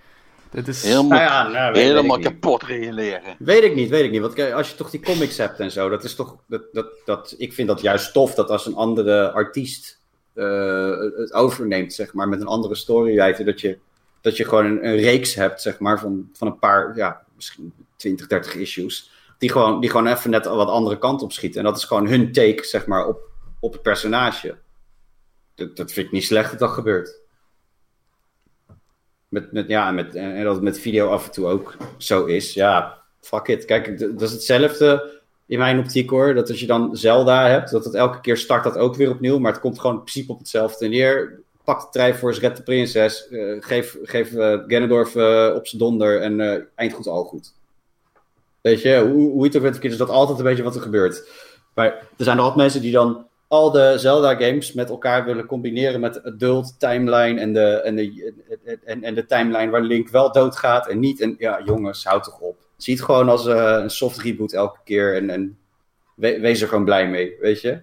Dat 0.51 0.69
is... 0.69 0.83
Helemaal, 0.83 1.19
ja, 1.19 1.49
nou, 1.49 1.73
weet- 1.73 1.83
helemaal 1.83 2.17
weet 2.17 2.27
kapot 2.27 2.63
reguleren. 2.63 3.37
Weet 3.39 3.63
ik 3.63 3.75
niet, 3.75 3.89
weet 3.91 4.05
ik 4.05 4.11
niet. 4.11 4.21
Want 4.21 4.33
kijk, 4.35 4.53
als 4.53 4.71
je 4.71 4.77
toch 4.77 4.91
die 4.91 5.01
comics 5.01 5.37
hebt 5.37 5.61
en 5.61 5.71
zo, 5.71 5.89
dat 5.89 6.05
is 6.05 6.15
toch. 6.15 6.37
Dat, 6.47 6.63
dat, 6.73 6.87
dat, 7.05 7.35
ik 7.39 7.53
vind 7.53 7.69
dat 7.69 7.81
juist 7.81 8.13
tof 8.13 8.35
dat 8.35 8.51
als 8.51 8.67
een 8.67 8.75
andere 8.75 9.31
artiest 9.31 10.01
eh, 10.35 10.99
het 11.17 11.33
overneemt, 11.33 11.95
zeg 11.95 12.13
maar, 12.15 12.29
met 12.29 12.41
een 12.41 12.47
andere 12.47 12.75
storywriter, 12.75 13.45
dat 13.45 13.61
je, 13.61 13.79
dat 14.21 14.37
je 14.37 14.45
gewoon 14.45 14.65
een, 14.65 14.87
een 14.89 14.97
reeks 14.97 15.35
hebt, 15.35 15.63
zeg 15.63 15.79
maar, 15.79 15.99
van, 16.01 16.31
van 16.33 16.47
een 16.49 16.59
paar, 16.59 16.97
ja, 16.97 17.25
misschien 17.37 17.73
20, 17.99 18.27
30 18.27 18.55
issues. 18.55 19.11
Die 19.39 19.51
gewoon, 19.51 19.81
die 19.81 19.91
gewoon 19.91 20.07
even 20.07 20.31
net 20.31 20.45
wat 20.47 20.69
andere 20.69 20.99
kant 20.99 21.23
op 21.23 21.33
schieten. 21.33 21.59
En 21.59 21.67
dat 21.67 21.77
is 21.77 21.85
gewoon 21.85 22.09
hun 22.09 22.33
take, 22.33 22.65
zeg 22.65 22.87
maar, 22.87 23.07
op, 23.07 23.21
op 23.61 23.73
het 23.73 23.83
personage. 23.83 24.57
Dat, 25.55 25.77
dat 25.77 25.93
vind 25.93 26.07
ik 26.07 26.13
niet 26.13 26.25
slecht 26.25 26.51
dat 26.51 26.59
dat 26.59 26.71
gebeurt. 26.71 27.21
Met, 29.29 29.53
met, 29.53 29.69
ja, 29.69 29.91
met, 29.91 30.15
en 30.15 30.45
dat 30.45 30.55
het 30.55 30.65
met 30.65 30.79
video 30.79 31.09
af 31.09 31.27
en 31.27 31.33
toe 31.33 31.47
ook 31.47 31.77
zo 31.99 32.25
is. 32.25 32.55
Ja, 32.55 33.03
fuck 33.21 33.47
it. 33.47 33.65
Kijk, 33.65 33.99
dat 33.99 34.23
is 34.23 34.33
hetzelfde 34.33 35.21
in 35.47 35.59
mijn 35.59 35.79
optiek 35.79 36.11
hoor. 36.11 36.35
Dat 36.35 36.49
als 36.49 36.61
je 36.61 36.67
dan 36.67 36.97
Zelda 36.97 37.47
hebt, 37.49 37.71
dat 37.71 37.85
het 37.85 37.95
elke 37.95 38.21
keer 38.21 38.37
start 38.37 38.65
dat 38.65 38.77
ook 38.77 38.97
weer 38.97 39.11
opnieuw. 39.11 39.39
Maar 39.39 39.53
het 39.53 39.61
komt 39.61 39.81
gewoon 39.81 39.97
in 39.97 40.03
principe 40.03 40.33
op 40.33 40.39
hetzelfde 40.39 40.89
neer. 40.89 41.41
Pak 41.65 41.81
de 41.81 41.99
Triforce, 41.99 42.41
red 42.41 42.57
de 42.57 42.63
prinses. 42.63 43.29
eh, 43.29 43.57
geef 43.61 43.97
geef 44.03 44.35
eh, 44.35 44.53
eh, 44.53 45.55
op 45.55 45.67
zijn 45.67 45.81
donder. 45.81 46.21
En 46.21 46.69
eind 46.75 46.93
goed, 46.93 47.07
al 47.07 47.25
goed. 47.25 47.53
Weet 48.61 48.83
je, 48.83 49.01
hoe, 49.01 49.31
hoe 49.31 49.39
je 49.41 49.47
het 49.47 49.57
ook 49.57 49.63
bent 49.63 49.85
is 49.85 49.97
dat 49.97 50.09
altijd 50.11 50.39
een 50.39 50.45
beetje 50.45 50.63
wat 50.63 50.75
er 50.75 50.81
gebeurt. 50.83 51.29
Maar 51.75 51.87
er 51.87 52.25
zijn 52.25 52.37
er 52.37 52.43
altijd 52.43 52.61
mensen 52.61 52.81
die 52.81 52.93
dan 52.93 53.27
al 53.49 53.71
de 53.71 53.95
Zelda-games 53.97 54.73
met 54.73 54.89
elkaar 54.91 55.25
willen 55.25 55.47
combineren 55.47 56.01
met 56.01 56.15
de 56.15 56.25
adult 56.25 56.75
timeline 56.81 57.41
en 57.41 57.53
de, 57.53 57.67
en, 57.67 57.97
de, 57.97 58.79
en, 58.85 59.03
en 59.03 59.15
de 59.15 59.27
timeline 59.27 59.71
waar 59.71 59.83
Link 59.83 60.09
wel 60.09 60.33
doodgaat 60.33 60.89
en 60.89 60.99
niet. 60.99 61.21
En 61.21 61.35
ja, 61.39 61.63
jongens, 61.65 62.05
houd 62.05 62.25
toch 62.25 62.41
op. 62.41 62.57
Zie 62.77 62.95
het 62.95 63.05
gewoon 63.05 63.29
als 63.29 63.47
eh, 63.47 63.79
een 63.81 63.91
soft 63.91 64.19
reboot 64.21 64.53
elke 64.53 64.79
keer 64.85 65.15
en, 65.17 65.31
en 65.31 65.59
we- 66.15 66.41
wees 66.41 66.61
er 66.61 66.69
gewoon 66.69 66.85
blij 66.85 67.09
mee, 67.09 67.37
weet 67.41 67.61
je? 67.61 67.81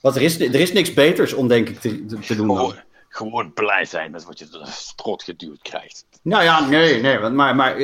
Want 0.00 0.16
er 0.16 0.22
is, 0.22 0.40
er 0.40 0.54
is 0.60 0.72
niks 0.72 0.94
beters 0.94 1.32
om, 1.32 1.48
denk 1.48 1.68
ik, 1.68 1.78
te, 1.80 2.04
te- 2.04 2.36
doen. 2.36 2.46
dan. 2.46 2.74
Gewoon, 3.08 3.52
blij 3.52 3.84
zijn 3.84 4.10
met 4.10 4.24
wat 4.24 4.38
je 4.38 4.48
de 4.48 4.60
strot 4.64 5.22
geduwd 5.22 5.62
krijgt. 5.62 6.06
Nou 6.22 6.42
ja, 6.42 6.68
nee, 6.68 7.00
nee. 7.00 7.18
Want, 7.18 7.34
maar, 7.34 7.56
maar 7.56 7.74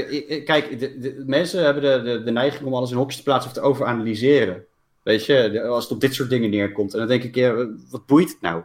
kijk, 0.45 0.79
de, 0.79 0.99
de- 0.99 1.23
mensen 1.27 1.65
hebben 1.65 1.83
de, 1.83 2.11
de, 2.13 2.23
de 2.23 2.31
neiging 2.31 2.65
om 2.67 2.75
alles 2.75 2.91
in 2.91 2.97
hokjes 2.97 3.17
te 3.17 3.23
plaatsen 3.23 3.51
of 3.51 3.57
te 3.57 3.63
overanalyseren. 3.63 4.65
Weet 5.03 5.27
je, 5.27 5.63
als 5.63 5.85
het 5.85 5.93
op 5.93 6.01
dit 6.01 6.15
soort 6.15 6.31
dingen 6.31 6.51
neerkomt. 6.51 6.93
En 6.93 6.99
dan 6.99 7.09
denk 7.09 7.23
ik, 7.23 7.35
ja, 7.35 7.67
wat 7.91 8.07
boeit 8.07 8.29
het 8.29 8.41
nou? 8.41 8.63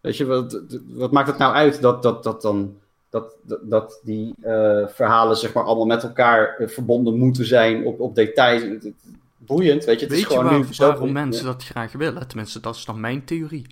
Weet 0.00 0.16
je, 0.16 0.24
wat, 0.24 0.60
wat 0.86 1.12
maakt 1.12 1.28
het 1.28 1.38
nou 1.38 1.54
uit 1.54 1.80
dat, 1.80 2.02
dat, 2.02 2.22
dat 2.22 2.42
dan. 2.42 2.78
Dat, 3.10 3.36
dat, 3.62 4.00
die 4.04 4.34
eh, 4.42 4.86
verhalen 4.88 5.36
zeg 5.36 5.52
maar 5.52 5.64
allemaal 5.64 5.86
met 5.86 6.02
elkaar 6.02 6.56
eh, 6.58 6.68
verbonden 6.68 7.18
moeten 7.18 7.44
zijn 7.46 7.84
op, 7.84 8.00
op 8.00 8.14
details. 8.14 8.62
Boeiend, 9.36 9.84
weet 9.84 10.00
je. 10.00 10.06
Het 10.06 10.14
Weet 10.14 10.22
is 10.22 10.28
je 10.28 10.34
gewoon 10.36 10.44
waar- 10.44 10.58
nu 10.66 10.74
zo- 10.74 10.86
waarom 10.86 11.12
mensen 11.12 11.44
dat 11.44 11.64
graag 11.64 11.92
willen? 11.92 12.28
Tenminste, 12.28 12.60
dat 12.60 12.74
is 12.76 12.84
dan 12.84 13.00
mijn 13.00 13.24
theorie. 13.24 13.66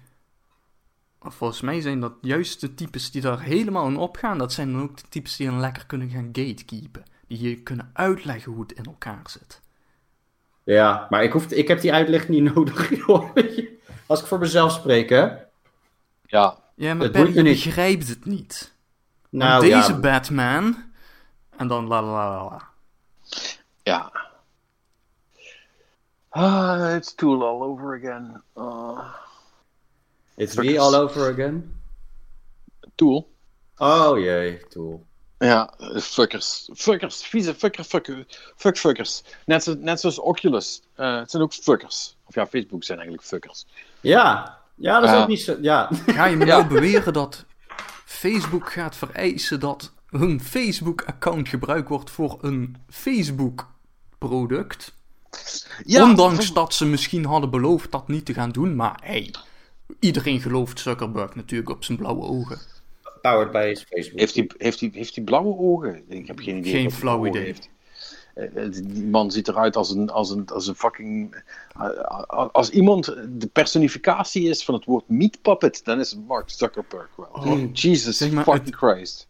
Volgens 1.33 1.61
mij 1.61 1.81
zijn 1.81 2.01
dat 2.01 2.13
juist 2.21 2.61
de 2.61 2.75
types 2.75 3.11
die 3.11 3.23
daar 3.23 3.41
helemaal 3.41 3.87
in 3.87 3.97
opgaan. 3.97 4.39
Dat 4.39 4.53
zijn 4.53 4.73
dan 4.73 4.83
ook 4.83 4.97
de 4.97 5.09
types 5.09 5.37
die 5.37 5.47
dan 5.47 5.61
lekker 5.61 5.87
kunnen 5.87 6.11
gaan 6.11 6.29
gatekeepen. 6.33 7.03
Die 7.27 7.41
je 7.49 7.57
kunnen 7.63 7.91
uitleggen 7.93 8.53
hoe 8.53 8.63
het 8.63 8.73
in 8.73 8.85
elkaar 8.85 9.21
zit. 9.31 9.61
Ja, 10.65 11.07
maar 11.11 11.23
ik, 11.23 11.33
hoef, 11.33 11.47
ik 11.51 11.69
heb 11.69 11.81
die 11.81 11.93
uitleg 11.93 12.29
niet 12.29 12.43
nodig. 12.55 13.07
joh. 13.07 13.33
Weet 13.35 13.57
je. 13.57 13.79
Als 14.07 14.21
ik 14.21 14.27
voor 14.27 14.39
mezelf 14.39 14.73
spreek, 14.73 15.09
hè. 15.09 15.29
Ja, 16.27 16.59
Ja, 16.75 16.95
maar 16.95 17.03
Het 17.03 17.13
Perry, 17.13 17.43
begrijpt 17.43 18.09
het 18.09 18.25
niet. 18.25 18.75
Nou, 19.31 19.51
Want 19.51 19.73
deze 19.73 19.93
ja, 19.93 20.01
Batman... 20.01 20.93
En 21.57 21.67
dan 21.69 21.87
la 21.87 22.03
la 22.03 22.29
la 22.31 22.45
la. 22.45 22.69
ja. 23.83 24.13
Ah, 26.29 26.95
it's 26.97 27.15
Tool 27.15 27.43
all 27.47 27.61
over 27.63 27.95
again. 27.97 28.43
Ah. 28.55 29.15
It's 30.37 30.55
me 30.57 30.81
all 30.81 30.95
over 30.95 31.31
again. 31.33 31.75
Tool? 32.95 33.29
Oh 33.77 34.19
jee, 34.19 34.59
Tool. 34.69 35.05
Ja, 35.39 35.75
fuckers. 36.01 36.69
Fuckers. 36.75 37.23
Vieze 37.27 37.55
fucker, 37.55 37.85
fucker, 37.85 38.25
fuck 38.57 38.79
fuckers. 38.79 39.23
Net, 39.47 39.63
zo, 39.65 39.75
net 39.79 40.01
zoals 40.01 40.19
Oculus. 40.19 40.83
Eh, 40.95 41.17
het 41.17 41.31
zijn 41.31 41.43
ook 41.43 41.53
fuckers. 41.53 42.17
Of 42.25 42.35
ja, 42.35 42.47
Facebook 42.47 42.85
zijn 42.85 42.99
eigenlijk 42.99 43.29
fuckers. 43.29 43.67
Ja, 44.01 44.59
ja, 44.75 45.01
dat 45.01 45.09
is 45.09 45.15
Ja. 45.17 45.23
ook 45.23 45.29
niet 45.29 45.41
zo. 45.41 45.57
Ja, 45.61 45.89
Ga 46.07 46.25
je 46.25 46.37
me 46.37 46.47
Ja. 46.47 46.57
nou 46.57 46.69
beweren 46.69 47.13
dat 47.13 47.45
Facebook 48.05 48.73
gaat 48.73 48.97
vereisen 48.97 49.61
dat 49.61 49.93
hun 50.11 50.41
Facebook-account 50.41 51.49
gebruikt 51.49 51.89
wordt 51.89 52.11
voor 52.11 52.39
een 52.41 52.77
Facebook-product? 52.89 54.93
Ondanks 55.87 56.53
dat 56.53 56.75
ze 56.75 56.87
misschien 56.87 57.25
hadden 57.25 57.51
beloofd 57.51 57.91
dat 57.91 58.09
niet 58.09 58.25
te 58.27 58.35
gaan 58.35 58.51
doen, 58.51 58.77
maar 58.77 59.01
hey, 59.03 59.35
iedereen 60.01 60.41
gelooft 60.41 60.81
Zuckerberg 60.81 61.35
natuurlijk 61.35 61.71
op 61.71 61.85
zijn 61.85 61.99
blauwe 61.99 62.23
ogen. 62.25 62.59
powered 63.23 63.53
by 63.53 63.75
Facebook. 63.89 64.19
Heeft 64.19 64.35
hij, 64.35 64.51
heeft, 64.57 64.81
hij, 64.81 64.91
heeft 64.93 65.15
hij 65.15 65.25
blauwe 65.25 65.59
ogen? 65.59 66.03
Ik 66.09 66.27
heb 66.27 66.39
geen 66.39 66.57
idee. 66.57 66.73
Geen 66.73 66.91
flauw 66.91 67.27
idee. 67.27 67.43
heeft. 67.45 67.69
Eh, 68.35 68.47
Die 68.71 69.05
man 69.05 69.31
ziet 69.31 69.49
eruit 69.49 69.77
als 69.77 69.91
een, 69.91 70.11
als 70.11 70.31
een, 70.31 70.47
als 70.47 70.67
een 70.67 70.75
fucking. 70.75 71.43
eh, 71.77 72.23
Als 72.53 72.71
iemand 72.71 73.05
de 73.29 73.47
personificatie 73.53 74.49
is 74.49 74.65
van 74.65 74.75
het 74.75 74.85
woord 74.85 75.09
meat 75.09 75.43
puppet, 75.43 75.81
dan 75.85 76.01
is 76.01 76.11
het 76.11 76.27
Mark 76.27 76.51
Zuckerberg 76.51 77.09
wel. 77.17 77.29
Oh, 77.33 77.61
Jesus 77.73 78.17
zeg 78.17 78.31
maar, 78.33 78.45
fucking 78.45 78.77
Christ. 78.77 79.29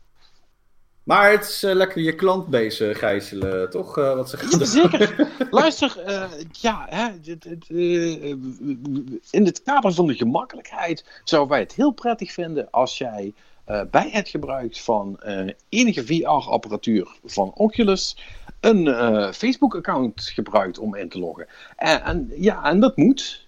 Maar 1.05 1.31
het 1.31 1.45
is 1.45 1.63
eh, 1.63 1.75
lekker 1.75 2.03
je 2.03 2.15
klantbase 2.15 2.95
gijzelen, 2.95 3.71
toch? 3.71 3.99
eh, 3.99 4.15
wat 4.15 4.31
ze 4.31 4.37
gaan 4.37 4.59
Ja, 4.59 4.65
zeker. 4.65 5.29
Luister, 5.51 6.01
eh, 6.01 6.31
ja, 6.53 6.87
hè, 6.89 7.09
in 9.31 9.45
het 9.45 9.63
kader 9.63 9.93
van 9.93 10.07
de 10.07 10.15
gemakkelijkheid 10.15 11.05
zouden 11.25 11.51
wij 11.51 11.61
het 11.61 11.75
heel 11.75 11.91
prettig 11.91 12.33
vinden 12.33 12.69
als 12.71 12.99
jij 12.99 13.35
bij 13.91 14.09
het 14.13 14.29
gebruik 14.29 14.77
van 14.77 15.21
enige 15.69 16.07
VR-apparatuur 16.07 17.17
van 17.25 17.53
Oculus 17.55 18.17
een 18.61 18.87
Facebook-account 19.35 20.23
gebruikt 20.23 20.79
om 20.79 20.95
in 20.95 21.09
te 21.09 21.19
loggen. 21.19 21.47
En, 21.77 22.03
en 22.03 22.33
ja, 22.37 22.65
en 22.65 22.81
dat 22.81 22.97
moet. 22.97 23.47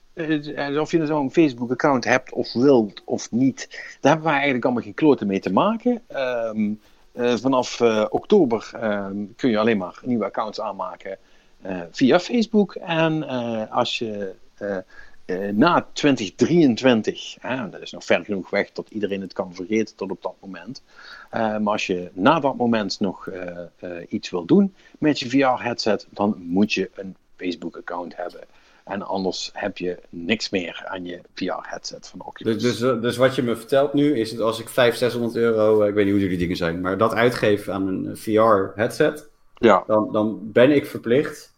Of 0.81 0.91
je 0.91 1.07
zo'n 1.07 1.33
Facebook-account 1.33 2.05
hebt 2.05 2.33
of 2.33 2.53
wilt 2.53 3.03
of 3.05 3.31
niet, 3.31 3.67
daar 3.71 4.13
hebben 4.13 4.25
wij 4.25 4.35
eigenlijk 4.35 4.65
allemaal 4.65 4.83
geen 4.83 4.95
kloten 4.95 5.27
mee 5.27 5.41
te 5.41 5.53
maken. 5.53 6.03
Ehm, 6.07 6.71
eh, 6.71 6.75
vanaf 7.17 7.81
eh, 7.81 8.05
oktober 8.09 8.71
ehm, 8.73 9.25
kun 9.37 9.51
je 9.51 9.59
alleen 9.59 9.79
maar 9.79 10.01
nieuwe 10.03 10.25
accounts 10.25 10.61
aanmaken 10.61 11.19
eh, 11.63 11.81
via 11.91 12.21
Facebook. 12.21 12.75
En 12.75 13.29
eh, 13.29 13.73
als 13.73 13.99
je 13.99 14.35
eh, 14.55 14.77
eh, 15.25 15.55
na 15.55 15.87
2023, 15.93 17.37
hè, 17.41 17.69
dat 17.69 17.81
is 17.81 17.93
nog 17.93 18.05
ver 18.05 18.25
genoeg 18.25 18.51
weg 18.51 18.71
tot 18.71 18.91
iedereen 18.91 19.21
het 19.21 19.33
kan 19.33 19.55
vergeten 19.55 19.97
tot 19.97 20.11
op 20.11 20.23
dat 20.23 20.35
moment. 20.41 20.83
Eh, 21.31 21.41
maar 21.41 21.73
als 21.73 21.87
je 21.87 22.11
na 22.13 22.41
dat 22.41 22.57
moment 22.57 23.01
nog 23.01 23.29
eh, 23.29 23.59
eh, 23.77 23.91
iets 24.09 24.31
wil 24.31 24.45
doen 24.45 24.75
met 24.99 25.19
je 25.19 25.29
VR-headset, 25.29 26.07
dan 26.11 26.37
moet 26.39 26.73
je 26.73 26.91
een 26.95 27.17
Facebook-account 27.37 28.17
hebben. 28.17 28.41
En 28.87 29.03
anders 29.03 29.51
heb 29.53 29.79
je 29.79 29.99
niks 30.11 30.51
meer 30.51 30.83
aan 30.87 31.05
je 31.05 31.21
VR-headset 31.35 32.09
van 32.09 32.25
Oculus. 32.25 32.63
Dus, 32.63 32.79
dus, 32.79 32.91
eh, 32.91 33.01
dus 33.03 33.17
wat 33.17 33.35
je 33.35 33.43
me 33.43 33.57
vertelt 33.57 33.93
nu 33.93 34.19
is 34.19 34.31
dat 34.31 34.41
als 34.41 34.61
ik 34.61 34.69
500, 34.69 34.99
600 35.13 35.37
euro, 35.37 35.83
eh, 35.83 35.89
ik 35.89 35.95
weet 35.95 36.05
niet 36.05 36.13
hoe 36.13 36.21
duur 36.23 36.31
die 36.31 36.39
dingen 36.39 36.57
zijn, 36.57 36.81
maar 36.81 36.99
dat 36.99 37.15
uitgeef 37.15 37.69
aan 37.69 37.87
een 37.87 38.17
VR-headset, 38.17 39.31
ja. 39.55 39.85
dan, 39.87 40.13
dan 40.13 40.53
ben 40.53 40.71
ik 40.71 40.87
verplicht 40.87 41.55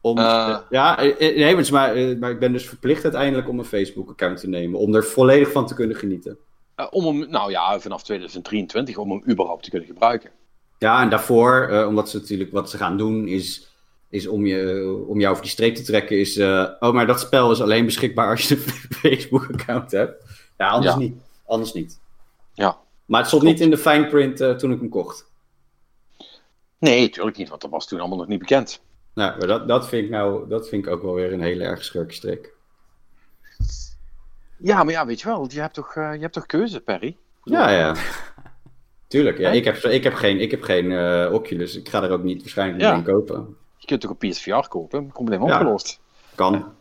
om. 0.00 0.18
Eh. 0.18 0.24
eh, 0.24 0.58
ja, 0.70 0.98
eh, 0.98 1.28
eh, 1.28 1.36
nee, 1.36 1.54
maar, 1.54 1.68
maar, 1.70 1.94
eh, 1.94 2.30
ik 2.30 2.38
ben 2.38 2.52
dus 2.52 2.68
verplicht 2.68 3.02
uiteindelijk 3.02 3.48
om 3.48 3.58
een 3.58 3.64
Facebook-account 3.64 4.40
te 4.40 4.48
nemen, 4.48 4.78
om 4.78 4.94
er 4.94 5.04
volledig 5.04 5.52
van 5.52 5.66
te 5.66 5.74
kunnen 5.74 5.96
genieten. 5.96 6.38
Eh, 6.74 6.86
om 6.90 7.04
hem, 7.06 7.30
nou 7.30 7.50
ja, 7.50 7.80
vanaf 7.80 8.02
2023 8.02 8.96
om 8.96 9.10
hem 9.10 9.22
überhaupt 9.28 9.64
te 9.64 9.70
kunnen 9.70 9.88
gebruiken. 9.88 10.30
Ja, 10.78 11.02
en 11.02 11.10
daarvoor, 11.10 11.68
eh, 11.70 11.86
omdat 11.86 12.10
ze 12.10 12.18
natuurlijk 12.18 12.52
wat 12.52 12.70
ze 12.70 12.76
gaan 12.76 12.96
doen, 12.96 13.28
is, 13.28 13.71
is 14.12 14.26
om, 14.26 14.46
je, 14.46 15.04
om 15.06 15.18
jou 15.20 15.30
over 15.30 15.42
die 15.42 15.52
streep 15.52 15.74
te 15.74 15.82
trekken, 15.82 16.18
is. 16.18 16.36
eh, 16.36 16.68
oh, 16.80 16.92
maar 16.92 17.06
dat 17.06 17.20
spel 17.20 17.50
is 17.50 17.60
alleen 17.60 17.84
beschikbaar 17.84 18.30
als 18.30 18.48
je 18.48 18.54
een 18.54 18.60
Facebook-account 19.02 19.90
hebt. 19.90 20.24
Ja, 20.58 20.68
anders 20.68 20.92
Ja. 20.92 20.98
niet. 20.98 21.16
Anders 21.46 21.72
niet. 21.72 22.00
Ja. 22.54 22.78
Maar 23.04 23.18
het 23.20 23.28
stond 23.28 23.42
niet 23.42 23.60
in 23.60 23.70
de 23.70 23.76
fine 23.78 24.06
print 24.06 24.40
eh, 24.40 24.50
toen 24.54 24.72
ik 24.72 24.78
hem 24.78 24.88
kocht. 24.88 25.30
Nee, 26.78 27.08
tuurlijk 27.10 27.36
niet, 27.36 27.48
want 27.48 27.60
dat 27.60 27.70
was 27.70 27.86
toen 27.88 28.00
allemaal 28.00 28.18
nog 28.18 28.26
niet 28.26 28.38
bekend. 28.38 28.80
Nou, 29.14 29.38
maar 29.38 29.46
dat, 29.46 29.68
dat, 29.68 29.88
vind 29.88 30.04
ik 30.04 30.10
nou, 30.10 30.48
dat 30.48 30.68
vind 30.68 30.86
ik 30.86 30.92
ook 30.92 31.02
wel 31.02 31.14
weer 31.14 31.32
een 31.32 31.40
hele 31.42 31.64
erg 31.64 31.84
schurkstreek. 31.84 32.52
Ja, 34.58 34.82
maar 34.84 34.92
ja, 34.92 35.06
weet 35.06 35.20
je 35.20 35.26
wel, 35.26 35.46
je 35.50 35.60
hebt 35.60 35.74
toch, 35.74 35.94
eh, 35.94 36.14
je 36.14 36.20
hebt 36.20 36.32
toch 36.32 36.46
keuze, 36.46 36.80
Perry? 36.80 37.16
Ja, 37.44 37.70
ja. 37.70 37.94
Tuurlijk, 39.06 39.38
ja. 39.38 39.50
Ik 39.50 39.64
heb, 39.64 39.76
ik 39.76 40.04
heb 40.04 40.14
geen, 40.14 40.40
ik 40.40 40.50
heb 40.50 40.62
geen 40.62 40.92
eh, 40.92 41.32
Oculus. 41.32 41.76
Ik 41.76 41.88
ga 41.88 42.02
er 42.02 42.10
ook 42.10 42.22
niet 42.22 42.40
waarschijnlijk 42.40 42.80
Ja. 42.80 42.96
niet 42.96 43.06
in 43.06 43.12
kopen. 43.12 43.56
Je 43.82 43.88
kunt 43.88 44.00
toch 44.00 44.10
een 44.18 44.30
PSVR 44.30 44.68
kopen? 44.68 45.06
Probleem 45.06 45.46
Ja. 45.46 45.58
opgelost. 45.58 46.00
Kan. 46.34 46.72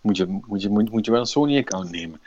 Moet, 0.00 0.16
je, 0.16 0.26
moet, 0.46 0.62
je, 0.62 0.68
moet, 0.68 0.90
moet 0.90 1.04
je 1.04 1.10
wel 1.10 1.20
een 1.20 1.26
Sony-account 1.26 1.90
nemen. 1.90 2.20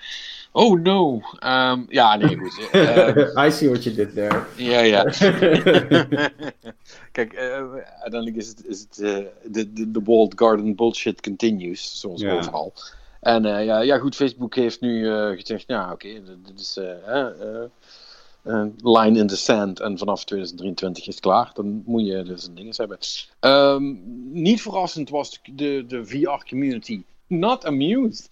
Oh 0.52 0.82
no. 0.82 1.22
Ehm, 1.40 1.82
ja, 1.88 2.16
nee, 2.16 2.38
goed. 2.38 2.60
Eh, 2.72 3.46
I 3.48 3.52
see 3.52 3.70
what 3.70 3.84
you 3.84 3.96
did 3.96 4.14
there. 4.14 4.44
ja, 4.58 4.80
ja. 4.80 5.04
Kijk, 7.12 7.34
eh, 7.34 7.74
uiteindelijk 8.02 8.36
is 8.36 8.48
het, 8.48 8.68
is 8.68 8.80
het 8.80 9.00
eh, 9.00 9.18
de, 9.52 9.74
de, 9.74 9.92
de 9.92 10.02
walled 10.04 10.34
garden 10.36 10.76
bullshit 10.76 11.22
continues, 11.22 12.00
zoals 12.00 12.24
overal. 12.26 12.74
En 13.20 13.46
eh, 13.46 13.66
ja, 13.66 13.80
ja, 13.82 13.98
goed, 13.98 14.16
Facebook 14.16 14.56
heeft 14.56 14.82
nu 14.82 15.06
gezegd, 15.36 15.64
ja, 15.68 15.92
oké, 15.92 16.08
dit- 16.08 16.46
dit 16.48 16.60
is 16.60 16.80
line 18.78 19.20
in 19.20 19.28
the 19.28 19.36
sand 19.36 19.80
en 19.80 19.98
vanaf 19.98 20.24
2023 20.24 21.08
is 21.08 21.14
het 21.14 21.24
klaar. 21.24 21.52
Dan 21.54 21.84
moet 21.86 22.06
je 22.06 22.24
dus 22.24 22.48
een 22.48 22.56
ding 22.56 22.78
hebben. 22.78 22.98
Ehm, 23.40 23.96
niet 24.32 24.62
verrassend 24.62 25.10
was 25.10 25.40
de, 25.54 25.84
de 25.88 26.06
VR-community 26.06 27.04
not 27.28 27.66
amused. 27.66 28.30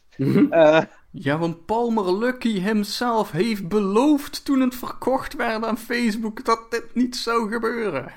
Eh, 0.49 0.81
Ja, 1.11 1.37
want 1.37 1.65
Palmer 1.65 2.17
Lucky 2.17 2.59
himself 2.59 3.31
heeft 3.31 3.67
beloofd 3.67 4.45
toen 4.45 4.59
het 4.59 4.75
verkocht 4.75 5.35
werd 5.35 5.65
aan 5.65 5.77
Facebook 5.77 6.45
dat 6.45 6.65
dit 6.69 6.95
niet 6.95 7.15
zou 7.15 7.51
gebeuren. 7.51 8.11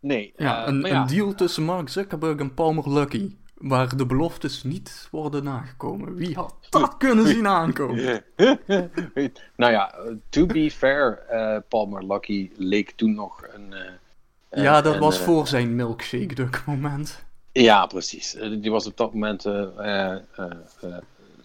nee. 0.00 0.32
Ja, 0.36 0.62
eh, 0.62 0.72
een, 0.72 0.80
ja. 0.80 1.00
een 1.00 1.06
deal 1.06 1.34
tussen 1.34 1.62
Mark 1.62 1.88
Zuckerberg 1.88 2.38
en 2.38 2.54
Palmer 2.54 2.92
Lucky. 2.92 3.36
Waar 3.62 3.96
de 3.96 4.06
beloftes 4.06 4.62
niet 4.62 5.08
worden 5.10 5.44
nagekomen. 5.44 6.14
Wie 6.14 6.34
had 6.34 6.54
dat 6.70 6.96
kunnen 6.96 7.26
zien 7.26 7.46
aankomen? 7.46 8.24
nou 9.56 9.72
ja, 9.72 9.94
to 10.28 10.46
be 10.46 10.70
fair, 10.70 11.18
eh, 11.18 11.56
Palmer 11.68 12.06
Lucky 12.06 12.50
leek 12.56 12.90
toen 12.90 13.14
nog 13.14 13.46
een. 13.54 13.72
eh, 13.72 14.62
Ja, 14.62 14.80
dat 14.80 14.94
een, 14.94 15.00
was 15.00 15.18
eh, 15.18 15.24
voor 15.24 15.46
zijn 15.46 15.74
milkshake 15.76 16.34
duck 16.34 16.62
moment. 16.66 17.24
Ja, 17.52 17.86
precies. 17.86 18.32
Die 18.60 18.70
was 18.70 18.86
op 18.86 18.96
dat 18.96 19.12
moment. 19.12 19.42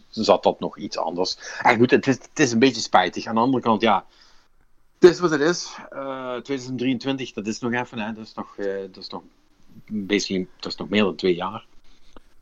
zat 0.10 0.44
dat 0.44 0.60
nog 0.60 0.77
iets 0.77 0.98
anders. 0.98 1.38
En 1.61 1.77
goed, 1.77 1.91
het 1.91 2.07
is, 2.07 2.15
het 2.15 2.39
is 2.39 2.52
een 2.52 2.60
beetje 2.60 2.81
spijtig. 2.81 3.26
Aan 3.26 3.35
de 3.35 3.41
andere 3.41 3.64
kant, 3.64 3.81
ja. 3.81 4.06
Het 4.99 5.10
is 5.11 5.19
wat 5.19 5.31
het 5.31 5.41
is. 5.41 5.76
Eh, 5.89 6.35
2023, 6.35 7.34
dat 7.34 7.48
is 7.48 7.60
nog 7.60 7.73
even, 7.73 7.99
hè. 7.99 8.14
Dat 8.14 8.26
is 8.26 8.34
nog, 8.34 8.56
dat 8.91 8.98
is 9.03 9.10
nog, 9.10 9.22
basically, 9.88 10.48
dat 10.60 10.72
is 10.72 10.77
nog 10.77 10.89
meer 10.89 11.03
dan 11.03 11.15
twee 11.15 11.35
jaar. 11.35 11.65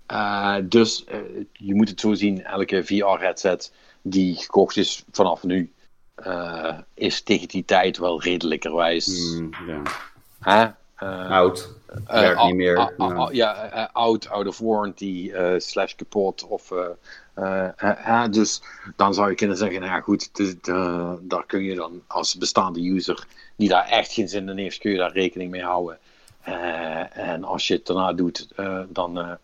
Eh, 0.06 0.56
dus 0.64 1.04
eh, 1.06 1.20
je 1.54 1.76
moet 1.76 1.90
het 1.90 2.00
zo 2.00 2.14
zien: 2.14 2.44
elke 2.44 2.84
VR-headset 2.84 3.72
die 4.02 4.36
gekocht 4.36 4.78
is 4.78 5.04
vanaf 5.12 5.44
nu, 5.44 5.74
eh, 6.16 6.78
is 6.94 7.22
tegen 7.22 7.48
die 7.48 7.66
tijd 7.66 7.98
wel 7.98 8.22
redelijkerwijs. 8.22 9.40
Eh, 10.96 11.32
Oud. 11.32 11.70
Werkt 12.08 12.44
niet 12.44 12.56
meer. 12.56 12.94
Ja. 13.32 13.56
eh, 13.56 13.88
out, 13.94 14.30
out 14.30 14.48
of 14.48 14.60
warranty, 14.60 15.32
slash 15.58 15.96
kapot. 15.96 16.48
Of, 16.48 16.72
dus 18.30 18.62
dan 18.96 19.14
zou 19.14 19.30
je 19.30 19.36
kunnen 19.36 19.58
zeggen, 19.58 19.80
nou 19.80 19.92
ja 19.92 20.02
goed, 20.02 20.30
daar 21.22 21.46
kun 21.46 21.64
je 21.64 21.76
dan 21.76 22.02
als 22.08 22.38
bestaande 22.38 22.90
user, 22.90 23.28
die 23.56 23.70
daar 23.70 23.88
echt 23.88 24.14
geen 24.14 24.30
zin 24.30 24.50
in 24.50 24.58
heeft, 24.58 24.78
kun 24.78 24.92
je 24.92 24.98
daar 24.98 25.12
rekening 25.12 25.52
mee 25.52 25.64
houden. 25.64 25.98
En 27.12 27.44
als 27.44 27.68
je 27.68 27.74
het 27.74 27.86
daarna 27.86 28.14
doet, 28.14 28.48
dan, 28.90 29.38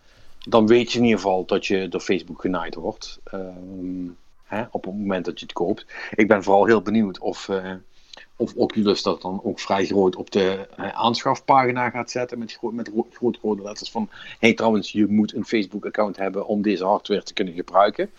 dan 0.47 0.67
weet 0.67 0.91
je 0.91 0.97
in 0.97 1.03
ieder 1.03 1.19
geval 1.19 1.45
dat 1.45 1.65
je 1.65 1.87
door 1.87 2.01
Facebook 2.01 2.41
genaaid 2.41 2.75
wordt. 2.75 3.19
Ehm, 3.23 4.07
hè, 4.43 4.63
op 4.71 4.83
het 4.83 4.93
moment 4.93 5.25
dat 5.25 5.39
je 5.39 5.45
het 5.45 5.53
koopt. 5.53 5.85
Ik 6.15 6.27
ben 6.27 6.43
vooral 6.43 6.65
heel 6.65 6.81
benieuwd 6.81 7.19
of, 7.19 7.49
eh, 7.49 7.73
of 8.35 8.55
Oculus 8.55 9.01
dat 9.01 9.21
dan 9.21 9.41
ook 9.43 9.59
vrij 9.59 9.85
groot 9.85 10.15
op 10.15 10.31
de 10.31 10.67
eh, 10.75 10.89
aanschafpagina 10.89 11.89
gaat 11.89 12.11
zetten 12.11 12.39
met, 12.39 12.53
gro 12.53 12.71
met 12.71 12.91
rode 13.41 13.61
letters 13.61 13.91
van 13.91 14.09
hey 14.39 14.53
trouwens, 14.53 14.91
je 14.91 15.07
moet 15.07 15.33
een 15.33 15.45
Facebook 15.45 15.85
account 15.85 16.17
hebben 16.17 16.47
om 16.47 16.61
deze 16.61 16.85
hardware 16.85 17.23
te 17.23 17.33
kunnen 17.33 17.53
gebruiken. 17.53 18.09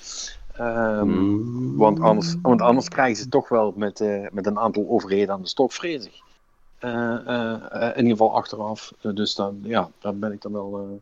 Ehm, 0.53 1.09
Hmm. 1.09 1.77
want, 1.77 2.01
anders, 2.01 2.37
want 2.43 2.61
anders 2.61 2.89
krijgen 2.89 3.17
ze 3.17 3.29
toch 3.29 3.49
wel 3.49 3.73
met, 3.77 4.01
eh, 4.01 4.27
met 4.31 4.47
een 4.47 4.59
aantal 4.59 4.87
overheden 4.89 5.35
aan 5.35 5.43
de 5.43 5.49
stok, 5.49 5.73
vrees 5.73 6.05
ik. 6.05 6.23
In 6.81 7.97
ieder 7.97 8.11
geval 8.11 8.35
achteraf. 8.35 8.93
Dus 9.01 9.35
dan, 9.35 9.61
ja, 9.63 9.91
daar 9.99 10.17
ben 10.17 10.33
ik 10.33 10.43
dan 10.43 10.53
wel 10.53 11.01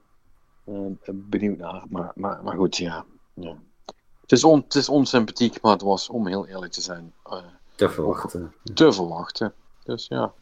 benieuwd 1.13 1.59
naar. 1.59 1.83
Maar, 1.89 2.13
maar, 2.15 2.43
maar 2.43 2.57
goed, 2.57 2.77
ja. 2.77 3.05
ja. 3.35 3.57
Het, 4.21 4.33
is 4.33 4.45
on, 4.45 4.61
het 4.61 4.75
is 4.75 4.89
onsympathiek, 4.89 5.61
maar 5.63 5.73
het 5.73 5.83
was, 5.83 6.09
om 6.09 6.27
heel 6.27 6.47
eerlijk 6.47 6.73
te 6.73 6.81
zijn, 6.81 7.13
eh, 7.25 7.39
Te 7.75 7.89
verwachten. 7.91 8.55
te 8.75 8.93
verwachten. 8.93 9.55
Dus 9.85 10.07
ja. 10.07 10.33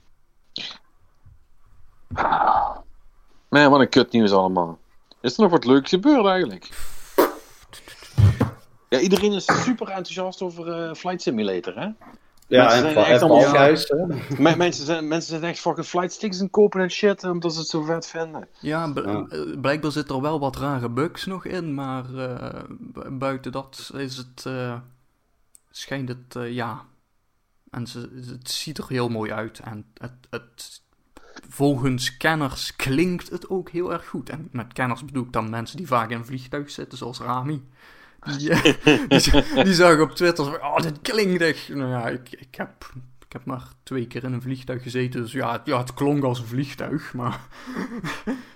Man, 3.48 3.70
wat 3.70 3.80
een 3.80 3.88
kut 3.88 4.12
nieuws 4.12 4.32
allemaal. 4.32 4.78
Is 5.20 5.34
er 5.36 5.42
nog 5.42 5.50
wat 5.50 5.64
leuks 5.64 5.90
gebeurd 5.90 6.26
eigenlijk? 6.26 6.70
Ja, 8.88 8.98
iedereen 8.98 9.32
is 9.32 9.44
super 9.64 9.88
enthousiast 9.88 10.42
over 10.42 10.72
eh, 10.72 10.94
Flight 10.94 11.22
Simulator, 11.22 11.74
hè? 11.74 11.88
Ja, 12.48 12.62
Mensen 12.64 12.86
en 12.86 12.92
zijn 12.92 13.04
echt 13.06 13.22
allemaal-? 13.22 13.76
Me- 14.38 14.56
mensen, 14.56 14.84
zijn, 14.86 15.08
mensen 15.08 15.28
zijn 15.38 15.50
echt 15.50 15.60
fucking 15.60 15.86
flight 15.86 16.12
sticks 16.12 16.40
en 16.40 16.50
kopen 16.50 16.80
en 16.80 16.90
shit, 16.90 17.24
omdat 17.24 17.52
ze 17.52 17.58
het 17.58 17.68
zo 17.68 17.82
vet 17.82 18.06
vinden. 18.06 18.48
Ja, 18.60 18.92
eh, 18.94 19.60
blijkbaar 19.60 19.92
zit 19.92 20.10
er 20.10 20.20
wel 20.20 20.40
wat 20.40 20.56
rare 20.56 20.88
bugs 20.88 21.26
nog 21.26 21.44
in, 21.44 21.74
maar 21.74 22.14
eh, 22.14 22.60
bu- 22.68 23.10
buiten 23.10 23.52
dat 23.52 23.90
is 23.96 24.16
het, 24.16 24.46
eh, 24.46 24.74
schijnt 25.70 26.08
het, 26.08 26.36
eh, 26.36 26.52
ja, 26.52 26.84
en 27.70 27.86
ze, 27.86 28.10
het 28.30 28.50
ziet 28.50 28.78
er 28.78 28.84
heel 28.88 29.08
mooi 29.08 29.32
uit 29.32 29.58
en 29.58 29.84
het, 29.94 30.12
het, 30.30 30.80
volgens 31.48 32.16
kenners 32.16 32.76
klinkt 32.76 33.30
het 33.30 33.48
ook 33.48 33.70
heel 33.70 33.92
erg 33.92 34.06
goed. 34.08 34.30
En 34.30 34.48
met 34.52 34.72
kenners 34.72 35.04
bedoel 35.04 35.24
ik 35.24 35.32
dan 35.32 35.50
mensen 35.50 35.76
die 35.76 35.86
vaak 35.86 36.10
in 36.10 36.16
een 36.18 36.24
vliegtuig 36.26 36.70
zitten, 36.70 36.98
zoals 36.98 37.18
Rami. 37.20 37.62
Die, 38.38 38.50
die, 39.08 39.18
z- 39.18 39.52
die 39.54 39.74
zagen 39.74 40.02
op 40.02 40.10
Twitter, 40.10 40.44
zo, 40.44 40.50
oh, 40.50 40.76
dit 40.80 41.00
klinkt 41.02 41.42
echt. 41.42 41.68
Nou 41.68 41.90
ja, 41.90 42.08
ik, 42.08 42.30
ik, 42.30 42.54
heb, 42.54 42.70
ik 43.26 43.32
heb 43.32 43.44
maar 43.44 43.62
twee 43.82 44.06
keer 44.06 44.24
in 44.24 44.32
een 44.32 44.42
vliegtuig 44.42 44.82
gezeten, 44.82 45.22
dus 45.22 45.32
ja, 45.32 45.52
het, 45.52 45.60
ja, 45.64 45.78
het 45.78 45.94
klonk 45.94 46.24
als 46.24 46.38
een 46.38 46.46
vliegtuig, 46.46 47.14
maar... 47.14 47.40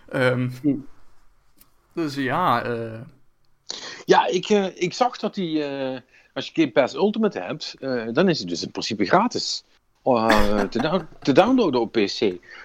Ehm, 0.08 0.50
dus 1.92 2.14
ja, 2.14 2.62
eh, 2.62 3.00
Ja, 4.04 4.26
ik, 4.26 4.48
eh, 4.48 4.66
ik 4.82 4.92
zag 4.94 5.18
dat 5.18 5.34
die, 5.34 5.64
eh, 5.64 6.00
als 6.34 6.46
je 6.46 6.52
Game 6.54 6.70
Pass 6.72 6.94
Ultimate 6.94 7.38
hebt, 7.40 7.74
dan 8.14 8.28
is 8.28 8.38
hij 8.38 8.48
dus 8.48 8.62
in 8.62 8.70
principe 8.70 9.04
gratis. 9.04 9.64
te, 10.70 10.78
down- 10.82 11.06
te 11.22 11.32
downloaden 11.32 11.80
op 11.80 11.92
PC. 11.92 12.18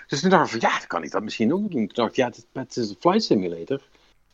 Dus 0.08 0.20
toen 0.22 0.30
dacht 0.30 0.54
ik 0.54 0.62
van, 0.62 0.70
ja, 0.70 0.78
dan 0.78 0.88
kan 0.88 1.04
ik 1.04 1.12
dat 1.12 1.24
misschien 1.24 1.54
ook 1.54 1.72
doen. 1.72 1.88
Toen 1.88 1.90
dacht 1.94 2.10
ik, 2.10 2.16
ja, 2.16 2.26
het, 2.28 2.46
het 2.54 2.78
is 2.78 2.90
een 2.90 2.96
flight 3.00 3.24
simulator. 3.24 3.82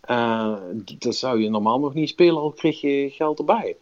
Eh, 0.03 0.55
dat 0.99 1.15
zou 1.15 1.41
je 1.41 1.49
normaal 1.49 1.79
nog 1.79 1.93
niet 1.93 2.09
spelen, 2.09 2.37
al 2.41 2.51
kreeg 2.51 2.81
je 2.81 3.09
geld 3.09 3.39
erbij. 3.39 3.75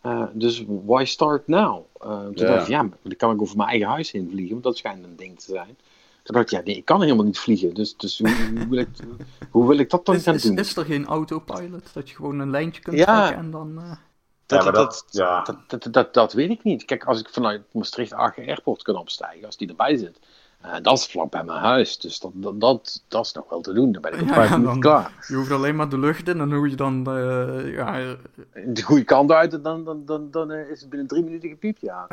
Eh, 0.00 0.22
dus 0.32 0.64
why 0.84 1.04
start 1.04 1.46
now? 1.46 1.84
Eh, 2.00 2.08
toen 2.24 2.32
Ja. 2.34 2.44
dacht 2.46 2.62
ik, 2.62 2.68
ja, 2.68 2.88
dan 3.02 3.16
kan 3.16 3.34
ik 3.34 3.40
over 3.40 3.56
mijn 3.56 3.68
eigen 3.68 3.88
huis 3.88 4.10
heen 4.10 4.28
vliegen, 4.30 4.52
want 4.52 4.62
dat 4.64 4.76
schijnt 4.76 5.04
een 5.04 5.16
ding 5.16 5.38
te 5.40 5.44
zijn. 5.50 5.76
Toen 6.22 6.34
dacht 6.34 6.52
ik, 6.52 6.58
ja, 6.58 6.64
nee, 6.64 6.76
ik 6.76 6.84
kan 6.84 7.02
helemaal 7.02 7.24
niet 7.24 7.38
vliegen. 7.38 7.74
Dus, 7.74 7.96
dus 7.96 8.18
hoe, 8.18 8.28
hoe, 8.56 8.68
wil 8.68 8.78
ik, 8.78 8.88
hoe 9.50 9.68
wil 9.68 9.78
ik 9.78 9.90
dat 9.90 10.06
dan 10.06 10.14
is, 10.14 10.22
gaan 10.22 10.34
is, 10.34 10.42
doen? 10.42 10.58
is 10.58 10.76
er 10.76 10.84
geen 10.84 11.06
autopilot? 11.06 11.92
Dat 11.94 12.08
je 12.08 12.14
gewoon 12.16 12.38
een 12.38 12.50
lijntje 12.50 12.82
kunt 12.82 12.96
Ja. 12.96 13.04
trekken 13.04 13.44
en 13.44 13.50
dan... 13.50 13.78
eh, 13.78 13.90
Dat, 14.46 14.64
Ja, 14.64 14.70
dat, 14.70 14.74
dat- 14.74 15.04
ja. 15.10 15.42
dat, 15.42 15.58
dat, 15.82 15.92
dat, 15.92 16.14
dat 16.14 16.32
weet 16.32 16.50
ik 16.50 16.62
niet. 16.64 16.84
Kijk, 16.84 17.04
als 17.04 17.20
ik 17.20 17.28
vanuit 17.28 17.62
Maastricht 17.72 18.12
AG 18.12 18.38
Airport 18.38 18.82
kan 18.82 18.96
opstijgen, 18.96 19.46
als 19.46 19.56
die 19.56 19.68
erbij 19.68 19.96
zit, 19.96 20.18
eh, 20.60 20.74
dat 20.82 20.98
is 20.98 21.06
vlak 21.06 21.30
bij 21.30 21.44
mijn 21.44 21.58
huis. 21.60 21.98
Dus 21.98 22.18
dat, 22.18 22.30
dat, 22.34 22.60
dat, 22.60 23.02
dat 23.08 23.24
is 23.26 23.32
nog 23.32 23.48
wel 23.48 23.60
te 23.60 23.72
doen. 23.72 23.92
Dan 23.92 24.02
ben 24.02 24.12
ik 24.14 24.20
op 24.20 24.28
Ja, 24.28 24.34
vijf 24.34 24.48
ja, 24.50 24.56
minuten 24.56 24.80
klaar. 24.80 25.24
Je 25.28 25.34
hoeft 25.34 25.50
alleen 25.50 25.76
maar 25.76 25.88
de 25.88 25.98
lucht 25.98 26.28
in 26.28 26.40
en 26.40 26.52
hoe 26.52 26.68
je 26.70 26.76
dan... 26.76 27.06
eh, 27.06 27.72
ja, 27.74 27.98
eh, 28.00 28.10
De 28.74 28.82
goede 28.82 29.04
kant 29.04 29.30
uit, 29.32 29.52
en 29.52 29.62
dan, 29.62 29.84
dan, 29.84 30.04
dan, 30.04 30.30
dan 30.30 30.52
is 30.52 30.80
het 30.80 30.88
binnen 30.90 31.08
drie 31.08 31.22
minuten 31.24 31.48
gepiept, 31.48 31.80
ja. 31.80 32.06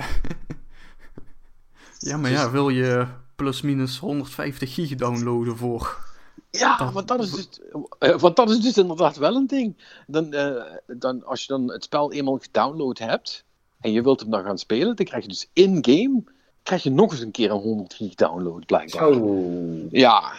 ja, 1.99 2.18
maar 2.18 2.32
ja, 2.32 2.52
wil 2.52 2.70
je 2.70 3.07
plus 3.36 3.61
minus 3.61 3.99
150 3.99 4.74
gig 4.74 4.95
downloaden 4.95 5.57
voor... 5.57 6.11
Ja, 6.49 6.78
Dat- 6.78 6.94
want 6.94 7.07
dat, 7.07 7.24
is 7.24 7.32
dus, 7.32 7.60
want 8.22 8.36
dat 8.36 8.49
is 8.49 8.60
dus 8.60 8.78
inderdaad 8.78 9.18
wel 9.18 9.36
een 9.36 9.48
ding. 9.48 9.76
Dan, 10.07 10.36
dan, 10.88 11.26
als 11.26 11.41
je 11.41 11.48
dan 11.48 11.72
het 11.72 11.84
spel 11.84 12.11
eenmaal 12.11 12.38
gedownload 12.38 12.98
hebt 12.98 13.44
en 13.80 13.91
je 13.91 14.02
wilt 14.02 14.20
hem 14.20 14.30
dan 14.30 14.44
gaan 14.44 14.57
spelen, 14.57 14.95
dan 14.95 15.06
krijg 15.06 15.24
je 15.24 15.30
dus 15.30 15.49
in-game 15.53 16.24
krijg 16.64 16.84
je 16.84 16.90
nog 16.90 17.11
eens 17.11 17.22
een 17.22 17.31
keer 17.31 17.52
een 17.52 17.61
100 17.61 17.94
gig 17.94 18.15
download, 18.15 18.65
blijkbaar. 18.65 19.14
Zo. 19.14 19.45
Ja, 19.91 20.34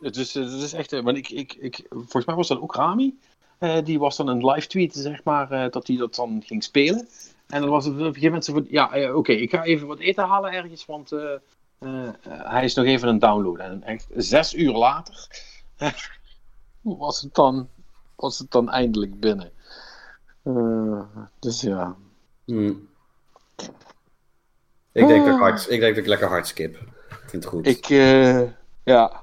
het 0.00 0.16
is, 0.16 0.34
het 0.34 0.52
is 0.52 0.72
echt. 0.72 0.92
eh, 0.92 1.02
Want 1.02 1.16
ik, 1.16 1.30
ik, 1.30 1.54
ik, 1.54 1.86
volgens 1.90 2.24
mij 2.24 2.34
was 2.34 2.48
dat 2.48 2.60
ook 2.60 2.74
Rami. 2.74 3.18
Eh, 3.58 3.84
die 3.84 3.98
was 3.98 4.16
dan 4.16 4.28
een 4.28 4.46
live 4.46 4.66
tweet, 4.66 4.94
zeg 4.94 5.24
maar, 5.24 5.50
eh, 5.50 5.70
dat 5.70 5.86
hij 5.86 5.96
dat 5.96 6.14
dan 6.14 6.42
ging 6.46 6.64
spelen. 6.64 7.08
En 7.46 7.60
dan 7.60 7.70
was 7.70 7.84
het 7.84 7.94
op 7.94 8.00
een 8.00 8.06
gegeven 8.06 8.24
moment 8.26 8.44
zo 8.44 8.52
van: 8.52 8.66
ja, 8.68 9.14
oké, 9.14 9.32
ik 9.32 9.50
ga 9.50 9.62
even 9.62 9.86
wat 9.86 9.98
eten 9.98 10.24
halen 10.24 10.52
ergens, 10.52 10.86
want 10.86 11.10
hij 12.28 12.64
is 12.64 12.74
nog 12.74 12.84
even 12.84 13.08
een 13.08 13.18
download. 13.18 13.58
En 13.58 13.82
echt 13.82 14.06
zes 14.16 14.54
uur 14.54 14.72
later 14.72 15.26
was, 16.80 17.20
het 17.20 17.34
dan, 17.34 17.68
was 18.16 18.38
het 18.38 18.50
dan 18.50 18.70
eindelijk 18.70 19.20
binnen. 19.20 19.50
Dus 21.38 21.60
ja. 21.60 21.96
Hm. 22.44 22.72
Ik, 24.92 25.06
denk 25.06 25.24
dat 25.24 25.34
ik, 25.34 25.40
hard, 25.40 25.70
ik 25.70 25.80
denk 25.80 25.94
dat 25.94 26.04
ik 26.04 26.06
lekker 26.06 26.28
hard 26.28 26.46
skip. 26.46 26.74
Ik 26.74 27.18
vind 27.26 27.44
het 27.44 27.52
goed. 27.52 27.66
Ik, 27.66 27.88
eh, 27.90 28.42
ja. 28.84 29.22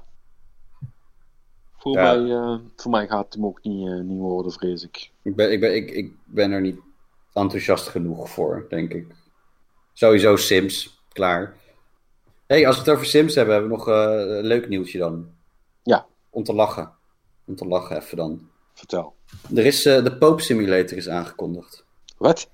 Voor, 1.78 1.92
Ja. 1.92 2.14
Mij, 2.14 2.30
eh, 2.30 2.58
voor 2.76 2.90
mij 2.90 3.06
gaat 3.06 3.24
het 3.24 3.34
hem 3.34 3.46
ook 3.46 3.58
niet, 3.62 4.02
niet 4.02 4.18
worden, 4.18 4.52
vrees 4.52 4.82
ik. 4.82 5.10
Ik 5.22 5.36
ben, 5.36 5.52
ik, 5.52 5.60
ben, 5.60 5.74
ik, 5.74 5.90
ik 5.90 6.12
ben 6.24 6.50
er 6.52 6.60
niet 6.60 6.78
enthousiast 7.32 7.88
genoeg 7.88 8.30
voor, 8.30 8.66
denk 8.68 8.92
ik. 8.92 9.06
Sowieso 9.92 10.36
Sims, 10.36 11.02
klaar. 11.12 11.54
hey, 12.46 12.66
als 12.66 12.74
we 12.76 12.82
het 12.82 12.90
over 12.90 13.06
Sims 13.06 13.34
hebben, 13.34 13.54
hebben 13.54 13.70
we 13.72 13.76
nog 13.76 13.86
een 13.86 14.44
leuk 14.46 14.68
nieuwtje 14.68 14.98
dan. 14.98 15.28
Ja. 15.82 16.06
Om 16.30 16.44
te 16.44 16.54
lachen. 16.54 16.92
Om 17.44 17.56
te 17.56 17.66
lachen 17.66 17.96
even 17.96 18.16
dan. 18.16 18.48
Vertel. 18.74 19.14
Er 19.54 19.66
is, 19.66 19.82
de 19.82 20.16
Pope 20.18 20.42
Simulator 20.42 20.96
is 20.96 21.08
aangekondigd. 21.08 21.84
Wat? 22.16 22.50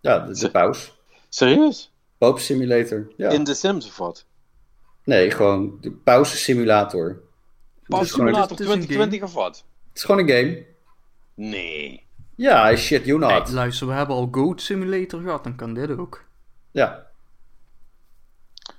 Ja, 0.00 0.18
de, 0.18 0.38
de 0.38 0.50
paus. 0.50 0.97
Serieus? 1.28 1.92
Pope 2.18 2.40
Simulator. 2.40 3.12
Ja. 3.16 3.30
In 3.30 3.44
The 3.44 3.54
Sims 3.54 3.86
of 3.86 3.96
wat? 3.96 4.24
Nee, 5.04 5.30
gewoon 5.30 5.78
de 5.80 5.90
pauze 5.90 6.36
simulator. 6.36 7.20
Gewoon- 7.82 8.06
Simulator 8.06 8.40
het 8.40 8.50
is 8.50 8.66
een 8.66 8.72
2020 8.80 9.22
of 9.22 9.32
wat? 9.34 9.64
Het 9.88 9.96
is 9.96 10.02
gewoon 10.04 10.20
een 10.20 10.28
game. 10.36 10.64
Nee. 11.34 12.06
Ja, 12.34 12.76
shit 12.76 13.04
you 13.04 13.18
not. 13.18 13.30
Hey, 13.30 13.54
luister, 13.54 13.86
we 13.86 13.92
hebben 13.92 14.16
al 14.16 14.28
Goat 14.30 14.60
Simulator 14.60 15.20
gehad, 15.22 15.44
dan 15.44 15.56
kan 15.56 15.74
dit 15.74 15.98
ook. 15.98 16.24
Ja. 16.70 17.06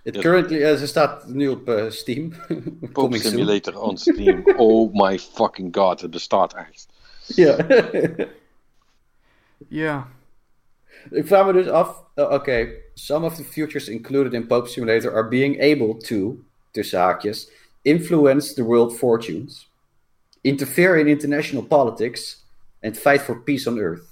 It 0.04 0.16
Ja. 0.16 0.22
currently, 0.22 0.78
ze 0.78 0.88
staat 0.88 1.28
nu 1.28 1.48
op 1.48 1.70
eh, 1.70 1.90
Steam. 1.90 2.30
Pope 2.94 3.18
soon. 3.18 3.32
Simulator 3.32 3.80
on 3.82 3.98
Steam. 3.98 4.44
oh 4.58 4.94
my 4.94 5.20
fucking 5.20 5.76
god, 5.76 6.02
het 6.02 6.12
bestaat 6.12 6.54
echt. 6.54 6.88
Ja. 7.26 7.66
Ja, 9.68 10.08
Ik 11.12 11.28
vraag 11.28 11.46
me 11.46 11.54
dus 11.54 11.68
af, 11.68 12.04
eh, 12.16 12.32
oké, 12.32 12.70
some 12.94 13.26
of 13.26 13.36
the 13.36 13.44
features 13.44 13.88
included 13.88 14.34
in 14.34 14.48
Pope 14.48 14.68
Simulator 14.68 15.14
are 15.14 15.28
being 15.28 15.62
able 15.62 15.98
to, 15.98 16.40
tussen 16.72 17.00
haakjes, 17.00 17.50
influence 17.82 18.54
the 18.54 18.64
world 18.64 18.98
fortunes, 18.98 19.70
interfere 20.42 21.00
in 21.00 21.08
international 21.08 21.64
politics, 21.64 22.46
and 22.82 22.98
fight 22.98 23.22
for 23.22 23.42
peace 23.44 23.70
on 23.70 23.78
earth. 23.78 24.08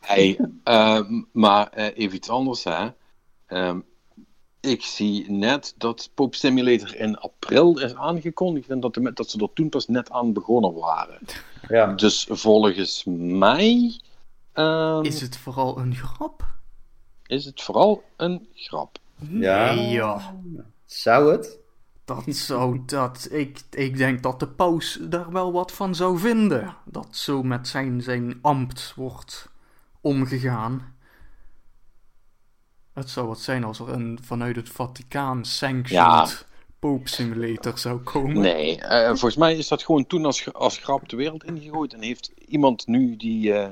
Hey, 0.00 0.38
ehm, 0.64 1.22
maar 1.32 1.68
eh, 1.68 1.86
even 1.94 2.16
iets 2.16 2.28
anders, 2.28 2.64
hè. 2.64 2.88
Ehm, 3.46 3.78
ik 4.60 4.82
zie 4.82 5.30
net 5.30 5.74
dat 5.78 6.10
Pope 6.14 6.36
Simulator 6.36 6.96
in 6.96 7.18
april 7.18 7.80
is 7.80 7.94
aangekondigd 7.94 8.70
en 8.70 8.80
dat, 8.80 8.94
de, 8.94 9.12
dat 9.12 9.30
ze 9.30 9.38
er 9.38 9.48
toen 9.54 9.68
pas 9.68 9.88
net 9.88 10.10
aan 10.10 10.32
begonnen 10.32 10.74
waren. 10.74 11.18
Ja. 11.68 11.92
Dus 11.92 12.26
volgens 12.30 13.02
mij 13.06 13.96
ehm, 14.52 15.04
is 15.04 15.20
het 15.20 15.36
vooral 15.36 15.78
een 15.78 15.94
grap? 15.94 16.52
is 17.32 17.44
het 17.44 17.62
vooral 17.62 18.04
een 18.16 18.48
grap. 18.54 18.98
Ja. 19.16 19.74
Nee, 19.74 19.88
ja. 19.88 20.34
Zou 20.84 21.32
het? 21.32 21.58
Dat 22.04 22.24
zou 22.26 22.82
dat. 22.86 23.28
Ik, 23.30 23.60
ik 23.70 23.96
denk 23.96 24.22
dat 24.22 24.40
de 24.40 24.48
paus 24.48 24.98
daar 25.00 25.32
wel 25.32 25.52
wat 25.52 25.72
van 25.72 25.94
zou 25.94 26.18
vinden. 26.18 26.76
Dat 26.84 27.16
zo 27.16 27.42
met 27.42 27.68
zijn, 27.68 28.02
zijn 28.02 28.38
ambt 28.42 28.92
wordt 28.96 29.48
omgegaan. 30.00 30.94
Het 32.92 33.10
zou 33.10 33.26
wat 33.26 33.40
zijn 33.40 33.64
als 33.64 33.78
er 33.78 33.88
een 33.88 34.18
vanuit 34.22 34.56
het 34.56 34.68
Vaticaan 34.68 35.44
sanctioned 35.44 36.46
Pope 36.78 37.08
Simulator 37.08 37.78
zou 37.78 37.98
komen. 38.00 38.40
Nee, 38.40 38.80
eh, 38.80 39.06
volgens 39.06 39.36
mij 39.36 39.56
is 39.56 39.68
dat 39.68 39.82
gewoon 39.82 40.06
toen 40.06 40.24
als, 40.24 40.52
als 40.52 40.78
grap 40.78 41.08
de 41.08 41.16
wereld 41.16 41.44
ingegooid. 41.44 41.94
En 41.94 42.02
heeft 42.02 42.32
iemand 42.48 42.86
nu 42.86 43.16
die, 43.16 43.52
eh, 43.52 43.70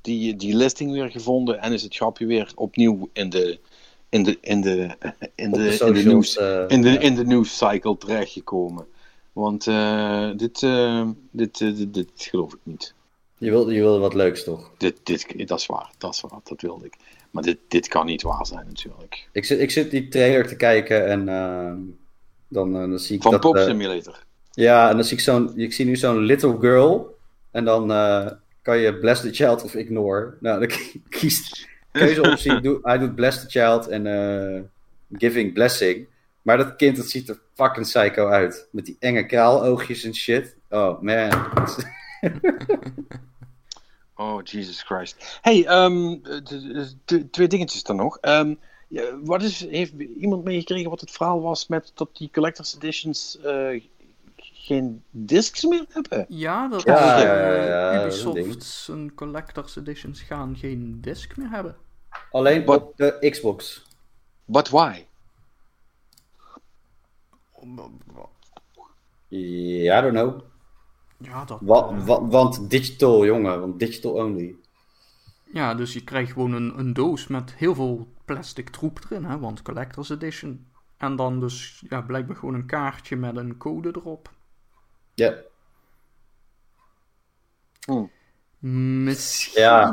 die, 0.00 0.36
die 0.36 0.56
listing 0.56 0.92
weer 0.92 1.10
gevonden. 1.10 1.60
En 1.60 1.72
is 1.72 1.82
het 1.82 1.96
grapje 1.96 2.26
weer 2.26 2.52
opnieuw 2.54 3.08
in 3.12 3.30
de, 3.30 3.58
in 4.08 4.22
de, 4.22 4.38
in 4.40 4.60
de, 4.60 4.96
in 5.34 5.50
de, 5.50 5.76
in 5.76 5.92
de, 5.92 6.02
nieuws, 6.04 6.36
eh, 6.36 6.64
in 6.68 6.82
de, 6.82 6.90
ja. 6.90 6.98
in 6.98 7.14
de 7.14 7.24
nieuwscycle 7.24 7.98
terechtgekomen. 7.98 8.86
Want 9.32 9.66
eh, 9.66 10.30
dit, 10.36 10.62
eh, 10.62 11.08
dit, 11.30 11.60
eh, 11.60 11.76
dit, 11.76 11.94
dit 11.94 12.10
geloof 12.16 12.52
ik 12.52 12.60
niet. 12.62 12.94
Je 13.38 13.50
wilde, 13.50 13.74
je 13.74 13.80
wilde 13.80 13.98
wat 13.98 14.14
leuks, 14.14 14.44
toch? 14.44 14.70
Dit, 14.76 14.96
dit, 15.02 15.48
dat 15.48 15.58
is 15.58 15.66
waar, 15.66 15.90
dat 15.98 16.14
is 16.14 16.20
waar, 16.20 16.40
dat 16.44 16.60
wilde 16.60 16.84
ik. 16.84 16.96
Maar 17.30 17.42
dit, 17.42 17.58
dit 17.68 17.88
kan 17.88 18.06
niet 18.06 18.22
waar 18.22 18.46
zijn 18.46 18.66
natuurlijk. 18.66 19.28
Ik 19.32 19.44
zit, 19.44 19.60
ik 19.60 19.70
zit 19.70 19.90
die 19.90 20.08
trailer 20.08 20.46
te 20.46 20.56
kijken 20.56 21.06
en 21.08 21.28
dan, 22.48 22.74
eh, 22.74 22.80
dan 22.80 22.98
zie 22.98 23.16
ik 23.16 23.22
Van 23.22 23.30
dat... 23.30 23.40
Pope 23.40 23.58
eh, 23.58 23.66
Simulator. 23.66 24.24
Ja, 24.50 24.90
en 24.90 24.96
dan 24.96 25.04
zie 25.04 25.16
ik 25.16 25.22
zo'n... 25.22 25.52
Ik 25.58 25.72
zie 25.72 25.84
nu 25.84 25.96
zo'n 25.96 26.18
little 26.18 26.56
girl. 26.60 27.16
En 27.50 27.64
dan 27.64 27.92
eh, 27.92 28.26
kan 28.62 28.78
je 28.78 28.98
bless 28.98 29.20
the 29.20 29.32
child 29.32 29.62
of 29.64 29.74
ignore. 29.74 30.36
Nou, 30.40 30.66
dan 30.66 30.78
kiest 31.18 31.68
keuzeoptie. 31.92 32.78
Hij 32.82 32.98
doet 32.98 33.14
bless 33.14 33.40
the 33.40 33.48
child 33.48 33.88
en 33.88 34.06
eh, 34.06 34.62
giving 35.12 35.52
blessing. 35.52 36.06
Maar 36.42 36.56
dat 36.56 36.76
kind, 36.76 36.96
dat 36.96 37.06
ziet 37.06 37.28
er 37.28 37.40
fucking 37.54 37.86
psycho 37.86 38.28
uit. 38.28 38.68
Met 38.72 38.84
die 38.84 38.96
enge 38.98 39.26
kraaloogjes 39.26 40.04
en 40.04 40.14
shit. 40.14 40.56
Oh, 40.68 41.00
man. 41.00 41.30
Oh, 44.20 44.42
Jesus 44.42 44.82
Christ. 44.82 45.38
Hey, 45.42 45.66
ehm, 45.66 46.16
twee 47.30 47.48
dingetjes 47.48 47.82
dan 47.82 47.96
nog. 47.96 48.18
Ja, 48.88 49.18
wat 49.24 49.42
is, 49.42 49.66
heeft 49.68 49.92
iemand 50.18 50.44
meegekregen 50.44 50.90
wat 50.90 51.00
het 51.00 51.10
verhaal 51.10 51.40
was 51.40 51.66
met 51.66 51.92
dat 51.94 52.16
die 52.16 52.30
collector's 52.32 52.74
editions 52.74 53.38
eh, 53.40 53.82
geen 54.68 55.02
discs 55.10 55.64
meer 55.64 55.84
hebben? 55.88 56.26
Ja, 56.28 56.68
dat 56.68 56.82
Ja, 56.82 57.16
is, 57.16 57.22
ja, 57.22 57.32
eh, 57.32 57.66
ja, 57.68 57.92
ja, 57.92 58.02
dat 58.02 58.12
is 58.12 58.22
een 58.22 58.32
ding. 58.34 58.46
Ubisoft 58.46 58.64
zijn 58.72 59.14
collector's 59.14 59.76
editions 59.76 60.20
gaan 60.22 60.56
geen 60.56 61.00
disc 61.00 61.36
meer 61.36 61.50
hebben. 61.50 61.76
Alleen 62.30 62.64
Wat- 62.64 62.82
op 62.82 62.96
de 62.96 63.26
Xbox. 63.30 63.86
But 64.44 64.68
why? 64.68 65.04
Ja, 69.28 69.98
I 69.98 70.02
don't 70.02 70.14
know. 70.14 70.40
Ja, 71.18 71.44
dat, 71.44 71.58
Wa- 71.60 71.88
eh, 71.88 72.06
wa- 72.06 72.26
want 72.26 72.70
digital, 72.70 73.24
jongen. 73.24 73.60
Want 73.60 73.78
digital 73.78 74.12
only. 74.12 74.54
ja, 75.52 75.74
dus 75.74 75.92
je 75.92 76.04
krijgt 76.04 76.32
gewoon 76.32 76.52
een, 76.52 76.78
een 76.78 76.92
doos 76.92 77.26
met 77.26 77.54
heel 77.54 77.74
veel 77.74 78.08
plastic 78.24 78.68
troep 78.70 78.98
erin, 79.10 79.24
hè, 79.24 79.38
want 79.38 79.62
collector's 79.62 80.10
edition. 80.10 80.66
En 80.96 81.16
dan 81.16 81.40
dus 81.40 81.84
ja, 81.88 82.00
blijkbaar 82.02 82.36
gewoon 82.36 82.54
een 82.54 82.66
kaartje 82.66 83.16
met 83.16 83.36
een 83.36 83.56
code 83.56 83.88
erop. 83.88 84.30
Ja. 85.18 85.34
Misschien. 88.58 89.62
Ja. 89.62 89.88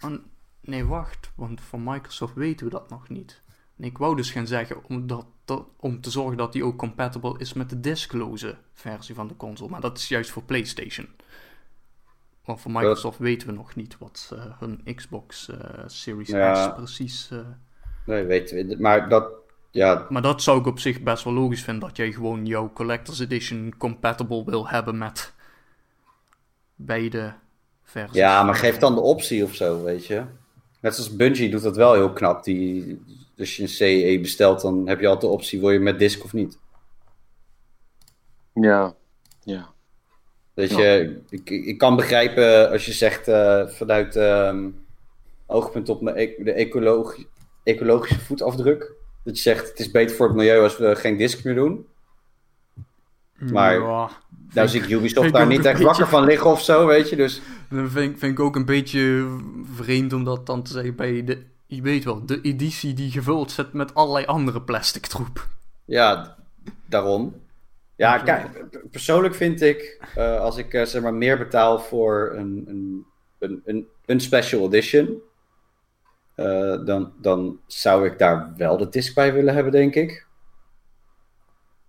An- 0.00 0.24
nee, 0.60 0.84
wacht, 0.84 1.30
want 1.34 1.60
van 1.60 1.82
Microsoft 1.84 2.34
weten 2.34 2.66
we 2.66 2.72
dat 2.72 2.90
nog 2.90 3.08
niet. 3.08 3.42
Nee, 3.76 3.90
ik 3.90 3.98
wou 3.98 4.16
dus 4.16 4.30
gaan 4.30 4.46
zeggen 4.46 4.84
om, 4.84 5.06
dat, 5.06 5.26
dat- 5.44 5.66
om 5.76 6.00
te 6.00 6.10
zorgen 6.10 6.36
dat 6.36 6.52
die 6.52 6.64
ook 6.64 6.76
compatible 6.78 7.38
is 7.38 7.52
met 7.52 7.70
de 7.70 7.80
diskloze 7.80 8.58
versie 8.72 9.14
van 9.14 9.28
de 9.28 9.36
console. 9.36 9.70
Maar 9.70 9.80
dat 9.80 9.98
is 9.98 10.08
juist 10.08 10.30
voor 10.30 10.42
PlayStation. 10.42 11.08
Want 12.44 12.60
voor 12.60 12.70
Microsoft 12.70 13.18
weten 13.18 13.48
we 13.48 13.54
nog 13.54 13.74
niet 13.74 13.98
wat 13.98 14.30
eh, 14.34 14.58
hun 14.60 14.94
Xbox 14.94 15.48
eh, 15.48 15.82
Series 15.86 16.28
Ja. 16.28 16.54
S 16.70 16.74
precies. 16.74 17.30
eh, 17.30 17.38
Nee, 18.06 18.24
weten 18.24 18.66
we. 18.68 18.76
Maar 18.80 19.08
dat, 19.08 19.32
ja, 19.70 20.06
maar 20.08 20.22
dat 20.22 20.42
zou 20.42 20.58
ik 20.58 20.66
op 20.66 20.78
zich 20.78 21.00
best 21.00 21.24
wel 21.24 21.32
logisch 21.32 21.62
vinden. 21.62 21.88
Dat 21.88 21.96
jij 21.96 22.12
gewoon 22.12 22.46
jouw 22.46 22.72
Collector's 22.72 23.20
Edition 23.20 23.74
compatible 23.78 24.44
wil 24.44 24.68
hebben 24.68 24.98
met 24.98 25.32
beide 26.74 27.34
versies. 27.82 28.16
Ja, 28.16 28.42
maar 28.42 28.54
geef 28.54 28.78
dan 28.78 28.94
de 28.94 29.00
optie 29.00 29.44
of 29.44 29.54
zo, 29.54 29.82
weet 29.82 30.06
je. 30.06 30.24
Net 30.80 30.94
zoals 30.94 31.16
Bungie 31.16 31.50
doet 31.50 31.62
dat 31.62 31.76
wel 31.76 31.92
heel 31.94 32.12
knap. 32.12 32.44
Die, 32.44 33.02
als 33.38 33.56
je 33.56 33.62
een 33.62 33.68
CE 33.68 34.18
bestelt, 34.22 34.60
dan 34.60 34.88
heb 34.88 35.00
je 35.00 35.06
altijd 35.06 35.30
de 35.30 35.36
optie, 35.36 35.60
wil 35.60 35.70
je 35.70 35.78
met 35.78 35.98
disc 35.98 36.24
of 36.24 36.32
niet. 36.32 36.58
Ja. 38.54 38.94
Ja. 39.44 39.68
Weet 40.54 40.70
je, 40.74 41.20
ik, 41.28 41.50
ik 41.50 41.78
kan 41.78 41.96
begrijpen 41.96 42.70
als 42.70 42.86
je 42.86 42.92
zegt 42.92 43.28
eh, 43.28 43.66
vanuit 43.66 44.16
ehm, 44.16 44.68
oogpunt 45.46 45.88
op 45.88 46.00
mijn 46.00 46.16
e- 46.16 46.34
de 46.44 46.52
ecologi- 46.52 47.26
ecologische 47.62 48.20
voetafdruk. 48.20 48.92
Dat 49.24 49.36
je 49.36 49.42
zegt, 49.42 49.68
het 49.68 49.78
is 49.78 49.90
beter 49.90 50.16
voor 50.16 50.26
het 50.26 50.36
milieu 50.36 50.62
als 50.62 50.78
we 50.78 50.96
geen 50.96 51.16
disc 51.16 51.44
meer 51.44 51.54
doen. 51.54 51.86
maar- 53.52 53.74
Ja, 53.80 54.10
Nou 54.54 54.68
zie 54.68 54.82
ik 54.82 54.88
Ubisoft 54.88 55.32
daar 55.32 55.46
niet 55.46 55.64
echt 55.64 55.82
wakker 55.82 56.06
van 56.08 56.24
liggen 56.24 56.50
of 56.50 56.62
zo, 56.62 56.86
weet 56.86 57.08
je. 57.08 57.16
Dus 57.16 57.40
Dat 57.70 57.90
vind, 57.90 58.12
ik- 58.12 58.18
vind 58.18 58.32
ik 58.32 58.40
ook 58.40 58.56
een 58.56 58.64
beetje 58.64 59.36
vreemd 59.74 60.12
om 60.12 60.24
dat 60.24 60.46
dan 60.46 60.62
te 60.62 60.72
zeggen 60.72 60.94
bij 60.94 61.24
de 61.24 61.42
Je 61.66 61.82
weet 61.82 62.04
wel, 62.04 62.26
de 62.26 62.40
editie 62.40 62.94
die 62.94 63.10
gevuld 63.10 63.50
zit 63.52 63.72
met 63.72 63.94
allerlei 63.94 64.26
andere 64.26 64.62
plastic 64.62 65.06
troep. 65.06 65.46
Ja, 65.84 66.36
daarom. 66.86 67.34
Ja, 67.96 68.18
kijk, 68.18 68.46
persoonlijk 68.90 69.34
vind 69.34 69.60
ik, 69.60 70.00
eh, 70.14 70.40
als 70.40 70.56
ik 70.56 70.74
eh, 70.74 70.84
zeg 70.84 71.02
maar 71.02 71.14
meer 71.14 71.38
betaal 71.38 71.78
voor 71.78 72.32
een, 72.36 72.64
een, 73.38 73.62
een, 73.64 73.86
een 74.06 74.20
special 74.20 74.66
edition, 74.66 75.20
eh, 76.40 76.84
dan, 76.84 77.12
dan 77.20 77.60
zou 77.66 78.06
ik 78.06 78.18
daar 78.18 78.52
wel 78.56 78.76
de 78.76 78.88
disc 78.88 79.14
bij 79.14 79.32
willen 79.32 79.54
hebben, 79.54 79.72
denk 79.72 79.94
ik. 79.94 80.26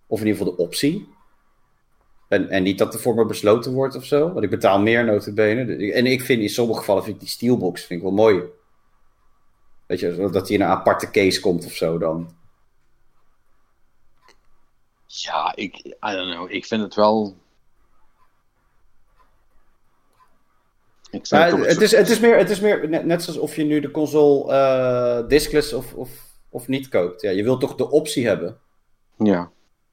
Of 0.07 0.19
in 0.19 0.25
ieder 0.25 0.39
geval 0.39 0.55
de 0.55 0.63
optie. 0.63 1.09
En, 2.27 2.49
en 2.49 2.63
niet 2.63 2.77
dat 2.77 2.93
er 2.93 2.99
voor 2.99 3.15
me 3.15 3.25
besloten 3.25 3.73
wordt 3.73 3.95
of 3.95 4.05
zo. 4.05 4.31
Want 4.31 4.43
ik 4.43 4.49
betaal 4.49 4.79
meer 4.79 5.05
notabene. 5.05 5.91
En 5.93 6.05
ik 6.05 6.21
vind 6.21 6.41
in 6.41 6.49
sommige 6.49 6.79
gevallen 6.79 7.03
vind 7.03 7.15
ik 7.15 7.21
die 7.21 7.31
steelbox 7.31 7.83
vind 7.83 7.99
ik 7.99 8.05
wel 8.05 8.15
mooi. 8.15 8.43
Weet 9.85 9.99
je, 9.99 10.29
dat 10.31 10.47
die 10.47 10.57
in 10.57 10.63
een 10.63 10.69
aparte 10.69 11.11
case 11.11 11.39
komt 11.39 11.65
of 11.65 11.73
zo 11.73 11.97
dan. 11.97 12.35
Ja, 15.05 15.55
ik, 15.55 15.75
I 15.85 15.95
don't 15.99 16.33
know. 16.33 16.51
Ik 16.51 16.65
vind 16.65 16.81
het 16.81 16.95
wel. 16.95 17.37
Ik 21.11 21.27
vind 21.27 21.27
Ja, 21.27 21.57
het, 21.57 21.81
is, 21.81 21.91
het, 21.91 22.09
is 22.09 22.19
meer, 22.19 22.37
het 22.37 22.49
is 22.49 22.59
meer 22.59 22.89
net, 22.89 23.05
net 23.05 23.23
zoals 23.23 23.39
of 23.39 23.55
je 23.55 23.63
nu 23.63 23.79
de 23.79 23.91
console 23.91 24.53
eh, 24.53 25.27
discless 25.27 25.73
of, 25.73 25.93
of, 25.93 26.09
of 26.49 26.67
niet 26.67 26.87
koopt. 26.87 27.21
Ja, 27.21 27.29
je 27.29 27.43
wilt 27.43 27.59
toch 27.59 27.75
de 27.75 27.89
optie 27.89 28.27
hebben. 28.27 28.57
Ja. 29.17 29.51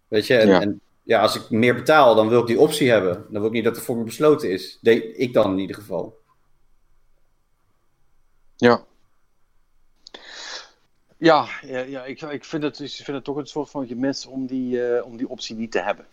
Weet 0.09 0.27
je? 0.27 0.37
En 0.37 0.49
Ja. 0.49 0.61
en 0.61 0.81
ja, 1.03 1.21
als 1.21 1.37
ik 1.37 1.51
meer 1.51 1.75
betaal, 1.75 2.15
dan 2.15 2.29
wil 2.29 2.41
ik 2.41 2.47
die 2.47 2.61
optie 2.61 2.91
hebben. 2.91 3.13
Dan 3.15 3.41
wil 3.41 3.47
ik 3.47 3.53
niet 3.53 3.65
dat 3.65 3.77
er 3.77 3.83
voor 3.83 3.97
me 3.97 4.05
besloten 4.05 4.51
is. 4.51 4.79
De, 4.81 5.15
ik 5.17 5.33
dan 5.33 5.53
in 5.53 5.59
ieder 5.59 5.77
geval. 5.77 6.19
Ja. 8.57 8.85
Ja, 11.17 11.47
ja, 11.63 11.79
ja 11.79 12.05
ik, 12.05 12.23
ik, 12.23 12.45
vind 12.45 12.63
het, 12.63 12.81
ik 12.81 12.91
vind 12.91 13.07
het 13.07 13.25
toch 13.25 13.37
een 13.37 13.47
soort 13.47 13.71
van 13.71 13.87
gemis 13.87 14.27
om 14.27 14.47
die, 14.47 14.87
eh, 14.87 15.05
om 15.05 15.17
die 15.17 15.29
optie 15.29 15.57
niet 15.57 15.73
te 15.73 15.81
hebben. 15.81 16.07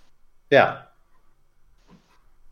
Ja, 0.48 0.92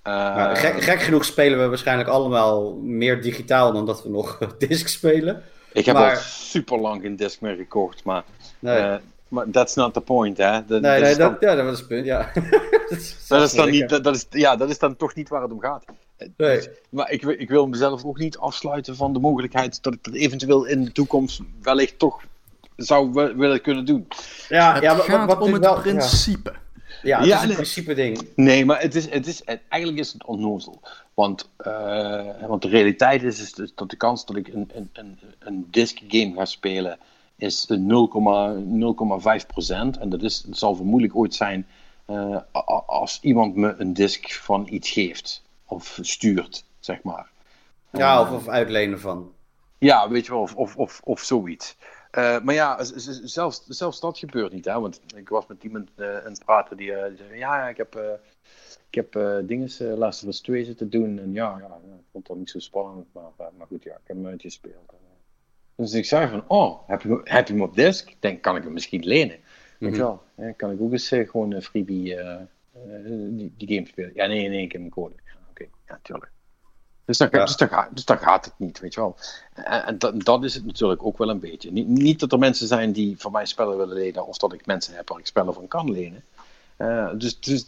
Maar 0.03 0.55
gek, 0.55 0.81
gek 0.83 1.01
genoeg 1.01 1.25
spelen 1.25 1.59
we 1.59 1.67
waarschijnlijk 1.67 2.09
allemaal 2.09 2.73
meer 2.81 3.21
digitaal 3.21 3.71
dan 3.73 3.85
dat 3.85 4.03
we 4.03 4.09
nog 4.09 4.37
disc 4.67 4.87
spelen. 4.87 5.43
ik 5.73 5.85
heb 5.85 5.95
maar- 5.95 6.09
al 6.15 6.21
super 6.21 6.79
lang 6.79 7.01
geen 7.01 7.15
disc 7.15 7.41
meer 7.41 7.55
gekocht, 7.55 8.03
maar, 8.03 8.23
Nee, 8.59 8.77
eh, 8.77 8.95
maar 9.27 9.45
that's 9.51 9.75
not 9.75 9.93
the 9.93 10.01
point, 10.01 10.37
hè? 10.37 10.51
Dat, 10.51 10.81
nee, 10.81 10.81
dat 10.81 11.01
nee 11.01 11.11
is 11.11 11.17
dan- 11.17 11.31
dat, 11.31 11.41
ja, 11.41 11.55
dat 11.55 11.65
was 11.65 11.79
het 11.79 11.87
punt. 11.87 12.05
Ja. 12.05 12.31
dat 12.89 12.99
is, 12.99 13.25
Dat 13.27 13.41
is, 13.41 13.53
dan 13.53 13.69
niet, 13.69 13.89
dat, 13.89 14.03
dat 14.03 14.15
is, 14.15 14.25
ja, 14.29 14.55
dat 14.55 14.69
is 14.69 14.79
dan 14.79 14.95
toch 14.95 15.15
niet 15.15 15.29
waar 15.29 15.41
het 15.41 15.51
om 15.51 15.59
gaat. 15.59 15.83
Nee. 16.17 16.55
dus- 16.55 16.69
maar 16.89 17.11
ik, 17.11 17.23
wil- 17.23 17.35
ik 17.39 17.49
wil 17.49 17.67
mezelf 17.67 18.03
ook 18.05 18.17
niet 18.17 18.37
afsluiten 18.37 18.95
van 18.95 19.13
de 19.13 19.19
mogelijkheid 19.19 19.83
dat 19.83 19.93
ik 19.93 20.03
dat 20.03 20.13
eventueel 20.13 20.65
in 20.65 20.83
de 20.83 20.91
toekomst 20.91 21.39
wellicht 21.61 21.99
toch 21.99 22.21
zou 22.75 23.11
wi- 23.13 23.35
willen 23.35 23.61
kunnen 23.61 23.85
doen. 23.85 24.07
Ja, 24.49 24.73
het 24.73 24.83
ja, 24.83 24.95
wat, 24.95 25.05
gaat 25.05 25.27
wat 25.27 25.39
om 25.41 25.53
het 25.53 25.63
wel, 25.63 25.79
principe. 25.81 26.49
Ja, 26.51 26.59
het 27.17 27.25
Ja, 27.27 27.35
is 27.35 27.41
een 27.41 27.47
nee. 27.47 27.55
principe 27.55 27.93
ding. 27.93 28.27
Nee, 28.35 28.65
maar 28.65 28.81
het 28.81 28.95
is, 28.95 29.09
het 29.09 29.27
is, 29.27 29.41
het- 29.45 29.61
eigenlijk 29.69 30.01
is 30.01 30.13
het 30.13 30.25
onnozel. 30.25 30.81
Want, 31.13 31.49
eh, 31.57 32.47
want 32.47 32.61
de 32.61 32.67
realiteit 32.67 33.23
is, 33.23 33.39
is 33.41 33.53
dus 33.53 33.71
dat 33.75 33.89
de 33.89 33.95
kans 33.95 34.25
dat 34.25 34.35
ik 34.35 34.47
een, 34.47 34.69
een, 34.73 34.89
een, 34.93 35.19
een 35.39 35.67
disc 35.71 35.99
game 36.07 36.33
ga 36.35 36.45
spelen 36.45 36.97
is 37.35 37.67
0,05 37.69 39.45
procent. 39.47 39.97
En 39.97 40.09
dat, 40.09 40.21
is, 40.23 40.41
dat 40.41 40.57
zal 40.57 40.75
vermoedelijk 40.75 41.15
ooit 41.15 41.35
zijn 41.35 41.67
eh, 42.05 42.37
als 42.85 43.19
iemand 43.21 43.55
me 43.55 43.75
een 43.77 43.93
disc 43.93 44.31
van 44.31 44.67
iets 44.69 44.89
geeft. 44.89 45.41
Of 45.65 45.97
stuurt, 46.01 46.63
zeg 46.79 47.01
maar. 47.03 47.29
Ja, 47.91 48.21
of, 48.21 48.31
of 48.31 48.47
uitlenen 48.47 48.99
van. 48.99 49.31
Ja, 49.77 50.09
weet 50.09 50.25
je 50.25 50.31
wel, 50.31 50.41
of, 50.41 50.55
of, 50.55 50.75
of, 50.75 51.01
of 51.03 51.21
zoiets. 51.21 51.75
Eh, 52.13 52.41
maar 52.41 52.53
ja, 52.53 52.83
zelfs, 53.23 53.65
zelfs 53.67 53.99
dat 53.99 54.17
gebeurt 54.17 54.51
niet, 54.51 54.65
hè? 54.65 54.79
Want 54.79 55.01
ik 55.15 55.29
was 55.29 55.47
met 55.47 55.63
iemand 55.63 55.89
eh 55.95 56.17
aan 56.17 56.31
het 56.31 56.45
praten 56.45 56.77
die, 56.77 56.93
eh, 56.93 57.07
die 57.07 57.17
zei: 57.17 57.37
Ja, 57.37 57.67
ik 57.69 57.77
heb, 57.77 58.19
ik 58.89 58.95
heb 58.95 59.11
dingen, 59.47 59.97
Last 59.97 60.23
of 60.23 60.29
Us 60.29 60.39
2 60.41 60.65
zitten 60.65 60.89
doen. 60.89 61.19
En 61.19 61.33
ja, 61.33 61.57
ja, 61.59 61.79
ik 61.97 62.03
vond 62.11 62.27
dat 62.27 62.37
niet 62.37 62.49
zo 62.49 62.59
spannend, 62.59 63.07
maar, 63.13 63.31
maar 63.57 63.67
goed, 63.67 63.83
ja, 63.83 63.91
ik 63.91 64.01
heb 64.03 64.15
hem 64.15 64.25
uitgespeeld. 64.25 64.93
Dus 65.75 65.93
ik 65.93 66.05
zei 66.05 66.27
van: 66.29 66.43
Oh, 66.47 66.87
heb 66.87 67.01
je, 67.01 67.07
hem- 67.09 67.21
heb 67.23 67.47
je 67.47 67.53
hem 67.53 67.61
op 67.61 67.75
disc? 67.75 68.09
Ik 68.09 68.21
denk, 68.21 68.41
kan 68.41 68.55
ik 68.55 68.63
hem 68.63 68.73
misschien 68.73 69.05
lenen? 69.05 69.39
Mhm. 69.79 69.93
je 69.93 69.99
wel, 69.99 70.23
hè, 70.35 70.53
kan 70.53 70.71
ik 70.71 70.81
ook 70.81 70.91
eens 70.91 71.07
gewoon 71.07 71.51
een 71.51 71.61
freebie 71.61 72.17
die, 73.29 73.53
die 73.57 73.75
game 73.75 73.87
spelen? 73.87 74.11
Ja, 74.13 74.25
nee, 74.25 74.49
nee, 74.49 74.61
ik 74.61 74.71
heb 74.71 74.81
hem 74.81 74.89
code. 74.89 75.15
Oké, 75.49 75.65
ja, 75.87 75.99
tuurlijk. 76.01 76.31
Dus 77.05 77.17
dan, 77.17 77.27
Ja. 77.31 77.45
dus, 77.45 77.57
dan 77.57 77.67
gaat, 77.67 77.89
dus 77.91 78.05
dan 78.05 78.17
gaat 78.17 78.45
het 78.45 78.53
niet, 78.57 78.79
weet 78.79 78.93
je 78.93 78.99
wel. 78.99 79.15
En, 79.53 79.85
en 79.85 79.97
dat, 79.97 80.23
dat 80.25 80.43
is 80.43 80.53
het 80.53 80.65
natuurlijk 80.65 81.05
ook 81.05 81.17
wel 81.17 81.29
een 81.29 81.39
beetje. 81.39 81.71
Niet, 81.71 81.87
niet 81.87 82.19
dat 82.19 82.31
er 82.31 82.39
mensen 82.39 82.67
zijn 82.67 82.91
die 82.91 83.15
van 83.17 83.31
mij 83.31 83.45
spellen 83.45 83.77
willen 83.77 83.95
lenen, 83.95 84.27
of 84.27 84.37
dat 84.37 84.53
ik 84.53 84.65
mensen 84.65 84.95
heb 84.95 85.09
waar 85.09 85.19
ik 85.19 85.25
spellen 85.25 85.53
van 85.53 85.67
kan 85.67 85.91
lenen. 85.91 86.23
Eh, 86.77 87.09
dus 87.17 87.39
dus 87.39 87.65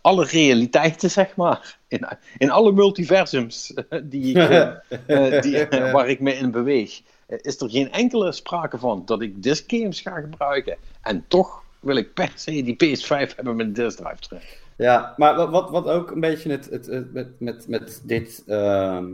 alle 0.00 0.24
realiteiten, 0.24 1.10
zeg 1.10 1.36
maar, 1.36 1.78
in, 1.88 2.06
in 2.38 2.50
alle 2.50 2.72
multiversums 2.72 3.74
eh, 3.74 4.00
die 4.04 4.38
ik, 4.38 4.50
eh, 5.06 5.42
die, 5.42 5.66
waar 5.68 6.08
ik 6.08 6.20
me 6.20 6.36
in 6.36 6.50
beweeg, 6.50 7.00
is 7.26 7.60
er 7.60 7.70
geen 7.70 7.92
enkele 7.92 8.32
sprake 8.32 8.78
van 8.78 9.02
dat 9.04 9.22
ik 9.22 9.42
disc 9.42 9.64
games 9.66 10.00
ga 10.00 10.20
gebruiken. 10.20 10.76
En 11.02 11.24
toch 11.28 11.62
wil 11.80 11.96
ik 11.96 12.14
per 12.14 12.32
se 12.34 12.62
die 12.62 12.98
PS5 12.98 13.34
hebben 13.36 13.56
met 13.56 13.74
disc 13.74 13.96
drive 13.96 14.20
terug. 14.20 14.62
Ja, 14.76 15.14
maar 15.16 15.34
wat, 15.36 15.50
wat, 15.50 15.70
wat 15.70 15.88
ook 15.88 16.10
een 16.10 16.20
beetje 16.20 16.50
het, 16.50 16.70
het, 16.70 16.86
het- 16.86 17.12
met, 17.12 17.40
met, 17.40 17.68
met 17.68 18.00
dit. 18.04 18.42
ehm, 18.46 19.04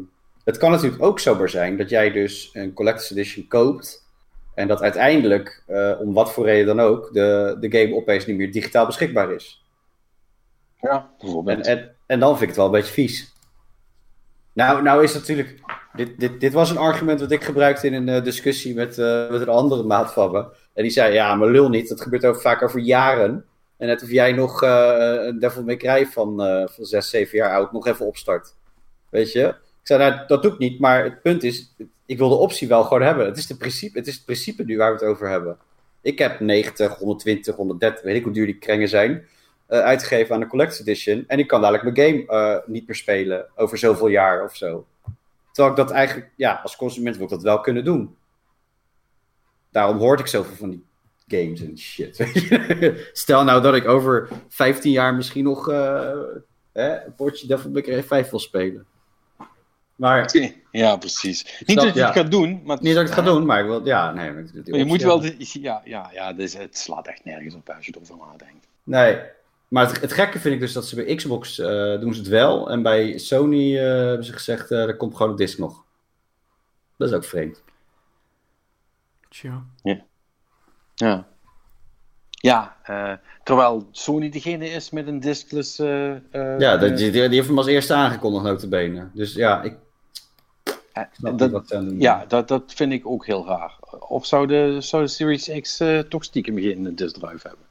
het 0.44 0.58
kan 0.58 0.70
natuurlijk 0.70 1.02
ook 1.02 1.18
zomaar 1.20 1.48
zijn 1.48 1.76
dat 1.76 1.88
jij 1.88 2.10
dus 2.10 2.50
een 2.52 2.72
Collector's 2.72 3.10
Edition 3.10 3.46
koopt. 3.48 4.08
En 4.54 4.68
dat 4.68 4.80
uiteindelijk, 4.82 5.62
eh, 5.66 5.92
om 6.00 6.12
wat 6.12 6.32
voor 6.32 6.44
reden 6.44 6.76
dan 6.76 6.80
ook, 6.86 7.12
de, 7.12 7.56
de 7.60 7.78
game 7.78 7.94
opeens 7.94 8.26
niet 8.26 8.36
meer 8.36 8.52
digitaal 8.52 8.86
beschikbaar 8.86 9.32
is. 9.32 9.64
Ja, 10.80 11.10
bijvoorbeeld. 11.18 11.66
En, 11.66 11.78
en, 11.78 11.94
en 12.06 12.20
dan 12.20 12.30
vind 12.30 12.40
ik 12.42 12.48
het 12.48 12.56
wel 12.56 12.66
een 12.66 12.72
beetje 12.72 12.92
vies. 12.92 13.32
Nou, 14.52 14.82
nou 14.82 15.02
is 15.02 15.14
natuurlijk. 15.14 15.60
Dit, 15.94 16.20
dit, 16.20 16.40
dit 16.40 16.52
was 16.52 16.70
een 16.70 16.76
argument 16.78 17.20
wat 17.20 17.30
ik 17.30 17.44
gebruikte 17.44 17.86
in 17.86 17.94
een 17.94 18.08
eh, 18.08 18.24
discussie 18.24 18.74
met, 18.74 18.98
eh, 18.98 19.30
met 19.30 19.40
een 19.40 19.48
andere 19.48 19.82
maat 19.82 20.12
van 20.12 20.30
me. 20.32 20.38
En 20.74 20.82
die 20.82 20.90
zei: 20.90 21.12
Ja, 21.14 21.34
maar 21.34 21.48
lul 21.48 21.68
niet. 21.68 21.88
Dat 21.88 22.00
gebeurt 22.00 22.24
ook 22.26 22.40
vaak 22.40 22.62
over 22.62 22.80
jaren. 22.80 23.44
En 23.80 23.86
net 23.86 24.02
of 24.02 24.10
jij 24.10 24.32
nog 24.32 24.62
eh, 24.62 25.16
een 25.18 25.38
Devil 25.38 25.64
May 25.64 25.76
Cry 25.76 26.06
van, 26.06 26.42
eh 26.42 26.68
van 26.68 26.84
6, 26.84 27.10
7 27.10 27.38
jaar 27.38 27.54
oud 27.54 27.72
nog 27.72 27.86
even 27.86 28.06
opstart. 28.06 28.54
Weet 29.08 29.32
je? 29.32 29.46
Ik 29.46 29.54
zei: 29.82 29.98
Nou, 29.98 30.26
dat 30.26 30.42
doe 30.42 30.52
ik 30.52 30.58
niet. 30.58 30.80
Maar 30.80 31.04
het 31.04 31.22
punt 31.22 31.42
is: 31.42 31.74
ik 32.06 32.18
wil 32.18 32.28
de 32.28 32.34
optie 32.34 32.68
wel 32.68 32.82
gewoon 32.82 33.02
hebben. 33.02 33.26
Het 33.26 33.36
is, 33.36 33.46
de 33.46 33.56
principe, 33.56 33.98
het 33.98 34.06
is 34.06 34.14
het 34.14 34.24
principe 34.24 34.64
nu 34.64 34.76
waar 34.76 34.92
we 34.92 34.98
het 34.98 35.08
over 35.08 35.28
hebben. 35.28 35.58
Ik 36.00 36.18
heb 36.18 36.40
90, 36.40 36.96
120, 36.96 37.56
130, 37.56 38.02
weet 38.02 38.16
ik 38.16 38.24
hoe 38.24 38.32
duur 38.32 38.46
die 38.46 38.58
krengen 38.58 38.88
zijn 38.88 39.26
eh, 39.66 39.80
uitgegeven 39.80 40.34
aan 40.34 40.40
de 40.40 40.46
Collector's 40.46 40.80
Edition. 40.80 41.24
En 41.26 41.38
ik 41.38 41.46
kan 41.46 41.60
dadelijk 41.60 41.96
mijn 41.96 42.26
game 42.26 42.62
niet 42.66 42.86
meer 42.86 42.96
spelen 42.96 43.46
over 43.54 43.78
zoveel 43.78 44.08
jaar 44.08 44.44
of 44.44 44.56
zo. 44.56 44.86
Terwijl 45.52 45.74
ik 45.74 45.80
dat 45.86 45.90
eigenlijk, 45.90 46.30
ja, 46.36 46.60
als 46.62 46.76
consument 46.76 47.16
wil 47.16 47.24
ik 47.24 47.30
dat 47.30 47.42
wel 47.42 47.60
kunnen 47.60 47.84
doen. 47.84 48.16
Daarom 49.70 49.98
hoorde 49.98 50.22
ik 50.22 50.28
zoveel 50.28 50.56
van 50.56 50.70
die 50.70 50.88
games 51.30 51.60
en 51.60 51.78
shit. 51.78 52.16
Stel 53.12 53.44
nou 53.44 53.62
dat 53.62 53.74
ik 53.74 53.88
over 53.88 54.28
15 54.48 54.92
jaar 54.92 55.14
misschien 55.14 55.44
nog 55.44 55.70
eh 55.70 56.12
hè, 56.72 57.04
een 57.04 57.14
potje 57.14 57.46
Devil 57.46 57.70
May 57.70 57.82
Cry 57.82 58.02
5 58.02 58.30
wil 58.30 58.38
spelen. 58.38 58.86
Maar 59.96 60.34
Ja, 60.70 60.96
precies. 60.96 61.62
Niet 61.66 61.76
dat 61.76 61.94
je 61.94 61.98
ja. 61.98 62.06
het 62.06 62.16
gaat 62.16 62.30
doen, 62.30 62.60
maar 62.64 62.78
niet 62.80 62.94
dat 62.94 63.02
ik 63.02 63.08
het 63.08 63.18
ga 63.18 63.24
doen, 63.24 63.46
maar 63.46 63.60
ik 63.60 63.66
wil, 63.66 63.86
ja, 63.86 64.12
nee. 64.12 64.32
maar 64.32 64.44
je 64.78 64.84
moet 64.84 65.02
wel, 65.02 65.20
de, 65.20 65.34
ja, 65.38 65.82
ja, 65.84 66.10
ja 66.12 66.32
dus 66.32 66.56
het 66.56 66.78
slaat 66.78 67.06
echt 67.06 67.24
nergens 67.24 67.54
op 67.54 67.70
als 67.70 67.86
je 67.86 67.92
erover 67.94 68.16
nadenkt. 68.16 68.68
Nee. 68.82 69.20
Maar 69.68 69.86
het, 69.86 70.00
het 70.00 70.12
gekke 70.12 70.38
vind 70.38 70.54
ik 70.54 70.60
dus 70.60 70.72
dat 70.72 70.86
ze 70.86 70.94
bij 70.94 71.14
Xbox 71.14 71.58
eh, 71.58 72.00
doen 72.00 72.14
ze 72.14 72.20
het 72.20 72.28
wel. 72.28 72.70
En 72.70 72.82
bij 72.82 73.18
Sony 73.18 73.78
eh, 73.78 73.84
hebben 73.84 74.24
ze 74.24 74.32
gezegd, 74.32 74.70
eh 74.70 74.78
er 74.78 74.96
komt 74.96 75.16
gewoon 75.16 75.30
een 75.30 75.36
disc 75.36 75.58
nog. 75.58 75.84
Dat 76.96 77.08
is 77.08 77.14
ook 77.14 77.24
vreemd. 77.24 77.62
Tja. 79.28 79.64
Ja. 79.82 80.04
Ja, 82.30 82.76
eh, 82.82 83.12
terwijl 83.44 83.88
Sony 83.90 84.28
degene 84.30 84.68
is 84.68 84.90
met 84.90 85.06
een 85.06 85.20
discless. 85.20 85.78
eh, 85.78 86.10
eh, 86.10 86.58
Ja, 86.58 86.76
die, 86.76 86.92
die, 86.94 87.10
die 87.10 87.20
heeft 87.20 87.46
hem 87.48 87.58
als 87.58 87.66
eerste 87.66 87.94
aangekondigd, 87.94 88.44
notabene. 88.44 89.08
Dus 89.14 89.34
ja, 89.34 89.62
ik 89.62 89.76
snap 91.12 91.38
dat- 91.38 91.68
doen 91.68 92.00
ja 92.00 92.24
dat, 92.26 92.48
dat 92.48 92.72
vind 92.74 92.92
ik 92.92 93.06
ook 93.06 93.26
heel 93.26 93.46
raar. 93.46 93.76
Of 94.08 94.26
zou 94.26 94.46
de, 94.46 94.76
zou 94.80 95.02
de 95.02 95.08
Series 95.08 95.50
X 95.60 95.80
eh, 95.80 95.98
toch 95.98 96.24
stiekem 96.24 96.58
geen 96.58 96.94
disk 96.94 97.14
drive 97.14 97.48
hebben? 97.48 97.66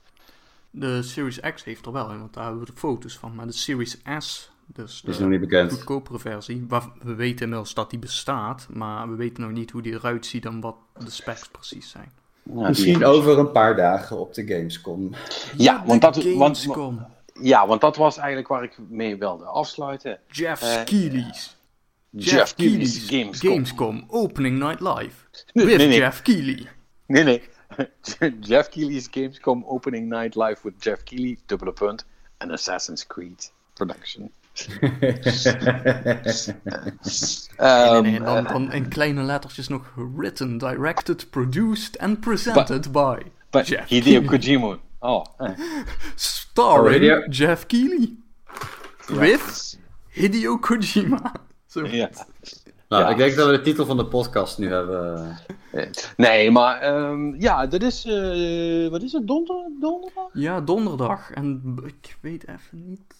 De 0.72 1.03
Series 1.03 1.40
X 1.40 1.64
heeft 1.64 1.85
er 1.85 1.91
wel 1.91 2.08
want 2.08 2.33
daar 2.33 2.43
hebben 2.43 2.61
we 2.66 2.72
de 2.72 2.77
foto's 2.77 3.17
van. 3.17 3.35
Maar 3.35 3.45
de 3.48 3.53
Series 3.53 3.98
S, 4.19 4.51
dus 4.66 5.01
Die 5.01 5.09
is 5.09 5.16
de 5.17 5.22
nog 5.24 5.32
niet 5.32 5.40
bekend. 5.40 5.72
goedkopere 5.72 6.19
versie, 6.19 6.66
waar 6.67 6.90
we 7.01 7.16
weten 7.16 7.41
inmiddels 7.43 7.74
dat 7.74 7.90
die 7.90 7.99
bestaat, 7.99 8.67
maar 8.74 9.09
we 9.09 9.16
weten 9.16 9.43
nog 9.43 9.51
niet 9.51 9.72
hoe 9.72 9.82
die 9.82 9.93
eruit 9.93 10.25
ziet 10.25 10.45
en 10.45 10.59
wat 10.61 10.75
de 10.98 11.09
specs 11.11 11.48
precies 11.48 11.90
zijn. 11.90 12.11
Misschien 12.50 13.06
over 13.06 13.40
een 13.40 13.52
paar 13.52 13.76
dagen 13.76 14.19
op 14.19 14.34
de 14.34 14.48
Gamescom. 14.48 15.14
Ja, 15.58 15.84
want 15.86 16.02
dat, 16.02 16.24
want, 16.24 16.68
ja, 17.42 17.68
want 17.68 17.82
dat 17.82 17.95
was 17.95 18.18
eigenlijk 18.18 18.48
waar 18.48 18.64
ik 18.64 18.78
mee 18.90 19.18
wilde 19.18 19.45
afsluiten. 19.45 20.19
Jeff 20.28 20.61
Eh, 20.61 20.84
Keighley's. 20.84 21.58
Jeff, 22.11 22.53
Gamescom. 23.38 24.03
Opening 24.08 24.60
Night 24.60 24.80
Live. 24.80 25.16
Nee, 25.53 25.66
With 25.66 25.78
nee, 25.78 25.88
nee. 25.88 25.98
Jeff 25.98 26.22
Keighley. 26.22 26.68
Nee, 27.06 27.24
nee. 27.24 27.42
Jeff 28.42 28.69
Keighley's 28.69 29.08
Gamescom 29.11 29.64
Opening 29.68 30.10
Night 30.10 30.36
Live 30.36 30.60
with 30.64 30.74
Jeff 30.84 31.03
Keighley, 31.03 31.38
dubbele 31.45 31.72
punt, 31.72 32.06
en 32.38 32.52
Assassin's 32.52 33.08
Creed 33.08 33.52
Production. 33.74 34.32
Nee, 37.57 38.01
nee, 38.01 38.15
Ehm, 38.19 38.23
dan, 38.23 38.43
dan 38.43 38.71
in 38.71 38.88
kleine 38.88 39.21
lettertjes 39.23 39.67
nog 39.67 39.93
written, 40.15 40.57
directed, 40.57 41.29
produced 41.29 41.97
and 41.99 42.19
presented 42.19 42.91
by 42.91 43.17
But 43.49 43.67
Jeff 43.67 43.89
Hideo. 43.89 44.21
Kojima. 44.21 44.77
Oh, 44.99 45.25
eh. 45.38 45.49
Starring 46.15 47.25
Jeff 47.35 47.65
Keighley. 47.65 48.13
With 49.07 49.77
Hideo 50.09 50.57
Kojima. 50.57 51.31
Zo. 51.67 51.85
ja. 51.88 52.09
nou, 52.89 53.03
Ja. 53.03 53.09
ik 53.09 53.17
denk 53.17 53.35
dat 53.35 53.45
we 53.49 53.57
de 53.57 53.61
titel 53.61 53.85
van 53.85 53.97
de 53.97 54.05
podcast 54.05 54.57
nu 54.57 54.71
hebben. 54.71 55.38
Eh, 55.71 55.85
Nee, 56.17 56.51
maar 56.51 56.79
ehm, 56.81 57.41
ja, 57.41 57.67
dat 57.67 57.81
is. 57.81 58.05
eh, 58.05 58.89
wat 58.89 59.01
is 59.03 59.11
het? 59.11 59.27
Donder, 59.27 59.55
donderdag? 59.79 60.29
Ja, 60.33 60.61
donderdag. 60.61 61.31
En 61.31 61.77
ik 61.85 62.17
weet 62.21 62.47
even 62.47 62.88
niet 62.89 63.15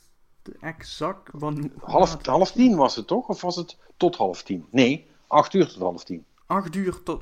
exact 0.62 1.30
wanneer. 1.32 1.70
Half, 1.82 2.26
half 2.26 2.52
tien 2.52 2.76
was 2.76 2.96
het 2.96 3.08
toch? 3.08 3.28
Of 3.28 3.42
was 3.42 3.56
het 3.56 3.78
tot 3.98 4.16
half 4.16 4.44
tien? 4.44 4.66
Nee, 4.72 5.08
acht 5.28 5.54
uur 5.54 5.68
tot 5.68 5.82
half 5.82 6.04
tien. 6.04 6.26
Acht 6.46 6.76
uur 6.76 7.04
tot. 7.04 7.22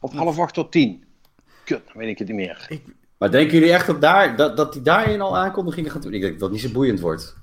Of 0.00 0.12
half 0.12 0.38
acht 0.38 0.54
tot 0.54 0.72
tien. 0.72 1.04
Kut, 1.64 1.82
dan 1.86 1.96
weet 1.96 2.08
ik 2.08 2.18
het 2.18 2.28
niet 2.28 2.36
meer. 2.36 2.66
Ik, 2.68 2.82
Maar 3.18 3.30
denken 3.30 3.58
jullie 3.58 3.72
echt 3.72 3.86
dat, 3.86 4.00
daar, 4.00 4.36
dat, 4.36 4.56
dat 4.56 4.72
die 4.72 4.82
daarin 4.82 5.20
al 5.20 5.36
aankondigingen 5.36 5.90
gaat 5.90 6.02
doen? 6.02 6.14
Ik 6.14 6.20
denk 6.20 6.32
dat 6.32 6.40
dat 6.40 6.50
niet 6.50 6.60
zo 6.60 6.70
boeiend 6.70 7.00
wordt. 7.00 7.36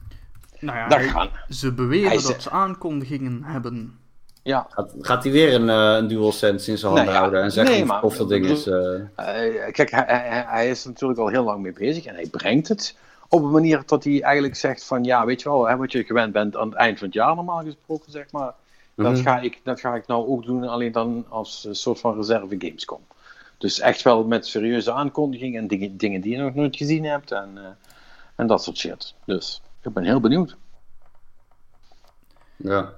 nou 0.60 0.78
ja, 0.78 0.88
Daar 0.88 1.00
hij- 1.00 1.10
gaan. 1.10 1.30
ze 1.50 1.74
beweren 1.74 2.08
Hij 2.12 2.22
dat 2.22 2.42
ze 2.42 2.50
aankondigingen 2.50 3.44
hebben. 3.44 4.00
Ja, 4.44 4.68
Gaat, 4.70 4.94
gaat 5.00 5.24
hij 5.24 5.32
weer 5.32 5.54
een, 5.54 5.70
eh 5.70 5.96
een 5.98 6.08
DualSense 6.08 6.72
in 6.72 6.78
zijn 6.78 6.92
handen 6.94 7.14
ja. 7.14 7.20
houden 7.20 7.42
en 7.44 7.52
zeggen 7.52 7.72
Nee, 7.74 7.82
hoe 7.82 7.92
maar- 7.92 8.02
tof 8.02 8.18
dat 8.18 8.30
ding 8.30 8.46
is? 8.46 8.68
eh? 8.68 8.94
Eh, 8.96 9.72
kijk, 9.72 9.92
hij, 9.92 10.04
hij, 10.08 10.44
hij 10.48 10.70
is 10.70 10.84
er 10.84 10.90
natuurlijk 10.90 11.20
al 11.20 11.28
heel 11.28 11.44
lang 11.44 11.62
mee 11.62 11.74
bezig 11.74 12.06
en 12.06 12.16
hij 12.16 12.28
brengt 12.28 12.68
het 12.68 12.98
op 13.30 13.44
een 13.44 13.52
manier 13.52 13.84
dat 13.86 14.04
hij 14.04 14.22
eigenlijk 14.22 14.56
zegt 14.56 14.84
van 14.86 15.04
ja, 15.04 15.26
weet 15.26 15.42
je 15.42 15.50
wel, 15.50 15.68
hè, 15.68 15.76
wat 15.78 15.92
je 15.92 16.04
gewend 16.04 16.34
bent 16.34 16.56
aan 16.56 16.68
het 16.70 16.78
eind 16.78 16.98
van 16.98 17.08
het 17.08 17.16
jaar 17.16 17.36
normaal 17.36 17.64
gesproken, 17.64 18.12
zeg 18.12 18.32
maar. 18.32 18.54
Dat, 18.96 19.12
Mhm. 19.12 19.22
ga 19.22 19.40
ik, 19.40 19.60
dat 19.64 19.80
ga 19.80 19.96
ik 19.96 20.08
nou 20.08 20.28
ook 20.28 20.46
doen, 20.46 20.64
alleen 20.64 20.92
dan 20.92 21.26
als 21.30 21.64
een 21.64 21.76
soort 21.76 22.00
van 22.00 22.16
reserve 22.16 22.56
Gamescom. 22.60 23.02
Dus 23.58 23.80
echt 23.80 24.02
wel 24.02 24.24
met 24.26 24.48
serieuze 24.48 24.92
aankondigingen 24.92 25.62
en 25.62 25.68
dingen, 25.68 25.98
dingen 25.98 26.22
die 26.22 26.32
je 26.32 26.42
nog 26.42 26.54
nooit 26.56 26.76
gezien 26.76 27.04
hebt 27.04 27.32
en, 27.32 27.52
eh, 27.56 27.64
en 28.36 28.48
dat 28.48 28.64
soort 28.64 28.78
shit. 28.78 29.14
Dus 29.26 29.62
ik 29.82 29.94
ben 29.94 30.04
heel 30.04 30.20
benieuwd. 30.20 30.56
Ja. 32.56 32.94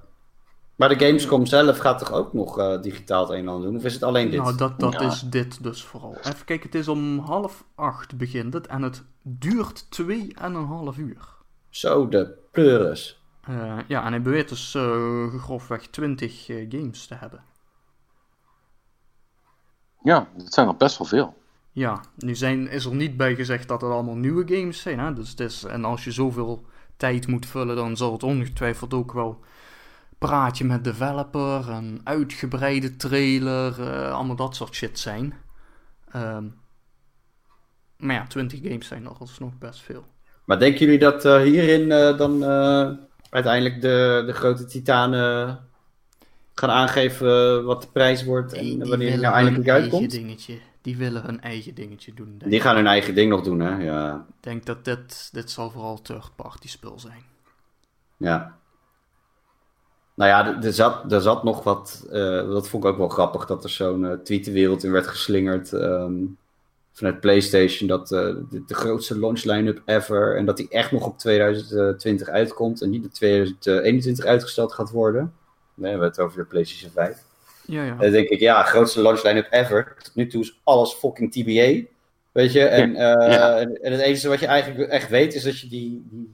Maar 0.80 0.88
de 0.88 1.06
Gamescom 1.06 1.46
zelf 1.46 1.78
gaat 1.78 1.98
toch 1.98 2.12
ook 2.12 2.32
nog 2.32 2.58
eh, 2.58 2.80
digitaal 2.82 3.22
het 3.22 3.30
een 3.30 3.38
en 3.38 3.48
ander 3.48 3.68
doen? 3.68 3.78
Of 3.78 3.84
is 3.84 3.94
het 3.94 4.02
alleen 4.02 4.30
dit? 4.30 4.40
Nou, 4.40 4.56
dat, 4.56 4.80
dat 4.80 4.92
Ja. 4.92 5.00
is 5.00 5.20
dit 5.20 5.62
dus 5.62 5.84
vooral. 5.84 6.16
Even 6.16 6.44
kijken, 6.44 6.66
het 6.66 6.74
is 6.74 6.88
om 6.88 7.18
half 7.18 7.64
acht 7.74 8.16
begint 8.16 8.52
het 8.54 8.66
en 8.66 8.82
het 8.82 9.02
duurt 9.22 9.90
twee 9.90 10.34
en 10.34 10.54
een 10.54 10.66
half 10.66 10.96
uur. 10.96 11.28
Zo, 11.68 12.08
de 12.08 12.38
pleuris. 12.50 13.22
Eh, 13.40 13.78
ja, 13.86 14.04
en 14.04 14.10
hij 14.10 14.22
beweert 14.22 14.48
dus 14.48 14.74
eh, 14.74 15.34
grofweg 15.34 15.86
20 15.86 16.48
eh, 16.48 16.66
games 16.68 17.06
te 17.06 17.14
hebben. 17.14 17.44
Ja, 20.02 20.28
dat 20.36 20.52
zijn 20.52 20.68
er 20.68 20.76
best 20.76 20.98
wel 20.98 21.06
veel. 21.06 21.34
Ja, 21.72 22.00
nu 22.16 22.34
zijn, 22.34 22.68
is 22.68 22.84
er 22.84 22.94
niet 22.94 23.16
bij 23.16 23.34
gezegd 23.34 23.68
dat 23.68 23.80
het 23.80 23.90
allemaal 23.90 24.16
nieuwe 24.16 24.56
games 24.56 24.80
zijn. 24.80 24.98
Hè? 24.98 25.12
Dus 25.12 25.30
het 25.30 25.40
is, 25.40 25.64
en 25.64 25.84
als 25.84 26.04
je 26.04 26.12
zoveel 26.12 26.64
tijd 26.96 27.26
moet 27.26 27.46
vullen, 27.46 27.76
dan 27.76 27.96
zal 27.96 28.12
het 28.12 28.22
ongetwijfeld 28.22 28.94
ook 28.94 29.12
wel 29.12 29.40
praatje 30.20 30.64
met 30.64 30.84
developer, 30.84 31.68
een 31.68 32.00
uitgebreide 32.04 32.96
trailer, 32.96 33.80
eh, 33.80 34.12
allemaal 34.12 34.36
dat 34.36 34.56
soort 34.56 34.74
shit 34.74 34.98
zijn. 34.98 35.34
Ehm, 36.12 36.44
maar 37.96 38.14
ja, 38.14 38.26
20 38.26 38.60
games 38.62 38.86
zijn 38.86 39.04
er 39.04 39.12
alsnog 39.18 39.58
best 39.58 39.80
veel. 39.80 40.04
Maar 40.44 40.58
denken 40.58 40.80
jullie 40.80 40.98
dat 40.98 41.24
eh, 41.24 41.40
hierin 41.40 41.92
eh, 41.92 42.16
dan 42.18 42.44
uiteindelijk 43.30 43.80
de, 43.80 44.22
de 44.26 44.32
grote 44.32 44.64
titanen 44.64 45.58
gaan 46.54 46.70
aangeven 46.70 47.64
wat 47.64 47.82
de 47.82 47.88
prijs 47.92 48.24
wordt 48.24 48.52
en 48.52 48.88
wanneer 48.88 49.10
die 49.10 49.20
nou 49.20 49.34
eindelijk 49.34 49.68
uitkomt? 49.68 50.00
eigen 50.02 50.18
dingetje. 50.18 50.58
Die 50.82 50.96
willen 50.96 51.22
hun 51.22 51.40
eigen 51.40 51.74
dingetje 51.74 52.14
doen. 52.14 52.34
Denk 52.38 52.50
Die 52.50 52.60
gaan 52.60 52.76
hun 52.76 52.86
eigen 52.86 53.14
ding 53.14 53.30
nog 53.30 53.42
doen, 53.42 53.60
hè? 53.60 53.76
Ja. 53.76 54.26
Ik 54.28 54.42
denk 54.42 54.66
dat 54.66 54.84
dit, 54.84 55.28
dit 55.32 55.50
zal 55.50 55.70
vooral 55.70 56.02
third-party 56.02 56.68
spul 56.68 56.98
zijn. 56.98 57.22
ja. 58.16 58.59
Nou 60.20 60.32
ja, 60.32 60.62
er- 60.62 60.72
zat, 60.72 61.12
er 61.12 61.20
zat 61.20 61.44
nog 61.44 61.62
wat, 61.62 62.06
eh, 62.12 62.48
dat 62.48 62.68
vond 62.68 62.84
ik 62.84 62.90
ook 62.90 62.98
wel 62.98 63.08
grappig, 63.08 63.46
dat 63.46 63.64
er 63.64 63.70
zo'n 63.70 64.06
eh, 64.06 64.12
tweet 64.12 64.44
de 64.44 64.52
wereld 64.52 64.84
in 64.84 64.92
werd 64.92 65.06
geslingerd 65.06 65.72
ehm, 65.72 66.14
vanuit 66.92 67.20
PlayStation, 67.20 67.88
dat 67.88 68.12
eh, 68.12 68.18
de, 68.50 68.62
de 68.66 68.74
grootste 68.74 69.18
launch 69.18 69.44
line-up 69.44 69.82
ever, 69.84 70.36
en 70.36 70.44
dat 70.44 70.56
die 70.56 70.68
echt 70.68 70.92
nog 70.92 71.06
op 71.06 71.18
2020 71.18 72.28
uitkomt 72.28 72.82
en 72.82 72.90
niet 72.90 73.04
op 73.04 73.12
2021 73.12 74.24
uitgesteld 74.24 74.72
gaat 74.72 74.90
worden. 74.90 75.22
Nee, 75.74 75.84
we 75.84 75.88
hebben 75.88 76.08
het 76.08 76.20
over 76.20 76.38
de 76.38 76.44
PlayStation 76.44 76.90
5. 76.90 77.18
Ja, 77.66 77.84
ja. 77.84 77.90
En 77.90 77.98
dan 77.98 78.10
denk 78.10 78.28
ik, 78.28 78.40
ja, 78.40 78.62
grootste 78.62 79.02
launch 79.02 79.22
line-up 79.22 79.46
ever. 79.50 79.96
Tot 80.02 80.14
nu 80.14 80.26
toe 80.26 80.40
is 80.40 80.60
alles 80.64 80.92
fucking 80.92 81.32
TBA. 81.32 81.88
Weet 82.32 82.52
je, 82.52 82.64
en, 82.64 82.90
eh, 82.96 83.32
Ja. 83.32 83.58
en, 83.58 83.82
en 83.82 83.92
het 83.92 84.00
enige 84.00 84.28
wat 84.28 84.40
je 84.40 84.46
eigenlijk 84.46 84.90
echt 84.90 85.08
weet 85.08 85.34
is 85.34 85.42
dat 85.42 85.58
je 85.60 85.68
die, 85.68 86.06
die 86.10 86.30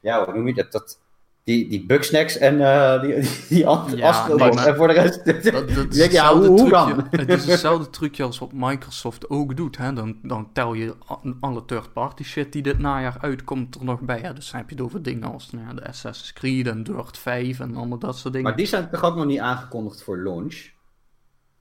ja, 0.00 0.24
hoe 0.24 0.34
noem 0.34 0.46
je 0.46 0.54
dat, 0.54 0.72
dat 0.72 0.98
die, 1.44 1.68
die 1.68 1.86
bugsnacks 1.86 2.36
en 2.38 2.60
eh, 2.60 3.00
die, 3.00 3.14
die, 3.48 3.66
ast- 3.66 3.96
Ja, 3.96 4.28
maar- 4.36 4.66
en 4.66 4.76
voor 4.76 4.86
de 4.88 4.92
rest, 4.92 5.24
Dat, 5.24 5.42
dat 5.42 5.68
Ik 5.70 5.90
is 5.90 5.96
denk, 5.96 6.12
ja, 6.12 6.34
hetzelfde 6.38 6.46
hoe, 6.48 6.56
trucje, 6.56 6.94
dan? 6.94 7.06
Het 7.20 7.28
is 7.28 7.46
hetzelfde 7.46 7.90
trucje 7.90 8.22
als 8.22 8.38
wat 8.38 8.52
Microsoft 8.52 9.30
ook 9.30 9.56
doet. 9.56 9.76
Hè? 9.76 9.92
Dan, 9.92 10.18
dan 10.22 10.48
tel 10.52 10.74
je 10.74 10.94
alle 11.40 11.64
third-party 11.64 12.22
shit 12.24 12.52
die 12.52 12.62
dit 12.62 12.78
najaar 12.78 13.16
uitkomt 13.20 13.74
er 13.74 13.84
nog 13.84 14.00
bij. 14.00 14.18
Hè? 14.20 14.32
Dus 14.32 14.50
dan 14.50 14.60
heb 14.60 14.68
je 14.70 14.74
het 14.74 14.84
over 14.84 15.02
dingen 15.02 15.32
als 15.32 15.50
nou 15.50 15.66
ja, 15.66 15.74
de 15.74 15.86
Assassin's 15.86 16.32
Creed 16.32 16.66
en 16.66 16.82
Dirt 16.84 17.18
5 17.18 17.60
en 17.60 17.76
allemaal 17.76 17.98
dat 17.98 18.16
soort 18.18 18.32
dingen. 18.32 18.48
Maar 18.48 18.56
die 18.58 18.66
zijn 18.66 18.90
toch 18.90 19.04
ook 19.04 19.16
nog 19.16 19.24
niet 19.26 19.40
aangekondigd 19.40 20.02
voor 20.02 20.18
launch? 20.18 20.70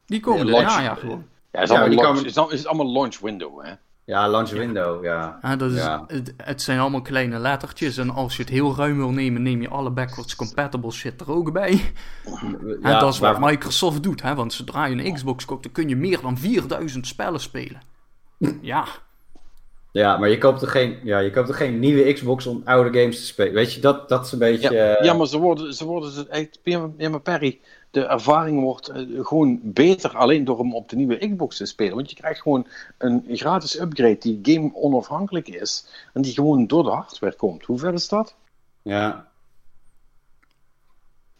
die 0.06 0.19
komen 0.19 0.48
Ja, 0.48 0.53
dit 0.58 0.66
najaar 0.66 0.95
gewoon. 0.98 1.26
Ja, 1.51 1.60
het 1.60 1.69
is, 1.69 1.76
Ja, 1.76 1.82
allemaal, 1.82 2.03
launch, 2.14 2.24
het 2.35 2.51
is 2.60 2.66
allemaal 2.66 2.92
launch 2.93 3.19
window, 3.19 3.66
hè? 3.66 3.74
Ja, 4.06 4.30
launch 4.30 4.50
window, 4.50 5.04
ja. 5.04 5.38
Hè, 5.42 5.56
dat 5.58 5.72
is, 5.72 5.78
Ja. 5.78 6.04
het, 6.08 6.34
het 6.38 6.62
zijn 6.62 6.80
allemaal 6.80 7.02
kleine 7.02 7.40
lettertjes. 7.40 7.98
En 7.98 8.10
als 8.10 8.36
je 8.36 8.42
het 8.42 8.52
heel 8.52 8.76
ruim 8.76 8.98
wil 8.98 9.10
nemen, 9.12 9.42
neem 9.42 9.62
je 9.62 9.70
alle 9.70 9.90
backwards 9.92 10.36
compatible 10.36 10.92
shit 10.92 11.22
er 11.22 11.32
ook 11.32 11.52
bij. 11.52 11.94
Ja, 12.82 13.00
dat 13.00 13.14
is 13.14 13.20
wat 13.20 13.40
maar- 13.40 13.50
Microsoft 13.52 14.04
doet. 14.04 14.22
Hè? 14.22 14.36
Want 14.36 14.54
zodra 14.54 14.86
je 14.86 15.04
een 15.04 15.14
Xbox 15.14 15.46
koopt, 15.46 15.64
dan 15.64 15.72
kun 15.72 15.90
je 15.90 15.96
meer 15.96 16.20
dan 16.22 16.38
4000 16.38 17.08
spellen 17.08 17.40
spelen. 17.40 17.82
Ja, 18.62 18.86
Ja, 19.92 20.18
maar 20.18 20.30
je 20.30 20.38
koopt 20.38 20.60
toch 20.60 20.72
geen, 20.72 20.98
ja, 21.04 21.20
je 21.20 21.32
koopt 21.32 21.48
toch 21.48 21.58
geen 21.58 21.80
nieuwe 21.80 22.14
Xbox 22.14 22.46
om 22.46 22.62
oude 22.66 23.00
games 23.00 23.20
te 23.20 23.26
spelen? 23.26 23.54
Weet 23.54 23.74
je, 23.74 23.82
dat, 23.82 24.10
dat 24.10 24.26
is 24.26 24.32
een 24.32 24.40
beetje... 24.40 24.72
Ja, 24.74 24.96
eh, 24.96 25.06
ja 25.06 25.14
maar 25.14 25.28
ze 25.28 25.38
worden, 25.38 25.74
ze 25.74 25.86
worden 25.86 26.12
ze 26.12 26.28
echt, 26.28 26.60
ja, 26.64 27.10
maar 27.10 27.22
Perry, 27.22 27.60
de 27.92 28.06
ervaring 28.06 28.61
wordt 28.61 28.88
eh, 28.88 29.03
gewoon 29.26 29.60
beter 29.64 30.18
alleen 30.18 30.44
door 30.44 30.60
hem 30.60 30.76
op 30.76 30.90
de 30.90 30.95
nieuwe 30.95 31.18
Xbox 31.18 31.58
te 31.58 31.66
spelen. 31.66 31.95
Want 31.95 32.10
je 32.10 32.16
krijgt 32.16 32.42
gewoon 32.42 32.68
een 32.98 33.24
gratis 33.28 33.80
upgrade 33.80 34.18
die 34.18 34.40
game 34.42 34.76
onafhankelijk 34.76 35.48
is 35.48 35.88
en 36.14 36.22
die 36.22 36.34
gewoon 36.34 36.68
door 36.68 36.84
de 36.84 36.90
hardware 36.90 37.36
komt. 37.36 37.66
Hoe 37.66 37.80
ver 37.80 37.94
is 37.94 38.08
dat? 38.08 38.36
ja. 38.82 39.30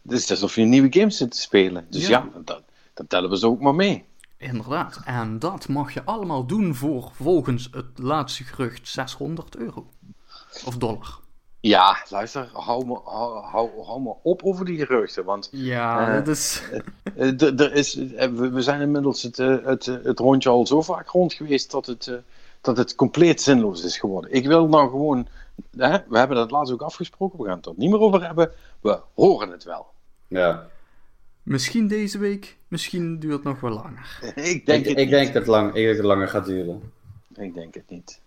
Het 0.02 0.12
is 0.12 0.30
alsof 0.30 0.54
je 0.54 0.64
nieuwe 0.64 0.92
games 0.92 1.16
zit 1.16 1.30
te 1.30 1.40
spelen. 1.40 1.86
Dus 1.90 2.06
Ja. 2.06 2.28
ja, 2.34 2.40
dat, 2.44 2.62
dat 2.94 3.08
tellen 3.08 3.30
we 3.30 3.38
zo 3.38 3.48
ook 3.48 3.60
maar 3.60 3.74
mee. 3.74 4.04
inderdaad. 4.36 5.00
En 5.04 5.38
dat 5.38 5.68
mag 5.68 5.94
je 5.94 6.04
allemaal 6.04 6.46
doen 6.46 6.74
voor 6.74 7.10
volgens 7.14 7.68
het 7.70 7.98
laatste 7.98 8.44
gerucht 8.44 8.88
600 8.88 9.56
euro. 9.56 9.86
Of 10.64 10.76
dollar. 10.76 11.20
Ja, 11.62 11.96
luister, 12.08 12.48
hou 12.52 12.86
me, 12.86 12.98
hou, 13.04 13.44
hou, 13.44 13.70
hou 13.84 14.00
me 14.02 14.14
op 14.22 14.42
over 14.42 14.64
die 14.64 14.78
geruchten. 14.78 15.24
Want 15.24 15.48
Ja, 15.52 16.08
Eh, 16.08 16.14
dat 16.24 16.28
is... 16.36 16.62
eh, 17.16 17.28
d- 17.28 17.60
er 17.60 17.72
is, 17.74 17.96
eh, 17.96 18.28
we, 18.28 18.50
we 18.50 18.62
zijn 18.62 18.80
inmiddels 18.80 19.22
het, 19.22 19.38
eh, 19.38 19.56
het, 19.64 19.86
eh, 19.86 19.94
het 20.02 20.18
rondje 20.18 20.48
al 20.48 20.66
zo 20.66 20.82
vaak 20.82 21.08
rond 21.08 21.32
geweest 21.32 21.70
dat 21.70 21.86
het, 21.86 22.06
eh, 22.06 22.14
dat 22.60 22.76
het 22.76 22.94
compleet 22.94 23.40
zinloos 23.42 23.84
is 23.84 23.98
geworden. 23.98 24.32
Ik 24.32 24.46
wil 24.46 24.68
nou 24.68 24.90
gewoon, 24.90 25.26
hè, 25.76 25.98
we 26.08 26.18
hebben 26.18 26.36
dat 26.36 26.50
laatst 26.50 26.72
ook 26.72 26.82
afgesproken, 26.82 27.38
we 27.38 27.44
gaan 27.44 27.56
het 27.56 27.66
er 27.66 27.72
niet 27.76 27.90
meer 27.90 28.00
over 28.00 28.26
hebben. 28.26 28.50
We 28.80 28.98
horen 29.14 29.50
het 29.50 29.64
wel. 29.64 29.86
ja. 30.28 30.70
Misschien 31.42 31.88
deze 31.88 32.18
week, 32.18 32.56
misschien 32.68 33.18
duurt 33.18 33.32
het 33.34 33.42
nog 33.42 33.60
wel 33.60 33.70
langer. 33.70 34.18
ik 34.52 34.66
denk 34.66 34.84
ik, 34.84 34.88
het 34.88 34.98
ik 34.98 35.10
denk 35.10 35.32
dat 35.34 35.46
lang, 35.46 35.68
ik 35.68 35.74
denk 35.74 35.86
dat 35.86 35.96
het 35.96 36.04
langer 36.06 36.28
gaat 36.28 36.46
duren. 36.46 36.92
Ik 37.34 37.54
denk 37.54 37.74
het 37.74 37.90
niet. 37.90 38.20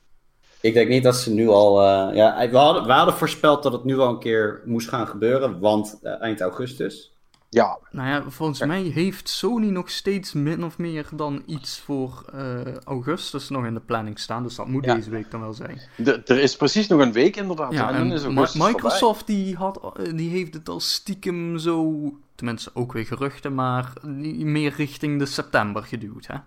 Ik 0.65 0.73
denk 0.73 0.89
niet 0.89 1.03
dat 1.03 1.15
ze 1.15 1.31
nu 1.33 1.47
al. 1.47 1.81
eh, 1.81 2.15
ja, 2.15 2.49
we 2.49 2.57
hadden, 2.57 2.85
we 2.85 2.91
hadden 2.91 3.13
voorspeld 3.13 3.63
dat 3.63 3.71
het 3.73 3.83
nu 3.83 3.99
al 3.99 4.09
een 4.09 4.19
keer 4.19 4.61
moest 4.65 4.89
gaan 4.89 5.07
gebeuren, 5.07 5.59
want 5.59 5.99
eh, 6.03 6.21
eind 6.21 6.41
augustus. 6.41 7.13
Ja, 7.49 7.79
Nou 7.91 8.07
ja, 8.09 8.23
volgens 8.29 8.65
mij 8.65 8.81
heeft 8.81 9.29
Sony 9.29 9.69
nog 9.69 9.89
steeds 9.89 10.33
min 10.33 10.63
of 10.63 10.77
meer 10.77 11.05
dan 11.13 11.43
iets 11.45 11.79
voor 11.79 12.25
eh, 12.33 12.75
augustus 12.83 13.49
nog 13.49 13.65
in 13.65 13.73
de 13.73 13.79
planning 13.79 14.19
staan. 14.19 14.43
Dus 14.43 14.55
dat 14.55 14.67
moet 14.67 14.85
Ja. 14.85 14.95
deze 14.95 15.09
week 15.09 15.31
dan 15.31 15.41
wel 15.41 15.53
zijn. 15.53 15.81
de- 15.97 16.21
er 16.25 16.39
is 16.39 16.55
precies 16.55 16.87
nog 16.87 16.99
een 17.01 17.11
week 17.11 17.35
inderdaad. 17.35 17.71
Ja, 17.73 17.89
en 17.89 17.95
en 17.95 18.07
dan 18.07 18.17
is 18.17 18.21
Mi- 18.27 18.35
augustus 18.35 18.61
Microsoft 18.67 19.27
die, 19.27 19.55
had, 19.55 19.91
die 20.15 20.29
heeft 20.29 20.53
het 20.53 20.69
al 20.69 20.79
stiekem 20.79 21.57
zo, 21.57 22.01
tenminste 22.35 22.69
ook 22.73 22.93
weer 22.93 23.05
geruchten, 23.05 23.53
maar 23.55 23.93
meer 24.37 24.73
richting 24.77 25.19
de 25.19 25.25
september 25.25 25.83
geduwd. 25.83 26.27
Hè? 26.27 26.33
Daar 26.33 26.43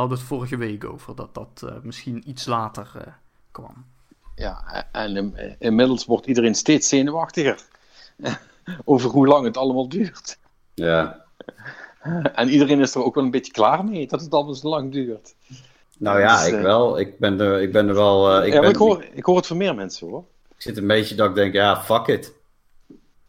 hadden 0.00 0.10
we 0.10 0.18
het 0.18 0.28
vorige 0.32 0.56
week 0.56 0.84
over, 0.84 1.14
dat 1.14 1.34
dat 1.34 1.62
eh, 1.64 1.72
misschien 1.82 2.22
iets 2.30 2.46
later 2.46 2.90
eh, 2.94 3.12
kwam. 3.62 3.84
Ja, 4.36 4.86
en 4.92 5.16
in- 5.16 5.56
inmiddels 5.58 6.04
wordt 6.04 6.26
iedereen 6.26 6.54
steeds 6.54 6.88
zenuwachtiger. 6.88 7.60
Over 8.84 9.10
hoe 9.10 9.26
lang 9.26 9.44
het 9.44 9.56
allemaal 9.56 9.88
duurt. 9.88 10.38
Ja. 10.74 11.24
En 12.34 12.48
iedereen 12.48 12.80
is 12.80 12.94
er 12.94 13.04
ook 13.04 13.14
wel 13.14 13.24
een 13.24 13.30
beetje 13.30 13.52
klaar 13.52 13.84
mee 13.84 14.06
dat 14.06 14.20
het 14.20 14.32
allemaal 14.32 14.54
zo 14.54 14.68
lang 14.68 14.92
duurt. 14.92 15.34
Nou 15.98 16.20
ja, 16.20 16.38
Dus, 16.38 16.46
ik 16.48 16.54
eh, 16.54 16.62
wel. 16.62 16.98
Ik 16.98 17.18
ben 17.18 17.40
er, 17.40 17.60
ik 17.60 17.72
ben 17.72 17.88
er 17.88 17.94
wel. 17.94 18.30
eh, 18.40 18.46
ik, 18.46 18.52
ja, 18.52 18.60
ben, 18.60 18.70
ik, 18.70 18.76
hoor, 18.76 19.04
ik 19.12 19.24
hoor 19.24 19.36
het 19.36 19.46
van 19.46 19.56
meer 19.56 19.74
mensen 19.74 20.08
hoor. 20.08 20.24
ik 20.56 20.62
zit 20.62 20.76
een 20.76 20.86
beetje 20.86 21.14
dat 21.14 21.28
ik 21.28 21.34
denk, 21.34 21.52
ja, 21.54 21.82
fuck 21.82 22.06
it. 22.06 22.32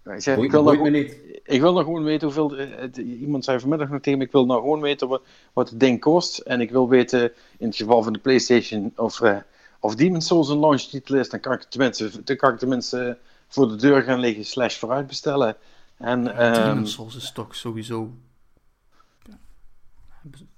Ik, 0.06 0.22
zeg, 0.22 0.38
ik, 0.38 0.52
wil 0.52 0.64
nou, 0.64 0.82
me 0.82 0.90
niet. 0.90 1.16
ik 1.44 1.62
wil 1.62 1.74
nou 1.74 1.86
gewoon 1.86 2.04
weten 2.04 2.26
hoeveel. 2.28 2.58
eh, 2.58 2.68
het- 2.78 2.98
iemand 2.98 3.44
zei 3.46 3.60
vanmiddag 3.60 3.90
nog 3.90 4.02
tegen 4.02 4.20
me: 4.20 4.26
ik 4.26 4.32
wil 4.32 4.46
nou 4.46 4.60
gewoon 4.62 4.82
weten 4.82 5.08
wat, 5.08 5.22
wat 5.54 5.70
het 5.70 5.80
ding 5.80 6.00
kost. 6.00 6.38
En 6.38 6.62
ik 6.62 6.72
wil 6.72 6.90
weten, 6.90 7.32
in 7.58 7.68
het 7.68 7.76
geval 7.76 8.04
van 8.04 8.14
de 8.14 8.20
PlayStation, 8.20 8.94
of, 8.96 9.22
eh 9.22 9.38
of 9.80 9.96
Demon's 9.96 10.28
Souls 10.28 10.50
een 10.50 10.60
launchtitel 10.60 11.16
is. 11.16 11.30
Dan 11.30 11.40
kan 11.40 11.54
ik 11.54 11.62
tenminste, 11.64 12.24
dan 12.24 12.36
kan 12.36 12.54
ik 12.54 12.60
tenminste 12.60 13.18
voor 13.48 13.68
de 13.68 13.76
deur 13.76 14.02
gaan 14.02 14.20
liggen, 14.20 14.46
slash 14.46 14.78
vooruit 14.78 15.08
bestellen. 15.08 15.56
En, 15.98 16.38
ehm, 16.38 16.54
Demon's 16.54 16.94
Souls 16.94 17.16
is 17.16 17.32
toch 17.32 17.56
sowieso... 17.56 18.14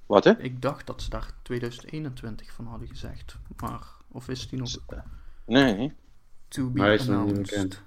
wat 0.06 0.24
hè? 0.24 0.40
Ik 0.40 0.62
dacht 0.62 0.88
dat 0.88 1.02
ze 1.02 1.10
daar 1.10 1.32
2021 1.42 2.52
van 2.52 2.66
hadden 2.66 2.88
gezegd. 2.88 3.36
Maar, 3.58 3.88
of 4.08 4.30
is 4.30 4.50
die 4.50 4.60
nog 4.60 4.70
Nee, 5.46 5.76
nee. 5.76 5.94
to 6.48 6.70
be 6.70 6.80
Maar 6.80 6.94
is 6.94 7.06
nog 7.06 7.26
niet 7.26 7.30
announced? 7.30 7.50
bekend. 7.56 7.82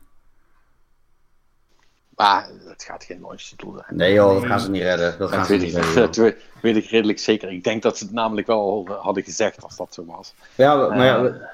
Maar 2.17 2.49
het 2.65 2.83
gaat 2.83 3.05
geen 3.05 3.21
launchtitel 3.21 3.73
zijn. 3.73 3.97
Nee 3.99 4.13
joh, 4.13 4.35
dat 4.35 4.45
gaan 4.47 4.61
ze 4.61 4.71
niet 4.71 4.83
redden. 4.83 5.19
Dat 5.19 5.31
weet, 5.49 5.61
niet 5.61 5.69
ik, 5.69 5.75
redden. 5.75 5.95
joh. 6.03 6.13
dat 6.13 6.35
weet, 6.63 6.77
ik 6.77 6.85
redelijk 6.87 7.19
zeker. 7.19 7.53
Ik 7.53 7.65
denk 7.65 7.83
dat 7.83 7.99
ze 7.99 8.05
het 8.05 8.13
namelijk 8.13 8.47
wel 8.47 8.61
al 8.61 8.97
hadden 9.03 9.23
gezegd 9.25 9.63
als 9.63 9.77
dat 9.77 9.95
zo 9.95 10.05
was. 10.05 10.35
Ja, 10.55 10.75
maar 10.89 11.05
ja, 11.05 11.17
Eh. 11.17 11.23
we- 11.23 11.47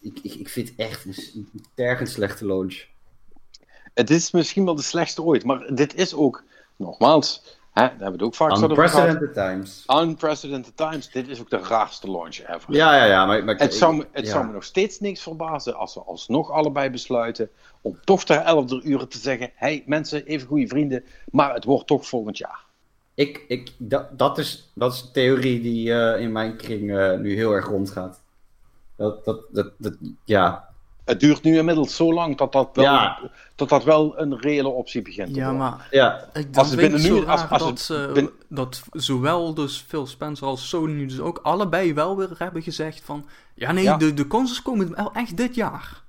ik, 0.00 0.18
ik, 0.22 0.34
ik 0.34 0.48
vind 0.48 0.68
het 0.68 0.76
echt 0.78 1.04
een 1.04 1.48
tergend 1.74 2.08
slechte 2.08 2.46
launch. 2.46 2.84
Het 3.94 4.10
is 4.10 4.30
misschien 4.30 4.64
wel 4.64 4.74
de 4.74 4.82
slechtste 4.82 5.22
ooit, 5.22 5.44
maar 5.44 5.74
dit 5.74 5.94
is 5.94 6.14
ook, 6.14 6.42
nogmaals, 6.76 7.58
hè, 7.74 7.80
daar 7.82 7.90
hebben 7.90 8.06
we 8.06 8.12
het 8.12 8.22
ook 8.22 8.34
vaak 8.34 8.52
gehad. 8.52 8.70
Unprecedented 8.70 9.34
times. 9.34 9.84
Unprecedented 10.02 10.76
times. 10.76 11.10
Dit 11.10 11.28
is 11.28 11.40
ook 11.40 11.50
de 11.50 11.58
raarste 11.58 12.10
launch 12.10 12.38
ever. 12.38 12.74
Ja, 12.74 12.96
ja, 12.96 13.04
ja. 13.04 13.26
Maar, 13.26 13.44
maar 13.44 13.54
Het, 13.56 13.74
zou, 13.74 13.96
me- 13.96 14.06
het 14.12 14.24
ja. 14.24 14.30
zou 14.30 14.46
me 14.46 14.52
nog 14.52 14.64
steeds 14.64 15.00
niks 15.00 15.22
verbazen 15.22 15.76
als 15.76 15.94
we 15.94 16.00
alsnog 16.00 16.50
allebei 16.50 16.90
besluiten 16.90 17.48
om 17.80 17.98
toch 18.04 18.24
ter 18.24 18.36
11 18.36 18.72
uur 18.82 19.06
te 19.06 19.18
zeggen: 19.18 19.50
hey 19.54 19.82
mensen, 19.86 20.24
even 20.24 20.48
goede 20.48 20.66
vrienden, 20.68 21.04
maar 21.30 21.54
het 21.54 21.64
wordt 21.64 21.86
toch 21.86 22.06
volgend 22.06 22.38
jaar. 22.38 22.62
Ik, 23.14 23.44
ik, 23.48 23.72
dat, 23.78 24.18
dat, 24.18 24.38
is, 24.38 24.70
dat 24.74 24.92
is 24.92 25.00
een 25.00 25.12
theorie 25.12 25.60
die 25.60 25.94
eh, 25.94 26.20
in 26.20 26.32
mijn 26.32 26.56
kring 26.56 26.96
eh, 26.96 27.18
nu 27.18 27.34
heel 27.34 27.52
erg 27.52 27.66
rondgaat. 27.66 28.20
Dat, 28.96 29.24
dat, 29.24 29.40
dat, 29.52 29.72
dat, 29.78 29.94
ja. 30.24 30.68
Het 31.04 31.20
duurt 31.20 31.42
nu 31.42 31.56
inmiddels 31.58 31.96
zo 31.96 32.12
lang 32.12 32.36
dat 32.36 32.52
dat 32.52 32.70
wel, 32.72 32.84
Ja. 32.84 33.20
dat 33.54 33.68
dat 33.68 33.84
wel 33.84 34.20
een 34.20 34.38
reële 34.40 34.68
optie 34.68 35.02
begint 35.02 35.28
te 35.28 35.34
Ja, 35.34 35.40
worden. 35.50 35.60
maar 35.60 35.88
ja. 35.90 36.28
Ik, 36.32 36.46
Als 36.46 36.50
dat 36.52 36.66
het 36.66 36.76
binnen 36.76 37.00
zo 37.00 37.14
nu- 37.14 37.26
als- 37.26 37.40
raar 37.40 37.48
als 37.48 37.58
dat, 37.62 37.68
het 37.70 37.80
ze- 37.80 38.10
bin- 38.14 38.30
dat 38.48 38.82
zowel 38.90 39.54
dus 39.54 39.84
Phil 39.88 40.06
Spencer 40.06 40.46
als 40.46 40.68
Sony 40.68 40.92
nu 40.92 41.06
dus 41.06 41.20
ook 41.20 41.38
allebei 41.42 41.94
wel 41.94 42.16
weer 42.16 42.30
hebben 42.38 42.62
gezegd 42.62 43.00
van... 43.04 43.26
Ja, 43.54 43.72
nee, 43.72 43.84
Ja. 43.84 43.96
De, 43.96 44.14
de 44.14 44.26
consoles 44.26 44.62
komen 44.62 44.94
wel 44.94 45.10
echt 45.12 45.36
dit 45.36 45.54
jaar. 45.54 46.02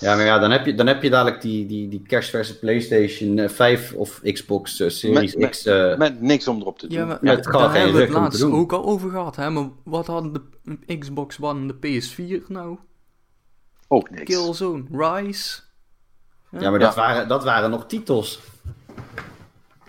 Ja, 0.00 0.14
maar 0.14 0.24
ja, 0.24 0.38
dan 0.38 0.50
heb 0.50 0.66
je, 0.66 0.74
dan 0.74 0.86
heb 0.86 1.02
je 1.02 1.10
dadelijk 1.10 1.40
die, 1.42 1.66
die, 1.66 1.88
die 1.88 2.02
kerstverse 2.06 2.58
PlayStation 2.58 3.38
eh, 3.38 3.48
5 3.48 3.92
of 3.92 4.20
Xbox 4.32 4.80
eh, 4.80 4.88
Series 4.88 5.34
Met- 5.36 5.50
X. 5.50 5.64
eh, 5.66 5.96
Met 5.96 6.20
niks 6.20 6.48
om 6.48 6.60
erop 6.60 6.78
te 6.78 6.86
doen. 6.86 6.98
Ja, 6.98 7.04
maar 7.04 7.18
Ja, 7.22 7.30
het 7.30 7.46
kan 7.48 7.60
daar 7.62 7.74
hebben 7.74 7.94
we 7.94 8.00
het 8.00 8.10
laatst 8.10 8.42
ook 8.42 8.72
al 8.72 8.84
over 8.84 9.10
gehad. 9.10 9.36
Hè? 9.36 9.50
Maar 9.50 9.68
wat 9.84 10.06
hadden 10.06 10.32
de 10.64 10.98
Xbox 10.98 11.36
One 11.40 11.60
en 11.60 11.66
de 11.66 11.74
PS4 11.74 12.46
nou? 12.48 12.78
Ook 13.92 14.10
niks. 14.10 14.22
Killzone, 14.24 14.84
Rise. 14.92 15.60
ja, 16.50 16.70
maar 16.70 16.78
dat, 16.78 16.94
waren, 16.94 17.28
dat 17.28 17.44
waren 17.44 17.70
nog 17.70 17.86
titels. 17.86 18.40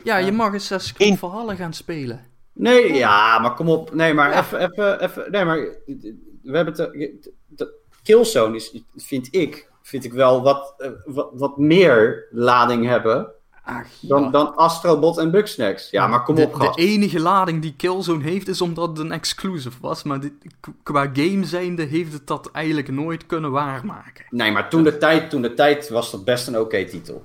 Ja, 0.04 0.18
je 0.18 0.32
mag 0.32 0.54
Assassin's 0.54 1.00
Eén- 1.00 1.08
Creed 1.08 1.20
Valhalla 1.20 1.56
gaan 1.56 1.74
spelen. 1.74 2.26
Nee, 2.54 2.94
ja, 2.94 3.40
maar 3.40 3.54
kom 3.54 3.70
op. 3.70 3.94
Nee, 3.94 4.14
maar 4.14 4.30
Ja. 4.32 4.40
even, 4.40 4.60
even, 4.60 5.02
even. 5.04 5.32
Nee, 5.32 5.46
maar 5.46 5.58
we 6.42 6.56
hebben 6.56 6.74
het. 6.74 7.30
de- 7.48 7.80
Killzone 8.04 8.56
is, 8.56 8.82
vind 8.96 9.28
ik, 9.36 9.70
vind 9.82 10.04
ik 10.04 10.14
wel 10.14 10.42
wat, 10.42 10.74
eh, 10.78 10.90
wat, 11.06 11.30
wat 11.34 11.58
meer 11.58 12.28
lading 12.32 12.86
hebben 12.86 13.32
Ach, 13.64 13.86
dan, 14.00 14.24
ja. 14.24 14.30
dan 14.30 14.56
Astrobot 14.56 15.18
en 15.18 15.32
Bugsnax. 15.32 15.90
Ja, 15.90 16.08
maar 16.08 16.24
kom 16.24 16.36
de, 16.36 16.44
op, 16.44 16.54
gast. 16.54 16.76
De 16.76 16.82
enige 16.82 17.20
lading 17.20 17.62
die 17.62 17.74
Killzone 17.76 18.24
heeft 18.24 18.48
is 18.48 18.62
omdat 18.62 18.90
het 18.90 18.98
een 19.00 19.12
exclusive 19.12 19.78
was. 19.82 20.04
Maar 20.04 20.20
dit, 20.20 20.34
qua 20.84 21.10
game 21.14 21.46
zijnde 21.46 21.84
heeft 21.84 22.14
het 22.14 22.28
dat 22.28 22.52
eigenlijk 22.52 22.90
nooit 22.92 23.26
kunnen 23.26 23.52
waarmaken. 23.52 24.26
Nee, 24.30 24.52
maar 24.52 24.70
toen 24.70 24.84
de 24.84 24.98
tijd, 24.98 25.30
toen 25.30 25.42
de 25.42 25.54
tijd 25.54 25.90
was 25.90 26.12
dat 26.12 26.24
best 26.26 26.48
een 26.48 26.60
oké 26.60 26.86
titel. 26.86 27.24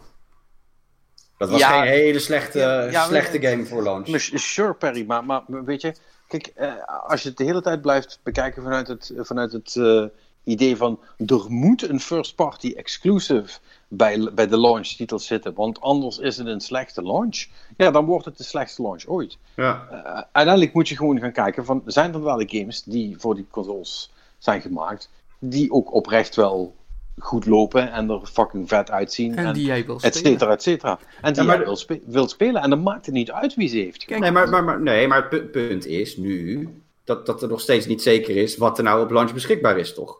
Dat 1.38 1.50
was 1.50 1.60
Ja. 1.60 1.80
geen 1.82 1.90
hele 1.90 2.18
slechte, 2.18 2.58
Ja, 2.58 2.82
ja, 2.82 3.04
slechte 3.04 3.38
maar- 3.38 3.50
game 3.50 3.66
voor 3.66 3.82
launch. 3.82 4.20
Sure, 4.34 4.74
Perry, 4.74 5.04
maar, 5.06 5.24
maar 5.24 5.42
weet 5.48 5.80
je, 5.80 5.94
kijk, 6.28 6.46
eh, 6.46 6.72
als 7.06 7.22
je 7.22 7.28
het 7.28 7.38
de 7.38 7.44
hele 7.44 7.62
tijd 7.62 7.80
blijft 7.82 8.20
bekijken 8.22 8.62
vanuit 8.62 8.88
het, 8.88 9.12
vanuit 9.16 9.52
het 9.52 9.76
eh, 9.76 10.04
idee 10.44 10.76
van 10.76 11.00
er 11.26 11.44
moet 11.48 11.88
een 11.88 12.00
first-party 12.00 12.72
exclusive 12.76 13.58
bij, 13.88 14.28
bij 14.34 14.46
de 14.46 14.60
launch-titel 14.60 15.18
zitten, 15.18 15.54
want 15.54 15.80
anders 15.80 16.18
is 16.18 16.36
het 16.36 16.46
een 16.46 16.60
slechte 16.60 17.02
launch. 17.02 17.46
Ja, 17.76 17.90
dan 17.90 18.04
wordt 18.04 18.24
het 18.24 18.36
de 18.38 18.44
slechtste 18.44 18.82
launch 18.82 19.06
ooit. 19.06 19.38
Ja. 19.56 19.86
Eh, 19.90 20.22
uiteindelijk 20.32 20.74
moet 20.74 20.88
je 20.88 20.96
gewoon 20.96 21.18
gaan 21.20 21.32
kijken 21.32 21.64
van, 21.64 21.82
zijn 21.86 22.14
er 22.14 22.22
wel 22.22 22.36
de 22.36 22.58
games 22.58 22.82
die 22.82 23.14
voor 23.18 23.34
die 23.34 23.46
consoles 23.50 24.12
zijn 24.38 24.60
gemaakt, 24.60 25.10
die 25.38 25.70
ook 25.72 25.94
oprecht 25.94 26.36
wel 26.36 26.74
goed 27.18 27.46
lopen 27.46 27.92
en 27.92 28.10
er 28.10 28.20
fucking 28.26 28.68
vet 28.68 28.90
uitzien. 28.90 29.36
En, 29.36 29.52
die 29.54 29.64
jij 29.66 29.86
wil 29.86 29.98
et 30.00 30.14
spelen. 30.14 30.32
cetera, 30.32 30.50
et 30.52 30.62
cetera. 30.62 30.98
En 31.22 31.32
die 31.32 31.42
Ja, 31.42 31.48
maar- 31.48 31.56
jij 31.56 31.64
wil, 31.64 31.76
spe- 31.76 32.00
wil 32.06 32.28
spelen. 32.28 32.62
En 32.62 32.70
dan 32.70 32.82
maakt 32.82 33.06
het 33.06 33.14
niet 33.14 33.30
uit 33.30 33.54
wie 33.54 33.68
ze 33.68 33.76
heeft 33.76 34.04
Kijk, 34.04 34.20
Nee, 34.20 34.30
maar, 34.30 34.48
maar, 34.48 34.64
maar, 34.64 34.80
nee, 34.80 35.08
maar 35.08 35.18
het 35.20 35.28
pu- 35.28 35.42
punt 35.44 35.86
is 35.86 36.16
nu 36.16 36.68
dat, 37.04 37.26
dat 37.26 37.42
er 37.42 37.48
nog 37.48 37.60
steeds 37.60 37.86
niet 37.86 38.02
zeker 38.02 38.36
is 38.36 38.56
wat 38.56 38.78
er 38.78 38.84
nou 38.84 39.02
op 39.02 39.10
launch 39.10 39.32
beschikbaar 39.32 39.78
is, 39.78 39.94
toch? 39.94 40.18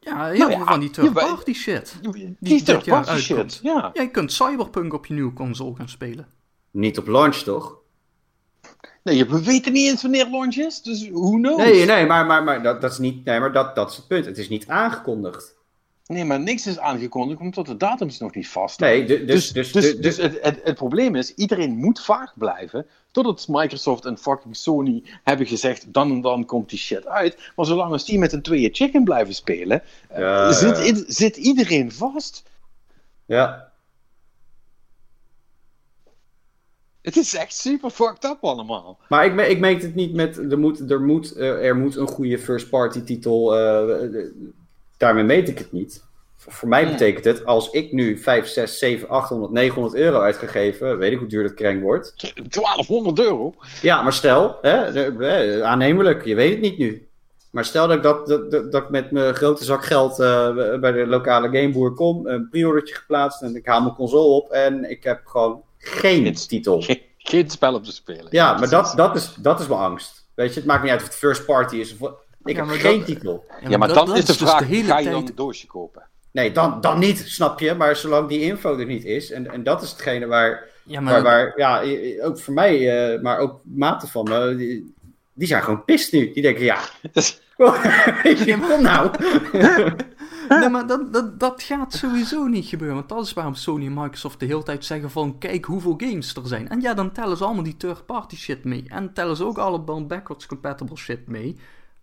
Ja, 0.00 0.26
heel 0.26 0.38
Nou 0.38 0.50
veel 0.50 0.60
ja, 0.60 0.64
van 0.66 0.80
die 0.80 0.90
third 0.90 1.06
jawel. 1.06 1.34
party 1.34 1.52
shit. 1.52 1.94
Die, 2.00 2.36
dit 2.40 2.64
third 2.64 2.84
jaar 2.84 3.04
party 3.04 3.20
shit. 3.20 3.58
Ja. 3.62 3.90
Jij 3.92 4.08
kunt 4.08 4.32
Cyberpunk 4.32 4.92
op 4.92 5.06
je 5.06 5.14
nieuwe 5.14 5.32
console 5.32 5.74
gaan 5.76 5.88
spelen. 5.88 6.26
Niet 6.70 6.98
op 6.98 7.06
launch, 7.06 7.34
toch? 7.36 7.78
Nee, 9.02 9.26
we 9.26 9.42
weten 9.42 9.72
niet 9.72 9.88
eens 9.88 10.02
wanneer 10.02 10.26
launch 10.30 10.54
is, 10.56 10.82
dus 10.82 11.08
who 11.08 11.30
knows? 11.30 11.56
Nee, 11.56 11.84
nee, 11.84 12.06
maar, 12.06 12.26
maar, 12.26 12.44
maar, 12.44 12.62
dat, 12.62 12.80
dat 12.80 12.92
is 12.92 12.98
niet, 12.98 13.24
nee, 13.24 13.40
maar 13.40 13.52
dat, 13.52 13.74
dat 13.74 13.90
is 13.90 13.96
het 13.96 14.06
punt. 14.06 14.24
Het 14.24 14.38
is 14.38 14.48
niet 14.48 14.68
aangekondigd. 14.68 15.56
Nee, 16.10 16.24
maar 16.24 16.40
niks 16.40 16.66
is 16.66 16.78
aangekondigd, 16.78 17.40
omdat 17.40 17.66
de 17.66 17.76
datums 17.76 18.18
nog 18.18 18.34
niet 18.34 18.48
vast 18.48 18.80
Nee, 18.80 19.04
du- 19.06 19.24
dus, 19.24 19.52
Dus, 19.52 19.72
dus, 19.72 19.84
dus, 19.84 20.00
dus, 20.00 20.16
het, 20.16 20.38
het, 20.42 20.60
het 20.62 20.74
probleem 20.74 21.14
is, 21.14 21.34
iedereen 21.34 21.76
moet 21.76 22.00
vaag 22.00 22.32
blijven 22.38 22.86
totdat 23.10 23.46
Microsoft 23.48 24.04
en 24.04 24.18
fucking 24.18 24.56
Sony 24.56 25.02
hebben 25.24 25.46
gezegd, 25.46 25.92
dan 25.92 26.10
en 26.10 26.20
dan 26.20 26.44
komt 26.44 26.70
die 26.70 26.78
shit 26.78 27.06
uit. 27.06 27.52
Maar 27.56 27.66
zolang 27.66 27.92
als 27.92 28.04
die 28.04 28.18
met 28.18 28.32
een 28.32 28.42
tweeën 28.42 28.74
chicken 28.74 29.04
blijven 29.04 29.34
spelen, 29.34 29.82
eh, 30.08 30.18
Ja, 30.20 30.52
zit, 30.52 30.86
ja. 30.86 31.02
zit 31.06 31.36
iedereen 31.36 31.92
vast. 31.92 32.42
ja. 33.26 33.68
Het 37.02 37.16
is 37.16 37.34
echt 37.34 37.54
super 37.54 37.90
fucked 37.90 38.24
up 38.24 38.36
allemaal. 38.40 38.98
Maar 39.08 39.24
ik, 39.24 39.34
me- 39.34 39.46
ik 39.48 39.58
meet 39.58 39.82
het 39.82 39.94
niet 39.94 40.14
met, 40.14 40.36
er 40.36 40.58
moet, 40.58 40.90
er 40.90 41.00
moet, 41.00 41.32
eh, 41.32 41.66
er 41.66 41.76
moet 41.76 41.96
een 41.96 42.06
goede 42.06 42.38
first 42.38 42.70
party 42.70 43.00
titel, 43.00 43.56
eh, 43.58 44.04
daarmee 45.00 45.24
meet 45.24 45.48
ik 45.48 45.58
het 45.58 45.72
niet. 45.72 46.04
Voor, 46.36 46.52
voor 46.52 46.68
mij 46.68 46.82
Hmm. 46.82 46.90
betekent 46.92 47.24
het, 47.24 47.44
als 47.44 47.70
ik 47.70 47.92
nu 47.92 48.18
5, 48.18 48.46
6, 48.46 48.78
7, 48.78 49.08
800, 49.08 49.52
900 49.52 49.94
euro 49.94 50.20
uitgegeven, 50.20 50.98
weet 50.98 51.12
ik 51.12 51.18
hoe 51.18 51.28
duur 51.28 51.42
dat 51.42 51.54
kreng 51.54 51.82
wordt. 51.82 52.14
1200 52.48 53.18
euro. 53.18 53.54
Ja, 53.82 54.02
maar 54.02 54.12
stel, 54.12 54.58
hè, 54.62 55.64
aannemelijk, 55.64 56.24
je 56.24 56.34
weet 56.34 56.50
het 56.50 56.60
niet 56.60 56.78
nu. 56.78 57.08
Maar 57.50 57.64
stel 57.64 57.86
dat 57.88 57.96
ik, 57.96 58.02
dat, 58.02 58.26
dat, 58.26 58.72
dat, 58.72 58.82
ik 58.82 58.90
met 58.90 59.10
mijn 59.10 59.34
grote 59.34 59.64
zak 59.64 59.84
geld 59.84 60.18
eh, 60.18 60.54
bij 60.80 60.92
de 60.92 61.06
lokale 61.06 61.48
gameboer 61.48 61.94
kom, 61.94 62.26
een 62.26 62.48
pre-ordertje 62.48 62.94
geplaatst 62.94 63.42
en 63.42 63.56
ik 63.56 63.66
haal 63.66 63.80
mijn 63.82 63.94
console 63.94 64.34
op 64.34 64.50
en 64.50 64.90
ik 64.90 65.04
heb 65.04 65.26
gewoon 65.26 65.62
geen 65.78 66.34
titel. 66.34 66.82
Geen, 66.82 67.00
geen 67.18 67.50
spel 67.50 67.74
op 67.74 67.84
te 67.84 67.92
spelen. 67.92 68.26
Ja, 68.30 68.58
maar 68.58 68.68
dat, 68.68 68.92
dat, 68.96 69.16
is, 69.16 69.34
dat 69.38 69.60
is 69.60 69.66
mijn 69.66 69.80
angst. 69.80 70.26
Weet 70.34 70.54
je, 70.54 70.60
het 70.60 70.68
maakt 70.68 70.82
niet 70.82 70.90
uit 70.90 71.00
of 71.00 71.06
het 71.06 71.16
first 71.16 71.44
party 71.46 71.76
is 71.76 71.96
of. 71.98 72.12
Ik 72.44 72.56
Ja, 72.56 72.66
heb 72.66 72.80
geen 72.80 72.98
dat- 72.98 73.06
titel. 73.06 73.44
Ja, 73.68 73.78
maar 73.78 73.88
dat- 73.88 73.96
dan 73.96 74.06
dat 74.06 74.16
is 74.16 74.24
de 74.24 74.32
dus 74.38 74.50
vraag, 74.50 74.66
hele 74.66 74.84
ga 74.88 74.98
je 74.98 75.02
tijd- 75.04 75.14
dan 75.16 75.26
een 75.28 75.34
doosje 75.34 75.66
kopen? 75.66 76.02
Nee, 76.32 76.52
dan, 76.52 76.80
dan 76.80 76.98
niet, 76.98 77.18
snap 77.18 77.60
je? 77.60 77.74
Maar 77.74 77.96
zolang 77.96 78.28
die 78.28 78.40
info 78.40 78.78
er 78.78 78.86
niet 78.86 79.04
is, 79.04 79.30
en, 79.30 79.50
en 79.52 79.62
dat 79.62 79.82
is 79.82 79.90
hetgene 79.90 80.26
waar, 80.26 80.68
Ja, 80.82 81.02
waar, 81.02 81.22
waar 81.22 81.52
ja, 81.56 81.82
ook 82.22 82.38
voor 82.38 82.54
mij, 82.54 83.12
eh, 83.14 83.20
maar 83.22 83.38
ook 83.38 83.60
maten 83.64 84.08
van 84.08 84.24
me, 84.28 84.54
die, 84.56 84.94
die 85.32 85.46
zijn 85.48 85.62
gewoon 85.62 85.84
pist 85.84 86.12
nu. 86.12 86.32
Die 86.32 86.42
denken, 86.42 86.64
ja, 86.64 86.78
kom 88.68 88.82
nou. 88.82 89.10
Nee, 90.48 90.68
maar 90.68 90.86
dat, 90.86 91.12
dat, 91.12 91.40
dat 91.40 91.62
gaat 91.62 91.92
sowieso 91.92 92.44
niet 92.46 92.66
gebeuren. 92.66 92.96
Want 92.96 93.08
dat 93.08 93.24
is 93.24 93.32
waarom 93.32 93.54
Sony 93.54 93.86
en 93.86 93.94
Microsoft 93.94 94.40
de 94.40 94.46
hele 94.46 94.62
tijd 94.62 94.84
zeggen 94.84 95.10
van... 95.10 95.38
Kijk 95.38 95.64
hoeveel 95.64 95.94
games 95.96 96.34
er 96.34 96.46
zijn. 96.46 96.68
En 96.68 96.80
ja, 96.80 96.94
dan 96.94 97.12
tellen 97.12 97.36
ze 97.36 97.44
allemaal 97.44 97.62
die 97.62 97.76
third-party 97.76 98.36
shit 98.36 98.64
mee. 98.64 98.84
En 98.88 99.12
tellen 99.12 99.36
ze 99.36 99.44
ook 99.44 99.58
allemaal 99.58 100.06
backwards 100.06 100.46
compatible 100.46 100.96
shit 100.96 101.26
mee. 101.28 101.56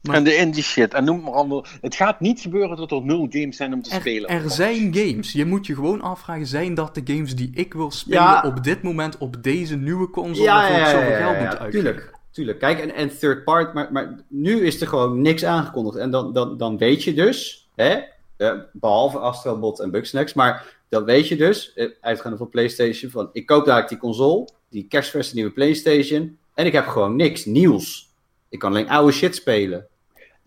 Maar- 0.07 0.15
En 0.15 0.23
de 0.23 0.35
indie 0.35 0.63
shit. 0.63 0.93
En 0.93 1.03
noem 1.03 1.21
maar 1.21 1.33
allemaal. 1.33 1.65
Het 1.81 1.95
gaat 1.95 2.19
niet 2.19 2.39
gebeuren 2.39 2.77
dat 2.77 2.91
er 2.91 3.01
nul 3.05 3.27
games 3.29 3.57
zijn 3.57 3.73
om 3.73 3.81
te 3.81 3.89
Er, 3.89 3.99
spelen. 3.99 4.29
er 4.29 4.49
zijn 4.49 4.95
games. 4.95 5.31
Je 5.31 5.45
moet 5.45 5.67
je 5.67 5.75
gewoon 5.75 6.01
afvragen, 6.01 6.47
zijn 6.47 6.73
dat 6.73 6.95
de 6.95 7.01
games 7.13 7.35
die 7.35 7.51
ik 7.53 7.73
wil 7.73 7.91
spelen 7.91 8.21
Ja. 8.21 8.43
op 8.45 8.63
dit 8.63 8.81
moment 8.81 9.17
op 9.17 9.43
deze 9.43 9.75
nieuwe 9.75 10.09
console 10.09 10.47
waarvoor 10.47 10.77
ik 10.79 10.85
zoveel 10.85 11.15
geld 11.15 11.37
moet 11.37 11.45
uitgeven? 11.47 11.71
tuurlijk. 11.71 12.15
Tuurlijk, 12.31 12.59
kijk, 12.59 12.79
en, 12.79 12.95
en 12.95 13.17
third 13.17 13.43
part, 13.43 13.73
maar, 13.73 13.91
maar 13.91 14.15
nu 14.27 14.65
is 14.65 14.81
er 14.81 14.87
gewoon 14.87 15.21
niks 15.21 15.45
aangekondigd. 15.45 15.97
En 15.97 16.11
dan, 16.11 16.33
dan, 16.33 16.57
dan 16.57 16.77
weet 16.77 17.03
je 17.03 17.13
dus, 17.13 17.67
hè, 17.75 17.97
eh, 18.37 18.51
behalve 18.73 19.17
Astrobot 19.17 19.79
en 19.79 19.91
Bugsnax, 19.91 20.33
maar 20.33 20.75
dan 20.89 21.03
weet 21.03 21.27
je 21.27 21.35
dus, 21.35 21.73
eh, 21.73 21.87
uitgaande 22.01 22.37
van 22.37 22.49
PlayStation, 22.49 23.11
van 23.11 23.29
ik 23.33 23.45
koop 23.45 23.65
dadelijk 23.65 23.89
die 23.89 23.97
console, 23.97 24.47
die 24.69 24.85
kerstverse 24.89 25.35
nieuwe 25.35 25.51
PlayStation, 25.51 26.37
en 26.53 26.65
ik 26.65 26.73
heb 26.73 26.87
gewoon 26.87 27.15
niks 27.15 27.45
nieuws. 27.45 28.09
Ik 28.49 28.59
kan 28.59 28.71
alleen 28.71 28.89
oude 28.89 29.11
shit 29.11 29.35
spelen. 29.35 29.87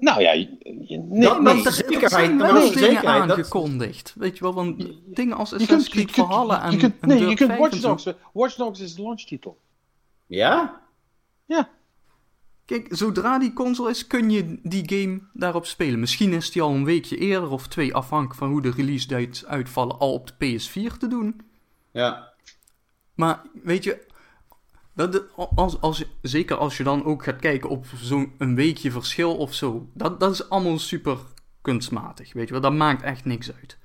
Nou 0.00 0.20
ja, 0.20 0.32
je- 0.32 0.56
nee, 1.08 1.20
Dat- 1.20 1.40
nee, 1.42 1.54
dat- 1.54 1.64
er, 1.66 1.72
zekerheid, 1.72 2.02
er 2.02 2.10
zijn 2.10 2.38
wel 2.38 2.54
dat 2.54 2.62
is 2.62 2.70
dingen 2.72 2.90
zekerheid, 2.92 3.28
dat- 3.28 3.38
aangekondigd. 3.38 4.14
Weet 4.18 4.36
je 4.38 4.42
wel, 4.44 4.52
van 4.52 4.96
dingen 5.06 5.36
als 5.36 5.52
Assassin's 5.52 5.88
Creed 5.88 6.10
kunt, 6.10 6.26
Valhalla 6.26 6.62
en 6.64 6.70
je 6.70 6.76
kunt, 6.78 7.06
nee, 7.06 7.26
je 7.28 7.34
kunt 7.34 7.50
5 7.50 7.60
Watch. 7.60 7.80
Dogs. 7.80 8.06
Watch 8.32 8.54
Dogs 8.56 8.80
is 8.80 8.94
de 8.94 9.02
launchtitel. 9.02 9.60
Ja? 10.26 10.80
Ja. 11.46 11.68
Kijk, 12.64 12.86
zodra 12.90 13.38
die 13.38 13.52
console 13.52 13.90
is, 13.90 14.06
kun 14.06 14.30
je 14.30 14.58
die 14.62 14.82
game 14.98 15.20
daarop 15.32 15.66
spelen. 15.66 16.00
Misschien 16.00 16.32
is 16.32 16.50
die 16.52 16.62
al 16.62 16.70
een 16.74 16.84
weekje 16.84 17.16
eerder 17.16 17.50
of 17.50 17.66
twee, 17.68 17.94
afhankelijk 17.94 18.38
van 18.38 18.50
hoe 18.50 18.62
de 18.62 18.70
release 18.70 19.08
dates 19.08 19.46
uitvallen, 19.46 19.98
al 19.98 20.12
op 20.12 20.26
de 20.26 20.34
PS4 20.58 20.96
te 20.98 21.06
doen. 21.08 21.40
Ja. 21.92 22.32
Maar 23.14 23.42
weet 23.62 23.84
je, 23.84 24.06
dat 25.00 25.22
als, 25.54 25.80
als, 25.80 26.04
zeker 26.22 26.56
als 26.56 26.76
je 26.76 26.82
dan 26.84 27.04
ook 27.04 27.22
gaat 27.24 27.36
kijken 27.40 27.68
op 27.68 27.86
zo'n 27.96 28.32
weekje 28.38 28.90
verschil 28.90 29.36
of 29.36 29.54
zo, 29.54 29.88
dat, 29.94 30.20
dat 30.20 30.32
is 30.32 30.48
allemaal 30.48 30.78
super 30.78 31.18
kunstmatig. 31.62 32.32
Weet 32.32 32.46
je 32.46 32.52
wel, 32.52 32.62
dat 32.62 32.72
maakt 32.72 33.02
echt 33.02 33.24
niks 33.24 33.52
uit. 33.52 33.78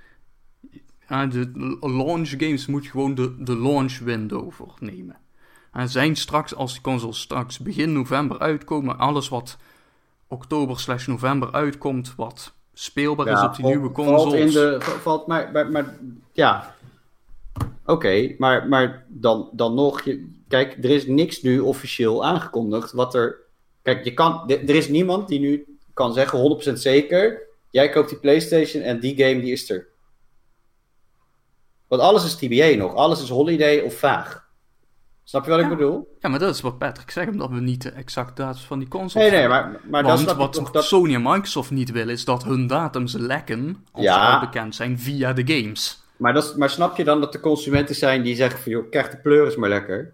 Ja, 1.09 1.25
de 1.25 1.77
launch 1.81 2.29
games 2.29 2.65
moet 2.65 2.85
gewoon 2.87 3.15
de, 3.15 3.35
de 3.43 3.57
launch 3.57 3.97
window 3.99 4.51
voornemen. 4.51 5.17
En 5.71 5.89
zijn 5.89 6.15
straks, 6.15 6.55
als 6.55 6.71
die 6.73 6.81
consoles 6.81 7.19
straks 7.21 7.59
begin 7.59 7.93
november 7.93 8.39
uitkomen, 8.39 8.97
alles 8.97 9.29
wat 9.29 9.57
oktober 10.27 10.79
slash 10.79 11.07
november 11.07 11.51
uitkomt, 11.51 12.13
wat 12.15 12.53
speelbaar 12.73 13.27
is 13.27 13.41
op 13.41 13.55
die 13.55 13.65
nieuwe 13.65 13.89
Valt 13.93 14.07
consoles. 14.07 14.39
in 14.55 14.61
de, 14.61 14.75
va- 14.79 14.91
valt, 14.99 15.27
maar, 15.27 15.51
maar, 15.51 15.71
maar 15.71 15.95
ja. 16.31 16.74
Oké, 17.85 18.35
maar, 18.37 18.67
maar 18.67 19.05
dan, 19.07 19.49
dan 19.51 19.73
nog, 19.73 20.01
je, 20.01 20.29
kijk, 20.47 20.77
er 20.83 20.89
is 20.89 21.07
niks 21.07 21.41
nu 21.41 21.59
officieel 21.59 22.25
aangekondigd 22.25 22.91
wat 22.91 23.15
er. 23.15 23.37
Kijk, 23.81 24.03
je 24.03 24.13
kan, 24.13 24.49
er 24.49 24.75
is 24.75 24.87
niemand 24.87 25.27
die 25.27 25.39
nu 25.39 25.77
kan 25.93 26.13
zeggen 26.13 26.59
100% 26.69 26.73
zeker. 26.73 27.41
Jij 27.69 27.89
koopt 27.89 28.09
die 28.09 28.17
PlayStation 28.19 28.83
en 28.83 28.99
die 28.99 29.17
game 29.17 29.41
die 29.41 29.51
is 29.51 29.69
er. 29.69 29.87
Want 31.87 32.01
alles 32.01 32.25
is 32.25 32.35
TBA 32.35 32.77
nog, 32.77 32.95
alles 32.95 33.21
is 33.21 33.29
holiday 33.29 33.79
of 33.79 33.93
vaag. 33.93 34.43
Snap 35.23 35.43
je 35.45 35.51
wat 35.51 35.59
ik 35.59 35.69
bedoel? 35.69 36.15
Ja, 36.19 36.29
maar 36.29 36.39
dat 36.39 36.55
is 36.55 36.61
wat 36.61 36.77
Patrick 36.77 37.11
zegt, 37.11 37.29
omdat 37.31 37.49
we 37.49 37.59
niet 37.59 37.81
de 37.81 37.89
exacte 37.89 38.33
datum 38.41 38.61
van 38.61 38.79
die 38.79 38.87
consoles 38.87 39.29
Nee, 39.31 39.39
nee, 39.39 39.49
hebben. 39.51 39.71
maar, 39.71 39.81
maar 39.89 40.03
dat 40.03 40.23
Want 40.23 40.37
wat. 40.57 40.73
Dat, 40.73 40.83
Sony 40.83 41.13
en 41.13 41.21
Microsoft 41.21 41.71
niet 41.71 41.91
willen, 41.91 42.13
is 42.13 42.25
dat 42.25 42.43
hun 42.43 42.67
datums 42.67 43.13
lekken, 43.13 43.85
als 43.91 44.03
Ja. 44.03 44.25
ze 44.27 44.33
al 44.33 44.39
bekend 44.39 44.75
zijn, 44.75 44.99
via 44.99 45.33
de 45.33 45.53
games. 45.53 46.03
Maar, 46.17 46.33
dat, 46.33 46.43
is- 46.43 46.55
maar 46.55 46.69
snap 46.69 46.97
je 46.97 47.03
dan 47.03 47.19
dat 47.19 47.33
er 47.33 47.39
consumenten 47.39 47.95
zijn 47.95 48.21
die 48.21 48.35
zeggen 48.35 48.59
van, 48.59 48.71
joh, 48.71 48.89
krijg 48.89 49.09
de 49.09 49.17
pleuris 49.17 49.55
maar 49.55 49.69
lekker. 49.69 50.13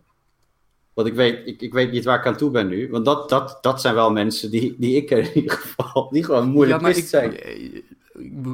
Want 0.93 1.07
ik 1.07 1.13
weet, 1.13 1.47
ik, 1.47 1.61
ik 1.61 1.73
weet 1.73 1.91
niet 1.91 2.05
waar 2.05 2.19
ik 2.19 2.25
aan 2.25 2.37
toe 2.37 2.51
ben 2.51 2.67
nu. 2.67 2.89
Want 2.89 3.05
dat, 3.05 3.29
dat, 3.29 3.57
dat 3.61 3.81
zijn 3.81 3.95
wel 3.95 4.11
mensen 4.11 4.51
die, 4.51 4.75
die 4.77 4.95
ik 4.95 5.11
in 5.11 5.29
ieder 5.33 5.51
geval, 5.57 6.09
die 6.11 6.23
gewoon 6.23 6.47
moeilijk 6.49 6.81
ja, 6.81 6.87
ik, 6.87 7.05
zijn. 7.05 7.33
ik, 7.61 7.83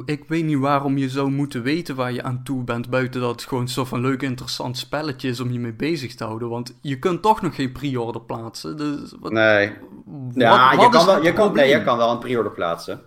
ik 0.04 0.24
weet 0.26 0.44
niet 0.44 0.58
waarom 0.58 0.98
je 0.98 1.08
zou 1.08 1.30
moeten 1.30 1.62
weten 1.62 1.94
waar 1.94 2.12
je 2.12 2.22
aan 2.22 2.42
toe 2.44 2.62
bent, 2.64 2.90
buiten 2.90 3.20
dat 3.20 3.30
het 3.30 3.42
gewoon 3.44 3.68
zo 3.68 3.84
van 3.84 4.00
leuk 4.00 4.22
interessant 4.22 4.78
spelletje 4.78 5.28
is 5.28 5.40
om 5.40 5.52
je 5.52 5.58
mee 5.58 5.72
bezig 5.72 6.14
te 6.14 6.24
houden. 6.24 6.48
Want 6.48 6.74
je 6.80 6.98
kunt 6.98 7.22
toch 7.22 7.42
nog 7.42 7.54
geen 7.54 7.72
pre-order 7.72 8.20
plaatsen. 8.22 8.76
Dus 8.76 9.14
wat, 9.20 9.32
Nee. 9.32 9.72
wat- 10.04 10.32
Ja, 10.34 10.76
wat 10.76 10.84
je, 10.84 10.90
kan 10.90 11.06
wel, 11.06 11.22
je, 11.24 11.32
kan, 11.32 11.54
nee, 11.54 11.68
je 11.70 11.82
kan 11.84 11.96
wel 11.96 12.10
een 12.10 12.18
pre-order 12.18 12.52
plaatsen. 12.52 13.00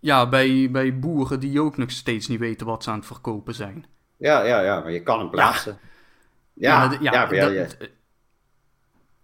Ja, 0.00 0.28
bij, 0.28 0.68
bij 0.70 0.98
boeren 0.98 1.40
die 1.40 1.60
ook 1.60 1.76
nog 1.76 1.90
steeds 1.90 2.28
niet 2.28 2.38
weten 2.38 2.66
wat 2.66 2.82
ze 2.84 2.90
aan 2.90 2.96
het 2.96 3.06
verkopen 3.06 3.54
zijn. 3.54 3.84
Ja, 4.16 4.44
ja, 4.44 4.60
ja, 4.60 4.80
maar 4.80 4.92
je 4.92 5.02
kan 5.02 5.18
hem 5.18 5.30
plaatsen. 5.30 5.78
Ja, 6.54 6.82
ja, 6.82 6.98
ja, 7.00 7.32
ja, 7.32 7.48
dat- 7.48 7.76
eh, 7.78 7.86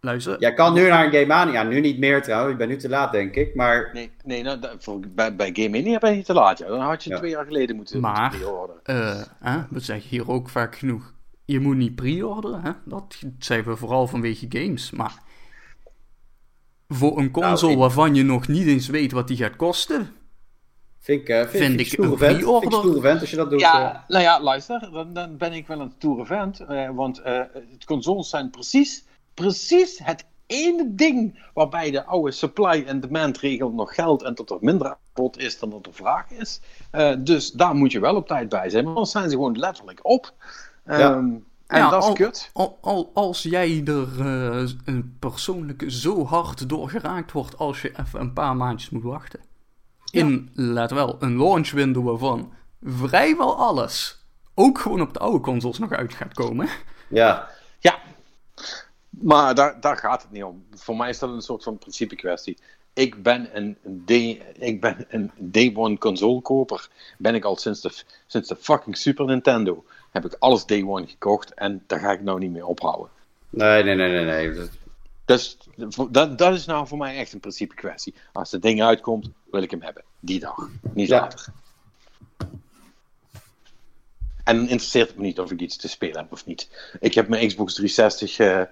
Luister, 0.01 0.41
Jij 0.41 0.55
kan 0.55 0.75
nu 0.75 0.89
naar 0.89 1.05
een 1.05 1.11
Game 1.13 1.27
Mania. 1.27 1.63
Nu 1.63 1.81
niet 1.81 1.99
meer 1.99 2.23
trouwens, 2.23 2.53
ik 2.53 2.59
ben 2.59 2.69
nu 2.69 2.77
te 2.77 2.89
laat 2.89 3.13
denk 3.13 3.35
ik. 3.35 3.55
Maar 3.55 3.91
Nee, 3.93 4.11
nee 4.25 4.43
nou, 4.43 4.59
dat- 4.61 4.77
voor, 4.85 5.01
bij, 5.09 5.37
bij 5.37 5.51
Game 5.53 5.69
Mania 5.69 5.99
ben 5.99 6.17
je 6.17 6.23
te 6.23 6.33
laat. 6.33 6.59
Ja. 6.59 6.67
Dan 6.67 6.81
had 6.81 7.05
je 7.05 7.11
Ja. 7.11 7.17
twee 7.17 7.31
jaar 7.31 7.45
geleden 7.45 7.77
moeten, 7.77 8.01
Maar- 8.01 8.21
moeten 8.21 8.39
pre-orderen. 8.39 8.81
Eh, 8.85 9.23
hè, 9.41 9.59
we 9.71 9.81
zeggen 9.81 10.09
hier 10.11 10.31
ook 10.31 10.49
vaak 10.49 10.77
genoeg. 10.77 11.15
Je 11.45 11.61
moet 11.61 11.77
niet 11.77 11.95
pre-orderen. 11.95 12.63
Hè? 12.63 12.71
Dat 12.85 13.23
zeggen 13.39 13.69
we 13.71 13.77
vooral 13.77 14.07
vanwege 14.07 14.47
games. 14.49 14.91
Maar 14.91 15.15
voor 16.89 17.19
een 17.19 17.31
console 17.31 17.59
Nou, 17.61 17.73
ik- 17.73 17.79
waarvan 17.79 18.15
je 18.15 18.23
nog 18.23 18.49
niet 18.49 18.67
eens 18.67 18.89
weet 18.89 19.13
wat 19.13 19.29
die 19.29 19.37
gaat 19.37 19.57
kosten. 19.57 20.09
Vind 21.07 21.20
ik, 21.20 21.28
eh, 21.28 21.39
vind, 21.39 21.51
Vind 21.51 21.73
ik 21.75 21.81
ik 21.81 21.86
stoere 21.86 22.10
een 22.12 22.18
vent. 22.18 22.36
Vind 22.44 22.62
ik 22.65 22.73
stoere 22.73 23.01
vent 23.01 23.20
als 23.20 23.31
je 23.31 23.36
dat 23.36 23.51
doet. 23.51 23.60
eh. 23.62 23.67
Ja, 23.68 24.05
nou 24.09 24.23
ja, 24.23 24.41
luister, 24.41 24.89
dan, 24.93 25.12
dan 25.12 25.36
ben 25.36 25.52
ik 25.52 25.67
wel 25.67 25.81
een 25.81 25.93
toere 25.99 26.26
vent. 26.26 26.60
eh, 26.60 26.91
want 26.94 27.18
eh 27.20 27.39
het 27.73 27.85
consoles 27.85 28.28
zijn 28.28 28.51
precies, 28.51 29.05
precies 29.35 29.99
het 30.02 30.25
ene 30.47 30.94
ding 30.94 31.44
waarbij 31.55 31.91
de 31.91 32.05
oude 32.05 32.31
supply 32.31 32.85
en 32.86 33.01
demand 33.01 33.39
regel 33.39 33.70
nog 33.70 33.94
geldt 33.94 34.23
en 34.23 34.35
dat 34.35 34.51
er 34.51 34.57
minder 34.60 34.97
aanbod 35.15 35.39
is 35.39 35.59
dan 35.59 35.70
dat 35.70 35.86
er 35.86 35.94
vraag 35.94 36.31
is. 36.31 36.60
Eh, 36.91 37.15
dus 37.18 37.51
daar 37.52 37.75
moet 37.75 37.93
je 37.93 38.01
wel 38.01 38.17
op 38.17 38.26
tijd 38.26 38.49
bij 38.49 38.70
zijn, 38.70 38.85
want 38.85 38.97
anders 38.97 39.12
zijn 39.15 39.31
ze 39.31 39.36
gewoon 39.36 39.59
letterlijk 39.59 40.01
op. 40.02 40.33
Ehm, 40.85 41.01
Ja. 41.01 41.15
En 41.67 41.78
Ja, 41.78 41.91
dat 41.91 42.02
is 42.02 42.09
al- 42.09 42.15
kut. 42.15 42.51
Al, 42.52 42.78
al, 42.81 43.10
als 43.15 43.43
jij 43.43 43.83
er 43.85 44.09
eh, 44.20 44.68
een 44.85 45.17
persoonlijk 45.18 45.85
zo 45.86 46.25
hard 46.25 46.68
door 46.68 46.89
geraakt 46.91 47.33
wordt 47.33 47.59
als 47.59 47.83
je 47.83 47.93
even 48.01 48.20
een 48.20 48.33
paar 48.33 48.57
maandjes 48.57 48.91
moet 48.91 49.02
wachten. 49.02 49.41
In, 50.10 50.51
let 50.55 50.91
wel, 50.91 51.17
een 51.18 51.39
launch 51.39 51.70
window 51.70 52.07
waarvan 52.07 52.52
vrijwel 52.83 53.57
alles 53.57 54.25
ook 54.55 54.78
gewoon 54.78 55.01
op 55.01 55.12
de 55.12 55.18
oude 55.18 55.41
consoles 55.41 55.78
nog 55.78 55.93
uit 55.93 56.15
gaat 56.15 56.35
komen. 56.35 56.68
ja. 57.09 57.49
Ja, 57.78 57.99
maar 59.10 59.55
daar, 59.55 59.81
daar 59.81 59.97
gaat 59.97 60.23
het 60.23 60.31
niet 60.31 60.43
om. 60.43 60.65
Voor 60.75 60.97
mij 60.97 61.09
is 61.09 61.18
dat 61.18 61.31
een 61.31 61.43
soort 61.43 61.62
van 61.62 61.78
principe 61.78 62.17
kwestie. 62.17 62.59
Ik 62.93 63.23
ben 63.23 63.57
een, 63.57 63.76
day, 63.83 64.43
ik 64.59 64.81
ben 64.81 65.07
een 65.09 65.31
day 65.36 65.73
one 65.75 65.99
console 65.99 66.41
koper. 66.41 66.89
Ben 67.18 67.35
ik 67.35 67.44
al 67.44 67.57
sinds 67.57 67.81
de, 67.81 68.02
sinds 68.26 68.49
de 68.49 68.57
fucking 68.57 68.97
Super 68.97 69.26
Nintendo. 69.26 69.85
Heb 70.10 70.25
ik 70.25 70.36
alles 70.39 70.67
day 70.67 70.83
one 70.83 71.07
gekocht 71.07 71.55
en 71.55 71.85
daar 71.86 71.99
ga 71.99 72.12
ik 72.12 72.23
nou 72.23 72.39
niet 72.39 72.51
mee 72.51 72.67
ophouden. 72.67 73.09
Nee, 73.51 73.83
nee, 73.83 73.94
nee, 73.94 74.25
nee. 74.25 74.49
nee. 74.49 74.68
Dus 75.27 75.57
dat, 76.11 76.39
dat 76.39 76.55
is 76.55 76.65
nou 76.67 76.87
voor 76.87 76.99
mij 76.99 77.17
echt 77.17 77.33
een 77.33 77.41
principe 77.41 77.75
kwestie. 77.75 78.15
Als 78.33 78.51
het 78.51 78.63
ding 78.63 78.83
uitkomt, 78.83 79.29
wil 79.51 79.63
ik 79.63 79.71
hem 79.71 79.83
hebben. 79.83 80.03
Die 80.21 80.41
dag, 80.41 80.69
niet 80.95 81.09
Ja. 81.09 81.21
later. 81.21 81.47
En 84.45 84.61
interesseert 84.61 85.09
het 85.09 85.17
me 85.17 85.23
niet 85.23 85.41
of 85.41 85.51
ik 85.51 85.61
iets 85.61 85.77
te 85.77 85.89
spelen 85.89 86.17
heb 86.17 86.33
of 86.33 86.47
niet. 86.47 86.69
Ik 87.01 87.15
heb 87.15 87.29
mijn 87.29 87.47
Xbox 87.47 87.75
360 87.75 88.39
eh, 88.39 88.61
eh, 88.61 88.67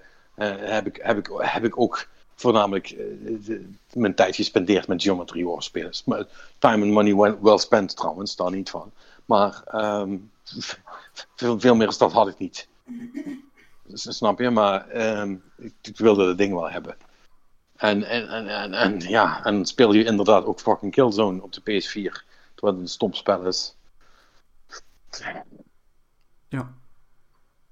heb, 0.70 0.86
ik, 0.86 0.98
heb, 1.02 1.18
ik, 1.18 1.28
heb 1.36 1.64
ik 1.64 1.78
ook 1.80 2.08
voornamelijk 2.34 2.90
eh, 2.90 2.96
de- 3.44 3.68
mijn 3.92 4.14
tijd 4.14 4.36
gespendeerd 4.36 4.86
met 4.88 5.02
Geometry 5.02 5.44
Wars 5.44 5.64
spelers. 5.66 6.04
Maar 6.04 6.26
time 6.58 6.82
and 6.84 6.92
money 6.92 7.14
well, 7.14 7.36
well 7.40 7.58
spent 7.58 7.96
trouwens, 7.96 8.36
daar 8.36 8.50
niet 8.50 8.70
van. 8.70 8.92
Maar 9.24 9.62
ehm, 9.66 10.16
veel, 11.34 11.60
veel 11.60 11.74
meer 11.74 11.86
als 11.86 11.98
dat 11.98 12.12
had 12.12 12.28
ik 12.28 12.38
niet. 12.38 12.68
Dus, 13.94 14.16
snap 14.16 14.38
je? 14.38 14.50
Maar 14.50 14.88
ehm, 14.88 15.36
ik, 15.56 15.74
ik 15.82 15.96
wilde 15.96 16.24
dat 16.26 16.38
ding 16.38 16.52
wel 16.52 16.70
hebben. 16.70 16.96
En, 17.76 18.02
en, 18.02 18.28
en, 18.28 18.48
en, 18.48 18.72
en 18.74 19.00
ja, 19.00 19.44
en 19.44 19.66
speel 19.66 19.92
je 19.92 20.04
inderdaad 20.04 20.44
ook 20.44 20.60
fucking 20.60 20.92
Killzone 20.92 21.42
op 21.42 21.52
de 21.52 21.60
PS4. 21.60 22.24
Terwijl 22.54 22.74
het 22.76 22.78
een 22.82 22.88
stom 22.88 23.12
spel 23.14 23.46
is. 23.46 23.76
Ja. 26.48 26.72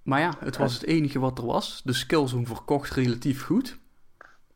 Maar 0.03 0.21
ja, 0.21 0.33
het 0.39 0.57
was 0.57 0.73
het 0.75 0.85
enige 0.85 1.19
wat 1.19 1.39
er 1.39 1.47
was. 1.47 1.81
De 1.85 1.93
Skillzone 1.93 2.47
verkocht 2.47 2.91
relatief 2.91 3.45
goed. 3.45 3.79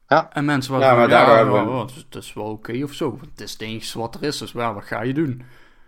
Ja. 0.08 0.32
En 0.32 0.44
mensen 0.44 0.72
waren 0.72 0.86
Ja, 0.86 0.92
van, 0.92 1.00
maar 1.00 1.08
daardoor 1.10 1.34
ja, 1.34 1.40
hebben 1.42 1.64
we- 1.72 1.78
ja, 1.78 1.80
het 1.86 1.90
is- 1.90 2.04
het 2.10 2.14
is 2.14 2.32
wel 2.32 2.50
oké 2.50 2.82
of 2.82 2.92
zo. 2.92 3.18
Het 3.30 3.40
is 3.40 3.52
het 3.52 3.60
enige 3.60 3.98
wat 3.98 4.14
er 4.14 4.22
is, 4.22 4.38
dus 4.38 4.52
ja, 4.52 4.74
wat 4.74 4.84
ga 4.84 5.02
je 5.02 5.14
doen? 5.14 5.42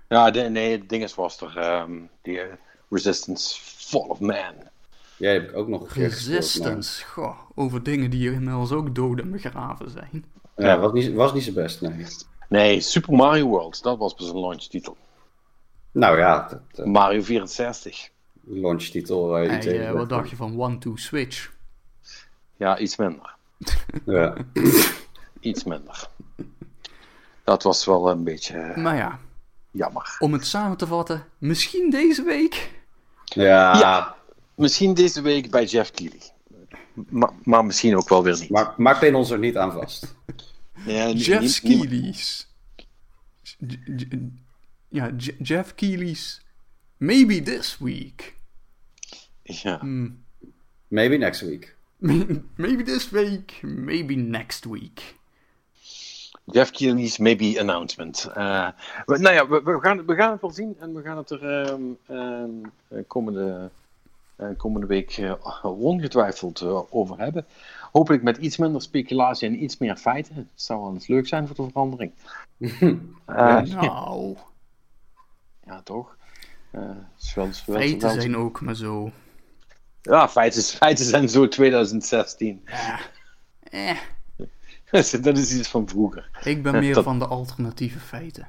Ja, 0.08 0.30
de, 0.30 0.40
nee, 0.40 0.72
het 0.72 0.88
ding 0.88 1.02
is 1.02 1.14
was 1.14 1.40
er. 1.40 1.56
ehm, 1.56 2.00
die 2.22 2.40
eh, 2.40 2.54
Resistance 2.90 3.60
Fall 3.62 4.00
of 4.08 4.20
Man. 4.20 4.54
Ja, 5.18 5.30
die 5.30 5.40
heb 5.40 5.48
ik 5.50 5.56
ook 5.56 5.68
nog 5.68 5.80
een 5.80 6.02
Resistance. 6.02 7.04
Goh, 7.04 7.38
over 7.54 7.82
dingen 7.82 8.10
die 8.10 8.18
hier 8.20 8.32
inmiddels 8.32 8.72
ook 8.72 8.94
dood 8.94 9.20
en 9.20 9.30
begraven 9.30 9.90
zijn. 9.90 10.24
Ja, 10.56 10.78
was 10.78 10.92
niet, 10.92 11.12
was 11.14 11.32
niet 11.32 11.42
zo 11.44 11.52
best, 11.52 11.80
nee. 11.80 12.06
Nee, 12.48 12.80
Super 12.80 13.14
Mario 13.14 13.46
World. 13.46 13.82
Dat 13.82 13.98
was 13.98 14.16
dus 14.16 14.28
een 14.28 14.38
launchtitel. 14.40 14.96
Nou 15.92 16.18
ja, 16.18 16.48
dat, 16.48 16.78
eh, 16.78 16.92
Mario 16.92 17.22
64. 17.22 18.08
launchtitel 18.44 19.36
niet 19.38 19.48
Hey, 19.50 19.60
tegen 19.60 19.86
eh, 19.86 19.92
wat 19.92 20.08
dacht 20.08 20.30
je 20.30 20.36
van 20.36 20.60
One 20.60 20.78
Two 20.78 20.96
Switch? 20.96 21.50
Ja, 22.56 22.78
iets 22.78 22.96
minder. 22.96 23.34
Ja. 24.04 24.34
Iets 25.40 25.64
minder. 25.64 26.08
Dat 27.44 27.62
was 27.62 27.84
wel 27.84 28.10
een 28.10 28.24
beetje 28.24 28.72
Maar 28.76 28.96
ja, 28.96 29.18
jammer. 29.70 30.16
om 30.18 30.32
het 30.32 30.46
samen 30.46 30.76
te 30.76 30.86
vatten, 30.86 31.24
misschien 31.38 31.90
deze 31.90 32.22
week. 32.22 32.70
Ja, 33.24 33.78
Ja, 33.78 34.16
misschien 34.58 34.94
deze 34.94 35.20
week 35.20 35.50
bij 35.50 35.64
Jeff 35.64 35.90
Keighley. 35.90 36.22
Maar, 37.08 37.30
maar 37.44 37.64
misschien 37.64 37.96
ook 37.96 38.08
wel 38.08 38.22
weer 38.22 38.38
niet. 38.40 38.50
maar, 38.50 38.74
maar 38.76 38.98
pin 38.98 39.14
ons 39.14 39.30
er 39.30 39.38
niet 39.38 39.56
aan 39.56 39.72
vast. 39.72 40.14
Ja, 40.86 41.08
Jeff 41.10 41.40
J- 43.56 44.30
Ja, 44.88 45.10
Jeff 45.38 45.74
Keighley's. 45.74 46.40
Maybe 46.96 47.42
this 47.42 47.78
week. 47.78 48.34
Ja. 49.42 49.78
Hmm. 49.80 50.24
Maybe 50.88 51.16
next 51.16 51.40
week. 51.40 51.76
Maybe 52.56 52.82
this 52.82 53.10
week. 53.10 53.58
Maybe 53.62 54.14
next 54.14 54.64
week. 54.64 55.16
Jeff 56.44 56.70
Keighley's 56.70 57.18
maybe 57.18 57.60
announcement. 57.60 58.24
Eh, 58.34 58.68
we- 59.06 59.18
nou 59.18 59.34
ja, 59.34 59.48
we, 59.48 59.62
we, 59.62 59.78
gaan, 59.80 60.06
we 60.06 60.14
gaan 60.14 60.30
het 60.32 60.40
wel 60.40 60.50
zien 60.50 60.76
en 60.80 60.94
we 60.94 61.02
gaan 61.02 61.16
het 61.16 61.30
er 61.30 61.42
ehm, 61.64 61.82
ehm, 62.06 62.50
eh, 62.88 62.98
komende, 63.06 63.70
komende 64.56 64.86
week 64.86 65.10
eh, 65.16 65.64
ongetwijfeld 65.64 66.60
eh, 66.60 66.80
over 66.90 67.18
hebben. 67.18 67.46
Hopelijk 67.92 68.22
met 68.22 68.36
iets 68.36 68.56
minder 68.56 68.82
speculatie 68.82 69.48
en 69.48 69.62
iets 69.62 69.78
meer 69.78 69.96
feiten. 69.96 70.34
Het 70.34 70.46
zou 70.54 70.80
wel 70.80 70.92
eens 70.92 71.06
leuk 71.06 71.26
zijn 71.28 71.46
voor 71.46 71.56
de 71.56 71.70
verandering. 71.72 72.12
Eh, 73.26 73.60
Nou, 73.62 74.36
ja, 75.66 75.82
toch? 75.82 76.16
Eh, 76.70 76.80
wel- 77.34 77.52
feiten 77.52 78.10
zijn 78.20 78.36
ook 78.36 78.60
maar 78.60 78.74
zo. 78.76 79.10
Ja, 80.02 80.28
feiten, 80.28 80.62
feiten 80.62 81.04
zijn 81.04 81.28
zo 81.28 81.48
2016. 81.48 82.64
Eh, 83.60 83.98
dat 85.22 85.36
is 85.38 85.58
iets 85.58 85.68
van 85.68 85.88
vroeger. 85.88 86.30
ik 86.44 86.62
ben 86.62 86.78
meer 86.78 86.94
Dat- 86.94 87.04
van 87.04 87.18
de 87.18 87.26
alternatieve 87.26 87.98
feiten. 87.98 88.48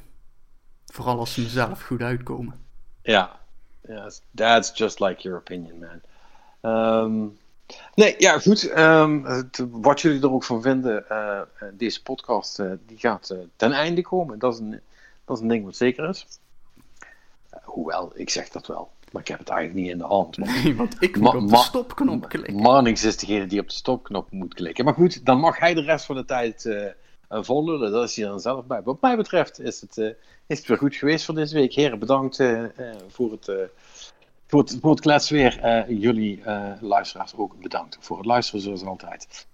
Vooral 0.86 1.20
als 1.20 1.34
ze 1.34 1.42
mezelf 1.42 1.82
goed 1.82 2.02
uitkomen. 2.02 2.56
Ja, 3.02 3.39
yes, 3.88 4.22
that's 4.36 4.78
just 4.78 5.00
like 5.00 5.22
your 5.22 5.40
opinion, 5.40 5.80
man. 5.80 6.02
Ehm, 6.62 7.28
nee, 7.96 8.16
ja, 8.18 8.40
goed. 8.40 8.70
ehm, 8.70 9.24
het- 9.24 9.66
wat 9.72 10.02
jullie 10.02 10.22
er 10.22 10.32
ook 10.32 10.44
van 10.44 10.62
vinden, 10.62 11.10
eh, 11.10 11.40
eh, 11.40 11.46
deze 11.74 12.02
podcast 12.04 12.60
eh, 12.60 12.72
die 12.86 12.98
gaat 12.98 13.36
ten 13.56 13.72
einde 13.72 14.02
komen. 14.02 14.40
Dat 14.40 14.54
is, 14.54 14.60
een, 14.60 14.82
dat 15.26 15.36
is 15.38 15.42
een 15.44 15.50
ding 15.50 15.66
wat 15.66 15.76
zeker 15.76 16.10
is. 16.10 16.26
Hoewel, 17.64 18.12
ik 18.16 18.30
zeg 18.30 18.50
dat 18.50 18.68
wel. 18.68 18.92
Maar 19.12 19.22
ik 19.22 19.28
heb 19.28 19.40
het 19.40 19.50
eigenlijk 19.50 19.80
niet 19.82 19.92
in 19.92 19.98
de 19.98 20.04
hand. 20.04 20.36
want 20.38 20.64
Nee, 20.64 20.76
want 20.76 20.96
ik 21.00 21.20
Ma- 21.20 21.32
moet 21.32 21.42
op 21.44 21.50
de 21.50 21.58
stopknop 21.58 22.30
klikken. 22.30 22.56
Marnix 22.56 23.04
is 23.04 23.18
degene 23.18 23.46
die 23.48 23.60
op 23.60 23.68
de 23.68 23.74
stopknop 23.74 24.32
moet 24.32 24.54
klikken. 24.54 24.86
Maar 24.86 24.94
goed, 24.94 25.26
dan 25.26 25.40
mag 25.40 25.60
hij 25.60 25.74
de 25.74 25.82
rest 25.82 26.06
van 26.06 26.16
de 26.16 26.26
tijd 26.26 26.66
vollullen. 27.30 27.92
Dat 27.92 28.10
is 28.10 28.16
hij 28.16 28.26
dan 28.26 28.40
zelf 28.40 28.66
bij. 28.66 28.82
Wat 28.82 29.02
mij 29.02 29.16
betreft 29.16 29.60
is 29.60 29.82
het, 29.82 29.98
eh, 29.98 30.10
is 30.48 30.58
het 30.58 30.68
weer 30.68 30.78
goed 30.78 30.96
geweest 30.96 31.26
voor 31.26 31.36
deze 31.36 31.56
week. 31.56 31.74
Heren, 31.74 32.00
bedankt 32.00 32.40
eh, 32.40 32.64
eh, 32.64 32.96
voor, 33.08 33.32
het, 33.32 33.48
eh, 33.48 33.56
voor, 34.48 34.60
het, 34.60 34.78
voor 34.82 34.96
het 34.96 35.86
jullie 35.88 36.42
luisteraars 36.82 37.36
ook 37.36 37.62
bedankt 37.62 37.98
voor 38.00 38.18
het 38.18 38.26
luisteren 38.26 38.62
zoals 38.62 38.84
altijd. 38.84 39.48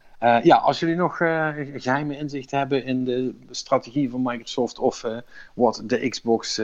Ja, 0.43 0.55
als 0.55 0.79
jullie 0.79 0.95
nog 0.95 1.19
eh, 1.19 1.49
geheime 1.75 2.17
inzichten 2.17 2.57
hebben 2.57 2.85
in 2.85 3.05
de 3.05 3.35
strategie 3.49 4.09
van 4.09 4.21
Microsoft 4.21 4.79
of 4.79 5.03
wat 5.53 5.81
de 5.85 6.09
Xbox 6.09 6.61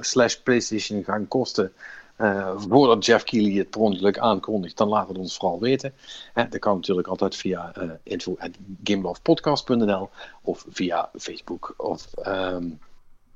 slash 0.00 0.34
PlayStation 0.34 1.04
gaan 1.04 1.28
kosten, 1.28 1.72
eh, 2.18 2.50
voordat 2.68 3.04
Jeff 3.04 3.24
Keighley 3.24 3.58
het 3.58 3.70
per 3.70 3.80
ongeluk 3.80 4.18
aankondigt, 4.18 4.76
dan 4.76 4.88
laat 4.88 5.08
het 5.08 5.18
ons 5.18 5.36
vooral 5.36 5.60
weten. 5.60 5.92
Hè, 6.34 6.48
dat 6.48 6.60
kan 6.60 6.74
natuurlijk 6.74 7.08
altijd 7.08 7.36
via 7.36 7.72
uh, 7.78 7.90
info.gamelovepodcast.nl 8.02 10.10
of 10.42 10.64
via 10.68 11.10
Facebook 11.18 11.74
of... 11.76 12.06
ehm, 12.22 12.64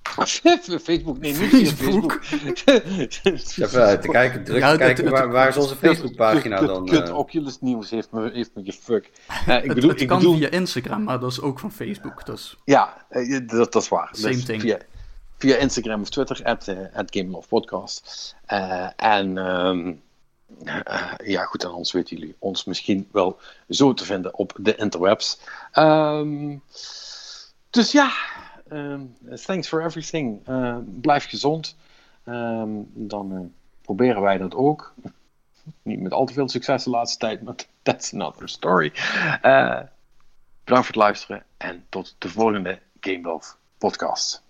Facebook, 0.83 1.19
nee, 1.19 1.33
niet 1.33 1.49
via 1.49 1.71
Facebook. 1.71 2.25
Facebook. 2.25 3.73
Even 3.73 4.01
te 4.01 4.09
kijken, 4.11 4.45
druk 4.45 4.59
Ja, 4.59 4.73
te 4.73 4.79
dat- 4.79 4.87
kijken 4.87 5.11
waar, 5.11 5.31
waar 5.31 5.49
is 5.49 5.57
onze 5.57 5.77
Facebookpagina 5.87 6.61
dan? 6.61 6.87
Kut, 6.87 7.09
eh? 7.09 7.17
Oculus 7.19 7.61
Nieuws 7.61 7.91
heeft 7.91 8.11
me, 8.11 8.31
heeft 8.33 8.51
me 8.55 8.65
gefuck. 8.65 9.11
Eh, 9.47 9.57
ik 9.57 9.63
Het, 9.65 9.75
bedoel, 9.75 9.91
het 9.91 10.01
ik 10.01 10.09
kan 10.09 10.19
bedoel 10.19 10.37
via 10.37 10.51
Instagram, 10.51 11.03
maar 11.03 11.21
dat 11.21 11.31
is 11.31 11.41
ook 11.41 11.59
van 11.59 11.73
Facebook. 11.73 12.27
Dus 12.27 12.57
ja, 12.65 13.05
eh, 13.09 13.41
dat, 13.47 13.73
dat 13.73 13.83
is 13.83 13.89
waar. 13.89 14.09
Same 14.13 14.35
Dus 14.35 14.45
thing. 14.45 14.61
Via, 14.61 14.79
via 15.43 15.57
Instagram 15.57 16.01
of 16.01 16.11
Twitter, 16.11 16.41
at, 16.45 16.69
eh, 16.69 16.95
at 16.95 17.11
GameLovePodcast. 17.11 18.35
Eh, 18.47 18.89
en 18.97 19.39
eh, 19.39 19.93
ja, 21.25 21.45
goed, 21.45 21.65
en 21.65 21.71
anders 21.71 21.93
weten 21.93 22.17
jullie 22.17 22.37
ons 22.39 22.65
misschien 22.65 23.09
wel 23.13 23.39
zo 23.69 23.95
te 23.95 24.05
vinden 24.05 24.35
op 24.35 24.57
de 24.61 24.75
interwebs. 24.75 25.41
Ehm, 25.73 26.57
dus 27.71 27.93
ja, 27.93 28.13
ehm, 28.69 29.01
thanks 29.45 29.69
for 29.69 29.85
everything. 29.85 30.41
Blijf 31.01 31.29
gezond. 31.29 31.77
Dan 32.85 33.53
proberen 33.83 34.23
wij 34.23 34.39
dat 34.39 34.55
ook. 34.55 34.95
Niet 35.83 36.01
met 36.01 36.13
al 36.13 36.27
te 36.27 36.33
veel 36.33 36.49
succes 36.49 36.85
de 36.85 36.91
laatste 36.91 37.19
tijd, 37.19 37.43
maar 37.43 37.55
that's 37.83 38.13
another 38.13 38.49
story. 38.49 38.93
Bedankt 40.65 40.87
voor 40.87 40.87
het 40.87 40.95
luisteren 40.95 41.45
en 41.57 41.85
tot 41.89 42.15
de 42.19 42.29
volgende 42.29 42.79
Game 43.01 43.21
Love 43.21 43.55
podcast. 43.79 44.43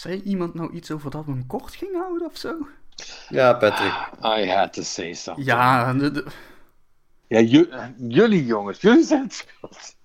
Zei 0.00 0.20
iemand 0.22 0.54
nou 0.54 0.72
iets 0.72 0.90
over 0.90 1.10
dat 1.10 1.24
we 1.24 1.30
hem 1.30 1.46
kort 1.46 1.74
gingen 1.74 2.00
houden 2.00 2.26
of 2.26 2.36
zo? 2.36 2.54
Ja, 3.28 3.52
Patrick. 3.52 3.92
I 4.24 4.50
had 4.50 4.72
to 4.72 4.82
say 4.82 5.12
something. 5.14 5.46
Ja, 5.46 5.92
de- 5.92 6.10
de- 6.10 6.26
Ja, 7.26 7.40
ju- 7.40 7.68
jullie 7.96 8.44
jongens, 8.46 8.80
jullie 8.80 9.04
zijn 9.04 9.22
het 9.22 9.32
schuld. 9.34 9.98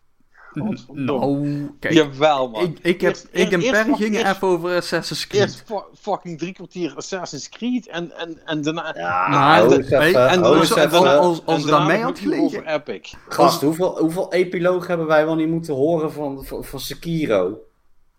Nou, 0.94 1.70
kijk. 1.80 1.94
Jawel, 1.94 2.50
man. 2.50 2.64
Ik, 2.64 2.80
ik, 2.82 3.02
heb, 3.02 3.10
Eerst- 3.12 3.28
ik 3.32 3.52
en 3.52 3.60
eerst- 3.60 3.72
Perry 3.72 3.94
gingen 3.94 4.20
eerst- 4.20 4.36
even 4.36 4.48
over 4.48 4.76
Assassin's 4.76 5.28
Creed. 5.28 5.42
Eerst 5.42 5.64
fu- 5.66 5.84
fucking 6.02 6.38
drie 6.40 6.54
kwartier 6.54 6.96
Assassin's 6.96 7.50
Creed 7.50 7.88
en, 7.88 8.18
en, 8.18 8.40
en 8.46 8.62
daarna... 8.62 8.94
Ja, 8.98 9.28
Maar 9.28 9.68
de- 9.70 9.76
even, 9.78 10.30
en 10.30 10.40
eens 10.46 10.72
als- 10.72 10.76
even. 10.76 10.98
als- 11.00 11.08
als- 11.08 11.40
en 11.46 11.54
het 11.54 11.64
aan 11.64 11.70
daarna 11.70 11.86
mij 11.86 11.98
nog 11.98 12.06
had 12.06 12.20
gelegen- 12.20 12.74
Epic. 12.74 13.14
Gast, 13.28 13.62
hoeveel, 13.62 14.00
hoeveel 14.00 14.34
epiloog 14.34 14.88
hebben 14.88 15.08
wij 15.08 15.26
wel 15.26 15.36
niet 15.36 15.50
moeten 15.50 15.74
horen 15.74 16.12
van, 16.12 16.46
van, 16.46 16.64
van 16.64 16.80
Sekiro? 16.80 17.58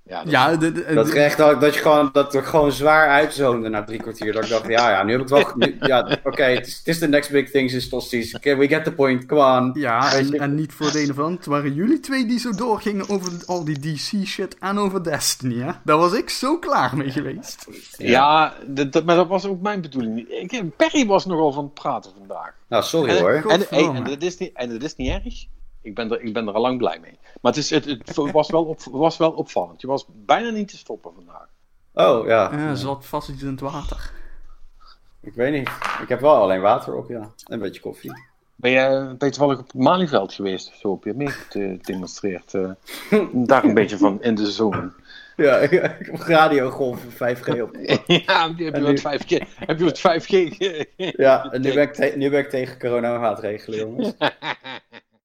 Ja, 0.08 0.22
dat- 0.22 0.30
Ja, 0.32 0.56
de, 0.56 0.72
de- 0.72 0.94
Dat, 0.94 1.06
de- 1.06 1.12
er 1.12 1.24
echt, 1.24 1.36
dat, 1.36 1.60
dat, 1.60 1.74
je 1.74 1.80
gewoon, 1.80 2.08
dat 2.12 2.34
er 2.34 2.42
gewoon 2.44 2.72
zwaar 2.72 3.08
uitzoomde 3.08 3.68
na 3.68 3.84
drie 3.84 4.00
kwartier. 4.02 4.32
Dat 4.32 4.44
ik 4.44 4.50
dacht, 4.50 4.68
ja, 4.68 4.90
ja, 4.90 5.02
nu 5.02 5.12
heb 5.12 5.20
ik 5.20 5.28
het 5.28 5.44
wel... 5.44 5.52
nu- 5.56 5.76
ja, 5.92 6.18
oké, 6.24 6.42
het 6.42 6.66
is- 6.66 6.76
het 6.78 6.88
is 6.88 6.98
de 6.98 7.08
next 7.08 7.30
big 7.30 7.50
thing 7.50 7.70
sinds 7.70 7.88
Tosties. 7.88 8.34
Okay, 8.34 8.56
we 8.56 8.68
get 8.68 8.84
the 8.84 8.92
point, 8.92 9.26
come 9.26 9.40
on. 9.60 9.70
ja 9.80 10.12
en, 10.14 10.32
en 10.32 10.54
niet 10.54 10.72
voor 10.72 10.92
de 10.92 11.02
een 11.02 11.10
of 11.10 11.18
ander. 11.18 11.36
Het 11.36 11.46
waren 11.46 11.74
jullie 11.74 12.00
twee 12.00 12.26
die 12.26 12.38
zo 12.38 12.50
doorgingen 12.52 13.08
over 13.08 13.32
al 13.46 13.64
die 13.64 13.78
DC 13.80 14.26
shit 14.26 14.56
en 14.58 14.78
over 14.78 15.04
Destiny, 15.04 15.60
hè? 15.62 15.70
Daar 15.84 15.96
was 15.98 16.12
ik 16.12 16.30
zo 16.30 16.58
klaar 16.58 16.96
mee 16.96 17.10
geweest. 17.10 17.66
ja, 17.96 18.54
dat, 18.66 18.92
dat- 18.92 19.04
maar 19.04 19.16
dat 19.16 19.28
was 19.28 19.46
ook 19.46 19.60
mijn 19.60 19.80
bedoeling. 19.80 20.28
Ik, 20.28 20.76
Perry 20.76 21.06
was 21.06 21.26
nogal 21.26 21.52
van 21.52 21.64
het 21.64 21.74
praten 21.74 22.10
vandaag. 22.18 22.52
Nou, 22.68 22.82
sorry 22.82 23.10
En, 23.10 23.18
hoor. 23.20 23.30
en, 23.32 23.42
Godverdomme. 23.42 23.98
en, 23.98 24.04
dat 24.04 24.22
is 24.22 24.38
niet, 24.38 24.50
en 24.54 24.68
dat 24.68 24.82
is 24.82 24.96
niet 24.96 25.10
erg. 25.10 25.44
Ik 25.86 25.94
ben 25.94 26.10
er, 26.12 26.20
ik 26.22 26.32
ben 26.32 26.46
er 26.48 26.54
al 26.54 26.60
lang 26.60 26.78
blij 26.78 26.98
mee. 27.00 27.18
Maar 27.40 27.52
het, 27.52 27.56
is, 27.56 27.70
het, 27.70 27.84
het 27.84 28.14
was, 28.32 28.50
wel 28.50 28.64
op, 28.64 28.80
was 28.90 29.16
wel 29.16 29.30
opvallend. 29.30 29.80
Je 29.80 29.86
was 29.86 30.06
bijna 30.12 30.50
niet 30.50 30.68
te 30.68 30.76
stoppen 30.76 31.12
vandaag. 31.14 31.46
Oh, 31.94 32.26
ja. 32.26 32.50
Ja, 32.52 32.74
zat 32.74 33.06
vast 33.06 33.28
iets 33.28 33.42
in 33.42 33.48
het 33.48 33.60
water. 33.60 34.10
Ik 35.22 35.34
weet 35.34 35.52
niet. 35.52 35.68
Ik 36.02 36.08
heb 36.08 36.20
wel 36.20 36.34
alleen 36.34 36.60
water 36.60 36.94
op, 36.94 37.08
ja. 37.08 37.18
En 37.20 37.30
een 37.46 37.58
beetje 37.58 37.80
koffie. 37.80 38.12
Ben 38.54 38.70
je, 38.70 38.88
ben 39.18 39.28
je 39.28 39.34
toevallig 39.34 39.58
op 39.58 39.66
het 39.66 39.74
Malieveld 39.74 40.32
geweest 40.32 40.68
of 40.68 40.74
zo? 40.74 40.92
Heb 40.92 41.04
je 41.04 41.14
meegedemonstreerd? 41.14 42.54
eh 42.54 42.70
daar 43.32 43.64
een 43.64 43.74
beetje 43.74 43.98
van 43.98 44.22
in 44.22 44.34
de 44.34 44.50
zone. 44.50 44.92
Ja, 45.36 45.56
ik 45.66 45.70
heb 45.70 46.00
radiogolf 46.12 47.04
5G 47.14 47.60
op. 47.60 47.76
ja, 48.06 48.48
heb 48.48 48.58
je 48.58 48.70
En 48.70 48.82
wat 48.82 48.90
nu- 48.90 48.98
5G. 49.18 49.48
Heb 49.66 49.78
je 49.78 49.84
wat 49.84 49.98
5G? 49.98 50.26
ge- 50.56 50.88
Ja, 50.96 51.50
en 51.52 51.60
nu 51.60 51.72
ben 51.74 51.82
ik, 51.82 51.92
te- 51.94 52.12
nu 52.16 52.30
ben 52.30 52.40
ik 52.40 52.50
tegen 52.50 52.78
coronamaatregelen, 52.78 53.78
jongens. 53.78 54.12